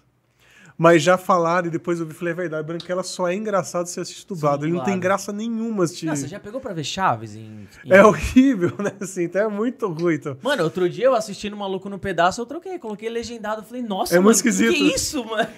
Mas 0.80 1.02
já 1.02 1.18
falaram 1.18 1.68
e 1.68 1.72
depois 1.72 2.00
eu 2.00 2.06
vi 2.06 2.12
e 2.12 2.16
falei, 2.16 2.34
é 2.34 2.36
verdade, 2.36 2.68
branquela 2.68 3.02
só 3.02 3.28
é 3.28 3.34
engraçado 3.34 3.88
se 3.88 4.00
assiste 4.00 4.28
dublado. 4.28 4.64
Ele 4.64 4.74
não 4.74 4.84
tem 4.84 5.00
graça 5.00 5.34
nenhuma 5.34 5.86
assistir. 5.86 6.06
Não, 6.06 6.16
você 6.16 6.28
já 6.28 6.40
pegou 6.40 6.62
pra 6.62 6.72
ver 6.72 6.84
Chaves 6.84 7.36
em... 7.36 7.68
em- 7.84 7.92
É 7.92 8.06
horrível, 8.06 8.72
né? 8.78 8.92
Assim, 9.02 9.24
então 9.24 9.42
é 9.42 9.48
muito 9.48 9.88
ruim. 9.88 10.14
Então. 10.16 10.38
Mano, 10.40 10.64
outro 10.64 10.88
dia 10.88 11.06
eu 11.06 11.16
assisti 11.16 11.50
no 11.50 11.58
Maluco 11.58 11.90
no 11.90 11.98
Pedaço, 11.98 12.40
eu 12.42 12.46
troquei, 12.46 12.78
coloquei 12.78 13.10
legendado, 13.10 13.64
falei, 13.64 13.82
nossa, 13.82 14.14
É 14.14 14.18
mano, 14.20 14.26
muito 14.26 14.44
que 14.44 14.50
esquisito. 14.50 14.72
que 14.72 14.92
é 14.92 14.96
isso, 14.96 15.26
mano? 15.26 15.50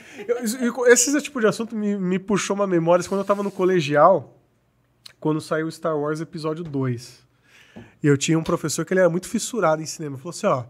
Eu- 0.61 0.87
Esse 0.87 1.21
tipo 1.21 1.41
de 1.41 1.47
assunto 1.47 1.75
me, 1.75 1.97
me 1.97 2.17
puxou 2.17 2.55
uma 2.55 2.65
memória 2.65 3.03
quando 3.03 3.19
eu 3.19 3.25
tava 3.25 3.43
no 3.43 3.51
colegial, 3.51 4.37
quando 5.19 5.41
saiu 5.41 5.69
Star 5.69 5.97
Wars 5.99 6.21
Episódio 6.21 6.63
2. 6.63 7.27
E 8.01 8.07
eu 8.07 8.17
tinha 8.17 8.39
um 8.39 8.43
professor 8.43 8.85
que 8.85 8.93
ele 8.93 9.01
era 9.01 9.09
muito 9.09 9.27
fissurado 9.27 9.81
em 9.81 9.85
cinema. 9.85 10.15
Ele 10.15 10.21
falou 10.21 10.29
assim: 10.31 10.47
ó, 10.47 10.63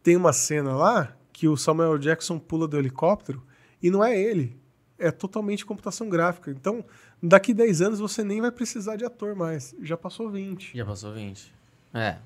tem 0.00 0.14
uma 0.16 0.32
cena 0.32 0.76
lá 0.76 1.12
que 1.32 1.48
o 1.48 1.56
Samuel 1.56 1.98
Jackson 1.98 2.38
pula 2.38 2.68
do 2.68 2.76
helicóptero 2.78 3.42
e 3.82 3.90
não 3.90 4.04
é 4.04 4.18
ele. 4.18 4.56
É 4.98 5.10
totalmente 5.10 5.64
computação 5.64 6.08
gráfica. 6.08 6.50
Então, 6.50 6.84
daqui 7.22 7.54
10 7.54 7.80
anos 7.80 8.00
você 8.00 8.22
nem 8.22 8.40
vai 8.40 8.50
precisar 8.50 8.96
de 8.96 9.04
ator 9.04 9.34
mais. 9.34 9.74
Já 9.82 9.96
passou 9.96 10.30
20. 10.30 10.76
Já 10.76 10.84
passou 10.84 11.12
20. 11.14 11.52
É. 11.94 12.16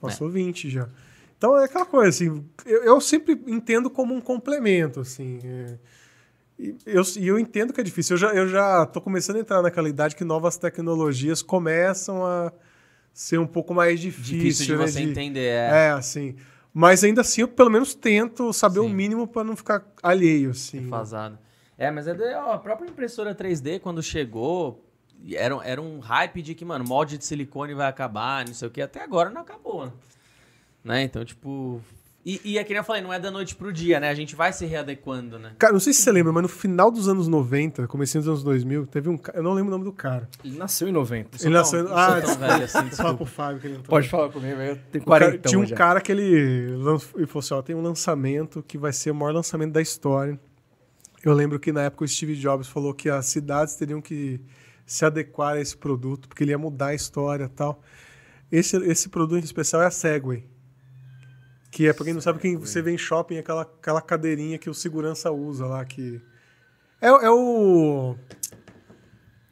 Passou 0.00 0.28
20 0.28 0.68
já. 0.70 0.88
Então 1.38 1.58
é 1.58 1.64
aquela 1.64 1.84
coisa, 1.86 2.08
assim, 2.08 2.44
eu, 2.64 2.84
eu 2.84 3.00
sempre 3.00 3.38
entendo 3.46 3.90
como 3.90 4.14
um 4.14 4.20
complemento, 4.20 5.00
assim. 5.00 5.38
é. 5.44 5.78
E 6.58 6.74
eu, 6.86 7.02
eu 7.20 7.38
entendo 7.38 7.70
que 7.72 7.80
é 7.80 7.84
difícil. 7.84 8.14
Eu 8.14 8.18
já, 8.18 8.28
eu 8.34 8.48
já 8.48 8.86
tô 8.86 8.98
começando 9.00 9.36
a 9.36 9.40
entrar 9.40 9.60
naquela 9.60 9.88
idade 9.90 10.16
que 10.16 10.24
novas 10.24 10.56
tecnologias 10.56 11.42
começam 11.42 12.24
a 12.24 12.50
ser 13.12 13.38
um 13.38 13.46
pouco 13.46 13.74
mais 13.74 14.00
difícil, 14.00 14.36
Difícil 14.38 14.64
de 14.66 14.76
né, 14.76 14.86
você 14.86 15.00
de- 15.02 15.10
entender, 15.10 15.40
é. 15.48 15.70
É, 15.88 15.90
assim. 15.90 16.34
Mas 16.78 17.02
ainda 17.02 17.22
assim, 17.22 17.40
eu 17.40 17.48
pelo 17.48 17.70
menos 17.70 17.94
tento 17.94 18.52
saber 18.52 18.80
o 18.80 18.86
Sim. 18.86 18.92
mínimo 18.92 19.26
para 19.26 19.42
não 19.42 19.56
ficar 19.56 19.82
alheio, 20.02 20.50
assim. 20.50 20.82
Defasado. 20.82 21.38
É, 21.78 21.90
mas 21.90 22.06
é 22.06 22.12
de- 22.12 22.34
ó, 22.34 22.52
a 22.52 22.58
própria 22.58 22.86
impressora 22.86 23.34
3D, 23.34 23.80
quando 23.80 24.02
chegou, 24.02 24.84
era, 25.32 25.56
um- 25.56 25.62
era 25.62 25.80
um 25.80 26.00
hype 26.00 26.42
de 26.42 26.54
que, 26.54 26.66
mano, 26.66 26.84
molde 26.86 27.16
de 27.16 27.24
silicone 27.24 27.72
vai 27.72 27.88
acabar, 27.88 28.46
não 28.46 28.52
sei 28.52 28.68
o 28.68 28.70
que. 28.70 28.82
Até 28.82 29.02
agora 29.02 29.30
não 29.30 29.40
acabou, 29.40 29.86
né? 29.86 29.92
Né? 30.84 31.02
Então, 31.04 31.24
tipo... 31.24 31.80
E, 32.28 32.40
e 32.44 32.58
é 32.58 32.64
que 32.64 32.70
nem 32.70 32.78
eu 32.78 32.84
falei, 32.84 33.00
não 33.00 33.12
é 33.12 33.20
da 33.20 33.30
noite 33.30 33.54
pro 33.54 33.72
dia, 33.72 34.00
né? 34.00 34.08
A 34.10 34.14
gente 34.14 34.34
vai 34.34 34.52
se 34.52 34.66
readequando, 34.66 35.38
né? 35.38 35.52
Cara, 35.60 35.72
não 35.72 35.78
sei 35.78 35.92
se 35.92 36.02
você 36.02 36.10
lembra, 36.10 36.32
mas 36.32 36.42
no 36.42 36.48
final 36.48 36.90
dos 36.90 37.08
anos 37.08 37.28
90, 37.28 37.86
comecinho 37.86 38.20
dos 38.20 38.28
anos 38.28 38.42
2000, 38.42 38.84
teve 38.88 39.08
um 39.08 39.16
cara, 39.16 39.38
eu 39.38 39.44
não 39.44 39.52
lembro 39.52 39.68
o 39.68 39.70
nome 39.70 39.84
do 39.84 39.92
cara. 39.92 40.28
Ele 40.44 40.58
nasceu 40.58 40.88
em 40.88 40.92
90. 40.92 41.36
Ele 41.40 41.54
nasceu... 41.54 41.84
Não, 41.84 41.90
não 41.90 41.96
ah, 41.96 42.20
sou 42.20 42.36
tão 42.36 42.48
velho 42.48 42.64
assim, 42.64 42.90
Fala 42.96 43.16
pro 43.16 43.26
Fábio 43.26 43.60
que 43.60 43.68
ele 43.68 43.74
entrou. 43.74 43.88
Pode 43.90 44.08
falar 44.08 44.28
comigo, 44.30 44.60
eu 44.60 44.76
tenho 44.90 45.04
O 45.04 45.06
cara- 45.06 45.26
40 45.26 45.48
tinha 45.48 45.60
um 45.60 45.66
já. 45.66 45.76
cara 45.76 46.00
que 46.00 46.10
ele, 46.10 46.76
lan- 46.78 46.98
ele 47.14 47.26
falou 47.26 47.38
assim: 47.38 47.54
ó, 47.54 47.62
tem 47.62 47.76
um 47.76 47.82
lançamento 47.82 48.60
que 48.60 48.76
vai 48.76 48.92
ser 48.92 49.12
o 49.12 49.14
maior 49.14 49.32
lançamento 49.32 49.72
da 49.72 49.80
história. 49.80 50.36
Eu 51.22 51.32
lembro 51.32 51.60
que 51.60 51.70
na 51.70 51.82
época 51.82 52.04
o 52.04 52.08
Steve 52.08 52.34
Jobs 52.34 52.66
falou 52.66 52.92
que 52.92 53.08
as 53.08 53.26
cidades 53.26 53.76
teriam 53.76 54.00
que 54.00 54.40
se 54.84 55.04
adequar 55.04 55.54
a 55.54 55.60
esse 55.60 55.76
produto, 55.76 56.26
porque 56.28 56.42
ele 56.42 56.50
ia 56.50 56.58
mudar 56.58 56.86
a 56.88 56.94
história 56.94 57.44
e 57.44 57.48
tal. 57.48 57.80
Esse, 58.50 58.76
esse 58.78 59.08
produto 59.08 59.42
em 59.42 59.44
especial 59.44 59.80
é 59.80 59.86
a 59.86 59.90
Segway. 59.92 60.44
Que 61.70 61.88
é, 61.88 61.92
pra 61.92 62.04
quem 62.04 62.14
não 62.14 62.20
sabe, 62.20 62.38
quem 62.38 62.56
você 62.56 62.80
vê 62.80 62.92
em 62.92 62.98
shopping, 62.98 63.36
é 63.36 63.38
aquela, 63.40 63.62
aquela 63.62 64.00
cadeirinha 64.00 64.58
que 64.58 64.70
o 64.70 64.74
segurança 64.74 65.30
usa 65.30 65.66
lá, 65.66 65.84
que... 65.84 66.20
É, 67.00 67.08
é 67.08 67.30
o, 67.30 68.16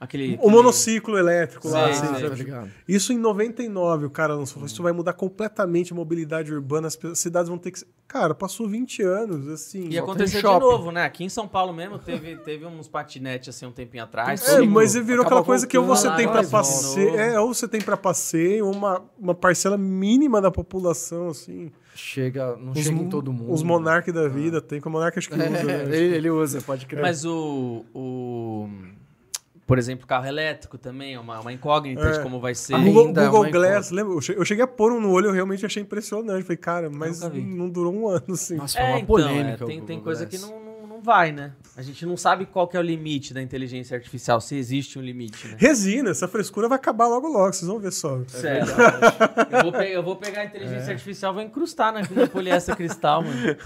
Aquele, 0.04 0.38
o 0.42 0.50
monociclo 0.50 1.18
elétrico 1.18 1.68
lá, 1.68 1.92
Sei, 1.92 2.08
assim, 2.08 2.20
sabe? 2.22 2.36
Ligado? 2.36 2.70
Isso 2.86 3.12
em 3.12 3.18
99 3.18 4.06
o 4.06 4.10
cara 4.10 4.34
lançou. 4.34 4.64
Isso 4.64 4.82
vai 4.82 4.92
mudar 4.92 5.12
completamente 5.14 5.92
a 5.92 5.96
mobilidade 5.96 6.52
urbana. 6.52 6.86
As 6.86 6.96
pe- 6.96 7.14
cidades 7.14 7.48
vão 7.48 7.58
ter 7.58 7.70
que. 7.70 7.80
Cara, 8.06 8.34
passou 8.34 8.68
20 8.68 9.02
anos, 9.02 9.48
assim. 9.48 9.88
E 9.88 9.98
aconteceu 9.98 10.40
de 10.40 10.46
shopping. 10.46 10.60
novo, 10.66 10.90
né? 10.92 11.04
Aqui 11.04 11.24
em 11.24 11.28
São 11.28 11.48
Paulo 11.48 11.72
mesmo 11.72 11.98
teve, 11.98 12.36
teve 12.36 12.64
uns 12.66 12.86
patinetes 12.86 13.48
assim 13.48 13.66
um 13.66 13.72
tempinho 13.72 14.04
atrás. 14.04 14.46
É, 14.46 14.60
mas 14.62 14.94
mundo- 14.94 15.04
virou 15.04 15.22
acaba 15.22 15.40
aquela 15.40 15.44
coisa 15.44 15.66
que 15.66 15.76
ou 15.76 15.84
você 15.86 16.06
tem 16.14 16.26
vai, 16.26 16.34
para 16.34 16.42
volta 16.42 16.46
de 16.46 16.50
passeio, 16.50 17.16
é, 17.18 17.40
ou 17.40 17.52
você 17.52 17.66
tem 17.66 17.80
para 17.80 17.96
passeio, 17.96 18.70
uma, 18.70 19.02
uma 19.18 19.34
parcela 19.34 19.76
mínima 19.78 20.40
da 20.40 20.50
população, 20.50 21.28
assim. 21.28 21.72
Chega, 21.94 22.56
não 22.56 22.72
Os, 22.72 22.78
chega 22.80 22.98
em 22.98 23.08
todo 23.08 23.32
mundo. 23.32 23.52
Os 23.52 23.62
monarques 23.62 24.12
da 24.12 24.28
vida 24.28 24.60
tem, 24.60 24.80
que 24.80 24.86
o 24.88 24.90
monarca 24.90 25.18
acho 25.18 25.28
que 25.28 25.34
usa, 25.34 25.48
né? 25.48 25.84
ele, 25.96 26.16
ele 26.16 26.30
usa, 26.30 26.60
pode 26.60 26.86
crer. 26.86 27.00
Mas 27.00 27.24
o, 27.24 27.84
o. 27.94 28.68
Por 29.66 29.78
exemplo, 29.78 30.06
carro 30.06 30.26
elétrico 30.26 30.76
também 30.76 31.14
é 31.14 31.18
uma, 31.18 31.40
uma 31.40 31.52
incógnita 31.52 32.12
de 32.12 32.18
É. 32.18 32.22
como 32.22 32.38
vai 32.38 32.54
ser. 32.54 32.74
O 32.74 32.82
Google, 32.82 33.06
Ainda 33.06 33.22
é 33.22 33.26
Google 33.28 33.50
Glass, 33.50 33.90
lembra? 33.90 34.12
Eu 34.14 34.20
che- 34.20 34.34
eu 34.36 34.44
cheguei 34.44 34.62
a 34.62 34.66
pôr 34.66 34.92
um 34.92 35.00
no 35.00 35.10
olho, 35.10 35.28
eu 35.28 35.32
realmente 35.32 35.64
achei 35.64 35.82
impressionante. 35.82 36.42
Falei, 36.42 36.56
cara, 36.58 36.90
mas 36.90 37.20
não 37.20 37.68
durou 37.70 37.94
um 37.94 38.06
ano, 38.08 38.22
assim. 38.32 38.56
Nossa, 38.56 38.76
foi 38.78 38.86
É, 38.86 38.88
uma 38.90 38.96
então, 38.98 39.06
polêmica. 39.06 39.62
é, 39.62 39.64
o 39.64 39.66
tem, 39.66 39.80
tem 39.80 40.00
coisa 40.00 40.26
Glass. 40.26 40.42
que 40.44 40.46
não 40.46 40.63
vai, 41.04 41.30
né? 41.30 41.52
A 41.76 41.82
gente 41.82 42.06
não 42.06 42.16
sabe 42.16 42.46
qual 42.46 42.68
que 42.68 42.76
é 42.76 42.80
o 42.80 42.82
limite 42.82 43.34
da 43.34 43.42
inteligência 43.42 43.96
artificial, 43.96 44.40
se 44.40 44.54
existe 44.56 44.96
um 44.98 45.02
limite, 45.02 45.48
né? 45.48 45.56
Resina, 45.58 46.10
essa 46.10 46.28
frescura 46.28 46.68
vai 46.68 46.76
acabar 46.76 47.08
logo 47.08 47.26
logo, 47.28 47.52
vocês 47.52 47.66
vão 47.68 47.80
ver 47.80 47.90
só. 47.92 48.20
Sério. 48.28 48.64
eu, 49.50 49.62
vou 49.64 49.72
pe- 49.72 49.88
eu 49.90 50.02
vou 50.02 50.16
pegar 50.16 50.42
a 50.42 50.44
inteligência 50.44 50.92
artificial 50.92 51.32
e 51.32 51.34
vou 51.34 51.42
incrustar 51.42 51.92
na, 51.92 52.00
na 52.02 52.26
poliéster 52.28 52.76
cristal, 52.76 53.22
mano. 53.22 53.56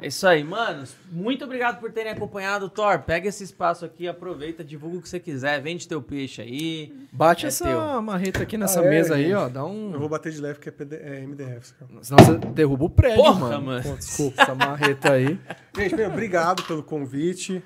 É 0.00 0.08
isso 0.08 0.26
aí, 0.26 0.42
manos. 0.42 0.94
Muito 1.12 1.44
obrigado 1.44 1.78
por 1.78 1.92
terem 1.92 2.10
acompanhado. 2.12 2.68
Thor, 2.68 2.98
pega 3.02 3.28
esse 3.28 3.44
espaço 3.44 3.84
aqui, 3.84 4.08
aproveita, 4.08 4.64
divulga 4.64 4.98
o 4.98 5.00
que 5.02 5.08
você 5.08 5.20
quiser, 5.20 5.62
vende 5.62 5.86
teu 5.86 6.02
peixe 6.02 6.42
aí. 6.42 6.92
Bate 7.12 7.44
É 7.46 7.48
essa 7.48 7.64
teu. 7.64 8.02
marreta 8.02 8.42
aqui 8.42 8.58
nessa 8.58 8.80
Ah, 8.80 8.84
é, 8.84 8.90
mesa 8.90 9.14
aí, 9.14 9.22
gente. 9.24 9.34
ó. 9.34 9.48
Dá 9.48 9.60
Eu 9.60 9.66
um. 9.66 9.92
vou 9.96 10.08
bater 10.08 10.32
de 10.32 10.40
leve 10.40 10.54
porque 10.54 10.70
é, 10.70 10.72
PD, 10.72 10.96
é 10.96 11.20
MDF. 11.20 11.72
cara. 11.74 11.90
Senão 12.02 12.18
você 12.24 12.36
derruba 12.52 12.84
o 12.84 12.90
prédio, 12.90 13.22
Porra, 13.22 13.38
mano. 13.38 13.62
mano. 13.66 13.82
Pô, 13.84 13.94
desculpa, 13.96 14.42
essa 14.42 14.54
marreta 14.56 15.12
aí. 15.12 15.38
Gente, 15.76 15.94
meu, 15.96 16.08
obrigado 16.08 16.62
pelo 16.64 16.82
convite. 16.82 17.62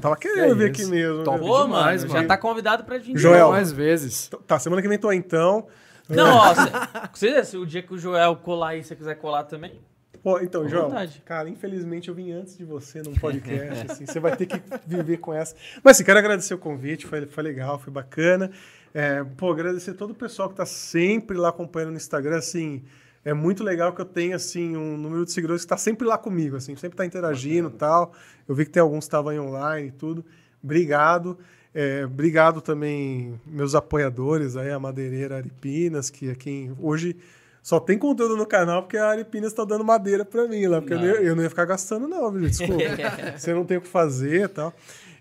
Tava 0.00 0.16
querendo 0.16 0.52
É 0.52 0.54
vir 0.54 0.70
isso. 0.70 0.82
aqui 0.82 0.90
mesmo. 0.90 1.24
Top 1.24 1.38
viu? 1.38 1.46
Pô, 1.48 1.62
demais, 1.64 2.02
mano, 2.02 2.12
mano. 2.14 2.22
já 2.22 2.28
tá 2.28 2.36
convidado 2.36 2.84
pra 2.84 2.98
vir. 2.98 3.16
Joel. 3.16 3.50
Mais 3.50 3.72
vezes. 3.72 4.30
Tá, 4.46 4.58
semana 4.58 4.82
que 4.82 4.88
vem 4.88 4.98
tô 4.98 5.08
aí 5.08 5.16
então. 5.18 5.66
Não, 6.08 6.36
ó, 6.36 6.52
se, 7.14 7.30
se, 7.30 7.44
se 7.44 7.56
o 7.56 7.64
dia 7.64 7.82
que 7.82 7.94
o 7.94 7.98
Joel 7.98 8.36
colar 8.36 8.70
aí, 8.70 8.84
você 8.84 8.94
quiser 8.94 9.14
colar 9.14 9.44
também. 9.44 9.80
Pô, 10.22 10.38
então, 10.40 10.68
João, 10.68 10.84
vontade. 10.88 11.20
cara, 11.24 11.48
infelizmente 11.48 12.08
eu 12.08 12.14
vim 12.14 12.30
antes 12.30 12.56
de 12.56 12.64
você 12.64 13.02
num 13.02 13.12
podcast, 13.14 13.90
assim, 13.90 14.06
você 14.06 14.20
vai 14.20 14.36
ter 14.36 14.46
que 14.46 14.62
viver 14.86 15.16
com 15.16 15.32
essa. 15.34 15.56
Mas, 15.82 15.96
assim, 15.96 16.04
quero 16.04 16.18
agradecer 16.18 16.54
o 16.54 16.58
convite, 16.58 17.06
foi, 17.06 17.26
foi 17.26 17.42
legal, 17.42 17.76
foi 17.78 17.92
bacana. 17.92 18.48
É, 18.94 19.24
pô, 19.36 19.50
agradecer 19.50 19.94
todo 19.94 20.10
o 20.10 20.14
pessoal 20.14 20.48
que 20.48 20.54
tá 20.54 20.66
sempre 20.66 21.36
lá 21.36 21.48
acompanhando 21.48 21.90
no 21.90 21.96
Instagram, 21.96 22.36
assim, 22.36 22.84
é 23.24 23.32
muito 23.32 23.62
legal 23.62 23.92
que 23.92 24.00
eu 24.00 24.04
tenho, 24.04 24.34
assim, 24.34 24.76
um 24.76 24.96
número 24.96 25.24
de 25.24 25.32
seguidores 25.32 25.62
que 25.62 25.68
tá 25.68 25.76
sempre 25.76 26.06
lá 26.06 26.18
comigo, 26.18 26.56
assim, 26.56 26.74
sempre 26.76 26.96
tá 26.96 27.06
interagindo 27.06 27.68
e 27.68 27.72
tal. 27.72 28.12
Eu 28.48 28.54
vi 28.54 28.64
que 28.64 28.70
tem 28.70 28.80
alguns 28.80 29.04
que 29.04 29.08
estavam 29.08 29.30
aí 29.30 29.38
online 29.38 29.88
e 29.88 29.92
tudo. 29.92 30.24
Obrigado. 30.62 31.38
É, 31.74 32.04
obrigado 32.04 32.60
também, 32.60 33.40
meus 33.46 33.74
apoiadores 33.74 34.56
aí, 34.56 34.70
a 34.70 34.78
Madeireira 34.78 35.36
Aripinas, 35.36 36.10
que 36.10 36.30
é 36.30 36.34
quem 36.34 36.76
hoje 36.78 37.16
só 37.62 37.78
tem 37.78 37.96
conteúdo 37.96 38.36
no 38.36 38.44
canal 38.44 38.82
porque 38.82 38.96
a 38.96 39.06
Aripinas 39.06 39.52
tá 39.52 39.64
dando 39.64 39.84
madeira 39.84 40.24
pra 40.24 40.48
mim 40.48 40.66
lá, 40.66 40.80
porque 40.80 40.94
eu 40.94 40.98
não, 40.98 41.06
ia, 41.06 41.14
eu 41.22 41.36
não 41.36 41.42
ia 41.44 41.48
ficar 41.48 41.64
gastando, 41.64 42.08
não, 42.08 42.30
viu? 42.30 42.42
Desculpa. 42.42 42.82
Você 43.38 43.54
não 43.54 43.64
tem 43.64 43.76
o 43.76 43.80
que 43.80 43.88
fazer 43.88 44.44
e 44.44 44.48
tal. 44.48 44.74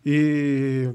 E, 0.04 0.90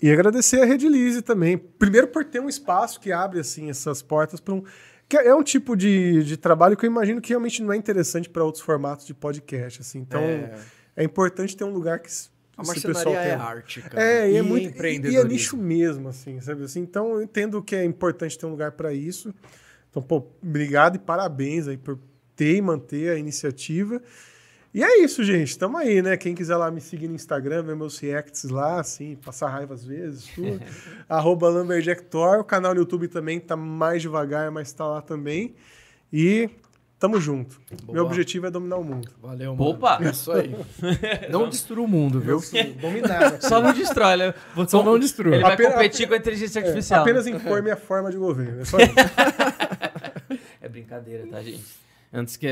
e 0.00 0.10
agradecer 0.10 0.62
a 0.62 0.64
Rede 0.64 0.88
Lise 0.88 1.20
também. 1.20 1.58
Primeiro 1.58 2.08
por 2.08 2.24
ter 2.24 2.40
um 2.40 2.48
espaço 2.48 2.98
que 2.98 3.12
abre 3.12 3.40
assim 3.40 3.68
essas 3.68 4.00
portas 4.00 4.40
para 4.40 4.54
um. 4.54 4.64
Que 5.08 5.16
é 5.18 5.34
um 5.34 5.42
tipo 5.42 5.76
de, 5.76 6.22
de 6.24 6.36
trabalho 6.36 6.76
que 6.76 6.86
eu 6.86 6.90
imagino 6.90 7.20
que 7.20 7.30
realmente 7.30 7.62
não 7.62 7.72
é 7.72 7.76
interessante 7.76 8.28
para 8.28 8.42
outros 8.42 8.62
formatos 8.62 9.06
de 9.06 9.14
podcast. 9.14 9.80
Assim. 9.80 9.98
Então 10.00 10.20
é, 10.20 10.54
É. 10.96 11.04
importante 11.04 11.56
ter 11.56 11.64
um 11.64 11.72
lugar 11.72 12.00
que 12.00 12.10
A 12.56 12.64
marcenaria 12.64 13.18
é 13.18 13.34
arte, 13.34 13.82
cara. 13.82 14.02
É, 14.02 14.30
e, 14.30 14.36
é 14.36 14.38
E 14.38 14.42
muito. 14.42 14.82
E, 14.84 15.10
e 15.10 15.16
é 15.16 15.24
nicho 15.24 15.56
mesmo, 15.56 16.08
assim, 16.08 16.40
sabe 16.40 16.64
assim? 16.64 16.80
Então 16.80 17.14
eu 17.14 17.22
entendo 17.22 17.62
que 17.62 17.76
é 17.76 17.84
importante 17.84 18.38
ter 18.38 18.46
um 18.46 18.50
lugar 18.50 18.72
para 18.72 18.92
isso. 18.92 19.34
Então, 19.90 20.02
pô, 20.02 20.26
obrigado 20.42 20.96
e 20.96 20.98
parabéns 20.98 21.68
aí 21.68 21.76
por 21.76 21.98
ter 22.34 22.56
e 22.56 22.62
manter 22.62 23.10
a 23.10 23.16
iniciativa. 23.16 24.02
E 24.74 24.82
é 24.82 24.98
isso, 25.04 25.22
gente. 25.22 25.56
Tamo 25.56 25.76
aí, 25.76 26.02
né? 26.02 26.16
Quem 26.16 26.34
quiser 26.34 26.56
lá 26.56 26.68
me 26.68 26.80
seguir 26.80 27.06
no 27.06 27.14
Instagram, 27.14 27.62
ver 27.62 27.76
meus 27.76 27.96
reacts 28.00 28.42
lá, 28.50 28.80
assim, 28.80 29.14
passar 29.24 29.48
raiva 29.48 29.72
às 29.72 29.84
vezes, 29.84 30.26
tudo. 30.34 30.60
Arroba 31.08 31.48
Lumberjacktor. 31.48 32.40
O 32.40 32.44
canal 32.44 32.74
no 32.74 32.80
YouTube 32.80 33.06
também 33.06 33.38
tá 33.38 33.54
mais 33.56 34.02
devagar, 34.02 34.50
mas 34.50 34.72
tá 34.72 34.84
lá 34.84 35.00
também. 35.00 35.54
E 36.12 36.50
tamo 36.98 37.20
junto. 37.20 37.60
Boa. 37.84 37.94
Meu 37.94 38.04
objetivo 38.06 38.46
é 38.48 38.50
dominar 38.50 38.76
o 38.78 38.82
mundo. 38.82 39.08
Valeu, 39.22 39.54
mano. 39.54 39.70
Opa! 39.70 39.98
É 40.02 40.10
isso 40.10 40.32
aí. 40.32 40.52
Não 41.30 41.48
destrua 41.48 41.84
o 41.84 41.88
mundo, 41.88 42.18
viu? 42.18 42.40
Dominar. 42.80 43.40
Só 43.42 43.60
não 43.62 43.72
destrói, 43.72 44.16
né? 44.16 44.34
Só 44.66 44.82
não 44.82 44.98
destrua. 44.98 45.34
Ele 45.36 45.42
vai 45.42 45.52
Apenas- 45.54 45.74
competir 45.74 46.08
com 46.08 46.14
a 46.14 46.16
inteligência 46.16 46.60
artificial. 46.60 47.02
Apenas 47.02 47.28
impor 47.28 47.62
minha 47.62 47.76
forma 47.76 48.10
de 48.10 48.16
governo. 48.16 48.60
É 48.62 48.64
só 48.64 48.78
isso. 48.78 48.94
É 50.60 50.68
brincadeira, 50.68 51.26
tá, 51.28 51.40
gente? 51.42 51.83
Antes 52.14 52.36
que. 52.36 52.46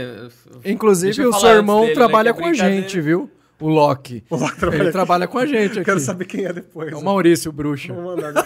Inclusive, 0.64 1.14
Deixa 1.14 1.22
eu 1.22 1.30
o 1.30 1.32
seu 1.34 1.50
irmão 1.50 1.82
dele, 1.82 1.90
né, 1.90 1.94
trabalha 1.94 2.34
que 2.34 2.40
é 2.40 2.42
com 2.42 2.48
a 2.48 2.52
gente, 2.52 3.00
viu? 3.00 3.30
O 3.60 3.68
Loki. 3.68 4.24
Vou 4.28 4.40
lá 4.40 4.48
trabalhar 4.50 4.74
Ele 4.74 4.82
aqui. 4.88 4.92
trabalha 4.92 5.28
com 5.28 5.38
a 5.38 5.46
gente 5.46 5.72
aqui. 5.74 5.84
Quero 5.84 6.00
saber 6.00 6.24
quem 6.24 6.44
é 6.44 6.52
depois. 6.52 6.90
É 6.90 6.96
o 6.96 6.98
né? 6.98 7.04
Maurício, 7.04 7.48
o 7.48 7.52
bruxo. 7.52 7.94
Vou 7.94 8.16
mandar. 8.16 8.44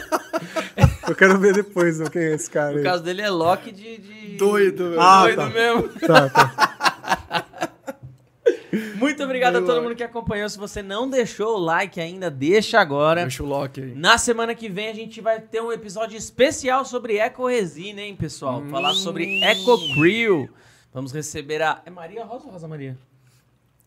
Eu 1.08 1.14
quero 1.14 1.38
ver 1.38 1.54
depois 1.54 1.98
né, 1.98 2.06
quem 2.12 2.20
é 2.20 2.34
esse 2.34 2.50
cara 2.50 2.78
O 2.78 2.82
caso 2.82 3.02
dele 3.02 3.22
é 3.22 3.30
Loki 3.30 3.72
de. 3.72 3.96
de... 3.96 4.36
Doido, 4.36 4.90
velho. 4.90 5.00
Ah, 5.00 5.22
Doido 5.22 5.36
tá. 5.36 5.48
mesmo. 5.48 5.88
Tá, 6.06 6.28
tá. 6.28 7.46
Muito 8.96 9.22
obrigado 9.22 9.56
a 9.56 9.60
todo 9.60 9.68
Loki. 9.76 9.82
mundo 9.82 9.96
que 9.96 10.02
acompanhou. 10.02 10.48
Se 10.50 10.58
você 10.58 10.82
não 10.82 11.08
deixou 11.08 11.56
o 11.56 11.58
like 11.58 11.98
ainda, 11.98 12.30
deixa 12.30 12.78
agora. 12.78 13.22
Deixa 13.22 13.42
o 13.42 13.46
Loki 13.46 13.80
aí. 13.80 13.94
Na 13.94 14.18
semana 14.18 14.54
que 14.54 14.68
vem 14.68 14.88
a 14.88 14.94
gente 14.94 15.22
vai 15.22 15.40
ter 15.40 15.62
um 15.62 15.72
episódio 15.72 16.18
especial 16.18 16.84
sobre 16.84 17.18
ecoresina, 17.18 18.02
hein, 18.02 18.14
pessoal? 18.14 18.62
Falar 18.70 18.92
sobre 18.92 19.40
EcoCreel. 19.42 20.50
Vamos 20.96 21.12
receber 21.12 21.60
a. 21.60 21.82
É 21.84 21.90
Maria 21.90 22.24
Rosa 22.24 22.46
ou 22.46 22.52
Rosa 22.52 22.66
Maria? 22.66 22.96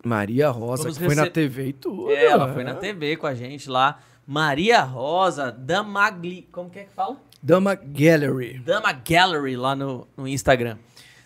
Maria 0.05 0.51
Rosa, 0.51 0.83
Vamos 0.83 0.99
que 0.99 1.05
foi 1.05 1.15
na 1.15 1.23
rece- 1.23 1.33
TV 1.33 1.65
e 1.69 1.73
tudo. 1.73 2.11
É, 2.11 2.25
ela 2.25 2.45
né? 2.45 2.53
foi 2.53 2.63
na 2.63 2.75
TV 2.75 3.17
com 3.17 3.25
a 3.25 3.33
gente 3.33 3.67
lá. 3.67 3.97
Maria 4.27 4.81
Rosa, 4.83 5.51
Damagli. 5.51 6.47
Como 6.51 6.69
que 6.69 6.77
é 6.77 6.83
que 6.83 6.91
fala? 6.91 7.17
Dama 7.41 7.73
Gallery. 7.73 8.59
Dama 8.59 8.91
Gallery 8.91 9.57
lá 9.57 9.75
no, 9.75 10.07
no 10.15 10.27
Instagram. 10.27 10.77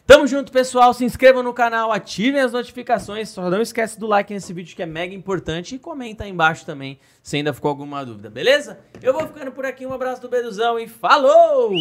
Tamo 0.07 0.25
junto, 0.25 0.53
pessoal. 0.53 0.93
Se 0.93 1.03
inscrevam 1.03 1.43
no 1.43 1.53
canal, 1.53 1.91
ativem 1.91 2.39
as 2.39 2.53
notificações. 2.53 3.27
Só 3.27 3.49
não 3.49 3.61
esquece 3.61 3.99
do 3.99 4.07
like 4.07 4.33
nesse 4.33 4.53
vídeo 4.53 4.77
que 4.77 4.83
é 4.83 4.85
mega 4.85 5.13
importante. 5.13 5.75
E 5.75 5.79
comenta 5.79 6.23
aí 6.23 6.29
embaixo 6.29 6.65
também 6.65 6.97
se 7.21 7.35
ainda 7.35 7.53
ficou 7.53 7.67
alguma 7.67 8.05
dúvida, 8.05 8.29
beleza? 8.29 8.79
Eu 9.01 9.11
vou 9.11 9.27
ficando 9.27 9.51
por 9.51 9.65
aqui. 9.65 9.85
Um 9.85 9.91
abraço 9.91 10.21
do 10.21 10.29
Beduzão 10.29 10.79
e 10.79 10.87
falou! 10.87 11.73